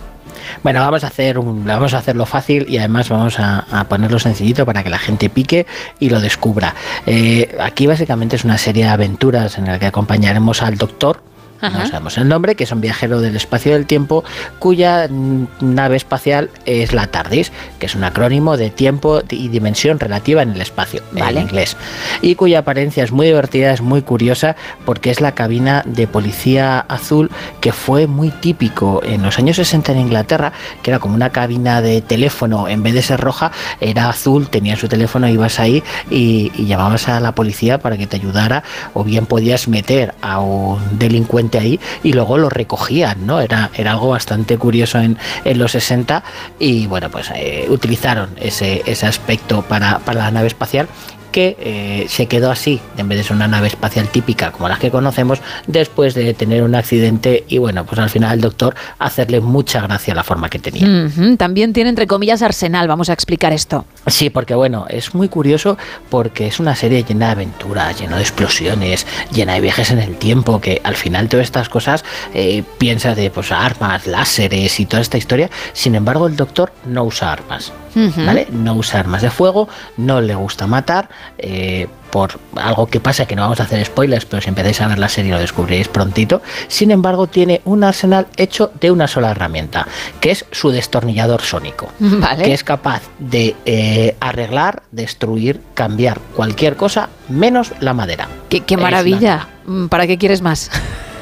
Bueno, 0.63 0.79
vamos 0.81 1.03
a 1.03 1.07
hacer 1.07 1.37
un, 1.37 1.65
vamos 1.65 1.93
a 1.93 1.99
hacerlo 1.99 2.25
fácil 2.25 2.65
y 2.69 2.77
además 2.77 3.09
vamos 3.09 3.39
a, 3.39 3.85
ponerlo 3.89 4.19
sencillito 4.19 4.65
para 4.65 4.83
que 4.83 4.89
la 4.89 4.99
gente 4.99 5.29
pique 5.29 5.65
y 5.99 6.09
lo 6.09 6.19
descubra. 6.19 6.75
Eh, 7.05 7.55
aquí 7.59 7.87
básicamente 7.87 8.35
es 8.35 8.43
una 8.43 8.57
serie 8.57 8.83
de 8.83 8.89
aventuras 8.89 9.57
en 9.57 9.65
la 9.65 9.79
que 9.79 9.85
acompañaremos 9.85 10.61
al 10.61 10.77
doctor 10.77 11.21
no 11.61 11.85
sabemos 11.87 12.17
el 12.17 12.27
nombre, 12.27 12.55
que 12.55 12.63
es 12.63 12.71
un 12.71 12.81
viajero 12.81 13.21
del 13.21 13.35
espacio 13.35 13.71
y 13.71 13.73
del 13.73 13.85
tiempo, 13.85 14.23
cuya 14.59 15.07
mm, 15.09 15.47
nave 15.61 15.97
espacial 15.97 16.49
es 16.65 16.93
la 16.93 17.07
TARDIS, 17.07 17.51
que 17.79 17.85
es 17.85 17.95
un 17.95 18.03
acrónimo 18.03 18.57
de 18.57 18.69
tiempo 18.69 19.21
y 19.29 19.49
dimensión 19.49 19.99
relativa 19.99 20.41
en 20.41 20.51
el 20.51 20.61
espacio, 20.61 21.01
Vale. 21.11 21.39
en 21.39 21.45
inglés, 21.47 21.75
y 22.21 22.35
cuya 22.35 22.59
apariencia 22.59 23.03
es 23.03 23.11
muy 23.11 23.27
divertida, 23.27 23.73
es 23.73 23.81
muy 23.81 24.01
curiosa, 24.01 24.55
porque 24.85 25.11
es 25.11 25.21
la 25.21 25.33
cabina 25.33 25.83
de 25.85 26.07
policía 26.07 26.79
azul 26.79 27.29
que 27.59 27.71
fue 27.71 28.07
muy 28.07 28.29
típico 28.29 29.01
en 29.03 29.23
los 29.23 29.37
años 29.37 29.57
60 29.57 29.91
en 29.91 29.99
Inglaterra, 29.99 30.53
que 30.81 30.91
era 30.91 30.99
como 30.99 31.15
una 31.15 31.31
cabina 31.31 31.81
de 31.81 32.01
teléfono, 32.01 32.67
en 32.67 32.83
vez 32.83 32.93
de 32.93 33.01
ser 33.01 33.19
roja, 33.19 33.51
era 33.81 34.09
azul, 34.09 34.49
tenía 34.49 34.75
su 34.77 34.87
teléfono, 34.87 35.27
ibas 35.27 35.59
ahí 35.59 35.83
y, 36.09 36.51
y 36.55 36.65
llamabas 36.67 37.09
a 37.09 37.19
la 37.19 37.33
policía 37.33 37.79
para 37.79 37.97
que 37.97 38.07
te 38.07 38.15
ayudara, 38.17 38.63
o 38.93 39.03
bien 39.03 39.25
podías 39.25 39.67
meter 39.67 40.13
a 40.21 40.39
un 40.39 40.79
delincuente 40.97 41.48
ahí 41.57 41.79
y 42.03 42.13
luego 42.13 42.37
lo 42.37 42.49
recogían, 42.49 43.25
¿no? 43.25 43.41
Era, 43.41 43.71
era 43.73 43.91
algo 43.91 44.09
bastante 44.09 44.57
curioso 44.57 44.99
en, 44.99 45.17
en 45.43 45.57
los 45.57 45.71
60 45.71 46.23
y 46.59 46.87
bueno, 46.87 47.09
pues 47.09 47.31
eh, 47.35 47.65
utilizaron 47.69 48.29
ese, 48.37 48.83
ese 48.85 49.05
aspecto 49.05 49.61
para, 49.63 49.99
para 49.99 50.19
la 50.19 50.31
nave 50.31 50.47
espacial 50.47 50.87
que 51.31 51.55
eh, 51.59 52.05
se 52.09 52.27
quedó 52.27 52.51
así, 52.51 52.79
en 52.97 53.07
vez 53.07 53.17
de 53.17 53.23
ser 53.23 53.35
una 53.35 53.47
nave 53.47 53.67
espacial 53.67 54.07
típica 54.09 54.51
como 54.51 54.67
las 54.67 54.79
que 54.79 54.91
conocemos, 54.91 55.39
después 55.67 56.13
de 56.13 56.33
tener 56.33 56.63
un 56.63 56.75
accidente 56.75 57.43
y 57.47 57.57
bueno, 57.57 57.85
pues 57.85 57.99
al 57.99 58.09
final 58.09 58.33
el 58.33 58.41
doctor 58.41 58.75
hacerle 58.97 59.41
mucha 59.41 59.81
gracia 59.81 60.13
la 60.15 60.23
forma 60.23 60.49
que 60.49 60.59
tenía. 60.59 61.09
También 61.37 61.73
tiene 61.73 61.89
entre 61.89 62.07
comillas 62.07 62.41
arsenal, 62.41 62.87
vamos 62.87 63.09
a 63.09 63.13
explicar 63.13 63.53
esto. 63.53 63.85
Sí, 64.07 64.29
porque 64.29 64.55
bueno, 64.55 64.85
es 64.89 65.13
muy 65.13 65.29
curioso 65.29 65.77
porque 66.09 66.47
es 66.47 66.59
una 66.59 66.75
serie 66.75 67.03
llena 67.03 67.27
de 67.27 67.31
aventuras, 67.31 67.99
llena 67.99 68.17
de 68.17 68.21
explosiones, 68.21 69.05
llena 69.31 69.53
de 69.53 69.61
viajes 69.61 69.91
en 69.91 69.99
el 69.99 70.15
tiempo, 70.15 70.59
que 70.61 70.81
al 70.83 70.95
final 70.95 71.29
todas 71.29 71.45
estas 71.45 71.69
cosas 71.69 72.03
eh, 72.33 72.63
piensas 72.77 73.15
de 73.15 73.29
pues 73.29 73.51
armas, 73.51 74.07
láseres 74.07 74.79
y 74.79 74.85
toda 74.85 75.01
esta 75.01 75.17
historia. 75.17 75.49
Sin 75.73 75.95
embargo, 75.95 76.27
el 76.27 76.35
doctor 76.35 76.71
no 76.85 77.03
usa 77.03 77.31
armas. 77.31 77.71
¿Vale? 77.95 78.47
No 78.51 78.75
usa 78.75 78.99
armas 78.99 79.21
de 79.23 79.31
fuego, 79.31 79.67
no 79.97 80.21
le 80.21 80.35
gusta 80.35 80.67
matar, 80.67 81.09
eh, 81.37 81.87
por 82.11 82.39
algo 82.55 82.87
que 82.87 82.99
pasa 82.99 83.25
que 83.25 83.35
no 83.35 83.43
vamos 83.43 83.59
a 83.59 83.63
hacer 83.63 83.83
spoilers, 83.85 84.25
pero 84.25 84.41
si 84.41 84.49
empezáis 84.49 84.81
a 84.81 84.87
ver 84.87 84.99
la 84.99 85.09
serie 85.09 85.31
lo 85.31 85.39
descubriréis 85.39 85.87
prontito. 85.87 86.41
Sin 86.67 86.91
embargo, 86.91 87.27
tiene 87.27 87.61
un 87.65 87.83
arsenal 87.83 88.27
hecho 88.37 88.71
de 88.79 88.91
una 88.91 89.07
sola 89.07 89.31
herramienta, 89.31 89.87
que 90.19 90.31
es 90.31 90.45
su 90.51 90.71
destornillador 90.71 91.41
sónico 91.41 91.89
Vale. 91.99 92.43
que 92.43 92.53
es 92.53 92.63
capaz 92.63 93.03
de 93.19 93.55
eh, 93.65 94.15
arreglar, 94.19 94.83
destruir, 94.91 95.61
cambiar 95.73 96.19
cualquier 96.35 96.75
cosa 96.75 97.09
menos 97.27 97.73
la 97.79 97.93
madera. 97.93 98.27
Qué, 98.49 98.77
maravilla. 98.77 99.47
¿Para 99.89 100.07
qué 100.07 100.17
quieres 100.17 100.41
más? 100.41 100.71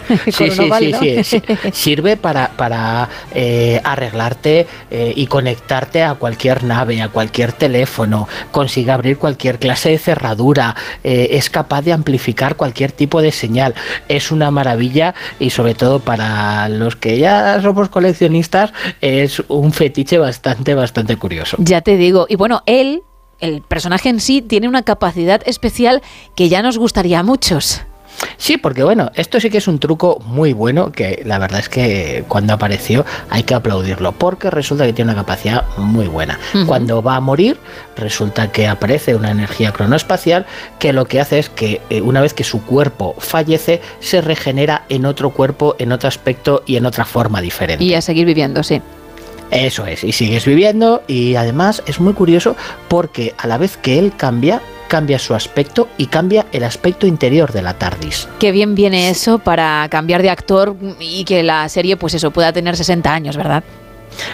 Sí, 0.37 0.51
sí, 0.51 1.23
sí. 1.23 1.41
Sirve 1.71 2.17
para, 2.17 2.49
para 2.49 3.09
eh, 3.33 3.81
arreglarte 3.83 4.67
eh, 4.91 5.13
y 5.15 5.27
conectarte 5.27 6.03
a 6.03 6.15
cualquier 6.15 6.63
nave, 6.63 7.01
a 7.01 7.09
cualquier 7.09 7.53
teléfono, 7.53 8.27
consigue 8.51 8.91
abrir 8.91 9.17
cualquier 9.17 9.59
clase 9.59 9.89
de 9.89 9.97
cerradura, 9.97 10.75
eh, 11.03 11.29
es 11.31 11.49
capaz 11.49 11.81
de 11.81 11.93
amplificar 11.93 12.55
cualquier 12.55 12.91
tipo 12.91 13.21
de 13.21 13.31
señal. 13.31 13.73
Es 14.07 14.31
una 14.31 14.51
maravilla 14.51 15.15
y 15.39 15.49
sobre 15.49 15.75
todo 15.75 15.99
para 15.99 16.69
los 16.69 16.95
que 16.95 17.17
ya 17.17 17.61
somos 17.61 17.89
coleccionistas 17.89 18.73
es 19.01 19.41
un 19.47 19.71
fetiche 19.71 20.17
bastante, 20.17 20.73
bastante 20.75 21.17
curioso. 21.17 21.57
Ya 21.59 21.81
te 21.81 21.97
digo. 21.97 22.25
Y 22.29 22.35
bueno, 22.35 22.63
él, 22.65 23.03
el 23.39 23.61
personaje 23.61 24.09
en 24.09 24.19
sí, 24.19 24.41
tiene 24.41 24.67
una 24.67 24.83
capacidad 24.83 25.41
especial 25.45 26.01
que 26.35 26.49
ya 26.49 26.61
nos 26.61 26.77
gustaría 26.77 27.19
a 27.19 27.23
muchos. 27.23 27.81
Sí, 28.37 28.57
porque 28.57 28.83
bueno, 28.83 29.11
esto 29.15 29.39
sí 29.39 29.49
que 29.49 29.57
es 29.57 29.67
un 29.67 29.79
truco 29.79 30.21
muy 30.25 30.53
bueno 30.53 30.91
que 30.91 31.21
la 31.25 31.39
verdad 31.39 31.59
es 31.59 31.69
que 31.69 32.23
cuando 32.27 32.53
apareció 32.53 33.05
hay 33.29 33.43
que 33.43 33.53
aplaudirlo 33.53 34.11
porque 34.11 34.49
resulta 34.49 34.85
que 34.85 34.93
tiene 34.93 35.11
una 35.11 35.21
capacidad 35.21 35.65
muy 35.77 36.07
buena. 36.07 36.39
Cuando 36.65 37.01
va 37.01 37.15
a 37.15 37.19
morir 37.19 37.57
resulta 37.95 38.51
que 38.51 38.67
aparece 38.67 39.15
una 39.15 39.31
energía 39.31 39.71
cronoespacial 39.71 40.45
que 40.79 40.93
lo 40.93 41.05
que 41.05 41.19
hace 41.19 41.39
es 41.39 41.49
que 41.49 41.81
eh, 41.89 42.01
una 42.01 42.21
vez 42.21 42.33
que 42.33 42.43
su 42.43 42.63
cuerpo 42.63 43.15
fallece 43.19 43.81
se 43.99 44.21
regenera 44.21 44.83
en 44.89 45.05
otro 45.05 45.31
cuerpo, 45.31 45.75
en 45.79 45.91
otro 45.91 46.07
aspecto 46.07 46.63
y 46.65 46.75
en 46.75 46.85
otra 46.85 47.05
forma 47.05 47.41
diferente. 47.41 47.83
Y 47.83 47.93
a 47.93 48.01
seguir 48.01 48.25
viviendo, 48.25 48.63
sí. 48.63 48.81
Eso 49.51 49.85
es, 49.85 50.03
y 50.03 50.11
sigues 50.11 50.45
viviendo 50.45 51.03
y 51.07 51.35
además 51.35 51.81
es 51.85 52.01
muy 52.01 52.13
curioso 52.13 52.57
porque 52.89 53.33
a 53.37 53.47
la 53.47 53.57
vez 53.57 53.77
que 53.77 53.97
él 53.97 54.11
cambia, 54.17 54.61
cambia 54.87 55.19
su 55.19 55.33
aspecto 55.33 55.89
y 55.97 56.07
cambia 56.07 56.45
el 56.51 56.63
aspecto 56.63 57.07
interior 57.07 57.51
de 57.51 57.61
la 57.61 57.73
TARDIS. 57.73 58.27
Qué 58.39 58.51
bien 58.51 58.75
viene 58.75 59.09
eso 59.09 59.39
para 59.39 59.87
cambiar 59.89 60.21
de 60.21 60.29
actor 60.29 60.75
y 60.99 61.23
que 61.25 61.43
la 61.43 61.67
serie, 61.69 61.97
pues 61.97 62.13
eso, 62.13 62.31
pueda 62.31 62.53
tener 62.53 62.75
60 62.75 63.13
años, 63.13 63.37
¿verdad? 63.37 63.63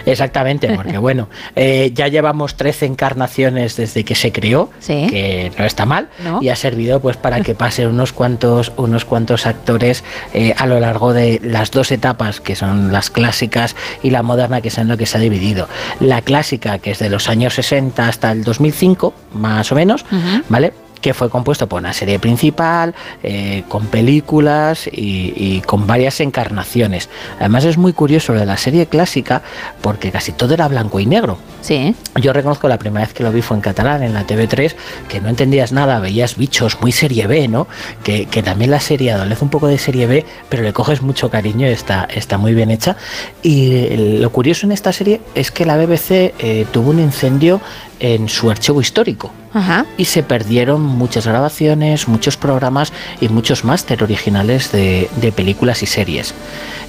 Exactamente, 0.06 0.68
porque 0.74 0.98
bueno, 0.98 1.28
eh, 1.56 1.90
ya 1.94 2.08
llevamos 2.08 2.56
13 2.56 2.86
encarnaciones 2.86 3.76
desde 3.76 4.04
que 4.04 4.14
se 4.14 4.32
creó, 4.32 4.70
Sí. 4.80 5.06
que 5.08 5.52
no 5.58 5.64
está 5.64 5.86
mal, 5.86 6.08
No. 6.22 6.40
y 6.42 6.48
ha 6.48 6.56
servido 6.56 7.00
pues 7.00 7.16
para 7.16 7.40
que 7.40 7.54
pasen 7.54 7.88
unos 7.88 8.12
cuantos, 8.12 8.72
unos 8.76 9.04
cuantos 9.04 9.46
actores 9.46 10.04
eh, 10.32 10.54
a 10.56 10.66
lo 10.66 10.80
largo 10.80 11.12
de 11.12 11.40
las 11.42 11.70
dos 11.70 11.90
etapas, 11.92 12.40
que 12.40 12.56
son 12.56 12.92
las 12.92 13.10
clásicas 13.10 13.76
y 14.02 14.10
la 14.10 14.22
moderna, 14.22 14.60
que 14.60 14.68
es 14.68 14.78
en 14.78 14.88
lo 14.88 14.96
que 14.96 15.06
se 15.06 15.18
ha 15.18 15.20
dividido. 15.20 15.68
La 16.00 16.22
clásica, 16.22 16.78
que 16.78 16.90
es 16.92 16.98
de 16.98 17.08
los 17.10 17.28
años 17.28 17.54
60 17.54 18.08
hasta 18.08 18.32
el 18.32 18.44
2005, 18.44 19.14
más 19.34 19.70
o 19.72 19.74
menos, 19.74 20.04
¿vale? 20.48 20.72
Que 21.04 21.12
fue 21.12 21.28
compuesto 21.28 21.68
por 21.68 21.80
una 21.80 21.92
serie 21.92 22.18
principal, 22.18 22.94
eh, 23.22 23.64
con 23.68 23.88
películas 23.88 24.86
y, 24.86 25.34
y 25.36 25.60
con 25.60 25.86
varias 25.86 26.18
encarnaciones. 26.20 27.10
Además 27.38 27.66
es 27.66 27.76
muy 27.76 27.92
curioso 27.92 28.32
lo 28.32 28.40
de 28.40 28.46
la 28.46 28.56
serie 28.56 28.86
clásica 28.86 29.42
porque 29.82 30.10
casi 30.10 30.32
todo 30.32 30.54
era 30.54 30.66
blanco 30.66 31.00
y 31.00 31.04
negro. 31.04 31.36
Sí. 31.60 31.94
Yo 32.22 32.32
reconozco 32.32 32.68
la 32.68 32.78
primera 32.78 33.04
vez 33.04 33.12
que 33.12 33.22
lo 33.22 33.32
vi 33.32 33.42
fue 33.42 33.58
en 33.58 33.60
catalán, 33.60 34.02
en 34.02 34.14
la 34.14 34.26
TV3, 34.26 34.74
que 35.06 35.20
no 35.20 35.28
entendías 35.28 35.72
nada, 35.72 36.00
veías 36.00 36.36
bichos 36.36 36.80
muy 36.80 36.90
serie 36.90 37.26
B, 37.26 37.48
¿no? 37.48 37.66
Que, 38.02 38.24
que 38.24 38.42
también 38.42 38.70
la 38.70 38.80
serie 38.80 39.12
adolece 39.12 39.44
un 39.44 39.50
poco 39.50 39.66
de 39.66 39.76
serie 39.76 40.06
B, 40.06 40.24
pero 40.48 40.62
le 40.62 40.72
coges 40.72 41.02
mucho 41.02 41.28
cariño 41.28 41.66
y 41.66 41.70
está, 41.70 42.08
está 42.14 42.38
muy 42.38 42.54
bien 42.54 42.70
hecha. 42.70 42.96
Y 43.42 44.18
lo 44.20 44.32
curioso 44.32 44.64
en 44.64 44.72
esta 44.72 44.90
serie 44.94 45.20
es 45.34 45.50
que 45.50 45.66
la 45.66 45.76
BBC 45.76 46.32
eh, 46.38 46.66
tuvo 46.72 46.90
un 46.90 47.00
incendio 47.00 47.60
en 48.00 48.28
su 48.28 48.50
archivo 48.50 48.80
histórico 48.80 49.30
Ajá. 49.52 49.86
y 49.96 50.04
se 50.06 50.22
perdieron 50.22 50.82
muchas 50.82 51.26
grabaciones, 51.26 52.08
muchos 52.08 52.36
programas 52.36 52.92
y 53.20 53.28
muchos 53.28 53.64
máster 53.64 54.02
originales 54.02 54.72
de, 54.72 55.08
de 55.16 55.32
películas 55.32 55.82
y 55.82 55.86
series. 55.86 56.34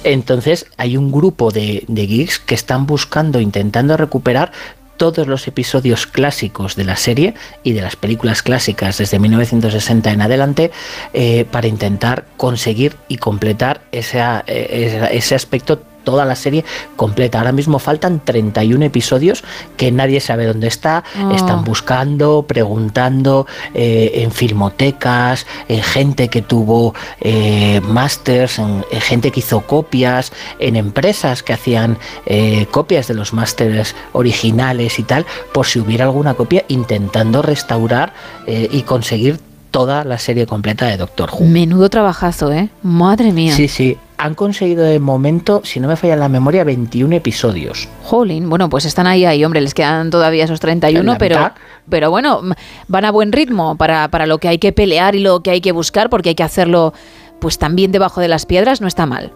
Entonces 0.04 0.66
hay 0.76 0.96
un 0.96 1.10
grupo 1.10 1.50
de, 1.50 1.84
de 1.88 2.06
geeks 2.06 2.38
que 2.38 2.54
están 2.54 2.86
buscando, 2.86 3.40
intentando 3.40 3.96
recuperar 3.96 4.52
todos 4.96 5.26
los 5.26 5.46
episodios 5.46 6.06
clásicos 6.06 6.74
de 6.74 6.84
la 6.84 6.96
serie 6.96 7.34
y 7.62 7.72
de 7.72 7.82
las 7.82 7.96
películas 7.96 8.42
clásicas 8.42 8.96
desde 8.96 9.18
1960 9.18 10.10
en 10.10 10.22
adelante 10.22 10.70
eh, 11.12 11.44
para 11.50 11.66
intentar 11.66 12.24
conseguir 12.38 12.96
y 13.06 13.18
completar 13.18 13.82
esa- 13.92 14.42
eh, 14.46 15.08
ese 15.12 15.34
aspecto 15.34 15.82
toda 16.06 16.24
la 16.24 16.36
serie 16.36 16.64
completa. 16.94 17.38
Ahora 17.38 17.50
mismo 17.50 17.80
faltan 17.80 18.20
31 18.24 18.84
episodios 18.84 19.42
que 19.76 19.90
nadie 19.90 20.20
sabe 20.20 20.46
dónde 20.46 20.68
está. 20.68 21.02
Oh. 21.20 21.32
Están 21.32 21.64
buscando, 21.64 22.44
preguntando 22.46 23.46
eh, 23.74 24.12
en 24.22 24.30
filmotecas, 24.30 25.46
en 25.68 25.82
gente 25.82 26.28
que 26.28 26.42
tuvo 26.42 26.94
eh, 27.20 27.80
másters, 27.82 28.60
en, 28.60 28.84
en 28.90 29.00
gente 29.00 29.32
que 29.32 29.40
hizo 29.40 29.62
copias, 29.62 30.32
en 30.60 30.76
empresas 30.76 31.42
que 31.42 31.52
hacían 31.52 31.98
eh, 32.24 32.66
copias 32.70 33.08
de 33.08 33.14
los 33.14 33.32
másters 33.32 33.96
originales 34.12 35.00
y 35.00 35.02
tal, 35.02 35.26
por 35.52 35.66
si 35.66 35.80
hubiera 35.80 36.04
alguna 36.04 36.34
copia, 36.34 36.64
intentando 36.68 37.42
restaurar 37.42 38.14
eh, 38.46 38.68
y 38.70 38.82
conseguir 38.82 39.40
toda 39.72 40.04
la 40.04 40.18
serie 40.18 40.46
completa 40.46 40.86
de 40.86 40.96
Doctor 40.96 41.30
Who. 41.32 41.46
Menudo 41.46 41.90
trabajazo, 41.90 42.52
¿eh? 42.52 42.70
Madre 42.82 43.32
mía. 43.32 43.54
Sí, 43.54 43.68
sí. 43.68 43.98
Han 44.18 44.34
conseguido 44.34 44.82
de 44.84 44.98
momento, 44.98 45.60
si 45.64 45.78
no 45.78 45.88
me 45.88 45.96
falla 45.96 46.16
la 46.16 46.28
memoria, 46.28 46.64
21 46.64 47.16
episodios. 47.16 47.88
Jolín, 48.02 48.48
bueno, 48.48 48.68
pues 48.70 48.84
están 48.86 49.06
ahí, 49.06 49.24
ahí, 49.24 49.44
hombre, 49.44 49.60
les 49.60 49.74
quedan 49.74 50.10
todavía 50.10 50.44
esos 50.44 50.60
31, 50.60 51.12
La 51.12 51.18
pero, 51.18 51.36
mitad. 51.36 51.52
pero 51.90 52.10
bueno, 52.10 52.40
van 52.88 53.04
a 53.04 53.10
buen 53.10 53.32
ritmo 53.32 53.76
para, 53.76 54.08
para 54.08 54.26
lo 54.26 54.38
que 54.38 54.48
hay 54.48 54.58
que 54.58 54.72
pelear 54.72 55.14
y 55.14 55.20
lo 55.20 55.42
que 55.42 55.50
hay 55.50 55.60
que 55.60 55.72
buscar, 55.72 56.08
porque 56.08 56.30
hay 56.30 56.34
que 56.34 56.42
hacerlo, 56.42 56.94
pues 57.40 57.58
también 57.58 57.92
debajo 57.92 58.20
de 58.20 58.28
las 58.28 58.46
piedras, 58.46 58.80
no 58.80 58.88
está 58.88 59.04
mal. 59.06 59.32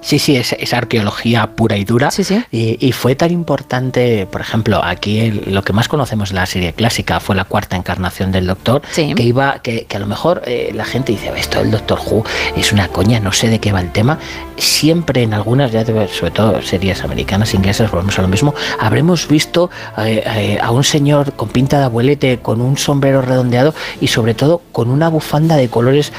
Sí, 0.00 0.20
sí, 0.20 0.36
es, 0.36 0.52
es 0.52 0.72
arqueología 0.72 1.48
pura 1.56 1.76
y 1.76 1.84
dura. 1.84 2.10
Y, 2.52 2.76
y 2.86 2.92
fue 2.92 3.16
tan 3.16 3.32
importante, 3.32 4.26
por 4.26 4.40
ejemplo, 4.40 4.80
aquí 4.84 5.18
el- 5.18 5.52
lo 5.52 5.62
que 5.64 5.72
más 5.72 5.88
conocemos 5.88 6.28
de 6.28 6.36
la 6.36 6.46
serie 6.46 6.72
clásica 6.74 7.18
fue 7.18 7.34
la 7.34 7.44
cuarta 7.44 7.74
encarnación 7.76 8.30
del 8.30 8.46
Doctor, 8.46 8.82
que 9.16 9.22
iba, 9.24 9.58
que, 9.60 9.86
que 9.86 9.96
a 9.96 10.00
lo 10.00 10.06
mejor 10.06 10.42
eh, 10.46 10.70
la 10.74 10.84
gente 10.84 11.10
dice, 11.12 11.32
esto 11.36 11.58
del 11.58 11.72
Doctor 11.72 11.98
Who 12.06 12.24
es 12.56 12.72
una 12.72 12.86
coña, 12.88 13.18
no 13.18 13.32
sé 13.32 13.48
de 13.48 13.58
qué 13.58 13.72
va 13.72 13.80
el 13.80 13.90
tema. 13.90 14.18
Siempre 14.56 15.22
en 15.24 15.34
algunas, 15.34 15.72
ya 15.72 15.84
sobre 15.84 16.30
todo 16.30 16.62
series 16.62 17.02
americanas, 17.02 17.52
inglesas, 17.54 17.90
volvemos 17.90 18.16
a 18.18 18.22
lo 18.22 18.28
mismo, 18.28 18.54
habremos 18.78 19.26
visto 19.26 19.70
eh, 19.98 20.22
eh, 20.24 20.58
a 20.62 20.70
un 20.70 20.84
señor 20.84 21.32
con 21.32 21.48
pinta 21.48 21.78
de 21.80 21.84
abuelete, 21.86 22.38
con 22.38 22.60
un 22.60 22.78
sombrero 22.78 23.22
redondeado 23.22 23.74
y 24.00 24.06
sobre 24.06 24.34
todo 24.34 24.62
con 24.72 24.88
una 24.90 25.08
bufanda 25.08 25.56
de 25.56 25.68
colores 25.68 26.12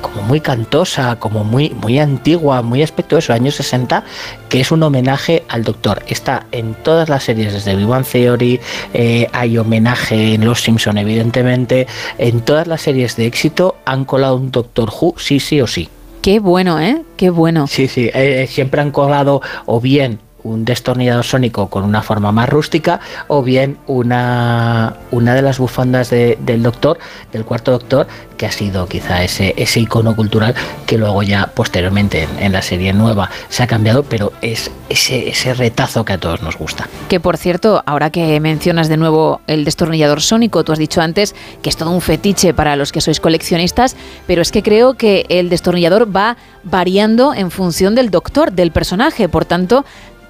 como 0.00 0.22
muy 0.22 0.40
cantosa, 0.40 1.16
como 1.16 1.42
muy, 1.42 1.70
muy 1.70 1.98
antigua, 1.98 2.62
muy 2.62 2.82
aspecto 2.82 3.05
de 3.14 3.20
esos 3.20 3.34
años 3.34 3.54
60, 3.54 4.04
que 4.48 4.60
es 4.60 4.70
un 4.70 4.82
homenaje 4.82 5.44
al 5.48 5.64
Doctor. 5.64 6.02
Está 6.08 6.46
en 6.52 6.74
todas 6.74 7.08
las 7.08 7.24
series, 7.24 7.52
desde 7.52 7.76
Big 7.76 7.86
Bang 7.86 8.04
Theory, 8.04 8.60
eh, 8.92 9.28
hay 9.32 9.56
homenaje 9.58 10.34
en 10.34 10.44
Los 10.44 10.62
Simpson, 10.62 10.98
evidentemente, 10.98 11.86
en 12.18 12.40
todas 12.40 12.66
las 12.66 12.82
series 12.82 13.16
de 13.16 13.26
éxito 13.26 13.76
han 13.84 14.04
colado 14.04 14.36
un 14.36 14.50
Doctor 14.50 14.90
Who, 14.90 15.14
sí, 15.18 15.40
sí 15.40 15.60
o 15.60 15.66
sí. 15.66 15.88
Qué 16.22 16.40
bueno, 16.40 16.80
¿eh? 16.80 17.02
Qué 17.16 17.30
bueno. 17.30 17.68
Sí, 17.68 17.86
sí, 17.86 18.10
eh, 18.12 18.48
siempre 18.50 18.80
han 18.80 18.90
colado 18.90 19.40
o 19.66 19.80
bien 19.80 20.18
un 20.46 20.64
destornillador 20.64 21.24
sónico 21.24 21.68
con 21.68 21.84
una 21.84 22.02
forma 22.02 22.32
más 22.32 22.48
rústica 22.48 23.00
o 23.28 23.42
bien 23.42 23.78
una, 23.86 24.94
una 25.10 25.34
de 25.34 25.42
las 25.42 25.58
bufandas 25.58 26.10
de- 26.10 26.38
del 26.40 26.62
doctor, 26.62 26.98
del 27.32 27.44
cuarto 27.44 27.72
doctor, 27.72 28.06
que 28.36 28.46
ha 28.46 28.52
sido 28.52 28.86
quizá 28.86 29.22
ese, 29.24 29.54
ese 29.56 29.80
icono 29.80 30.14
cultural 30.14 30.54
que 30.86 30.98
luego 30.98 31.22
ya 31.22 31.46
posteriormente 31.54 32.24
en, 32.24 32.38
en 32.42 32.52
la 32.52 32.60
serie 32.62 32.92
nueva 32.92 33.30
se 33.48 33.62
ha 33.62 33.66
cambiado, 33.66 34.02
pero 34.02 34.32
es 34.42 34.70
ese, 34.90 35.28
ese 35.30 35.54
retazo 35.54 36.04
que 36.04 36.12
a 36.12 36.18
todos 36.18 36.42
nos 36.42 36.56
gusta. 36.58 36.86
Que 37.08 37.18
por 37.18 37.36
cierto, 37.38 37.82
ahora 37.86 38.10
que 38.10 38.38
mencionas 38.40 38.88
de 38.88 38.96
nuevo 38.98 39.40
el 39.46 39.64
destornillador 39.64 40.20
sónico, 40.20 40.64
tú 40.64 40.72
has 40.72 40.78
dicho 40.78 41.00
antes 41.00 41.34
que 41.62 41.70
es 41.70 41.76
todo 41.76 41.90
un 41.90 42.00
fetiche 42.02 42.52
para 42.54 42.76
los 42.76 42.92
que 42.92 43.00
sois 43.00 43.20
coleccionistas, 43.20 43.96
pero 44.26 44.42
es 44.42 44.52
que 44.52 44.62
creo 44.62 44.94
que 44.94 45.24
el 45.28 45.48
destornillador 45.48 46.14
va 46.14 46.36
variando 46.62 47.32
en 47.32 47.50
función 47.50 47.94
del 47.94 48.10
doctor, 48.10 48.52
del 48.52 48.70
personaje, 48.70 49.28
por 49.28 49.44
tanto, 49.44 49.84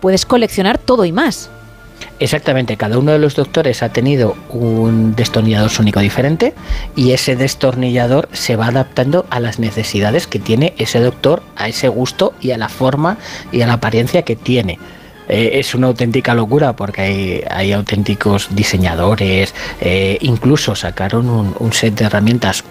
puedes 0.07 0.25
coleccionar 0.25 0.79
todo 0.79 1.05
y 1.05 1.11
más. 1.11 1.51
Exactamente, 2.21 2.77
cada 2.77 2.97
uno 2.97 3.11
de 3.11 3.19
los 3.19 3.35
doctores 3.35 3.83
ha 3.83 3.89
tenido 3.89 4.37
un 4.51 5.17
destornillador 5.17 5.69
sónico 5.69 5.99
diferente 5.99 6.55
y 6.95 7.11
ese 7.11 7.35
destornillador 7.35 8.29
se 8.33 8.55
va 8.55 8.69
adaptando 8.69 9.27
a 9.31 9.41
las 9.41 9.59
necesidades 9.59 10.29
que 10.29 10.39
tiene 10.39 10.75
ese 10.79 11.01
doctor, 11.01 11.43
a 11.57 11.67
ese 11.67 11.89
gusto 11.89 12.35
y 12.41 12.53
a 12.53 12.57
la 12.57 12.69
forma 12.69 13.19
y 13.51 13.63
a 13.63 13.67
la 13.67 13.73
apariencia 13.73 14.23
que 14.23 14.37
tiene. 14.37 14.79
Eh, 15.29 15.59
es 15.59 15.75
una 15.75 15.89
auténtica 15.89 16.35
locura 16.35 16.77
porque 16.77 17.45
hay, 17.51 17.73
auténticos 17.73 18.47
diseñadores, 18.55 19.57
eh, 19.81 20.19
incluso 20.21 20.77
sacaron 20.77 21.53
un 21.59 21.73
set 21.73 21.97
de 21.97 22.05
herramientas. 22.05 22.63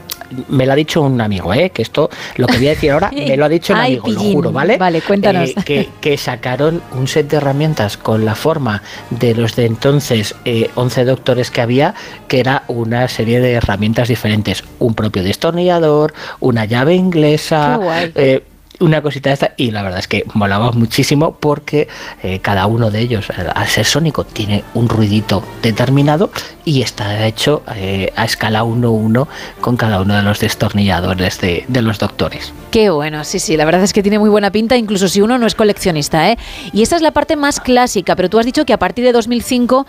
Me 0.49 0.65
lo 0.65 0.73
ha 0.73 0.75
dicho 0.75 1.01
un 1.01 1.19
amigo, 1.21 1.53
¿eh? 1.53 1.69
que 1.69 1.81
esto, 1.81 2.09
lo 2.37 2.47
que 2.47 2.57
voy 2.57 2.67
a 2.67 2.71
decir 2.71 2.91
ahora, 2.91 3.11
me 3.15 3.37
lo 3.37 3.45
ha 3.45 3.49
dicho 3.49 3.73
un 3.73 3.79
Ay, 3.79 3.93
amigo, 3.93 4.07
lo 4.11 4.19
juro, 4.19 4.51
¿vale? 4.51 4.77
Vale, 4.77 5.01
cuéntanos. 5.01 5.49
Eh, 5.49 5.55
que, 5.65 5.89
que 6.01 6.17
sacaron 6.17 6.81
un 6.93 7.07
set 7.07 7.29
de 7.29 7.37
herramientas 7.37 7.97
con 7.97 8.25
la 8.25 8.35
forma 8.35 8.81
de 9.09 9.35
los 9.35 9.55
de 9.55 9.65
entonces 9.65 10.35
eh, 10.45 10.69
11 10.75 11.05
doctores 11.05 11.51
que 11.51 11.61
había, 11.61 11.93
que 12.27 12.39
era 12.39 12.63
una 12.67 13.07
serie 13.07 13.39
de 13.39 13.53
herramientas 13.53 14.07
diferentes. 14.07 14.63
Un 14.79 14.93
propio 14.95 15.23
destornillador, 15.23 16.13
una 16.39 16.65
llave 16.65 16.95
inglesa, 16.95 17.77
Qué 17.79 17.83
guay. 17.85 18.11
eh, 18.15 18.43
una 18.79 19.01
cosita 19.01 19.31
esta. 19.31 19.53
Y 19.57 19.71
la 19.71 19.83
verdad 19.83 19.99
es 19.99 20.07
que 20.07 20.25
molaba 20.33 20.71
muchísimo 20.71 21.35
porque 21.39 21.87
eh, 22.23 22.39
cada 22.39 22.67
uno 22.67 22.91
de 22.91 22.99
ellos, 22.99 23.27
al 23.29 23.67
ser 23.67 23.85
sónico, 23.85 24.23
tiene 24.23 24.63
un 24.73 24.89
ruidito 24.89 25.43
determinado 25.61 26.29
y 26.63 26.81
está 26.81 27.25
hecho 27.25 27.63
eh, 27.75 28.11
a 28.15 28.25
escala 28.25 28.63
1-1 28.63 29.27
con 29.61 29.77
cada 29.77 30.01
uno 30.01 30.15
de 30.15 30.21
los 30.21 30.39
destornilladores 30.39 31.39
de, 31.41 31.65
de 31.67 31.81
los 31.81 31.99
doctores. 31.99 32.53
Qué 32.71 32.89
bueno, 32.89 33.23
sí, 33.23 33.39
sí, 33.39 33.55
la 33.55 33.65
verdad 33.65 33.83
es 33.83 33.93
que 33.93 34.03
tiene 34.03 34.19
muy 34.19 34.29
buena 34.29 34.51
pinta, 34.51 34.75
incluso 34.75 35.07
si 35.07 35.21
uno 35.21 35.37
no 35.37 35.47
es 35.47 35.55
coleccionista, 35.55 36.29
¿eh? 36.31 36.37
Y 36.73 36.81
esa 36.81 36.95
es 36.95 37.01
la 37.01 37.11
parte 37.11 37.35
más 37.35 37.59
clásica, 37.59 38.15
pero 38.15 38.29
tú 38.29 38.39
has 38.39 38.45
dicho 38.45 38.65
que 38.65 38.73
a 38.73 38.79
partir 38.79 39.05
de 39.05 39.11
2005, 39.11 39.85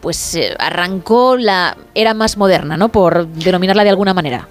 pues 0.00 0.34
eh, 0.34 0.54
arrancó 0.58 1.36
la 1.36 1.76
era 1.94 2.14
más 2.14 2.36
moderna, 2.36 2.76
¿no? 2.76 2.88
Por 2.88 3.26
denominarla 3.28 3.84
de 3.84 3.90
alguna 3.90 4.14
manera. 4.14 4.48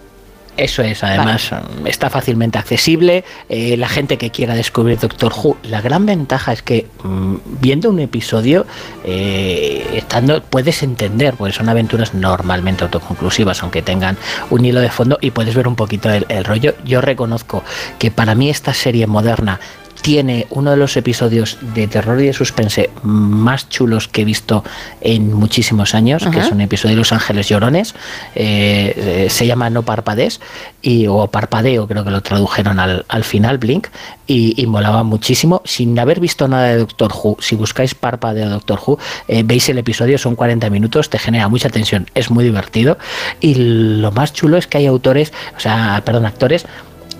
Eso 0.59 0.81
es, 0.81 1.03
además 1.03 1.51
está 1.85 2.09
fácilmente 2.09 2.57
accesible. 2.57 3.23
eh, 3.47 3.77
la 3.77 3.87
gente 3.87 4.17
que 4.17 4.29
quiera 4.29 4.55
descubrir 4.55 4.99
Doctor 4.99 5.33
Who, 5.33 5.57
la 5.63 5.81
gran 5.81 6.05
ventaja 6.05 6.51
es 6.53 6.61
que 6.61 6.87
mm, 7.03 7.35
viendo 7.61 7.89
un 7.89 7.99
episodio, 7.99 8.65
eh, 9.05 9.85
estando, 9.93 10.41
puedes 10.43 10.83
entender, 10.83 11.35
porque 11.35 11.53
son 11.53 11.69
aventuras 11.69 12.13
normalmente 12.13 12.83
autoconclusivas, 12.83 13.63
aunque 13.63 13.81
tengan 13.81 14.17
un 14.49 14.65
hilo 14.65 14.81
de 14.81 14.89
fondo 14.89 15.17
y 15.21 15.31
puedes 15.31 15.55
ver 15.55 15.67
un 15.67 15.75
poquito 15.75 16.09
el, 16.11 16.25
el 16.29 16.43
rollo. 16.43 16.75
Yo 16.83 17.01
reconozco 17.01 17.63
que 17.97 18.11
para 18.11 18.35
mí 18.35 18.49
esta 18.49 18.73
serie 18.73 19.07
moderna 19.07 19.59
tiene 20.01 20.47
uno 20.51 20.71
de 20.71 20.77
los 20.77 20.95
episodios 20.97 21.57
de 21.73 21.87
terror 21.87 22.19
y 22.21 22.27
de 22.27 22.33
suspense 22.33 22.89
más 23.03 23.67
chulos 23.69 24.07
que 24.07 24.21
he 24.21 24.25
visto 24.25 24.63
en 25.01 25.33
muchísimos 25.33 25.93
años, 25.93 26.25
que 26.31 26.39
es 26.39 26.51
un 26.51 26.61
episodio 26.61 26.95
de 26.95 26.99
Los 26.99 27.11
Ángeles 27.11 27.49
Llorones. 27.49 27.95
eh, 28.35 28.93
eh, 28.95 29.27
se 29.29 29.45
llama 29.45 29.69
No 29.69 29.83
Parpadés 29.83 30.39
y, 30.81 31.07
o 31.07 31.27
Parpadeo, 31.27 31.87
creo 31.87 32.03
que 32.03 32.11
lo 32.11 32.21
tradujeron 32.21 32.79
al, 32.79 33.05
al 33.07 33.23
final, 33.23 33.57
Blink, 33.57 33.87
y, 34.25 34.61
y 34.61 34.65
molaba 34.67 35.03
muchísimo. 35.03 35.61
Sin 35.65 35.97
haber 35.99 36.19
visto 36.19 36.47
nada 36.47 36.67
de 36.67 36.77
Doctor 36.77 37.11
Who, 37.11 37.37
si 37.39 37.55
buscáis 37.55 37.93
Parpadeo 37.95 38.49
Doctor 38.49 38.79
Who, 38.85 38.99
eh, 39.27 39.43
veis 39.43 39.67
el 39.69 39.77
episodio, 39.77 40.17
son 40.17 40.35
40 40.35 40.69
minutos, 40.69 41.09
te 41.09 41.19
genera 41.19 41.47
mucha 41.49 41.69
tensión, 41.69 42.07
es 42.15 42.31
muy 42.31 42.43
divertido. 42.43 42.97
Y 43.41 43.55
lo 43.55 44.11
más 44.11 44.33
chulo 44.33 44.57
es 44.57 44.67
que 44.67 44.77
hay 44.77 44.85
autores, 44.85 45.33
o 45.57 45.59
sea, 45.59 46.01
perdón, 46.05 46.25
actores 46.25 46.65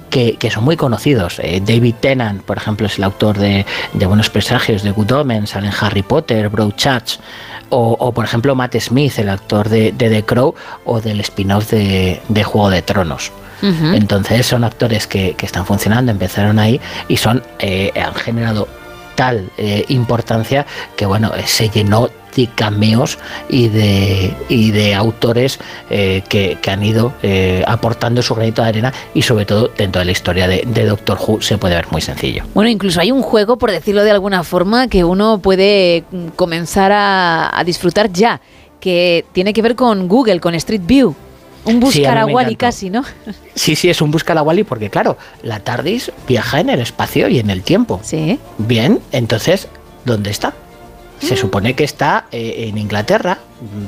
que, 0.10 0.36
que 0.36 0.52
son 0.52 0.64
muy 0.64 0.76
conocidos. 0.76 1.40
Eh, 1.40 1.62
David 1.64 1.96
Tennant, 2.00 2.42
por 2.44 2.58
ejemplo, 2.58 2.88
es 2.88 2.98
el 2.98 3.04
autor 3.04 3.38
de, 3.38 3.66
de 3.94 4.06
Buenos 4.06 4.30
Presagios, 4.30 4.84
de 4.84 4.92
Good 4.92 5.12
Omens, 5.12 5.52
salen 5.52 5.72
Harry 5.80 6.04
Potter, 6.04 6.50
Broadchurch, 6.50 7.20
o, 7.70 7.96
o, 8.00 8.12
por 8.12 8.26
ejemplo 8.26 8.56
Matt 8.56 8.76
Smith, 8.80 9.20
el 9.20 9.30
actor 9.30 9.70
de, 9.70 9.92
de 9.92 10.10
The 10.10 10.26
Crow 10.26 10.56
o 10.86 11.02
del 11.02 11.20
spin-off 11.22 11.70
de, 11.72 12.22
de 12.28 12.44
Juego 12.44 12.70
de 12.70 12.82
Tronos. 12.82 13.32
Entonces 13.62 14.46
son 14.46 14.64
actores 14.64 15.06
que, 15.06 15.34
que 15.36 15.46
están 15.46 15.66
funcionando, 15.66 16.14
empezaron 16.14 16.60
ahí 16.60 16.80
y 17.10 17.18
son 17.18 17.44
eh, 17.60 17.92
han 18.02 18.14
generado 18.16 18.70
tal 19.16 19.52
eh, 19.58 19.84
importancia 19.90 20.66
que 20.96 21.06
bueno 21.06 21.34
eh, 21.36 21.44
se 21.46 21.68
llenó 21.68 22.10
de 22.36 22.48
cameos 22.48 23.18
y 23.50 23.68
de, 23.70 24.34
y 24.50 24.72
de 24.72 24.96
autores 24.96 25.60
eh, 25.90 26.24
que, 26.30 26.58
que 26.62 26.72
han 26.72 26.84
ido 26.84 27.14
eh, 27.24 27.64
aportando 27.68 28.22
su 28.22 28.36
granito 28.36 28.62
de 28.62 28.70
arena 28.70 28.94
y 29.14 29.22
sobre 29.22 29.46
todo 29.46 29.72
dentro 29.78 30.00
de 30.00 30.06
la 30.06 30.12
historia 30.12 30.48
de, 30.48 30.64
de 30.66 30.86
Doctor 30.86 31.18
Who 31.20 31.42
se 31.42 31.58
puede 31.58 31.76
ver 31.76 31.88
muy 31.92 32.02
sencillo. 32.02 32.44
Bueno, 32.54 32.70
incluso 32.70 33.02
hay 33.02 33.12
un 33.12 33.22
juego, 33.22 33.58
por 33.58 33.72
decirlo 33.72 34.04
de 34.04 34.12
alguna 34.12 34.44
forma, 34.44 34.88
que 34.88 35.04
uno 35.04 35.40
puede 35.40 36.04
mm, 36.12 36.28
comenzar 36.36 36.92
a, 36.92 37.58
a 37.58 37.64
disfrutar 37.64 38.12
ya, 38.12 38.42
que 38.80 39.26
tiene 39.34 39.54
que 39.54 39.62
ver 39.62 39.76
con 39.76 40.08
Google, 40.08 40.40
con 40.40 40.56
Street 40.56 40.82
View. 40.86 41.16
Un 41.66 41.76
a 41.76 41.80
buscar 41.80 42.18
a 42.18 42.26
Wally 42.26 42.56
casi, 42.56 42.90
¿no? 42.90 43.04
Sí, 43.54 43.76
sí, 43.76 43.90
es 43.90 44.02
un 44.02 44.12
busca 44.12 44.34
la 44.34 44.42
Wally 44.42 44.64
porque 44.64 44.90
claro, 44.90 45.18
la 45.44 45.60
TARDIS 45.60 46.12
viaja 46.28 46.62
en 46.62 46.70
el 46.70 46.80
espacio 46.80 47.28
y 47.28 47.40
en 47.40 47.50
el 47.50 47.64
tiempo. 47.64 48.00
Sí. 48.02 48.40
Bien, 48.58 49.00
entonces, 49.12 49.68
¿dónde 50.06 50.30
está? 50.30 50.54
Se 51.20 51.36
supone 51.36 51.76
que 51.76 51.84
está 51.84 52.26
eh, 52.32 52.66
en 52.68 52.78
Inglaterra, 52.78 53.40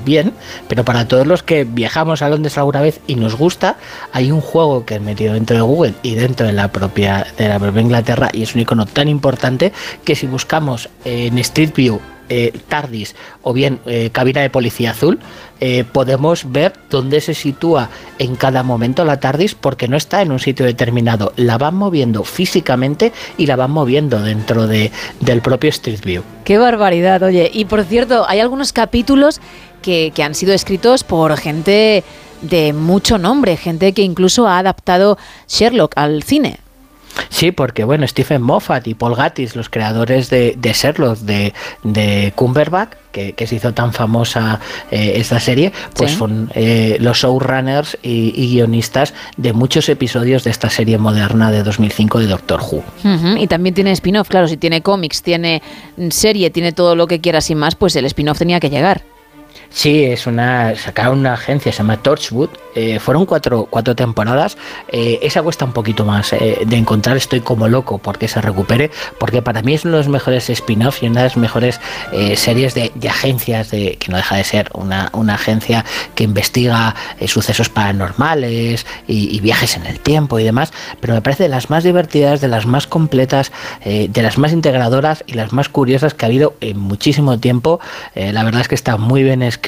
bien, 0.06 0.34
pero 0.68 0.84
para 0.84 1.08
todos 1.08 1.26
los 1.26 1.44
que 1.44 1.64
viajamos 1.64 2.22
a 2.22 2.30
Londres 2.30 2.58
alguna 2.58 2.82
vez 2.82 3.00
y 3.08 3.16
nos 3.16 3.36
gusta, 3.36 3.78
hay 4.12 4.32
un 4.32 4.42
juego 4.42 4.86
que 4.86 4.96
es 4.96 5.02
metido 5.02 5.34
dentro 5.34 5.56
de 5.56 5.62
Google 5.62 5.94
y 6.04 6.16
dentro 6.16 6.46
de 6.46 6.54
la 6.54 6.72
propia 6.72 7.26
de 7.38 7.48
la 7.48 7.60
propia 7.60 7.82
Inglaterra 7.82 8.30
y 8.34 8.44
es 8.44 8.54
un 8.54 8.62
icono 8.62 8.86
tan 8.86 9.08
importante 9.08 9.72
que 10.04 10.16
si 10.16 10.28
buscamos 10.28 10.90
en 11.06 11.38
Street 11.38 11.74
View 11.76 12.02
eh, 12.34 12.54
TARDIS 12.70 13.14
o 13.42 13.52
bien 13.52 13.82
eh, 13.86 14.10
cabina 14.14 14.40
de 14.40 14.50
policía 14.50 14.92
azul, 14.92 15.20
eh, 15.60 15.84
podemos 15.84 16.50
ver 16.50 16.72
dónde 16.90 17.20
se 17.20 17.34
sitúa 17.34 17.90
en 18.20 18.38
cada 18.38 18.64
momento 18.64 19.04
la 19.04 19.20
TARDIS 19.20 19.54
porque 19.56 19.90
no 19.90 19.98
está 19.98 20.22
en 20.22 20.32
un 20.32 20.40
sitio 20.40 20.66
determinado. 20.66 21.34
La 21.36 21.58
van 21.58 21.76
moviendo 21.76 22.24
físicamente 22.24 23.12
y 23.38 23.48
la 23.48 23.58
van 23.58 23.72
moviendo 23.72 24.22
dentro 24.22 24.66
de, 24.66 24.94
del 25.20 25.42
propio 25.42 25.72
Street 25.72 26.00
View. 26.06 26.24
Qué 26.46 26.58
barbaridad, 26.58 27.22
oye. 27.22 27.52
Y 27.54 27.66
por 27.66 27.84
cierto, 27.84 28.26
hay 28.26 28.40
algunos 28.40 28.72
capítulos 28.72 29.42
que, 29.82 30.14
que 30.16 30.24
han 30.24 30.34
sido 30.34 30.54
escritos 30.54 31.04
por 31.04 31.36
gente 31.36 32.06
de 32.42 32.72
mucho 32.72 33.18
nombre, 33.18 33.58
gente 33.58 33.92
que 33.92 34.04
incluso 34.04 34.48
ha 34.48 34.58
adaptado 34.58 35.18
Sherlock 35.50 35.98
al 35.98 36.24
cine. 36.24 36.60
Sí, 37.30 37.52
porque 37.52 37.84
bueno, 37.84 38.08
Stephen 38.08 38.42
Moffat 38.42 38.88
y 38.88 38.94
Paul 38.94 39.16
Gattis, 39.16 39.56
los 39.56 39.70
creadores 39.70 40.30
de, 40.30 40.56
de 40.58 40.74
Sherlock, 40.74 41.18
de, 41.20 41.54
de 41.84 42.32
Cumberbatch, 42.36 42.92
que, 43.12 43.34
que 43.34 43.48
se 43.48 43.56
hizo 43.56 43.74
tan 43.74 43.92
famosa 43.92 44.60
eh, 44.92 45.14
esta 45.18 45.40
serie, 45.40 45.74
pues 45.96 46.12
Sí. 46.12 46.18
son 46.18 46.50
eh, 46.56 46.98
los 47.02 47.18
showrunners 47.18 47.98
y, 48.02 48.32
y 48.36 48.54
guionistas 48.54 49.14
de 49.36 49.52
muchos 49.54 49.90
episodios 49.90 50.44
de 50.46 50.52
esta 50.52 50.70
serie 50.70 50.98
moderna 50.98 51.52
de 51.52 51.64
2005 51.64 52.20
de 52.20 52.28
Doctor 52.28 52.62
Who. 52.62 52.84
Y 53.38 53.48
también 53.48 53.76
tiene 53.76 53.92
spin-off, 53.92 54.30
claro, 54.30 54.48
si 54.48 54.56
tiene 54.58 54.82
cómics, 54.82 55.22
tiene 55.22 55.62
serie, 56.10 56.50
tiene 56.52 56.72
todo 56.72 56.96
lo 56.96 57.08
que 57.08 57.20
quieras 57.20 57.50
y 57.50 57.56
más, 57.56 57.76
pues 57.76 57.96
el 57.98 58.06
spin-off 58.06 58.38
tenía 58.40 58.60
que 58.62 58.70
llegar. 58.70 59.02
Sí, 59.74 60.04
es 60.04 60.28
una. 60.28 60.76
Sacaron 60.76 61.20
una 61.20 61.34
agencia, 61.34 61.72
se 61.72 61.78
llama 61.78 61.96
Torchwood. 62.04 62.50
eh, 62.76 63.00
fueron 63.00 63.26
cuatro, 63.26 63.68
cuatro 63.70 63.96
temporadas. 63.96 64.58
eh, 64.90 65.20
esa 65.22 65.42
cuesta 65.42 65.64
un 65.64 65.72
poquito 65.72 66.04
más 66.04 66.34
eh, 66.34 66.60
de 66.66 66.76
encontrar. 66.76 67.16
Estoy 67.16 67.40
como 67.40 67.70
loco 67.70 67.98
porque 67.98 68.28
se 68.28 68.42
recupere. 68.42 68.92
Porque 69.18 69.42
para 69.42 69.62
mí 69.62 69.74
es 69.74 69.86
uno 69.86 69.94
de 69.94 70.00
los 70.00 70.10
mejores 70.10 70.50
spin-off 70.50 71.02
y 71.02 71.08
una 71.08 71.22
de 71.22 71.28
las 71.28 71.38
mejores 71.38 71.80
series 72.36 72.74
de, 72.74 72.92
de 72.96 73.10
agencias, 73.10 73.72
de, 73.72 73.96
que 73.98 74.12
no 74.12 74.18
deja 74.18 74.36
de 74.36 74.44
ser 74.44 74.70
una, 74.74 75.10
una 75.14 75.36
agencia 75.36 75.86
que 76.16 76.26
investiga 76.26 76.94
sucesos 77.26 77.70
paranormales 77.70 78.86
y, 79.08 79.34
y 79.36 79.40
viajes 79.40 79.78
en 79.78 79.86
el 79.86 80.00
tiempo 80.02 80.38
y 80.38 80.44
demás. 80.44 80.74
Pero 81.00 81.14
me 81.14 81.22
parece 81.22 81.44
de 81.44 81.50
las 81.50 81.70
más 81.70 81.86
divertidas, 81.86 82.42
de 82.42 82.50
las 82.50 82.66
más 82.66 82.88
completas, 82.88 83.54
de 83.86 84.22
las 84.22 84.38
más 84.38 84.52
integradoras 84.52 85.24
y 85.28 85.34
las 85.34 85.54
más 85.54 85.70
curiosas 85.70 86.14
que 86.14 86.26
ha 86.26 86.28
habido 86.28 86.56
en 86.60 86.78
muchísimo 86.78 87.40
tiempo. 87.40 87.80
La 88.16 88.44
verdad 88.44 88.62
es 88.62 88.68
que 88.68 88.76
está 88.76 88.98
muy 88.98 89.24
bien 89.24 89.42
escrita 89.42 89.61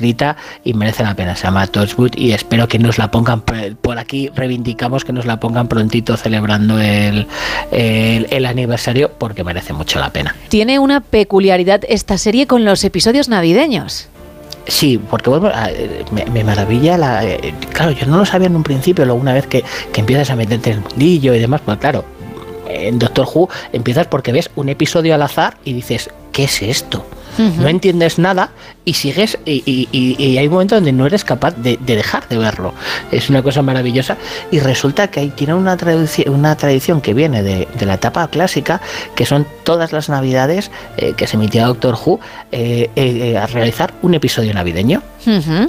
y 0.64 0.74
merece 0.74 1.04
la 1.04 1.16
pena. 1.16 1.36
Se 1.36 1.44
llama 1.44 1.68
Torchwood 1.68 2.16
y 2.16 2.32
espero 2.32 2.68
que 2.68 2.80
nos 2.80 2.98
la 2.98 3.10
pongan 3.12 3.42
por- 3.42 3.98
aquí. 3.98 4.30
Reivindicamos 4.36 5.06
que 5.06 5.14
nos 5.14 5.26
la 5.26 5.40
pongan 5.40 5.68
prontito 5.68 6.18
celebrando 6.18 6.80
el, 6.80 7.28
el, 7.72 8.28
el 8.30 8.46
aniversario 8.46 9.12
porque 9.18 9.44
merece 9.44 9.74
mucho 9.74 10.00
la 10.00 10.10
pena. 10.12 10.36
Tiene 10.50 10.80
una 10.80 11.02
peculiaridad 11.02 11.82
esta 11.88 12.18
serie 12.18 12.48
con 12.48 12.66
los 12.66 12.84
episodios 12.84 13.30
navideños. 13.30 14.08
Sí, 14.68 15.00
porque 15.10 15.30
bueno, 15.30 15.52
me, 16.12 16.26
me 16.26 16.44
maravilla 16.44 16.98
la. 16.98 17.26
eh, 17.26 17.54
claro, 17.74 17.92
yo 17.92 18.06
no 18.08 18.18
lo 18.18 18.26
sabía 18.26 18.48
en 18.48 18.56
un 18.56 18.64
principio, 18.64 19.04
luego 19.06 19.20
una 19.20 19.34
vez 19.34 19.46
que, 19.46 19.64
que 19.92 20.00
empiezas 20.00 20.30
a 20.30 20.36
meterte 20.38 20.72
en 20.72 20.78
el 20.78 20.84
mundillo 20.84 21.34
y 21.34 21.40
demás, 21.40 21.62
pues 21.66 21.78
claro, 21.80 22.06
en 22.70 22.98
Doctor 22.98 23.28
Who 23.34 23.50
empiezas 23.74 24.08
porque 24.08 24.32
ves 24.32 24.50
un 24.56 24.70
episodio 24.70 25.14
al 25.16 25.22
azar 25.22 25.58
y 25.66 25.74
dices, 25.74 26.10
¿qué 26.32 26.46
es 26.46 26.62
esto? 26.62 27.06
No 27.38 27.68
entiendes 27.68 28.20
nada 28.20 28.50
y 28.86 28.94
sigues 28.94 29.38
y, 29.46 29.64
y- 29.66 29.88
y- 29.92 30.16
y 30.24 30.38
hay 30.38 30.48
un 30.48 30.54
momento 30.54 30.76
donde 30.76 30.92
no 30.92 31.06
eres 31.06 31.24
capaz 31.24 31.52
de, 31.56 31.78
de 31.78 31.96
dejar 31.96 32.28
de 32.28 32.38
verlo. 32.38 32.74
Es 33.12 33.30
una 33.30 33.42
cosa 33.42 33.62
maravillosa 33.62 34.18
y 34.52 34.60
resulta 34.60 35.08
que 35.10 35.20
ahí 35.22 35.30
tiene 35.30 35.54
una, 35.54 35.78
traduci- 35.78 36.28
una 36.30 36.56
tradición 36.56 37.02
que 37.02 37.14
viene 37.14 37.42
de, 37.44 37.68
de 37.80 37.86
la 37.86 37.96
etapa 37.96 38.28
clásica, 38.28 38.82
que 39.16 39.26
son 39.26 39.46
todas 39.64 39.92
las 39.94 40.10
navidades 40.10 40.70
eh, 40.98 41.14
que 41.18 41.28
se 41.28 41.38
emitía 41.38 41.66
Doctor 41.66 41.98
Who 42.06 42.20
eh, 42.52 42.90
eh, 42.96 43.38
a 43.38 43.48
realizar 43.48 43.94
un 44.02 44.14
episodio 44.14 44.54
navideño. 44.54 45.02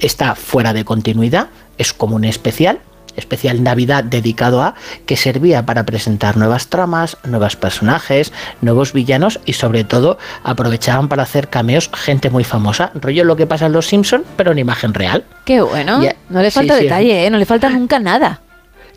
Está 0.01 0.35
fuera 0.35 0.73
de 0.73 0.85
continuidad, 0.85 1.49
es 1.79 1.93
como 1.93 2.17
un 2.17 2.25
especial, 2.25 2.79
especial 3.17 3.63
Navidad 3.63 4.05
dedicado 4.05 4.63
a, 4.63 4.75
que 5.07 5.17
servía 5.17 5.67
para 5.67 5.85
presentar 5.85 6.37
nuevas 6.37 6.69
tramas, 6.69 7.17
nuevos 7.25 7.57
personajes, 7.57 8.33
nuevos 8.61 8.93
villanos 8.93 9.41
y 9.45 9.55
sobre 9.55 9.85
todo 9.85 10.19
aprovechaban 10.43 11.09
para 11.09 11.23
hacer 11.23 11.49
cameos 11.49 11.91
gente 11.93 12.31
muy 12.31 12.45
famosa, 12.45 12.91
rollo 12.95 13.25
lo 13.25 13.37
que 13.37 13.47
pasa 13.47 13.67
en 13.67 13.73
Los 13.73 13.87
Simpson, 13.87 14.25
pero 14.37 14.53
en 14.53 14.59
imagen 14.59 14.95
real. 14.95 15.25
Qué 15.45 15.61
bueno. 15.61 16.01
No 16.29 16.43
le 16.43 16.51
falta 16.51 16.77
sí, 16.77 16.85
detalle, 16.85 17.27
¿eh? 17.27 17.31
no 17.31 17.39
le 17.39 17.47
falta 17.47 17.69
nunca 17.71 17.99
nada. 17.99 18.41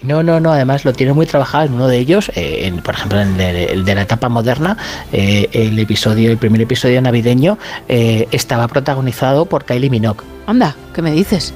No, 0.02 0.22
no, 0.22 0.40
no, 0.40 0.52
además 0.52 0.86
lo 0.86 0.94
tiene 0.94 1.14
muy 1.14 1.26
trabajado 1.26 1.66
en 1.66 1.74
uno 1.74 1.88
de 1.88 1.98
ellos, 1.98 2.30
eh, 2.36 2.62
en, 2.66 2.82
por 2.82 2.94
ejemplo, 2.94 3.20
en 3.20 3.40
el, 3.40 3.56
el 3.56 3.86
de 3.86 3.96
la 3.96 4.04
etapa 4.04 4.30
moderna, 4.30 4.78
eh, 5.12 5.50
el 5.52 5.78
episodio, 5.80 6.32
el 6.32 6.38
primer 6.38 6.62
episodio 6.62 7.02
navideño 7.02 7.58
eh, 7.88 8.28
estaba 8.32 8.68
protagonizado 8.68 9.46
por 9.46 9.66
Kylie 9.66 9.90
Minogue. 9.90 10.24
Anda, 10.46 10.76
¿qué 10.94 11.02
me 11.02 11.12
dices? 11.12 11.54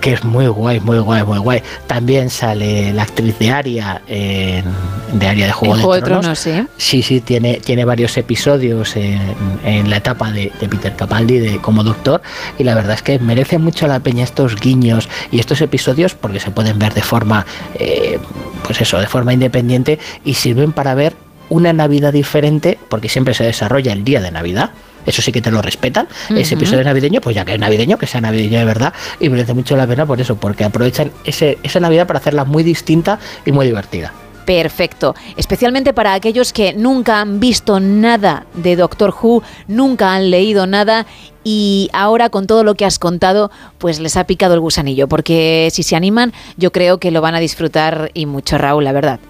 Que 0.00 0.12
es 0.14 0.24
muy 0.24 0.46
guay, 0.46 0.80
muy 0.80 0.98
guay, 0.98 1.22
muy 1.24 1.38
guay. 1.38 1.62
También 1.86 2.30
sale 2.30 2.92
la 2.92 3.02
actriz 3.02 3.38
de 3.38 3.50
Aria 3.50 4.02
en, 4.06 4.64
de 5.12 5.26
Aria 5.26 5.46
de 5.46 5.52
Juego, 5.52 5.76
de, 5.76 5.82
Juego 5.82 5.94
de 5.94 6.02
Tronos. 6.02 6.40
Tronos, 6.42 6.68
sí. 6.76 6.76
Sí, 6.76 7.02
sí, 7.02 7.20
tiene, 7.20 7.60
tiene 7.60 7.84
varios 7.84 8.16
episodios 8.16 8.96
en, 8.96 9.20
en 9.64 9.90
la 9.90 9.98
etapa 9.98 10.32
de, 10.32 10.52
de 10.60 10.68
Peter 10.68 10.94
Capaldi 10.96 11.38
de, 11.38 11.58
como 11.58 11.84
doctor 11.84 12.22
y 12.58 12.64
la 12.64 12.74
verdad 12.74 12.94
es 12.94 13.02
que 13.02 13.18
merece 13.18 13.58
mucho 13.58 13.86
la 13.86 14.00
peña 14.00 14.24
estos 14.24 14.56
guiños 14.56 15.08
y 15.30 15.40
estos 15.40 15.60
episodios 15.60 16.14
porque 16.14 16.40
se 16.40 16.50
pueden 16.50 16.78
ver 16.78 16.94
de 16.94 17.02
forma, 17.02 17.46
eh, 17.74 18.18
pues 18.64 18.80
eso, 18.80 18.98
de 18.98 19.06
forma 19.06 19.32
independiente 19.32 19.98
y 20.24 20.34
sirven 20.34 20.72
para 20.72 20.94
ver 20.94 21.14
una 21.48 21.72
Navidad 21.72 22.12
diferente 22.12 22.78
porque 22.88 23.08
siempre 23.08 23.34
se 23.34 23.44
desarrolla 23.44 23.92
el 23.92 24.04
día 24.04 24.20
de 24.20 24.30
Navidad. 24.30 24.70
Eso 25.06 25.22
sí 25.22 25.32
que 25.32 25.40
te 25.40 25.50
lo 25.50 25.62
respetan. 25.62 26.08
Ese 26.34 26.54
episodio 26.54 26.84
navideño, 26.84 27.20
pues 27.20 27.34
ya 27.36 27.44
que 27.44 27.54
es 27.54 27.60
navideño, 27.60 27.98
que 27.98 28.06
sea 28.06 28.20
navideño 28.20 28.58
de 28.58 28.64
verdad. 28.64 28.92
Y 29.18 29.28
merece 29.28 29.54
mucho 29.54 29.76
la 29.76 29.86
pena 29.86 30.06
por 30.06 30.20
eso, 30.20 30.36
porque 30.36 30.64
aprovechan 30.64 31.10
ese, 31.24 31.58
esa 31.62 31.80
Navidad 31.80 32.06
para 32.06 32.18
hacerla 32.18 32.44
muy 32.44 32.62
distinta 32.62 33.18
y 33.44 33.52
muy 33.52 33.66
divertida. 33.66 34.12
Perfecto, 34.44 35.14
especialmente 35.36 35.92
para 35.92 36.14
aquellos 36.14 36.52
que 36.52 36.72
nunca 36.72 37.20
han 37.20 37.38
visto 37.38 37.78
nada 37.78 38.46
de 38.54 38.74
Doctor 38.74 39.14
Who, 39.14 39.42
nunca 39.68 40.14
han 40.14 40.30
leído 40.30 40.66
nada 40.66 41.06
y 41.44 41.88
ahora 41.92 42.30
con 42.30 42.46
todo 42.46 42.64
lo 42.64 42.74
que 42.74 42.84
has 42.84 42.98
contado, 42.98 43.50
pues 43.78 44.00
les 44.00 44.16
ha 44.16 44.24
picado 44.24 44.54
el 44.54 44.60
gusanillo, 44.60 45.08
porque 45.08 45.68
si 45.72 45.82
se 45.82 45.94
animan, 45.94 46.32
yo 46.56 46.72
creo 46.72 46.98
que 46.98 47.10
lo 47.10 47.20
van 47.20 47.34
a 47.34 47.38
disfrutar 47.38 48.10
y 48.12 48.26
mucho, 48.26 48.58
Raúl, 48.58 48.84
la 48.84 48.92
verdad. 48.92 49.20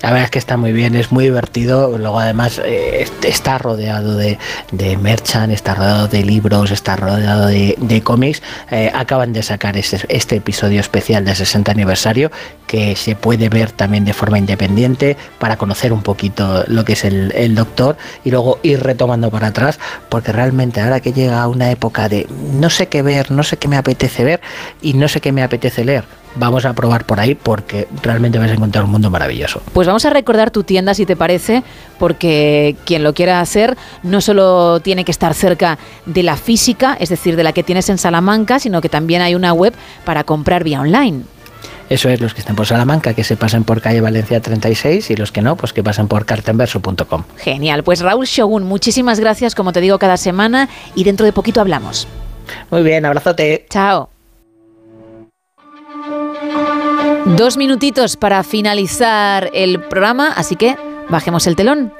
La 0.00 0.08
verdad 0.10 0.24
es 0.24 0.30
que 0.32 0.38
está 0.40 0.56
muy 0.56 0.72
bien, 0.72 0.96
es 0.96 1.12
muy 1.12 1.24
divertido. 1.24 1.96
Luego, 1.96 2.18
además, 2.18 2.58
eh, 2.64 3.02
est- 3.02 3.24
está 3.24 3.58
rodeado 3.58 4.16
de, 4.16 4.36
de 4.72 4.96
merchan, 4.96 5.52
está 5.52 5.74
rodeado 5.76 6.08
de 6.08 6.24
libros, 6.24 6.72
está 6.72 6.96
rodeado 6.96 7.46
de, 7.46 7.76
de 7.78 8.00
cómics. 8.02 8.42
Eh, 8.72 8.90
acaban 8.92 9.32
de 9.32 9.44
sacar 9.44 9.76
este, 9.76 10.00
este 10.08 10.36
episodio 10.36 10.80
especial 10.80 11.24
de 11.24 11.36
60 11.36 11.70
aniversario 11.70 12.32
que 12.66 12.96
se 12.96 13.14
puede 13.14 13.48
ver 13.48 13.70
también 13.70 14.04
de 14.04 14.12
forma 14.12 14.38
independiente 14.38 15.16
para 15.38 15.56
conocer 15.56 15.92
un 15.92 16.02
poquito 16.02 16.64
lo 16.66 16.84
que 16.84 16.94
es 16.94 17.04
el, 17.04 17.30
el 17.36 17.54
Doctor 17.54 17.96
y 18.24 18.30
luego 18.32 18.58
ir 18.64 18.82
retomando 18.82 19.30
para 19.30 19.48
atrás, 19.48 19.78
porque 20.08 20.32
realmente 20.32 20.80
ahora 20.80 20.98
que 20.98 21.12
llega 21.12 21.46
una 21.46 21.70
época 21.70 22.08
de 22.08 22.26
no 22.54 22.70
sé 22.70 22.88
qué 22.88 23.02
ver, 23.02 23.30
no 23.30 23.42
sé 23.44 23.56
qué 23.56 23.68
me 23.68 23.76
apetece 23.76 24.24
ver 24.24 24.40
y 24.80 24.94
no 24.94 25.06
sé 25.06 25.20
qué 25.20 25.30
me 25.30 25.42
apetece 25.44 25.84
leer. 25.84 26.04
Vamos 26.34 26.64
a 26.64 26.72
probar 26.72 27.04
por 27.04 27.20
ahí 27.20 27.34
porque 27.34 27.88
realmente 28.02 28.38
vas 28.38 28.50
a 28.50 28.54
encontrar 28.54 28.84
un 28.84 28.90
mundo 28.90 29.10
maravilloso. 29.10 29.60
Pues 29.72 29.86
vamos 29.86 30.04
a 30.04 30.10
recordar 30.10 30.50
tu 30.50 30.64
tienda 30.64 30.94
si 30.94 31.04
te 31.04 31.16
parece, 31.16 31.62
porque 31.98 32.76
quien 32.84 33.04
lo 33.04 33.12
quiera 33.12 33.40
hacer 33.40 33.76
no 34.02 34.20
solo 34.20 34.80
tiene 34.80 35.04
que 35.04 35.10
estar 35.10 35.34
cerca 35.34 35.78
de 36.06 36.22
la 36.22 36.36
física, 36.36 36.96
es 36.98 37.10
decir, 37.10 37.36
de 37.36 37.44
la 37.44 37.52
que 37.52 37.62
tienes 37.62 37.88
en 37.88 37.98
Salamanca, 37.98 38.58
sino 38.58 38.80
que 38.80 38.88
también 38.88 39.22
hay 39.22 39.34
una 39.34 39.52
web 39.52 39.74
para 40.04 40.24
comprar 40.24 40.64
vía 40.64 40.80
online. 40.80 41.24
Eso 41.92 42.08
es, 42.08 42.22
los 42.22 42.32
que 42.32 42.40
estén 42.40 42.56
por 42.56 42.66
Salamanca, 42.66 43.12
que 43.12 43.22
se 43.22 43.36
pasen 43.36 43.64
por 43.64 43.82
calle 43.82 44.00
Valencia 44.00 44.40
36 44.40 45.10
y 45.10 45.16
los 45.16 45.30
que 45.30 45.42
no, 45.42 45.56
pues 45.56 45.74
que 45.74 45.82
pasen 45.82 46.08
por 46.08 46.24
cartenverso.com. 46.24 47.24
Genial, 47.36 47.82
pues 47.82 48.00
Raúl 48.00 48.24
Shogun, 48.24 48.62
muchísimas 48.62 49.20
gracias, 49.20 49.54
como 49.54 49.72
te 49.72 49.82
digo, 49.82 49.98
cada 49.98 50.16
semana 50.16 50.70
y 50.94 51.04
dentro 51.04 51.26
de 51.26 51.32
poquito 51.32 51.60
hablamos. 51.60 52.08
Muy 52.70 52.82
bien, 52.82 53.04
abrazote. 53.04 53.66
Chao. 53.68 54.21
Dos 57.24 57.56
minutitos 57.56 58.16
para 58.16 58.42
finalizar 58.42 59.50
el 59.52 59.80
programa, 59.80 60.28
así 60.28 60.56
que 60.56 60.76
bajemos 61.08 61.46
el 61.46 61.56
telón. 61.56 61.92